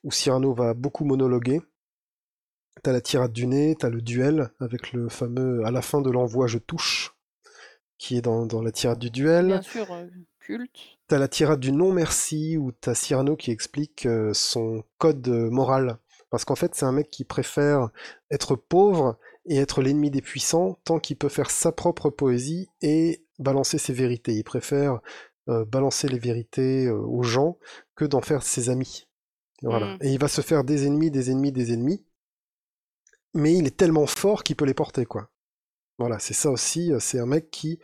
où 0.03 0.11
Cyrano 0.11 0.53
va 0.53 0.73
beaucoup 0.73 1.03
monologuer. 1.03 1.61
T'as 2.83 2.93
la 2.93 3.01
tirade 3.01 3.33
du 3.33 3.47
nez, 3.47 3.75
t'as 3.77 3.89
le 3.89 4.01
duel 4.01 4.51
avec 4.59 4.93
le 4.93 5.09
fameux 5.09 5.65
à 5.65 5.71
la 5.71 5.81
fin 5.81 6.01
de 6.01 6.11
l'envoi 6.11 6.45
je 6.45 6.59
touche, 6.59 7.15
qui 7.97 8.17
est 8.17 8.21
dans, 8.21 8.45
dans 8.45 8.61
la 8.61 8.71
tirade 8.71 8.99
du 8.99 9.09
duel. 9.09 9.47
Bien 9.47 9.61
sûr, 9.61 9.91
euh, 9.91 10.05
culte. 10.39 10.77
T'as 11.07 11.17
la 11.17 11.27
tirade 11.27 11.59
du 11.59 11.71
non 11.71 11.91
merci 11.91 12.55
où 12.57 12.71
t'as 12.71 12.93
Cyrano 12.93 13.35
qui 13.35 13.51
explique 13.51 14.07
son 14.33 14.83
code 14.99 15.27
moral. 15.27 15.97
Parce 16.35 16.43
qu'en 16.43 16.55
fait, 16.55 16.75
c'est 16.75 16.83
un 16.83 16.91
mec 16.91 17.09
qui 17.09 17.23
préfère 17.23 17.91
être 18.29 18.57
pauvre 18.57 19.17
et 19.45 19.55
être 19.55 19.81
l'ennemi 19.81 20.11
des 20.11 20.21
puissants 20.21 20.77
tant 20.83 20.99
qu'il 20.99 21.15
peut 21.15 21.29
faire 21.29 21.49
sa 21.49 21.71
propre 21.71 22.09
poésie 22.09 22.67
et 22.81 23.25
balancer 23.39 23.77
ses 23.77 23.93
vérités. 23.93 24.33
Il 24.33 24.43
préfère 24.43 24.99
euh, 25.47 25.63
balancer 25.63 26.09
les 26.09 26.19
vérités 26.19 26.87
euh, 26.87 26.97
aux 26.97 27.23
gens 27.23 27.57
que 27.95 28.03
d'en 28.03 28.19
faire 28.19 28.43
ses 28.43 28.69
amis. 28.69 29.07
Voilà. 29.61 29.95
Mm. 29.95 29.97
Et 30.01 30.11
il 30.11 30.19
va 30.19 30.27
se 30.27 30.41
faire 30.41 30.65
des 30.65 30.85
ennemis, 30.85 31.09
des 31.09 31.31
ennemis, 31.31 31.53
des 31.53 31.71
ennemis. 31.71 32.03
Mais 33.33 33.53
il 33.53 33.65
est 33.65 33.77
tellement 33.77 34.07
fort 34.07 34.43
qu'il 34.43 34.57
peut 34.57 34.65
les 34.65 34.73
porter, 34.73 35.05
quoi. 35.05 35.29
Voilà, 35.99 36.19
c'est 36.19 36.33
ça 36.33 36.51
aussi. 36.51 36.91
euh, 36.91 36.99
C'est 36.99 37.19
un 37.19 37.25
mec 37.27 37.49
qui, 37.49 37.79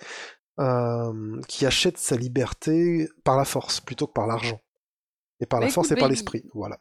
euh, 0.59 1.39
qui 1.47 1.65
achète 1.65 1.97
sa 1.97 2.17
liberté 2.17 3.07
par 3.23 3.37
la 3.37 3.45
force 3.45 3.79
plutôt 3.79 4.07
que 4.07 4.13
par 4.13 4.27
l'argent. 4.27 4.59
Et 5.41 5.47
par 5.47 5.59
Bah 5.59 5.65
la 5.65 5.71
force 5.71 5.87
écoute, 5.87 5.97
et 5.97 5.99
par 5.99 6.07
l'esprit. 6.09 6.43
Voilà. 6.53 6.79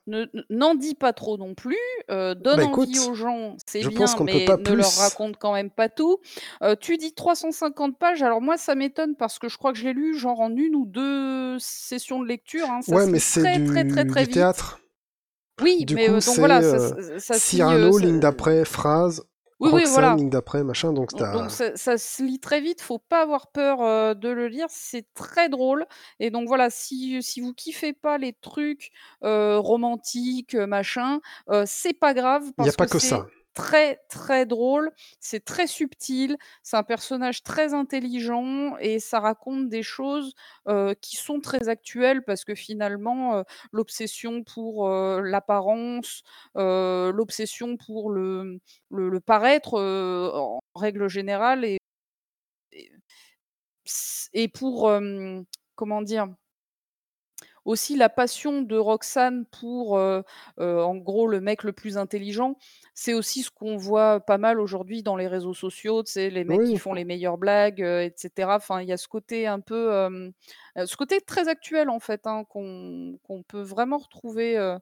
N'en 0.50 0.74
dis 0.74 0.94
pas 0.94 1.12
trop 1.14 1.38
non 1.38 1.54
plus. 1.54 1.78
euh, 2.10 2.34
donne 2.34 2.58
Bah 2.58 2.66
envie 2.66 2.90
écoute, 2.98 3.08
aux 3.08 3.14
gens, 3.14 3.56
c'est 3.66 3.80
je 3.80 3.88
bien, 3.88 3.98
pense 4.00 4.14
qu'on 4.14 4.24
ne 4.24 4.28
peut 4.32 4.38
mais 4.38 4.44
pas 4.44 4.58
ne 4.58 4.74
leur 4.74 4.86
plus. 4.90 4.98
raconte 4.98 5.36
quand 5.38 5.54
même 5.54 5.70
pas 5.70 5.88
tout. 5.88 6.18
Euh, 6.62 6.76
tu 6.78 6.98
dis 6.98 7.14
350 7.14 7.98
pages. 7.98 8.22
Alors 8.22 8.42
moi, 8.42 8.58
ça 8.58 8.74
m'étonne 8.74 9.16
parce 9.16 9.38
que 9.38 9.48
je 9.48 9.56
crois 9.56 9.72
que 9.72 9.78
je 9.78 9.84
l'ai 9.84 9.94
lu 9.94 10.16
genre 10.18 10.40
en 10.40 10.54
une 10.54 10.74
ou 10.76 10.84
deux 10.84 11.58
sessions 11.58 12.20
de 12.20 12.26
lecture. 12.26 12.68
hein, 12.70 12.82
Ça 12.82 12.94
Ouais, 12.94 13.06
mais 13.06 13.18
c'est 13.18 13.40
très 13.40 13.64
très 13.64 13.84
très 13.86 14.04
du, 14.04 14.10
très 14.10 14.20
du 14.20 14.26
vite. 14.26 14.34
théâtre. 14.34 14.78
Oui, 15.62 15.84
Du 15.84 15.94
mais 15.94 16.06
coup, 16.06 16.12
euh, 16.14 16.20
donc 16.20 16.36
voilà, 16.38 16.62
ça, 16.62 16.68
euh, 16.76 17.18
ça- 17.18 17.34
euh, 17.34 17.38
Cyrano, 17.38 17.92
ça- 17.98 18.04
ligne 18.04 18.20
d'après, 18.20 18.64
phrase, 18.64 19.22
Oui, 19.60 19.70
oui, 19.72 19.84
voilà. 19.86 20.14
ligne 20.14 20.30
d'après, 20.30 20.64
machin. 20.64 20.92
Donc 20.92 21.10
ça, 21.48 21.76
ça 21.76 21.98
se 21.98 22.22
lit 22.22 22.40
très 22.40 22.60
vite, 22.60 22.80
faut 22.80 22.98
pas 22.98 23.22
avoir 23.22 23.48
peur 23.48 23.82
euh, 23.82 24.14
de 24.14 24.28
le 24.30 24.48
lire, 24.48 24.66
c'est 24.70 25.06
très 25.14 25.48
drôle. 25.48 25.86
Et 26.18 26.30
donc 26.30 26.48
voilà, 26.48 26.70
si, 26.70 27.22
si 27.22 27.40
vous 27.40 27.52
kiffez 27.52 27.92
pas 27.92 28.16
les 28.16 28.32
trucs 28.32 28.90
euh, 29.22 29.58
romantiques, 29.58 30.54
machin, 30.54 31.20
euh, 31.50 31.64
c'est 31.66 31.92
pas 31.92 32.14
grave 32.14 32.44
Il 32.58 32.64
n'y 32.64 32.70
a 32.70 32.72
pas 32.72 32.86
que 32.86 32.98
ça. 32.98 33.26
Très 33.60 34.00
très 34.08 34.46
drôle, 34.46 34.90
c'est 35.20 35.44
très 35.44 35.66
subtil, 35.66 36.36
c'est 36.62 36.78
un 36.78 36.82
personnage 36.82 37.42
très 37.42 37.74
intelligent 37.74 38.76
et 38.78 39.00
ça 39.00 39.20
raconte 39.20 39.68
des 39.68 39.82
choses 39.82 40.34
qui 41.02 41.16
sont 41.16 41.40
très 41.40 41.68
actuelles 41.68 42.22
parce 42.24 42.44
que 42.44 42.54
finalement 42.54 43.44
l'obsession 43.72 44.42
pour 44.44 44.88
l'apparence, 44.88 46.22
l'obsession 46.54 47.76
pour 47.76 48.10
le, 48.10 48.58
le, 48.90 49.20
paraître 49.20 49.74
en 49.78 50.60
règle 50.74 51.08
générale 51.08 51.64
et, 51.66 51.78
et, 54.32 54.48
pour 54.48 54.90
comment 55.74 56.02
dire? 56.02 56.28
Aussi 57.70 57.96
la 57.96 58.08
passion 58.08 58.62
de 58.62 58.76
Roxane 58.76 59.44
pour, 59.46 59.92
en 60.58 60.96
gros, 60.96 61.26
le 61.26 61.40
mec 61.40 61.64
le 61.64 61.72
plus 61.72 61.96
intelligent, 61.96 62.56
c'est 62.94 63.14
aussi 63.14 63.42
ce 63.42 63.50
qu'on 63.50 63.76
voit 63.76 64.20
pas 64.20 64.38
mal 64.38 64.60
aujourd'hui 64.60 65.02
dans 65.02 65.16
les 65.16 65.26
réseaux 65.26 65.54
sociaux, 65.54 66.02
sais, 66.04 66.30
les 66.30 66.44
mecs 66.44 66.64
qui 66.64 66.76
font 66.76 66.92
les 66.92 67.04
meilleures 67.04 67.38
blagues, 67.38 67.80
etc. 67.80 68.50
Enfin, 68.52 68.82
il 68.82 68.88
y 68.88 68.92
a 68.92 68.96
ce 68.96 69.08
côté 69.08 69.46
un 69.46 69.60
peu, 69.60 70.32
ce 70.76 70.96
côté 70.96 71.20
très 71.20 71.48
actuel 71.48 71.88
en 71.88 72.00
fait, 72.00 72.26
hein, 72.26 72.44
qu'on 72.48 73.42
peut 73.48 73.62
vraiment 73.62 73.98
retrouver, 73.98 74.76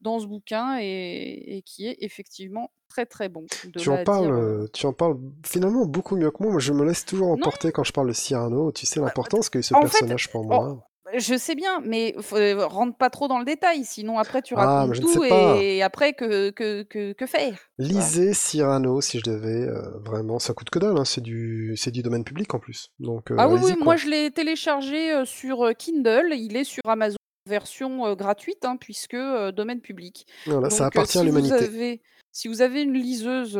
dans 0.00 0.20
ce 0.20 0.26
bouquin 0.26 0.78
et 0.80 1.62
qui 1.66 1.88
est 1.88 1.96
effectivement 2.00 2.70
très, 2.88 3.04
très 3.04 3.28
bon. 3.28 3.46
Tu 3.76 3.90
en 3.90 4.04
parles, 4.04 4.68
tu 4.72 4.86
en 4.86 4.92
parles 4.92 5.18
finalement 5.44 5.84
beaucoup 5.86 6.16
mieux 6.16 6.30
que 6.30 6.40
moi. 6.40 6.52
Moi, 6.52 6.60
je 6.60 6.72
me 6.72 6.84
laisse 6.84 7.04
toujours 7.04 7.32
emporter 7.32 7.72
quand 7.72 7.84
je 7.84 7.92
parle 7.92 8.06
de 8.06 8.12
Cyrano. 8.12 8.70
Tu 8.72 8.86
sais 8.86 9.00
bah, 9.00 9.06
l'importance 9.06 9.50
qu'a 9.50 9.58
eu 9.58 9.62
ce 9.62 9.74
personnage 9.74 10.30
pour 10.30 10.44
moi. 10.44 10.86
Je 11.16 11.36
sais 11.36 11.54
bien, 11.54 11.80
mais 11.84 12.14
euh, 12.32 12.66
rentre 12.66 12.96
pas 12.96 13.10
trop 13.10 13.28
dans 13.28 13.38
le 13.38 13.44
détail, 13.44 13.84
sinon 13.84 14.18
après 14.18 14.42
tu 14.42 14.54
ah, 14.56 14.84
racontes 14.84 15.00
tout 15.00 15.24
et, 15.24 15.82
après 15.82 16.12
que, 16.12 16.50
que, 16.50 16.82
que, 17.12 17.26
faire 17.26 17.58
Lisez 17.78 18.34
Cyrano 18.34 19.00
si 19.00 19.18
je 19.18 19.30
devais, 19.30 19.66
euh, 19.66 19.98
vraiment, 20.04 20.38
ça 20.38 20.54
coûte 20.54 20.70
que 20.70 20.78
dalle, 20.78 20.96
hein, 20.96 21.04
c'est 21.04 21.20
du, 21.20 21.76
du 21.86 22.02
domaine 22.02 22.24
public 22.24 22.54
en 22.54 22.58
plus. 22.58 22.90
Donc, 22.98 23.30
euh, 23.30 23.36
ah 23.38 23.48
oui, 23.48 23.60
oui 23.62 23.74
moi 23.80 23.96
je 23.96 24.08
l'ai 24.08 24.30
téléchargé 24.30 25.24
sur 25.24 25.70
Kindle, 25.76 26.32
il 26.32 26.56
est 26.56 26.64
sur 26.64 26.82
Amazon 26.86 27.16
version 27.46 28.14
gratuite, 28.14 28.64
hein, 28.64 28.76
puisque 28.78 29.16
domaine 29.54 29.80
public. 29.80 30.26
Voilà, 30.46 30.68
ça 30.70 30.86
appartient 30.86 31.18
à 31.18 31.24
l'humanité. 31.24 32.02
Si 32.32 32.48
vous 32.48 32.60
avez 32.60 32.82
une 32.82 32.92
liseuse 32.92 33.58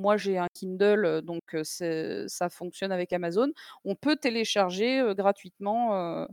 moi, 0.00 0.16
j'ai 0.16 0.38
un 0.38 0.48
Kindle, 0.54 1.22
donc 1.22 1.56
ça 1.62 2.48
fonctionne 2.50 2.92
avec 2.92 3.12
Amazon. 3.12 3.50
On 3.84 3.94
peut 3.94 4.16
télécharger 4.16 5.02
gratuitement 5.16 6.26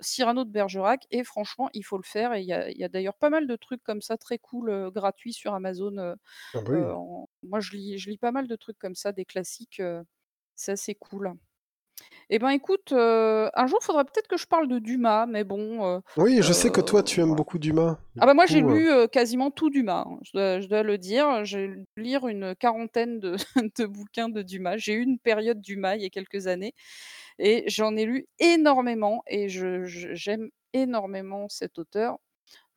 Cyrano 0.00 0.44
de 0.44 0.50
Bergerac 0.50 1.06
et 1.10 1.24
franchement, 1.24 1.70
il 1.72 1.84
faut 1.84 1.96
le 1.96 2.02
faire. 2.02 2.34
Et 2.34 2.42
il 2.42 2.46
y 2.46 2.84
a, 2.84 2.88
d'ailleurs 2.88 3.16
pas 3.16 3.30
mal 3.30 3.46
de 3.46 3.56
trucs 3.56 3.82
comme 3.82 4.02
ça 4.02 4.16
très 4.16 4.38
cool 4.38 4.90
gratuits 4.90 5.32
sur 5.32 5.54
Amazon. 5.54 6.16
Ah 6.54 6.60
moi, 7.42 7.60
je 7.60 7.72
lis, 7.72 7.98
je 7.98 8.10
lis 8.10 8.18
pas 8.18 8.32
mal 8.32 8.48
de 8.48 8.56
trucs 8.56 8.78
comme 8.78 8.94
ça, 8.94 9.12
des 9.12 9.24
classiques. 9.24 9.82
c'est 10.54 10.72
assez 10.72 10.94
cool. 10.94 11.34
Eh 12.30 12.38
ben 12.38 12.48
écoute, 12.50 12.92
un 12.92 13.66
jour, 13.66 13.78
il 13.82 13.84
faudrait 13.84 14.04
peut-être 14.04 14.28
que 14.28 14.38
je 14.38 14.46
parle 14.46 14.66
de 14.66 14.78
Dumas, 14.78 15.26
mais 15.26 15.44
bon. 15.44 16.02
Oui, 16.16 16.40
je 16.40 16.52
sais 16.52 16.70
que 16.70 16.80
toi, 16.80 17.02
tu 17.02 17.20
aimes 17.20 17.34
beaucoup 17.34 17.58
Dumas. 17.58 17.98
Ah 18.18 18.26
bah 18.26 18.34
moi, 18.34 18.46
j'ai 18.46 18.62
lu 18.62 18.88
quasiment 19.12 19.50
tout 19.50 19.70
Dumas, 19.70 20.04
hein, 20.06 20.18
je 20.22 20.66
dois, 20.66 20.82
le 20.82 20.98
dire. 20.98 21.44
J'ai 21.44 21.66
lu 21.66 21.84
lire 21.96 22.26
une 22.26 22.54
quarantaine 22.56 23.20
de, 23.20 23.36
de 23.78 23.84
bouquins 23.84 24.28
de 24.28 24.42
Dumas. 24.42 24.78
J'ai 24.78 24.94
eu 24.94 25.02
une 25.02 25.18
période 25.18 25.60
Dumas 25.60 25.96
il 25.96 26.02
y 26.02 26.06
a 26.06 26.10
quelques 26.10 26.46
années 26.46 26.74
et 27.38 27.64
j'en 27.66 27.96
ai 27.96 28.04
lu 28.04 28.26
énormément 28.38 29.22
et 29.26 29.48
je, 29.48 29.84
j'aime 29.84 30.50
énormément 30.72 31.48
cet 31.48 31.78
auteur. 31.78 32.18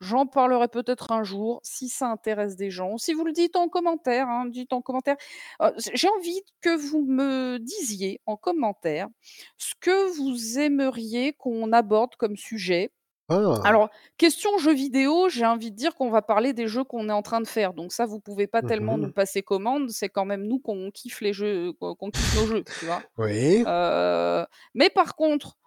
J'en 0.00 0.26
parlerai 0.26 0.68
peut-être 0.68 1.10
un 1.10 1.24
jour 1.24 1.60
si 1.64 1.88
ça 1.88 2.06
intéresse 2.06 2.56
des 2.56 2.70
gens. 2.70 2.98
Si 2.98 3.12
vous 3.12 3.24
le 3.24 3.32
dites 3.32 3.56
en 3.56 3.68
commentaire, 3.68 4.28
hein, 4.28 4.46
dites 4.46 4.72
en 4.72 4.80
commentaire. 4.80 5.16
Euh, 5.60 5.72
j'ai 5.92 6.08
envie 6.08 6.40
que 6.60 6.76
vous 6.76 7.04
me 7.04 7.58
disiez 7.58 8.20
en 8.26 8.36
commentaire 8.36 9.08
ce 9.56 9.74
que 9.80 10.16
vous 10.16 10.58
aimeriez 10.58 11.32
qu'on 11.32 11.72
aborde 11.72 12.14
comme 12.16 12.36
sujet. 12.36 12.92
Ah. 13.30 13.60
Alors, 13.64 13.90
question 14.16 14.56
jeux 14.56 14.72
vidéo, 14.72 15.28
j'ai 15.28 15.44
envie 15.44 15.70
de 15.70 15.76
dire 15.76 15.94
qu'on 15.94 16.10
va 16.10 16.22
parler 16.22 16.54
des 16.54 16.66
jeux 16.66 16.84
qu'on 16.84 17.10
est 17.10 17.12
en 17.12 17.22
train 17.22 17.42
de 17.42 17.46
faire. 17.46 17.74
Donc 17.74 17.92
ça, 17.92 18.06
vous 18.06 18.20
pouvez 18.20 18.46
pas 18.46 18.62
tellement 18.62 18.96
mmh 18.96 19.02
nous 19.02 19.12
passer 19.12 19.42
commande. 19.42 19.90
C'est 19.90 20.08
quand 20.08 20.24
même 20.24 20.44
nous 20.46 20.60
qu'on 20.60 20.90
kiffe 20.90 21.20
les 21.20 21.34
jeux, 21.34 21.72
qu'on 21.74 22.10
kiffe 22.10 22.36
nos 22.36 22.46
jeux, 22.46 22.64
tu 22.78 22.86
vois. 22.86 23.02
Oui. 23.18 23.64
Euh, 23.66 24.46
mais 24.74 24.88
par 24.88 25.14
contre, 25.14 25.58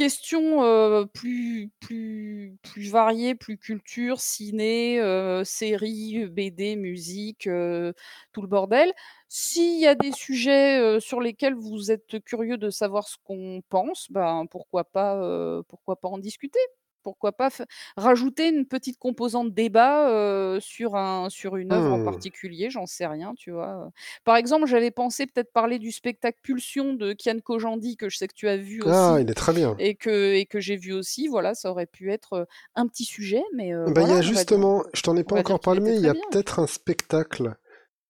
Questions 0.00 1.06
plus, 1.12 1.70
plus, 1.78 2.56
plus 2.62 2.90
variées, 2.90 3.34
plus 3.34 3.58
culture, 3.58 4.18
ciné, 4.18 4.98
séries, 5.44 6.24
BD, 6.26 6.76
musique, 6.76 7.42
tout 7.42 8.40
le 8.40 8.46
bordel. 8.46 8.94
S'il 9.28 9.78
y 9.78 9.86
a 9.86 9.94
des 9.94 10.12
sujets 10.12 10.98
sur 11.00 11.20
lesquels 11.20 11.54
vous 11.54 11.90
êtes 11.90 12.18
curieux 12.24 12.56
de 12.56 12.70
savoir 12.70 13.08
ce 13.08 13.16
qu'on 13.24 13.60
pense, 13.68 14.06
ben 14.10 14.46
pourquoi 14.50 14.84
pas, 14.84 15.62
pourquoi 15.68 15.96
pas 16.00 16.08
en 16.08 16.16
discuter 16.16 16.60
pourquoi 17.02 17.32
pas 17.32 17.50
rajouter 17.96 18.48
une 18.48 18.66
petite 18.66 18.98
composante 18.98 19.52
débat 19.52 20.58
sur, 20.60 20.96
un, 20.96 21.28
sur 21.30 21.56
une 21.56 21.72
œuvre 21.72 21.94
en 21.94 21.98
mmh. 21.98 22.04
particulier, 22.04 22.70
j'en 22.70 22.86
sais 22.86 23.06
rien, 23.06 23.34
tu 23.36 23.50
vois. 23.50 23.90
Par 24.24 24.36
exemple, 24.36 24.66
j'avais 24.66 24.90
pensé 24.90 25.26
peut-être 25.26 25.52
parler 25.52 25.78
du 25.78 25.92
spectacle 25.92 26.38
Pulsion 26.42 26.94
de 26.94 27.12
Kian 27.12 27.38
Kojandi, 27.42 27.96
que 27.96 28.08
je 28.08 28.18
sais 28.18 28.28
que 28.28 28.34
tu 28.34 28.48
as 28.48 28.56
vu 28.56 28.80
aussi. 28.82 28.90
Ah, 28.92 29.18
il 29.20 29.30
est 29.30 29.34
très 29.34 29.52
bien. 29.52 29.74
Et 29.78 29.94
que, 29.94 30.34
et 30.34 30.46
que 30.46 30.60
j'ai 30.60 30.76
vu 30.76 30.92
aussi, 30.92 31.28
voilà, 31.28 31.54
ça 31.54 31.70
aurait 31.70 31.86
pu 31.86 32.12
être 32.12 32.46
un 32.74 32.86
petit 32.86 33.04
sujet, 33.04 33.42
mais. 33.54 33.72
Bah, 33.88 34.02
il 34.02 34.08
y 34.08 34.12
a 34.12 34.22
justement, 34.22 34.84
je 34.92 35.02
t'en 35.02 35.16
ai 35.16 35.24
pas 35.24 35.38
encore 35.38 35.60
parlé, 35.60 35.80
mais 35.80 35.96
il 35.96 36.02
y 36.02 36.08
a 36.08 36.14
peut-être 36.14 36.58
un 36.58 36.66
spectacle 36.66 37.54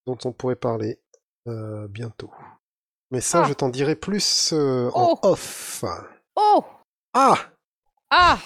dont 0.06 0.18
on 0.24 0.32
pourrait 0.32 0.56
parler 0.56 0.98
bientôt. 1.88 2.30
Mais 3.10 3.20
ça, 3.20 3.42
je 3.44 3.52
ah! 3.52 3.54
t'en 3.56 3.68
dirai 3.68 3.96
plus 3.96 4.52
en 4.52 4.90
oh! 4.94 5.18
off. 5.22 5.84
Oh 6.36 6.64
Ah 7.12 7.36
Ah 8.10 8.38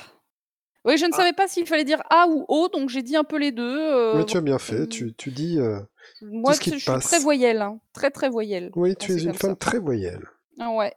oui, 0.85 0.99
je 0.99 1.07
ne 1.07 1.11
ah. 1.13 1.17
savais 1.17 1.33
pas 1.33 1.49
s'il 1.49 1.67
fallait 1.67 1.85
dire 1.85 2.03
A 2.11 2.27
ou 2.29 2.45
O, 2.49 2.69
donc 2.69 2.91
j'ai 2.91 3.03
dit 3.03 3.17
un 3.17 3.25
peu 3.25 3.39
les 3.39 3.53
deux. 3.53 3.79
Euh, 3.79 4.15
Mais 4.17 4.25
tu 4.25 4.37
as 4.37 4.43
bien 4.43 4.59
fait, 4.59 4.87
tu, 4.87 5.15
tu 5.15 5.31
dis 5.31 5.59
euh, 5.59 5.81
Moi, 6.23 6.53
tout 6.53 6.57
ce 6.57 6.61
qui 6.61 6.79
je 6.79 6.79
suis 6.79 7.01
très 7.01 7.19
voyelle, 7.19 7.63
hein. 7.63 7.81
très 7.93 8.11
très 8.11 8.29
voyelle. 8.29 8.71
Oui, 8.77 8.95
tu 8.97 9.13
es 9.13 9.23
une 9.23 9.35
femme 9.35 9.57
très 9.57 9.79
voyelle. 9.79 10.27
Ah 10.61 10.71
ouais. 10.73 10.93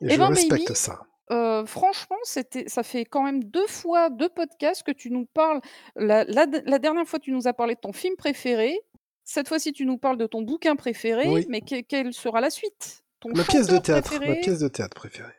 Et, 0.00 0.06
eh 0.06 0.10
je 0.10 0.18
ben, 0.18 0.26
respecte 0.26 0.74
ça. 0.74 1.00
Euh, 1.30 1.66
franchement, 1.66 2.16
c'était, 2.22 2.68
ça 2.68 2.82
fait 2.82 3.04
quand 3.04 3.22
même 3.22 3.44
deux 3.44 3.66
fois 3.66 4.10
deux 4.10 4.28
podcasts 4.28 4.82
que 4.82 4.92
tu 4.92 5.10
nous 5.10 5.26
parles. 5.26 5.60
La, 5.96 6.24
la, 6.24 6.78
dernière 6.78 7.06
fois, 7.06 7.18
tu 7.18 7.32
nous 7.32 7.48
as 7.48 7.52
parlé 7.52 7.74
de 7.74 7.80
ton 7.80 7.92
film 7.92 8.16
préféré. 8.16 8.78
Cette 9.24 9.48
fois-ci, 9.48 9.72
tu 9.72 9.84
nous 9.84 9.98
parles 9.98 10.16
de 10.16 10.26
ton 10.26 10.42
bouquin 10.42 10.76
préféré. 10.76 11.46
Mais 11.48 11.60
quelle 11.60 12.12
sera 12.12 12.40
la 12.40 12.50
suite? 12.50 13.02
Ton 13.20 13.30
ma 13.34 13.44
pièce 13.44 13.66
de 13.66 13.78
théâtre, 13.78 14.14
ma 14.20 14.36
pièce 14.36 14.60
de 14.60 14.68
théâtre 14.68 14.94
préférée. 14.94 15.37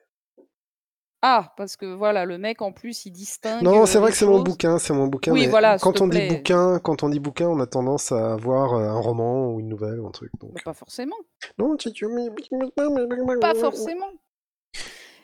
Ah, 1.22 1.54
parce 1.58 1.76
que 1.76 1.86
voilà, 1.86 2.24
le 2.24 2.38
mec 2.38 2.62
en 2.62 2.72
plus 2.72 3.06
il 3.06 3.12
distingue. 3.12 3.62
Non, 3.62 3.86
c'est 3.86 4.00
vrai 4.00 4.12
que 4.12 4.18
c'est 4.18 4.26
mon 4.26 4.42
bouquin, 4.42 4.80
c'est 4.80 4.94
mon 4.94 5.08
bouquin. 5.08 5.34
Oui, 5.34 5.48
voilà. 5.48 5.78
Quand 5.78 6.00
on 6.00 6.08
dit 6.08 6.28
bouquin, 6.28 6.80
quand 6.80 7.04
on 7.04 7.10
dit 7.10 7.20
bouquin, 7.20 7.48
on 7.50 7.60
a 7.60 7.68
tendance 7.68 8.14
à 8.14 8.34
avoir 8.34 8.74
euh, 8.74 8.88
un 8.88 9.00
roman 9.00 9.52
ou 9.52 9.60
une 9.60 9.68
nouvelle 9.68 10.00
ou 10.00 10.08
un 10.08 10.12
truc. 10.12 10.32
Donc... 10.40 10.64
pas 10.64 10.74
forcément. 10.74 11.18
Non, 11.58 11.76
tu 11.76 11.90
Pas 13.42 13.56
forcément. 13.56 14.12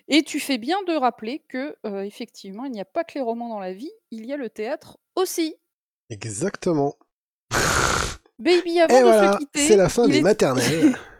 Et 0.07 0.23
tu 0.23 0.39
fais 0.39 0.57
bien 0.57 0.77
de 0.83 0.93
rappeler 0.93 1.43
que 1.47 1.75
euh, 1.85 2.01
effectivement, 2.01 2.65
il 2.65 2.71
n'y 2.71 2.81
a 2.81 2.85
pas 2.85 3.03
que 3.03 3.13
les 3.15 3.21
romans 3.21 3.49
dans 3.49 3.59
la 3.59 3.73
vie, 3.73 3.91
il 4.11 4.25
y 4.25 4.33
a 4.33 4.37
le 4.37 4.49
théâtre 4.49 4.97
aussi. 5.15 5.55
Exactement. 6.09 6.95
Baby, 8.37 8.81
avant 8.81 9.01
de 9.01 9.33
se 9.33 9.37
quitter, 9.37 9.59
c'est 9.59 9.77
la 9.77 9.89
fin 9.89 10.07
des 10.07 10.21
maternelles. 10.21 10.97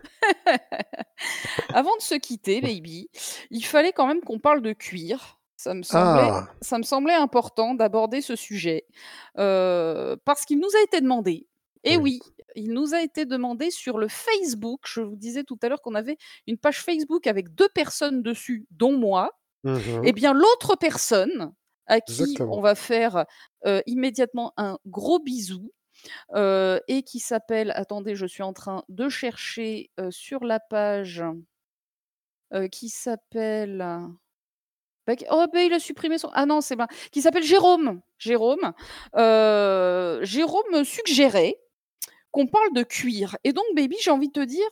Avant 1.73 1.95
de 1.95 2.01
se 2.01 2.15
quitter, 2.15 2.61
baby, 2.61 3.09
il 3.51 3.65
fallait 3.65 3.91
quand 3.91 4.07
même 4.07 4.21
qu'on 4.21 4.39
parle 4.39 4.61
de 4.61 4.73
cuir. 4.73 5.39
Ça 5.57 5.73
me 5.73 5.83
semblait, 5.83 6.29
ah. 6.29 6.47
ça 6.61 6.77
me 6.77 6.83
semblait 6.83 7.13
important 7.13 7.73
d'aborder 7.73 8.21
ce 8.21 8.35
sujet 8.35 8.85
euh, 9.37 10.15
parce 10.25 10.45
qu'il 10.45 10.59
nous 10.59 10.69
a 10.79 10.83
été 10.83 11.01
demandé. 11.01 11.47
Et 11.83 11.97
oui. 11.97 12.19
il 12.55 12.73
nous 12.73 12.93
a 12.93 13.01
été 13.01 13.25
demandé 13.25 13.71
sur 13.71 13.97
le 13.97 14.07
Facebook. 14.07 14.81
Je 14.85 15.01
vous 15.01 15.15
disais 15.15 15.43
tout 15.43 15.57
à 15.61 15.69
l'heure 15.69 15.81
qu'on 15.81 15.95
avait 15.95 16.17
une 16.47 16.57
page 16.57 16.81
Facebook 16.81 17.27
avec 17.27 17.53
deux 17.53 17.69
personnes 17.69 18.21
dessus, 18.21 18.67
dont 18.71 18.97
moi. 18.97 19.31
Mmh 19.63 19.77
Et 20.03 20.09
eh 20.09 20.11
bien, 20.13 20.33
l'autre 20.33 20.75
personne 20.75 21.53
à 21.87 22.01
qui 22.01 22.37
on 22.41 22.61
va 22.61 22.75
faire 22.75 23.25
euh, 23.65 23.81
immédiatement 23.85 24.53
un 24.57 24.77
gros 24.85 25.19
bisou, 25.19 25.71
et 26.35 27.03
qui 27.03 27.19
s'appelle, 27.19 27.71
attendez, 27.75 28.15
je 28.15 28.25
suis 28.25 28.43
en 28.43 28.53
train 28.53 28.83
de 28.89 29.09
chercher 29.09 29.91
sur 30.09 30.43
la 30.43 30.59
page, 30.59 31.23
qui 32.71 32.89
s'appelle. 32.89 33.85
Bah, 35.07 35.13
oh, 35.29 35.45
bah, 35.53 35.61
il 35.61 35.71
a 35.73 35.79
supprimé 35.79 36.17
son. 36.17 36.29
Ah 36.33 36.47
non, 36.47 36.61
c'est 36.61 36.75
bien. 36.75 36.87
Qui 37.11 37.21
s'appelle 37.21 37.43
Jérôme. 37.43 38.01
Jérôme. 38.17 38.73
Jérôme 39.13 40.83
suggérait 40.83 41.59
qu'on 42.31 42.47
parle 42.47 42.73
de 42.73 42.83
cuir. 42.83 43.37
Et 43.43 43.53
donc, 43.53 43.65
baby, 43.75 43.95
j'ai 44.01 44.11
envie 44.11 44.29
de 44.29 44.33
te 44.33 44.43
dire, 44.43 44.67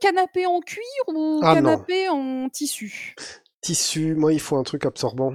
canapé 0.00 0.46
en 0.46 0.60
cuir 0.60 0.84
ou 1.08 1.40
ah 1.42 1.54
canapé 1.54 2.08
en 2.08 2.48
tissu? 2.50 3.14
Tissu, 3.62 4.14
moi, 4.14 4.32
il 4.32 4.40
faut 4.40 4.56
un 4.56 4.62
truc 4.62 4.84
absorbant. 4.84 5.34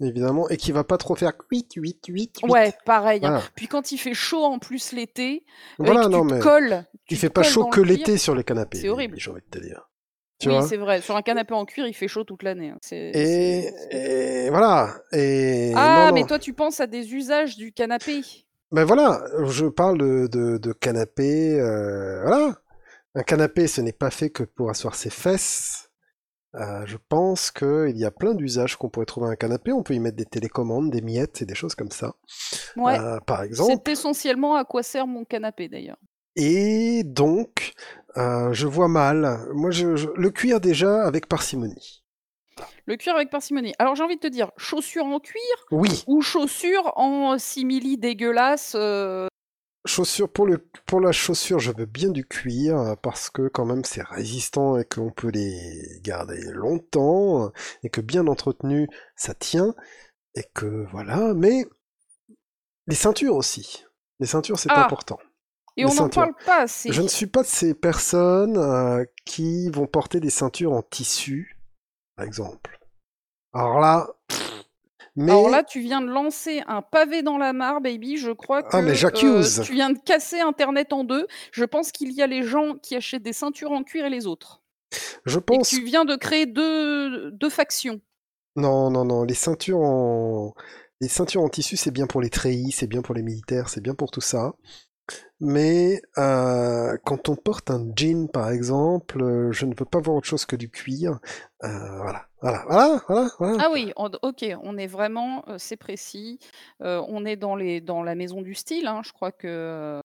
Évidemment, 0.00 0.48
et 0.48 0.56
qui 0.56 0.72
va 0.72 0.84
pas 0.84 0.96
trop 0.98 1.14
faire 1.14 1.36
cuit, 1.36 1.66
cuit, 1.68 1.98
cuit, 2.00 2.30
cuit. 2.32 2.50
Ouais, 2.50 2.72
pareil. 2.84 3.20
hein. 3.24 3.40
Puis 3.54 3.66
quand 3.68 3.92
il 3.92 3.98
fait 3.98 4.14
chaud 4.14 4.44
en 4.44 4.58
plus 4.58 4.92
l'été, 4.92 5.44
Voilà, 5.78 6.04
tu 6.04 6.10
non, 6.10 6.24
mais 6.24 6.38
colles, 6.40 6.86
tu 7.06 7.14
il 7.14 7.16
fait 7.18 7.30
pas 7.30 7.42
chaud 7.42 7.66
que 7.66 7.80
l'été 7.80 8.16
sur 8.16 8.34
les 8.34 8.44
canapés. 8.44 8.78
C'est 8.78 8.88
horrible. 8.88 9.16
J'ai 9.18 9.30
envie 9.30 9.40
de 9.42 9.58
te 9.58 9.62
dire. 9.62 9.86
Tu 10.38 10.48
Oui, 10.48 10.56
c'est 10.66 10.78
vrai. 10.78 11.02
Sur 11.02 11.16
un 11.16 11.22
canapé 11.22 11.52
en 11.52 11.66
cuir, 11.66 11.86
il 11.86 11.92
fait 11.92 12.08
chaud 12.08 12.24
toute 12.24 12.42
l'année. 12.42 12.70
hein. 12.70 12.78
Et, 12.92 14.48
voilà. 14.48 14.94
Et 15.12 15.72
Ah, 15.76 16.06
non, 16.08 16.14
mais 16.14 16.22
non. 16.22 16.26
toi, 16.26 16.38
tu 16.38 16.54
penses 16.54 16.80
à 16.80 16.86
des 16.86 17.14
usages 17.14 17.56
du 17.56 17.72
canapé. 17.72 18.22
Ben 18.72 18.84
voilà, 18.84 19.22
je 19.48 19.66
parle 19.66 19.98
de, 19.98 20.28
de, 20.28 20.56
de 20.56 20.72
canapé. 20.72 21.60
euh, 21.60 22.22
voilà. 22.22 22.54
Un 23.14 23.22
canapé, 23.22 23.66
ce 23.66 23.80
n'est 23.82 23.92
pas 23.92 24.10
fait 24.10 24.30
que 24.30 24.44
pour 24.44 24.70
asseoir 24.70 24.94
ses 24.94 25.10
fesses. 25.10 25.89
Euh, 26.56 26.84
je 26.84 26.96
pense 27.08 27.50
qu'il 27.52 27.96
y 27.96 28.04
a 28.04 28.10
plein 28.10 28.34
d'usages 28.34 28.76
qu'on 28.76 28.88
pourrait 28.88 29.06
trouver 29.06 29.28
à 29.28 29.30
un 29.30 29.36
canapé. 29.36 29.72
On 29.72 29.82
peut 29.82 29.94
y 29.94 30.00
mettre 30.00 30.16
des 30.16 30.24
télécommandes, 30.26 30.90
des 30.90 31.00
miettes 31.00 31.42
et 31.42 31.46
des 31.46 31.54
choses 31.54 31.74
comme 31.76 31.90
ça. 31.92 32.14
Ouais. 32.76 32.98
Euh, 32.98 33.20
par 33.20 33.42
exemple. 33.42 33.72
C'est 33.84 33.92
essentiellement 33.92 34.56
à 34.56 34.64
quoi 34.64 34.82
sert 34.82 35.06
mon 35.06 35.24
canapé 35.24 35.68
d'ailleurs. 35.68 35.98
Et 36.36 37.02
donc, 37.04 37.72
euh, 38.16 38.52
je 38.52 38.66
vois 38.66 38.88
mal. 38.88 39.40
Moi, 39.54 39.70
je, 39.70 39.94
je- 39.96 40.08
le 40.14 40.30
cuir 40.30 40.60
déjà 40.60 41.04
avec 41.04 41.26
parcimonie. 41.28 42.02
Le 42.86 42.96
cuir 42.96 43.14
avec 43.14 43.30
parcimonie. 43.30 43.72
Alors 43.78 43.94
j'ai 43.94 44.02
envie 44.02 44.16
de 44.16 44.20
te 44.20 44.26
dire, 44.26 44.50
chaussures 44.56 45.06
en 45.06 45.18
cuir 45.20 45.40
Oui, 45.70 46.04
ou 46.06 46.20
chaussures 46.20 46.92
en 46.96 47.38
simili 47.38 47.96
dégueulasse 47.96 48.76
chaussures 49.84 50.30
pour 50.30 50.46
le 50.46 50.58
pour 50.86 51.00
la 51.00 51.12
chaussure, 51.12 51.58
je 51.58 51.72
veux 51.72 51.86
bien 51.86 52.10
du 52.10 52.26
cuir 52.26 52.78
euh, 52.78 52.94
parce 52.96 53.30
que 53.30 53.48
quand 53.48 53.64
même 53.64 53.84
c'est 53.84 54.02
résistant 54.02 54.78
et 54.78 54.84
qu'on 54.84 55.10
peut 55.10 55.30
les 55.30 56.00
garder 56.02 56.40
longtemps 56.52 57.46
euh, 57.46 57.48
et 57.82 57.88
que 57.90 58.00
bien 58.00 58.26
entretenu 58.26 58.88
ça 59.16 59.34
tient 59.34 59.74
et 60.34 60.44
que 60.54 60.86
voilà. 60.90 61.34
Mais 61.34 61.64
les 62.86 62.94
ceintures 62.94 63.36
aussi. 63.36 63.84
Les 64.18 64.26
ceintures 64.26 64.58
c'est 64.58 64.68
Ah, 64.70 64.84
important. 64.84 65.18
Et 65.76 65.84
Les 65.84 65.90
on 65.90 65.94
n'en 65.94 66.08
parle 66.08 66.34
pas 66.44 66.62
assez. 66.62 66.92
Je 66.92 67.00
ne 67.00 67.08
suis 67.08 67.26
pas 67.26 67.42
de 67.42 67.48
ces 67.48 67.74
personnes 67.74 68.58
euh, 68.58 69.04
qui 69.24 69.70
vont 69.70 69.86
porter 69.86 70.20
des 70.20 70.30
ceintures 70.30 70.72
en 70.72 70.82
tissu, 70.82 71.56
par 72.16 72.26
exemple. 72.26 72.78
Alors 73.52 73.80
là, 73.80 74.08
mais 75.16 75.32
Alors 75.32 75.48
là, 75.48 75.62
tu 75.64 75.80
viens 75.80 76.00
de 76.00 76.06
lancer 76.08 76.62
un 76.66 76.82
pavé 76.82 77.22
dans 77.22 77.38
la 77.38 77.52
mare, 77.52 77.80
baby. 77.80 78.16
Je 78.16 78.30
crois 78.32 78.62
que 78.62 78.68
Ah, 78.72 78.82
mais 78.82 78.94
j'accuse. 78.94 79.60
euh, 79.60 79.64
tu 79.64 79.72
viens 79.72 79.90
de 79.90 79.98
casser 79.98 80.40
Internet 80.40 80.92
en 80.92 81.04
deux. 81.04 81.26
Je 81.52 81.64
pense 81.64 81.92
qu'il 81.92 82.12
y 82.12 82.22
a 82.22 82.26
les 82.26 82.42
gens 82.42 82.74
qui 82.76 82.96
achètent 82.96 83.22
des 83.22 83.32
ceintures 83.32 83.72
en 83.72 83.82
cuir 83.84 84.06
et 84.06 84.10
les 84.10 84.26
autres. 84.26 84.62
je 85.26 85.38
Et 85.52 85.58
que 85.58 85.64
pense 85.64 85.68
tu 85.68 85.82
viens 85.84 86.04
de 86.04 86.16
créer 86.16 86.46
deux, 86.46 87.30
deux 87.32 87.50
factions. 87.50 88.00
non, 88.56 88.90
non, 88.90 89.04
non, 89.04 89.24
les 89.24 89.34
ceintures 89.34 89.78
en 89.80 90.54
les 91.00 91.08
ceintures 91.08 91.42
en 91.42 91.48
tissu, 91.48 91.76
c'est 91.78 91.90
bien 91.92 92.06
pour 92.06 92.20
les 92.20 92.28
treillis, 92.28 92.72
c'est 92.72 92.86
bien 92.86 93.00
pour 93.00 93.14
les 93.14 93.22
militaires, 93.22 93.70
c'est 93.70 93.80
bien 93.80 93.94
pour 93.94 94.10
tout 94.10 94.20
ça. 94.20 94.52
Mais 95.40 96.02
euh, 96.18 96.96
quand 97.04 97.28
on 97.28 97.36
porte 97.36 97.70
un 97.70 97.86
jean, 97.96 98.28
par 98.28 98.50
exemple, 98.50 99.22
euh, 99.22 99.52
je 99.52 99.64
ne 99.66 99.74
veux 99.74 99.86
pas 99.86 100.00
voir 100.00 100.16
autre 100.16 100.26
chose 100.26 100.44
que 100.44 100.56
du 100.56 100.68
cuir. 100.70 101.18
Euh, 101.64 101.68
voilà, 102.02 102.26
voilà, 102.42 102.64
voilà. 102.66 103.00
Ah 103.58 103.68
oui, 103.72 103.92
on- 103.96 104.10
ok, 104.22 104.44
on 104.62 104.76
est 104.78 104.86
vraiment, 104.86 105.44
c'est 105.58 105.76
précis. 105.76 106.38
On 106.80 107.24
est 107.24 107.36
dans 107.36 108.02
la 108.02 108.14
maison 108.14 108.42
du 108.42 108.54
style. 108.54 108.86
hein, 108.86 109.00
je 109.04 109.12
crois 109.12 109.32
que 109.32 110.00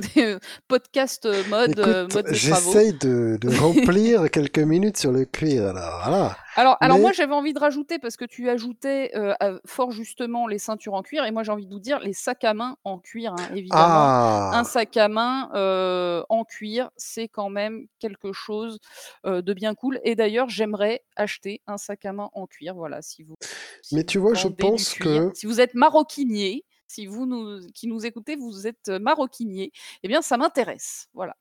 podcast 0.68 1.26
euh, 1.26 1.42
mode 1.48 1.78
euh, 1.78 2.04
Écoute, 2.08 2.14
mode 2.14 2.34
j'essaye 2.34 2.92
de, 2.94 3.38
de 3.40 3.48
remplir 3.58 4.30
quelques 4.30 4.58
minutes 4.58 4.96
sur 4.96 5.12
le 5.12 5.24
cuir, 5.24 5.68
alors 5.68 6.00
voilà. 6.04 6.36
Alors, 6.58 6.76
alors 6.80 6.96
Mais- 6.96 7.02
moi 7.02 7.12
j'avais 7.12 7.34
envie 7.34 7.52
de 7.52 7.58
rajouter 7.58 7.98
parce 7.98 8.16
que 8.16 8.24
tu 8.24 8.48
ajoutais 8.48 9.10
euh, 9.14 9.34
fort 9.66 9.90
justement 9.92 10.46
les 10.46 10.58
ceintures 10.58 10.94
en 10.94 11.02
cuir 11.02 11.24
et 11.26 11.30
moi 11.30 11.42
j'ai 11.42 11.52
envie 11.52 11.66
de 11.66 11.72
vous 11.72 11.80
dire 11.80 11.98
les 12.00 12.14
sacs 12.14 12.44
à 12.44 12.54
main 12.54 12.76
en 12.84 12.98
cuir 12.98 13.32
hein, 13.38 13.48
évidemment. 13.54 13.82
Ah, 13.84 14.52
Un 14.54 14.64
sac 14.64 14.96
à 14.96 15.08
main 15.08 15.50
euh, 15.54 16.22
en 16.30 16.44
cuir, 16.44 16.90
c'est 16.96 17.28
quand 17.28 17.50
même 17.50 17.86
quelque 17.98 18.32
chose 18.32 18.78
euh, 19.26 19.42
de 19.42 19.52
bien 19.52 19.74
cool. 19.74 20.00
Et 20.04 20.14
d'ailleurs, 20.14 20.48
j'aimerais 20.48 21.02
acheter 21.16 21.60
un 21.66 21.76
sac 21.76 22.06
à 22.06 22.12
main 22.12 22.30
en 22.32 22.46
cuir. 22.46 22.74
Voilà, 22.74 23.02
si 23.02 23.22
vous. 23.22 23.34
si 23.82 23.94
Mais 23.94 24.00
vous 24.00 24.06
tu 24.06 24.18
vois, 24.18 24.32
je 24.34 24.48
pense 24.48 24.94
cuir, 24.94 25.30
que- 25.30 25.38
si 25.38 25.44
vous 25.46 25.60
êtes 25.60 25.74
maroquinier, 25.74 26.64
si 26.88 27.06
vous 27.06 27.26
nous, 27.26 27.60
qui 27.74 27.86
nous 27.88 28.04
écoutez, 28.06 28.36
vous 28.36 28.66
êtes 28.66 28.88
maroquinier, 28.88 29.72
eh 30.02 30.08
bien, 30.08 30.22
ça 30.22 30.36
m'intéresse. 30.36 31.08
Voilà. 31.14 31.36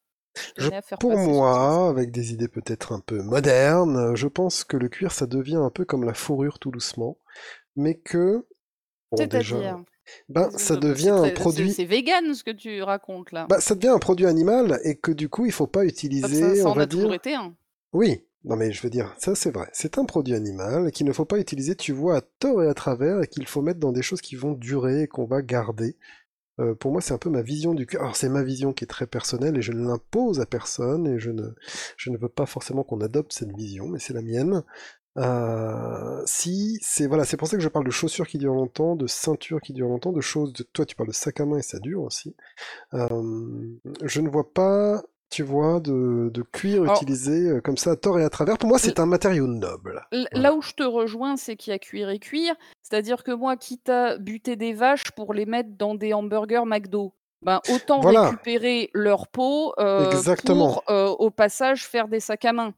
Je- 0.58 0.70
pour 1.00 1.18
moi, 1.18 1.90
avec 1.90 2.12
des 2.12 2.34
idées 2.34 2.50
peut-être 2.50 2.92
un 2.92 3.00
peu 3.00 3.22
modernes, 3.22 4.16
je 4.16 4.28
pense 4.28 4.64
que 4.66 4.76
le 4.76 4.90
cuir, 4.90 5.12
ça 5.14 5.28
devient 5.28 5.56
un 5.56 5.70
peu 5.70 5.86
comme 5.86 6.04
la 6.04 6.14
fourrure 6.14 6.60
tout 6.60 6.72
doucement, 6.72 7.18
mais 7.78 7.96
que, 7.96 8.46
bon, 9.12 9.26
déjà, 9.28 9.80
ben, 10.28 10.50
c'est- 10.52 10.58
ça 10.60 10.76
devient 10.76 11.10
un 11.10 11.30
produit, 11.30 11.72
C'est 11.74 11.86
vegan 11.86 12.34
ce 12.34 12.44
que 12.44 12.52
tu 12.52 12.82
racontes 12.84 13.32
là. 13.32 13.48
bah, 13.50 13.62
ça 13.62 13.76
devient 13.76 13.88
un 13.90 14.00
produit 14.00 14.26
animal 14.26 14.80
et 14.84 14.96
que 14.98 15.12
du 15.12 15.30
coup, 15.30 15.46
il 15.46 15.52
faut 15.54 15.68
pas 15.68 15.82
ça, 15.82 15.86
utiliser, 15.88 16.56
ça 16.58 16.68
on 16.68 16.72
en 16.72 16.74
va 16.74 16.82
a 16.82 16.88
toujours 16.88 17.10
dire, 17.12 17.16
été 17.16 17.34
un. 17.36 17.56
oui. 17.94 18.22
Non 18.46 18.56
mais 18.56 18.72
je 18.72 18.82
veux 18.84 18.90
dire, 18.90 19.14
ça 19.18 19.36
c'est 19.36 19.52
vrai. 19.52 19.68
C'est 19.74 19.98
un 19.98 20.06
produit 20.06 20.36
animal 20.36 20.92
qu'il 20.92 21.06
ne 21.08 21.14
faut 21.14 21.26
pas 21.26 21.40
utiliser, 21.40 21.76
tu 21.76 21.92
vois, 21.94 22.18
à 22.18 22.22
tort 22.22 22.64
et 22.64 22.68
à 22.68 22.74
travers, 22.74 23.22
et 23.22 23.28
qu'il 23.28 23.46
faut 23.48 23.62
mettre 23.62 23.80
dans 23.80 23.92
des 23.92 24.04
choses 24.04 24.22
qui 24.22 24.36
vont 24.36 24.54
durer 24.54 25.04
et 25.04 25.08
qu'on 25.08 25.26
va 25.26 25.42
garder. 25.42 25.98
Euh, 26.60 26.76
pour 26.76 26.92
moi, 26.92 27.02
c'est 27.02 27.14
un 27.14 27.18
peu 27.18 27.30
ma 27.30 27.42
vision 27.42 27.74
du 27.74 27.86
cuir. 27.86 28.02
Alors, 28.02 28.16
c'est 28.16 28.30
ma 28.30 28.44
vision 28.44 28.72
qui 28.74 28.86
est 28.86 28.88
très 28.88 29.08
personnelle 29.08 29.58
et 29.58 29.62
je 29.62 29.74
ne 29.74 29.86
l'impose 29.86 30.40
à 30.40 30.46
personne 30.46 31.08
et 31.08 31.20
je 31.20 31.32
ne, 31.32 31.44
je 31.98 32.10
ne 32.12 32.18
veux 32.18 32.30
pas 32.30 32.46
forcément 32.46 32.84
qu'on 32.84 33.02
adopte 33.02 33.34
cette 33.34 33.56
vision, 33.56 33.88
mais 33.88 34.00
c'est 34.00 34.14
la 34.14 34.22
mienne. 34.22 34.64
Euh, 35.18 36.22
si, 36.26 36.78
c'est 36.82 37.08
voilà, 37.08 37.24
c'est 37.26 37.38
pour 37.38 37.48
ça 37.48 37.56
que 37.58 37.64
je 37.64 37.70
parle 37.70 37.86
de 37.86 37.92
chaussures 37.92 38.28
qui 38.28 38.38
durent 38.38 38.54
longtemps, 38.54 38.96
de 38.96 39.08
ceintures 39.08 39.62
qui 39.62 39.74
durent 39.74 39.88
longtemps, 39.88 40.12
de 40.12 40.22
choses. 40.22 40.54
De, 40.54 40.64
toi, 40.64 40.86
tu 40.86 40.96
parles 40.96 41.10
de 41.10 41.14
sac 41.14 41.40
à 41.40 41.46
main 41.46 41.58
et 41.58 41.62
ça 41.62 41.80
dure 41.80 42.04
aussi. 42.04 42.36
Euh, 42.94 43.78
je 44.04 44.22
ne 44.22 44.30
vois 44.30 44.52
pas, 44.54 45.04
tu 45.30 45.44
vois, 45.44 45.80
de, 45.80 46.30
de 46.34 46.42
cuir 46.44 46.84
Alors- 46.84 46.96
utilisé 46.96 47.50
euh, 47.50 47.62
comme 47.62 47.78
ça 47.78 47.92
à 47.92 47.96
tort 47.96 48.20
et 48.20 48.24
à 48.24 48.30
travers. 48.30 48.58
Pour 48.58 48.70
moi, 48.70 48.80
c'est 48.80 49.00
un 49.00 49.06
matériau 49.06 49.48
noble. 49.48 50.06
Voilà. 50.12 50.28
Là 50.34 50.54
où 50.54 50.62
je 50.62 50.72
te 50.74 50.84
rejoins, 50.84 51.36
c'est 51.36 51.56
qu'il 51.56 51.72
y 51.72 51.74
a 51.74 51.80
cuir 51.80 52.10
et 52.10 52.20
cuir. 52.20 52.56
C'est-à-dire 52.82 53.24
que 53.24 53.32
moi, 53.32 53.58
quitte 53.58 53.90
à 53.90 54.18
buter 54.18 54.56
des 54.56 54.74
vaches 54.74 55.12
pour 55.12 55.34
les 55.34 55.46
mettre 55.46 55.70
dans 55.78 55.96
des 55.96 56.14
hamburgers 56.14 56.64
McDo, 56.66 57.14
ben, 57.42 57.62
autant 57.70 58.00
Voilà. 58.02 58.30
récupérer 58.30 58.90
leur 58.94 59.28
peau 59.28 59.74
euh, 59.80 60.06
Exactement. 60.12 60.74
pour, 60.74 60.84
euh, 60.90 61.08
au 61.08 61.30
passage, 61.30 61.86
faire 61.86 62.08
des 62.08 62.20
sacs 62.20 62.46
à 62.46 62.54
main. 62.54 62.74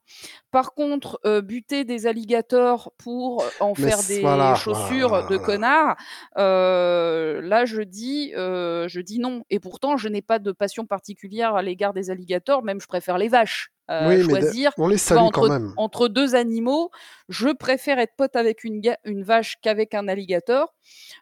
Par 0.52 0.74
contre, 0.74 1.20
euh, 1.26 1.42
buter 1.42 1.86
des 1.86 2.06
alligators 2.08 2.92
pour 2.98 3.44
en 3.60 3.74
Mais 3.78 3.90
faire 3.90 4.04
des 4.04 4.22
voilà, 4.22 4.56
chaussures 4.56 5.10
voilà, 5.10 5.28
de 5.28 5.38
connards, 5.38 5.96
là, 6.36 7.66
je 7.66 7.82
dis, 7.82 8.32
je 8.34 9.00
dis 9.00 9.20
non. 9.20 9.44
Et 9.50 9.60
pourtant, 9.60 9.98
je 9.98 10.10
n'ai 10.10 10.22
pas 10.22 10.40
de 10.40 10.52
passion 10.52 10.86
particulière 10.86 11.56
à 11.56 11.62
l'égard 11.62 11.94
des 11.94 12.10
alligators, 12.10 12.64
même 12.64 12.82
je 12.82 12.88
préfère 12.88 13.18
les 13.18 13.30
vaches. 13.30 13.72
Euh, 13.90 14.10
Oui, 14.10 14.18
mais 14.18 14.24
de- 14.24 14.30
choisir 14.42 14.72
on 14.78 14.88
les 14.88 15.14
entre, 15.14 15.32
quand 15.32 15.50
même. 15.50 15.74
entre 15.78 16.10
deux 16.10 16.36
animaux, 16.36 16.92
je 17.30 17.50
préfère 17.50 18.00
être 18.00 18.14
pote 18.18 18.36
avec 18.36 18.64
une, 18.64 18.82
vache 19.24 19.56
qu'avec 19.62 19.94
un 19.94 20.08
alligator. 20.08 20.74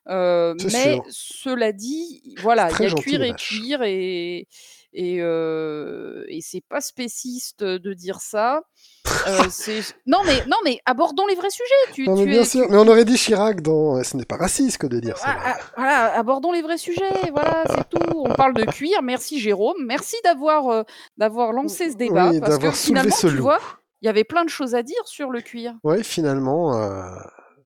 Euh, 0.09 0.55
mais 0.63 0.93
sûr. 0.95 1.03
cela 1.09 1.71
dit, 1.71 2.35
voilà, 2.41 2.69
il 2.71 2.83
y 2.83 2.85
a 2.85 2.89
gentil, 2.89 3.03
cuir 3.03 3.23
et 3.23 3.33
cuir 3.33 3.81
et 3.83 4.47
et, 4.97 5.17
euh, 5.21 6.23
et 6.29 6.39
c'est 6.41 6.63
pas 6.67 6.79
spéciste 6.81 7.63
de 7.63 7.93
dire 7.93 8.21
ça. 8.21 8.63
Euh, 9.27 9.39
non 10.07 10.19
mais 10.25 10.43
non 10.47 10.57
mais 10.63 10.79
abordons 10.85 11.27
les 11.27 11.35
vrais 11.35 11.49
sujets. 11.49 11.93
Tu, 11.93 12.07
Non, 12.07 12.15
mais 12.15 12.23
tu 12.23 12.29
bien 12.29 12.41
es- 12.41 12.45
sûr. 12.45 12.65
tu- 12.65 12.71
Mais 12.71 12.77
on 12.77 12.87
aurait 12.87 13.05
dit 13.05 13.15
Chirac 13.17 13.61
dans. 13.61 14.01
Ce 14.03 14.15
n'est 14.17 14.25
pas 14.25 14.37
raciste 14.37 14.77
que 14.77 14.87
de 14.87 14.99
dire 14.99 15.17
ça. 15.17 15.35
voilà, 15.75 16.17
abordons 16.17 16.51
les 16.51 16.61
vrais 16.61 16.77
sujets. 16.77 17.29
Voilà, 17.31 17.63
c'est 17.69 17.89
tout. 17.89 18.05
On 18.15 18.33
parle 18.35 18.53
de 18.53 18.63
cuir. 18.65 19.01
Merci 19.03 19.39
Jérôme. 19.39 19.77
Merci 19.85 20.15
d'avoir 20.23 20.69
euh, 20.69 20.83
d'avoir 21.17 21.51
lancé 21.51 21.91
ce 21.91 21.97
débat 21.97 22.29
Oui, 22.31 22.39
parce 22.39 22.55
que 22.55 22.57
d'avoir 22.61 22.75
soulevé 22.75 23.01
finalement, 23.01 23.15
ce 23.15 23.27
tu 23.27 23.33
loup. 23.35 23.43
vois, 23.43 23.59
il 24.01 24.05
y 24.05 24.09
avait 24.09 24.23
plein 24.23 24.45
de 24.45 24.49
choses 24.49 24.75
à 24.75 24.81
dire 24.83 25.05
sur 25.05 25.29
le 25.29 25.41
cuir. 25.41 25.73
Ouais, 25.83 26.03
finalement, 26.03 26.75
euh, 26.81 27.03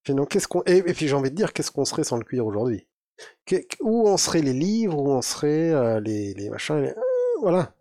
finalement, 0.04 0.26
qu'est-ce 0.26 0.48
qu'on 0.48 0.64
et, 0.66 0.78
et 0.78 0.94
puis 0.94 1.08
j'ai 1.08 1.16
envie 1.16 1.30
de 1.32 1.36
dire, 1.36 1.54
qu'est-ce 1.54 1.72
qu'on 1.72 1.86
serait 1.86 2.04
sans 2.04 2.18
le 2.18 2.24
cuir 2.24 2.46
aujourd'hui? 2.46 2.88
Où 3.82 4.08
en 4.08 4.16
seraient 4.18 4.42
les 4.42 4.54
livres 4.54 4.98
Où 4.98 5.12
en 5.12 5.22
seraient 5.22 6.00
les, 6.02 6.34
les 6.36 6.50
machins 6.50 6.82
les- 6.82 6.94
Voilà. 7.42 7.74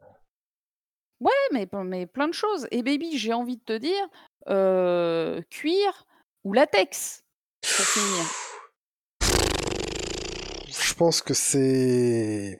Ouais, 1.20 1.32
mais, 1.52 1.68
mais 1.84 2.06
plein 2.06 2.28
de 2.28 2.34
choses. 2.34 2.68
Et 2.70 2.82
baby, 2.82 3.18
j'ai 3.18 3.32
envie 3.32 3.56
de 3.56 3.62
te 3.64 3.76
dire, 3.76 4.08
euh, 4.48 5.42
cuir 5.50 6.06
ou 6.44 6.52
latex, 6.52 7.24
pour 7.60 7.84
finir. 7.84 8.24
Je 10.68 10.94
pense 10.94 11.22
que 11.22 11.34
c'est. 11.34 12.58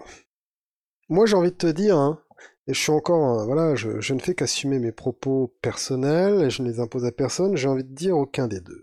Moi, 1.08 1.26
j'ai 1.26 1.36
envie 1.36 1.52
de 1.52 1.56
te 1.56 1.66
dire, 1.66 1.96
hein, 1.96 2.22
et 2.66 2.74
je 2.74 2.80
suis 2.80 2.92
encore, 2.92 3.40
euh, 3.40 3.44
voilà, 3.46 3.74
je, 3.74 4.00
je 4.00 4.14
ne 4.14 4.18
fais 4.20 4.34
qu'assumer 4.34 4.78
mes 4.78 4.92
propos 4.92 5.54
personnels 5.62 6.42
et 6.44 6.50
je 6.50 6.62
ne 6.62 6.68
les 6.68 6.80
impose 6.80 7.04
à 7.04 7.12
personne. 7.12 7.56
J'ai 7.56 7.68
envie 7.68 7.84
de 7.84 7.94
dire 7.94 8.16
aucun 8.16 8.46
des 8.48 8.60
deux. 8.60 8.82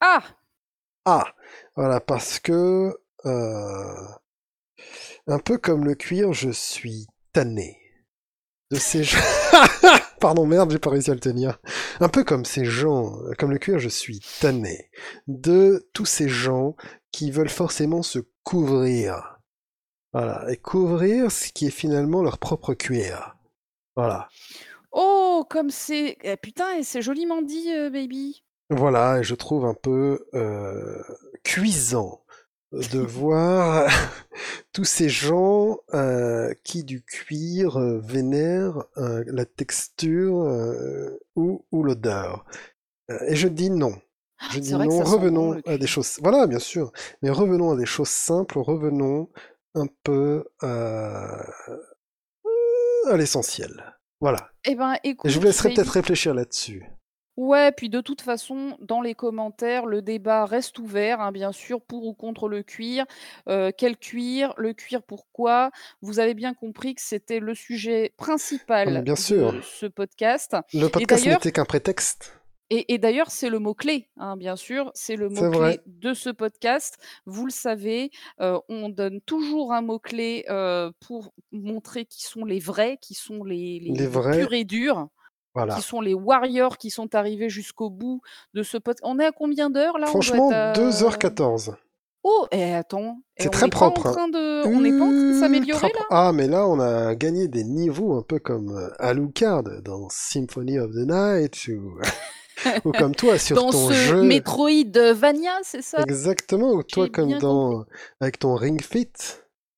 Ah, 0.00 0.22
Ah, 1.04 1.34
voilà, 1.76 2.00
parce 2.00 2.38
que 2.40 2.94
euh, 3.26 4.06
un 5.26 5.38
peu 5.38 5.58
comme 5.58 5.84
le 5.84 5.94
cuir, 5.94 6.32
je 6.32 6.50
suis 6.50 7.06
tanné 7.32 7.78
de 8.70 8.76
ces 8.76 9.04
gens. 9.04 9.18
Pardon, 10.20 10.46
merde, 10.46 10.70
j'ai 10.70 10.78
pas 10.78 10.90
réussi 10.90 11.10
à 11.10 11.14
le 11.14 11.20
tenir. 11.20 11.58
Un 11.98 12.08
peu 12.08 12.24
comme 12.24 12.44
ces 12.44 12.64
gens, 12.64 13.16
comme 13.38 13.50
le 13.50 13.58
cuir, 13.58 13.78
je 13.78 13.88
suis 13.88 14.20
tanné 14.40 14.90
de 15.26 15.88
tous 15.94 16.06
ces 16.06 16.28
gens 16.28 16.76
qui 17.10 17.30
veulent 17.30 17.48
forcément 17.48 18.02
se 18.02 18.18
couvrir. 18.44 19.38
Voilà, 20.12 20.44
et 20.50 20.56
couvrir 20.56 21.30
ce 21.30 21.52
qui 21.52 21.66
est 21.66 21.70
finalement 21.70 22.22
leur 22.22 22.38
propre 22.38 22.74
cuir. 22.74 23.36
Voilà. 23.96 24.28
Oh, 24.92 25.46
comme 25.48 25.70
c'est... 25.70 26.18
eh, 26.22 26.36
putain, 26.36 26.74
et 26.74 26.82
c'est 26.82 27.02
joliment 27.02 27.42
dit, 27.42 27.72
euh, 27.72 27.90
baby. 27.90 28.42
Voilà, 28.70 29.20
et 29.20 29.22
je 29.22 29.34
trouve 29.34 29.64
un 29.64 29.74
peu 29.74 30.26
euh, 30.34 31.02
cuisant 31.44 32.20
de 32.72 33.00
voir 33.00 33.88
tous 34.72 34.84
ces 34.84 35.08
gens 35.08 35.78
euh, 35.94 36.52
qui 36.64 36.84
du 36.84 37.02
cuir 37.02 37.76
euh, 37.78 37.98
vénèrent 37.98 38.84
euh, 38.96 39.24
la 39.26 39.44
texture 39.44 40.34
ou, 41.36 41.64
ou 41.72 41.82
l'odeur. 41.82 42.44
Et 43.26 43.34
je 43.36 43.48
dis 43.48 43.70
non. 43.70 43.94
Je 44.48 44.54
C'est 44.54 44.60
dis 44.60 44.72
vrai 44.72 44.86
non, 44.86 44.98
bon, 44.98 45.04
revenons 45.04 45.60
à 45.66 45.76
des 45.76 45.86
choses. 45.86 46.18
Voilà, 46.22 46.46
bien 46.46 46.58
sûr. 46.58 46.92
Mais 47.22 47.30
revenons 47.30 47.72
à 47.72 47.76
des 47.76 47.86
choses 47.86 48.08
simples, 48.08 48.58
revenons 48.58 49.28
un 49.74 49.86
peu 50.02 50.44
euh, 50.62 51.42
à 53.06 53.16
l'essentiel. 53.16 53.98
Voilà. 54.20 54.50
Eh 54.64 54.74
ben, 54.74 54.96
Et 55.02 55.16
je 55.24 55.38
vous 55.38 55.44
laisserai 55.44 55.74
peut-être 55.74 55.90
réfléchir 55.90 56.34
là-dessus. 56.34 56.84
Ouais, 57.40 57.72
puis 57.72 57.88
de 57.88 58.02
toute 58.02 58.20
façon, 58.20 58.76
dans 58.82 59.00
les 59.00 59.14
commentaires, 59.14 59.86
le 59.86 60.02
débat 60.02 60.44
reste 60.44 60.78
ouvert, 60.78 61.22
hein, 61.22 61.32
bien 61.32 61.52
sûr, 61.52 61.80
pour 61.80 62.04
ou 62.04 62.12
contre 62.12 62.50
le 62.50 62.62
cuir. 62.62 63.06
Euh, 63.48 63.70
quel 63.74 63.96
cuir 63.96 64.52
Le 64.58 64.74
cuir, 64.74 65.02
pourquoi? 65.02 65.70
Vous 66.02 66.18
avez 66.18 66.34
bien 66.34 66.52
compris 66.52 66.94
que 66.94 67.00
c'était 67.00 67.40
le 67.40 67.54
sujet 67.54 68.12
principal 68.18 69.02
bien 69.02 69.16
sûr. 69.16 69.54
de 69.54 69.62
ce 69.62 69.86
podcast. 69.86 70.54
Le 70.74 70.88
podcast 70.88 71.26
n'était 71.26 71.50
qu'un 71.50 71.64
prétexte. 71.64 72.34
et, 72.68 72.92
et 72.92 72.98
d'ailleurs, 72.98 73.30
c'est 73.30 73.48
le 73.48 73.58
mot-clé, 73.58 74.10
hein, 74.18 74.36
bien 74.36 74.56
sûr, 74.56 74.90
c'est 74.92 75.16
le 75.16 75.30
mot-clé 75.30 75.80
de 75.86 76.12
ce 76.12 76.28
podcast. 76.28 76.98
Vous 77.24 77.46
le 77.46 77.52
savez, 77.52 78.10
euh, 78.42 78.60
on 78.68 78.90
donne 78.90 79.22
toujours 79.22 79.72
un 79.72 79.80
mot-clé 79.80 80.44
euh, 80.50 80.92
pour 81.00 81.32
montrer 81.52 82.04
qui 82.04 82.22
sont 82.22 82.44
les 82.44 82.58
vrais, 82.58 82.98
qui 83.00 83.14
sont 83.14 83.44
les, 83.44 83.80
les, 83.80 83.92
Les 83.92 84.00
les 84.00 84.06
vrais, 84.06 84.38
purs 84.38 84.52
et 84.52 84.64
durs, 84.64 85.08
qui 85.52 85.66
voilà. 85.66 85.80
sont 85.80 86.00
les 86.00 86.14
warriors 86.14 86.78
qui 86.78 86.90
sont 86.90 87.14
arrivés 87.14 87.48
jusqu'au 87.48 87.90
bout 87.90 88.20
de 88.54 88.62
ce 88.62 88.76
podcast. 88.78 89.02
On 89.04 89.18
est 89.18 89.26
à 89.26 89.32
combien 89.32 89.68
d'heures 89.70 89.98
là? 89.98 90.06
Franchement, 90.06 90.50
à... 90.52 90.72
2h14. 90.72 91.74
Oh, 92.22 92.46
et 92.52 92.74
attends, 92.74 93.18
et 93.38 93.44
C'est 93.44 93.48
très 93.48 93.64
n'est 93.66 93.70
pas 93.70 93.78
en 93.86 93.90
propre. 93.90 94.06
hein. 94.08 94.12
train 94.12 94.28
de, 94.28 94.66
on 94.66 94.80
n'est 94.82 94.90
pas 94.90 95.04
en 95.04 95.08
train 95.08 95.32
de 95.32 95.40
s'améliorer 95.40 95.88
là? 95.88 96.04
Ah, 96.10 96.32
mais 96.34 96.48
là, 96.48 96.66
on 96.68 96.78
a 96.78 97.14
gagné 97.14 97.48
des 97.48 97.64
niveaux 97.64 98.12
un 98.14 98.22
peu 98.22 98.38
comme 98.38 98.76
euh, 98.76 98.90
Alucard 98.98 99.62
dans 99.82 100.06
Symphony 100.10 100.78
of 100.78 100.90
the 100.92 101.06
Night 101.08 101.56
ou, 101.68 101.98
ou 102.84 102.92
comme 102.92 103.14
toi 103.14 103.38
sur 103.38 103.56
Dans 103.56 103.70
ton 103.70 103.88
ce 103.88 103.94
jeu. 103.94 104.22
Metroidvania, 104.22 105.52
c'est 105.62 105.80
ça? 105.82 106.02
Exactement, 106.02 106.72
ou 106.72 106.82
toi 106.82 107.08
comme 107.08 107.28
compris. 107.30 107.40
dans 107.40 107.86
avec 108.20 108.38
ton 108.38 108.54
Ring 108.54 108.82
Fit. 108.82 109.08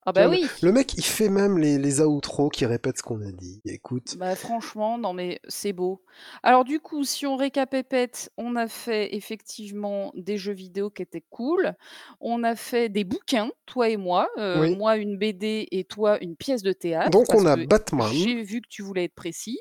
Ah 0.05 0.13
bah 0.13 0.25
le, 0.25 0.31
oui. 0.31 0.47
le 0.63 0.73
mec, 0.73 0.95
il 0.95 1.05
fait 1.05 1.29
même 1.29 1.59
les, 1.59 1.79
les 1.79 2.01
outros 2.01 2.49
qui 2.49 2.67
répètent 2.67 2.99
ce 2.99 3.03
qu'on 3.03 3.21
a 3.23 3.31
dit. 3.31 3.61
Écoute, 3.65 4.17
Bah 4.19 4.35
franchement, 4.35 4.99
non 4.99 5.13
mais 5.13 5.41
c'est 5.49 5.73
beau. 5.73 6.03
Alors 6.43 6.65
du 6.65 6.81
coup, 6.81 7.05
si 7.05 7.25
on 7.27 7.37
récapépète, 7.37 8.31
on 8.37 8.57
a 8.57 8.67
fait 8.67 9.15
effectivement 9.15 10.11
des 10.15 10.39
jeux 10.39 10.53
vidéo 10.53 10.91
qui 10.91 11.03
étaient 11.03 11.25
cool. 11.31 11.75
On 12.21 12.43
a 12.43 12.57
fait 12.57 12.89
des 12.89 13.05
bouquins, 13.05 13.51
toi 13.67 13.89
et 13.89 13.97
moi. 13.97 14.29
Euh, 14.39 14.61
oui. 14.61 14.77
moi 14.77 14.97
une 14.97 15.17
BD 15.17 15.69
et 15.71 15.85
toi 15.85 16.19
une 16.21 16.37
pièce 16.37 16.63
de 16.63 16.73
théâtre, 16.73 17.11
Donc 17.11 17.29
parce 17.29 17.41
on 17.41 17.47
a 17.47 17.57
que 17.57 17.67
Batman, 17.67 18.09
j'ai 18.13 18.43
vu 18.43 18.61
que 18.61 18.69
tu 18.69 18.83
voulais 18.83 19.05
être 19.05 19.15
précis. 19.15 19.61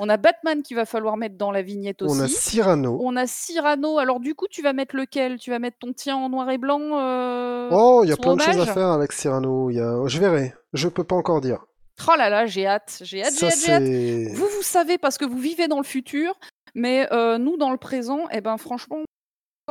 On 0.00 0.08
a 0.08 0.16
Batman 0.16 0.62
qu'il 0.62 0.76
va 0.76 0.84
falloir 0.84 1.16
mettre 1.16 1.36
dans 1.36 1.50
la 1.50 1.62
vignette 1.62 2.02
on 2.02 2.20
a 2.20 2.24
aussi. 2.24 2.34
Cyrano. 2.34 2.98
On 3.02 3.16
a 3.16 3.26
Cyrano. 3.26 3.98
Alors 3.98 4.20
du 4.20 4.34
coup, 4.34 4.46
tu 4.48 4.62
vas 4.62 4.72
mettre 4.72 4.96
lequel? 4.96 5.38
Tu 5.38 5.50
vas 5.50 5.58
mettre 5.58 5.78
ton 5.78 5.92
tien 5.92 6.16
en 6.16 6.28
noir 6.28 6.50
et 6.50 6.58
blanc, 6.58 6.80
euh, 6.98 7.68
Oh, 7.72 8.00
il 8.04 8.10
y 8.10 8.12
a 8.12 8.16
plein 8.16 8.36
de 8.36 8.40
choses 8.40 8.60
à 8.60 8.66
faire 8.66 8.88
avec 8.88 9.12
Cyrano. 9.12 9.70
Y 9.70 9.80
a... 9.80 10.06
Je 10.06 10.18
verrai. 10.18 10.54
Je 10.72 10.88
peux 10.88 11.04
pas 11.04 11.16
encore 11.16 11.40
dire. 11.40 11.64
Oh 12.06 12.16
là 12.16 12.30
là, 12.30 12.46
j'ai 12.46 12.66
hâte, 12.66 12.98
j'ai 13.02 13.24
hâte, 13.24 13.34
j'ai 13.38 13.46
hâte, 13.46 13.54
j'ai 13.64 13.72
hâte. 13.72 13.82
c'est. 13.82 14.32
Vous, 14.34 14.46
vous 14.46 14.62
savez 14.62 14.98
parce 14.98 15.18
que 15.18 15.24
vous 15.24 15.38
vivez 15.38 15.66
dans 15.66 15.78
le 15.78 15.84
futur, 15.84 16.38
mais 16.74 17.08
euh, 17.12 17.38
nous, 17.38 17.56
dans 17.56 17.72
le 17.72 17.76
présent, 17.76 18.26
eh 18.32 18.40
ben 18.40 18.56
franchement, 18.56 19.02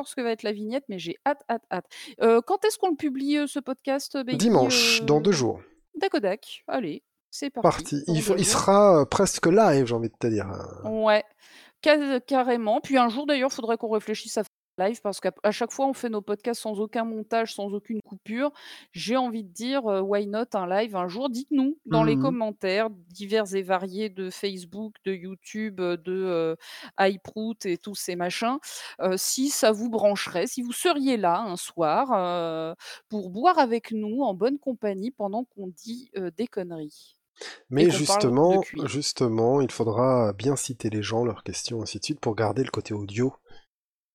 ce 0.05 0.13
que 0.13 0.21
va 0.21 0.31
être 0.31 0.43
la 0.43 0.51
vignette, 0.51 0.83
mais 0.89 0.99
j'ai 0.99 1.15
hâte, 1.25 1.41
hâte, 1.49 1.63
hâte. 1.71 1.85
Euh, 2.21 2.41
quand 2.45 2.65
est-ce 2.65 2.77
qu'on 2.77 2.89
le 2.89 2.95
publie, 2.95 3.47
ce 3.47 3.59
podcast, 3.59 4.17
Dimanche, 4.17 5.01
dans 5.03 5.21
deux 5.21 5.31
jours. 5.31 5.61
Dacodac, 5.95 6.63
allez, 6.67 7.01
c'est 7.31 7.49
parti. 7.49 8.03
Il, 8.07 8.15
il 8.37 8.45
sera 8.45 9.01
euh, 9.01 9.05
presque 9.05 9.45
live, 9.47 9.85
j'ai 9.85 9.95
envie 9.95 10.09
de 10.09 10.15
te 10.19 10.27
dire. 10.27 10.47
Ouais, 10.83 11.23
ca- 11.83 12.19
carrément. 12.21 12.81
Puis 12.81 12.97
un 12.97 13.09
jour, 13.09 13.25
d'ailleurs, 13.25 13.51
faudrait 13.51 13.77
qu'on 13.77 13.89
réfléchisse 13.89 14.37
à 14.37 14.43
faire 14.43 14.49
un 14.79 14.87
live 14.89 15.01
parce 15.01 15.19
qu'à 15.19 15.31
chaque 15.51 15.71
fois, 15.71 15.87
on 15.87 15.93
fait 15.93 16.09
nos 16.09 16.21
podcasts 16.21 16.61
sans 16.61 16.79
aucun 16.79 17.03
montage, 17.03 17.55
sans 17.55 17.73
aucune 17.73 17.99
coupure. 18.03 18.51
J'ai 18.91 19.17
envie 19.17 19.43
de 19.43 19.49
dire, 19.51 19.85
euh, 19.87 20.01
why 20.01 20.27
not 20.27 20.45
un 20.53 20.67
live 20.69 20.95
un 20.95 21.07
jour? 21.07 21.29
Dites-nous 21.29 21.79
dans 21.87 22.03
les 22.03 22.15
Mhm. 22.15 22.21
commentaires 22.21 22.89
divers 22.91 23.55
et 23.55 23.63
variés 23.63 24.09
de 24.09 24.29
Facebook, 24.29 24.93
de 25.03 25.13
YouTube, 25.13 25.79
euh, 25.79 25.97
de 25.97 26.13
euh, 26.13 26.55
iProot 26.99 27.65
et 27.65 27.77
tous 27.77 27.95
ces 27.95 28.15
machins, 28.15 28.57
euh, 29.01 29.15
si 29.17 29.49
ça 29.49 29.71
vous 29.71 29.89
brancherait, 29.89 30.45
si 30.47 30.61
vous 30.61 30.73
seriez 30.73 31.17
là 31.17 31.39
un 31.41 31.55
soir 31.57 32.75
pour 33.09 33.29
boire 33.31 33.57
avec 33.59 33.91
nous 33.91 34.21
en 34.21 34.33
bonne 34.35 34.59
compagnie 34.59 35.09
pendant 35.11 35.43
qu'on 35.43 35.67
dit 35.67 36.11
des 36.37 36.47
conneries 36.47 37.16
Mais 37.69 37.89
justement, 37.89 38.61
justement, 38.85 39.61
il 39.61 39.71
faudra 39.71 40.33
bien 40.33 40.55
citer 40.55 40.89
les 40.89 41.01
gens, 41.03 41.23
leurs 41.25 41.43
questions, 41.43 41.81
ainsi 41.81 41.99
de 41.99 42.05
suite, 42.05 42.19
pour 42.19 42.35
garder 42.35 42.63
le 42.63 42.69
côté 42.71 42.93
audio 42.93 43.33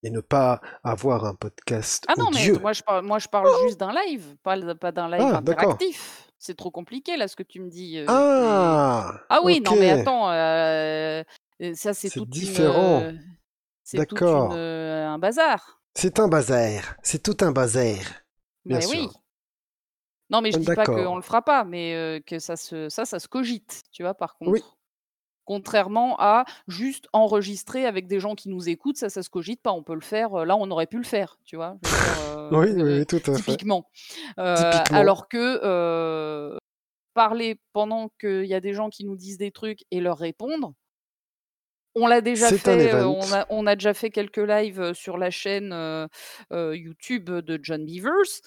et 0.02 0.10
ne 0.10 0.20
pas 0.20 0.60
avoir 0.82 1.24
un 1.26 1.34
podcast 1.34 2.04
Ah 2.08 2.14
non, 2.18 2.28
mais 2.34 2.50
moi 2.60 2.72
je 2.72 2.82
parle, 2.82 3.04
moi, 3.04 3.18
je 3.20 3.28
parle 3.28 3.48
juste 3.64 3.78
d'un 3.78 3.92
live, 4.06 4.36
pas, 4.42 4.56
d'un 4.56 5.08
live 5.08 5.20
Ah, 5.22 5.36
interactif. 5.38 6.28
C'est 6.38 6.56
trop 6.56 6.72
compliqué 6.72 7.16
là 7.16 7.28
ce 7.28 7.36
que 7.36 7.44
tu 7.44 7.60
me 7.60 7.70
dis. 7.70 7.98
euh, 7.98 8.06
Ah, 8.08 9.20
Ah 9.28 9.40
oui, 9.44 9.60
non 9.60 9.76
mais 9.76 9.90
attends, 9.90 10.28
euh, 10.32 11.22
ça 11.74 11.94
c'est 11.94 12.16
une, 12.16 12.24
différent. 12.24 13.02
euh, 13.02 13.12
c'est 13.84 13.98
D'accord. 13.98 14.52
un 14.52 15.18
bazar. 15.18 15.80
C'est 15.94 16.18
un 16.18 16.26
bazar. 16.26 16.96
C'est 17.02 17.22
tout 17.22 17.36
un 17.44 17.52
bazar. 17.52 17.94
Bien 18.64 18.78
Mais 18.78 18.86
oui. 18.86 19.08
Non 20.32 20.40
mais 20.40 20.50
je 20.50 20.58
dis 20.58 20.64
pas 20.66 20.84
qu'on 20.86 20.96
D'accord. 20.96 21.16
le 21.16 21.22
fera 21.22 21.42
pas, 21.42 21.64
mais 21.64 21.94
euh, 21.94 22.20
que 22.24 22.38
ça 22.38 22.56
se, 22.56 22.88
ça, 22.88 23.04
ça 23.04 23.18
se 23.20 23.28
cogite, 23.28 23.82
tu 23.92 24.02
vois, 24.02 24.14
par 24.14 24.36
Oui. 24.40 24.60
contre. 24.60 24.76
Contrairement 25.44 26.16
à 26.20 26.44
juste 26.68 27.08
enregistrer 27.12 27.84
avec 27.84 28.06
des 28.06 28.20
gens 28.20 28.34
qui 28.36 28.48
nous 28.48 28.68
écoutent, 28.68 28.96
ça, 28.96 29.10
ça 29.10 29.22
se 29.24 29.28
cogite 29.28 29.60
pas. 29.60 29.72
On 29.72 29.82
peut 29.82 29.94
le 29.94 30.00
faire. 30.00 30.44
Là, 30.46 30.56
on 30.56 30.70
aurait 30.70 30.86
pu 30.86 30.98
le 30.98 31.02
faire, 31.04 31.36
tu 31.44 31.56
vois. 31.56 31.76
dire, 31.82 31.90
Oui, 32.52 32.68
euh, 32.68 32.74
oui, 32.74 32.80
euh, 32.80 32.98
oui, 33.00 33.06
tout 33.06 33.16
à 33.16 33.34
fait. 33.34 33.42
typiquement. 33.42 33.90
Typiquement. 34.36 34.96
alors 34.96 35.28
que 35.28 36.56
parler 37.14 37.60
pendant 37.72 38.08
qu'il 38.20 38.46
y 38.46 38.54
a 38.54 38.60
des 38.60 38.72
gens 38.72 38.88
qui 38.88 39.04
nous 39.04 39.16
disent 39.16 39.36
des 39.36 39.50
trucs 39.50 39.80
et 39.90 40.00
leur 40.00 40.16
répondre, 40.18 40.72
on 41.94 42.06
l'a 42.06 42.20
déjà 42.22 42.48
C'est 42.48 42.66
un 42.68 42.78
fait. 42.78 42.94
on, 43.02 43.32
a, 43.34 43.46
on 43.50 43.66
a 43.66 43.74
déjà 43.74 43.92
fait 43.92 44.08
quelques 44.10 44.38
lives 44.38 44.94
sur 44.94 45.18
la 45.18 45.30
chaîne 45.30 45.72
euh, 45.74 46.06
YouTube 46.50 47.28
de 47.28 47.58
John 47.62 47.84
Beavers. 47.84 48.40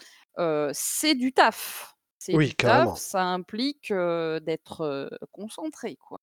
C'est 0.74 1.16
du 1.16 1.34
taf. 1.34 1.96
C'est 2.20 2.36
Oui, 2.36 2.48
du 2.50 2.56
taf. 2.56 2.98
Ça 2.98 3.24
implique 3.24 3.92
d'être 3.92 5.10
concentré, 5.32 5.98
quoi. 5.98 6.20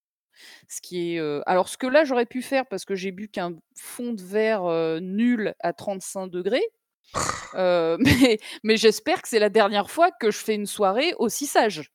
Ce 0.69 0.81
qui 0.81 1.15
est, 1.15 1.19
euh, 1.21 1.41
Alors, 1.47 1.69
ce 1.69 1.77
que 1.77 1.87
là, 1.87 2.05
j'aurais 2.05 2.27
pu 2.27 2.43
faire, 2.43 2.67
parce 2.67 2.85
que 2.85 2.95
j'ai 2.95 3.13
bu 3.13 3.29
qu'un 3.29 3.53
fond 3.77 4.13
de 4.13 4.23
verre 4.23 4.65
euh, 4.65 4.99
nul 5.01 5.55
à 5.61 5.73
35 5.73 6.29
degrés, 6.29 6.65
euh, 7.55 7.97
mais, 8.01 8.39
mais 8.65 8.77
j'espère 8.77 9.21
que 9.23 9.29
c'est 9.29 9.39
la 9.39 9.51
dernière 9.51 9.91
fois 9.91 10.11
que 10.11 10.31
je 10.31 10.39
fais 10.39 10.55
une 10.55 10.67
soirée 10.67 11.15
aussi 11.19 11.47
sage. 11.47 11.93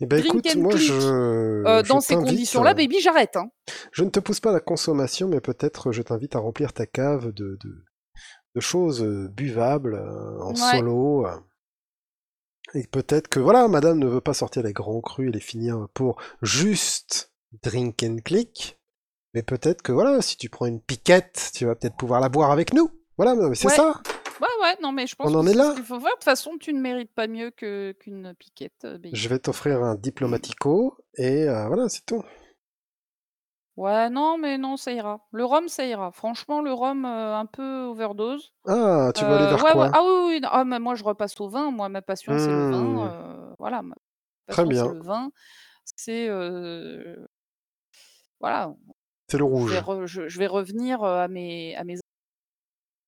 Eh 0.00 0.06
ben 0.06 0.20
Drink 0.20 0.46
écoute, 0.46 0.56
moi 0.56 0.76
je, 0.76 0.84
je 1.00 1.88
dans 1.88 2.00
ces 2.00 2.16
conditions-là, 2.16 2.74
baby, 2.74 3.00
j'arrête. 3.00 3.36
Hein. 3.36 3.50
je 3.92 4.02
ne 4.04 4.10
te 4.10 4.18
pousse 4.18 4.40
pas 4.40 4.50
à 4.50 4.54
la 4.54 4.60
consommation, 4.60 5.28
mais 5.28 5.40
peut-être 5.40 5.92
je 5.92 6.02
t'invite 6.02 6.34
à 6.34 6.40
remplir 6.40 6.72
ta 6.72 6.86
cave 6.86 7.32
de, 7.32 7.56
de, 7.62 7.84
de 8.56 8.60
choses 8.60 9.02
buvables 9.02 9.94
en 10.40 10.50
Ouais. 10.50 10.78
solo. 10.78 11.26
Et 12.74 12.86
peut-être 12.86 13.28
que 13.28 13.40
voilà, 13.40 13.66
madame 13.68 13.98
ne 13.98 14.06
veut 14.06 14.20
pas 14.20 14.34
sortir 14.34 14.62
les 14.62 14.72
grands 14.72 15.00
crus 15.00 15.28
et 15.28 15.32
les 15.32 15.40
finir 15.40 15.88
pour 15.94 16.20
juste 16.42 17.32
drink 17.62 18.02
and 18.04 18.18
click. 18.24 18.78
Mais 19.34 19.42
peut-être 19.42 19.82
que 19.82 19.92
voilà, 19.92 20.22
si 20.22 20.36
tu 20.36 20.48
prends 20.48 20.66
une 20.66 20.80
piquette, 20.80 21.50
tu 21.54 21.64
vas 21.66 21.74
peut-être 21.74 21.96
pouvoir 21.96 22.20
la 22.20 22.28
boire 22.28 22.50
avec 22.50 22.72
nous. 22.74 22.90
Voilà, 23.16 23.34
mais 23.34 23.54
c'est 23.54 23.68
Ouais. 23.68 23.74
ça. 23.76 24.00
Ouais, 24.40 24.48
ouais, 24.62 24.76
non, 24.82 24.90
mais 24.92 25.06
je 25.06 25.14
pense 25.14 25.30
On 25.30 25.34
en 25.34 25.46
est 25.46 25.52
là. 25.54 25.72
qu'il 25.74 25.84
faut 25.84 26.00
faire. 26.00 26.08
De 26.10 26.14
toute 26.14 26.24
façon, 26.24 26.56
tu 26.58 26.72
ne 26.72 26.80
mérites 26.80 27.12
pas 27.12 27.26
mieux 27.26 27.50
que 27.50 27.92
qu'une 28.00 28.34
piquette, 28.38 28.72
euh. 28.84 28.98
Je 29.12 29.28
vais 29.28 29.38
t'offrir 29.38 29.82
un 29.82 29.94
diplomatico 29.96 30.96
et 31.16 31.46
euh, 31.48 31.66
voilà, 31.66 31.88
c'est 31.90 32.06
tout. 32.06 32.22
Ouais, 33.80 34.10
non, 34.10 34.36
mais 34.36 34.58
non, 34.58 34.76
ça 34.76 34.92
ira. 34.92 35.26
Le 35.32 35.42
rhum, 35.44 35.68
ça 35.68 35.86
ira. 35.86 36.12
Franchement, 36.12 36.60
le 36.60 36.70
rhum, 36.72 37.06
euh, 37.06 37.34
un 37.34 37.46
peu 37.46 37.84
overdose. 37.84 38.52
Ah, 38.66 39.10
tu 39.14 39.24
veux 39.24 39.32
aller 39.32 39.46
Euh, 39.46 39.48
vers 39.48 39.64
ouais, 39.64 39.70
ouais. 39.70 39.74
quoi? 39.74 39.90
Ah 39.94 40.02
oui, 40.04 40.34
oui. 40.34 40.40
Ah, 40.44 40.64
mais 40.64 40.78
moi, 40.78 40.94
je 40.94 41.02
repasse 41.02 41.40
au 41.40 41.48
vin. 41.48 41.70
Moi, 41.70 41.88
ma 41.88 42.02
passion, 42.02 42.36
c'est 42.36 42.52
le 42.52 42.60
vin. 42.70 42.82
Hmm, 42.82 42.98
euh, 42.98 43.54
voilà, 43.58 43.80
ma 43.80 43.94
Très 44.48 44.64
passion, 44.64 44.88
c'est 44.88 44.92
bien. 44.92 44.94
le 44.94 45.02
vin. 45.02 45.32
C'est... 45.96 46.28
Voilà, 48.38 48.74
C'est 49.28 49.38
le 49.38 49.44
Je 49.44 49.48
rouge. 49.50 49.72
re- 49.78 50.06
je, 50.06 50.28
je 50.28 50.38
vais 50.38 50.46
revenir 50.46 51.02
à 51.02 51.28
mes, 51.28 51.74
à 51.76 51.84
mes. 51.84 51.96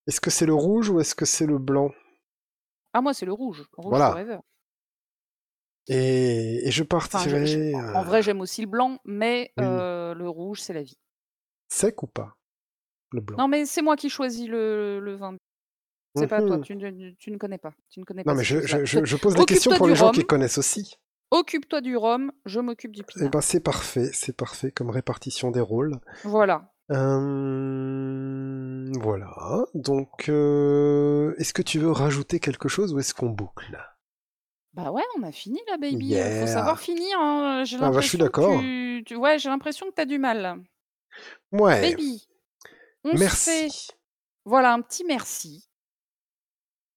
Est-ce 0.07 0.21
que 0.21 0.29
c'est 0.29 0.45
le 0.45 0.53
rouge 0.53 0.89
ou 0.89 0.99
est-ce 0.99 1.15
que 1.15 1.25
c'est 1.25 1.45
le 1.45 1.57
blanc? 1.57 1.91
Ah, 2.93 3.01
moi, 3.01 3.13
c'est 3.13 3.25
le 3.25 3.33
rouge. 3.33 3.63
Rouge 3.77 3.89
Voilà. 3.91 4.11
Forever. 4.11 4.39
Et, 5.87 6.67
et 6.67 6.71
je 6.71 6.83
partirai 6.83 7.73
en- 7.75 7.79
en 7.95 8.01
euh, 8.01 8.03
vrai, 8.03 8.21
j'aime 8.21 8.41
aussi 8.41 8.61
le 8.61 8.67
blanc, 8.67 8.99
mais 9.05 9.51
Oui. 9.57 9.65
euh, 9.65 10.13
le 10.13 10.29
rouge, 10.29 10.61
c'est 10.61 10.73
la 10.73 10.83
vie. 10.83 10.97
sec 11.69 12.03
ou 12.03 12.07
pas 12.07 12.35
Le 13.11 13.21
blanc? 13.21 13.37
Non, 13.37 13.47
mais 13.47 13.65
c'est 13.65 13.81
moi 13.81 13.95
qui 13.95 14.09
choisis 14.09 14.47
le, 14.47 14.99
le 14.99 15.15
vin. 15.15 15.35
C'est 16.15 16.27
pas 16.27 16.41
toi, 16.41 16.57
Mhm. 16.57 16.63
tu, 16.63 16.75
ne- 16.75 17.11
tu 17.17 17.31
ne 17.31 17.37
connais 17.37 17.57
pas. 17.57 17.73
Tu 17.89 17.99
ne 17.99 18.05
connais 18.05 18.21
Non, 18.25 18.33
pas 18.33 18.37
mais 18.37 18.43
je, 18.43 18.59
choses-là. 18.59 18.85
je, 18.85 18.99
je, 18.99 19.05
je 19.05 19.17
pose 19.17 19.35
la 19.35 19.45
question 19.45 19.75
pour 19.77 19.87
les 19.87 19.95
gens 19.95 20.11
qui 20.11 20.25
connaissent 20.25 20.59
aussi. 20.59 20.95
Occupe-toi 21.31 21.81
du 21.81 21.97
rhum, 21.97 22.31
je 22.45 22.59
m'occupe 22.59 22.91
du 22.91 23.01
Eh 23.01 23.05
pinard. 23.05 23.31
ben 23.31 23.41
c'est 23.41 23.59
parfait, 23.59 24.11
c'est 24.13 24.37
parfait 24.37 24.71
comme 24.71 24.91
répartition 24.91 25.49
des 25.49 25.61
rôles. 25.61 25.99
Voilà. 26.23 26.71
Euh, 26.91 28.91
voilà. 28.99 29.65
Donc, 29.73 30.29
euh, 30.29 31.33
est-ce 31.39 31.53
que 31.53 31.63
tu 31.63 31.79
veux 31.79 31.91
rajouter 31.91 32.39
quelque 32.39 32.69
chose 32.69 32.93
ou 32.93 32.99
est-ce 32.99 33.15
qu'on 33.15 33.29
boucle? 33.29 33.79
Bah 34.73 34.91
ouais, 34.91 35.03
on 35.17 35.23
a 35.23 35.31
fini 35.31 35.59
là, 35.67 35.77
baby. 35.77 36.07
Yeah. 36.07 36.41
Faut 36.41 36.47
savoir 36.47 36.79
finir. 36.79 37.19
hein. 37.19 37.63
J'ai 37.63 37.77
Ah 37.79 37.91
bah, 37.91 38.01
je 38.01 38.07
suis 38.07 38.17
l'impression 38.17 38.17
que 38.17 38.23
d'accord. 38.23 38.59
tu- 38.59 39.03
tu- 39.05 39.15
Ouais, 39.15 39.37
j'ai 39.37 39.49
l'impression 39.49 39.85
que 39.87 39.93
t'as 39.93 40.05
du 40.05 40.17
mal. 40.17 40.63
Ouais. 41.51 41.91
Baby, 41.91 42.27
on 43.03 43.11
se 43.11 43.17
fait 43.17 43.19
Merci. 43.19 43.87
Voilà, 44.45 44.73
un 44.73 44.81
petit 44.81 45.03
merci. 45.05 45.69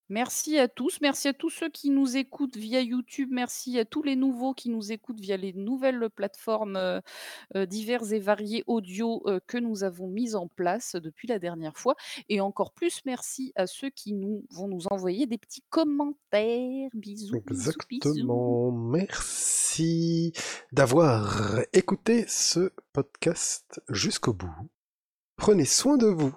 Merci 0.09 0.57
à 0.57 0.69
tous. 0.69 0.99
Merci 1.01 1.27
à 1.27 1.33
tous 1.33 1.49
ceux 1.49 1.69
qui 1.69 1.89
nous 1.89 2.15
écoutent 2.15 2.55
via 2.55 2.81
YouTube. 2.81 3.29
Merci 3.31 3.77
à 3.77 3.83
tous 3.83 4.03
les 4.03 4.15
nouveaux 4.15 4.53
qui 4.53 4.69
nous 4.69 4.91
écoutent 4.91 5.19
via 5.19 5.35
les 5.35 5.51
nouvelles 5.51 6.09
plateformes 6.09 6.77
euh, 6.77 7.01
euh, 7.55 7.65
diverses 7.65 8.11
et 8.11 8.19
variées 8.19 8.63
audio 8.67 9.21
euh, 9.25 9.39
que 9.45 9.57
nous 9.57 9.83
avons 9.83 10.07
mises 10.07 10.35
en 10.35 10.47
place 10.47 10.95
depuis 10.95 11.27
la 11.27 11.39
dernière 11.39 11.77
fois. 11.77 11.95
Et 12.29 12.39
encore 12.39 12.71
plus 12.71 13.01
merci 13.05 13.51
à 13.55 13.67
ceux 13.67 13.89
qui 13.89 14.13
nous 14.13 14.45
vont 14.49 14.69
nous 14.69 14.87
envoyer 14.89 15.25
des 15.25 15.37
petits 15.37 15.63
commentaires. 15.69 16.89
Bisous, 16.93 17.41
bisous, 17.45 17.71
bisous. 17.89 18.09
Exactement. 18.09 18.71
Merci 18.71 20.31
d'avoir 20.71 21.59
écouté 21.73 22.25
ce 22.27 22.71
podcast 22.93 23.81
jusqu'au 23.89 24.33
bout. 24.33 24.69
Prenez 25.35 25.65
soin 25.65 25.97
de 25.97 26.07
vous 26.07 26.33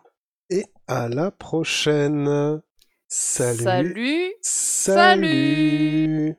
et 0.51 0.65
à 0.89 1.09
la 1.09 1.31
prochaine. 1.31 2.61
Salut. 3.13 3.59
Salut. 3.59 4.37
Salut. 4.41 6.37